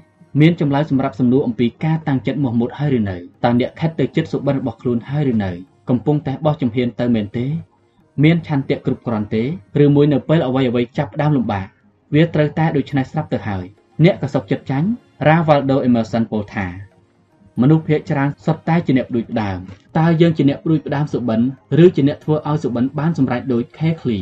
[0.42, 5.52] មានចម្លើយសម្រាប់សំណួរអំពីការតាំងចិត្តមោះមុតហើយឬនៅតើអ្នកខិតទៅចិត្តសុបិនរបស់ខ្លួនហើយឬនៅ
[5.90, 7.46] កំពុងតែបោះជំហានទៅមែនទេ
[8.24, 9.44] មានឆន្ទៈគ្រប់គ្រាន់ទេ
[9.84, 11.68] ឬមួយនៅពេលអ្វីអ្វីចាប់ផ្ដើមលំបាក
[12.14, 13.66] វាត្រូវតែដូច្នេះស្រាប់ទៅហើយ
[14.04, 14.88] អ្នកក៏សុខចិត្តចាញ់
[15.28, 16.68] Ravaldo Emerson ពោលថា
[17.62, 19.60] មនុស្សភាគច្រើនសុទ្ធតែជាអ្នកផ្ដួចផ្ដើម
[19.98, 21.40] តើយើងជាអ្នកផ្ដួចផ្ដើមសុបិន
[21.84, 24.18] ឬជាអ្នកធ្វើឲ្យសុបិនបានសម្រេចដូចខេឃ្លី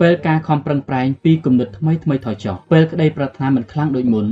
[0.00, 4.26] ពេលការខំប្រឹងប្រែងពីគំនិតថ្មីថ្មីថយចុះពេលក្តីប្រាថ្នាមិនខ្លាំងដូចមុន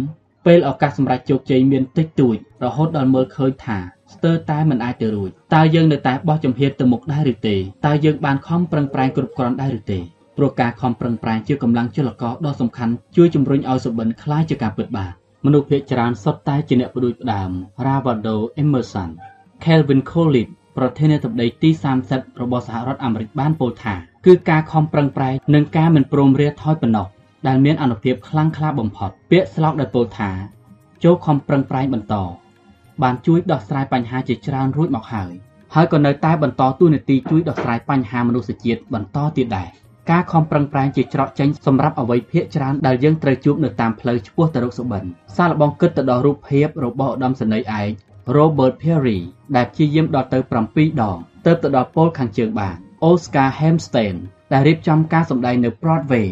[0.46, 3.78] ពេលឱកាសសម្រេចជោគជ័យមានតិចតួចរហូតដល់មើលឃើញថា
[4.14, 7.56] ស្ទើរតែមិនអាចទៅរួចតើយើងនៅតែបោះជំហានទៅមុខដែរឬទេ
[7.86, 9.98] តើយើងបានខំប្រឹងប្រែងគ្រប់គ្រាន់ដែរឬទេ
[10.37, 15.11] ព្រោះការខំប្រឹងប្រែងជាកម្លាំងចលករដ៏សំខាន់ជួយជំរុញឲ្យសុបិនคล้ายជាការពិតបាន
[15.45, 17.51] មនុស្សភាគច្រើនសុទ្ធតែជាអ្នកផ្ដួចផ្ដើម
[17.85, 19.09] Ravado Emerson
[19.63, 21.69] Calvin Coolidge ប្រធានាធិបតីទី
[22.05, 23.95] 30របស់សហរដ្ឋអាមេរិកបានពោលថា
[24.25, 27.07] គឺការខំប្រឹងប្រែងនិងការមិនព្រមរាថយប៉ុណ្ណោះ
[27.47, 30.31] ដែលមានអនុភាពខ្លាំងក្លាបំផុតពាក្យស្លោកដែលពោលថា
[31.03, 32.15] ចូលខំប្រឹងប្រែងបន្ត
[33.03, 35.31] បានជួយដោះស្រាយបញ្ហាជាច្រើនរួចមកហើយ
[35.73, 39.69] ហើយក៏នៅតែបន្តទូនាទីជួយដោះស្រាយបញ្ហាមនុស្សជាតិបន្តទៀតដែរ
[40.10, 45.02] ការខំប្រឹងប្រែងជាច្រកចេញសម្រាប់អ្វីភាគច្រើនដែលយើងត្រូវជួបនៅតាមផ្លូវឆ្ពោះទៅរកសុបិន
[45.36, 47.90] សាឡបងគិតទៅដល់រូបភាពរបស់ឧត្តមសេនីយ៍ឯក
[48.36, 49.18] Robert Peary
[49.56, 50.38] ដែលព្យាយាមដល់ទៅ
[50.70, 52.76] 7ដងទើបទៅដល់ពលខាងជើងបាន
[53.08, 54.16] Oscar Hammerstein
[54.52, 56.28] ដែលរៀបចំការសម្ដែងនៅ Broadway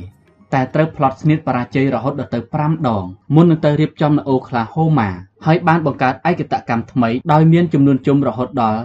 [0.55, 5.11] តែត្រូវផ្លត់ស្នៀតបរាជ័យរហូតដល់ទៅ5ដងមុននឹងទៅរៀបចំនៅអូក្លាហូម៉ា
[5.47, 8.81] ហើយបានបង្កើតឯកតកម្មថ្មីដោយមានចំនួនជុំរហូតដល់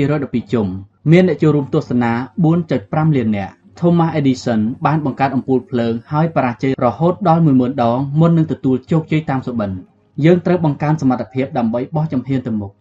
[0.00, 0.66] 2212ជុំ
[1.10, 2.12] មានអ្នកចូលរួមទស្សនា
[2.64, 9.70] 4.5លាននាក់ Thomas Edison បានបង្កើតអំពូលភ្លើងហើយបរាជ័យរហូតដល់10000ដងមុននឹងទទួលជោគជ័យតាមសុបិន
[10.24, 12.72] យើងត្រូវបង្កើនសមត្ថភាពដើម្បីបោះជំហានទៅមុខ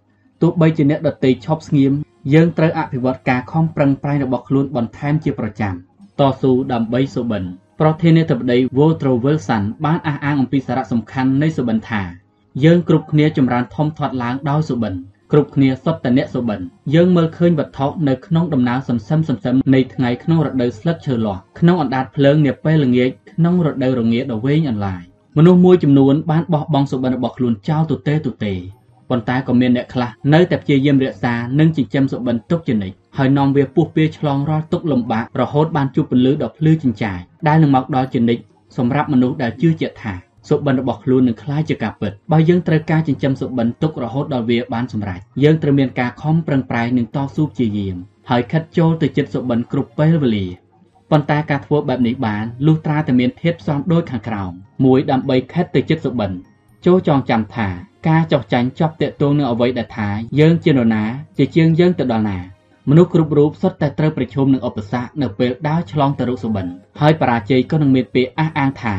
[0.41, 1.91] ទោះបីជាអ្នកដទៃឈប់ស្ងៀម
[2.33, 5.73] យើងត្រូវអភិវឌ្ឍការខំប្រឹងប្រែងរបស់ខ្លួនបន្ថែមជាប្រចាំ
[6.19, 7.43] តស៊ូដើម្បីសុបិន
[7.79, 12.01] ប្រធានាធិបតី Woodrow Wilson បានអះអាងអំពីសារៈសំខាន់នៃសុបិនថា
[12.63, 14.93] យើងគ្រប់គ្នាចម្រើនធំធាត់ឡើងដោយសុបិន
[15.31, 16.59] គ្រប់គ្នាសុទ្ធតែអ្នកសុបិន
[16.95, 25.01] យើងមើលឃើញវត្ថុនៅក្នុងដំណើរសន្សឹមសន្សឹមនៃថ្ងៃក្នុងរដូវស្លឹកឈើលាស់ក្នុងអណ្ដាតភ្លើងនាពេលល្ងាចក្នុងរដូវរងាដ៏វែងអន្លាយ
[25.37, 28.53] មនុស្សមួយចំនួនបានបោះបង់សុបិនរបស់ខ្លួនចោលទទេទទេ
[29.09, 38.41] ប៉ុន្តែក៏មានអ្នកខ្លះនៅតែព្យាយាមរក្សានិងចិញ្ចឹមសុបិនទុកជានិច្ចហើយនាំវាពុះពៀឆ្លងរាល់ទុក្ខលំបាករហូតបានជួបពន្លឺដ៏ភ្លឺចិញ្ចាចដែលនឹងមកដល់ជានិច្ច
[38.77, 47.96] សម្រាប់មនុស្សដែលជឿជាក់ថា សុបិនរបស់ខ្លួននឹងคล้ายជាការពិតបើយើងត្រូវការចិញ្ចឹមសុបិនទុករហូតដល់វាបានសម្រេចយើងត្រូវមានការខំប្រឹងប្រែងនិងតស៊ូព្យាយាម
[48.30, 50.46] ហើយខិតចូលទៅចិត្តសុបិនគ្រប់ពេលវេលា
[51.10, 54.52] ប៉ុន្តែការធ្វើបែបនេះបានលុះត្រាតែមានធាតុផ្សំដូចខាងក្រោម
[54.84, 56.30] មួយដើម្បីខិតទៅចិត្តសុបិន
[56.86, 57.68] ចូលចងចាំថា
[58.08, 60.08] ការចោះចាញ់ជាប់តាក់ទងនឹងអ្វីដែលថា
[60.40, 61.04] យើងជានរណា
[61.38, 62.38] ជាជាងយើងទៅដល់ណា
[62.90, 66.66] មនុស្សគ្រប់រូបសុទ្ធតែត្រូវប្រឈមនឹងឧបសគ្គនៅពេលដើរឆ្លងទៅរកសុបិន
[67.00, 68.94] ហើយបរាជ័យក៏នឹងមានពេលអះអាងថា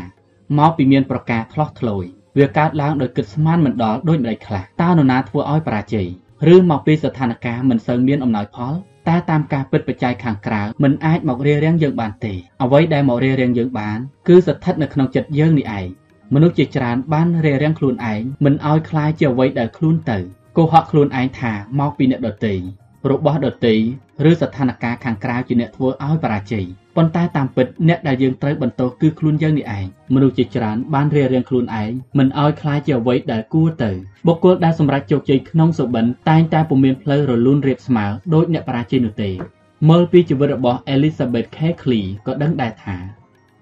[0.57, 2.05] មកពីមានប្រការឆ្លោះឆ្លួយ
[2.37, 6.07] វាកើតឡើងដោយគិតស្មានមិនដល់ដូចម្ដេចខ្លះតើនរណាធ្វើឲ្យបរាជ័យ
[6.53, 8.73] ឬមកពីស្ថានភាពមិនសូវមានអំណោយផល
[9.07, 15.87] តែតាមការពិតបច្ច័យខាងក្រៅមិនអាចមករារាំងយើងបានទេអ្វីដែលមករារាំងយើងបានគឺស្ថិតនៅក្នុងចិត្តយើងនេះឯង
[16.33, 20.17] មនុស្សជាច្រើនបានរារាំងខ្លួនឯងមិនឲ្យคล้ายជាអ្វីដែលខ្លួនទៅ
[20.57, 22.53] កុហកខ្លួនឯងថាមកពីអ្នកដទៃ
[23.10, 23.74] របស់ដទៃ
[24.28, 26.64] ឬស្ថានភាពខាងក្រៅជាអ្នកធ្វើឲ្យបរាជ័យ
[26.96, 33.90] ប៉ុន្តែតាមពិតអ្នកដែលយើងត្រូវបន្ទោសគឺខ្លួនយើងនេះឯងមនុស្សជាច្រើនបានរៀបរៀងខ្លួនឯងមិនឲ្យខ្លាចជាអ្វីដែលគួរទៅ
[34.26, 39.30] បុគ្គលដែលសម្រេចជោគជ័យក្នុងសុបិនតែងតែពុំមានផ្លូវរលូនរាបស្មើដោយអ្នកបរាជ័យនោះទេ
[39.88, 42.96] មើលពីជីវិតរបស់ Elizabeth Keckley ក៏ដឹងដែរថា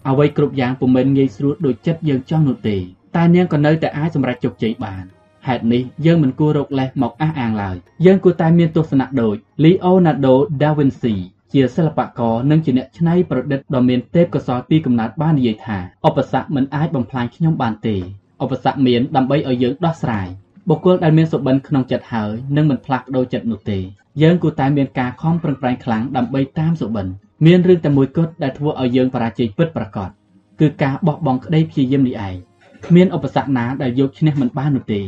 [0.08, 2.76] អ្វីគ្រប់យ៉ាងពុំមែនងាយស្រួលដូចចិត្តយើងចង់នោះទេ
[3.16, 5.04] តែនាងក៏នៅតែអាចសម្រេចជោគជ័យបាន
[5.46, 11.14] ហេតុនេះយើងមិនគួររកលេសមកអះអាងឡើយយើងគួរតែមានទស្សនៈដូច Leonardo da Vinci
[11.52, 17.96] ជាសិល្បករនិងជាអ្នកច្នៃប្រឌិតដ៏មានទេពកោសល្យពីកំណើតបាននិយាយថាឧបសគ្គមិនអាចបំផ្លាញខ្ញុំបានទេ
[18.42, 20.28] ឧបសគ្គមានដើម្បីឲ្យយើងដោះស្រាយ
[20.68, 23.78] បុគ្គលដែលមានសុបិនក្នុងចិត្តហើយនឹងមិនផ្លាស់ប្ដូរចិត្តនោះទេ
[24.22, 27.06] យើងគួរតែមានការខំប្រឹងប្រែងខ្លាំងដើម្បីតាមសុបិន
[27.46, 30.08] មានរឿងតែមួយគត់ដែលធ្វើឲ្យយើងបរាជ័យពិតប្រាកដ
[30.60, 32.34] គឺការបោះបង់ក្តីព្យាយាមនេះឯង
[32.86, 35.00] គ្មានឧបសគ្គណាដែលយកឈ្នះមិនបាននោះទេ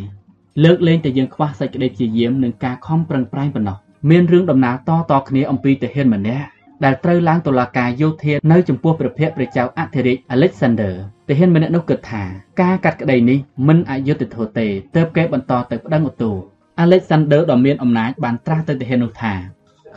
[0.64, 3.76] លើកលែងតែយើងខ្វះសេចក្តីព្យាយាមនិងការខំប្រឹងប្រែងប៉ុណ្ណោះ
[4.10, 6.46] មានរឿងដំណាលតតគ្នាអំពីទាហានម្នាក់
[6.84, 10.92] ដែលត្រូវឡើងតុលាការយោធានៅចំពោះព្រះភ័ក្ត្រព្រះចៅអធិរាជ Alexander
[11.28, 12.22] ទាហានម្នាក់នោះគិតថា
[12.62, 16.36] ការកាត់ក្តីនេះមិនអយុត្តិធម៌ទេទើបគេបន្តទៅប្តឹងឧទ្ធរ
[16.84, 19.34] Alexander ដ៏មានអំណាចបានត្រាស់ទៅទាហាននោះថា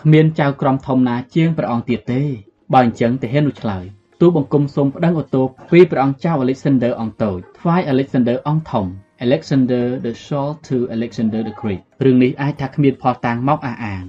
[0.01, 2.21] គ្មានចៅក្រមធំណាជាងព្រះអង្គទៀតទេ
[2.73, 3.83] បើអញ្ចឹងទាហាននោះឆ្លើយ
[4.21, 8.87] ទូបង្គំសូមប្តឹងឧទ្ធរពីព្រះអង្គចៅ Alexander អង្គតូចថ្វាយ Alexander អង្គធំ
[9.19, 14.03] Alexander the Short to Alexander the Great រឿងនេះអាចថាគ្មានផលតាំងមកអះអាង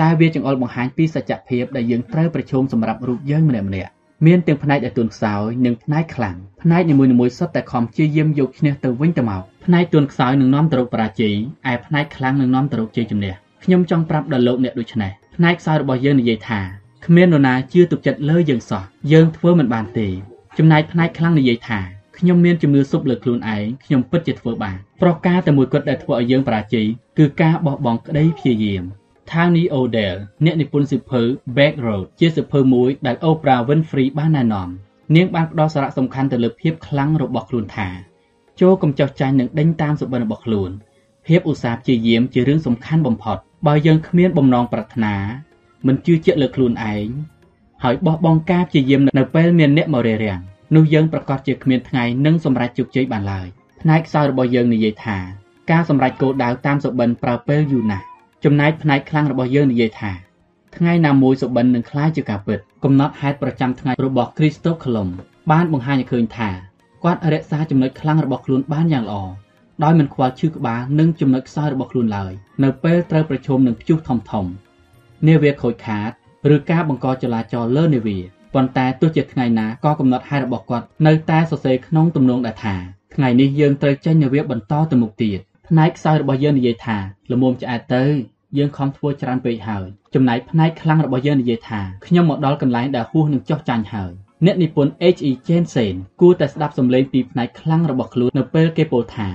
[0.00, 3.68] តែវាចង្អុលបង្ហាញពីសច្ចភាពដែលយើងត្រូវប្រឈមសម្រាប់រូបយើងម្នាក់ៗ
[4.26, 11.34] មានទាំងផ្នែកដែលទន់ខ្សោយនិងផ្នែកខ្លាំងផ្នែកនីមួយៗសុទ្ធតែខំព្យាយាមយកឈ្នះទៅវិញទៅមកផ្នែកទន់ខ្សោយនឹងនាំទៅរកបរាជ័យ
[11.70, 13.32] ឯផ្នែកខ្លាំងនឹងនាំទៅរកជ័យជំនះ
[13.64, 16.60] ខ្ញុំចង់ប្រាប់ដល់លោកអ្នកដូចនេះផ្នែកខ្សោយរបស់យើងនិយាយថា
[17.06, 20.08] គ្មាននរណាជឿទុកចិត្តលើយើងសោះយើងធ្វើមិនបានទេ
[20.58, 21.80] ចំណែកផ្នែកខ្លាំងនិយាយថា
[22.24, 26.86] ខ្ញុំមានជំនឿសុបលើខ្លួនឯងខ្ញុំពិតជាធ្វើបានប្រការតែមួយគត់ដែលធ្វើឲ្យយើងបរាជ័យ
[27.18, 28.84] គឺការបោះបង់ក្តីព្យាយាម
[29.30, 31.22] Tony O'Dell អ្នកនិពន្ធសៀវភៅ
[31.56, 34.68] Back Road ជាសៀវភៅមួយដែល Oprah Winfrey បានណែនាំ
[35.14, 37.88] នាងបានផ្ដោតសារៈសំខាន់ទៅលើភាពខ្លាំងរបស់ខ្លួនថា
[38.60, 40.70] ចូលកុំចោះចាញ់នឹងដេញតាមសុបិនរបស់ខ្លួន
[41.26, 45.14] ភាពឧស្សាហ៍ព្យាយាមជារឿងសំខាន់បំផុតបើយើងគ្មានបំណងប្រាថ្នា
[45.86, 47.08] មិនជឿជាក់លើខ្លួនឯង
[47.82, 50.42] ហើយបោះបង់ការព្យាយាមនៅពេលមានអ្នកមករារាំង
[50.75, 53.47] នោះយើងប្រកាសជាគ្មានថ្ងៃនឹងសម្រេចជោគជ័យបានឡើយ
[53.81, 55.17] ផ្នែកខ្សោយរបស់យើងនិយាយថា
[55.71, 58.05] ការសម្រេចគោលដៅតាមសុបិនប្រើពេលយូរណាស់
[58.43, 60.11] ចំណែកផ្នែកខ្លាំងរបស់យើងនិយាយថា
[60.75, 65.07] ថ្ងៃណាមួយសុបិននឹងคล้ายជាការពិតកំណត់ហេតុប្រចាំថ្ងៃរបស់គ្រីស្តូបក្លុំ
[65.51, 66.49] បានបង្ហាញឲ្យឃើញថា
[67.03, 69.17] គាត់រក្សាចំណុចខ្លាំងរបស់ខ្លួនបានយ៉ាងល្អ
[69.83, 72.31] ដោយមិនខ្វល់ឈឺក្បាលនិងចំណុចខ្សោយរបស់ខ្លួនឡើយ
[72.63, 74.45] នៅពេលត្រូវប្រឈមនឹងព្យុះធំធំ
[75.27, 76.11] នាវាខូចខាត
[76.55, 78.17] ឬការបង្កចលាចលលើនាវា
[78.54, 82.76] ប៉ុន្តែទោះជាថ្ងៃណាក៏កំណត់ហេតុរបស់គាត់នៅតែសរសេរក្នុងទំនងដែលថា
[83.14, 86.98] ថ្ងៃនេះយើងត្រូវចេញនាវាបន្តទៅមុខទៀតផ្នែកខ្សោយរបស់យើងនិយាយថា
[87.32, 88.04] ល្មមឆ្អែតទៅ
[88.58, 94.12] យើងខំធ្វើច្រើនពេកហើយចំណែកផ្នែកខ្លាំងរបស់យើងនិយាយថាខ្ញុំមកដល់កន្លែងដែលហួសនឹងចោះចាញ់ហើយ
[94.46, 95.30] អ្នកនិពន្ធ H.E.
[95.46, 99.28] Jensen គួរតែស្ដាប់សម្លេងពីផ្នែកខ្លាំងរបស់ខ្លួននៅពេលគេពោលថា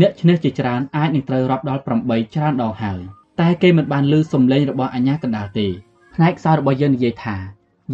[0.00, 3.00] អ្នកឈ្នះជាច្រើនអាចនឹងត្រូវរាប់ដល់8ច្រើនដងហើយ
[3.40, 5.66] តែគេមិនបានឮសម្លេងរបស់អញ្ញាកណ្ដាលទេ
[6.14, 7.36] ផ្នែកខ្សោយរបស់យើងនិយាយថា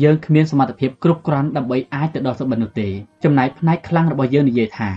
[0.03, 2.89] យើងគ្មានសមត្ថភាពគ្រប់គ្រាន់ដើម្បីអាចទៅដល់សុបិននោះទេ
[3.25, 4.91] ចំណែកផ្នែកខ្លាំងរបស់យើងនិយាយថា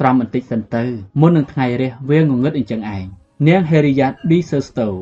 [0.00, 0.84] ត្រំបន្តិចសិនទៅ
[1.20, 3.04] មុននឹងថ្ងៃរះវាងងឹតអញ្ចឹងឯង
[3.46, 4.30] នាង Harriet B.
[4.50, 4.94] Sirstow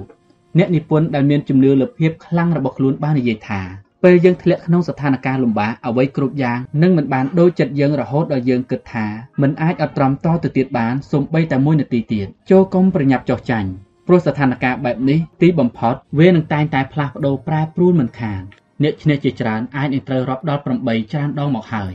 [0.59, 3.63] អ្នកនិពន្ធដែលមានជំនឿលើភាពខ្លាំងរបស់ខ្លួនបាននិយាយថា
[4.05, 9.07] ពេលយើងធ្លាក់ក្នុងស្ថានភាពលំបាកអ្វីគ្រប់យ៉ាងនឹងមិនបានដូចចិត្តយើងរហូតដល់យើងគិតថា
[9.43, 13.69] មិនអាចអត់ទ្រាំតទៅទៀតបានសូម្បីតែមួយនាទីទៀតចូលកុំប្រញាប់ចោះចាញ់
[14.07, 18.43] ព្រោះស្ថានភាពបែបនេះទីបំផុតវានឹងតែងតែផ្លាស់ប្ដូរប្រែប្រួលមិនខាន
[18.83, 21.93] អ្នកឈ្នះជាច្រើនអាចនឹងត្រូវរាប់ដល់8ច្រើនដងមកហើយ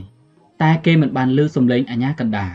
[0.61, 2.47] តែគេមិនបានលើសំឡេងអាញាកណ្ដា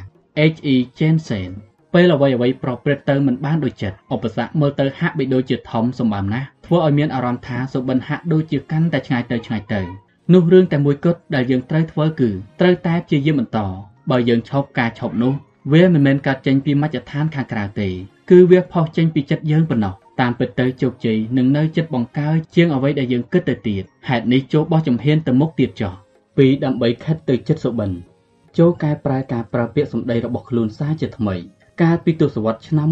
[0.52, 0.74] H.E.
[0.98, 1.50] Jensen
[1.94, 9.80] ពេលអ្វីអ្វីប្រព្រឹត្តទៅមិនបានដូចចិត្តឧបសគ្គមើលទៅហាក់បីដូចជាធំសម្បំណាស់ធ្វើឲ្យមានអារម្មណ៍ថាសុបិនហាក់ដូចជាកាន់តែឆ្ងាយទៅឆ្ងាយទៅ
[10.32, 13.58] នោះរឿងតែមួយគត់ដែលយើងត្រូវធ្វើគឺត្រូវតែព្យាយាមបន្ត
[14.10, 15.32] បើយើងឈប់ការឈប់នោះ
[15.72, 17.88] វាមិនមែនកើតចេញពីមជ្ឈដ្ឋានខាងក្រៅទេ
[18.30, 25.92] គឺវាផុសចេញពីចិត្តយើងប៉ុណ្ណោះ តាមពិតទៅជោគជ័យនឹងនៅចិត្តបង្កើជាងអ្វីដែលយើងគិតទៅទៀតហេតុនេះចូលបោះជំហានទៅមុខទៀតចុះ
[26.36, 27.90] ពីដើម្បីខិតទៅចិត្តសុបិន
[28.58, 31.34] ចូលកែប្រែការប្រើពាក្យសម្ដីរបស់ខ្លួនសារជាថ្មី
[31.82, 32.86] កាលពីទសវត្សរ៍ឆ្នាំ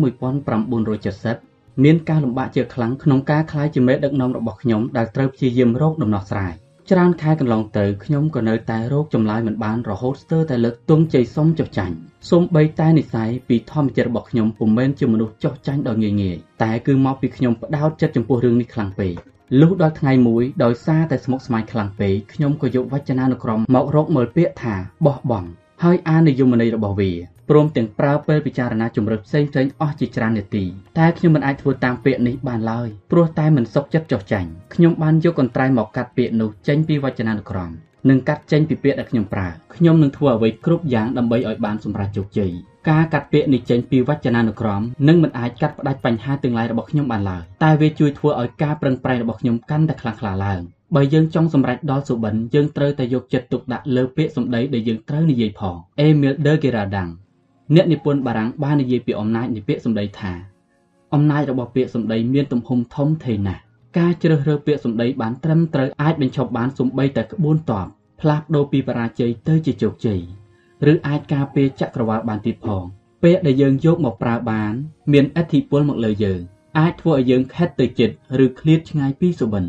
[0.85, 6.55] 1970មានការលំបាកជាខ្លាំងក្នុងការក្លាយជាមេដឹកនាំរបស់ខ្ញុំដែលត្រូវព្យាយាមរកដំណោះស្រាយ
[6.91, 11.95] ច្រើនខែកន្លងទៅខ្ញុំក៏នៅតែរោគចម្លើយមិនបានរហូតស្ទើរតែលើកទង់ជ័យសុំចុះចាញ់
[12.31, 19.13] សូម្បីតែនិស័យពីធម្មជាតិរបស់ខ្ញុំពុំមែនជាមនុស្សចុះចាញ់ដោយងាយងាយតែគឺមកពីខ្ញុំផ្ដោតចិត្តចំពោះរឿងនេះខ្លាំងពេក
[19.61, 24.75] លុះដល់ថ្ងៃមួយដោយសារតែស្មុគស្មាញខ្លាំងពេកខ្ញុំក៏យកវចនានុក្រមមករកមើលពាក្យថា
[25.07, 25.49] បោះបង់
[25.83, 30.65] ហើយអាននិយមន័យរបស់វា ព្រមទាំងប្រើពេលពិចារណាជំរើសផ្សេងផ្សេងអស់ជាច្រើននាទី
[30.99, 37.71] តែខ្ញុំមិនអាចធ្វើតាមពាក្យនេះបានឡើយព្រោះតែមិនសុខចិត្តចោះចាញ់ខ្ញុំបានយកកន្ត្រៃមកកាត់ពាក្យនោះចេញពីវចនានុក្រម
[38.09, 42.53] និងកាត់ចេញពីពាក្យដែលខ្ញុំប្រើខ្ញុំនឹងធ្វើអ្វីគ្រប់យ៉ាងដើម្បីឲ្យបានសម្រេចជោគជ័យ
[42.91, 50.61] ការកាត់ពាក្យនេះចេញពីវចនានុក្រមនឹងមិនអាចកាត់ផ្តាច់បញ្ហាទាំងឡាយរបស់ខ្ញុំបានឡើយតែវាជួយធ្វើឲ្យការប្រឹងប្រែងរបស់ខ្ញុំកាន់តែខ្លាំងក្លាឡើង
[50.95, 57.11] បើយើងចង់សម្រេចដល់សុបិនយើងត្រូវតែយកចិត្តទុកដាក់លើពាក្យសម្ដីដែលយើងត្រូវនិយាយផងអេមីលដឺហ្គេរ៉ាដាំង
[57.75, 60.33] អ្នកនិពន្ធបារាំងបាននិយាយពីអំណាចនៃពាក្យសម្ដីថា
[61.15, 63.61] អំណាចរបស់ពាក្យសម្ដីមានទំហំធំធេងណាស់
[63.99, 67.87] ការជ្រើសរើសពាក្យសម្ដីបានត្រឹមត្រូវអាចបញ្ឈប់បានសំបីតែក្បួនតប
[68.21, 70.21] ផ្លាស់ប្ដូរពីបរាជ័យទៅជាជោគជ័យ
[70.91, 72.83] ឬអាចការពារចក្រវាលបានទៀតផង
[73.23, 74.73] ពាក្យដែលយើងយកមកប្រើបាន
[75.13, 76.41] មានឥទ្ធិពលមកលើយើង
[76.79, 78.15] អាចធ្វើឲ្យយើងខិតទៅចិត្ត
[78.45, 79.65] ឬឃ្លាតឆ្ងាយពីសុបិន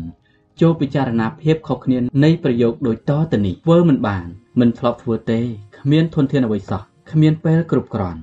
[0.60, 4.26] ចូលពិចារណាភាពខុសគ្នានៃប្រយោគដូចតទៅនេះធ្វើមិនបាន
[4.60, 5.40] មិនធ្លាប់ធ្វើទេ
[5.78, 8.20] គ្មានធនធានអ្វីសោះ គ្មានពេលគ្រប់គ្រាន់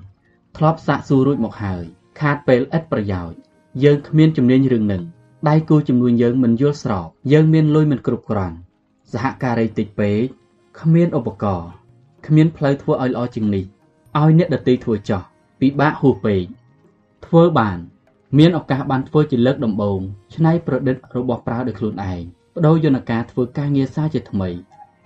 [0.58, 1.84] ធ្លាប់សាកសួររួចមកហើយ
[2.20, 3.38] ខាតពេលឥតប្រយោជន៍
[3.84, 5.04] យើងគ្មានជំនាញរឿងនឹង
[5.50, 8.56] ដៃគូជំនួយយើងមិនយល់ស្របយើងមានលុយមិនគ្រប់គ្រាន់
[9.12, 10.22] សហការីតិចពេក
[10.80, 11.70] គ្មានឧបករណ៍
[12.28, 13.66] គ្មានផ្លូវធ្វើឲ្យល្អជាងនេះ
[14.20, 15.22] ឲ្យអ្នកដតីធ្វើចោះ
[15.60, 16.44] ពិបាកហួសពេក
[17.26, 17.78] ធ្វើបាន
[18.38, 20.00] មានឱកាសបានធ្វើជាលើកដំបូង
[20.36, 22.22] ច្នៃប្រឌិតរបស់ប្រើដោយខ្លួនឯង
[22.56, 24.50] បដូរយន្តការធ្វើការងារសារជាថ្មី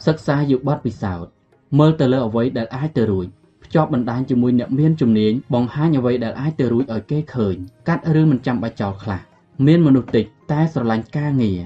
[0.06, 1.32] សិក្សាយោបទពិសោធន៍
[1.80, 3.28] មើលទៅលើអ្វីដែលអាចទៅរួច
[3.67, 7.56] ភ្ជាប់បណ្ដាញជាមួយអ្នកមានជំនាញបង្ហាញអ្វីដែលអាចទៅរួចឲ្យគេឃើញ
[7.88, 9.22] កាត់ឬមិនចាំបាច់ចោលខ្លះ
[9.66, 11.60] មានមនុស្សតិចតែស្រឡាញ់ការងារ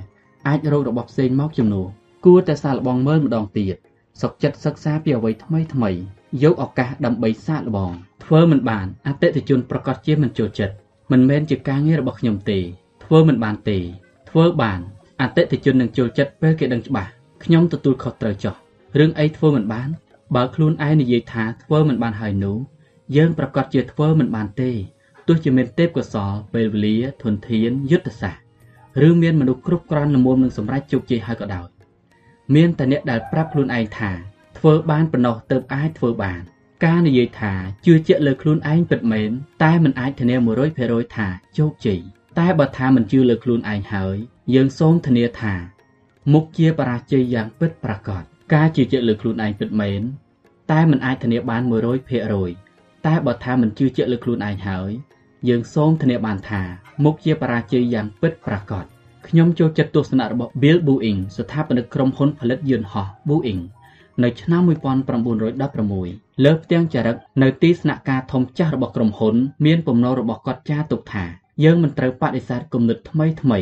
[0.48, 1.88] អាចរករបស់ផ្សេងមកជំនួស
[2.26, 3.76] គួរតែសាកល្បងមើលម្ដងទៀត
[4.22, 5.92] សុខចិត្តសិក្សាពីអ្វីថ្មីថ្មី
[6.44, 7.92] យកឱកាសដើម្បីសាកល្បង
[8.24, 10.76] ធ្វើមិនបានអតិថិជនប្រកាសជាមិនចូលចិត្ត
[11.12, 12.60] មិនមែនជាការងាររបស់ខ្ញុំទេ
[13.03, 13.78] ធ្វើមិនបានទេ
[14.30, 14.80] ធ្វើបាន
[15.22, 17.10] អតិថិជននឹងចូលចិត្តពេលគេដឹងច្បាស់
[17.44, 18.56] ខ្ញុំទទួលខុសត្រូវចោះ
[19.00, 19.90] រឿងអីធ្វើមិនបាន
[20.35, 22.58] បើខ្លួនឯងនិយាយថាធ្វើមិនបានហើយនោះ
[23.15, 24.72] យើងប្រកាសជាធ្វើមិនបានទេ
[25.28, 31.67] ទោះជាមានទេពកោសលពេលវេលាធនធានយុទ្ធសាស្ត្រឬមានមនុស្សគ្រប់គ្រាន់ល្មមនឹងសម្រេចជោគជ័យហើយក៏ដោយ
[32.56, 34.12] មានតែអ្នកដែលប្រាប់ខ្លួនឯងថា
[34.58, 36.42] ធ្វើបានប៉ុណ្ណោះទើបអាចធ្វើបាន
[36.85, 37.53] ការនិយាយថា
[37.85, 39.30] ជឿជាក់លើខ្លួនឯងពិតមែន
[39.64, 40.35] តែមិនអាចធានា
[40.76, 41.99] 100%ថាជោគជ័យ
[42.40, 44.15] តែបើថាមិនជឿលើខ្លួនឯងហើយ
[44.53, 45.53] យើងសូមធានាថា
[46.33, 50.01] មុខជាបរាជ័យយ៉ាងពិតប្រាកដការជឿជាក់លើខ្លួនឯងពិតមែន
[50.72, 51.62] តែមិនអាចធានាបាន
[52.34, 54.92] 100%តែបើថាមិនជឿជាក់លើខ្លួនឯងហើយ
[55.50, 56.62] យើងសូមធានាបានថា
[57.04, 58.86] មុខជាបរាជ័យយ៉ាងពិតប្រាកដ
[59.28, 63.62] ខ្ញុំចូលចិត្តទស្សនៈរបស់ Bill Boeing ស្ថាបនិកក្រុមហ៊ុនផលិតយន្តហោះ Boeing
[64.24, 71.26] នៅឆ្នាំ1916លើផ្ទាំងចារឹកនៅទីស្នាក់ការធំចាស់របស់ក្រុមហ៊ុន មានពំណូលរបស់គាត់ចារទុកថា
[71.64, 73.60] យើងមិនត្រូវបដិសេធគំនិតថ្មីថ្មី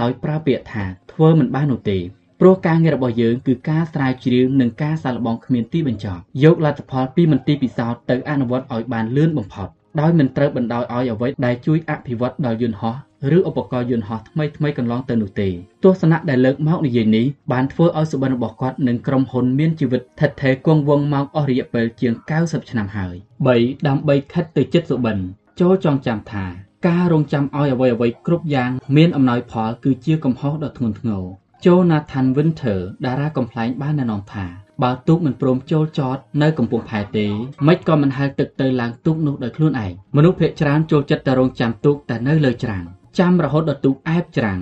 [0.00, 1.98] ដោយប្រើពាក្យថាធ្វើមិនបាននោះទេ
[2.40, 9.68] ព្រោះការងាររបស់យើងគឺការស្រាវជ្រាវនិងការសាកល្បងគ្មានទីបញ្ចប់យកលទ្ធផលពីមន្ទីរពិសោធន៍ទៅអនុវត្តឲ្យបានលឿនបំផុត
[10.00, 12.94] ដោយមិនត្រូវបណ្ដោយឲ្យអ្វីដែលជួយអភិវឌ្ឍដល់យន្តហោះ
[13.36, 15.48] ឬឧបករណ៍យន្តហោះថ្មីថ្មីកន្លងទៅនោះទេ
[15.84, 23.14] ទស្សនៈដែលលើកមកនិយាយនេះបានធ្វើឲ្យសុបិនរបស់គាត់និងក្រុមហ៊ុនមានជីវិតថិតថេរគង់វង្សមកអស់រយៈពេលជាង90ឆ្នាំហើយ
[23.50, 25.16] 3ដើម្បីខិតទៅចិត្តសុបិន
[25.60, 26.44] ចូលចងចាំថា
[26.88, 31.24] ការរងចាំឲ្យអ្វីអ្វីគ្រប់យ៉ាងមានអំណោយផលគឺជាកំហុសដ៏ធ្ងន់ធ្ងរ
[31.64, 34.44] Jonathan Winter តារាកំ pl ែងបានណែនាំថា
[34.82, 37.26] បើទូកមិនព្រមចូលចតនៅកំពង់ផែទេ
[37.66, 42.84] មិនក៏មិនហែលទឹកទៅឡើងទូកនោះដោយខ្លួនឯងមនុស្សភាគច្រើនចូលចិត្តតែរងចាំទូកតែនៅលើច្រាំង
[43.18, 44.60] ចាំរហូតដល់ទូកអែបច្រាំង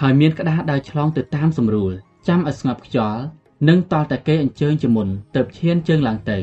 [0.00, 1.92] ហើយមានក្តារដើរឆ្លងទៅតាមស្រួល
[2.28, 3.22] ចាំឲ្យស្ងប់ខ្យល់
[3.68, 6.38] និងតល់តែគេអញ្ជើញជាមុនទៅឈានជើងឡើងទៅ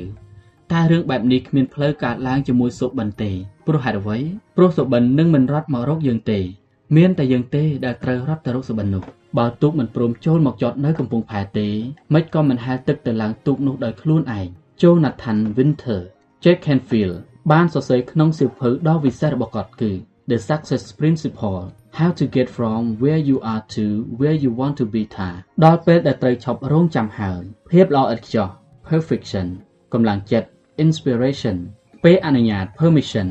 [0.71, 3.31] តែរឿងបែបនេះគ្មានផ្លូវកើតឡើងជាមួយសុបិនទេ
[3.67, 4.17] ព្រោះហេតុអ្វី
[4.57, 6.39] ព្រោះសុបិននឹងមិនរត់មករកយើងទេ
[6.95, 9.03] មានតែយើងទេដែលត្រូវរត់ទៅរកសុបិននោះ
[9.37, 11.69] បើទូកមិនព្រមចូលមកចតនៅកំពង់ផែទេ
[12.13, 14.47] មិនក៏មិនហែលទឹកទៅឡើងទូកនោះដោយខ្លួនឯង
[14.81, 16.01] Jonathan Winter
[16.43, 17.17] Jack Canfield
[17.51, 19.91] បានសរសេរក្នុងសៀវភៅដ៏វិសេសរបស់គាត់គឺ
[20.29, 21.61] The Success Principle
[21.99, 23.85] How to get from where you are to
[24.19, 25.29] where you want to be ថា
[25.63, 28.49] ដល់ពេលដែលត្រូវឈប់រងចាំហើយភាពល្អឥតខ្ចោះ
[28.89, 29.47] perfection
[29.93, 30.47] កម្លាំងចិត្ត
[30.85, 31.57] inspiration
[32.03, 33.29] ពេលអនុញ្ញាត permission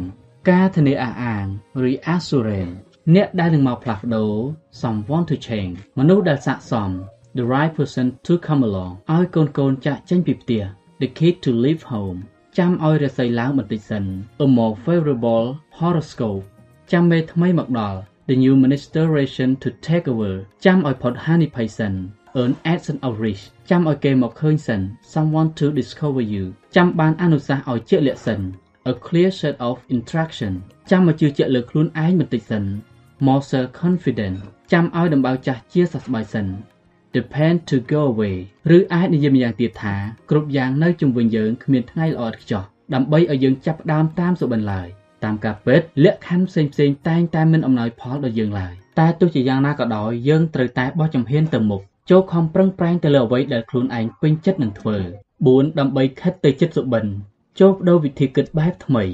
[0.51, 1.47] ការធានាអះអាង
[1.85, 2.75] reassurance
[3.15, 4.33] អ្នកដែលនឹងមកផ្លាស់ប្ដូរ
[4.81, 6.91] someone to change មនុស្សដែលស័ក្តិសម
[7.39, 10.63] the right person to come along ឲ្យកូនកូនចាក់ចេញពីផ្ទះ
[11.01, 12.19] the kid to leave home
[12.59, 14.05] ចាំឲ្យរស័យឡើងបន្តិចសិន
[14.45, 15.47] a more favorable
[15.79, 16.45] horoscope
[16.93, 20.35] ចាំមេថ្មីមកដល់ the new ministration to take over
[20.65, 21.93] ចាំឲ្យផុតហានិភ័យសិន
[22.41, 24.81] earn accent of rich ចាំឲ្យគេមកឃើញសិន
[25.13, 26.45] someone to discover you
[26.77, 28.41] ចាំបានអនុសាសន៍ឲ្យជាក់លាក់សិន
[28.93, 30.53] a clear set of instruction
[30.91, 32.65] ចាំមកជឿជាក់លើខ្លួនឯងបន្តិចសិន
[33.27, 34.37] more self confident
[34.73, 36.47] ចាំឲ្យដំបៅចាស់ជាសះស្បើយសិន
[37.17, 38.37] depend to go away
[38.77, 39.95] ឬអាចនិយាយម្យ៉ាងទៀតថា
[40.31, 42.63] គ្រប់យ៉ាងនៅជុំវិញយើងគ្មានថ្ងៃល្អឥតខ្ចោះ
[42.95, 44.89] ដើម្បីឲ្យយើងចាប់ផ្ដើមតាមសុបិនឡើយ
[45.25, 54.97] តាមការពិតលក្ខខណ្ឌផ្សេងផ្សេងតែងតែមិនអំណោយផលដល់យើងឡើយតែទោះជាយ៉ាងណាក៏ដោយយើងត្រូវតែបោះជំហានទៅមុខចូលខំប្រឹងប្រែងទៅលើអ្វីដែលខ្លួនឯងពេញចិត្តនឹងធ្វើ
[55.39, 57.05] 4ដើម្បីខិតទៅចិត្តសុបិន
[57.61, 59.05] ចូលបដូរវិធីគិតបែបថ្មី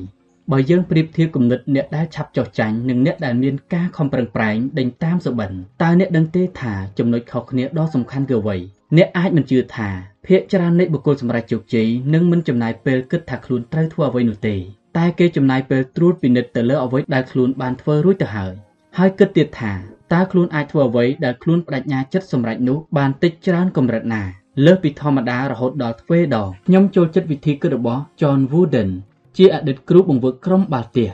[0.53, 5.51] បើយើងប្រៀបធៀបគំនិតអ្នកដែលឆាប់ចោះចាញ់និងអ្នកដែលមានការខំប្រឹងប្រែងដេញតាមសុបិន
[5.83, 8.57] តើអ្នកដឹងទេថាចំណុចខុសគ្នាដ៏សំខាន់គឺអ្វី
[8.97, 9.89] អ្នកអាចមិនជឿថា
[10.27, 14.57] ភាគច្រើននៃបុគ្គលសម្រេចជោគជ័យនឹងមិនចំណាយពេលគិតថាខ្លួនត្រូវធ្វើអ្វីនោះទេ
[14.97, 18.53] តែគេចំណាយពេលត្រួតពិនិត្យទៅលើអ្វីដែលខ្លួនបានធ្វើរួចទៅហើយ
[18.99, 19.73] ហើយគិតទៀតថា
[20.12, 24.23] តើខ្លួនអាចធ្វើអ្វីដែលខ្លួនបដិញ្ញាចិត្តសម្រេចនោះបានតិចច្រើនកម្រិតណា
[24.65, 28.91] លើសពីធម្មតារហូតដល់ទ្វេដងខ្ញុំចូលចិត្តវិធីគិតរបស់ John Wooden
[29.36, 31.08] ជាអតីតគ្រូបង្វឹកក្រុមបាល់ទះ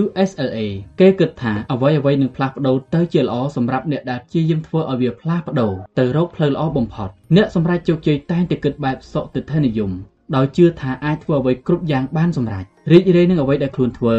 [0.00, 0.58] USLA
[1.00, 9.90] គេគិតថាអ្វីអ្វីនឹងផ្លាស់ប្ដូរទៅជាល្អសម្រាប់អ្នកដែលព្យាយាមធ្វើឲ្យវាផ្លាស់ប្ដូរទៅរកផ្លូវល្អបំផុតអ្នកសម្រេចជោគជ័យតែងតែគិតបែបសុតិធិនិយម
[10.36, 14.18] ដោយជឿថាអាចធ្វើអ្វីគ្រប់យ៉ាងបានសម្រេច រីករាយនឹងអ្វីដែលខ្លួនធ្វើ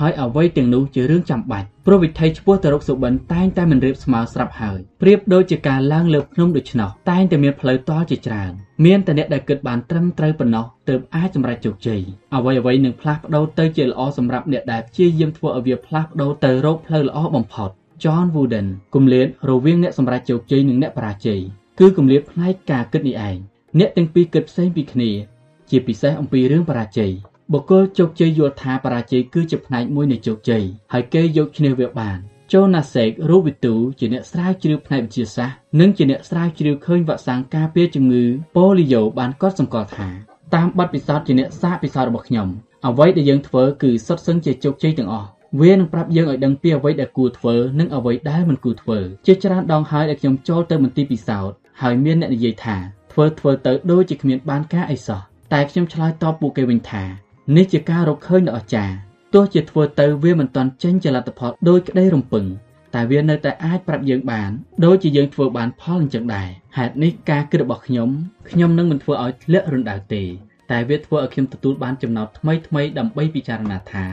[0.00, 8.52] ហើយអ្វីទាំងនោះជារឿងចាំបាច់ព្រោះវិថីឆ្ពោះទៅរកសុបិនតែងតែមិនរៀបស្មើស្រាប់ហើយប្រៀបដូចជាការឡើងលើភ្នំដូច្នោះតែងតែមានផ្លូវតជាច្រើន
[8.84, 12.00] មានតែអ្នកដែលគិតបានត្រឹមត្រូវប៉ុណ្ណោះទើបអាចសម្រេចជោគជ័យ
[12.34, 17.70] អ្វីអ្វីនឹងផ្លាស់ប្ដូរទៅជាល្អសម្រាប់អ្នកដែលព្យាយាមធ្វើឲ្យវាផ្លាស់ប្ដូរទៅរកផ្លូវល្អបំផុត
[18.02, 21.40] John Wooden គម្លាតរវាងអ្នកសម្រេចជោគជ័យនិងអ្នកបរាជ័យ
[21.78, 23.36] គឺគម្លាតផ្នែកការគិតនេះឯង
[23.78, 25.10] អ្នកទាំងពីរគិតផ្សេងពីគ្នា
[25.70, 27.12] ជាពិសេសអំពីរឿងបរាជ័យ
[27.52, 32.18] បុគ្គលជោគជ័យយល់ថាបរាជ័យគឺជាផ្នែកមួយនៃជោគជ័យហើយគេយកឈ្នះវាបាន
[32.52, 38.24] ចូលណាសេករូវិទូជាអ្នកស្រាវជ្រាវផ្នែកវិទ្យាសាស្ត្រនិងជាអ្នកស្រាវជ្រាវឃើញវ៉ាក់សាំងការពារជំងឺ
[38.56, 40.08] ប៉ូលីយ៉ូបានកត់សម្គាល់ថា
[40.54, 42.48] តាមបទពិសោធន៍ជាអ្នកសាកពិសោធន៍របស់ខ្ញុំ
[42.86, 45.28] អ្វីដែលយើងធ្វើគឺសុទ្ធសឹងជាជោគជ័យទាំងអស់
[45.60, 52.76] វានឹងប្រាប់យើងឲ្យដឹងពីអ្វីដែលគួរធ្វើនិងអ្វីដែលមិនគួរធ្វើជាច្រើនដងហើយដែលខ្ញុំចូលទៅមន្ទីរពិសោធន៍ហើយមានអ្នកនិយាយថា
[53.12, 55.20] ធ្វើធ្វើទៅដូចជាគ្មានបានការអីសោះ
[55.52, 58.94] តែខ្ញុំឆ្លើយតបពួកគេវិញថា នេះជាការរកឃើញដ៏អស្ចារ្យ
[59.34, 62.44] ទោះជាធ្វើទៅវាមិនទាន់ចេញជាលទ្ធផលដោយក្តីរំពឹង
[62.94, 64.50] តែវានៅតែអាចប្រាប់យើងបាន
[64.84, 68.08] ដូចជាយើងធ្វើបានផលអញ្ចឹងដែរហេតុនេះការគិតរបស់ខ្ញុំ
[68.50, 70.22] ខ្ញុំនឹងមិនធ្វើឲ្យធ្លាក់រណ្ដៅទេ
[70.70, 74.06] តែវាធ្វើឲ្យខ្ញុំទទួលបានចំណោទថ្មីថ្មីដើម្បីពិចារណាថា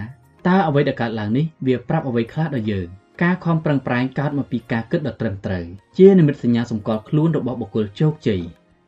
[0.47, 2.87] តើអ្វីដែលកើតឡើងនេះវាប្រាប់អ្វីខ្លះដល់យើង
[3.23, 5.65] ការខំប្រឹងប្រែងកើតមកពីការគិតដ៏ត្រឹមត្រូវ
[5.97, 8.41] ជានិមិត្តសញ្ញាសម្គាល់ខ្លួនរបស់បុគ្គលជោគជ័យ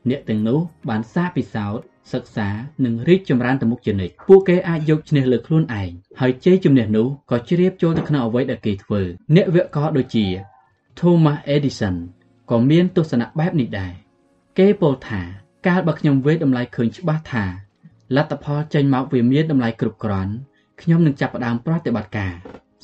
[0.10, 2.50] អ្នកទាំងនោះបានសាកពិសោធន៍ សិក្សា
[2.86, 9.02] និងរីកចម្រើនទៅមុខជានិច្ចពួកគេអាចយកឈ្នះលើខ្លួនឯងហើយជ័យជំនះនោះក៏ជ្រាបចូលទៅក្នុងអ្វីដែលគេធ្វើ
[9.36, 10.26] អ្នកវិទ្យាករដូចជា
[11.00, 11.96] Thomas Edison
[12.52, 13.94] ក៏មានទស្សនៈបែបនេះដែរ
[14.60, 15.22] គេពោលថា
[15.68, 17.46] កាលបើខ្ញុំវេតម្លៃឃើញច្បាស់ថា
[18.16, 20.34] លទ្ធផលចេញមកវាមានតម្លៃគ្រប់គ្រាន់
[20.82, 22.34] ខ្ញុំនឹងចាប់ផ្ដើមប្រតិបត្តិការ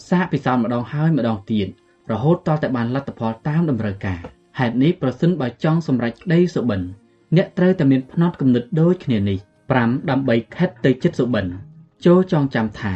[0.10, 1.68] សាកពិសោធន៍ម្ដងហើយម្ដងទៀត
[2.12, 4.22] រហូតតតែបានលទ្ធផលតាមតម្រូវការ
[4.60, 6.82] ហេតុនេះប្រសិនបើចង់សម្រេចក្តីសុបិន
[7.38, 9.38] អ្នកត្រូវតែមានផ្នត់គំនិតដូចគ្នានេះ
[9.74, 11.46] 5ដើម្បីខិតទៅចិត្តសុបិន
[12.06, 12.96] ចូលចងចាំថា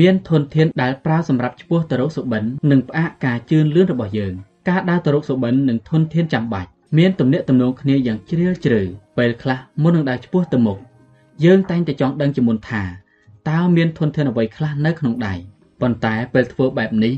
[0.00, 4.32] មានធនធានដែលប្រើសម្រាប់ឈ្មោះទៅរកសុបិននិងផ្អាកការជឿនលឿនរបស់យើង
[4.68, 8.82] ការដើរទៅរកសុបិននិងធនធានចាំបាច់មានទំនាក់ទំនងគ្នាយ៉ាងជ្រាលជ្រៅ
[9.18, 10.78] ពេលខ្លះមុននឹងដើរឆ្ពោះទៅមុខ
[11.44, 12.82] យើងតែងតែចង់ដឹងជាមុនថា
[13.50, 15.34] តើមានធនធានអ្វីខ្លះនៅក្នុងដៃ
[15.80, 17.14] ប៉ុន្តែពេលធ្វើបែបនេះ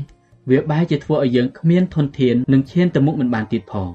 [0.49, 3.89] វាបែរជាធ្វើឲ្យយើងគ្មានធនធាននិងឈានទៅមុខមិនបានទៀតផង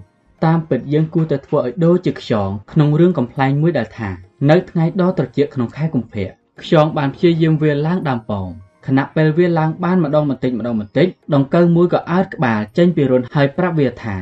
[0.45, 4.11] តាមពិតយើងគួរតែធ្វើឲ្យដូចជាខ្យងក្នុងរឿងកំ pl ែងមួយដែលថា
[4.51, 6.29] នៅថ្ងៃដ៏ត្រជាក់ក្នុងខែកុម្ភៈ
[6.63, 8.49] ខ្យងបានព្យាយាមវាឡើងដើមប៉ោង
[8.87, 14.17] ខណៈពេលវាឡើងបានម្ដងបន្តិចម្ដងបន្តិចដង្កូវមួយក៏អើតក្បាលចេញពីរន្ធហើយប្រាប់វាថា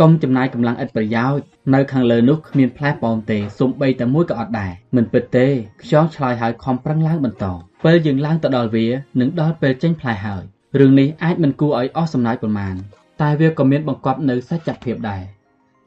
[0.00, 1.42] កុំចំណាយកម្លាំងឥតប្រយោជន៍
[1.74, 5.46] នៅខាងលើនោះគ្មានផ្លែប៉ោមទេសូម្បីតែមួយក៏អត់ដែរមិនពិតទេ
[5.82, 7.44] ខ្យងឆ្លើយហើយខំប្រឹងឡើងបន្ត
[7.84, 8.86] ពេលយើងឡើងទៅដល់វា
[9.20, 10.42] នឹងដល់ពេលចេញផ្លែហើយ
[10.80, 12.74] រឿងនេះអាចមិនគួរឲ្យអស់សំណើចប៉ុន្មាន
[13.20, 15.22] តែវាក៏មានបង្កប់នៅសច្ចភាពដែរ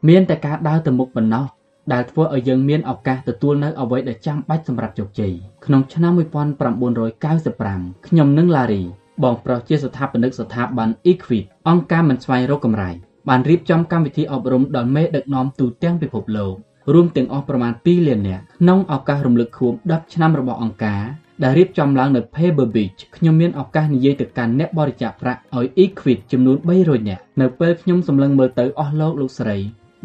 [0.07, 1.45] មានតែការដើរទៅមុខប៉ុណ្ណោះ
[1.93, 5.33] ដែលធ្វើឲ្យយើងមានឱកាសទទួលនៅអ្វីដែលចាំបាច់សម្រាប់ជោគជ័យ
[5.65, 8.83] ក្នុងឆ្នាំ1995ខ្ញុំនិងឡារី
[9.23, 12.89] បងប្រុសជាស្ថាបនិកស្ថាប័ន Equit អង្គការមិនស្វែងរកកម្រៃ
[13.29, 16.53] បានរៀបចំកម្មវិធីអប់រំដល់មេដឹកនាំទូទាំងពិភពលោក
[16.93, 21.03] រួមទាំងអស់ប្រមាណ2លាននាក់ក្នុងឱកាសរំលឹកខួប10ឆ្នាំរបស់អង្គការ
[21.43, 29.57] ដែលរៀបចំឡើងនៅ Pebble Beach ខ្ញុំមានឱកាសនិយាយទៅកាន់អ្នកបរិច្ចាគប្រាក់ឲ្យ Equit ចំនួន300នាក់នៅពេលខ្ញុំសម្លឹងមើលទៅអស់លោកលោកស្រី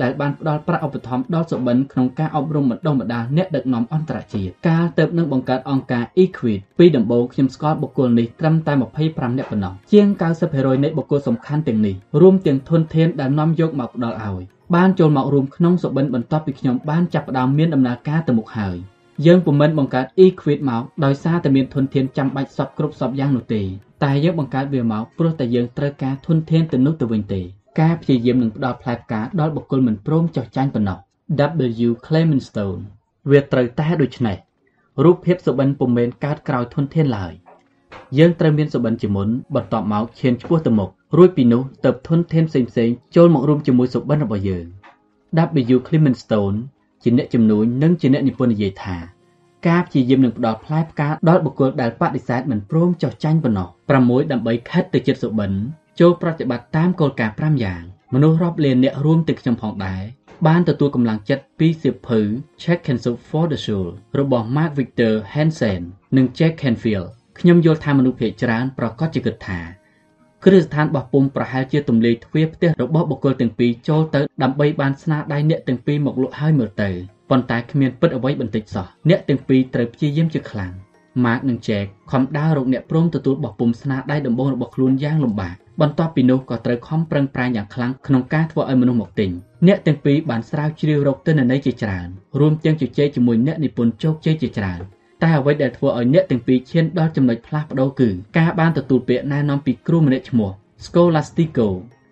[0.03, 8.73] ដែលបានផ្ដល់ប្រាក់ឧបត្ថម្ភដល់សុបិនក្នុងការអប់រំបណ្ដុះបណ្ដាលអ្នកដឹកនាំអន្តរជាតិការទៅនឹងបង្កើតអង្គការ Equit ពីដំបូងខ្ញុំស្គាល់បុគ្គលនេះត្រឹមតែ
[9.05, 10.07] 25នាក់ប៉ុណ្ណោះជាង
[10.45, 14.43] 90%នៃបុគ្គលសំខាន់ទាំងនេះរួមទាំងធនធានដែលនាំយកមកផ្ដល់ឲ្យ
[14.75, 18.77] បានចូលមករួមក្នុងសុបិនបន្ទាប់ពីខ្ញុំបានចាប់ផ្ដើមមានដំណើរការទៅមុខហើយ
[19.27, 23.63] យើងពុំមិនបង្កើត Equit មកដោយសារតែមានធនធានចាំបាច់សពគ្រប់សពយ៉ាងនោះទេ
[24.05, 27.43] តែយើងបង្កើតវាមកព្រោះតែយើងត្រូវការធនធានទៅនោះទៅវិញទេ
[27.79, 30.99] ការព្យាយាមនឹងផ្ដល់ផ្លែផ្កាដល់បុគ្គលមិនព្រមចោះចាញ់ប៉ុណ្ណោះ
[31.87, 32.83] W Clemenstone
[33.31, 34.37] វាត្រូវតែដូច្នេះ
[35.05, 37.33] រូបភាពសុបិនពុំមែនកើតក្រោយធនធានឡើយ
[38.19, 44.65] យើងត្រូវមានសុបិនជាមុនបន្ទាប់មកឈានឆ្ពោះទៅមុខរួចពីនោះទៅធនធានផ្សេងៗចូលមករួមជាមួយសុបិនរបស់យើង
[45.75, 46.57] W Clemenstone
[47.03, 48.97] ជាអ្នកជំនួញនិងជាអ្នកនិពន្ធនិយាយថា
[49.69, 53.69] ការព្យាយាមនឹងផ្ដល់ផ្លែផ្កាដល់បុគ្គលដែលបដិសេធមិនព្រមចោះចាញ់ប៉ុណ្ណោះ
[54.01, 55.51] 6ដើម្បីខិតទៅចិត្តសុបិន
[56.01, 57.83] ចូលប្រតិបត្តិតាមគោលការណ៍5យ៉ាង
[58.15, 60.03] មនុស្សរាប់លានអ្នករួមទាំងខ្ញុំផងដែរ
[60.47, 62.21] បានទទួលកម្លាំងចិត្តពីសៀវភៅ
[62.63, 65.83] Check and Soup for the Soul របស់ Mark Victor Hansen
[66.17, 69.61] និង Jack Canfield ខ្ញុំយល់ថាមនុស្សភាគច្រើនប្រកាសជាគិតថា
[70.45, 76.91] គ្រឹះស្ថានបោះពុំប្រហែលជាទំលាយទ្វារផ្ទះរបស់បុគ្គលទាំងពីរចូលទៅដើម្បីបានស្នាដៃអ្នកទាំងពីរមកលក់ហើយមើលទៅ
[77.31, 80.73] ប៉ុន្តែគ្មានពិតអ្វីបន្តិចសោះអ្នកទាំងពីរត្រូវព្យាយាមជាខ្លាំង
[81.25, 89.31] Mark និង Jack ខំដើររកអ្នកព្រមទទួលបោះពុំស្នាដៃដំបូងរបស់ខ្លួនយ៉ាងលំបាកបន្ទាប់ពីនោះក៏ត្រូវខំប្រឹងប្រែងយ៉ាងខ្លាំងក្នុងការធ្វើឲ្យមនុស្សមកទិញ
[89.67, 92.09] អ្នកទាំងពីរបានស្រាវជ្រាវរកទិន្នន័យជាច្រើន
[92.41, 94.81] រួមទាំងជជែកជាមួយអ្នកនិពន្ធជោគជ័យជាច្រើន
[95.23, 100.51] តែអ្វីដែលធ្វើឲ្យអ្នកទាំងពីរឈានដល់ចំណុចផ្លាស់ប្ដូរគឺការបានទទួលពាក្យណែនាំពីគ្រូម្នាក់ឈ្មោះ
[100.85, 101.69] Scholastico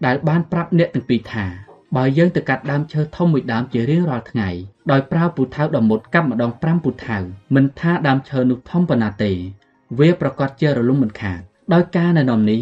[0.07, 4.49] ដែលបានប្រាប់អ្នកទាំងពីរថា បើយើងទៅកាត់ដើមឈើធំមួយដើមជារៀងរាល់ថ្ងៃ
[4.91, 7.19] ដោយប្រើពូថៅដ៏មុតកាប់ម្ដង5ពូថៅ
[7.55, 9.33] មិនថាដើមឈើនោះធំប៉ុណ្ណាទេ
[9.99, 11.41] វាប្រកាសជារលំមិនខាន
[11.73, 12.61] ដោយការណែនាំនេះ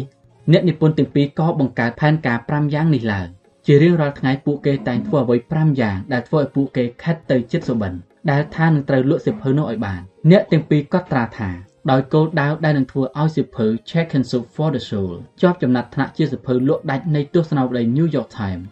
[0.51, 3.27] អ្នកនិពន្ធទាំងពីរក៏បង្កើតផែនការ5យ៉ាងនេះឡើង
[3.65, 7.93] ជារៀងរាល់ថ្ងៃពួកគេតែងធ្វើអ្វី5យ៉ាងដែលធ្វើឲ្យពួកគេខិតទៅចិត្តសុបិន
[8.31, 11.49] ដែលថានឹងត្រូវលក់សិភៅនោះឲ្យបាន អ្នកទាំងពីរក៏ត្រាថា
[11.91, 18.63] ដោយគោលដៅដែលនឹងធ្វើឲ្យសិភៅ Check and Soup for the Soul ជាប់ចំណាត់ថ្នាក់ជាសិភៅលក់ដាច់នៃទស្សនាវដ្តី New York Times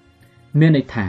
[0.60, 1.08] មានន័យថា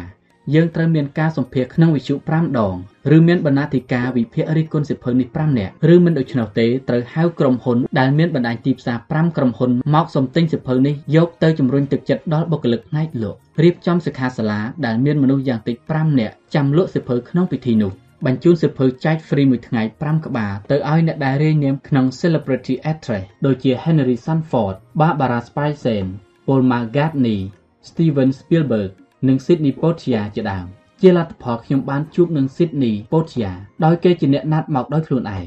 [0.55, 2.75] យើងត្រូវមានការសម្ភាសក្នុងវិទ្យុ5ដង
[3.17, 17.93] ឬមានបណ្ណាធិការវិភាគរិះគន់សិភៅនេះ5នាក់ឬមិនដូច្នោះទេត្រូវហៅក្រុមហ៊ុនដែលមានបណ្ដាញទីផ្សារ5ក្រុមហ៊ុនមកសំទិញសិភៅនេះយកទៅជំរុញទឹកចិត្តដល់បុគ្គលិកផ្នែកលក់រៀបចំសិក្ខាសាលាដែលមានមនុស្សយ៉ាងតិច5នាក់ចាំលក់សិភៅក្នុងពិធីនោះ
[18.27, 26.11] បញ្ជូនសិភៅចែក free មួយថ្ងៃ5ក្បាលទៅឲ្យអ្នកដែលរាយនាមក្នុង Celebrity Actress ដូចជា Henry Sanford, Barbara Streisand,
[26.47, 27.41] Paul McCartney,
[27.89, 28.93] Steven Spielberg
[29.29, 30.67] និង Sidney Poitier ជាដើម
[31.01, 35.47] ជាលទ្ធផលខ្ញុំបានជួបនឹង Sidney Poitier ដោយគេជាអ្នកណាត់មកដោយខ្លួនឯង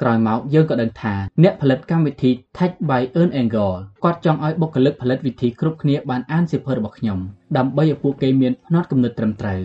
[0.00, 7.18] ក្រោយមកយើងក៏ដឹងថាអ្នកផលិតកម្មវិធី Tech by Earn Angle គាត់ចង់ឲ្យបុគ្គលិកផលិតវិធីគ្រប់គ្នាបានអានសៀវភៅរបស់ខ្ញុំ
[7.56, 9.62] ដើម្បីឲ្យពួកគេមានផ្នត់គំនិតត្រឹមត្រូវ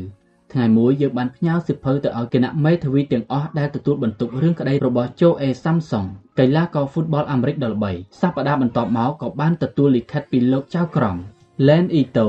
[0.53, 6.07] ថ្ងៃមួយយើងបានផ្ញើសៀវភៅទៅឲ្យគណៈមេធាវីទាំងអស់ដែលទទួលបន្ទុករឿងក្តីរបស់ Joe A Samsung
[6.39, 11.17] កីឡាករហ្វូតបលអាមេរិកដ៏ល្បីសប្តាហ៍បន្ទាប់មកក៏បានទទួលលិខិតពីលោកចៅក្រម
[11.67, 12.27] Len Ito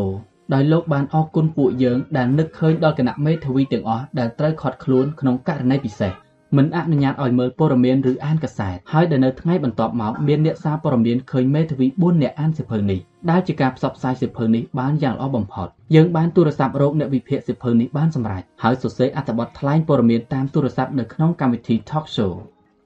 [0.52, 6.12] ដោយលោកបានអរគុណពួកយើងដែលនឹកឃើញដល់គណៈមេធាវីទាំងអស់ដែលត្រូវខត់ខ្លួនក្នុងករណីពិសេស
[6.56, 22.32] មិនអនុញ្ញាតឲ្យមើលព័ត៌មានឬអានកសែតហើយដែលនៅថ្ងៃបន្ទាប់មកមានអ្នកសារព័ត៌មានឃើញមេធាវី4នាក់អានសៀវភៅនេះដែលជាការផ្សព្វផ្សាយសៀវភៅនេះបានយ៉ាងល្អបំផុតយើងបានទូរស័ព្ទរកអ្នកវិភាគសៀវភៅនេះបានសម្រេចហើយសរសេរអត្ថបទថ្លែងព័ត៌មានតាមទូរស័ព្ទនៅក្នុងកម្មវិធី Talk Show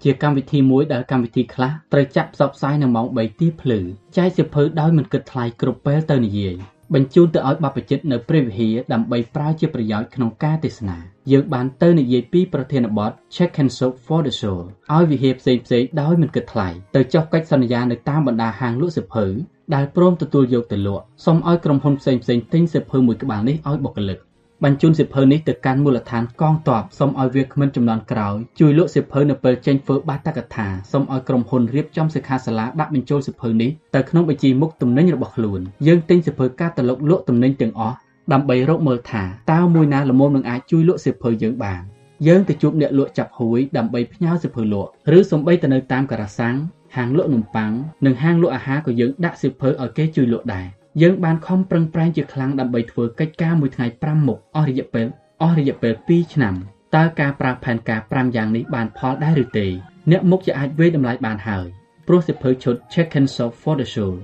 [0.03, 3.81] ជាកម្មវិធីមួយដែលកម្មវិធីខ្លះត្រូវចាក់ផ្សព្វផ្សាយនៅម៉ោង3ទីភ្លឺ
[4.17, 6.57] ចែកសៀវភៅដោយមិនគិតថ្លៃគ្រប់ពេលទៅនិយាយ
[6.95, 10.99] បញ្ជូនទៅឲ្យបព្វជិតនៅព្រះវិហារដើម្បីប្រើជាប្រយោជន៍ក្នុងការទេសនា
[11.33, 19.27] យើងបានទៅនិយាយពីប្រធានបទ Check and Soap for the Soul ឲ្យវិហារផ្សេងផ្សេងដោយមិនគិតថ្លៃទៅចុះកិច្ចសន្យានៅតាមបណ្ដាហាងលក់សៀវភៅ
[19.75, 24.19] ដែលព្រមទទួលយកទៅលក់សូមឲ្យក្រុមហ៊ុនផ្សេងផ្សេងទិញសៀវភៅមួយក្បាលនេះឲ្យបុគ្គលិក
[24.65, 37.97] បញ្ជូនសៀវភៅនេះទៅកាន់មូលដ្ឋានកងទ័ពសូមឲ្យវាគ្មិនចំនួនក្រោយជួយលក់សៀវភៅនៅពេលចេញធ្វើបាតកថាសូមឲ្យក្រុមហ៊ុនរៀបចំសិក្ខាសាលាដាក់បញ្ចូលសៀវភៅនេះទៅក្នុងបញ្ជីមុខទំនិញរបស់ខ្លួនយើងទិញសៀវភៅកាតាឡុកលក់ទំនិញទាំងអស់
[38.33, 41.83] ដើម្បីរកមើលថាតើមួយណាល្មមនឹងអាចជួយលក់សៀវភៅយើងបាន
[42.27, 46.57] យើងទៅជួបអ្នកលក់ចាប់ហួយដើម្បីផ្ញើសៀវភៅលក់ឬសំបីទៅនៅតាមការ៉ាសាំង
[46.97, 47.73] ហាងលក់នំប៉័ង
[48.07, 50.67] និងហាងលក់អាហារក៏យើងដាក់សៀវភៅឲ្យគេជួយលក់ដែរ
[51.03, 55.07] យើងបានខំប្រឹងប្រែងជាខ្លាំងដើម្បីធ្វើកិច្ចការមួយថ្ងៃ5មុខអស់រយៈពេល
[55.43, 56.55] អស់រយៈពេល2ឆ្នាំ
[56.97, 59.67] តើការប្រើផែនការ5យ៉ាងនេះបានផលដែរឬទេ
[60.11, 61.67] អ្នកមុខជាអាចវេតម្លៃបានហើយ
[62.07, 64.17] ព្រោះសិភៅឈុត Check and Soft for the Soul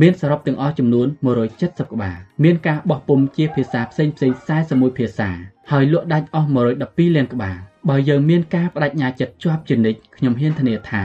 [0.00, 1.06] មានសរុបទាំងអស់ចំនួន
[1.48, 4.32] 170ក្បាលមានការបោះពុំជាភាសាផ្សេងផ្សេង
[4.66, 5.30] 41ភាសា
[5.70, 7.56] ហើយលក់ដាច់អស់112លានក្បាល
[7.88, 11.02] បើយើងមានការបដិញ្ញាចិត្តជាប់ជានិច្ចខ្ញុំហ៊ានធានាថា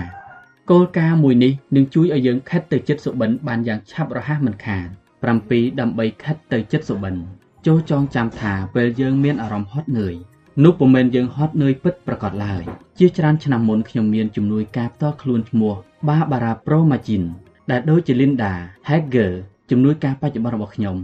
[0.72, 4.88] គោលការណ៍មួយនេះនឹងជួយឲ្យយើងខិតទៅចិត្តសុបិនបានយ៉ាងឆាប់រហ័សមិនខាន
[5.34, 7.16] 7ដើម្បីខិតទៅចិត្តសុបិន
[7.66, 10.16] ចូលចងចាំថាពេលយើងមានអារម្មណ៍ហត់នឿយ
[10.64, 12.64] នោះពុំមែនយើងហត់នឿយពិតប្រាកដឡើយ
[13.00, 15.74] ជាច្រើនឆ្នាំមុនខ្ញុំមានជំនួយការផ្ទាល់ខ្លួនឈ្មោះ
[16.08, 17.24] Barbara Promagin
[17.72, 18.52] ដែលដូចជា Linda
[18.90, 19.32] Hager
[19.70, 20.98] ជំនួយការបច្ចុប្បន្នរបស់ខ្ញុំ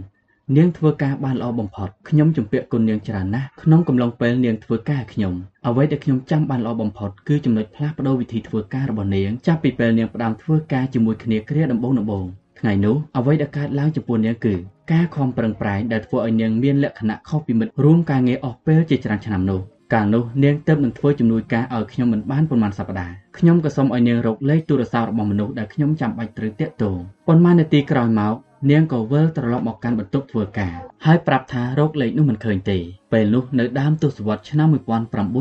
[0.56, 5.34] នាងធ្វើការបានល្អបំផុតខ្ញុំជំពាក់គុណនាងច្រើនណាស់ក្នុងកំឡុងពេលនាងធ្វើការខ្ញុំ
[5.66, 12.24] អ្វីដែលខ្ញុំចាំបានល្អបំផុតគឺចំណុចផ្លាស់ប្ដូរវិធីធ្វើការរបស់នាងចាប់ពីពេលនាងផ្ដើមធ្វើការជាមួយគ្នាគ្រាដំបូងដំបូង
[12.58, 14.54] ថ្ងៃនោះអ្វីដែលកើតឡើងចំពោះនាងគឺ
[14.92, 19.60] ការខំប្រឹងប្រែងដែលធ្វើឲ្យនាងមានលក្ខណៈខុសពីមិត្តរួមការងារអស់ពេលជាច្រើនឆ្នាំនោះ
[19.94, 26.96] កាលនោះនាងទៅនឹងធ្វើជំនួយការឲ្យខ្ញុំមិនបានប៉ុន្មានសប្តាហ៍ខ្ញុំក៏សូមឲ្យនាងរកលេខទូរស័ព្ទរបស់មនុស្សដែលខ្ញុំចាំបាច់ត្រូវតាក់ទង
[27.28, 28.34] ប៉ុន្មាននាទីក្រោយមក
[28.70, 32.78] នាងក៏វិលត្រឡប់មកកាន់បន្ទប់ធ្វើការហើយប្រាប់ថារោគលេខនោះមិនឃើញទេ
[33.12, 34.68] ពេលនោះនៅដើមទសវត្សរ៍ឆ្នាំ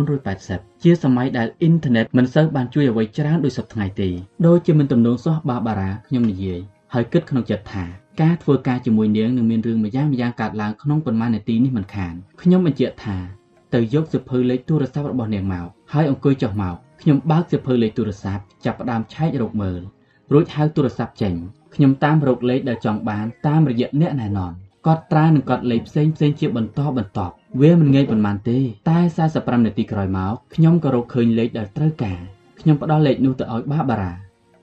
[0.06, 4.10] 1980ជាសម័យដែលអ៊ីនធឺណិតមិនសូវបានជួយអ្វីច្រើនដូចសពថ្ងៃទេ
[4.46, 6.60] ដូចជាមិនទំនងសោះបាបារ៉ាខ្ញុំនិយាយ
[6.94, 7.84] ហើយគិតក្នុងចិត្តថា
[8.22, 13.18] ការធ្វើការជាមួយនាងនឹងមានរឿងម្យ៉ាងម្យ៉ាងកើតឡើងក្នុងប៉ុន្មាននាទីនេះមិនខានខ្ញុំបញ្ជាក់ថា
[13.74, 19.82] ទៅយកសៀវភៅលេខទូរស័ព្ទរបស់នាងមកហើយអង្គុយចុះមកខ្ញុំបើកសៀវភៅលេខទូរស័ព្ទចាប់ផ្ដើមឆែករកមើល
[20.34, 21.36] រួចហៅទូរស័ព្ទចេញ
[21.76, 24.52] ខ្ញុំតាមរកលេខដែលចង់បានតាមរយៈអ្នកណែនាំ
[24.88, 28.58] កត់ត្រានិងកត់លេខផ្សេងផ្សេងជាបន្តបន្ទាប់វាមិនងាយប៉ុន្មានទេ
[28.90, 29.00] តែ
[29.32, 32.20] 45នាទីក្រោយមកខ្ញុំក៏រកឃើញលេខដែលត្រូវការ
[32.60, 34.14] ខ្ញុំផ្ដល់លេខនោះទៅឲ្យបាបារ៉ា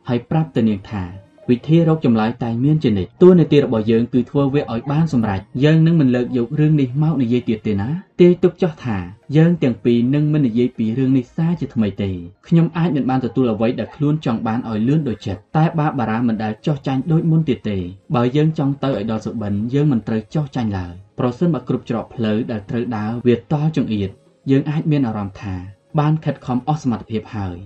[0.08, 7.88] ហើយប្រាប់ទៅនាងថា វិធីរកចម្លើយតែមានជានិច្ចតួនាទីរបស់យើងគឺធ្វើវាឲ្យបានសម្រេចយើងនឹងមិនលើកយករឿងនេះមកនិយាយទៀតទេណា
[8.20, 8.98] ទាយទុកចោះថា
[9.36, 12.10] យើងទាំងពីរនឹងមិននិយាយពីរឿងនេះសារជាថ្មីទេ
[12.46, 17.78] ខ្ញុំអាចមិនបានទទួលអ្វីដែលខ្លួនចង់បានឲ្យលឿនដូចចិត្តតែបាបារ៉ាមិនដែលចោះចាញ់ដូចមុនទៀតទេ
[18.14, 24.10] បើយើងចង់ទៅឲ្យដល់សុបិនយើងមិនត្រូវចោះចាញ់ឡើយប្រសិនបើគ្រប់ច្រកផ្លូវដែលត្រូវដើរវាតចង្អៀត
[24.50, 25.54] យើងអាចមានអារម្មណ៍ថា
[25.98, 27.56] បានខិតខំអស់សមត្ថភាពហើយ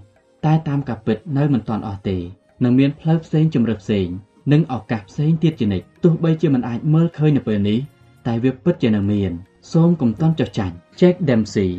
[0.45, 2.19] តែតាមការពិតនៅមិនទាន់អស់ទេ
[2.65, 4.07] នឹងមានផ្លូវផ្សេងជំរឿផ្សេង
[4.53, 7.79] និងឱកាសផ្សេងទៀតជានិច្ចទោះបីជាមិនអាចមើលឃើញនៅពេលនេះ
[8.27, 9.33] តែវាពិតជានឹងមាន
[9.73, 11.71] សូមកុំតន់ចុះចាញ់ Jack Dempsey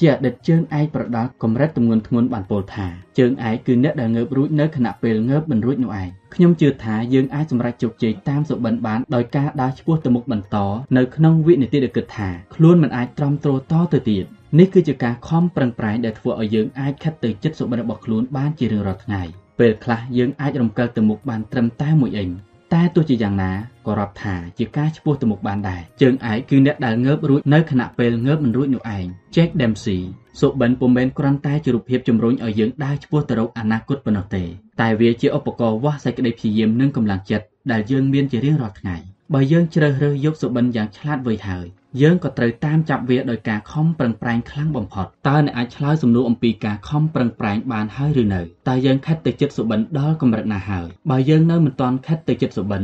[0.00, 2.86] ជាអតីតជើងឯកប្រដាល់កម្រិតទម្ងន់ធ្ងន់បានពោលថា
[3.18, 10.56] ជើងឯកគឺអ្នកដែលងើបរួចនៅខណៈពេលងើបមិនរួចនោះឯងខ្ញុំជឿថាយើងអាចសម្រេចជោគជ័យតាមសុបិនបានដោយការដើរឆ្ពោះទៅមុខបន្ត
[10.96, 14.24] នៅក្នុងវិនាទីដែលគិតថាខ្លួនមិនអាចទ្រាំទ្រតទៅទៀត
[14.58, 19.22] នេះគឺជាការខំប្រឹងប្រែងដែលធ្វើឲ្យយើងអាចខិតទៅចិត្តសុបិនរបស់ខ្លួនបានជារៀងរាល់ថ្ងៃ
[19.58, 22.30] ពេលខ្លះយើងអាចរំកិលទៅមុខបានត្រឹមតែមួយអេង
[22.74, 23.52] តែទោះជាយ៉ាងណា
[23.86, 30.00] ក៏រាប់ថាជាការឈ្មោះទៅមុខបានដែរជើងឯកគឺអ្នកដែលងើបរួចនៅខណៈពេលងើបមិនរួចនោះឯង Jack Dempsey
[30.40, 34.44] សុបិនពុំមែនគ្រាន់តែជារូបភាពជំរុញឲ្យយើងដើរឆ្ពោះទៅរកអនាគតប៉ុណ្ណោះទេ
[34.80, 38.96] តែវាជាឧបករណ៍វាស់សេចក្តីព្យាយាមនិងកម្លាំងចិត្តដែលយើងមានជារៀងរាល់ថ្ងៃ
[39.34, 41.66] បើយើងជ្រើសរើសយកសុបិនយ៉ាងឆ្លាតវៃហើយ
[42.02, 52.82] យើងក៏ត្រូវតាមចាប់វាដោយការខំប្រឹងប្រែងខ្លាំងបំផុតតើអ្នកអាចឆ្លើយសំណួរអំពីការខំប្រឹងប្រែងបានហើយឬនៅតើយើងខិតទៅចិត្តសុបិនដល់កម្រិតណាហើយបើយើងនៅមិនទាន់ខិតទៅចិត្តសុបិន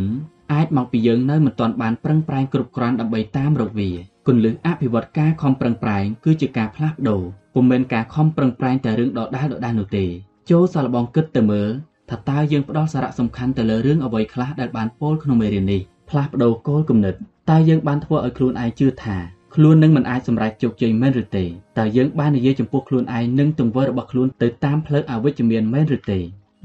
[0.53, 3.91] អាចមកពីយើងនៅមិនទាន់បានប្រឹងប្រែងគ្រប់គ្រាន់ដើម្បីតាមរកវា
[4.27, 7.23] គន្លឹះអភិវឌ្ឍការខំប្រឹងប្រែងគឺជាការផ្លាស់ប្ដូរ
[7.55, 10.05] ពុំមែនការខំប្រឹងប្រែងតែរឿងដដែលដដែលនោះទេ
[10.51, 11.71] ចូលសាឡបងគិតទៅមើល
[12.11, 15.81] ថាតើយើងផ្ដោតសារៈសំខាន់ទៅលើរឿងអ្វីខ្លះដែលបានពោលក្នុងមេរៀននេះ
[16.11, 17.15] ផ្លាស់ប្ដូរគោលគំនិត
[17.52, 19.17] តើយើងបានធ្វើឲ្យខ្លួនឯងជឿថា
[19.54, 21.44] ខ្លួននឹងមិនអាចសម្រេចជោគជ័យមែនឬទេ
[21.78, 26.18] តើយើងបាននិយាយចំពោះខ្លួនឯងនិងទង្វើរបស់ខ្លួនទៅតាមផ្លូវអវិជ្ជមានមែនឬទេ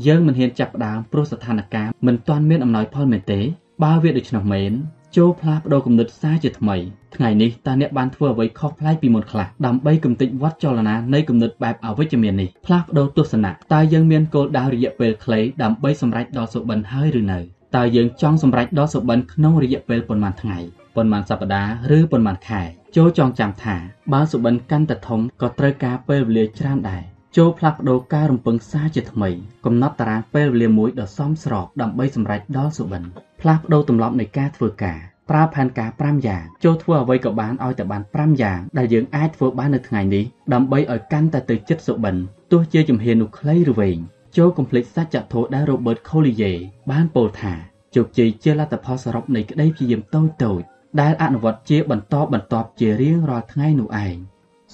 [0.08, 3.40] យើងមិនហ៊ានចាប់ផ្ដើមព្រោះស្ថានភាពមិនទាន់មានអំណោយផលមែនទេ
[3.84, 4.72] បើវាដូច្នោះមែន
[5.18, 6.76] ចូលផ្លាស់ប្ដូរគំនិតសារជាថ្មី
[7.16, 20.60] ថ្ងៃនេះតើអ្នកបានធ្វើអ្វីខុសប្លែកពីមុនខ្លះដើម្បីគំតិចវត្តចលនានៃគំនិតបែបអវិជ្ជមាននេះផ្លាស់ប្ដូរទស្សនៈតើយើងមានគោលដៅរយៈពេលខ្លីដើម្បីសម្រេចដល់សុបិនហើយឬនៅ តើយើងចង់សម្រេចដល់សុបិនក្នុងរយៈពេលប៉ុន្មានថ្ងៃ
[20.96, 22.62] ប៉ុន្មានសប្តាហ៍ឬប៉ុន្មានខែ
[22.96, 23.76] ចូលចងចាំថា
[24.14, 27.04] បើសុបិនកាន់តែធំក៏ត្រូវការពេលវេលាច្រើនដែរ
[27.38, 29.30] ចូលផ្លាស់ប្ដូរការរំពឹងសារជាថ្មី
[29.66, 33.04] កំណត់តារាងពេលវេលាមួយដ៏សមស្របដើម្បីសម្រេចដល់សុបិន
[33.42, 42.16] ផ្លាស់ប្ដូរទម្លាប់នៃការធ្វើការប្រើផែនការ5យ៉ាងចូលធ្វើអ្វីក៏បានឲ្យតែបាន5យ៉ាងដែលយើងអាចធ្វើបាននៅថ្ងៃនេះដើម្បីឲ្យកាន់តែទៅចិត្តសុបិន
[42.52, 44.00] ទោះជាជំហាននោះខ្លីឬវែង
[44.38, 46.58] ចូលកុំភ្លេចសច្ចធម៌ដែល Robert Collier
[46.92, 47.54] បានពោលថា
[47.96, 50.62] ជោគជ័យជាលទ្ធផលសរុបនៃក្តីព្យាយាមតូចតូច
[51.02, 54.16] ដែលអនុវត្តជាបន្តបន្ទាប់ជារៀងរាល់ថ្ងៃនោះឯង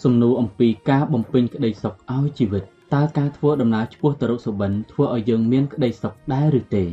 [0.03, 2.63] សំណួរអំពីការបំពេញក្តីសុខឲ្យជីវិត
[2.94, 6.85] តើការធ្វើដំណើរឆ្ពោះទៅរកសុបិនធ្វើឲ្យយើងមានក្តីសុខដែរឬទេ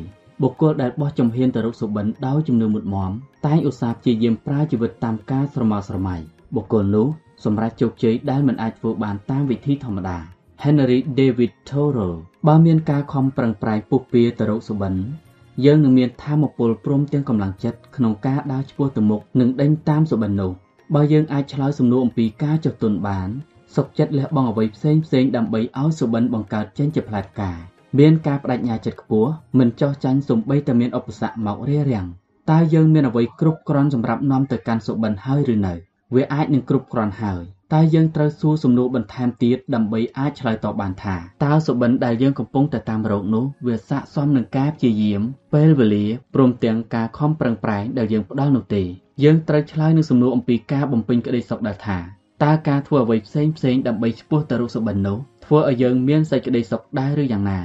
[0.42, 3.12] បុគ្គលដែលបោះជំហានទៅរកសុបិនដោយជំនឿមុតមម
[3.47, 6.17] តែងឧស្សាហ៍ព្យាយាមប្រើជីវិតតាមការស្រមើស្រមៃ
[6.54, 7.06] បុគ្គលនោះ
[7.44, 12.12] សម្រាប់ជោគជ័យដែលមិនអាចធ្វើបានតាមវិធីធម្មតា Henry David Thoreau
[12.47, 14.94] បើមានការខំប្រឹងប្រែងពុះពៀទៅរកសុបិន
[15.65, 20.53] យើងនឹងមានធម៌ពលព្រមទាំងកម្លាំងចិត្តក្នុងការដើរឆ្ពោះទៅមុខនិងដេញតាមសុបិននោះ
[20.94, 23.28] បើយើងអាចឆ្លើយសំណួរអំពីការចុះទុនបាន
[23.76, 27.51] សុខចិត្តលះបង់អ្វីផ្សេងផ្សេងដើម្បីឲ្យសុបិនបង្កើតចេញជាផ្លែផ្កា
[27.99, 32.07] មានការបដិញ្ញាចិត្តខ្ពស់មិនចោះចាញ់សំបីតែមានឧបសគ្គមករារាំង
[32.51, 35.75] តើយើងមានអ្វីគ្រប់គ្រាន់សម្រាប់នាំទៅកាន់សុបិនហើយឬនៅ
[36.15, 37.43] វាអាចនឹងគ្រប់គ្រាន់ហើយ
[37.74, 45.22] តែយើងត្រូវសួរសំណួរបន្ថែមទៀតដើម្បីអាចឆ្លើយតបបានថាតើសុបិនដែលយើងកំពុងតែតាមរកនោះវាស័ក្តិសមនឹងការព្យាយាម
[45.54, 48.83] ពេលវេលាព្រមទាំងការខំប្រឹងប្រែងដែលយើងផ្ដល់នោះទេ
[49.24, 51.99] យើងត្រូវឆ្លើយនឹងសំណួរអំពីការបំពេញក្តីសុខដែលថា
[52.44, 57.60] តើការធ្វើអ្វីផ្សេងផ្សេងដើម្បីឆ្ពោះទៅរកសុបិននោះធ្វើឲ្យយើងមានសេចក្តីសុខដែរឬយ៉ាងណា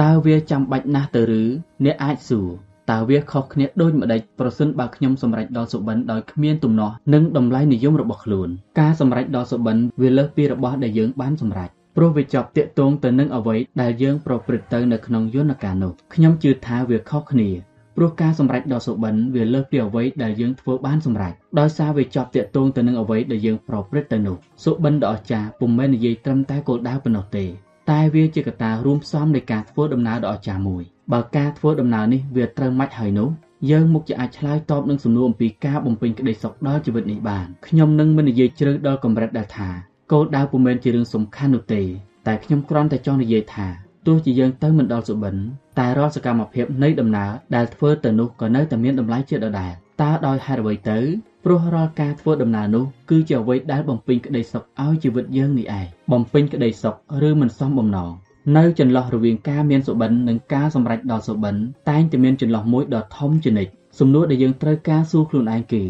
[0.00, 1.42] តើវាចាំបាច់ណាស់ទៅឬ
[1.84, 2.48] អ្នកអាចសួរ
[2.90, 8.48] តើវាខុសគ្នាដូចម្ដេចប្រសិនបើខ្ញុំសម្រេចដល់សុបិនដោយគ្មានទំនាស់និងតម្លៃនិយមរបស់ខ្លួន
[8.80, 17.48] ការសម្រេចដល់សុបិនវាលើសពីរបស់ដែលយើងបានសម្រេចព្រោះវាជាប់តាក់ទងទៅនឹងអ្វីដែលយើងប្រព្រឹត្តទៅនៅក្នុងយន្តការនោះខ្ញុំជឿថាវាខុសគ្នា
[17.96, 27.44] ព្រោះការសម្រេចដល់សុបិនវាលើសពីអ្វីដែលយើងធ្វើបានសម្រេចដោយសារវាជាប់តាក់ទងទៅនឹងអ្វីដែលយើងប្រព្រឹត្តទៅនោះសុបិនដ៏អស្ចារ្យពុំមែននិយាយត្រឹមតែគោលដៅប៉ុណ្ណោះទេ
[27.90, 33.28] តែវាជាកត្តារួមផ្សំនៃការធ្វើដំណើរដ៏អស្ចារ្យមួយ បើការធ្វើដំណើរនេះវាត្រូវម៉េចហើយនោះ
[33.70, 39.68] យើងមុខជាអាចឆ្លើយតបនឹងសំណួរអំពីការបំពេញក្តីសុខដល់ជីវិតនេះបានខ្ញុំនឹងមិននិយាយជ្រៅដល់កម្រិតដែលថា
[40.12, 41.82] គោលដៅពុំមែនជារឿងសំខាន់នោះទេ
[42.26, 43.66] តែខ្ញុំគ្រាន់តែចង់និយាយថា
[44.06, 45.34] ទោះជាយើងទៅមិនដល់សុបិន
[45.78, 50.98] តែរាល់សកម្មភាពនៃដំណើរដែលធ្វើទៅនោះក៏នៅតែមានតម្លៃជាដដែលតើដោយហេតុអ្វីទៅ
[51.44, 56.94] ព្រោះរាល់ការធ្វើដំណើរនោះគឺជាអ្វីដែលបំពេញក្តីសុខឲ្យជីវិតយើងនេះឯងបំពេញក្តីសុខ
[57.28, 58.12] ឬមិនសមបំណង
[58.56, 61.54] នៅចន្លោះរវាងការមានសុបិននិងការសម្រេចដល់សុបិន
[61.90, 65.82] តែងតែមានចន្លោះមួយដ៏ធំជានិច្ចសំណួរដែលយើងត្រូវការសួរខ្លួនឯងគឺ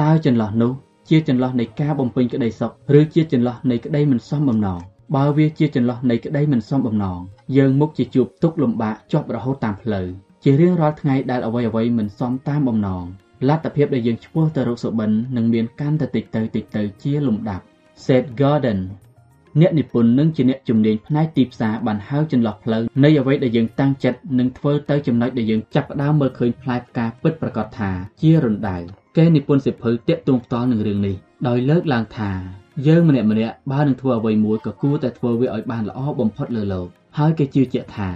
[0.00, 0.72] តើចន្លោះនោះ
[1.08, 4.80] ជាចន្លោះនៃការបំពេញក្តីសុខឬជាចន្លោះនៃក្តីមិនសមបំណង
[5.16, 7.18] បើវាជាចន្លោះនៃក្តីមិនសមបំណង
[7.56, 10.06] យើងមុខជាជួបទុកលំបាកជាប់រហូតតាមផ្លូវ
[10.44, 13.04] ជារៀងរាល់ថ្ងៃដែលអ្វីអ្វីមិនសមតាមបំណង
[13.48, 17.64] លទ្ធភាពដែលយើងឆ្ពោះទៅរកសុបិននឹងមានកាន់តែតិចទៅតិចទៅជាលំដាប់
[18.04, 18.80] Seth Godin
[19.60, 27.90] អ្នកនិពន្ធនិងជាអ្នកជំនាញផ្នែកទីផ្សារបានហៅចន្លោះផ្លូវនៃអ្វីដែលយើងតាំងចិត្តនិងធ្វើទៅចំណុចដែលយើងចាប់ផ្ដើមមើលឃើញផ្លែផ្កាពិតប្រាកដថា
[28.20, 28.76] ជារណ្ដៅ
[29.16, 31.16] គេនិពន្ធសិភៅតាក់ទងផ្ទាល់នឹងរឿងនេះ
[31.48, 32.30] ដោយលើកឡើងថា
[32.86, 38.10] យើងម្នាក់ម្នាក់បើនឹងធ្វើអ្វីមួយក៏គួរតែធ្វើវាឲ្យបានល្អបំផុតលើលោកហើយគេជឿជាក់ថា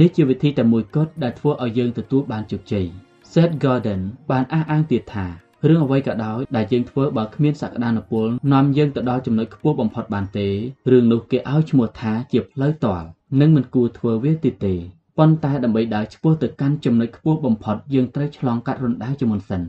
[0.00, 2.86] នេះជាវិធីតែមួយគត់ដែលធ្វើឲ្យយើងទទួលបានជោគជ័យ
[3.32, 10.48] Seth Godin បានអះអាងទៀតថា រឿងអ្វីក៏ដោយដែលយើងធ្វើបើគ្មានសក្តានុពលនាំយើងទៅដល់ចំណុចខ្ពស់បំផុតបានទេ
[10.90, 13.06] រឿងនោះគេឲ្យឈ្មោះថាជាផ្លូវតល់
[13.40, 14.74] និងមិនគួរធ្វើវាទៀតទេ
[15.18, 19.62] ប៉ុន្តែដើម្បីដើរឆ្ពោះទៅកាន់ចំណុចខ្ពស់បំផុតយើងត្រូវឆ្លងកាត់រណ្ដៅជាមុនសិន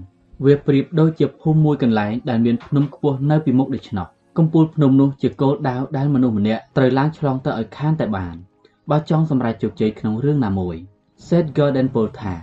[0.46, 8.36] វាប្រៀបដូចជាភូមិមួយកន្លែងដែលមានភ្នំខ្ពស់នៅពីមុខដូច្នោះកំពូលភ្នំនោះជាគោលដៅដែលមនុស្សម្នាក់ត្រូវឡើងឆ្លងទៅឲ្យខានតែបាន
[8.90, 10.76] បើចង់សម្រេចជោគជ័យក្នុងរឿងណាមួយ
[11.28, 12.36] Seth Godin ពោលថា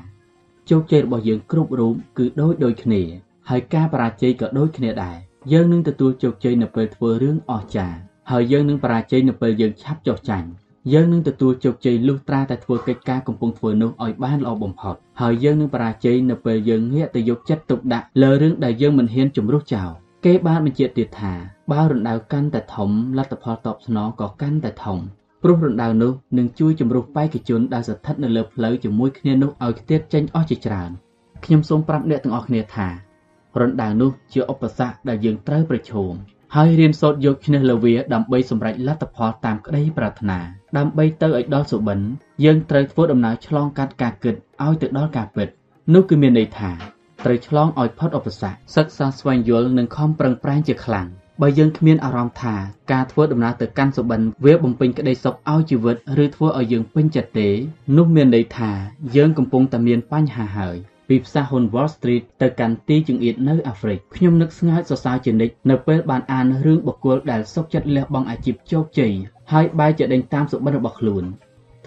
[0.71, 3.03] ជោគជ័យរបស់យើងគ្រប់រូបគឺដូចដូចគ្នា
[3.51, 5.17] ហើយការបរាជ័យក៏ដូចគ្នាដែរ
[5.53, 7.99] យើងនឹងទទួលជោគជ័យនៅពេលធ្វើរឿងអស្ចារ្យ
[8.31, 10.49] ហើយយើងនឹងបរាជ័យនៅពេលយើងឆាប់ចុះចាញ់
[10.93, 19.91] យើងនឹងទទួលជោគជ័យលុះត្រាតែធ្វើកិច្ចការកំពុងធ្វើនោះឲ្យបានល្អបំផុតហើយយើងនឹងបរាជ័យនៅពេលយើងងាកទៅយកចិត្តទុកដាក់លើរឿងដែលយើងមិនហ៊ានជំរុះចោល
[20.25, 21.33] គេបានបញ្ជាក់ទៀតថា
[21.73, 24.99] បើរណ្ដៅកាន់តែធំលទ្ធផលតបស្នងក៏កាន់តែធំ
[25.43, 30.91] ព្រោះរណ្ដៅនោះនឹងជួយជំរុះបេក្ខជនដែលស្ថិតនៅលើផ្លូវជាមួយគ្នានោះឲ្យខ្ទាតចេញអស់ជាច្រើន
[31.45, 32.89] ខ្ញុំសូមប្រាប់អ្នកទាំងអស់គ្នាថា
[33.61, 36.13] រណ្ដៅនោះជាឧបសគ្គដែលយើងត្រូវប្រឈម
[36.57, 40.39] ហើយរៀនសូត្រយកឈ្នះលើវាដើម្បីសម្រេចលទ្ធផលតាមក្តីប្រាថ្នា
[40.77, 41.99] ដើម្បីទៅឲ្យដល់សុបិន
[42.45, 45.49] យើងត្រូវធ្វើដំណើរឆ្លងកាត់ការគិតឲ្យទៅដល់ការពិត
[45.95, 46.71] នោះគឺមានន័យថា
[47.25, 51.09] ត្រូវឆ្លងឲ្យផុតឧបសគ្គសិក្សាស្វែងយល់និងខំប្រឹងប្រែងជាខ្លាំង
[51.41, 52.55] បើយើងគ្មានអារម្មណ៍ថា
[52.93, 57.49] ការធ្វើដំណើរទៅកាន់សុបិនវាបំពេញក្តីសុខឲ្យជីវិតឬធ្វើឲ្យយើងពេញចិត្តទេ
[57.97, 58.71] នោះមានន័យថា
[59.17, 60.77] យើងកំពុងតែមានបញ្ហាហើយ
[61.09, 69.13] ពីផ្សារហ៊ុន Wall Street ទៅកាន់ទីចង្អៀតនៅអាហ្វ្រិកខ្ញុំនឹកស្ងើចសរសើរជានិច្ចនៅពេលបានអានរឿងបុគ្គលដែលសុខចិត្តលះបង់អាជីពជោគជ័យ
[69.53, 71.25] ហើយបែរជាដេញតាមសុបិនរបស់ខ្លួន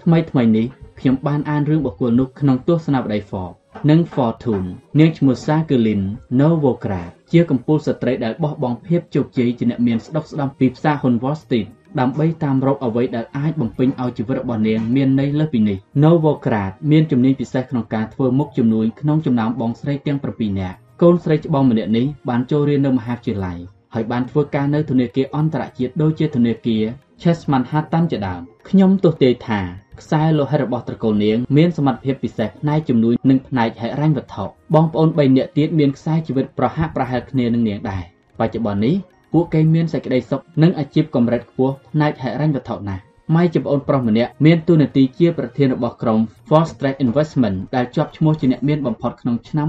[0.02, 0.66] ថ្មីថ្មីនេះ
[1.00, 3.56] ខ្ញុំបានអានរឿងបុគ្គលនោះក្នុងទស្សនាវដ្តី Forbes
[3.90, 4.68] និង Fortune
[4.98, 6.04] នាងឈ្មោះ Jacqueline
[6.38, 11.66] Novogratz ជាកំពូលស្ត្រីដែលបោះបង់ភាពជោគជ័យជាអ្នកមានស្ដុកស្ដំពីផ្សារហ៊ុន Wall Street
[12.00, 23.58] ដើម្បីតាមរកអ្វីដែលអាចបំពេញឲ្យជីវិតរបស់នាងមានន័យលើសពីនេះ Novogratz មានជំនាញពិសេសក្នុងការធ្វើមុខជំនួញក្នុងចំណោមបងស្រីទាំង7នាក់កូនស្រីច្បងម្នាក់នេះបានចូលរៀននៅមហាវិទ្យាល័យ
[23.94, 26.84] ហើយបានធ្វើការនៅធនាគារអន្តរជាតិដូចជាធនាគារ
[27.22, 29.60] Chase Manhattan ជាដើមខ្ញុំទស្សន៍ទាយថា
[30.00, 38.02] ខ្សែលោហិតរបស់ត្រកូលនាងមានសមត្ថភាពពិសេសផ្នែកជំនួយនិងផ្នែកហិរញ្ញវត្ថុបងប្អូន3នាក់ទៀតមានខ្សែជីវិតប្រហាក់ប្រហែលគ្នានឹងនាងដែរ
[38.40, 38.94] បច្ចុប្បន្ននេះ
[39.38, 43.02] ពួកគេមានសេចក្តីសុខនិងអាជីពកម្រិតខ្ពស់ផ្នែកហិរញ្ញវត្ថុណាស់
[43.34, 49.68] ម៉ៃជាប្អូនប្រុសម្នាក់មានតួនាទីជាប្រធានរបស់ក្រុម Fast Track Investment ដែលជាប់ឈ្មោះជាអ្នកមានបំផុតក្នុងឆ្នាំ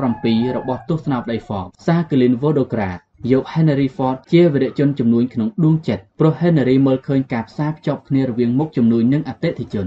[0.00, 2.98] 2007របស់ទស្សនាវដ្តី Forbes សាកលីន Vodograd
[3.32, 9.86] យក Henry Ford ជាវីរជនជំនួញក្នុងដួងចិត្តព្រោះ Henry មើលឃើញការផ្សារភ្ជាប់គ្នារវាងមុខជំនួញនិងអតិថិជន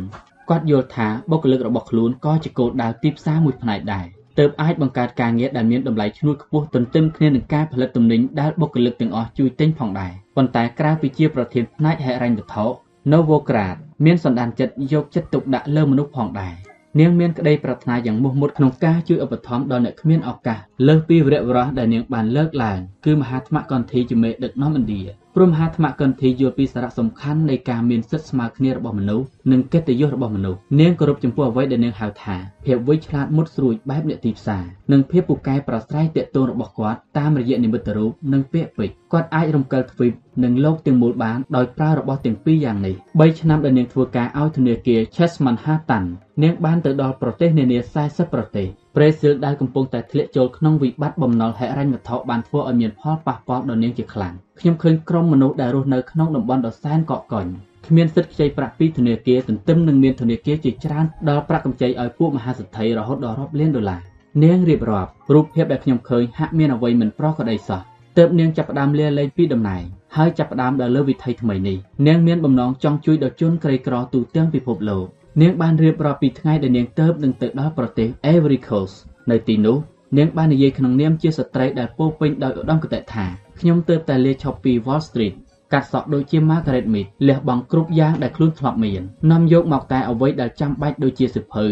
[0.49, 4.07] គាត់យល់ថាបុគ្គលិករបស់ខ្លួនក៏ជាគោលដៅទីផ្សារមួយផ្នែកដែរ
[4.39, 12.65] ទើបអាចបង្កើតការងារដែលមានតម្លៃឈ្នួលខ្ពស់ទន្ទឹមគ្នានឹងការផលិតទំនិញដែលបុគ្គលិកទាំងអស់ជួយទិញផងដែរប៉ុន្តែក្រៅពីជាប្រធានផ្នែកហិរញ្ញវត្ថុ
[13.11, 16.53] Novograd មានសន្តានចិត្តយកចិត្តទុកដាក់លើមនុស្សផងដែរ
[16.99, 32.35] នាងមានក្តីប្រាថ្នាយ៉ាងមុះមុតក្នុងការជួយឧបត្ថម្ភដល់អ្នកគ្មានឱកាសលើសពីវីរៈបុរសដែលនាងបានលើកឡើងគឺមហាថ្មកន្ធីជាមេដឹកនាំឥណ្ឌា ព្រមមហាថ្មកន្ធីយល់ពីសារៈសំខាន់នៃការមានសិទ្ធិស្មើគ្នារបស់មនុស្សនិងកិត្តិយសរបស់មនុស្សនាងគោរពចំពោះអ្វីដែលនាងហៅថា
[32.65, 46.05] ភាពវៃឆ្លាតមុតស្រួចបែបអ្នកទីផ្សារនិងភាពពូកែប្រស្រ័យតាក់ទងរបស់គាត់តាមរយៈនិមិត្តរូបនិងពាក្យពេចន៍គាត់អាចរំកិលទ្វីបនិងលោកទាំងមូលបានដោយប្រើរបស់ទាំងពីរយ៉ាងនេះ3ឆ្នាំដែលនាងធ្វើការឲ្យធនាគារ Chase Manhattan
[46.41, 57.45] នាងបានទៅដល់ប្រទេសនានា40ប្រទេសប្រេស៊ីលដែលកំពុងតែធ្លាក់ចូលក្នុងវិបត្តិបំណុលហិរញ្ញវត្ថុបានធ្វើឲ្យមានផលប៉ះពាល់ដល់នាងជាខ្លាំងខ្ញុំឃើញក្រុមមនុស្សដែលរស់នៅក្នុងតំបន់ដ៏សែនកកកុញ
[57.87, 64.01] គ្មានសិទ្ធិខ្ចីប្រាក់ពីធនាគារទន្ទឹមនឹងមានធនាគារជាច្រើនដល់ប្រាក់កម្ចីឲ្យពួកមហាសេដ្ឋីរហូតដល់រាប់លានដុល្លារ
[64.43, 67.81] នាងរៀបរាប់រូបភាពដែលខ្ញុំឃើញហាក់មានអ្វីមិនប្រក្រតីសោះ
[68.17, 69.83] ទើបនាងចាប់ផ្ដើមលាលែងពីតំណែង
[70.15, 75.07] ហើយចាប់ផ្ដើមដល់លើវិថីថ្មីនេះនាងមានបំណងចង់ជួយដល់ជនក្រីក្រទូទាំងពិភពលោក
[75.41, 78.95] នាងបានរៀបរាប់ពីថ្ងៃដែលនាងទៅនឹងទៅដល់ប្រទេស Ivory Coast
[79.31, 79.77] នៅទីនោះ
[80.17, 83.25] នាងបាននិយាយក្នុងនាមជាស្ត្រីដែលពោពេញដោយឧត្តមគតិថា
[83.59, 85.33] ខ្ញុំទើបតែលាឈប់ពី Wall Street
[85.73, 89.01] កាត់សក់ដូចជា Margaret Mead លះបង់គ្រប់យ៉ាងដែលខ្លួនធ្លាប់មាន
[89.31, 91.65] នាំយកមកតែអ្វីដែលចាំបាច់ដូចជាសិភៅ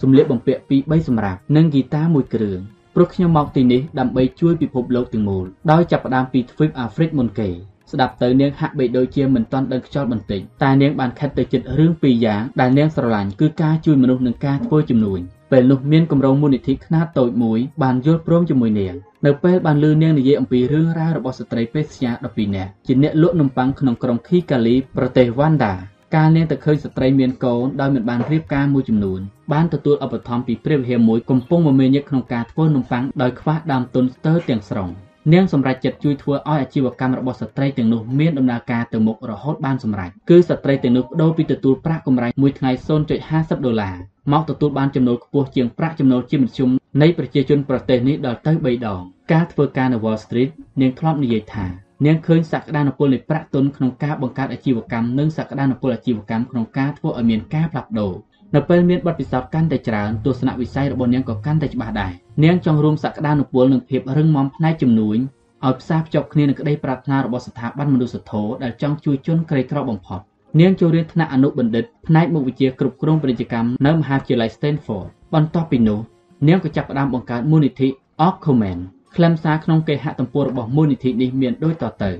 [0.00, 2.58] សម្លៀកបំពាក់ពីរ3សម្រាប់និងហ្គីតាមួយគ្រឿង
[2.94, 7.48] ព្រោះខ្ញុំមកទីនេះដើម្បីជួយពិភពលោកទាំងមូលដោយចាប់ផ្ដើមពីទ្វីបអាហ្វ្រិកមុនគេ
[7.92, 15.20] ស្ដាប់ទៅនាងហាក់បីដូចជាមិនទាន់ដឹងខ្យល់បន្តិចតែនាងបានខិតទៅចិត្តរឿងពីរយ៉ាងដែលនាងស្រឡាញ់គឺការជួយមនុស្សនិងការធ្វើជំនួញ
[15.52, 18.94] ពេលនោះមានគម្រោងមូលនិធិខ្នាតតូចមួយបានយល់ព្រមជាមួយនាង
[19.26, 25.74] នៅពេលបានលឺនាងនិយាយអំពីរឿងរ៉ាវរបស់ស្ត្រីពេទ្យញា12នាក់ជាអ្នកលក់នំប៉័ងក្នុងក្រុងខីកាលីប្រទេសវ៉ាន់ដា
[26.14, 29.20] កាលនាងទៅឃើញស្ត្រីមានកូនដោយមិនបានរៀបការមួយចំនួន
[29.52, 34.90] បានទទួលឧបត្ថម្ភពីព្រះវិហារមួយកំពុងមមាញឹកក្នុងការធ្វើនំប៉័ងដោយខ្វះដើមទុនស្ទើរទាំងស្រុង
[35.32, 42.70] នាងសម្រេចចិត្តជួយធ្វើឲ្យអាជីវកម្មរបស់ស្ត្រីទាំងនោះមានដំណើរការទៅមុខរហូតបានសម្រេចគឺស្ត្រីទាំងនោះបដូរពីទទួលប្រាក់កម្រៃមួយថ្ងៃ
[43.18, 43.96] 0.50ដុល្លារ
[44.32, 46.70] មកទទួលបានចំណូលខ្ពស់ជាងប្រាក់ចំណូលជាមធ្យម
[47.02, 49.00] នៃប្រជាជនប្រទេសនេះដល់ទៅ3ដង
[49.32, 51.66] ការធ្វើការនៅ Wall Street នាងធ្លាប់និយាយថា
[52.06, 58.12] នាងឃើញសក្តានុពលនៃប្រាក់ទុនក្នុងការបង្កើតអាជីវកម្មនិងសក្តានុពលអាជីវកម្មក្នុងការធ្វើឲ្យមានការផ្លាស់ប្ដូរ
[58.54, 62.12] នៅពេលមានបទពិសោធន៍កាន់តែច្រើនទស្សនវិស័យរបស់នាងក៏កាន់តែច្បាស់ដែរ
[62.44, 65.18] នាងចង់រួមសក្តានុពលនិងភាពរឹងមាំផ្នែកជំនួញ
[65.66, 70.20] ឲ្យផ្សារភ្ជាប់គ្នានឹងក្តីប្រាថ្នារបស់ស្ថាប័នមនុស្សធម៌ដែលចង់ជួយជនក្រីក្របំផុត
[70.60, 76.00] នាងចូលរៀនថ្នាក់អនុបណ្ឌិតផ្នែកមុខវិជ្ជាគ្រប់គ្រងពាណិជ្ជកម្មនៅមហាវិទ្យាល័យ Stanford បន្ទាប់ពីនោះ
[76.48, 77.88] នាងក៏ចាប់ផ្ដើមបង្កើតមូលនិធិ
[78.26, 78.78] Orcomen
[79.16, 82.10] ខ្លឹមសារក្នុងគេហទំព័ររបស់មូលនិធិនេះមានដូចតទៅ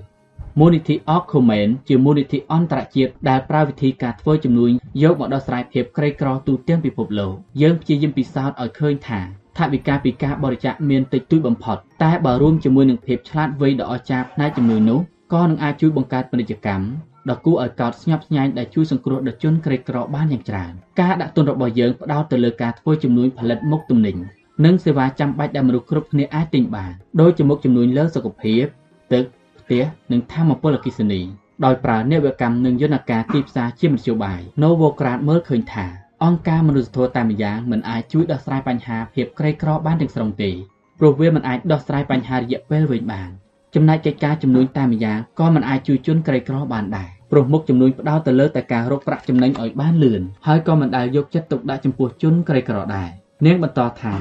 [0.61, 4.71] មូលនិធិ Orcomen ជាមូលនិធិអន្តរជាតិដែលប្រើវិធីការធ្វើជំនួញ
[5.03, 9.21] យកមកដោះស្រាយភាពក្រីក្រទូទាំងពិភពលោកយើងព្យាយាមពិសោធន៍ឲ្យឃើញថា
[9.59, 15.01] ថវិកាពីការបរិច្ចាគមានតិចតួចបំផុតតែបើរួមជាមួយនឹងភាពឆ្លាតវៃដ៏អស្ចារ្យផ្នែកជំនួយនោះ
[15.35, 16.85] ក៏នឹងអាចជួយបង្កើតពាណិជ្ជកម្ម
[17.31, 24.17] ដ៏គួរឲ្យកោតស្ញប់ស្ញែងដែលជួយសង្គ្រោះដល់ជនក្រីក្របានយ៉ាងច្រើនការដាក់ទុនរបស់យើងផ្ដោតទៅលើការធ្វើជំនួញផលិតមុខទំនិញ
[24.65, 28.65] និងសេវាចាំបាច់ដែលមនុស្សគ្រប់គ្នាអាចទិញបានដូចជាមុខជំនួញលើសុខភាព
[29.13, 29.25] ទឹក
[29.67, 31.21] ផ្ទះនិងធម្មពលអគ្គិសនី
[31.65, 35.87] ដោយប្រើនវាកម្មនិងយន្តការទីផ្សារជាមធ្យោបាយ Novograd មើលឃើញថា
[36.25, 40.51] អង្គការមនុស្សធម៌តែម្យ៉ាងមិនអាចជួយដោះស្រាយបញ្ហាភាពក្រីក្របានទាំងស្រុងទេ
[40.99, 43.31] ព្រោះវាមិនអាចដោះស្រាយបញ្ហារយៈពេលវែងបាន
[43.75, 53.09] ចំណែកកិច្ចការជំនួញតែម្យ៉ាងក៏មិនអាចជួយជនក្រីក្របានដែរព្រោះមុខជំនួញផ្ដោតទៅលើតែការរកប្រាក់ចំណេញឲ្យបានលឿនហើយក៏មិនដែលយកចិត្តទុកដាក់ចំពោះជនក្រីក្រដែរ
[53.47, 54.15] នាងបន្តថា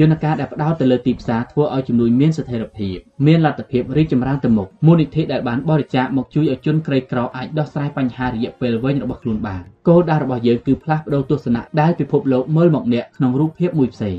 [0.00, 14.18] យន្តការដែលផ្ដោតទៅលើទីផ្សារធ្វើឲ្យជំនួយមានស្ថិរភាពមានលទ្ធភាពរីកចម្រើនទៅមុខមូលនិធិដែលបានបរិច្ចាគមកជួយឲ្យជនក្រីក្រអាចដោះស្រាយបញ្ហារយៈពេលវែងរបស់ខ្លួនបានគោលដៅរបស់យើងគឺផ្លាស់ប្ដូរទស្សនៈដែលពិភពលោកមើលមកអ្នកក្នុងរូបភាពមួយផ្សេង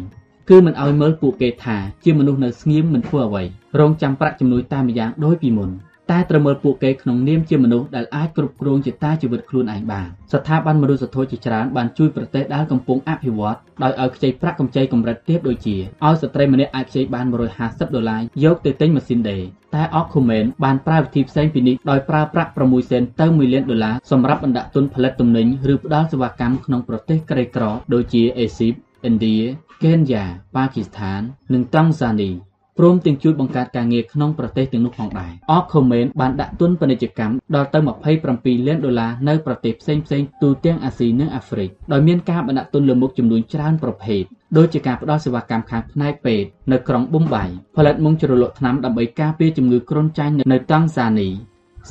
[0.50, 3.44] គឺមិនឲ្យមើលពួកគេថាជាមនុស្សនៅស្ងៀមមិនធ្វើអ្វី
[3.80, 5.70] រងចាំប្រាក់ជំនួយតែម្យ៉ាងដូចពីមុន
[6.12, 17.26] តែត្រូវមើលពួកគេក្នុងនាមជាមនុស្សដែលអាចគ្រប់គ្រងជាតាជីវិតខ្លួនឯងបានស្ថាប័នមនុស្សធម៌ជាច្រើនបានជួយប្រទេសដែលកំពុងអភិវឌ្ឍដោយឲ្យខ្ចីប្រាក់កម្ចីកម្រិតទាបដូចជាឲ្យស្ត្រីម្នាក់អាចខ្ចីបាន
[17.60, 19.44] 150ដុល្លារយកទៅទិញម៉ាស៊ីនដេរ
[19.76, 28.74] តែ Ocumen បានប្រើវិធីផ្សេងពីនេះដោយប្រើប្រាក់6សេនទៅ1លានដុល្លារសម្រាប់បណ្ដាក់ទុនផលិតទំនិញឬផ្ដល់សេវាកម្មក្នុងប្រទេសក្រីក្រដូចជាអេស៊ីប
[29.08, 29.38] ឥណ្ឌា
[29.84, 31.22] កេនយ៉ាប៉ាគីស្ថាន
[31.54, 32.32] និងតង់សានី
[32.80, 37.80] ព្រមទាំងជួយបង្កើតការងារក្នុងប្រទេសទាំងនោះផងដែរ Orcomen បានដាក់ទុនពាណិជ្ជកម្មដល់ទៅ
[38.24, 44.24] 27លានដុល្លារនៅប្រទេសផ្សេងៗទូទាំងអាស៊ីនិងអាហ្វ្រិកដោយមានការបណ្ដាក់ទុនលើមុខចំនួនច្រើនប្រភេទ
[44.58, 47.46] ដូចជាការផ្ដល់សេវាកម្មខាងផ្នែកពេទ្យនៅក្រុងប៊ុំបៃ
[47.78, 51.30] ផលិតមុងជ្រលក់ថ្នាំដើម្បីការពារជំងឺគ្រុនចាញ់នៅតង់សានី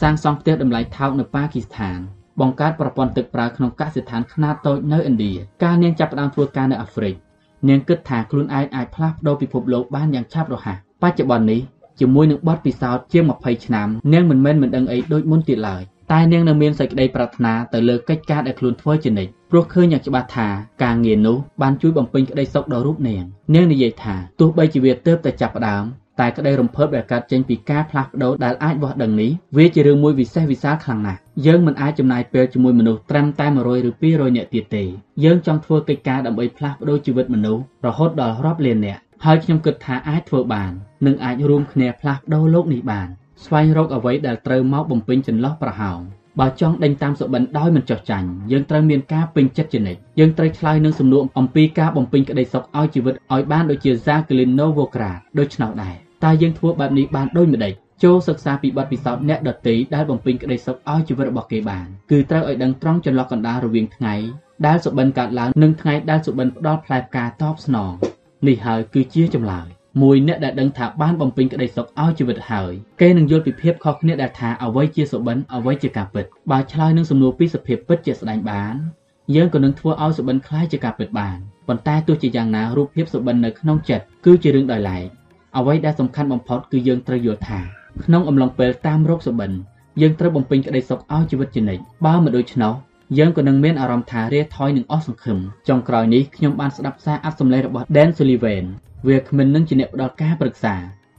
[0.01, 1.99] សាងសង់ផ្ទះតម្លៃថោកនៅប៉ាគីស្ថាន
[2.41, 5.33] បង្កើតប្រព័ន្ធទឹកប្រើក្នុងកសិដ្ឋានខ្នាតតូចនៅឥណ្ឌា
[5.65, 7.15] ការនាងចាប់ផ្ដើមធ្វើការនៅអាហ្វ្រិក
[7.69, 11.61] នាងគិតថាខ្លួនឯងអាចផ្លាស់ប្ដូរពិភពលោកបានយ៉ាងឆាប់រហ័សបច្ចុប្បន្ននេះ
[12.01, 20.49] ជាមួយនឹងបទពិសោធន៍ជាង20ឆ្នាំនាងមិនមែនមិនដឹងអីដូចមុនទៀតឡើយតែនាងនៅមានសេចក្តីប្រាថ្នាទៅលើកិច្ចការដែលខ្លួនធ្វើជានិច្ចព្រោះឃើញយ៉ាងច្បាស់ថា
[20.83, 25.85] ការងារនោះបានជួយបំពេញក្តីសុខដល់រូបនាងនាងនិយាយថាទោះបីជាវាទើបតែចាប់ផ្ដើម
[26.21, 34.85] តែក្តីរំភើបដែលកើតចេញពីការផ្លាស់ប្ដូរដែលអាចវាស់ដឹងនេះវាជារឿងមួយវិសេសវិសាលខ្លាំងណាស់យើងមិនអាចចំណាយពេលជាមួយមនុស្សត្រឹមតែ100ឬ200នាក់ទៀតទេ
[35.25, 40.73] យើងចង់ធ្វើកិច្ចការដើម្បីផ្លាស់ប្ដូរជីវិតមនុស្សរហូតដល់រាប់លាននាក់ហើយខ្ញុំគិតថាអាចធ្វើបាន
[41.07, 43.09] និងអាចរួមគ្នាផ្លាស់ប្ដូរលោកនេះបាន
[43.45, 46.01] ស្វែងរកអ្វីដែលត្រូវមកបំពេញចន្លោះប្រហោង
[46.41, 57.73] បើចង់ដេញតាមសុបិនដោយមិនចោះចាញ់យើងត្រូវមានការពេញចិត្តជានិច្ចយើងត្រូវឆ្លើយនឹងសំណួរអំពីការបំពេញក្តីសុខឲ្យជីវិតឲ្យបានដូចជា Jacqueline Novogratz ដូច្នោះដែរតើយើងធ្វើបែបនេះបានដូចម្តេច
[58.05, 64.15] ចូលសិក្សាពីបទពិសោធន៍អ្នកដទៃដែលបំពេញក្តីសុខឲ្យជីវិតរបស់គេបានគឺត្រូវឲ្យដឹងត្រង់ចន្លោះកណ្ដាលរវាងថ្ងៃ
[64.67, 67.93] ដែលសុបិនកើតឡើងនិងថ្ងៃដែលសុបិនផ្ដល់ផ្លែផ្កាតបស្នង
[68.49, 69.67] នេះហើយគឺជាចម្លើយ
[70.02, 78.76] មួយអ្នកដែលដឹងថាបានបំពេញក្តីសុខឲ្យជីវិតហើយគេនឹងយល់ពីភាពខុសគ្នាដែលថាអ្វីជាសុបិនអ្វីជាការពិតបើឆ្លើយនឹងសំណួរពីសភាពពិតជាស្ដែងបាន
[79.36, 85.04] យើងក៏នឹងធ្វើឲ្យសុបិនคล้ายជាការពិតបានប៉ុន្តែទោះជាយ៉ាងណារូបភាពសុបិននៅក្នុងចិត្តគឺជារឿងដោយឡែក
[85.58, 87.60] អ្វីដែលសំខាន់បំផុតគឺយើងត្រូវយល់ថា
[88.04, 89.52] ក្នុងអំឡុងពេលតាមរោគសុបិន
[90.02, 92.74] យើងត្រូវបំពេញក្តីសុខឲ្យជីវិតជានិច្ចបើមិនដូច្នោះ
[93.18, 98.66] យើងក៏នឹងមានអារម្មណ៍ថារាថយនឹងអស់សង្ឃឹមចុងក្រោយនេះខ្ញុំបានស្ដាប់សារអត្ថសម្លេងរបស់ Dan Sullivan
[99.07, 100.75] វាគ្មិននឹងជាអ្នកផ្ដល់ការប្រឹក្សា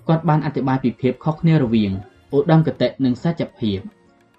[0.08, 1.92] គាត់បានអធិប្បាយពីភាពខុសគ្នារវាង
[2.36, 3.80] ឧត្តមគតិនិងសច្ចភាព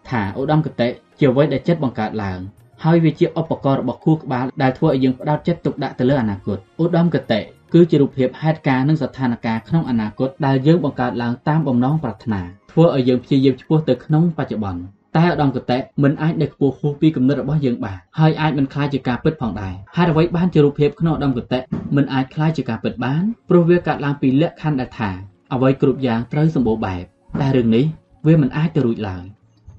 [0.09, 2.41] ថាឧត្តមគតិជាអ្វីដែលចិត្តបង្កើតឡើង
[2.85, 7.41] ហើយវាជាឧបករណ៍របស់ខួរក្បាលដែលធ្វើឲ្យយើងផ្ដោតចិត្តទុកដាក់ទៅលើអនាគតឧត្តមគតិ
[7.75, 14.83] គឺជារូបភាពហេតុការណ៍និងស្ថានភាពក្នុងអនាគតដែលយើងបង្កើតឡើងតាមបំណងប្រាថ្នាធ្វើឲ្យយើងព្យាយាមឆ្ពោះទៅក្នុងបច្ចុប្បន្ន
[15.17, 21.59] តែឧត្តមគតិមិនអាចនៅខ្ពស់ហួសពីគំនិតរបស់យើងបានហើយអាចមិនខ្លាចជាការពិតផងដែរហេតុអ្វីបានជារូបភាពក្នុងឧត្តមគតិ
[21.97, 25.11] មិនអាចខ្លាចជាការពិតបានព្រោះវាកើតឡើងពីលក្ខខណ្ឌដែលថា
[25.55, 27.05] អ្វីគ្រប់យ៉ាងត្រូវសម្បូរបែប
[27.41, 27.85] តែរឿងនេះ
[28.27, 29.25] វាមិនអាចទៅរួចឡើយ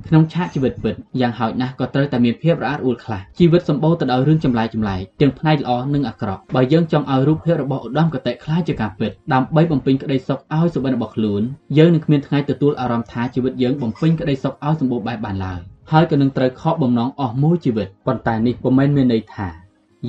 [0.09, 11.41] ក្នុងឆាកជីវិតពិតយ៉ាងហោចណាស់ក៏ត្រូវតែមានភាពរអាក់រអួលខ្លះជីវិតសម្បូរទៅដោយរឿងចម្លែកចម្លែកទាំងផ្នែកល្អនិងអាក្រក់បើយើងចង់ឲ្យរូបភាពរបស់ឧត្តមគតិខ្លាចជាការពិតដើម្បីបំពេញក្តីសុខឲ្យសុបិនរបស់ខ្លួន
[11.77, 15.59] យើងនឹងគ្មានថ្ងៃទទួលអារម្មណ៍ថាជីវិតយើងបំពេញក្តីសុខឲ្យសម្បូរបែបបានឡើយ
[15.91, 19.47] ហើយក៏នឹងត្រូវខកបំណងអស់មួយជីវិតប៉ុន្តែនេះពុំមែនមានន័យថា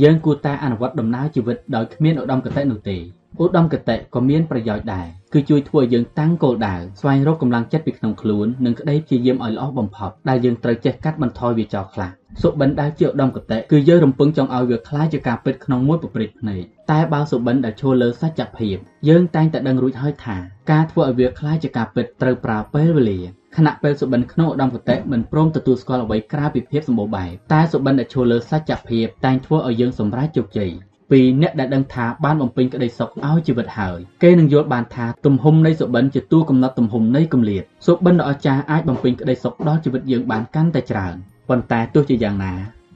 [0.03, 2.99] យើងគួរតែអនុវត្តដំណើរជីវិតដោយគ្មានឧត្តមគតិនោះទេ
[3.43, 12.10] ឧត្តមគតិក៏មានប្រយោជន៍ដែរ គឺជួយធ្វើឲ្យយើងតាំងគោលដៅស្វែងរកកម្លាំងចិត្តពីក្នុងខ្លួននិងក្តីព្យាយាមឲ្យល្អបំផុតដែលយើងត្រូវចេះកាត់បន្ថយវាចោលខ្លះ
[12.42, 18.76] សុបិនដែលជាឧត្តមគតិគឺយើងរំពឹងចង់ឲ្យវាคล้ายជាការពិតក្នុងមួយប្រព្រឹត្តភ្នែកតែបើសុបិនដែលឈរលើសច្ចភាព
[19.10, 20.38] យើងតែងតែដឹងរួចហើយថា
[20.72, 23.20] ការធ្វើឲ្យវាคล้ายជាការពិតត្រូវប្រើពេលវេលា
[23.58, 30.72] ខណៈពេលសុបិនក្នុងឧត្តមគតិមិនព្រមទទួលស្គាល់អ្វីក្រៅពីភាពសម្បូរបែបតែសុបិនដែលឈរលើសច្ចភាពតែងធ្វើឲ្យយើងសម្រេចជោគជ័យ
[31.11, 41.15] ពីអ្នកដែលដឹងថាបានបំពេញក្តីសុខឲ្យជីវិតហើយគេនឹងយល់បានថាទំហំនៃសុបិនជាតួកំណត់ទំហំនៃគម្លាតសុបិនដ៏អស្ចារ្យអាចបំពេញក្តីសុខដល់ជីវិតយើងបានកាន់តែច្រើន
[41.49, 42.55] ប៉ុន្តែទោះជាយ៉ាងណា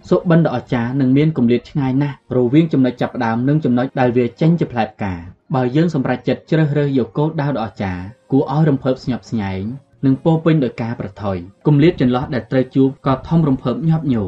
[0.08, 5.14] សុបិនដ៏អស្ចារ្យនឹងមានគម្លាតឆ្ងាយណាស់រវាងចំណុចចាប់ផ្ដើមនិងចំណុចដែលវាចេញជាផ្លែផ្កា
[5.54, 9.62] បើយើងសម្រេចចិត្តជ្រើសរើសយកគោលដៅដ៏អស្ចារ្យគួរឲ្យរំភើបស្ញប់ស្ញែង
[10.06, 14.18] និងពោពេញដោយការប្រថុយគម្លាតចន្លោះដែលត្រូវជួបក៏ធំរំភើបញាប់ញយ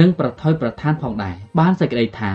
[0.00, 2.32] និងប្រថុយប្រឋានផងដែរបានសេចក្តីថា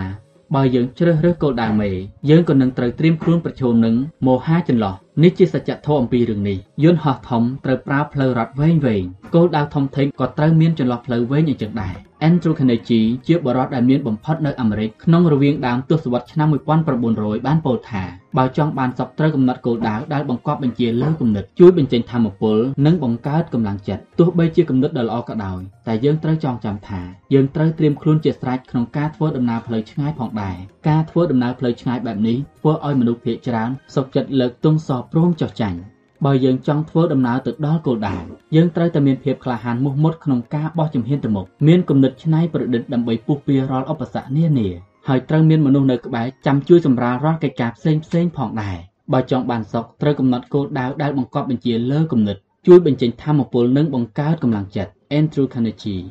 [0.54, 1.90] បើយើងជ្រើសរើសគោលដៅមេ
[2.30, 3.94] យើងក៏នឹងត្រូវត្រៀមខ្លួនប្រឈមនឹង
[4.26, 11.94] មោហាចន្លោះ នេះជាសច្ចធម៌អំពីរឿងនេះយន្តហោះធំត្រូវប្រើផ្លូវរត់វែងវែងគោលដៅធំធេងក៏ត្រូវមានចន្លោះផ្លូវវែងអញ្ចឹងដែរ
[12.28, 18.02] Andrew Carnegie ជាបរិបទដែលមានបំផុតនៅអាមេរិកក្នុងរវាងដើមទសវត្សរ៍ឆ្នាំ1900បានពោលថា
[18.38, 27.00] បើចង់បានសពត្រូវកំណត់គោលដៅដែលបង្កប់បញ្ជាលើគំនិតជួយបញ្ចេញធម៌ពលនិងបង្កើតកម្លាំងចិត្តទោះបីជាគំនិតដ៏ល្អក៏ដោយតែយើងត្រូវចងចាំថា
[27.34, 30.56] យើងត្រូវត្រៀមខ្លួនជាស្រេចក្នុងការធ្វើដំណើរផ្លូវឆ្ងាយផងដែរ
[30.88, 32.36] ការធ្វើដំណើរផ្លូវឆ្ងាយបែបនេះ
[32.68, 35.78] ធ្វើឲ្យមនុស្សភាគច្រើនសុខចិត្តលើកទង់សព្រមចោះចាញ់
[36.24, 38.16] បើយើងចង់ធ្វើដំណើរទៅដល់គោលដៅ
[38.56, 44.68] យើងត្រូវតែមានភាពក្លាហានមោះមុតក្នុងការបោះជំហានទៅមុខមានគំនិតច្នៃប្រឌិតដើម្បីពុះពៀរាល់ឧបសគ្គនានា
[45.08, 48.76] ហើយត្រូវមានមនុស្សនៅក្បែរចាំជួយសម្រាលរាល់កិច្ចការផ្សេងផ្សេងផងដែរ
[49.12, 52.36] បើចង់បានសុខត្រូវកំណត់គោលដៅដែលបង្កប់បញ្ជាលើគំនិត
[52.66, 56.04] ជួយបញ្ចេញធម៌ពលនិងបង្កើតកម្លាំងចិត្ត Andrew Carnegie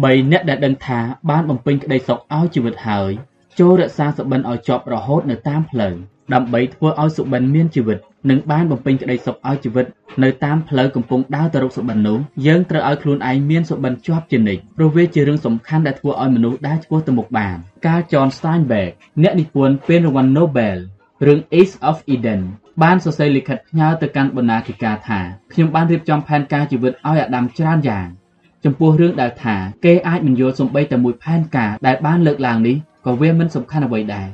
[0.00, 3.12] 3អ្នកដែលដឹងថាបានបំពេញក្តីសុខឲ្យជីវិតហើយ
[3.58, 5.94] ចូលរក្សាសុបិនឲ្យជាប់រហូតនៅតាមផ្លូវ
[6.34, 7.98] ដើម្បីធ្វើឲ្យសុបិនមានជីវិត
[8.30, 9.86] និងបានបំពេញក្តីសុខឲ្យជីវិត
[10.22, 18.90] នៅតាមផ្លូវកំពុងដើរទៅរកសុបិននោះយើងត្រូវឲ្យខ្លួនឯងមានសុបិនជាប់ជានិច្ចព្រោះវាជារឿងសំខាន់ដែលធ្វើឲ្យមនុស្សដើរឆ្ពោះទៅមុខបានកាល John Steinbeck
[19.22, 20.78] អ្នកនិពន្ធពានរង្វាន់ Nobel
[21.26, 22.42] រឿង Ace of Eden
[22.82, 25.20] បានសរសេរលិខិតផ្ញើទៅកាន់បណ្ណាធិការថា
[25.52, 28.06] ខ្ញុំបានរៀបចំផែនការជីវិតឲ្យអាដាមច្រើនយ៉ាង
[28.64, 34.28] ចំពោះរឿងដែលថាគេអាចមិនយល់សំបីតែមួយផែនការដែលបានលើកឡើងនេះ ក៏វាមិនសំខាន់អ្វីដែរ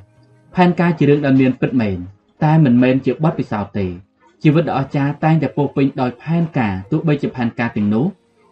[0.54, 1.99] ផែនការជារឿងដែលមានពិតមែន
[2.44, 3.86] តែមិនមែនជាបទពិសោធន៍ទេ
[4.42, 8.06] ជីវិតដ៏អស្ចារ្យតែងតែពោពេញដោយផែនការទោះបីជាផែនការទាំងនោះ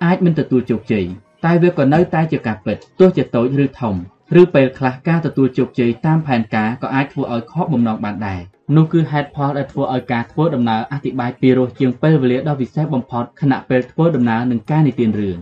[0.04, 1.04] អាចមិនទទួលជោគជ័យ
[1.44, 3.94] តែវាក៏នៅតែជាការពិតទោះជាតូចឬធំ
[4.40, 8.40] ឬពេលខ្លះការទទួលជោគជ័យតាមផែនការក៏អាចធ្វើឲ្យខកបំណងបានដែរ
[8.76, 15.38] នោះគឺហេតុផលដែលធ្វើឲ្យការធ្វើដំណើរអធិប្បាយពីរសជាងពេលវេលាដ៏ពិសេសបំផុតខណៈពេលធ្វើដំណើរនឹងការនិទានរឿង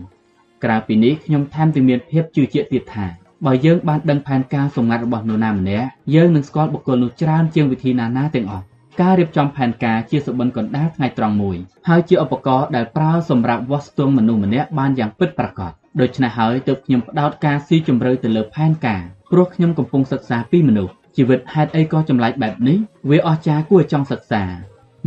[0.63, 8.63] ក្រៅពីនេះខ្ញុំថែមទាំងមានភាពជឿជាក់ទៀតថា បើយើងបានដឹងផែនការសម្ងាត់របស់នរណាម្នាក់យើងនឹងស្គាល់បុគ្គលនោះច្រើនជាងវិធីណាណាទាំងអស់
[9.01, 19.01] ការរៀបចំផែនការជាសុបិនកណ្ដាលថ្ងៃត្រង់មួយហើយជាឧបករណ៍ដែលប្រើសម្រាប់វាស់ស្ទង់មនុស្សម្នាក់បានយ៉ាងពិតប្រាកដដូច្នេះហើយទើបខ្ញុំផ្ដោតការស៊ីជម្រៅទៅលើផែនការ
[19.31, 22.77] ព្រោះខ្ញុំកំពុងសិក្សាពីមនុស្សជីវិតហេតុអីក៏ចម្លែកបែបនេះ
[23.09, 24.43] វាអស្ចារ្យគួរឲ្យចង់សិក្សា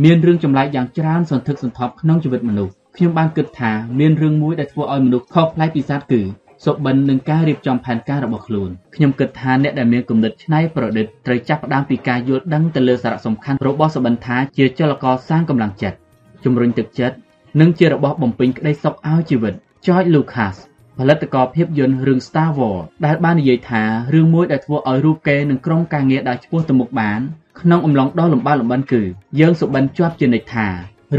[0.03, 6.21] មានរឿងចម្លែកយ៉ាងច្រើនសន្ធឹកសន្ធាប់ក្នុងជីវិតមនុស្សខ្ញុំបានគិតថាមានរឿងមួយដែលធ្វើឲ្យមនុស្សខុសប្លែកពីសត្វគឺ
[6.65, 15.97] សុបិននឹងការរៀបចំផែនការរបស់ខ្លួនខ្ញុំគិតថាអ្នកដែលមានគំនិតច្នៃប្រឌិតត្រូវចាប់ផ្ដើមពីការយល់ដឹងទៅលើសារៈសំខាន់របស់សុបិនថាជាចលករសាងកម្លាំងចិត្ត
[16.43, 17.15] ជំរុញទឹកចិត្ត
[17.61, 19.53] និងជារបស់បំពេញក្តីសុខឲ្យជីវិត
[19.85, 20.55] George Lucas
[20.97, 27.19] ផលិតករភាពយន្តរឿង Star Wars ដែលបាននិយាយថារឿងមួយដែលធ្វើឲ្យរូបគេនិងក្រុមការងារដើរឆ្ពោះទៅមុខបាន
[27.61, 29.01] ក្នុងអំឡុងដ៏លំបាកលំបិនគឺ
[29.39, 30.67] យើងសុបិនជាប់ជានិច្ចថា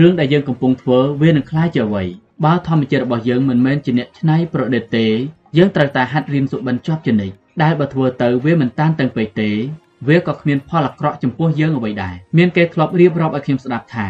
[0.00, 2.04] រឿងដែលយើងកំពុងធ្វើវានឹងក្លាយជាអ្វី
[2.44, 5.06] បើធម្មជាតិរបស់យើងមិនមែនជាអ្នកច្នៃប្រឌិតទេ
[5.56, 9.50] យើងត្រូវតែហាត់រៀនសុបិនជាប់ជានិច្ចដែលបើធ្វើទៅវាមិនតានតឹងពេកទេ
[10.08, 14.06] វាក៏គ្មានផលអាក្រក់ចំពោះយើងអ្វីដែរមានគេធ្លាប់រៀបរាប់ឲ្យខ្ញុំស្ដាប់ថា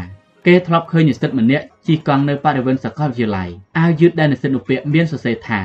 [0.47, 3.49] គេធ្លាប់ឃើញនិស្សិតម្នាក់ជិះកង់នៅបរិវេណសាកលវិទ្យាល័យ
[3.79, 5.61] អាវយឺតដែលនិស្សិតនោះពាក់មានសរសេរថា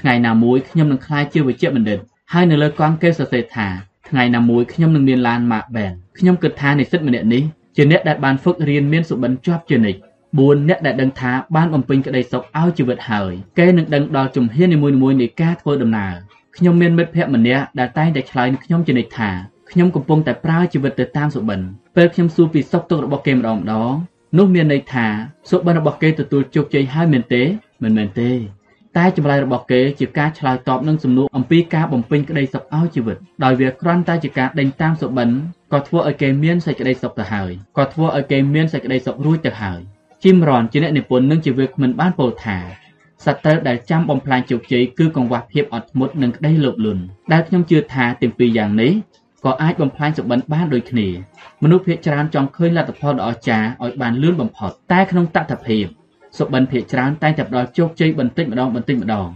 [0.00, 1.98] ថ្ងៃណាមួយខ្ញុំនឹងក្លាយជាវិជ្ជបណ្ឌិត
[2.32, 3.68] ហើយនៅលើកង់គេសរសេរថា
[4.08, 7.42] ថ្ងៃណាមួយខ្ញុំនឹងមានឡានម៉ាកបែនខ្ញុំគិតថានិស្សិតម្នាក់នេះ
[7.76, 10.00] ជាអ្នកដែលបានฝึกរៀនមានសុបិនជាប់ជានិច្ច
[10.36, 16.14] 4អ្នកដែលដឹងថាបានបំពេញក្តីសុខឲ្យជីវិតហើយគេនឹងដឹងដល់ជំហាននីមួយៗនៃការធ្វើដំណើរ
[16.56, 19.30] ខ្ញុំមានមិត្តភ័ក្តិម្នាក់ដែលតែងតែឆ្លើយនឹងខ្ញុំជានិច្ចថា
[19.70, 21.60] ខ្ញុំកំពុងតែប្រើជីវិតទៅតាមសុបិន
[21.96, 23.92] ពេលខ្ញុំសួរពីសុខទុក្ខរបស់គេម្ដងម្ដង
[24.38, 25.06] នោះមានន័យថា
[25.50, 27.42] សុបិនរបស់គេទទួលជោគជ័យហើយមែនទេ
[27.82, 28.30] មិនមែនទេ
[28.96, 35.28] តែចម្លើយរបស់គេជាការឆ្លើយតបនឹងសំណួរអំពីការបំពេញក្តីសុខឲ្យជីវិតដោយវាគ្រាន់តែជាការដេញតាមសុបិន
[35.72, 39.80] ក៏ធ្វើឲ្យគេមានសេចក្តីសុខទៅហើយក៏ធ្វើឲ្យគេមានសេចក្តីសុខរួចទៅហើយ
[40.23, 42.57] ជីមរ៉នជាអ្នកនិពន្ធនិងជាវាគ្មិនបានពោលថា
[43.25, 48.91] សត្រូវដែលចាំបំផ្លាញជោគជ័យគឺកង្វះភាពអត់ធ្មត់និងក្តីលោភលន់ដែលខ្ញុំជឿថាទាំងពីរយ៉ាងនេះ
[49.45, 51.07] ក៏អាចបំផ្លាញសុបិនបានដូចគ្នា
[51.63, 55.85] មនុស្សភាគច្រើនចង់ឃើញលទ្ធផលដ៏អស្ចារ្យឲ្យបានលឿនបំផុតតែក្នុងតថភាព
[56.37, 59.27] សុបិនភាគច្រើនតែងតែផ្ដល់ជោគជ័យបន្តិចម្ដងបន្តិចម្ដង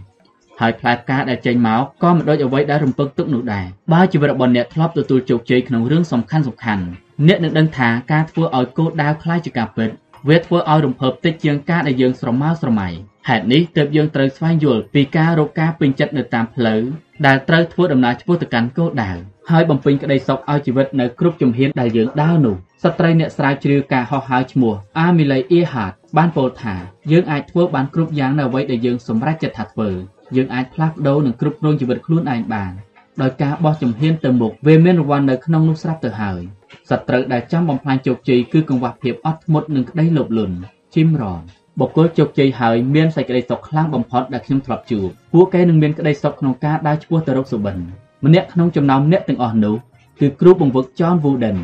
[0.60, 6.84] ហើយផ្លែផ្កាដែលចេញមកក៏មិនដូចអ្វីដែលរំពឹងទុកនោះដែរបើជីវិតរបស់អ្នកធ្លាប់ទទួលជោគជ័យក្នុងរឿងសំខាន់សំខាន់
[7.28, 9.90] អ្នកនឹងដឹងថាការធ្វើឲ្យគោលដៅคล้ายជាការពិត
[10.29, 12.89] វាធ្វើឲ្យរំភើបតិចជាងការដែលយើងស្រមើស្រមៃ
[13.29, 16.81] ហេតុនេះទើបយើងត្រូវស្វែងយល់ពីការរកការពេញចិត្តនៅតាមផ្លូវ
[17.25, 19.11] ដែលត្រូវធ្វើដំណើរឆ្ពោះទៅកាន់គោលដៅ
[19.51, 24.73] ហើយបំពេញក្តីសុខឲ្យជីវិតនៅគ្រប់ជំហានដែលយើងដើរនោះស្ត្រីអ្នកស្រាវជ្រាវការហោះហើរឈ្មោះ
[25.05, 26.75] Amelie Earhart បានពោលថា
[27.11, 29.89] យើងអាចធ្វើបានគ្រប់យ៉ាងនៅអ្វីដែលយើងសម្រេចចិត្តថាធ្វើ
[30.35, 32.71] យើងអាចផ្លាស់ប្ដូរនិងគ្រប់គ្រងជីវិតខ្លួនឯងបាន
[33.21, 36.41] ដោយការបោះជំហានទៅមុខវាមានរង្វាន់នៅក្នុងនោះស្រាប់ទៅហើយ
[36.89, 40.55] សត្រូវដែលចាំបំផ្លាញជោគជ័យគឺកង្វះភាពអត់ធ្មត់និងក្តីលោភលន់
[40.93, 41.41] ជីមរន
[41.79, 47.75] បុគ្គលជោគជ័យហើយមានសេចក្តីសុខខ្លាំងបំផុតដែលខ្ញុំធ្លាប់ជួបពួកគេនឹងមានក្តីសុខក្នុងការដើរឆ្ពោះទៅរកសុបិន
[48.25, 49.75] ម្នាក់ក្នុងចំណោមអ្នកទាំងអស់នោះ
[50.19, 51.57] គឺគ្រូបង្វឹក John Wooden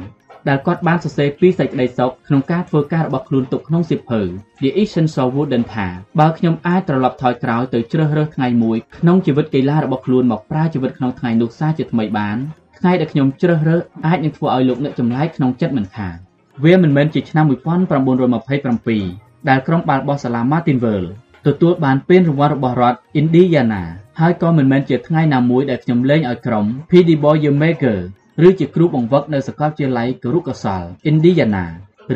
[0.47, 4.21] ដែលគាត់បានសរសេរពីសេចក្តីសុខក្នុងការធ្វើការរបស់ខ្លួនទុកក្នុងសៀវភៅ
[4.61, 5.87] The Essential Wooden ថា
[6.19, 12.37] បើខ្ញុំអាចត្រឡប់ថយក្រោយទៅជ្រើសរើសថ្ងៃមួយក្នុងជីវិតកីឡារបស់ខ្លួនមកប្រើជីវិតក្នុងថ្ងៃនោះសារជាថ្មីបាន
[12.79, 16.15] ថ្ងៃដែលខ្ញុំជ្រើសរើសអាចនឹងធ្វើឲ្យលោកអ្នកចម្លែកក្នុងចិត្តមិនខាន
[16.63, 21.07] វាមិនមែនជាឆ្នាំ1927ដែលក្រុមបាល់បោះសាលា Martinville
[21.47, 23.81] ទទួលបានពានរង្វាន់របស់រដ្ឋ Indiana
[24.19, 27.99] ហើយក៏មិនមែនជាថ្ងៃណាមួយដែលខ្ញុំលេងឲ្យក្រុម PD Boy Maker
[28.47, 31.65] ឬជាគ្រូបង្វឹកនៅសាកលវិទ្យាល័យគរុកោសល Indiana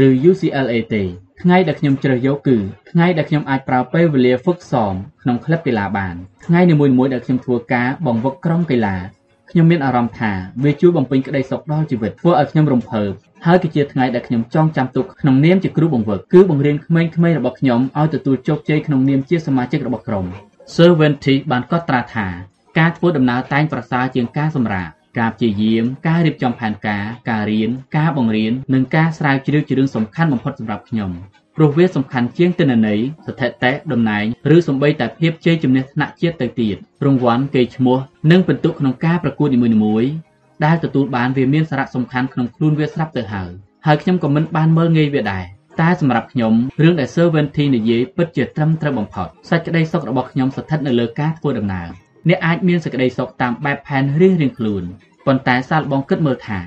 [0.06, 1.04] ឬ UCLA ទេ
[1.42, 2.58] ថ្ងៃដែលខ្ញុំជ្រើសយកគឺ
[2.92, 8.96] ថ្ងៃដែលខ្ញុំអាចប្រើពេលវេលាហ្វឹកសមក្នុងក្លឹបកីឡាបានថ្ងៃនីមួយៗដែលខ្ញុំធ្វើការបង្វឹកក្រុមកីឡា
[9.52, 10.32] ខ្ញុំមានអារម្មណ៍ថា
[10.64, 13.12] វាជួយបំពេញក្តីសុខដល់ជីវិតធ្វើឲ្យខ្ញុំរំភើប
[13.46, 20.26] ហើយគឺជាថ្ងៃដែលខ្ញុំចងចាំទុកក្នុងនាមជាគ្រូបង្វឹកគឺបង្រៀនក្មេងៗរបស់ខ្ញុំឲ្យទទួលជោគជ័យក្នុងនាមជាសមាជិករបស់ក្រុម
[20.76, 22.28] Sir Venty បានកត់ត្រាថា
[22.80, 31.12] ការធ្វើដំណើរតែងប្រសើរជាងការសម្រាក ការព្យាយាម ការរៀបចំផែនការ ការរៀន ការបង្រៀន និងការស្រាវជ្រាវជារឿងសំខាន់បំផុតសម្រាប់ខ្ញុំ
[31.56, 37.97] ព្រោះវាសំខាន់ជាងទិន្នន័យស្ថិតិតំណែងឬសំបីតែភាពជ័យជំនះថ្នាក់ជាតិទៅទៀតរង្វាន់កេរ្តិ៍ឈ្មោះ
[38.31, 40.12] និងពិន្ទុក្នុងការប្រកួតនីមួយៗ
[40.65, 43.51] ដែលទទួលបានវាមានសារៈសំខាន់ក្នុងខ្លួនវាស្រាប់ទៅហើយ
[43.85, 45.44] ហើយខ្ញុំក៏មិនបានមើលងាយវាដែរ
[45.81, 51.88] តែសម្រាប់ខ្ញុំរឿងដែល Sir Venty និយាយពិតជាត្រឹមត្រូវបំផុតសេចក្តីសុខរបស់ខ្ញុំស្ថិតនៅលើការធ្វើដំណើរ
[52.30, 54.84] អ្នកអាចមានសេចក្តីសុខតាមបែបផែនរៀងៗខ្លួន
[55.26, 56.60] ប៉ុន្តែសាកល្បងគិតមើលថា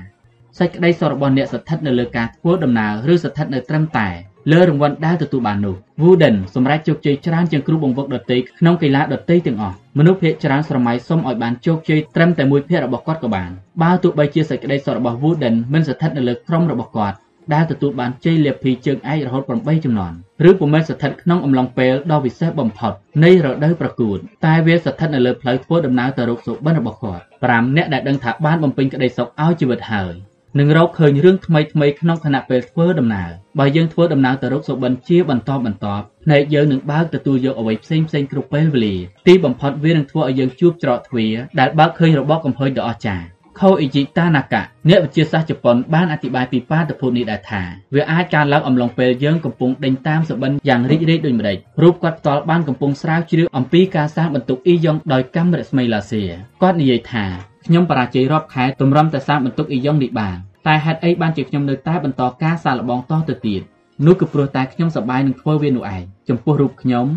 [0.59, 4.09] សេចក្តីសុខរបស់អ្នកស្ថិតនៅលើការធ្វើដំណើរឬស្ថិតនៅត្រឹមតែ
[4.51, 13.49] លើរង្វាន់ដែលទទួលបាននោះ Wooden សម្រាប់ជោគជ័យច្រើនជាងគ្រូបង្វឹកដទៃក្នុងកីឡាដទៃទាំងអស់មនុស្សភាគច្រើនស្រមៃសុំឲ្យបានជោគជ័យត្រឹមតែមួយភាគរបស់គាត់ក៏បាន
[13.81, 17.17] បើទោះបីជាសេចក្តីសុខរបស់ Wooden មិនស្ថិតនៅលើក្រុមរបស់គាត់
[17.53, 20.13] ដែលទទួលបានជ័យលាភីជើងឯករហូត8ចំនួន
[20.49, 30.15] ឬពុំមែនស្ថិតក្នុងអំឡុងពេលដ៏វិសេសបំផុតនៃរដូវប្រកួតតែវាស្ថិតនៅលើផ្លូវធ្វើដំណើរទៅរកសុបិនរបស់គាត់5អ្នកដែលដឹងថាបានបំពេញក្តីសុខឲ្យជីវិតហើយ
[30.59, 38.95] នឹងរកឃើញរឿងថ្មីថ្មីក្នុងខណៈពេលធ្វើដំណើរបើយើងធ្វើដំណើរទៅរកសុបិនជាបន្តបន្ទាប់ភ្នែកយើងនឹងបើកទទួលយកអ្វីផ្សេងផ្សេងគ្រប់ពេលវេលា
[39.27, 43.27] ទីបំផុតវានឹងធ្វើឲ្យយើងជួបច្រកទ្វារដែលបើកឃើញរបបកំផុសដ៏អស្ចារ្យ
[43.59, 47.61] ខូអ៊ីជីតាណាកាអ្នកវិទ្យាសាស្ត្រជប៉ុនបានអធិប្បាយពីបាតុភូតនេះដែរថា
[47.95, 56.21] វាអាចកើតឡើងអំឡុងពេលយើងកំពុងដេញតាមសបិនយ៉ាងរីករាយដូចម្ដេចរូបគាត់ផ្ទាល់បានកំពុងស្រាវជ្រាវអំពីការសាងបន្ទុកអ៊ីយ៉ុងដោយកាំរស្មីឡាសេ
[56.61, 57.25] គាត់និយាយថា
[57.65, 63.61] ខ្ញុំបរាជ័យរាប់ខែទម្រាំតែសាងបន្ទុកអ៊ីយ៉ុងនេះបានតែហេតុអីបានជាខ្ញុំនៅតែបន្តការសាកល្បងតទៅទៀត
[64.05, 67.07] នោះគឺព្រោះតែខ្ញុំសប្បាយនឹងធ្វើវានោះឯងចំពោះរូបខ្ញុំ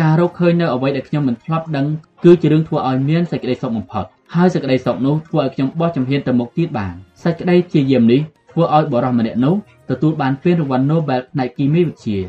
[0.00, 1.86] ការរកឃើញនៅអ្វីដែលខ្ញុំមិនធ្លាប់ដឹង
[2.24, 8.20] គឺជារឿងធ្វើឲ្យមានសេចក្តីសុខបំផុត ហើយសេចក្តីសុខនោះធ្វើឲ្យខ្ញុំបោះជំហានទៅមុខទៀតបានសេចក្តីជាយាមនេះ
[8.52, 9.54] ធ្វើឲ្យបរិសម្នាក់នោះ
[9.90, 12.20] ទទួលបានពានរង្វាន់ Nobel ផ្នែកគីមីវិទ្យា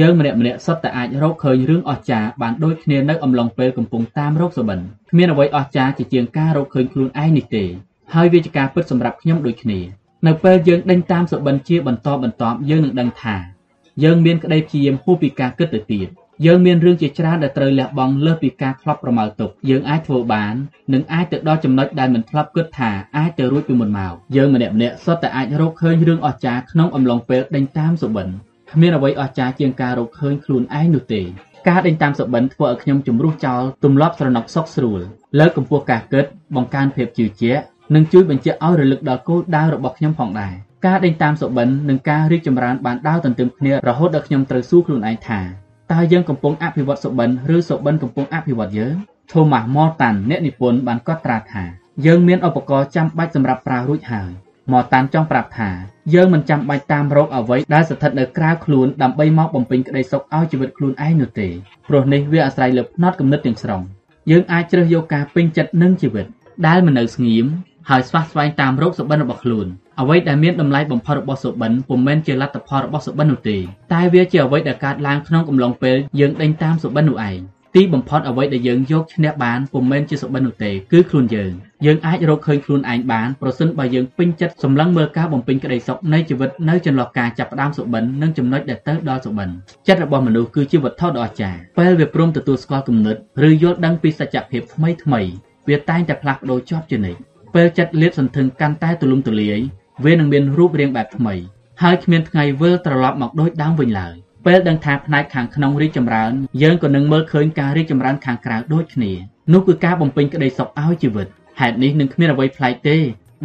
[0.00, 4.78] យើងម្នាក់ម្នាក់សុទ្ធតែអាចរកឃើញរឿងអស្ចារ្យបានដូចគ្នានៅអំឡុងពេលកំពុងតាមរោគសបិន
[5.10, 7.64] គ្មានអ្វីអស្ចារ្យជាជាងការរកឃើញខ្លួនឯងនេះទេ
[8.14, 9.80] ហើយវាជាការពិតសម្រាប់ខ្ញុំដូចគ្នា
[10.26, 13.36] នៅពេលយើងដេញតាមសបិនជាបន្តបន្ទាប់យើងនឹងដឹងថា
[14.04, 16.08] យើងមានក្តីព្យាយាមហួសពីការគិតទៅទៀត
[16.46, 20.54] យើងមានរឿងជាច្រើនដែលត្រូវលះបង់លើសពីការធ្លាប់ប្រមាលទុកយើងអាចធ្វើបាន
[20.92, 28.28] និងអាចទៅដល់ចំណុចដែលមិនធ្លាប់គិតថាអាចទៅរួចពីមុនមកយើងម្នាក់ម្នាក់សុទ្ធតែអាចរកឃើញរឿងអស្ចារ្យក្នុងអំឡុងពេលដេញតាមសុបិន
[28.72, 31.22] គ្មានអ្វីអស្ចារ្យជាងការរកឃើញខ្លួនឯងនោះទេ
[31.68, 35.00] ការដេញតាមសុបិនធ្វើឲ្យខ្ញុំជំរុះចោលទម្លាប់ស្រណុកសុកស្រួល
[35.38, 36.24] លើកកម្ពស់ការគិត
[36.56, 37.62] បង្កើនភាពជឿជាក់
[37.94, 40.54] និងជួយបញ្ជាក់ឲ្យរលឹកដល់គោលដៅរបស់ខ្ញុំផងដែរ
[40.86, 48.94] ការដេញតាមសុបិននិងការរីកចម្រើនបានដើរទន្ទឹមគ្នារហូតដល់ខ្ញុំត្រូវសួរខ្លួនឯងថា តើយើងកំពុងអភិវឌ្ឍសុបិនឬសុបិនកំពុងអភិវឌ្ឍយើង
[49.30, 51.64] Thomas Morton អ្នកនិពន្ធបានកត់ត្រាថា
[52.06, 54.30] យើងមានឧបករណ៍ចាំបាច់សម្រាប់ប្រើរួចហើយ
[54.72, 55.70] មកតាន់ចង់ប្រាប់ថា
[56.14, 61.48] យើងមិនចាំបាច់តាមរកអ្វីដែលស្ថិតនៅក្រៅខ្លួនដើម្បីមកបំពេញក្តីសុខឲ្យជីវិតខ្លួនឯងនោះទេ
[61.88, 63.82] ព្រោះនេះវាអាស្រ័យលើផ្នត់គំនិតទាំងស្រុង
[64.30, 66.26] យើងអាចជ្រើសយកការពេញចិត្តនឹងជីវិត
[66.66, 67.46] ដែលមិននៅស្ងៀម
[67.88, 69.66] ហើយស្វះស្វែងតាមរោគសុបិនរបស់ខ្លួន
[70.00, 73.56] អ្វីដែលមានតម្លៃបំផុតរបស់សុបិនពុំមែនជាលទ្ធផលរបស់សុបិននោះទេ
[73.92, 77.38] តែវាជាអ្វីដែលកើតឡើងក្នុងកំឡុងពេលយើងដេញតាមសុបិននោះឯង
[77.74, 81.52] ទីបំផុតអ្វីដែលយើងយកឈ្នះបានពុំមែនជាសុបិននោះទេគឺខ្លួនយើង
[81.84, 89.48] យើងអាចរកឃើញខ្លួនឯងបានប្រសិនបើយើងពេញចិត្តសម្លឹងមើលការបំពេញក្តីសុខនៃជីវិតនៅចន្លោះការចាប់ផ្ដើមសុបិននិងចំណុចដែលទៅដល់សុបិន
[89.88, 93.16] ចិត្តរបស់មនុស្សគឺជាវត្ថុដ៏អស្ចារ្យពេលវាព្រមទទួលស្គាល់គំនិត
[93.48, 95.20] ឬយល់ដឹងពីសច្ចភាពថ្មីថ្មី
[95.68, 97.20] វាតែងតែផ្លាស់ប្ដូរជាប់ជានិច្ច
[97.54, 99.60] ពេលចិត្តលាតសន្ធឹងកាន់តែទូលំទូលាយ
[100.04, 101.34] វានឹងមានរូបរាងបែបថ្មី
[101.82, 104.14] ហើយគ្មានថ្ងៃវិលត្រឡប់មកដូចដើមវិញឡើយ
[104.46, 109.12] ពេលដឹងថាផ្នែកខាងក្នុងរីកចម្រើនយើងក៏នឹងមើលឃើញការរីកចម្រើនខាងក្រៅដូចគ្នា
[109.52, 111.26] នោះគឺការបំពេញក្តីសុខឲ្យជីវិត
[111.60, 112.96] ហេតុនេះនឹងគ្មានអ្វីប្លែកទេ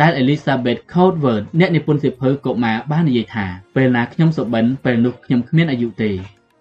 [0.01, 6.11] ដែល Elizabeth Coldwell អ្នកនិពន្ធសៀវភៅកុមារបាននិយាយថាពេលណាខ្ញុំសុបិនពេលនោះខ្ញុំគ្មានអាយុទេ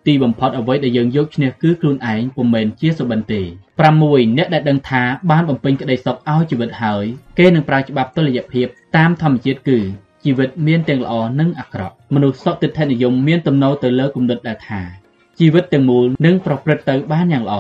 [0.09, 7.05] ទីបំផុតអ្វីដែលយើងយកឈ្នះគឺខ្លួនឯងពុំមែនជាសុបិនទេ6អ្នកដែលដឹងថាបានបំពេញក្តីសុខឲ្យជីវិតហើយ
[7.39, 9.79] គេនឹងប្រើច្បាប់តុល្យភាពតាមធម្មជាតិគឺ
[10.25, 14.81] ជីវិតមានទាំងល្អនិងអាក្រក់មនុស្សសុខទិដ្ឋិនិយមមានទំនោរទៅលើគំនិតដែលថា
[15.39, 17.57] ជីវិតទាំងមូលនឹងប្រព្រឹត្តទៅបានយ៉ាងល្អ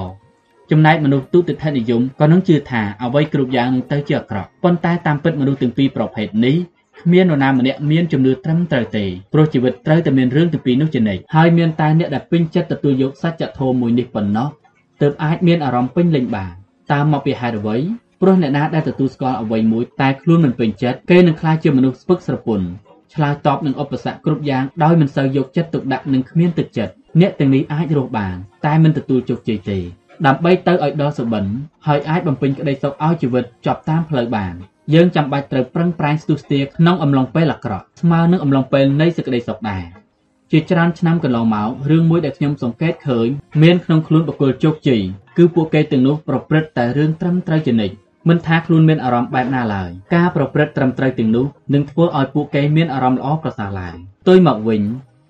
[0.70, 6.56] ចំណែកមនុស្សទុតិធិនិយមក៏នឹងជឿថាអ្វីគ្រប់យ៉ាងនឹងទៅជាអាក្រក់ប៉ុន្តែតាមពិតមនុស្សទាំងពីរប្រភេទនេះ
[7.02, 14.48] គ្មាននរណាម្នាក់មានជំនឿត្រឹមត្រូវទេព្រោះជីវិតត្រូវតែមានរឿងទាំងពីរនោះជានិច្ចហើយមានតែអ្នកដែលពេញចិត្តទទួលយកសច្ចធម៌មួយនេះប៉ុណ្ណោះ
[15.02, 16.52] ទើបអាចមានអារម្មណ៍ពេញលេញបាន
[16.92, 17.76] តាមមកពីហេតុអ្វី
[18.20, 22.66] ព្រោះអ្នកណាដែលទទួលស្គាល់អ្វីមួយតែខ្លួនមិនពេញចិត្តគេនឹងក្លាយជាមនុស្សស្ពឹកស្រពន់
[23.14, 29.78] ឆ្លើយតបនឹងឧបសគ្គគ្រប់យ៉ាងដោយមិនសូវយកចិត្តទុកដាក់និងគ្មានទឹកចិត្តអ្នកទាំងនេះអាចរស់បានតែមិនទទួលជោគជ័យទេ
[30.26, 31.44] ដើម្បីទៅឲ្យដល់សុបិន
[31.86, 34.54] ហើយអាចបំពេញក្តីសុខឲ្យជីវិតចប់តាមផ្លូវបាន
[34.94, 39.84] យើងចាំបាច់ត្រូវប្រឹងប្រែងស្ទុះស្ទាក្នុងអំឡុងពេលអាក្រក់ស្មើនឹងអំឡុងពេលនៃសេចក្តីសុខដែរ
[40.50, 43.28] ជាច្រើនឆ្នាំកន្លងមករឿងមួយដែលខ្ញុំសង្កេតឃើញ
[43.62, 45.02] មានក្នុងខ្លួនបុគ្គលជោគជ័យ
[45.36, 47.94] គឺពួកគេទាំងនោះប្រព្រឹត្តតែរឿងត្រឹមត្រូវជានិច្ច
[48.28, 54.82] មិនថាខ្លួនមានអារម្មណ៍បែបណាឡើយការប្រព្រឹត្តត្រឹមត្រូវទាំងនោះនឹងធ្វើឲ្យពួកគេមានអារម្មណ៍ល្អប្រសើរឡើងផ្ទុយមកវិញ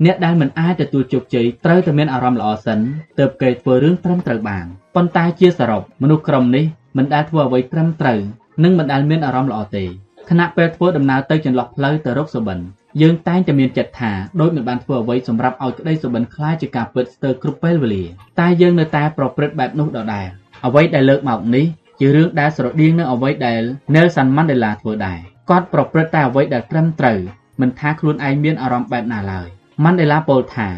[0.05, 2.79] អ្នកដែលមិនអាចទទួលជោគជ័យត្រូវតែមានអារម្មណ៍ល្អសិន
[3.19, 6.65] ទើបគេធ្វើរឿងត្រឹមត្រូវបានប៉ុន្តែជាសរុបមនុស្សក្រុមនេះ
[6.97, 8.21] មិនដែលធ្វើអ្វីត្រឹមត្រូវ
[8.65, 9.85] និងមិនដែលមានអារម្មណ៍ល្អទេ
[10.31, 12.59] ខណៈពេលធ្វើដំណើរទៅចន្លោះផ្លូវទៅរកសុបិន
[13.03, 18.05] យើងតែងតែមានចិត្តថាដូចមិនបានធ្វើអ្វីសម្រាប់ឲ្យក្តីសុបិនខ្លាចជាការពិតស្ទើរគ្រប់ពេលវេលា
[18.41, 20.29] តែយើងនៅតែប្រព្រឹត្តបែបនោះដដែល
[20.67, 21.67] អ្វីដែលលើកមកនេះ
[22.01, 23.63] ជារឿងដែលស្រដៀងនឹងអ្វីដែល
[23.95, 25.19] Nelson Mandela ធ្វើដែរ
[25.51, 27.19] គាត់ប្រព្រឹត្តតែអ្វីដែលត្រឹមត្រូវ
[27.61, 29.49] មិនថាខ្លួនឯងមានអារម្មណ៍បែបណាឡើយ
[29.85, 30.69] Mandela ពោលថា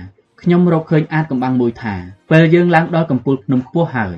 [0.43, 1.95] ខ្ញុំរកឃើញអាចកំបាំងមួយថា
[2.31, 4.17] ពេលយើងឡើងដល់កំពូលភ្នំខ្ពស់ហើយ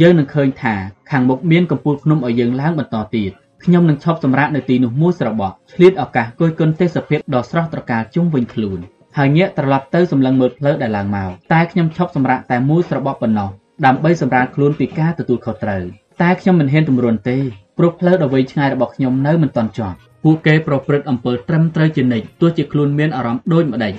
[0.00, 0.74] យើងនឹងឃើញថា
[1.10, 3.30] ខាងមុខមានកំពូលភ្នំឲ្យយើងឡើងបន្តទៀត
[3.64, 8.78] ខ្ញុំនឹងឈប់សម្រាកនៅទីនោះមួយស្របក់ឆ្លៀតឱកាសគយគន់ទេសភាពដ៏ស្រស់ត្រកាលជុំវិញខ្លួន
[9.16, 13.50] ហើយងាកត្រឡប់ទៅសម្លឹងមើលផ្លូវដែលឡើងមកតែខ្ញុំឈប់សម្រាកតែមួយស្របក់ប៉ុណ្ណោះ
[13.86, 15.82] ដើម្បីសម្រាលខ្លួនពីការទទួលខុសត្រូវ
[16.22, 17.38] តែខ្ញុំមិនហ៊ានទម្រាន់ទេ
[17.78, 23.94] ព្រោះផ្លូវដ៏វែងឆ្ងាយរបស់ខ្ញុំនៅមិនទាន់ចប់ពួកគេប្រព្រឹត្តអំពើត្រឹមត្រូវជានិច្ចទោះជាខ្លួនមានអារម្មណ៍ដូចម្ដេច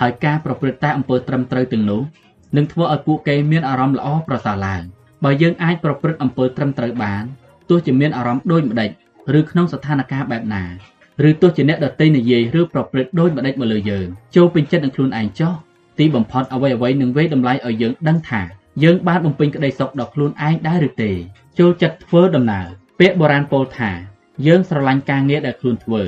[0.00, 2.00] ហើយការប្រព្រឹត្តតែអំពើត្រឹមត្រូវទាំងនោះ
[2.56, 4.82] នឹងធ្វើឲ្យពួកគេមានអារម្មណ៍ល្អប្រសើរឡើង
[5.24, 7.22] បើយើងអាចប្រព្រឹត្តអំពើត្រឹមត្រូវបាន
[7.68, 8.90] ទោះជាមានអារម្មណ៍ដូចម្ដេច
[9.38, 10.64] ឬក្នុងស្ថានភាពបែបណា
[11.28, 15.54] ឬទោះជាអ្នកដតីនិយាយឬប្រព្រឹត្តដូចម្ដេចមកលើយើងចូលពេញចិត្តនឹងខ្លួនឯងចោះ
[15.98, 18.42] ទីបំផុតអ្វីអ្វីនឹងវេតម្លៃឲ្យយើងដឹងថា
[18.82, 21.10] យើងបានបំពេញក្តីសុខដល់ខ្លួនឯងដែរឬទេ
[21.58, 22.66] ចូលចិត្តធ្វើដំណើរ
[22.98, 23.90] ពាក្យបុរាណពោលថា
[24.46, 26.02] យើងស្រឡាញ់ការងារដែលខ្លួនធ្វើ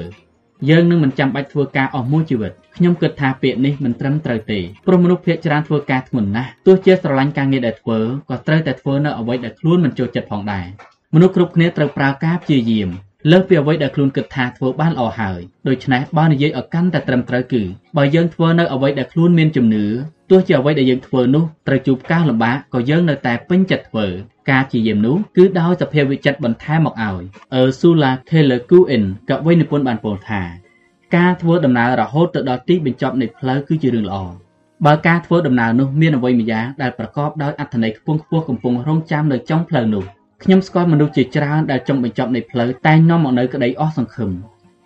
[0.71, 7.99] យើងនឹងមិនចាំបាច់ធ្វើការអស់មួយជីវិត ខ្ញុំគិតថាពាក្យនេះមិនត្រឹមត្រូវទេព្រោះមនុស្សភាគច្រើនធ្វើការធ្ងន់ណាស់ទោះជាស្រឡាញ់ការងារដែលធ្វើ
[8.31, 10.67] ក៏ត្រូវតែធ្វើនៅអ្វីដែលខ្លួនមិនចូលចិត្តផងដែរ
[11.15, 12.89] មនុស្សគ្រប់គ្នាត្រូវប្រើការព្យាយាម
[13.31, 17.63] លើសពីអ្វីដែលខ្លួនគិតថាធ្វើបានល្អហើយដូច្នេះបើនិយាយឲ្យកាន់តែត្រឹមត្រូវគឺ
[17.97, 19.85] បើយើងធ្វើនៅអ្វីដែលខ្លួនមានជំនឿ
[20.31, 24.07] ទោះជាអ្វីដែលយើងធ្វើនោះត្រូវជួបការលំបាកក៏យើងនៅតែពេញចិត្តធ្វើ
[24.51, 27.23] ការព្យាយាមនោះគឺដោយសភាវវិចិត្របន្ថែមមកឲ្យ
[27.55, 30.43] អឺស៊ូឡាខេលគូអ៊ិនកវីនិពន្ធបានពោលថា
[31.17, 34.19] ការធ្វើដំណើររហូតទៅដល់ទីបញ្ចប់នៃផ្លូវគឺជារឿងល្អ
[34.87, 40.05] បើការធ្វើដំណើរនោះមានអ្វីម្យ៉ាងដែលប្រកបដោយអត្ថន័យខ្ពង់ខ្ពស់កំពុងរងចាំនៅចុងផ្លូវនោះ
[40.43, 44.31] ខ្ញុំស្គាល់មនុស្សជាច្រើនដែលចង់បញ្ចប់នៃផ្លូវតែនាំមកនៅក្តីអស់សង្ឃឹម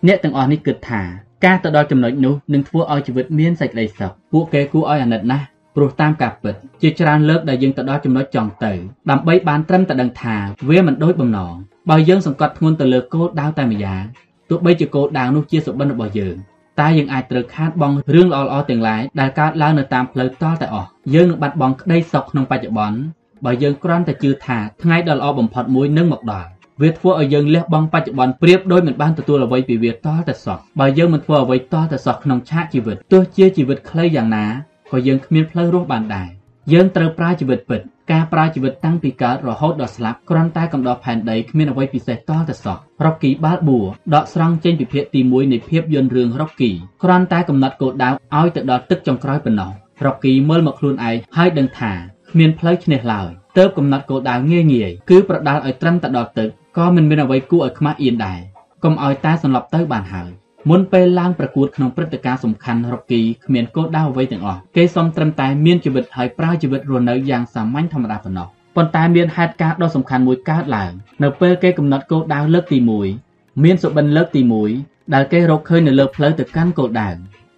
[0.07, 1.01] អ្នកទាំងអស់នេះគិតថា
[1.45, 5.45] ការទៅដល់ចំណុចនោះនឹងធ្វើឲ្យជីវិតមានសេចក្តីសុខពួកគេគួរឲ្យអាណិតណាស់
[5.75, 8.73] ព្រោះតាមការពិតជាច្រើនលើកដែលយើងទៅដល់ចំណុចចង់ទៅ
[9.09, 10.35] ដើម្បីបានត្រឹមតែដឹងថា
[10.69, 11.53] វាមិនដូចបំណង
[11.89, 14.03] បើយើងសង្កត់ធ្ងន់ទៅលើគោលដៅតែម្យ៉ាង
[14.49, 16.35] ទោះបីជាគោលដៅនោះជាសុបិនរបស់យើង
[16.79, 22.99] តែយើងអាចត្រូវខាតបង់រឿងល្អៗទាំងឡាយដែលកើតឡើងនៅតាមផ្លូវតល់តែអស់យើងនឹងបាត់បង់ក្តីសុខក្នុងបច្ចុប្បន្ន
[23.45, 26.49] បើយើងគ្រាន់តែជឿថាថ្ងៃដ៏ល្អបំផុតមួយនឹងមកដល់
[26.81, 29.95] វាធ្វើឲ្យយើងលះបង់បច្ចុប្បន្នប្រៀបដូចមិនបានទទួលអ្វីពីវាត
[30.27, 34.45] តែសោះបើយើងមិនធ្វើអ្វីតតែសោះក្នុងឆាកជីវិតទោះជាជីវិតខ្លីយ៉ាងណា
[34.91, 36.29] ក៏យើងគ្មានផ្លូវរស់បានដែរ
[36.73, 37.81] យើងត្រូវប្រើជីវិតពិត
[38.11, 43.79] ការប្រើជីវិតតាំងពីកើតរហូតដល់ស្លាប់គ្រាន់តែកំដរផែនដីគ្មានអ្វីពិសេសតតែសោះរ៉ុកគីបាល់ប៊ូ
[44.15, 46.71] ដកស្រង់ចេញពីភាគទី1នៃភាពយន្តរឿងរ៉ុកគី
[47.03, 49.71] គ្រាន់តែកំណត់គោលដៅឲ្យទៅដល់ទឹកចុងក្រោយប៉ុណ្ណោះ
[50.05, 51.91] រ៉ុកគីមើលមកខ្លួនឯងហើយដឹងថា
[52.31, 58.39] គ្មានផ្លូវឈ្នះឡើយទើបកំណត់គោលដៅងាយងាយគឺប្រដាល់ឲ្យត្រឹមតែដល់ទឹកក៏មិនមានអ្វីគួរឲ្យខ្មាស់អៀនដែរ
[58.83, 60.31] កុំឲ្យតែសន្លប់ទៅបានហើយ
[60.69, 70.91] មុនពេលឡើងប្រកួតក្នុងព្រឹត្តិការណ៍សំខាន់រ៉ុកគីគ្មានគោលដៅអ្វីទាំងអស់គេសុំត្រឹមតែមានជីវិតហើយប្រើជីវិតរស់នៅយ៉ាងសាមញ្ញធម្មតាប៉ុណ្ណោះប៉ុន្តែមានហេតុការណ៍ដ៏សំខាន់មួយកើតឡើង
[71.23, 72.77] នៅពេលគេកំណត់គោលដៅលើកទី
[73.21, 74.41] 1មានសុបិនលើកទី
[74.77, 77.09] 1ដែលគេរកឃើញនៅលើផ្លូវទៅកាន់គោលដៅ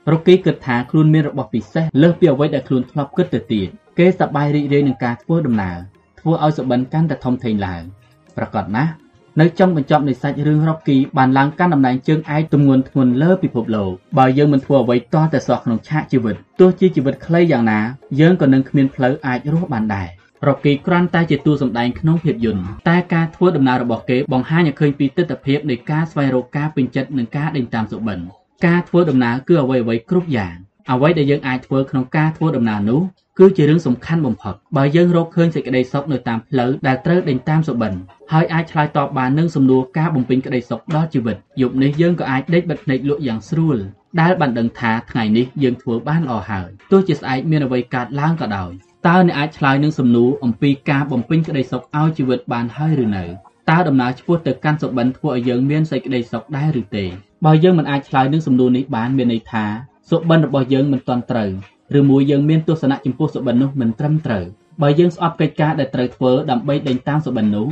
[0.09, 5.77] រ៉ុកគីគិតថាខ្លួនមានរបស់ពិសេសលើសពីអ្វីដែលខ្លួនធ្លាប់គិតទៅទៀតគេសប្បាយរីករាយនឹងការធ្វើដំណើរ
[6.19, 7.81] ធ្វើឲ្យសុបិនកាន់តែធំធេងឡើង
[8.38, 8.92] ប្រកបណាស់
[9.40, 17.79] នៅចុងបញ្ចប់នៃសាច់រឿងរ៉ុកគីបានឡើងកាន់តំណែងជើងឯកទម្ងន់ធ្ងន់លើពិភពលោកបើយើងមិនធ្វើអ្វីតតែសោះក្នុងឆាកជីវិតទោះជាជីវិតខ្លីយ៉ាងណា
[18.19, 20.08] យើងក៏នឹងគ្មានផ្លូវអាចរស់បានដែរ
[20.47, 28.19] រ៉ុកគីគ្រាន់តែជាតួសម្ដែងក្នុងភាពយន្តតែការធ្វើដំណើររបស់គេបង្ហាញឲ្យឃើញពីទស្សនវិជ្ជានៃការស្វែងរកការពេញចិត្តនិងការដេញតាមសុបិន
[28.65, 30.56] ការធ្វើដំណើរគឺអ្វីអ្វីគ្រប់យ៉ាង
[30.92, 33.01] អ្វីដែលយើងអាចធ្វើក្នុងការធ្វើដំណើរនោះ
[33.41, 37.93] គឺជារឿងសំខាន់បំផុតបើយើងរកឃើញសេចក្តីសុខនៅតាមផ្លូវដែលត្រូវដេញតាមសុបិន
[38.33, 43.77] ហើយអាចឆ្លើយតបបាននឹងសំណួរការបំពេញក្តីសុខដល់ជីវិតយប់នេះយើងក៏អាចដេកបិទភ្នែកលក់យ៉ាងស្រួល
[44.22, 48.72] ដែលបានដឹងថាថ្ងៃនេះយើងធ្វើបានល្អហើយទោះជាស្អែកមានអ្វីកើតឡើងក៏ដោយ
[49.07, 53.23] តើអ្នកអាចឆ្លើយនឹងសំណួរអំពីការបំពេញក្តីសុខឲ្យជីវិតបានហើយឬនៅ
[53.69, 57.05] តើដំណើរឆ្ពោះទៅកាន់សុបិនធ្វើឲ្យយើងមានសេចក្តីសុខដែរឬទេ
[57.45, 59.65] បើយើងមិនអាចឆ្លើយនឹងសំណួរនេះបានមានន័យថា
[60.09, 61.51] សុបិនរបស់យើងមិនទាន់ត្រូវ
[61.97, 64.43] ឬមួយយើងមានទស្សនៈចំពោះសុបិននោះមិនត្រឹមត្រូវ
[64.81, 67.67] បើយើងស្អប់កិច្ចការដែលត្រូវធ្វើដើម្បីដេញតាមសុបិននោះ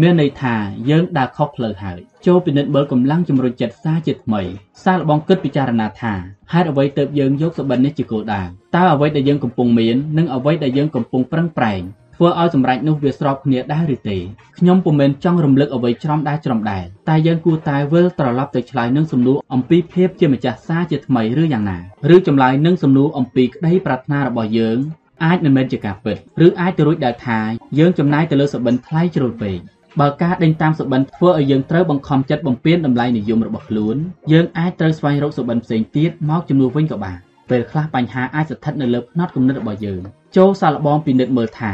[0.00, 0.54] មានន័យថា
[0.90, 4.42] យើងដើរខុសផ្លូវហើយចូលពិនិត្យមើលកម្លាំងជំរុញចិត្តសាជាថ្មី
[4.84, 6.14] សាលបងគិតពិចារណាថា
[6.52, 8.42] ហេតុអ្វីទើបយើងយកសុបិននេះជាគោលដៅ
[8.76, 11.82] តើអ្វីដែលយើងកំពុងមាននិងអ្វីដែលយើងកំពុងប្រឹងប្រែង
[12.16, 14.18] ធ្វើឲ្យសម្រេចនោះវាស្របគ្នាដែរឬទេ
[14.58, 21.78] ខ្ញុំពុំមែនចង់រំលឹកអ្វីច្រំដែរច្រំដែរតែយើងគួរតែវិលត្រឡប់ទៅឆ្លើយនឹងសំណួរអំពីភាពជាម្ចាស់សារជាថ្មីឬយ៉ាងណា
[22.14, 24.78] ឬចម្លើយនឹងសំណួរអំពីក្តីប្រាថ្នារបស់យើង
[25.24, 27.40] អាចមិនមែនជាការពិតឬអាចទៅរួចដែលថា
[27.78, 29.58] យើងចំណាយទៅលើសបិនថ្លៃជ្រុលពេក
[30.00, 33.96] បើការដេញតាមសុបិនធ្វើឲ្យយើងត្រូវបង្ខំចិត្តបំពេញតម្លៃនិយមរបស់ខ្លួន
[34.32, 37.18] យើងអាចត្រូវស្វែងរកសុបិនផ្សេងទៀតមកជំនួសវិញក៏បាន
[37.50, 40.00] ពេលខ្លះបញ្ហាអាចស្ថិតនៅលើផ្នត់គំនិតរបស់យើង
[40.36, 41.72] ចូលសាកល្បងពិនិត្យមើលថា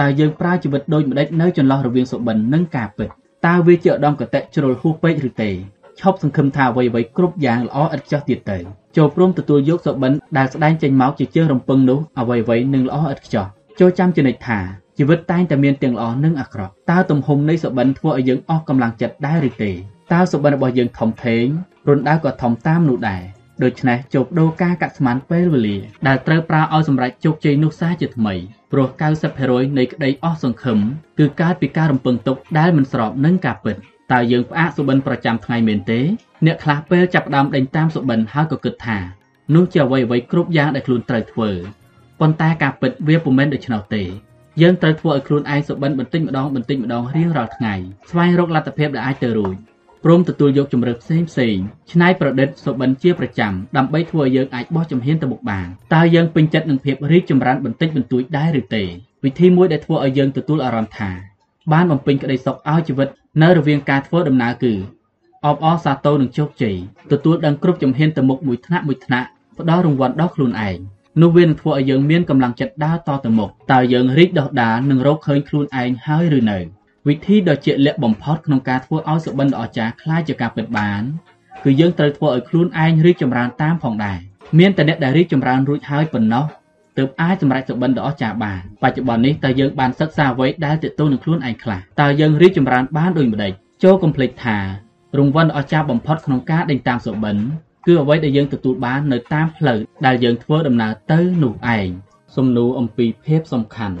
[0.00, 3.08] តើយើងប្រើជីវិតដូចម្ដេចនៅចន្លោះរវាងសុបិននិងការពិត
[3.46, 5.50] តើវាជាឧត្តមកតេជ្រុលហួសពេកឬទេ
[6.00, 8.58] ឈប់សង្ឃឹមថាអ្វីៗគ្រប់យ៉ាងល្អឥតខ្ចោះទៀតទៅ
[8.96, 13.46] ចូលព្រមទទួលយកសុបិនដែលស្ដែងចេញមកជាជើងរំពឹងនោះអ្វីៗនឹងល្អឥតខ្ចោះ
[13.80, 14.58] ចូលចាំចំណិចថា
[14.98, 19.70] ជីវិតតែងតែមានទាំងល្អនិងអាក្រក់តើទំហំនៃសុបិនធ្វើឲ្យយើងអស់កម្លាំងចិត្តដែរឬទេ
[20.12, 21.44] តើសុបិនរបស់យើងធំធេង
[21.88, 23.22] រុនដៅក៏ធំតាមនោះដែរ
[23.64, 28.34] ដូច្នេះជោគដូរការកាត់ស្មានពេលវេលាដែលត្រូវប្រើឲ្យសម្រេចជោគជ័យនោះសាជាថ្មី
[28.72, 28.88] ព្រោះ
[29.32, 30.78] 90%នៃក្តីអស់សង្ឃឹម
[31.18, 33.76] គឺកើតពីការរំពឹងទុកដែលមិនស្របនឹងការពិត
[34.12, 36.00] តើយើងផ្អាកសុបិនប្រចាំថ្ងៃមែនទេ
[36.46, 38.98] អ្នកខ្លះពេលចាប់ផ្ដើមដេញតាមសុបិនហើយក៏គិតថា
[39.54, 41.50] នោះជាអ្វីអ្វីគ្រប់យ៉ាងដែលខ្លួនត្រូវធ្វើ
[42.20, 44.02] ប៉ុន្តែការពិតវាពុំមែនដូច្នោះទេ
[44.62, 47.74] យើងត្រូវធ្វើឲ្យខ្លួនឯងសុបិនបន្តិចម្ដងបន្តិចម្ដងរៀងរាល់ថ្ងៃ
[48.10, 49.56] ស្វែងរកលទ្ធភាពដែលអាចទៅរួច
[50.04, 51.56] ព្រមទទួលយកជំរឿផ្សេងផ្សេង
[51.92, 58.84] ច្នៃប្រឌិតសុបិនជាប្រចាំដើម្បីធ្វើឲ្យយើងអាចបោះជំហានទៅមុខបានតើយើងពេញចិត្តនឹងភាពរីកចម្រើនបន្តិចបន្តួចដែរឬទេ
[59.24, 61.10] វិធីមួយដែលធ្វើឲ្យយើងទទួលអារម្មណ៍ថា
[61.72, 63.08] បានបំពេញក្តីសុខឲ្យជីវិត
[63.42, 64.74] នៅរវាងការធ្វើដំណើរគឺ
[65.46, 66.76] អបអរសាទរនឹងជោគជ័យ
[67.12, 70.78] ទទួលដឹងគ្រប់ជំហានទៅមុខមួយថ្នាក់មួយថ្នាក់ផ្ដល់រង្វាន់ដល់ខ្លួនឯង
[71.22, 76.58] នោះវានឹងធ្វើឲ្យយើងមានកម្លាំងចិត្តដើរតទៅមុខតើយើងរីកដុះដាលនឹងរកឃើញខ្លួនឯងហើយឬនៅ
[77.08, 81.02] វិធីដ៏ជាក់លាក់បំផុតក្នុងការធ្វើឲ្យសុបិនដ៏អស្ចារ្យក្លាយជាការពិតបាន
[81.64, 84.18] គឺយើងត្រូវធ្វើឲ្យខ្លួនឯងរីកចម្រើនតាមផងដែរ
[84.58, 86.44] មានតែអ្នកដែលរីកចម្រើនរួចហើយប៉ុណ្ណោះ
[86.98, 93.52] ទើបអាចសម្រេចសុបិនដ៏អស្ចារ្យបានបច្ចុប្បន្ននេះតើយើងបានសិក្សាអ្វីដែលទាក់ទងនឹងខ្លួនឯងខ្លះតើយើងរីកចម្រើនបានដូចម្តេច
[93.84, 94.58] ចូលកុំភ្លេចថា
[95.18, 97.36] រង្វាន់ដ៏អស្ចារ្យបំផុតក្នុងការដេញតាមសុបិន
[97.86, 101.88] គឺអ្វីដែលយើងទទួលបាននៅតាមផ្លូវដែលយើងធ្វើដំណើរទៅនោះឯង
[102.36, 103.96] សំណួរអំពីភាពសំខាន់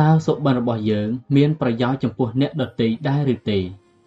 [0.00, 3.58] តើសុបិនរបស់យើងមានប្រយោជន៍ចំពោះអ្នកដទៃដែរឬទេ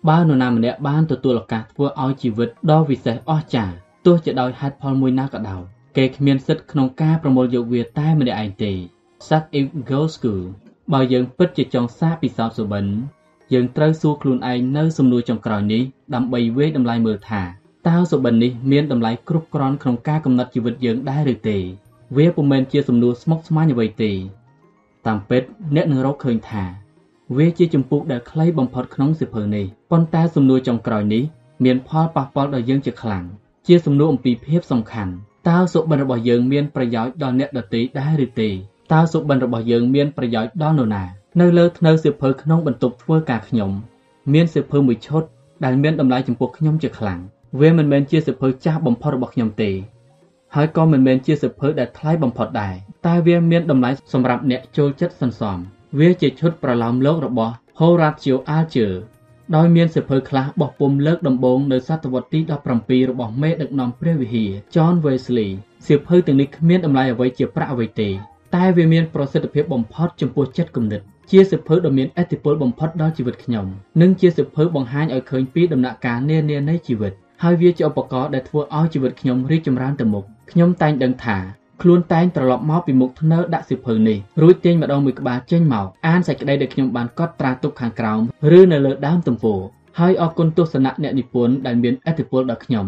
[0.10, 3.76] បើនរណាម្នាក់បានទទួលឱកាសធ្វើឲ្យជីវិតដ៏វិសេសអស្ចារ្យ
[4.06, 5.62] ទោះជាដោយហេតុផលមួយណាក៏ដោយ
[5.98, 8.74] គេគ្មានសិទ្ធិក្នុងការប្រមូលយកវាតែម្នាក់ឯងទេ
[9.28, 10.44] Suck it go school
[10.94, 12.86] បើយើងពិតជាចង់សារពិសោធន៍សុបិន
[13.54, 15.84] យើងត្រូវសួរខ្លួនឯងនៅសំណួរចុងក្រោយនេះ
[16.16, 17.42] ដើម្បីវាយតម្លៃមើលថា
[17.88, 21.58] តើសុបិននេះមានតម្លៃគ្រប់គ្រាន់ក្នុងការកំណត់ជីវិតយើងដែរឬទេ
[22.18, 24.12] វាពុំមែនជាសំណួរស្មុគស្មាញអ្វីទេ
[25.08, 25.44] តាមពិត
[25.76, 26.64] អ្នកនឹងរកឃើញថា
[27.38, 31.24] វាជាចម្ពោះដែលខ្លីបំផុតក្នុងសៀវភៅនេះប៉ុន្តែសំណួរចុងក្រោយនេះ
[31.64, 33.24] មានផលប៉ះពាល់ដល់យើងជាខ្លាំង
[33.68, 35.14] ជាសំណួរអំពីភាពសំខាន់
[35.50, 38.50] តើសុបិនរបស់យើងមានប្រយោជន៍ដល់អ្នកដទៃដែរឬទេ
[38.94, 41.04] តើសុបិនរបស់យើងមានប្រយោជន៍ដល់នរណា
[41.42, 43.72] នៅលើធ្នើសៀវភៅក្នុងបន្ទប់ធ្វើការខ្ញុំ
[44.34, 45.24] មានសៀវភៅមួយឈុត
[45.64, 47.20] ដែលមានតម្លៃចំពោះខ្ញុំជាខ្លាំង
[47.60, 49.72] វាមិនមែនជាសៀវភៅចាស់បំផុតរបស់ខ្ញុំទេ
[50.56, 55.58] ហើយក៏មិនមែនជាសៀវភៅដែលថ្លៃបំផុតដែរតែវាមានតម្លៃសម្រាប់អ្នកចូលចិត្តសន្សំ
[56.00, 58.94] វាជាឈុតប្រឡោមលោករបស់ Horatio Alger
[59.56, 62.40] ដោយមានសៀវភៅខ្លះបោះពុំលើកដំបូងនៅសតវត្សទី
[62.76, 65.50] 17របស់មេដឹកនាំព្រះវិហារ John Wesley
[65.86, 68.10] សៀវភៅទាំងនេះគ្មានតម្លៃអ្វីជាប្រាក់អ្វីទេ
[68.56, 71.02] តែវាមានប្រសិទ្ធភាពបំផុតចំពោះចិត្តគំនិត
[71.32, 73.66] ជាសៀវភៅដ៏មានឥទ្ធិពលបំផុតដល់ជីវិតខ្ញុំ
[74.02, 81.38] និងជាសៀវភៅបង្ហាញឲ្យឃើញពីដំណាក់កាលនានានៃជីវិតហើយវាជាឧបករណ៍ដែលធ្វើឲ្យជីវិតខ្ញុំរីកចម្រើនទៅមុខខ្ញុំតែងដឹងថា
[81.82, 88.22] ខ្លួនតែងត្រឡប់មកពីមុខធ្នើដាក់សិភៅនេះរួចទាញម្ដងមួយក្បាលចេញមកអានសេចក្តីដែលខ្ញុំបានកត់ត្រាទុកខាងក្រោម
[88.58, 89.60] ឬនៅលើដើមទំព័រ
[90.00, 92.88] ហើយអរគុណទស្សនៈអ្នកនិពន្ធដែលមានឥទ្ធិពលដល់ខ្ញុំ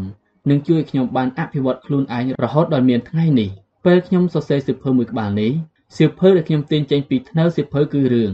[0.49, 3.49] និងជួយឲ្យខ្ញុំបានអភិវឌ្ឍខ្លួនឯងរហូតដល់មានថ្ងៃនេះ
[3.85, 5.51] ពេលខ្ញុំសរសេរសិភៅមួយក្បាលនេះ
[5.97, 8.33] សិភៅដែលខ្ញុំទាញចេញពីធ្នើសិភៅគឺរឿង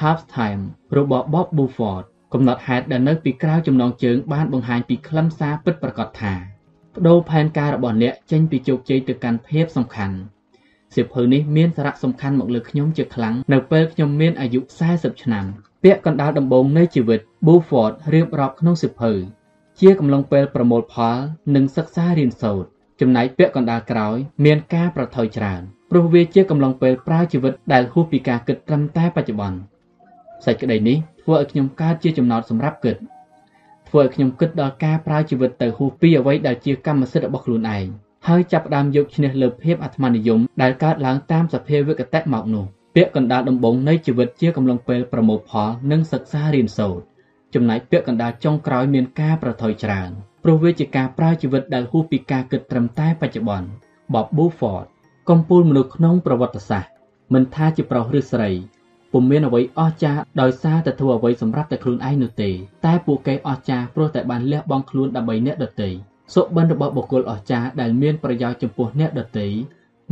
[0.00, 0.62] Half Time
[0.96, 6.53] របស់ Bob Buford កំណត់ហេតុដែលនៅពីក្រៅចំណងជើងបានបង្ហាញពីខ្លឹមសារពិតប្រាកដថា
[6.94, 10.16] បដូរផែនការរបស់អ្នកចេញពីជោគជ័យទៅកាន់ភាពសំខាន់
[10.94, 14.60] សៀវភៅនេះមានសារៈសំខាន់មកលើខ្ញុំជាខ្លាំងនៅពេលខ្ញុំមានអាយុ
[14.92, 15.44] 40ឆ្នាំ
[15.82, 19.12] ពាក់កណ្ដាលដំបូងនៃជីវិត Buford រៀបរាប់ក្នុងសៀវភៅ
[19.80, 21.18] ជាកំឡុងពេលប្រមូលផល
[21.54, 22.68] និងសិក្សារៀនសូត្រ
[23.00, 25.60] ចំណែកពាក់កណ្ដាលក្រោយ មានការប្រថុយច្រើន
[25.90, 29.58] ព្រោះវាជាកំឡុងពេលប្រើជីវិតដែលហួសពីការគិតត្រឹមតែបច្ចុប្បន្ន
[30.44, 32.96] សេចក្តីនេះធ្វើឲ្យខ្ញុំកើតជាចំណោទសម្រាប់គិត
[33.94, 37.86] ធ្វើឲ្យខ្ញុំគិតដល់ការប្រើជីវិតទៅហួសពីអ្វីដែលជាកម្មសិទ្ធិរបស់ខ្លួនឯង
[38.28, 47.04] ហើយចាប់ផ្ដើមយកឈ្នះលើភាពអាត្មានិយមដែលកើតឡើងតាមសភាវគតិមកនោះពាក្យកណ្ដាលដំបូងនៃជីវិតជាកំឡុងពេលប្រមូលផលនិងសិក្សារៀនសូត្រ
[47.54, 50.10] ចំណែកពាក្យកណ្ដាលចុងក្រោយមានការប្រថុយច្រើន
[50.42, 53.68] ព្រោះវាជាការប្រើជីវិតដែលហួសពីការគិតត្រឹមតែបច្ចុប្បន្ន
[54.12, 54.86] Bob Buford
[55.30, 56.90] កំពូលមនុស្សក្នុងប្រវត្តិសាស្ត្រ
[57.34, 58.50] មិនថាជាប្រុសឬស្រី
[59.13, 62.49] ពុំមានអ្វីអស្ចារ្យដោយសារតែធ្វើអ្វីសម្រាប់តែខ្លួនឯងនោះទេ
[62.85, 65.89] តែពួកគេអស្ចារ្យព្រោះតែបានលះបង់ខ្លួនដើម្បីអ្នកដទៃ
[66.35, 69.47] សុបិនរបស់បុគ្គលអស្ចារ្យដែលមានប្រយោជន៍ចំពោះអ្នកដទៃ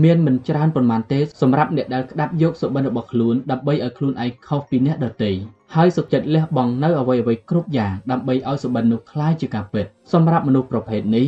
[0.04, 5.32] មានមិនច្រើនប៉ុន្មានទេសម្រាប់អ្នកដែលក្តាប់យកសុបិនរបស់ខ្លួនដើម្បីឲ្យខ្លួនឯងខុសពីអ្នកដទៃ
[5.76, 11.28] ហើយសុខចិត្តលះបង់នៅអ្វីអ្វីគ្រប់យ៉ាងដើម្បីឲ្យសុបិននោះคล้ายជាការពិតសម្រាប់មនុស្សប្រភេទនេះ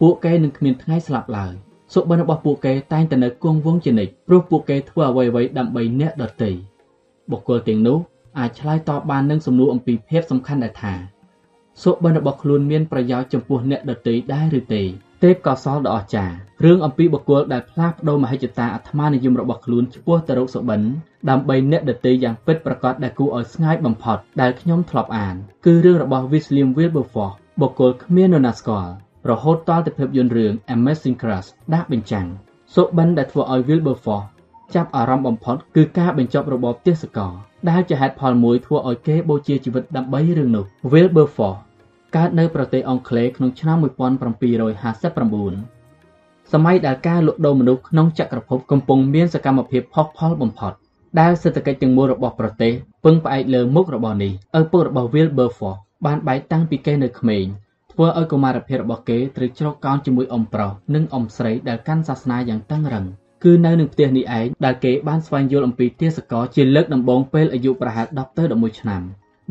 [0.00, 1.52] ពួកគេនឹងគ្មានថ្ងៃស្លាប់ឡើយ
[1.94, 6.50] សុបិនរបស់ពួកគេតែងតែនៅគង់វង្សជានិច្ចព្រោះពួកគេធ្វើអ្វីអ្វីដើម្បីអ្នកដទៃ
[7.31, 7.97] បុគ្គលទាំងនោះ
[8.39, 10.93] អាចឆ្លើយតបបាននឹងសំណួរអំពីភាពសំខាន់ដែលថា
[11.83, 14.83] សុបិនរបស់ខ្លួនមានប្រយោជន៍ចំពោះអ្នកដទៃដែរឬទេ
[15.23, 20.81] ទេពកោសលដ៏អស្ចារ្យរឿងអំពីបុគ្គលដែលផ្លាស់ប្ដូរមហិច្ឆតាអាត្មានិយមរបស់ខ្លួនឆ្ពោះទៅរកសុបិន
[21.29, 28.91] ដើម្បីអ្នកដទៃយ៉ាងពិតប្រាកដដែលគួរឲ្យស្ងាយបំផុតដែលខ្ញុំធ្លាប់អាន គឺរឿងរបស់ William Wilberforce បុគ្គលគ្មាននរណាស្គាល់
[29.29, 32.27] រហូតតទៅភាពយន្តរឿង Amazing Grace ដាក់បញ្ចាំង
[32.75, 34.25] សុបិនដែលធ្វើឲ្យ Wilberforce
[34.75, 37.33] ចាប់អារម្មណ៍បំផុតគឺការបញ្ចប់របបទេសកល
[37.69, 41.59] ដែលជាហេតុផលមួយធ្វើឲ្យគេបូជាជីវិតដើម្បីរឿងនោះ Wilberforce
[42.15, 50.73] កើតនៅប្រទេសអង់គ្លេសក្នុងឆ្នាំ1759សម័យដែលការលក់ដូរមនុស្សក្នុងចក្រភពកំពុងមានសកម្មភាពផុសផុលបំផុត
[51.19, 52.71] ដែលសេដ្ឋកិច្ចទាំងមូលរបស់ប្រទេស
[53.05, 57.45] ពឹងផ្អែកលើមុខរបរនេះឪពុករបស់ Wilberforce បានបែកតាំងពីគេនៅក្មេង
[57.91, 63.05] ធ្វើឲ្យកុមារភាពរបស់គេត្រូវជ្រកកោនជាមួយអ៊ំប្រុសនិងអ៊ំស្រីដែលកាន់សាសនាយ៉ាងតឹងរ៉ឹង។
[63.43, 69.01] គឺនៅនឹងផ្ទះនេះឯងដែលគេបានស្វែងយល់អំពីទេសកលជាលើកដំបូងពេលអាយុប្រហែល10ទៅ11ឆ្នាំ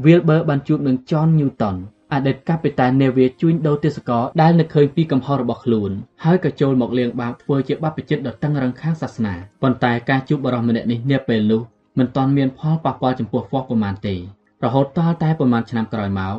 [0.04, 1.76] Wilbur បានជួបនឹង John Newton
[2.12, 5.90] អតីតកាពីតាននាវាជួញដូរទេសកលដែលនឹកឃើញពីកំហុសរបស់ខ្លួន
[6.24, 11.62] ហើយក៏ចូលមកលៀងបាបធ្វើជាបព្វជិតដ៏តឹងរ៉ឹងខាងសាសនាប៉ុន្តែការជួបបរិសម្នាក់នេះនាពេលនោះ
[11.98, 14.14] មិនទាន់មានផលប៉ះពាល់ចំពោះ Fox ប៉ុន្មានទេ
[14.64, 16.34] រហូតតតែប៉ុន្មានឆ្នាំក្រោយមក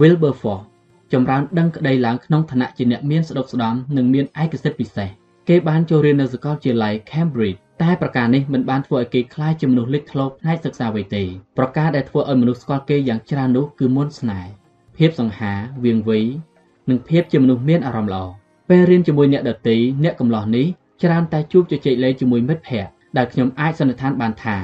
[0.00, 0.64] Wilberforce
[1.12, 5.08] ចម្រើនដឹងក្តីឡើងក្នុងឋានៈជាអ្នកមានស្ដុកស្ដំនិងមានឯកសិទ្ធិពិសេស
[5.48, 11.24] គេបានចូលរៀននៅសាកលវិទ្យាល័យ Cambridge តែប្រការនេះមិនបានធ្វើឲ្យគេខ្លាចជាមនុស្សលេចធ្លោផ្នែកសិក្សាអ្វីទេ
[11.58, 14.50] ប្រការដែលធ្វើឲ្យមនុស្សស្គាល់គេយ៉ាងច្រើននោះគឺមន្តស្នេហ៍
[14.96, 15.52] ភាពសង្ហា
[15.84, 16.20] វៀងវៃ
[16.90, 18.24] និងភាពជាមនុស្សមានអារម្មណ៍ល្អ
[18.68, 20.66] ពេលរៀនជាមួយអ្នកដតីអ្នកកំឡោះនេះ
[21.02, 24.56] ច្រើនតែជួបជជែកលេងជាមួយមិត្តភ័ក្តិដែលខ្ញុំអាចសន្និដ្ឋានបានថា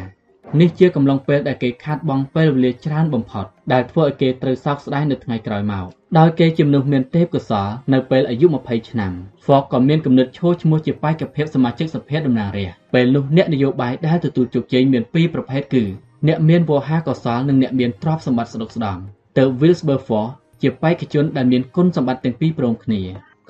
[0.59, 5.87] នេះជាកំឡុងពេលដែលគេខាត់បងពេលវេលាច្រើនបំផុតដែលធ្វើឲ្យគេត្រូវសោកស្ដាយនៅថ្ងៃក្រោយមក
[6.19, 9.13] ដោយគេជាមនុស្សមានទេពកោសល្យនៅពេលអាយុ20ឆ្នាំ
[9.45, 15.85] Ford ក៏មានគំនិតឈរឈ្មោះជាបេក្ខភាពសមាជិកសភាតំណាងរាស្ត្រពេលនោះអ្នកនយោបាយដែលទទួលជោគជ័យមានពីរប្រភេទគឺ
[16.29, 19.03] អ្នកមានវោហារកោសល្យនិងអ្នកមានទ្រព្យសម្បត្តិស្ដុកស្ដម្ភ
[19.39, 23.03] ទៅ Wilberforce ជាបេក្ខជនដែលមានគុណសម្បត្តិទាំងពីរព្រមគ្នា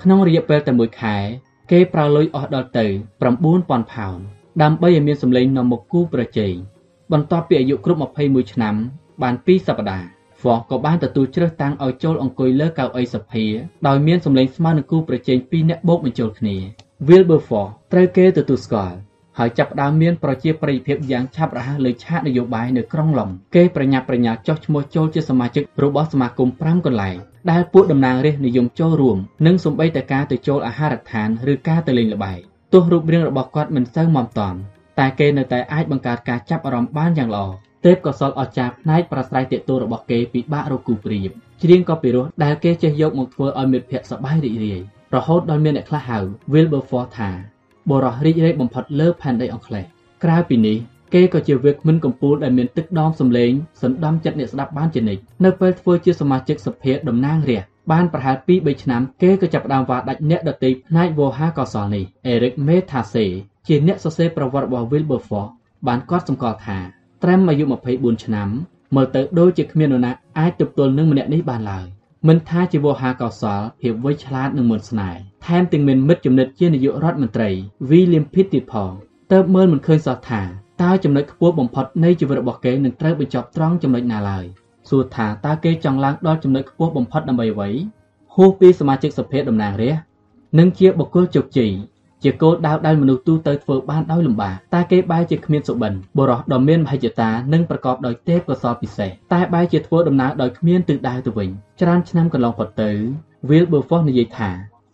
[0.03, 1.17] ក្នុងរយៈពេលតែមួយខែ
[1.71, 2.87] គេប្រើលុយអស់ដល់ទៅ
[3.41, 4.19] 9000ផោន
[4.63, 6.55] ដើម្បីឲ្យមានសម្លេងនាំមកគូប្រជែង
[7.13, 8.75] បន្ទាប់ពីអាយុគ្រប់21ឆ្នាំ
[9.23, 10.07] បាន2សប្តាហ៍
[10.41, 13.45] Ford ក៏បានទទួលជ្រើសតាំងឲ្យចូលអង្គុយលើកៅអីសភា
[13.87, 16.57] ដោយមានសម្លេងស្មើនឹងគូប្រជែង2នាក់បូកបញ្ចូលគ្នា
[17.09, 18.97] Wilberforce ត្រូវគេទទួលស្គាល់
[19.39, 27.17] ហើយចាប់ផ្ដើមមានប្រជាប្រិយភាពយ៉ាងឆាប់រហ័សលើឆាកនយោបាយនៅក្រុងឡុងគេប្រញាប់ប្រញាល់ចុះឈ្មោះចូលជាសមាជិករបស់សមាគម5កន្លែង
[27.51, 32.39] ដែលពួកតំណាងរាស្ត្រនិយមចូលរួមនិងសម្បីតែការទៅចូលអាហារដ្ឋានឬការទៅលេងល្បែង
[32.73, 34.80] ទោះរូបរាងរបស់គាត់មិនសូវមាំទាំតែ
[35.19, 37.45] គេនៅតែអាចបង្កើតការចាប់អារម្មណ៍បានយ៉ាងល្អ
[37.87, 41.31] ទេពកសលអស្ចារ្យផ្នែកប្រស្រ័យទាក់ទងរបស់គេពិបាករកគូព្រៀប
[41.63, 44.81] ច្រៀងក៏ពីរោះដែលគេចេះយកមកធ្វើឲ្យមិត្តភ័ក្តិសប្បាយរីករាយ
[45.15, 46.19] រហូតដល់មានអ្នកខ្លះហៅ
[46.53, 47.31] Wilberforce ថា
[47.91, 49.85] បរោះរីករាយបំផុតលើផែនដីអង់គ្លេស
[50.25, 50.77] ក្រៅពីនេះ
[51.15, 53.51] គេក៏ជាវាគ្មិនកំពូលដែលមានទឹកដមសម្លេង
[53.83, 63.27] សន្ដំចិត្តអ្នកស្ដាប់បានជានិច្ចនៅពេលធ្វើជាសមាជិកសភាតំណាងរាស្ត្របានប្រហែល2 3ឆ្នាំគេក៏ចាប់ផ្ដើមវាដាច់អ្នកដតីផ្នែកវោហាកោសលនេះ Eric Metaxe
[63.67, 65.51] ជាអ្នកសរសេរប្រវត្តិរបស់ Wilberforce
[65.87, 66.79] បានកត់សម្គាល់ថា
[67.23, 68.49] ត្រឹមអាយុ24ឆ្នាំ
[68.97, 71.87] មើលទៅដូចជាគ្មាននរណាអាចទប់ទល់នឹងម្នាក់នេះបានឡើយ
[72.29, 77.51] មិនថាជាវោហាកោសលភាពវៃឆ្លាតនិងមន្តស្នេហ៍ថែមទាំងមានមិត្តចំណិតជានាយករដ្ឋមន្ត្រី
[77.91, 78.93] William Pitt ទៀតផង
[79.33, 80.41] តើបមើលមិនឃើញសោះថា
[80.83, 84.45] តើចំណុចខ្ពស់បំផុតនៃជីវិតរបស់គេនឹងត្រូវបញ្ចប់ត្រង់ចំណុចណាឡើយ
[84.89, 87.71] សួរថាតើគេចង់ឡើងដល់ចំណុចខ្ពស់បំផុតដើម្បីអ្វី
[88.35, 90.05] ហួសពីសមាជិកសភាតំណាងរាស្ត្រ
[90.59, 91.73] និងជាបុគ្គលជោគជ័យ
[92.25, 101.49] ជាគោលដៅដែលមនុស្សទូទៅធ្វើបានដោយលំបាកតែគេបែរជាគ្មានសុបិនបុរសដ៏មានមហិច្ឆតានិងប្រកបដោយទេពកោសល្យពិសេសតែបែរជាធ្វើដំណើរដោយគ្មានទិសដៅទៅវិញ
[101.81, 102.91] ច្រើនឆ្នាំកន្លងផុតទៅ
[103.49, 104.51] Wilberforce និយាយថា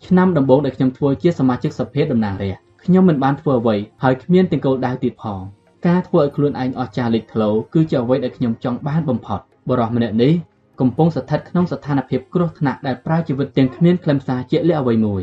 [0.07, 5.41] ឆ្នាំដំបូងដែលខ្ញុំធ្វើជាសមាជិកសភាតំណាងរាស្ត្រខ្ញុំមិនបានធ្វើអ្វីហើយគ្មានទាំងគោលដៅទៀតផង
[5.87, 10.33] ការធ្វើឲ្យខ្លួនឯងអស់ចាស់លេចធ្លោគឺជាអ្វីដែលខ្ញុំចង់បានបំផុតបរិះម្នាក់នេះ
[10.81, 15.23] កំពុងស្ថិតក្នុងស្ថានភាពគ្រោះថ្នាក់ដែលប្រើជីវិតទាំងគ្មានខ្លឹមសារជាក់លាក់អ្វីមួយ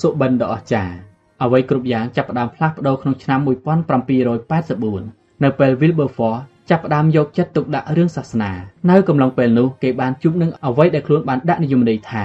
[0.00, 8.52] សុបិនដ៏អស្ចារ្យ អ្វីគ្រប់យ៉ាងចាប់ផ្ដើមផ្លាស់ប្ដូរក្នុងឆ្នាំ1784នៅពេល Wilberforce ចាប់ផ្ដើមយកចិត្តទុកដាក់រឿងសាសនា
[8.90, 12.24] នៅកំឡុងពេលនោះគេបានជួបនឹងអ្វីដែលខ្លួនបានដាក់និយមន័យថា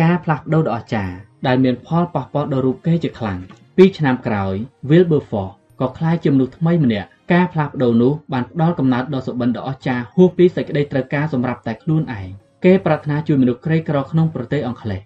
[0.00, 1.14] ការផ្លាស់ប្ដូរដ៏អស្ចារ្យ
[1.46, 3.38] ដែលមានផលប៉ះពាល់ដល់រូបគេជាខ្លាំង
[3.76, 4.54] ពីឆ្នាំក្រោយ
[4.90, 12.28] Wilberforce ក៏ក្លាយជាមនុស្សថ្មីម្នាក់ការផ្លាស់ប្ដូរនោះបានផ្ដល់កំណើតដ៏សុបិនដ៏អស្ចារ្យហួសពីសេចក្តីត្រូវការសម្រាប់តែខ្លួនឯង
[12.64, 15.00] គេប្រាថ្នាជួយមនុស្សក្រីក្រក្នុងប្រទេសអង់គ្លេស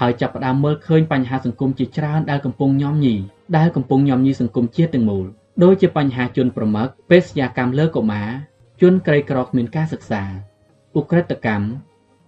[0.00, 3.14] ហើយចាប់ផ្ដើមមើលឃើញបញ្ហាសង្គមជាច្រើនដែលកំពុងញោមញី
[3.56, 5.26] ដែលកំពុងញោមញីសង្គមជាតិទាំងមូល
[5.62, 8.28] ដូចជាបញ្ហាជនប្រមឹកបេសកកម្មលើកុមារ
[8.82, 10.22] ជនក្រីក្រគ្មានការសិក្សា
[10.98, 11.66] ឧក្រិដ្ឋកម្ម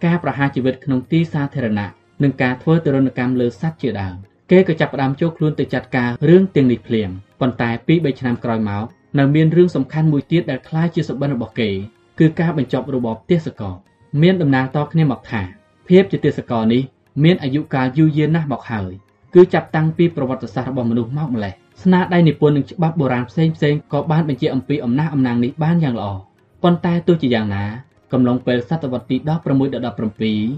[0.05, 1.89] ការប្រហារជីវិតក្នុងទីសាធារណៈ
[2.23, 4.15] និងការធ្វើទរណកម្មលើសត្វជាដើម
[4.51, 8.85] គេក៏ចាប់ផ្ដើមចូលខ្លួនទៅចាត់ការរឿងទាំងនេះភ្លាមប៉ុន្តែពី3ឆ្នាំក្រោយមក
[9.19, 11.71] នៅមានរឿងសំខាន់មួយទៀតដែលคล้ายជាសុបិនរបស់គេ
[12.19, 13.75] គឺការបញ្ចប់របបទេសកល
[14.23, 15.43] មានដំណើរតគ្នាមកថា
[15.89, 16.83] ភាពជាទេសកលនេះ
[17.24, 18.92] មានអាយុកាលយូរយារណាស់មកហើយ
[19.34, 26.10] គឺចាប់តាំងពីប្រវត្តិសាស្ត្ររបស់មនុស្សមកម្លេះស្នាដៃនិពន្ធនិងច្បាប់បុរាណផ្សេងផ្សេងក៏បានបញ្ជាក់អំពីអំណះអំណាងនេះបានយ៉ាងល្អ
[26.64, 27.64] ប៉ុន្តែទោះជាយ៉ាងណា
[28.14, 29.42] កំឡុងពេលសតវត្សទី16ដល់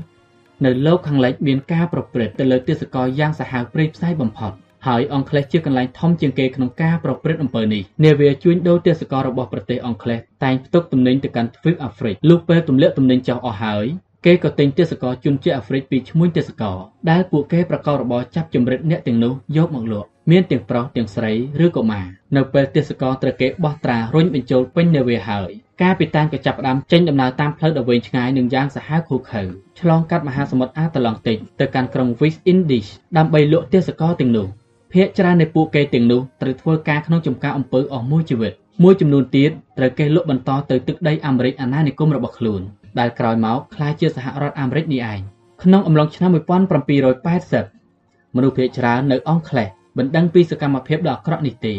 [0.10, 4.52] 17នៅលោកខាងលិចមានការប្រព្រឹត្តទៅលើទេសកលយ៉ាងសាហាវព្រៃផ្សៃបំផុត
[4.88, 13.86] ហើយអង់គ្លេសជាកន្លែងធំជាងគេក្នុងការប្រព្រឹត្តអំពើនេះនាវាជួញដូរទេសកលរបស់ប្រទេសអង់គ្លេសតែងផ្ទុកទំនិញទៅកាន់ទ្វីបអាហ្វ្រិកលុះពេលទម្លាក់ទំនិញចោលអស់ហើយ
[14.26, 16.78] គេក៏ទិញទេសកលជនជាតិអាហ្វ្រិកពីឈ្មួញទេសកល
[17.10, 21.32] ដែលពួកគេប្រកបរបរចាប់ចម្រិតអ្នកទាំងនោះយកមកលក់មានទាំងប្រុសទាំងស្រី
[21.66, 25.50] ឬកុមារនៅពេលទេសកលត្រូវគេបោះត្រារុញបញ្ចូលពេញនាវាហើយ
[25.82, 29.42] ការពីតានក៏ចាប់ផ្ដើមចេញដំណើរតាមផ្លូវដ៏វែងឆ្ងាយនិងយ៉ាងសាហាវឃោឃៅ
[29.80, 34.48] ឆ្លងកាត់មហាសមុទ្រអាត្លង់តិកទៅកាន់ក្រុង West Indies ដើម្បីលក់ទេសកលទាំងនោះ
[34.94, 42.64] ភាគច្រើននៃពួកគេទាំងនោះត្រូវធ្វើការក្នុងចំការអំពើអស់មួយជីវិតមួយចំនួនទៀតត្រូវគេលក់បន្តទៅទឹកដីអាមេរិកអាណានិគមរបស់ខ្លួន
[43.00, 45.20] ដែលក្រោយមកក្លាយជាសហរដ្ឋអាមេរិកនេះឯង
[45.64, 51.76] ក្នុងអំឡុងឆ្នាំ1780មនុស្សភាគច្រើននៅអង់គ្លេសមិនដឹងពីសកម្មភាពដ៏អាក្រក់នេះទេ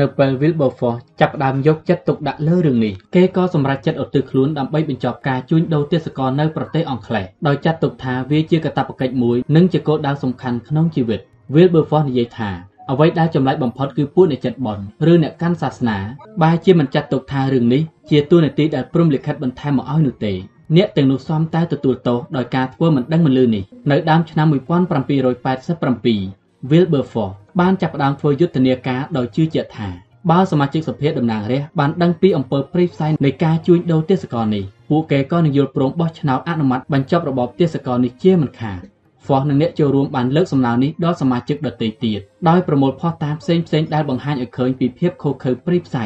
[0.00, 11.20] នៅពេល Wilberforce ចាប់ផ្ដើមយកចិត្តទុកដាក់លើរឿងនេះគេក៏សម្រេចចិត្តឧទ្ទិសខ្លួនដើម្បីបញ្ចប់ការជួញដូរទេសកលនៅប្រទេសអង់គ្លេសដោយចាត់ទុកថាវាជាកាតព្វកិច្ចមួយនិងជាគោលដៅសំខាន់ក្នុងជីវិត
[11.54, 12.50] Wilberforce និយាយថា
[12.90, 15.98] អ្វីដែលចម្លែកបំផុតគឺពួកអ្នកចិត្តបន់ឬអ្នកកាន់សាសនា
[16.42, 20.32] បែរជាមិនចាត់ទុកថារឿងនេះជាទួនាទីដែលព្រំលិខិតបន្ថែមមកឲ្យនោះទេ
[20.76, 29.88] អ្នកទាំងនោះសមតែទទួលទោសដោយការធ្វើមិនដឹងមិនលឺនេះនៅដើមឆ្នាំ1787 Wilberforce បានចាប់ផ្ដើមធ្វើយុទ្ធនាការដោយជឿជាក់ថា
[30.30, 38.80] បើសមាជិកសភាតំណាងរាស្ត្របានដឹងពីអំពើព្រៃផ្សៃនៃការជួញដូរទេសកលនេះពួកគេក៏នឹងយល់ព្រមបោះឆ្នោតអនុម័តបញ្ចប់របបទេសកលនេះជាមិនខាន
[39.26, 46.04] Fox និងអ្នកចូលរួមបានលើកសំណើនេះដល់សមាជិកដទៃទៀតដោយប្រមូលភស្តុតាងផ្សេងផ្សេងដែលបង្ហាញឲ្យឃើញពីភាពខុសខើព្រៃផ្សៃ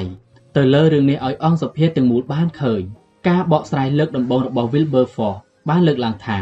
[0.56, 2.82] ទៅលើរឿងនេះឲ្យអង្គសភាទាំងមូលបានឃើញ
[3.28, 5.38] ការបកស្រាយលើកដំបូងរបស់ Wilberforce
[5.68, 6.38] បានលើកឡើងថា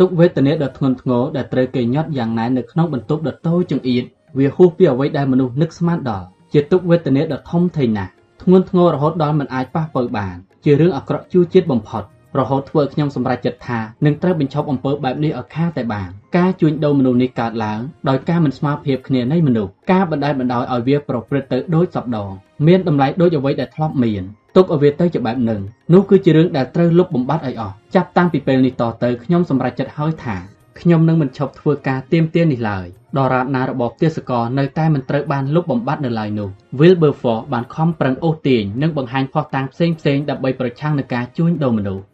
[0.00, 4.04] ទុកវេទនាដ៏ធ្ងន់ធ្ងរដែលត្រូវគេញ៉ាត់យ៉ាងណែននៅក្នុងបន្ទប់ដ៏តូចចង្អៀត
[4.38, 8.10] វាហួសពីអ្វីដែលមនុស្សនឹកស្មានដល់ជាទុកវេទនាដ៏ធំធេងណាស់
[8.42, 12.04] ធ្ងន់ធ្ងររហូតដល់មិនអាចប៉ះពើបាន ជារឿងអាក្រក់ជួជាតិបំផុត
[12.38, 22.30] រហូតធ្វើខ្ញុំសម្រេចចិត្តថានឹងត្រូវបញ្ឈប់អំពើបែបនេះឲ្យខាតែបានការជួញដូរមនុស្សនេះកើតឡើងដោយការមិនស្មើភាពគ្នានៃមនុស្សការបណ្តែតបណ្តោយឲ្យវាប្រព្រឹត្តទៅដូចសពដង
[22.66, 24.24] មានតម្លៃដូចអ្វីដែលធ្លាប់មាន
[24.56, 25.60] ទុកឲ្យវាទៅជាបែបនឹង
[25.92, 30.36] នោះគឺជារឿងដែលត្រូវលុបបំបាត់ឲ្យអស់ចាប់តាំងពីពេលនេះតទៅខ្ញុំសម្រេចចិត្តហើយថា
[30.80, 32.86] ខ្ញុំនឹងមិនឈប់ធ្វើការទៀមទាននេះឡើយ
[33.18, 36.48] ដរាបណារបបទេសកលនៅតែមិនត្រូវបានលុបបំបាត់នៅឡើយនោះ
[36.80, 42.04] Wilberforce បានខំប្រឹងអូសទាញនិងបង្ហាញភស្តុតាងផ្សេងៗដើម្បីប្រឆាំងនឹងការជួញដូរមនុស្ស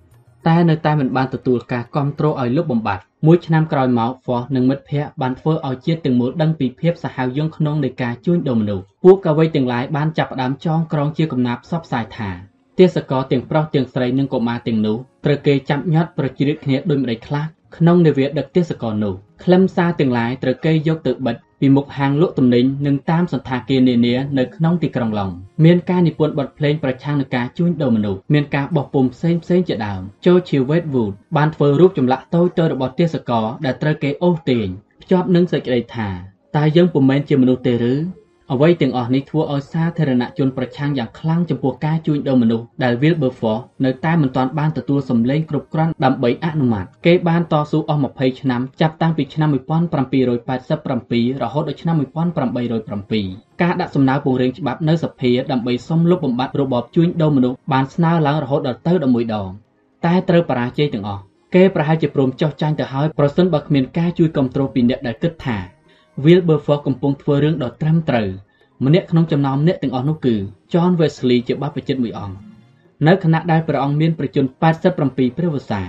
[0.48, 12.30] តែនៅតែមិនបានទទួលការគ្រប់គ្រងឲ្យលុបបំបាត់មួយឆ្នាំក្រោយមក Foss និងមិត្តភ័ក្តិបានធ្វើឲ្យជាតិទាំងមូលដឹងពីភាពសាហាវយង់ក្នុងនៃការជួញដូរមនុស្សពួកកវីទាំងឡាយបានចាប់ផ្ដើមចងក្រងជាកំណាព្យផ្សព្វផ្សាយថា
[12.78, 17.44] ទេសកលទាំងប្រុសទាំងស្រីនិងកុមារទាំងនោះត្រូវគេចាប់ញាត់ប្រជ្រៀតគ្នាដូចម្តេចខ្លះ
[17.76, 19.14] ក្នុងនាវាដឹកទេសកលនោះ
[19.44, 25.30] ខ្លឹមសារទាំងឡាយត្រូវគេយកទៅបិទ ពីមុខហាងលក់ទំនិញនិងតាមសន្តាគារនានានៅក្នុងទីក្រុងឡុង
[25.64, 34.66] មានការនិពន្ធបទភ្លេងប្រឆាំងនឹងការជួញដូរមនុស្សមានការបោះពុម្ពផ្សេងផ្សេងជាដើមចូលជា Wedgwood បានធ្វើរូបចម្លាក់តូចទៅរបស់ទេសកលដែលត្រូវគេអូសទាញ
[35.02, 36.08] ភ្ជាប់នឹងសេចក្តីថា
[36.56, 37.94] តើយើងពុំមែនជាមនុស្សទេឬ
[38.52, 59.48] អ្វីទាំងអស់នេះធ្វើឲ្យសាធារណជនប្រឆាំងយ៉ាងខ្លាំងចំពោះការជួញដូរមនុស្សដែល Wilberforce នៅតែមិនទាន់បានទទួលសម្លេងគ្រប់គ្រាន់ដើម្បីអនុម័តគេបានតស៊ូអស់20ឆ្នាំចាប់តាំងពីឆ្នាំ1787រហូតដល់ឆ្នាំ1807ការដាក់សំណើពង្រៀងច្បាប់នៅសភាដើម្បីសុំលុបបំបាត់របបជួញដូរមនុស្សបានស្នើឡើងរហូតដល់ទៅ11ដង
[60.04, 61.22] តែត្រូវបរាជ័យទាំងអស់
[61.54, 65.75] គេប្រហែលជាព្រមចោះចាញ់ទៅហើយប្រសិនបើគ្មានការជួយគ្រប់គ្រងពីអ្នកដែលគិតថា
[66.24, 68.28] Wilberforce កំពុងធ្វើរឿងដ៏ត្រឹមត្រូវ
[68.84, 70.34] ម្នាក់ក្នុងចំណោមអ្នកទាំងអស់នោះគឺ
[70.72, 72.36] John Wesley ជាបព្វជិតមួយអង្គ
[73.06, 75.82] នៅខណៈដែលព្រះអង្គមានប្រជញ្ញ87ព្រះវស្សា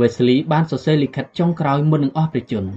[0.00, 2.70] Wesley បានសរសេរលិខិតចុងក្រោយមុននឹងអស់ព្រះជន្ម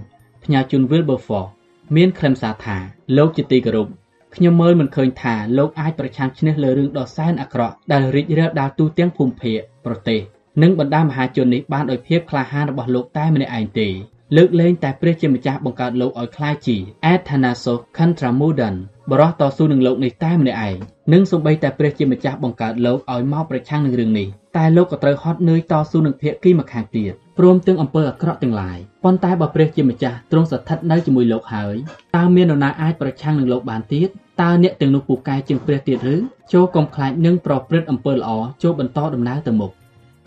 [0.44, 1.49] ផ្ញើជូន Wilberforce
[1.96, 2.78] មានខ្លឹមសារថា
[3.17, 3.88] លោកជាទីគោរព
[4.35, 10.19] ខ្ញុំមើលមិនឃើញថាលោកអាចប្រឆាំងឈ្នះលើរឿងដ៏សែនអាក្រក់ដែលរីករាលដាលទូទាំងភូមិភាគប្រទេស
[10.62, 13.90] និងបណ្ដាមហាជននេះបានដោយភាពក្លាហានរបស់លោកតែម្នាក់ឯងទេ
[14.37, 16.76] លើកលែងតែព្រះជាម្ចាស់បង្កើតលោកឲ្យคล้ายជា
[17.12, 18.74] Athanasos Contramudan
[19.10, 20.76] បរោះតស៊ូនឹងលោកនេះតែម្នាក់ឯង
[21.12, 31.76] និងសូម្បីតែព្រះជាម្ចាស់បង្កើតលោកឲ្យមកប្រឆាំងនឹងរឿងនេះតែលោកក៏ត្រូវហត់នឿយតស៊ូនឹងភាគីម្ខាងទៀតព្រមទាំងអំពើអាក្រក់ទាំងឡាយប៉ុន្តែបើព្រះជាម្ចាស់ទ្រង់ស្ថិតនៅជាមួយលោកហើយ
[32.17, 34.08] តើមាននរណាអាចប្រឆាំងនឹងលោកបានទៀត
[34.42, 36.17] តើអ្នកទាំងនោះពូកែជាងព្រះទៀតឬ
[36.53, 38.31] ចូលកុំខ្លាចនឹងប្រព្រឹត្តអំពើល្អ
[38.62, 39.71] ចូលបន្តដំណើរទៅមុខ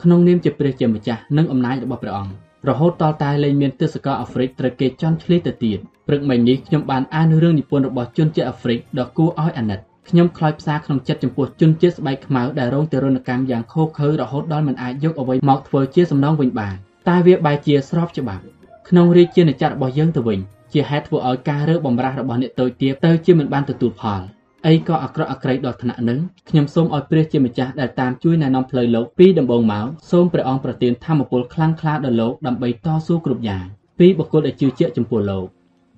[0.03, 2.33] ក្នុងនាមជាព្រះជាម្ចាស់និងអំណាចរបស់ព្រះអង្គ
[2.68, 16.74] រហូតតតែលែងមានទិសកលអាហ្វ្រិកត្រូវគេចន់ឆ្លៀតទៅទៀតព្រឹកមិញនេះខ្ញុំបានអានរឿងនិពន្ធរបស់ជនជាតិអាហ្វ្រិកដ៏គួរឲ្យអាណិតខ្ញុំខ្លោចផ្សាក្នុងចិត្តចំពោះជនជាតិស្បែកខ្មៅដែលរងទរណកម្មយ៉ាងឃោរឃៅរហូតដល់មិនអាចយកអ្វីមកធ្វើជាសំណងវិញបាន
[17.08, 18.42] តែវាបែរជាស្របច្បាប់
[18.88, 20.38] ក្នុងរាជាណាចក្ររបស់យើងទៅវិញ
[20.72, 24.22] ជាហេតុធ្វើឲ្យការរើបំរាស់របស់អ្នកតូចទាបទៅជាមិនបានទទួលផល
[24.66, 33.64] អីក៏អាក្រក់អាក្រៃដល់ថ្នាក់នឹងខ្ញុំសូមឲ្យព្រះជាម្ចាស់ដែលតាមជួយណែនាំផ្លូវលោកពីដំបូងមកសូមព្រះអង្គប្រទានធម៌ពលខ្លាំងក្លាដល់លោកដើម្បីតស៊ូគ្រប់យ៉ាង
[33.98, 35.46] ពីបុគ្គលដែលជឿជាក់ចំពោះលោក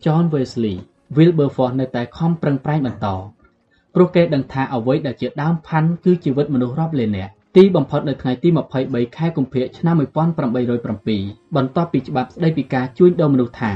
[0.05, 0.77] John Wesley
[1.17, 3.07] Wilberforce នៅតែខំប្រឹងប្រែងបន្ត
[3.95, 8.49] ព្រោះគេដឹងថាអ្វីដែលជាដើមផាន់គឺជីវិតមនុស្សរាប់លាននាក់ទីបំផុតនៅថ្ងៃទី
[8.83, 13.73] 23ខែកុម្ភៈឆ្នាំ1807បន្ទាប់ពីច្បាប់ស្តីពីការជួញដូរមនុស្សថា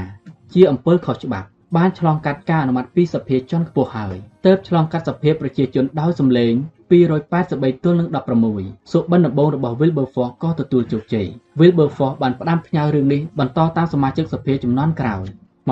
[0.53, 6.52] ជាអំពើខុសច្បាប់ បានឆ្លងកាត់ការអនុម័តពីសភាជាន់ខ្ពស់ហើយទើបឆ្លងកាត់សភាប្រជាជនដោយសម្លេង
[6.92, 8.08] 283ទល់នឹង
[8.50, 11.26] 16សុបិនដំបូងរបស់ Wilberforce ក៏ទទួលជោគជ័យ
[11.60, 15.26] Wilberforce បានផ្ដាំផ្ញើរឿងនេះបន្តតាមសមាជិកសភាចំនួនក្រោយ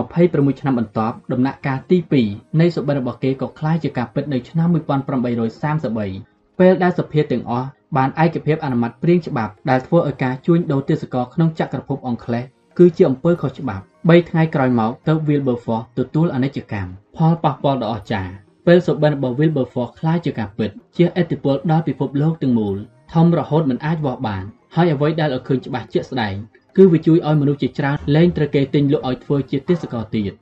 [0.09, 12.45] 26ឆ្នាំបន្ទាប់ដំណាក់កាលទី2នៃសុបិនរបស់គេក៏คล้ายជាការពិតនៅឆ្នាំ1833ពេលដែលសភាទាំងអស់បានឯកភាពអនុម័តព្រៀងច្បាប់ដែលធ្វើឲ្យការជួញដូរទេសកលក្នុងចក្រភពអង់គ្លេស
[12.79, 18.33] គឺជាអំពើខុសច្បាប់3ថ្ងៃក្រោយមកទៅ Wilberforce ទទួលអនិច្ចកម្មផលប៉ះពាល់ដ៏អស្ចារ្យ
[18.67, 22.77] ពេលសុបិនរបស់ Wilberforce คล้ายជាការពិតជាឥទ្ធិពលដល់ពិភពលោកទាំងមូល
[23.13, 26.35] ធំរហូតមិនអាចវាស់បានហើយអ្វីដែលឲ្យឃើញច្បាស់ជាក់ស្ដែង
[26.77, 30.33] គឺវាជួយឲ្យមនុស្សជាច្រើនលែងត្រូវគេទិញលក់ឲ្យធ្វើជាទេសកលទៀត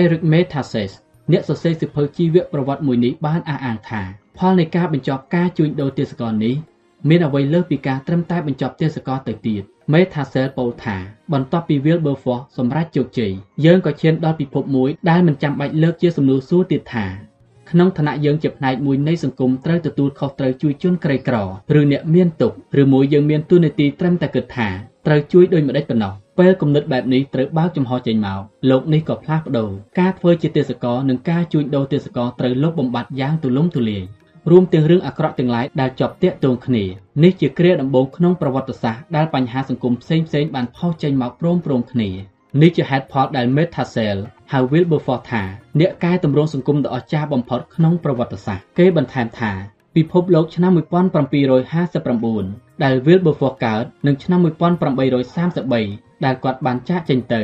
[0.00, 0.92] Eric Metaxas
[1.32, 4.02] អ្នកសរសេរសៀវភៅជីវប្រវត្តិមួយនេះបានអះអាងថា
[4.38, 6.54] ផលនៃការបញ្ចប់ការជួញដូរទេសកលនេះ
[7.08, 9.62] មានអ្វីលើសពីការត្រឹមតែបញ្ចប់ទេសកលទៅទៀត
[9.93, 10.97] មេថាសែលពោលថា
[11.33, 13.31] បន្ទាប់ពី Wilberforce សម្រេចជោគជ័យ
[13.65, 17.05] យើងក៏ឈានដល់ពិភពមួយដែលមិនចាំបាច់លើកជាសំណួរសួរទៀតថា
[17.69, 21.35] ក្នុងឋានៈយើងជាផ្នែកមួយនៃសង្គមត្រូវទទួលខុសត្រូវជួយជនក្រីក្រ
[21.79, 24.69] ឬអ្នកមានទុក្ខឬមួយយើងមានទូនាទីត្រឹមតែគិតថា
[25.05, 34.03] ត្រូវជួយដោយម្ដេចប៉ុណ្ណោះពេលគំនិតបែបនេះត្រូវបើកចំហចេញមកលោកនេះក៏ផ្លាស់ប្ដូរការធ្វើជាទេសកលនិងការជួញដូរទេសកលត្រូវលុបបំបាត់យ៉ាងទូលំទូលាយ
[34.51, 36.83] រួមទាំងរឿងអាក្រក់ទាំងឡាយដែលជាប់ទាក់ទងគ្នា
[37.23, 42.09] នេះជាគ្រាដំបូងក្នុងប្រវត្តិសាស្ត្រដែលបញ្ហាសង្គមផ្សេងៗបានផុសចេញមកព្រមព្រំគ្នា
[42.61, 44.17] នេះជាហេតុផលដែល Metasel
[44.51, 45.43] ហៅ Wilberforce ថា
[45.79, 49.51] អ្នកកែតម្រង់សង្គមដ៏អស្ចារ្យបំផុតក្នុងប្រវត្តិសាស្ត្រគេបន្ថែមថា
[49.95, 57.41] ពិភពលោកឆ្នាំ1759ដែល Wilberforce កើតនិងឆ្នាំ1833ដែលគាត់បានចាកចេញទៅ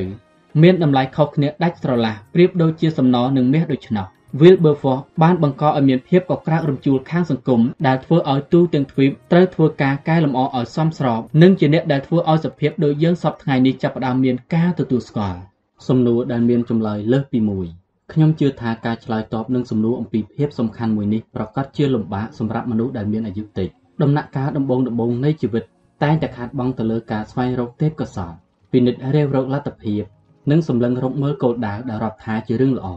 [0.61, 4.05] មានតម្លៃខុសគ្នាដាច់ស្រឡះប្រៀបដូចជាសំណនិងមាសដូច្នោះ
[4.42, 15.40] Wilberforce បានបង្កឲ្យមានភាពកក្រើករំជួលខាងសង្គមដែលធ្វើឲ្យទូទាំងទ្វីបត្រូវធ្វើការកែលម្អឲ្យសមស្របនិងជាអ្នកដែលធ្វើឲ្យសភាពដូចយើងសពថ្ងៃនេះចាប់ផ្ដើមមានការទទួលស្គាល់
[15.88, 17.68] សំណួរដែលមានចម្លើយលើសពីមួយ
[18.14, 23.68] ខ្ញុំជឿថាការឆ្លើយតបនឹងសំណួរអំពីភាពសំខាន់មួយនេះប្រកាសជាលំបាកសម្រាប់មនុស្សដែលមានអាយុតិច
[24.01, 25.64] ដំណាក់កាលដំបូងដំបូងនៃជីវិត
[26.03, 28.35] តែងតែខាតបង់ទៅលើការស្វែងរកទេពកោសល្យ
[28.72, 30.03] ពិនិត្យរាវរកលទ្ធភាព
[30.51, 32.88] និងសម្លឹងរកមើលគោលដៅដែលរាប់ថាជារឿងល្អ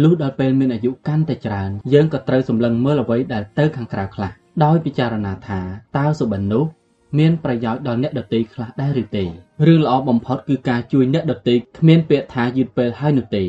[0.00, 4.30] លុះដល់ពេលមានអាយុកាន់តែច្រើនយើងក៏ត្រូវសម្លឹងមើលអ្វីដែលទៅខាងក្រៅខ្លះ
[4.64, 5.60] ដោយពិចារណាថា
[5.96, 6.64] តើសុបិននោះ
[7.18, 9.24] មានប្រយោជន៍ដល់អ្នកដទៃខ្លះដែរឬទេ
[9.66, 13.44] រឿងល្អបំផុតគឺការជួយអ្នកដទៃគ្មានពាក្យថាយឺតពេលហើយនោះទេ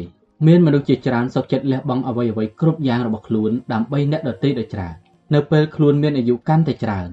[0.47, 4.95] មានមនុស្សជាច្រើនសុខចិត្តលះបង់អ្វីអ្វីគ្រប់យ៉ាងរបស់ខ្លួនដើម្បីអ្នកដទៃដោយច្រើន
[5.33, 7.09] នៅពេលខ្លួនមានអាយុកាន់តែច្រើន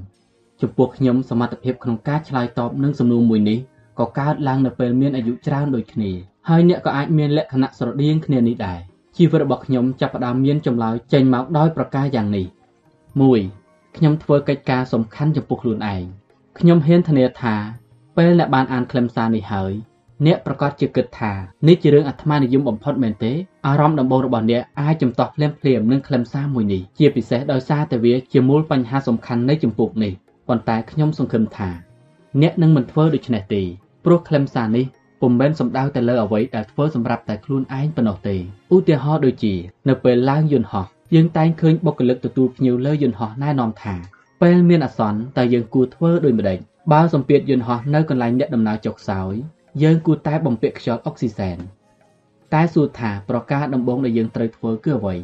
[0.60, 3.58] ចំពោះខ្ញុំសមត្ថភាពក្នុងការឆ្លើយតបនឹងសំណួរមួយនេះ
[3.98, 6.10] ក៏កើតឡើងនៅពេលមានអាយុច្រើនដូចគ្នា
[6.48, 8.80] ហើយអ្នកក៏អាចមានលក្ខណៈស្រដៀងគ្នានេះដែរ
[9.22, 12.46] ជីវិតរបស់ខ្ញុំចាប់ផ្ដើមមានចម្លើយចេញមកដោយប្រការយ៉ាងនេះ
[13.20, 13.96] 1.
[13.96, 16.02] ខ្ញុំធ្វើកិច្ចការសំខាន់ចំពោះខ្លួនឯង
[16.58, 17.54] ខ្ញុំហ៊ានធានាថា
[18.16, 19.72] ពេលអ្នកបានអានខ្លឹមសារនេះហើយ
[20.26, 21.32] អ្នកប្រកាសជាគិតថា
[21.68, 23.32] នេះជារឿងអាត្មានិយមបំផុតមែនទេ
[23.66, 30.12] អារម្មណ៍ដំបូងរបស់អ្នកអាចចំទាស់ភ្លាមភ្លាមនឹងខ្លឹមសារមួយនេះជាពិសេសដោយសារតែវាជាមូលបញ្ហាសំខាន់នៃចម្ពោះនេះ
[30.48, 31.70] ប៉ុន្តែខ្ញុំសង្ឃឹមថា
[32.42, 33.62] អ្នកនឹងមិនធ្វើដូច្នេះទេ
[34.04, 34.86] ព្រោះខ្លឹមសារនេះ
[35.20, 38.36] ពុំមែនសំដៅតែលើអ្វីដែលធ្វើសម្រាប់តែខ្លួនឯងប៉ុណ្ណោះទេ
[38.74, 39.54] ឧទាហរណ៍ដូចជា
[39.88, 43.94] នៅពេលឡើងយន្តហោះយើងតែងឃើញបុគ្គលិកទទួលភ្ញៀវលើយន្តហោះណែនាំថា
[44.42, 46.58] ពេលមានអាសន្នតើយើងគួរធ្វើដូចម្តេច
[46.92, 49.34] បើសម្ពាធយន្តហោះនៅកន្លែងអ្នកដំណើរចុះខ្សោយ
[49.82, 51.58] យើងគួរតែបំពាក់ខ្យល់អុកស៊ីសែន
[52.54, 55.16] តែសួរថាប្រការដំបូងដែលយើងត្រូវធ្វើគឺអ្វី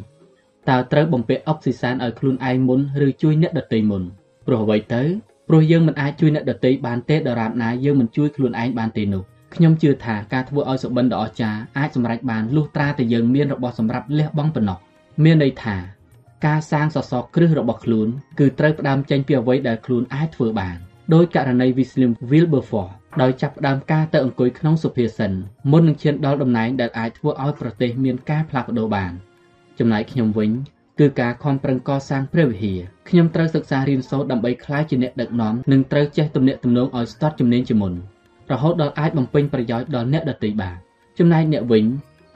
[0.69, 4.03] តើត្រូវបំពាក់អុកស៊ីសែនឲ្យខ្លួនឯងមុនឬជួយអ្នកដទៃមុន
[4.47, 5.03] ព្រោះអ្វីទៅ
[5.47, 9.23] ព្រោះយើងមិនអាចជួយអ្នកដទៃបានទេដរាបណាយើងមិនជួយខ្លួនឯងបានទេនោះ
[9.55, 14.77] ខ្ញុំជឿថាការធ្វើឲ្យសុបិនដ៏អស្ចារ្យអាចសម្រេចបានលុះត្រាតែយើងមានរបស់សម្រាប់លះបង់ប៉ុណ្ណោះ
[15.23, 15.77] មានន័យថា
[16.45, 18.07] ការសាងសសរគ្រឹះរបស់ខ្លួន
[18.39, 20.77] គឺត្រូវផ្ដើមចេញពីអ្វីដែលខ្លួនអាចធ្វើបាន
[21.13, 25.31] ដោយករណី William Wilberforce ដោយចាប់ផ្ដើមការទៅអង្គុយក្នុងសុភាសិន
[25.71, 29.11] មុននឹងឈានដល់តំណែងដែលអាចធ្វើឲ្យប្រទេសមានការផ្លាស់ប្ដូរបាន
[29.79, 30.51] ចំណែកខ្ញុំវិញ
[30.99, 37.93] គឺការខំប្រឹងកសាងព្រះវិហារខ្ញុំត្រូវសិក្សារៀនសូត្រដើម្បីក្លាយជាអ្នកដឹកនាំនិងត្រូវចេះទំនាក់ទំនងឲ្យស្ទាត់ជំនាញជាមុន
[38.51, 40.77] រហូតដល់អាចបំពេញប្រយោជន៍ដល់អ្នកដទៃបាន
[41.17, 41.85] ចំណែកអ្នកវិញ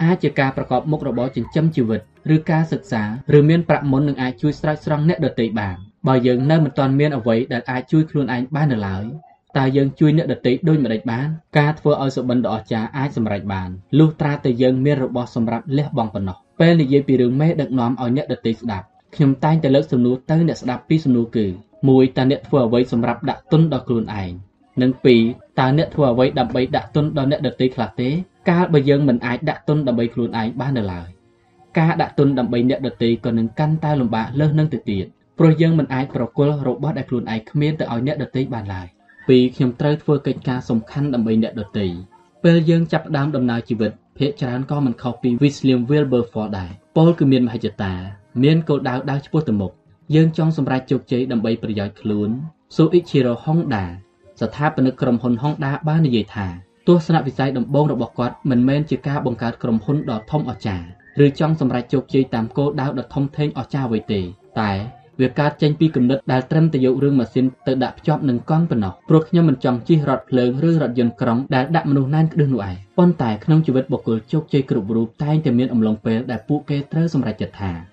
[0.03, 2.01] អាចជាការប្រកបមុខរបរចិញ្ចឹមជីវិត
[2.35, 3.03] ឬការសិក្សា
[3.35, 5.77] ឬមានប្រាក់មុននឹងអាចជួយស្រោចស្រង់អ្នកដទៃបាន
[6.07, 9.05] បើយើងនៅមិនទាន់មានអ្វីដែលអាចជួយខ្លួនឯងបាននៅឡើយ
[9.57, 11.27] តើយើងជួយអ្នកដទៃដូចម្តេចបាន
[11.57, 21.45] ការធ្វើឲ្យសុបិនដ៏អស្ចារ្យអាចសម្រេចបានលុះត្រាតែយើងមានរបស់សម្រាប់លះបង់ប៉ុណ្ណោះពេលនិយាយពីរឿងមេដឹកនាំឲ្យអ្នកដទៃស្ដាប់ខ្ញុំតែងតែលើកសំណួរទៅអ្នកស្ដាប់ពីសំណួរគឺ
[21.81, 24.31] 1តើអ្នកធ្វើអ្វីសម្រាប់ដាក់ទុនដល់ខ្លួនឯង
[24.81, 24.91] និង
[25.23, 28.09] 2តើអ្នកធ្វើអ្វីដើម្បីដាក់ទុនដល់អ្នកដទៃខ្លះទេ
[28.49, 31.07] កាលបើយើងមិនអាចដាក់ទុនដើម្បីខ្លួនឯងបាននៅឡើយ
[31.79, 35.05] ការដាក់ទុនដើម្បីអ្នកដទៃក៏នឹងកាន់តែលំបាកលើសនឹងទៅទៀត
[35.39, 38.87] ព្រោះយើងមិនអាចប្រគល់របស់ដែលខ្លួនឯងគ្មានទៅឲ្យអ្នកដទៃបានឡើយ
[39.27, 41.85] ពីខ្ញុំត្រូវធ្វើកិច្ចការសំខាន់ដើម្បីអ្នកដទៃ
[42.43, 47.93] ពេលយើងចាប់ផ្ដើមដំណើរជីវិតភាគច្រើនក៏មិនខុសពី William Wilberforce ដែរពលគឺមានមហិច្ឆតា
[48.43, 49.71] មានគោលដៅដើរឆ្ពោះទៅមុខ
[50.15, 52.29] យើងចង់សម្រេចជោគជ័យដើម្បីប្រយោជន៍ខ្លួន
[52.75, 53.83] Soichiro Honda
[54.41, 56.47] ស្ថាបនិកក្រុមហ៊ុន Honda បាននិយាយថា
[56.87, 60.85] ទស្សនវិស័យដំបូងរបស់គាត់មិនមែនជាការបង្កើតក្រុមហ៊ុនដ៏ធំអស្ចារ្យ
[61.25, 64.21] ឬចង់សម្រេចជោគជ័យតាមគោលដៅដ៏ធំធេងអស្ចារ្យអ្វីទេ
[64.59, 64.71] តែ
[65.21, 77.90] វាកើតចេញពីគំនិតដែលត្រឹមតែយករឿងម៉ាស៊ីនទៅដាក់ភ្ជាប់នឹងកង់ប៉ុណ្ណោះព្រោះខ្ញុំមិនចង់ជិះរថភ្លើងឬរថយន្តក្រុងដែលដាក់មនុស្សណែនក្ដឹសនោះឯងប៉ុន្តែក្នុងជីវិតបុគ្គលជោគជ័យគ្រប់រូបតែងតែមានអំឡុងពេលដែលពួកគេត្រូវសម្រេចចិត្តថា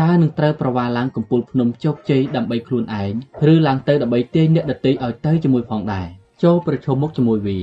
[0.00, 3.12] តើនឹងត្រូវប្រវាឡើងកំពូលភ្នំជោគជ័យដើម្បីខ្លួនឯង
[3.52, 6.06] ឬឡើងទៅដើម្បីទាញអ្នកដទៃឲ្យទៅជាមួយផងដែរ
[6.42, 7.58] ចូលប្រឈមមុខជាមួយវា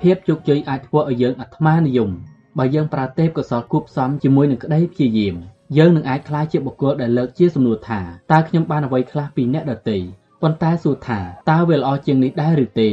[0.00, 2.10] ភាពជោគជ័យអាចធ្វើឲ្យយើងអាត្មានិយម
[2.58, 5.34] បើយើងប្រើទេពកោសលគូបផ្សំជាមួយនឹងក្តីព្យាយាម
[5.78, 8.00] យើងនឹងអាចក្លាយជាបុគ្គលដែលលើកជាសំណួរថា
[8.32, 9.98] តើខ្ញុំបានអ្វីខ្លះពីអ្នកដទៃ
[10.42, 12.90] ប៉ុន្តែសួរថាតើវាល្អជាងនេះដែរឬទេ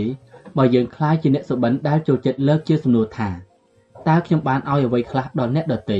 [0.57, 3.29] បើយើងក្លាយជាអ្នកសុបិនដែលចូលចិត្តលើកជាសំណួរថា
[4.09, 5.99] តើខ្ញុំបានឲ្យអ្វីខ្លះដល់អ្នកដទៃ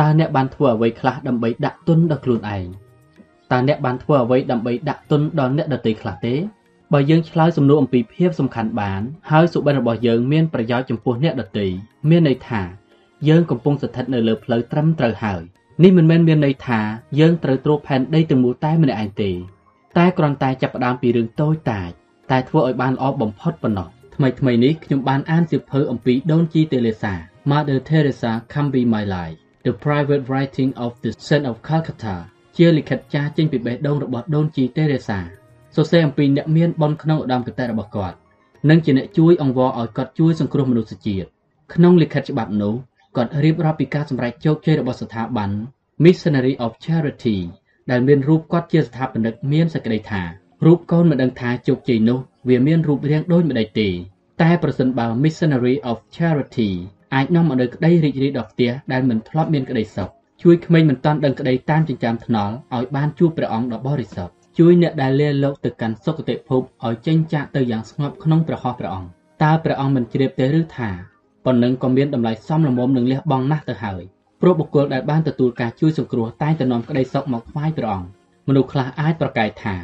[0.00, 2.66] តើអ្នកបានធ្វើអ្វីខ្លះដើម្បីដាក់ទុនដល់ខ្លួនឯង
[3.52, 6.34] តើអ្នកបានធ្វើអ្វីដើម្បីដាក់ទុនដល់អ្នកដទៃខ្លះទេ
[6.92, 11.66] បើយើងឆ្លើយសំណួរអំពីភាពសំខាន់បានហើយសុបិនរបស់យើងមានប្រយោជន៍ចំពោះអ្នកដទៃ
[12.10, 12.62] មានន័យថា
[13.28, 15.42] យើងកំពុងស្ថិតនៅលើផ្លូវត្រឹមត្រូវហើយ
[15.82, 16.80] នេះមិនមែនមានន័យថា
[17.20, 19.30] យើងត្រូវត្រួតផែនដីទាំងមូលតែម្នាក់ឯងទេ
[19.98, 21.90] តែគ្រាន់តែចាប់ផ្ដើមពីរឿងតូចតាច
[22.30, 27.14] តែធ្វើឲ្យបានល្អបំផុតប៉ុណ្ណោះថ្មីថ្មីនេះខ្ញុំបានអានសៀវភៅអំពីដូនជីតេលេសា
[27.50, 32.16] Mother Teresa Can Be My Life The Private Writing of the Saint of Calcutta
[32.56, 35.18] ជាលិខិតចាស់ចេញពីបេះដូងរបស់ដូនជីតេរេសា
[35.74, 38.16] សរសេរអំពីអ្នកមានបនក្នុងឧត្តមគតិរបស់គាត់
[38.68, 41.26] និងជាអ្នកជួយអង្វរឲ្យគាត់ជួយសង្គ្រោះមនុស្សជាតិ
[41.74, 42.74] ក្នុងលិខិតច្បាប់នោះ
[43.16, 45.50] គាត់រៀបរាប់ពីការសម្រេចជោគជ័យរបស់ស្ថាប័ន
[46.04, 47.36] Missionary of Charity
[47.90, 50.22] ដែលមានរូបគាត់ជាស្ថាបនិកមានសេចក្តីថា
[50.66, 52.18] រូបកូនមិនដឹងថាជោគជ័យនោះ
[52.48, 53.88] វាមានរូបរាងដូចម្ដេចទេ
[54.42, 56.70] តែប្រសិនបើ Missionary of Charity
[57.14, 60.10] អាចនាំមកនូវក្តីរីករាយដល់ផ្ទះដែលមិនធ្លាប់មានក្តីសុខ
[60.42, 69.08] ជួយក្មេងមិនតាន់ដឹងក្តីតាមចិញ្ចើមថ្នល់ឲ្យបានជួបព្រះអង្គដ៏បរិសុទ្ធជួយអ្នកដែលលាលោកទៅកាន់សុគតិភពឲ្យចេញចាកទៅយ៉ាងស្ងប់ក្នុងព្រះហស្ថព្រះអង្គ
[69.42, 70.90] តើព្រះអង្គមិនជ្រាបទេឬថា
[71.44, 74.02] ប៉ុណ្ណឹងក៏មានតម្លៃសមល្មមនឹងលះបង់ណាស់ទៅហើយ
[74.40, 78.08] ព្រោះបុគ្គលដែលបានទទួលការជួយសង្គ្រោះតែងតែនាំក្តីសុខមកថ្វាយព្រះអង្គ
[78.48, 79.74] មនុស្សខ្លះអាចប្រកែកថា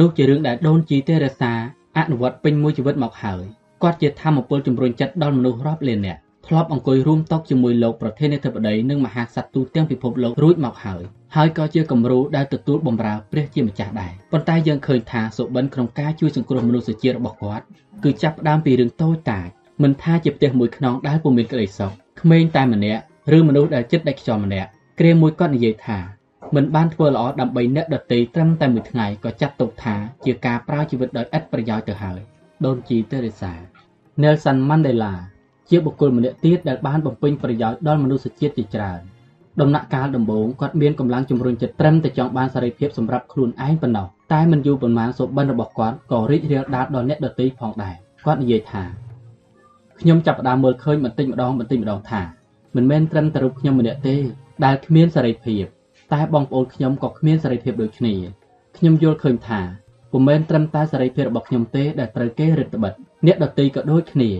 [0.00, 1.52] នោះជារឿងដែលដូនជីទេរសា
[1.98, 3.42] អនុវត្តពេញមួយជីវិតមកហើយ
[3.82, 11.02] គាត់ជាធម្មពលជំរុញចិត្តដល់មនុស្សរាប់លាននាក់ ធ្លាប់អង្គុយរួមតុជាមួយលោកប្រធានាធិបតីនិងមហាក្សត្រទូទាំងពិភពលោករួចមកហើយ
[11.36, 17.64] ហើយក៏ជាគំរូដែលទទួលបម្រើព្រះជាម្ចាស់ដែរប៉ុន្តែយើងឃើញថាសុបិនក្នុងការជួយសង្គ្រោះមនុស្សជាតិរបស់គាត់
[18.04, 19.48] គឺចាប់ផ្ដើមពីរឿងតូចតាច
[19.82, 23.02] មិនថាជាផ្ទះមួយខ្នងដែលពុំមានក្តីសុខក្មេងតែម្នាក់
[23.36, 24.68] ឬមនុស្សដែលចិត្តដាច់ខ្យល់ម្នាក់
[25.00, 25.98] គ្រាមួយគាត់និយាយថា
[26.54, 32.20] មិនបានធ្វើល្អដើម្បីអ្នកដទៃត្រឹមតែមួយថ្ងៃក៏ចាត់ទុកថាជាការប្រើជីវិតដោយឥតប្រយោជន៍ទៅហើយ
[32.64, 33.52] ដូនជីតេរេសា
[34.22, 35.12] Nelson Mandela
[35.70, 39.00] ជាបុគ្គលម្នាក់ទៀតដែលបានបំពេញប្រយោជន៍ដល់មនុស្សជាតិជាច្រើន
[39.60, 48.82] ដំណាក់កាលដំបូងគាត់មានកម្លាំងជំរុញចិត្តត្រឹមតែចង់បានសេរីភាពសម្រាប់ខ្លួនឯងប៉ុណ្ណោះតែមិនយូរប៉ុន្មានសុបិនរបស់គាត់ក៏រីករាលដាលដល់អ្នកដទៃផងដែរគាត់និយាយថា
[50.00, 52.22] ខ្ញុំចាប់ផ្ដើមមើលឃើញបន្តិចម្ដងបន្តិចម្ដងថា
[52.76, 54.16] មិនមែនត្រឹមតែរូបខ្ញុំម្នាក់ទេ
[54.64, 55.64] ដែលគ្មានសេរីភាព
[56.12, 58.14] តែបងប្អូនខ្ញុំក៏គ្មានសេរីភាពដូចគ្នា
[58.76, 59.60] ខ្ញុំយល់ឃើញថា
[60.12, 64.30] ពុំមែនត្រឹមតែសេរីភាពរបស់ខ្ញុំទេដែលត្រូវគេរឹតបន្តឹងអ្នកដទៃក៏ដូចគ្នា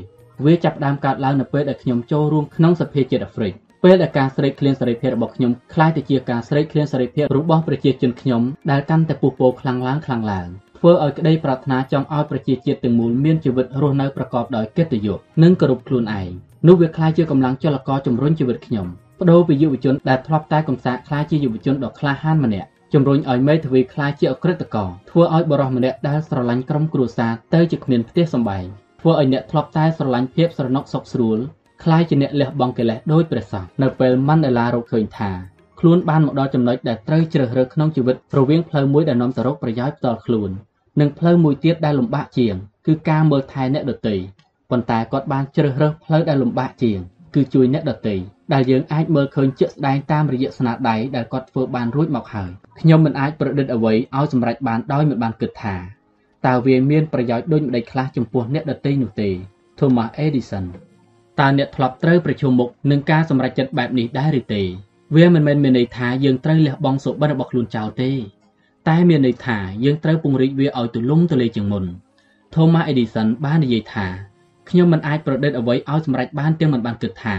[0.45, 3.53] វាចាប់ផ្ដើមកើតឡើងនៅពេលដែលខ្ញុំចូលរួមក្នុងសភាជាតិអាហ្វ្រិក
[3.83, 16.29] ពេលដែលការស្រេកឃ្លានសេរីភាពរបស់ខ្ញុំคล้ายទៅជាការស្រេកឃ្លានសេរីភាពរបស់ប្រជាជនខ្ញុំដែលកាន់តែពុះពោខ្លាំងឡើងខ្លាំងឡើងធ្វើឲ្យក្តីប្រាថ្នាចង់ឲ្យប្រជាជាតិទាំងមូលមានជីវិតរស់នៅប្រកបដោយកិត្តិយសនិងគោរពខ្លួនឯង
[16.67, 18.87] នោះវាคล้ายជាកម្លាំងចលករជំរុញជីវិតខ្ញុំ
[19.19, 28.65] បដូរពីយុវជនដែលធ្លាប់តែកំសាកคล้ายជាយុវជនដ៏ក្លាហានម្នាក់ជំរុញឲ្យមេធាវីคล้ายជាអក្រិតករធ្វើឲ្យបរិសម្នាក់ដែលស្រឡាញ់ក្រុមគ្រួសារទៅជាគ្មានផ្ទះសម្បែង
[29.01, 31.39] ធ្វើឲ្យអ្នកធ្លាប់តែស្រឡាញ់ភាពស្រណុកសុខស្រួល
[31.83, 35.31] คล้ายជាអ្នកលះបង់កិលេសដោយព្រះសង្ឃនៅពេលម៉ាន់ដេឡារកឃើញថា
[35.79, 40.49] ខ្លួនបានមកដល់ចំណុចដែលត្រូវជ្រើសរើសក្នុងជីវិតរវាងផ្លូវមួយដែលនាំទៅរកប្រយោជន៍ផ្ទាល់ខ្លួន
[40.99, 42.55] និងផ្លូវមួយទៀតដែលលំបាកជាង
[42.87, 44.15] គឺការមើលថែអ្នកដទៃ
[44.69, 46.99] ប៉ុន្តែគាត់បានជ្រើសរើសផ្លូវដែលលំបាកជាង
[47.35, 48.15] គឺជួយអ្នកដទៃ
[48.53, 55.75] ដែលយើងអាចមើលឃើញជាក់ស្ដែងតាមរយៈស្នាដៃដែលគាត់ធ្វើបានរួចមកហើយខ្ញុំមិនអាចប្រឌិតអ្វីឲ្យសម្រេចបានដោយមិនបានគិតថា
[56.46, 59.30] តើវាមានប្រយោជន៍ដូចម្ដេចខ្លះចំពោះអ្នកដទៃនោះទេ
[59.78, 60.64] Thomas Edison
[61.40, 64.62] តើអ្នកធ្លាប់ត្រូវប្រឈមមុខនឹងការសម្រេចចិត្តបែបនេះដែរឬទេ
[65.16, 68.10] វាមិនមែនមានន័យថាយើងត្រូវលះបង់សុបិនរបស់ខ្លួនចោលទេ
[68.88, 71.84] តែមានន័យថាយើងត្រូវពង្រីកវាឲ្យទូលំទូលាយជាងមុន
[72.54, 74.06] Thomas Edison បាននិយាយថា
[74.68, 77.36] ខ្ញុំមិនអាចប្រឌិតអ្វីឲ្យសម្រេចបានទាំងមិនបានគិតថា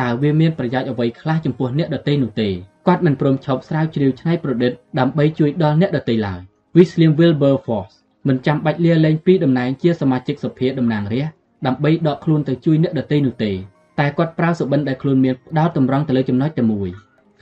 [0.00, 2.48] តើវាមានប្រយោជន៍អ្វីខ្លះចំពោះអ្នកដទៃនោះទេ
[2.86, 6.40] គាត់មិនព្រមឈប់ស្រាវជ្រាវច្នៃប្រឌិតដើម្បីជួយដល់អ្នកដទៃឡើយ
[6.76, 7.96] William Wilberforce
[8.28, 11.34] មិនចាំបាច់លាលែងពីតំណែងជាសមាជិកសភាតំណាងរាស្ត្រ
[11.66, 13.52] ដើម្បីដកខ្លួនទៅជួយអ្នកដទៃនោះទេ
[13.98, 16.90] តែគាត់ប្រើសុបិនដែលខ្លួនមានផ្ដោតតម្រង់ទៅលើចំណុចតែមួយ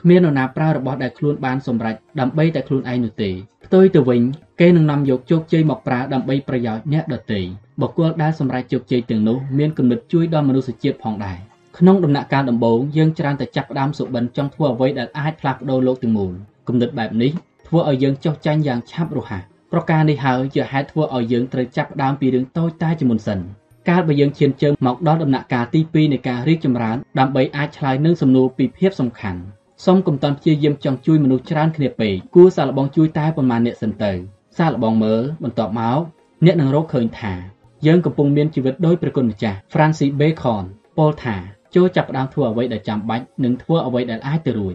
[0.01, 3.31] គ្មាននរណាប្រើរបស់ដែលខ្លួនបានសម្រេចដើម្បីតែខ្លួនឯងនោះទេ
[3.65, 4.21] ផ្ទុយទៅវិញ
[4.61, 7.41] គេនឹងនាំយកជោគជ័យមកប្រើដើម្បីប្រយោជន៍អ្នកដទៃ
[7.81, 11.39] បុគ្គលដែលសម្រេចជោគជ័យទាំងនោះមានគំនិតជួយដល់មនុស្សជាតិផងដែរ
[11.79, 16.33] ក្នុងដំណាក់កាលដំបូងយើងច្រើនតែចាប់ផ្ដើមសុបិនចង់ធ្វើអ្វីដែលអាចផ្លាស់ប្ដូរលោកទាំងមូល
[16.69, 17.33] គំនិតបែបនេះ
[17.67, 23.39] ធ្វើឲ្យយើងចុះចាញ់យ៉ាងឆាប់រហ័ស ប្រការនេះហើយជាហេតុធ្វើឲ្យយើងត្រូវចាប់ផ្ដើមពីរឿងតូចតាចជាមុនសិន
[23.89, 29.41] កាលបើយើងឈានជើងមកដល់ដំណាក់កាលទី2នៃការរីកចម្រើនដើម្បីអាចឆ្លើយនឹងសំណួរពីភាពសំខាន់
[29.85, 34.13] សូមកុំតាន់ព្យាយាមចង់ជួយមនុស្សច្រើនគ្នាពេកគួរសាកល្បងជួយតែប៉ុន្មានអ្នកសិនទៅ
[34.59, 36.01] សាកល្បងមើលបន្ទាប់មក
[36.45, 37.35] អ្នកនឹងរកឃើញថា
[37.87, 40.65] យើងកំពុងមានជីវិតដោយព្រះគុណម្ចាស់ Francis Bacon
[40.99, 41.37] ពោលថា
[41.75, 44.75] ចូលចាប់ផ្ដើមធ្វើអ្វីដែលចាំបាច់និងធ្វើអ្វីដែលអាចទៅរួច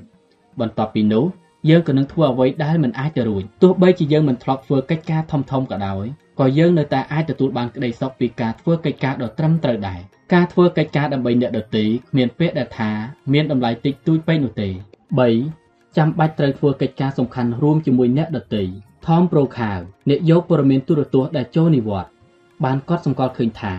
[0.60, 1.26] បន្ទាប់ពីនោះ
[1.70, 6.06] យើងក៏នឹងធ្វើអ្វីដែលមិនអាចទៅរួចទោះបីជាយើងមិនធ្លាប់ធ្វើកិច្ចការធំធំក៏ដោយ
[6.40, 10.00] ក៏យើងនៅតែអាចទទួលបានក្តីសុខពីការធ្វើកិច្ចការដ៏ត្រឹមត្រូវដែរ
[10.34, 12.92] ការធ្វើកិច្ចការដើម្បីអ្នកដទៃគ្មានពាក្យដែលថា
[13.34, 14.70] មានតម្លៃតិចតួចពេកនោះទេ
[15.34, 18.64] 3ចាំបាច់ត្រូវធ្វើកិច្ចការសំខាន់រួមជាមួយអ្នកដទៃ
[19.08, 22.12] ថមប្រូខាវអ្នកយកព័ត៌មានទូរទស្សន៍ដែលចូលនិវត្តន៍
[22.64, 23.74] បានកត់សម្គាល់ឃើញថា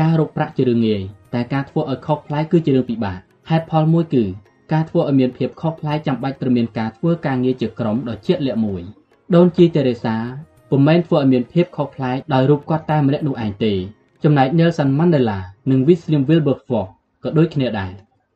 [0.00, 1.02] ការរកប្រាក់ជារឿងងាយ
[1.34, 3.18] តែការធ្វើឲ្យខុសប្លែកគឺជារឿងពិបាក
[3.50, 4.24] ហេតុផលមួយគឺ
[4.72, 8.82] ការធ្វើឲ្យមានភាពខុសប្លែកចាំបាច់ត្រូវមានការធ្វើការងារជាក្រុមដ៏ជាក់លាក់មួយ
[9.34, 10.16] ដូនជីតេរេសា
[10.70, 13.72] ពុំមែនធ្វើឲ្យមានភាពខុសប្លែកដោយរូបគាត់តែម្នាក់នោះឯងទេ
[14.24, 15.38] ចំណែក Nelson Mandela
[15.70, 16.90] និង William Wilberforce
[17.22, 17.92] ក៏ដូចគ្នាដែរ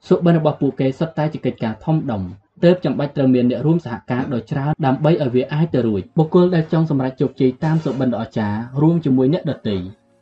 [0.09, 2.23] សុបិនរបស់ពួកគេសុទ្ធតែជាកិច្ចការធំដុំ
[2.65, 9.77] ទើបចាំបាច់ត្រូវមានអ្នករួមសហការដ៏ច្រើនដើម្បីឲ្យវាអាចទៅរួចបុគ្គលដែលចង់សម្រេចជោគជ័យតាមសុបិនដ៏អស្ចារ្យរួមជាមួយអ្នកដទៃ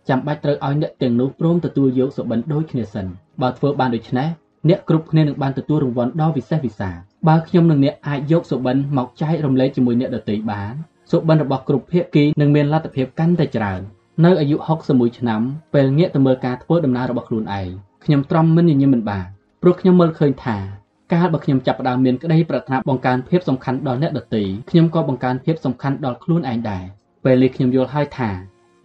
[0.08, 3.06] ចាំបាច់ត្រូវឲ្យអ្នកទាំងនោះព្រមទទួលយកសុបិនដូចគ្នាសិន
[3.42, 4.28] បើធ្វើបានដូច្នេះ
[4.68, 6.96] អ្នកគ្រប់គ្នានឹងបានទទួលរង្វាន់ដ៏វិសេសវិសាល
[7.28, 10.74] បើខ្ញុំនិងអ្នកអាចយកសុបិនមកចែករំលែកជាមួយអ្នកដទៃបាន
[11.10, 13.80] សុបិនរបស់គ្រប់ភាគីនឹងមានលទ្ធភាពកាន់តែច្រើន
[14.24, 14.56] នៅអាយុ
[14.88, 15.40] 61ឆ្នាំ
[15.74, 17.68] ពេលងាកទៅមើលការធ្វើដំណើររបស់ខ្លួនឯង
[18.04, 19.26] ខ្ញុំទ្រាំមិនញញឹមមិនបាន
[19.62, 20.56] ព្រោះខ្ញុំមើលឃើញថា
[21.12, 26.84] កាលបើខ្ញុំចាប់ផ្ដើមមានក្តីប្រាថ្នាបង្កើនភាពសំខាន់ដល់អ្នកដទៃខ្ញុំក៏បង្កើនភាពសំខាន់ដល់ខ្លួនឯងដែរ
[27.24, 28.30] ពេលនេះខ្ញុំយល់ហើយថា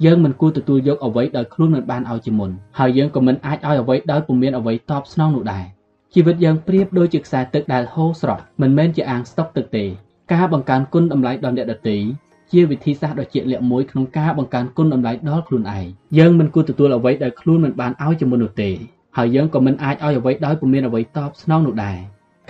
[0.06, 5.66] យើងមិនគួរទទួលយកអ្វីដោយខ្លួនមិនបានឲ្យជាមុនហើយយើងក៏មិនអាចឲ្យអ្វីដោយពុំមានអ្វីតបស្នងនោះដែរ
[6.14, 9.86] ជីវិតយើងប្រៀបដូចជាខ្សែទឹកដែលហូរស្រស់មិនមែនជាអាងស្តុកទឹកទេ
[10.34, 11.98] ការបង្កើនគុណតម្លៃដល់អ្នកដទៃ
[12.52, 15.86] ជាវិធីសាស្ត្រដ៏ជាក់លាក់មួយក្នុងការបង្កើនគុណតម្លៃដល់ខ្លួនឯង
[16.18, 18.72] យើងមិនគួរទទួលអ្វីដែលខ្លួនមិនបានឲ្យជាមុននោះទេ
[19.18, 21.98] ហើយយើងក៏មិនអាចឲ្យអ្វីដោយពុំមានអ្វីតបស្នងនោះដែរ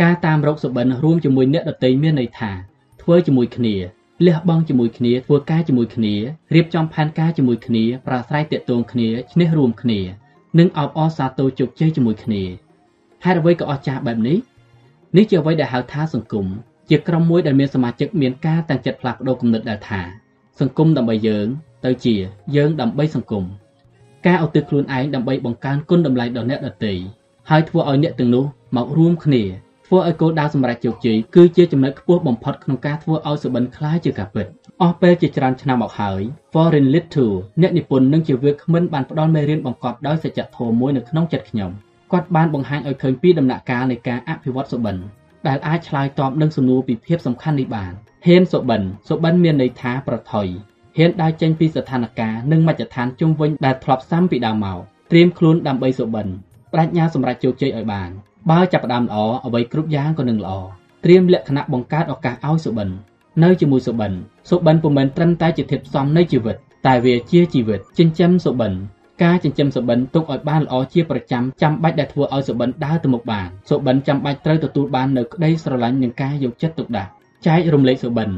[0.02, 2.52] ការតាមរកសុបិនរួមជាមួយអ្នកដទៃមានន័យថា
[3.02, 3.76] ធ្វើជាមួយគ្នា
[4.26, 6.14] លះបង់ជាមួយគ្នាធ្វើការជាមួយគ្នា
[6.56, 10.00] រៀបចំផែនការជាមួយគ្នាប្រាស្រ័យទាក់ទងគ្នាឈ្នះរួមគ្នា
[10.60, 12.44] និងអបអរសាទរជោគជ័យជាមួយគ្នា
[13.26, 14.38] ហេតុអ្វីក៏អស្ចារ្យបែបនេះ
[15.16, 16.46] នេះជាអ្វីដែលហៅថាសង្គម
[16.90, 20.02] ជាក្រុមមួយដែលមានសមាជិកមានការតាំងចិត្តផ្លាស់ប្ដូរគំនិតដែលថា
[20.60, 21.48] សង្គមដើម្បីយើង
[21.86, 22.16] ទៅជា
[22.56, 23.44] យើងដើម្បីសង្គម
[24.28, 26.94] ការឧទ្ទិសខ្លួនឯងដើម្បីបង្កើនគុណតម្លៃដល់អ្នកដទៃ
[27.50, 29.44] ហើយធ្វើឲ្យអ្នកទាំងនោះមករួមគ្នា
[29.92, 34.46] ធ្វើឲ្យគោលដៅសម្រេចជោគជ័យគឺជាចំណុចខ្ពស់បំផុតក្នុងការធ្វើឲ្យសុបិនខ្លាយជាការពិត
[34.82, 36.22] អស់ពេលជាច្រើនឆ្នាំមកហើយ
[36.54, 41.72] Foreign Lit 2អ្នកនិពន្ធនិងជាវាគ្មិនបានផ្ដល់មេរៀនបង្កប់ដោយសច្ចធម៌មួយនៅក្នុងចិត្តខ្ញុំ
[42.12, 44.96] គាត់បានបង្ហាញឲ្យឃើញពីដំណាក់កាលនៃការអភិវឌ្ឍសុបិន
[45.48, 47.92] ដែលអាចឆ្លើយតបនឹងសំណួរពីភាពសំខាន់នេះបាន
[48.26, 50.48] ហ៊ានសុបិនសុបិនមានន័យថាប្រថុយ
[50.98, 54.80] ហ៊ានដើរចេញពីស្ថានភាពនិងមជ្ឈដ្ឋានជុំវិញដែលធ្លាប់សាំពីដើមមក
[55.12, 56.28] ត្រៀមខ្លួនដើម្បីសុបិន
[56.74, 58.12] បញ្ញាសម្រាប់ជោគជ័យឲ្យបាន
[58.50, 60.52] បើចាប់ផ្ដើមល្អអ្វីគ្រប់យ៉ាងក៏នឹងល្អ
[61.04, 62.90] ត្រៀមលក្ខណៈបង្កើតឱកាសឲ្យសុបិន
[63.44, 64.12] នៅជាមួយសុបិន
[64.50, 66.58] សុបិនពុំមែនត្រឹមតែជាធាតុផ្សំនៃជីវិត
[66.88, 68.72] តែវាជាជីវិតចិញ្ចឹមសុបិន
[69.24, 77.12] ការចិញ្ចឹមសុបិនទុកឲ្យបានល្អជាប្រចាំចាំបាច់ដែលធ្វើឲ្យសុបិនដើរទៅមុខបានសុបិនចាំបាច់ត្រូវទទួលបាននៅក្តីស្រឡាញ់និងការយកចិត្តទុកដាក់
[77.48, 78.36] ចែករំលែកសុបិនឲ្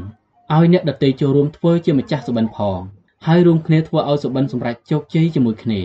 [0.62, 2.80] យអ្នកដទៃចូលរួមធ្វើជាម្ចាស់សុបិនផង
[3.26, 5.80] ហើយរួមគ្នាធ្វើឲ្យសុបិនសម្រេចជោគជ័យជាមួយគ្នា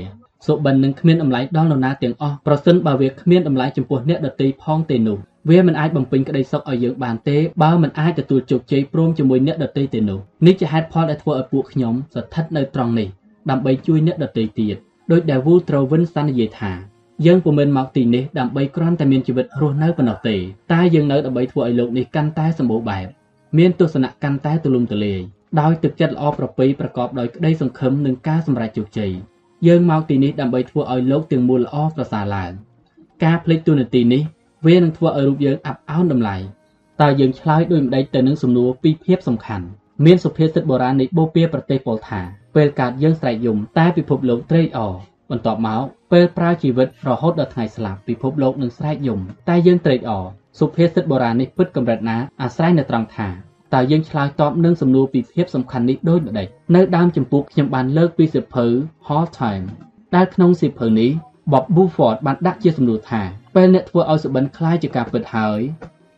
[0.46, 5.18] សុបិននឹងគ្មានតម្លៃដល់នរណាទាំងអស់ប្រសិនបើវាគ្មានតម្លៃចំពោះអ្នកដទៃផងទេនោះ
[5.50, 13.08] វាមិនអាចបំពេញក្តីសុខឲ្យយើងបានទេបើមិនអាចទទួលជោគជ័យព្រមជាមួយអ្នកដទៃទេនោះនេះជាហេតុផលដែលធ្វើឲ្យពួកខ្ញុំស្ថិតនៅត្រង់នេះ
[13.50, 14.76] ដើម្បីជួយអ្នកដទៃទៀត
[15.12, 16.72] ដោយដែល Woodrow Wilson និយាយថា
[17.26, 20.36] យើងពុំមែនមកទីនេះដើម្បីគ្រាន់តែមានជីវិតរស់នៅប៉ុណ្ណោះទេ
[20.74, 23.08] តែយើងនៅដើម្បីធ្វើឲ្យលោកនេះកាន់តែសម្បូរបែប
[23.58, 25.22] មានទស្សនៈកាន់តែទូលំទូលាយ
[25.62, 29.12] ដោយទឹកចិត្តល្អប្រពៃប្រកបដោយក្តីសង្ឃឹមនិងការសម្រេចជោគជ័យ
[29.68, 32.52] យើងមកទីនេះដើម្បីធ្វើឲ្យលោកទាំងមូលល្អប្រសើរឡើង
[33.24, 34.24] ការភ្លេចទូនាទីនេះ
[34.68, 36.38] វានឹងធ្វើឲ្យរូបយើងអាប់អោនតម្លៃ
[37.02, 39.66] តើយើងឆ្លើយដូចម្ដេចទៅនឹងសំណួរពីរភាពសំខាន់
[40.06, 42.22] មានសុភាសិតបុរាណនៃបូព៌ាប្រទេសពោលថា
[42.56, 44.94] ពេលកើតយើងស្រែកយំតែពិភពលោកត្រេកអរ
[45.32, 50.26] បន្ទាប់មកពេលប្រើជីវិតរហូតដល់ថ្ងៃស្លាប់ពិភពលោកនឹងស្រែកយំតែយើងត្រេកអរ
[50.60, 58.65] សុភាសិតបុរាណនេះពិតកម្រិតណាអាស្រ័យនៅត្រង់ថា តើយើងឆ្លើយតបនឹងសំណួរពីភាពសំខាន់នេះដូចម្ដេចនៅដើមចម្ពោះខ្ញុំបានលើកពីសិភៅ
[59.07, 59.65] Hall Time
[60.15, 61.10] ដែលក្នុងសិភៅនេះ
[61.53, 63.23] Bob Buford បានដាក់ជាសំណួរថា
[63.55, 65.60] ពេលអ្នកធ្វើឲ្យសុបិនคล้ายជាការពិតហើយ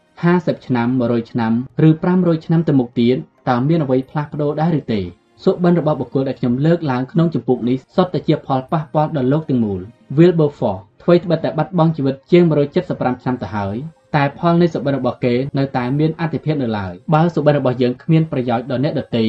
[0.05, 1.53] 50ឆ្នាំ100ឆ្នាំ
[1.87, 3.17] ឬ500ឆ្នាំទៅមុខទៀត
[3.49, 5.01] តើមានអ្វីផ្លាស់ប្ដូរដែរឬទេ
[5.45, 9.81] សុបិនរបស់បុគ្គលដែលខ្ញុំលើកឡើងក្នុងចម្ពោះនេះសុទ្ធតែជាផលប៉ះពាល់ដល់លោកទាំងមូល
[10.19, 12.43] Wilberforce អ្វីត្បិតតែបាត់បង់ជីវិតជាង
[12.83, 13.77] 175ឆ្នាំទៅហើយ
[14.16, 19.26] តែផលនៃសុបិនរបស់គេនៅតែមានអត្ថិភាពនៅឡើយបើសុបិនរបស់យើងគ្មានប្រយោជន៍ដល់អ្នកដទៃ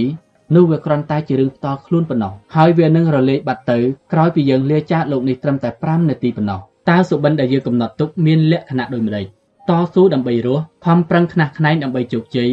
[0.54, 3.78] នោះវាគ្រាន់តែជារឿងផ្ទាល់ខ្លួនប៉ុណ្ណោះហើយវានឹងរលាយបាត់ទៅ
[4.12, 9.26] ក្រោយពីយើងលាចាកលោកនេះត្រឹមតែ5នាទីប៉ុណ្ណោះតើសុបិនដែលយើងកំណត់ទុកមានលក្ខណៈដូចម្ដេច
[9.70, 12.52] តស៊ូដើម្បីរស់ខំប្រឹងខ្នះខ្នែងដើម្បីជោគជ័យ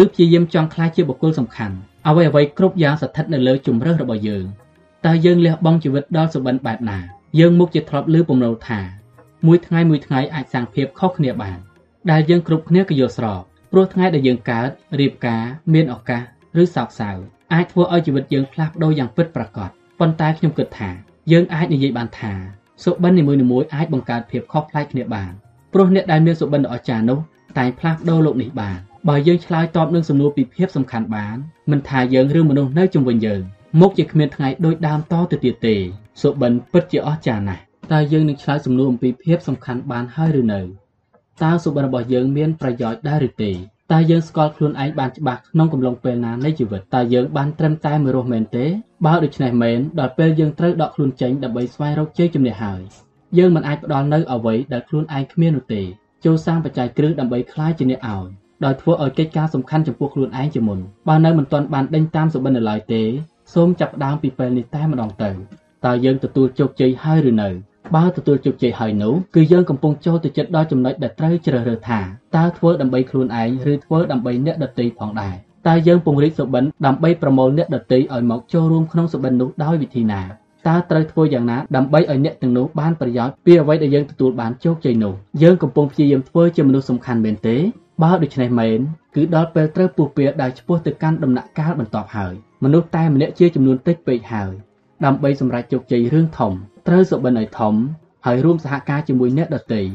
[0.00, 1.74] ឬព្យាយាមចង់ក្លាយជាបុគ្គលសំខាន់
[2.06, 4.44] អ្វីអ្វីគ្រប់យ៉ាងស្ថិតនៅលើជំរើសរបស់យើង
[5.06, 6.98] តើយើងលះបង់ជីវិតដល់សុបិនបែបណា
[7.38, 8.80] យើងមុខជាធ្លាប់លើពំណូលថា
[9.46, 11.58] មួយថ្ងៃមួយថ្ងៃអាចសាងភាពខុសគ្នាបាន
[12.10, 13.42] ដែលយើងគ្រប់គ្នាក៏យល់ស្រប
[13.72, 14.68] ព្រោះថ្ងៃដែលយើងកើត
[15.00, 15.42] រៀបការ
[15.72, 16.22] មានឱកាស
[16.62, 17.10] ឬសោកសៅ
[17.52, 20.90] អាចធ្វើឲ្យជីវិតយើងផ្លាស់ប្ដូរយ៉ាងពិតប្រាកដប៉ុន្តែខ្ញុំគិតថា
[21.32, 22.32] យើងអាចនិយាយបានថា
[22.84, 25.32] សុបិននីមួយៗអាចបង្កើតភាពខុសប្លែកគ្នាបាន
[25.72, 27.18] ព្រោះអ្នកដែលមានសុបិនដ៏អស្ចារ្យនោះ
[27.58, 31.36] តែងផ្លាស់ប្ដូរលោកនេះបានបើយើងឆ្លើយតបនឹងសំណួរពីភាពសំខាន់បាន
[31.70, 33.42] មិនថាយើងឬមនុស្សនៅជុំវិញយើង
[33.80, 35.76] មុខជាគ្មានថ្ងៃដូចដើមតទៅទៀតទេ
[36.22, 40.60] សុបិនពិតជាអស្ចារ្យណាស់តើយើងនឹងឆ្លើយសំណួរអំពីភាពសំខាន់បានហើយឬនៅ
[41.42, 43.52] តើសុបិនរបស់យើងមានប្រយោជន៍ដែរឬទេ
[43.92, 48.66] តើយើងស្គាល់ខ្លួនឯងបានច្បាស់ក្នុងកំឡុងពេលណានៃជីវិតតើយើងបានត្រឹមតែមួយរស់មែនទេ
[49.06, 52.80] បើដូច្នេះមែនដល់ពេលយើងត្រូវដកខ្លួនចេញដើម្បីស្វែងរកជ័យជំនះហើយ
[53.38, 55.82] យើងមិនអាចផ្ដល់នៅអ្វីដែលខ្លួនឯងគ្មាននោះទេ
[56.24, 58.28] ចូលសាងបច្ច័យគ្រឹះដើម្បីក្លាយជាអ្នកឲ្យ
[58.64, 63.02] ដោយធ្វើឲ្យកិច្ចការសំខាន់ចំពោះខ្លួនឯងជាមុនបើនៅមិនទាន់បានដេញតាមសុបិននៅឡើយទេ
[63.54, 65.30] សូមចាប់ផ្ដើមពីពេលនេះតែម្ដងទៅ
[65.86, 67.48] តើយើងទទួលជោគជ័យហើយឬនៅ
[67.96, 72.00] បើទទួលជោគជ័យហើយនោះគឺយើងកំពុងចូលទៅចិត្តដល់ចំណុចដែលត្រូវជ្រើសរើសថា
[72.36, 75.34] តើធ្វើដើម្បីខ្លួនឯងឬធ្វើដើម្បីអ្នកដទៃផងដែរ
[75.68, 80.22] តើយើងពង្រីកសុបិនដើម្បីប្រមូលអ្នកដទៃឲ្យមកចូលរួមក្នុងសុបិននោះដោយវិធីណា
[80.68, 87.56] តើត្រូវធ្វើយ៉ាងណាដើម្បីឲ្យអ្នកទាំងនោះបានប្រយោជន៍ពីអ្វីដែលយើងទទួលបានជោគជ័យនោះយើងកំពុងព្យាយាមធ្វើជាមនុស្សសំខាន់មែនទេ
[88.02, 88.78] បើដូច្នេះមែន
[89.14, 94.52] គឺដល់ពេលត្រូវពុះពៀដែលឆ្ពោះទៅកាន់ដំណាក់កាលបន្ទាប់ហើយមនុស្សតែម្នាក់ជាចំនួនតិចពេកហើយ
[95.04, 96.52] ដើម្បីសម្រេចជោគជ័យរឿងធំ
[96.88, 97.74] ត្រូវសុបិនឲ្យធំ
[98.26, 99.86] ហើយរួមសហការជាមួយអ្នកដទៃឲ្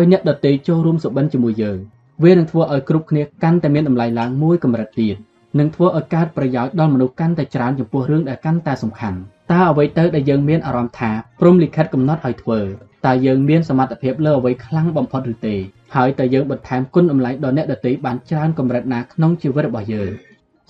[0.00, 1.78] យអ្នកដទៃចូលរួមសុបិនជាមួយយើង
[2.24, 5.16] វានឹងធ្វើឲ្យគ្រប់គ្នាកាន់តែមានតម្លៃឡើងមួយកម្រិតទៀត
[5.58, 9.18] នឹងធ្វើឲ្យកើតប្រយោជន៍ដល់មនុស្សកាន់តែច្រើនចំពោះរឿងដែលកាន់តែសំខាន់
[9.52, 11.10] តើអ្វីទៅដែលយើងមានអារម្មណ៍ថា
[11.40, 12.60] ព្រមលិខិតកំណត់ឲ្យធ្វើ
[13.06, 15.56] តើយើងមានសមត្ថភាពលើអ្វីខ្លាំងបំផុតឬទេ
[15.96, 20.10] ហើយតើយើងបន្ថែមគុណតម្លៃដល់អ្នកដទៃបានច្រើនកម្រិតណាក្នុងជីវិតរបស់យើង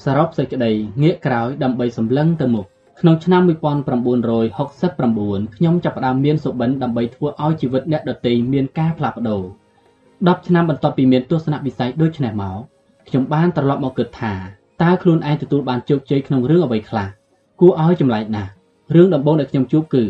[0.04, 0.72] សរុបសេចក្តី
[1.02, 2.66] ងាកក្រោយដើម្បីសម្លឹងទៅមុខ
[3.04, 9.42] ក្នុងឆ្នាំ1969ខ្ញុំចាប់ផ្ដើមមានសុបិនដើម្បីធ្វើឲ្យជីវិតអ្នកដទៃមានការផ្លាស់ប្ដូរ
[9.94, 12.58] 10ឆ្នាំបន្ទាប់ពីមានទស្សនវិស័យដូចនេះមក
[13.08, 14.34] ខ្ញុំបានត្រឡប់មកគិតថា
[14.82, 17.08] តើខ្លួនឯងទទួលបានជោគជ័យក្នុងរឿងអ្វីខ្លះ
[17.60, 18.50] គួរឲ្យចម្លែកណាស់
[18.94, 20.04] រឿងដំបូងដែលខ្ញុំជួបគឺ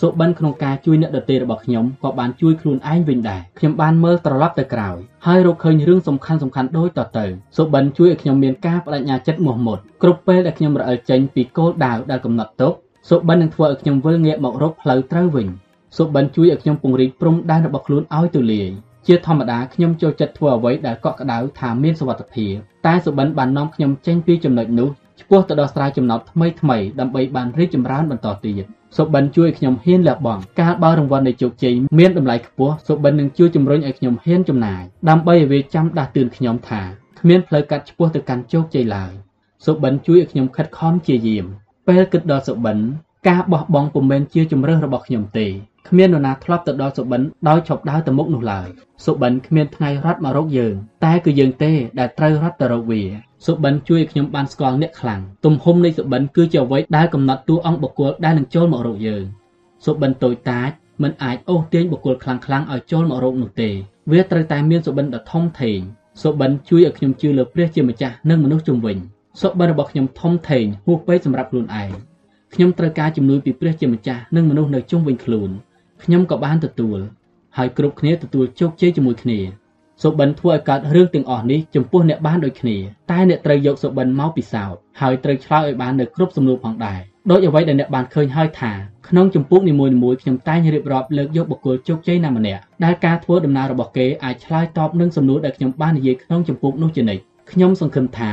[0.00, 4.96] សុបិនក្នុងការជួយអ្នកដទៃរបស់ខ្ញុំក៏បានជួយខ្លួនឯងវិញដែរខ្ញុំបានមើលត្រឡប់ទៅក្រោយ
[5.26, 12.72] ហើយរកឃើញរឿងសំខាន់សំខាន់ដូចតទៅសុបិនជួយឲ្យខ្ញុំមានការបដិញ្ញាចិត្តមោះមុតគ្រប់ពេលដែលខ្ញុំរអិលចេញពីគោលដៅដែលកំណត់ទុក
[13.10, 15.48] សុបិននឹងធ្វើឲ្យខ្ញុំវិលងាកមករកផ្លូវត្រូវវិញ
[15.96, 18.68] សុបិនជួយឲ្យខ្ញុំពង្រីកព្រំដែនរបស់ខ្លួនឲ្យទូលាយ
[19.06, 22.54] ជាធម្មតាខ្ញុំចូលចិត្តធ្វើអ្វីដែលកក់ក្ដៅថាមានសុវត្ថិភាព
[22.86, 24.88] តែសុបិនបាននាំខ្ញុំចេញពីចំណុចនោះ
[25.20, 28.64] ឆ្ពោះទៅដល់ស្រ័យចំណោទថ្មីថ្មីដើម្បីបានរីកចម្រើនបន្តទៀត
[28.96, 36.82] សុបិនជួយឲ្យខ្ញុំហ៊ានលះបង់កាលបើរង្វាន់នៃជោគជ័យមានតម្លៃខ្ពស់សុបិននឹងជួយជំរុញឲ្យខ្ញុំហ៊ានចំណាយដើម្បីឲ្យវាចាំដាស់តឿនខ្ញុំថា
[37.20, 39.12] គ្មានផ្លូវកាត់ឆ្ពោះទៅកាន់ជោគជ័យឡើយ
[39.64, 41.46] សុបិនជួយឲ្យខ្ញុំខិតខំជាយាម
[41.86, 42.78] ពេលគិតដល់សុបិន
[43.28, 45.46] ការបោះបង់ពុំមែនជាជំរើសរបស់ខ្ញុំទេ
[45.88, 48.68] គ្មាននរណាធ្លាប់ទៅដល់សុបិនដោយឈប់ដើរទៅមុខនោះឡើយ
[49.04, 53.02] សុបិនគ្មានថ្ងៃរត់មករកយើង តែគឺយើងទេដែលត្រូវរត់ទៅរកវា
[53.46, 59.24] សុបិនជួយឲ្យខ្ញុំបានស្គាល់អ្នកខ្លាំងទំហំនៃសុបិនគឺជាអ្វីដែលកំណត់តួអង្គបុគ្គលដែលនឹងចូលមករកយើង
[59.84, 60.70] សុបិនតូចតាច
[61.02, 63.70] មិនអាចអូសទាញបុគ្គលខ្លាំងខ្លាំងឲ្យចូលមករកនោះទេ
[64.12, 65.78] វាត្រូវតែមានសុបិនដ៏ធំធេង
[66.22, 68.96] សុបិនជួយឲ្យខ្ញុំជឿលើព្រះជាម្ចាស់និងមនុស្សជុំវិញ
[69.40, 71.90] សុបិនរបស់ខ្ញុំធំធេងហួសពេកសម្រាប់ខ្លួនឯង
[72.54, 75.50] ខ្ញុំត្រូវការជំនួយពីព្រះជាម្ចាស់និងមនុស្សនៅជុំវិញខ្លួន
[76.02, 76.98] ខ្ញុំក៏បានទទួល
[77.56, 79.40] ហើយគ្រប់គ្នាទទួលជោគជ័យជាមួយគ្នា
[80.02, 82.76] សុបិនធ្វើឲ្យកើតរឿងទាំងអស់នេះចំពោះអ្នកបានដូចគ្នា
[83.10, 88.72] តែអ្នកត្រូវយកសុបិនមកពិសោធន៍ហើយត្រូវឆ្លើយឲ្យបាននៅគ្រប់សំណួរផងដែរដោយអ្វីដែលអ្នកបានឃើញហើយថា
[89.08, 98.30] ក្នុងចម្ពោះនីមួយៗខ្ញុំតែងរៀបរាប់លើកយកបុគ្គលជោគជ័យណាម្នាក់ដែលការធ្វើដំណើររបស់គេអាចឆ្លើយតបនឹងសំណួរដែលខ្ញុំបាននិយាយក្នុងចម្ពោះនោះជានិច្ចខ្ញុំសង្ឃឹមថា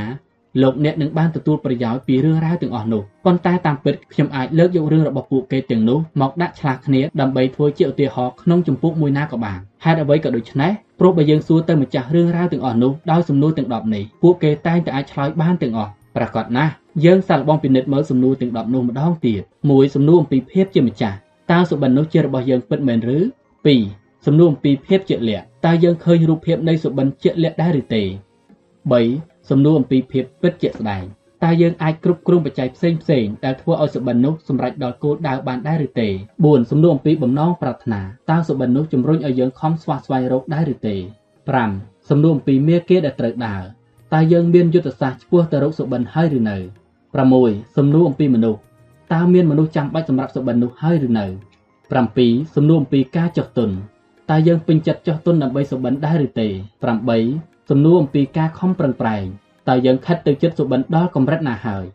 [0.61, 16.71] លោកអ្នកនឹងបានទទួលប្រយោជន៍ពីរឿងរ៉ាវទាំងអស់នោះប៉ុន្តែតាមពិតខ្ញុំអាចលើកយករឿងរបស់ពួកគេទាំងនោះមកដាក់ឆ្លាស់គ្នាដើម្បីធ្វើជាឧទាហរណ៍ក្នុងចម្ពោះមួយណាក៏បានហេតុអ្វីក៏ដូច្នេះព្រោះបើយើងសួរទៅម្ចាស់រឿងរ៉ាវទាំងអស់នោះដោយសំណួរទាំង10នេះពួកគេតែងតែអាចឆ្លើយបានទាំងអស់ប្រកបណាស់
[17.05, 21.17] យើងសាកល្បងពិនិត្យមើលសំណួរទាំង10នោះម្ដងទៀតមួយសំណួរអំពីភាពជាម្ចាស់
[21.51, 23.19] តើសុបិននោះជារបស់យើងពិតមែនឬ
[23.71, 31.03] 2សំណួរអំពីភាពជាក់លាក់តើយើងឃើញរូបភាពនៃសុបិនជាក់លាក់ដែរឬទេ3 សំណួរអំពីភាពពិតជាក់ស្ដែង
[31.43, 36.09] តើយើងអាចគ្រប់គ្រងបច្ច័យផ្សេងផ្សេងដែលធ្វើឲ្យសុបិននោះសម្រេចដល់គោលដៅបានដែរឬទេ
[36.39, 40.95] 4សំណួរអំពីបំណងប្រាថ្នាតើសុបិននោះជំរុញឲ្យយើងខំស្វះស្វែងរកដែរឬទេ
[41.51, 43.63] 5សំណួរអំពីមាគ៌ាដែលត្រូវដើរ
[44.13, 46.57] តើយើងមានយុទ្ធសាស្ត្រឆ្ពោះទៅរកសុបិនហើយឬនៅ
[47.17, 48.59] 6សំណួរអំពីមនុស្ស
[49.13, 51.25] តើមានមនុស្សចាំបាច់សម្រាប់សុបិននោះហើយឬនៅ
[51.91, 53.69] 7សំណួរអំពីការចោះទុន
[54.29, 59.25] តើយើងពេញចិត្តចោះទុនដើម្បីសុបិនដែរឬទេ8 សំណួរអំពីការខំប្រឹងប្រែង
[59.69, 61.85] តើយើងខិតទៅចិត្តសុបិនដល់កម្រិតណាហើយ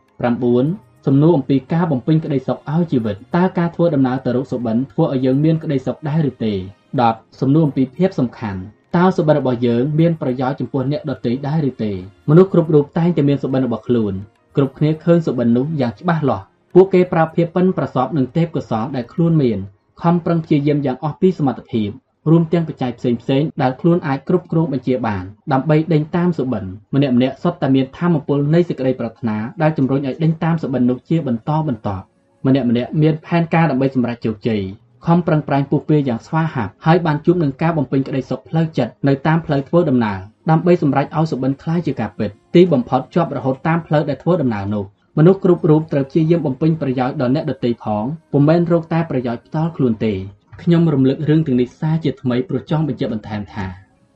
[0.46, 6.54] 9សំណួរអំពីការបំពេញក្តីសុខឲ្យជីវិតតើការធ្វើដំណើរទៅរកសុបិនធ្វើឲ្យយើងមានក្តីសុខដែរឬទេ
[6.96, 8.60] 10សំណួរអំពីភាពសំខាន់
[8.96, 11.92] តើសុបិនរបស់យើងមានប្រយោជន៍ចំពោះអ្នកដទៃដែរឬទេ
[12.28, 14.14] មនុស្សគ្រប់រូបតែងតែមានសុបិនរបស់ខ្លួន
[14.56, 16.44] គ្រប់គ្នាឃើញសុបិននោះយ៉ាងច្បាស់លាស់
[16.74, 19.58] ពួកគេប្រើភាពប៉ិនប្រសពនឹងទេពកោសលដែលខ្លួនមាន
[20.02, 21.90] ខំប្រឹងព្យាយាមយ៉ាងអស់ពីសមត្ថភាព
[22.31, 32.04] រួមទាំងបច្ច័យផ្សេងផ្សេងដែលខ្លួនអាចគ្រប់គ្រងបញ្ជាបានដើម្បីដេញតាមសុបិនម្នាក់ម្នាក់សុទ្ធតែមានធម៌ពលនៃសេចក្តីប្រាថ្នាដែលជំរុញឲ្យដេញតាមសុបិននោះជាបន្តបន្ទាប់
[32.47, 34.62] ម្នាក់ម្នាក់មានផែនការដើម្បីសម្រេចជោគជ័យ
[35.06, 40.18] ខំប្រឹងប្រែងពុះពៀយ៉ាងស្វាហាប់ហើយបានជួបនឹងការបំពេញក្តីសុខផ្លូវចិត្តនៅតាមផ្លូវធ្វើដំណើរ
[40.51, 44.84] ដើម្បីសម្រេចឲ្យសុបិនខ្លាយជាការពិតទីបំផុតជាប់រហូតតាមផ្លូវដែលធ្វើដំណើរនោះ
[45.18, 50.15] មនុស្សគ្រប់រូបត្រូវព្យាយាមបំពេញប្រយោជន៍ដល់អ្នកដទៃផងពុំមែនរកតែប្រយោជន៍ផ្ទាល់ខ្លួនទេ
[50.62, 53.67] ខ្ញុំរំលឹករឿងទាំងនេះសារជាថ្មីព្រោះចង់បញ្ជាក់បន្ថែមថា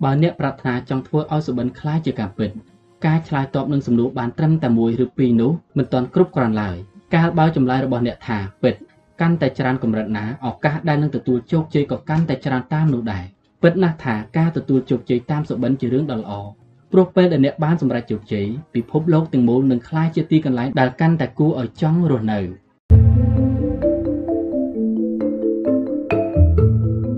[0.02, 2.50] បើអ្នកប្រាថ្នាចង់ធ្វើឲ្យសុបិនខ្លាចជាការពិត
[3.06, 6.76] ការឆ្លើយតបនឹងសំណួរបានត្រឹមតែមួយឬពីរនោះមិនទាន់គ្រប់គ្រាន់ឡើយ
[7.14, 8.74] កាលបើចម្លើយរបស់អ្នកថាពិត
[9.20, 13.24] កាន់តែច្រើនកម្រិតណាឱកាសដែលនឹងទទួលជោគជ័យក៏កាន់តែច្រើនតាមនោះដែរ
[13.62, 16.32] ពិតណាស់ថាការទទួលជោគជ័យតាមសុបិនជារឿងដ៏ល្អ
[16.92, 22.40] ព្រោះពេលដែលអ្នកបានសម្រេចជោគជ័យពិភពលោកទាំងមូលនឹងក្លាយជាទីកន្លែងដែលកាន់តែគួរឲ្យចង់រស់នៅ។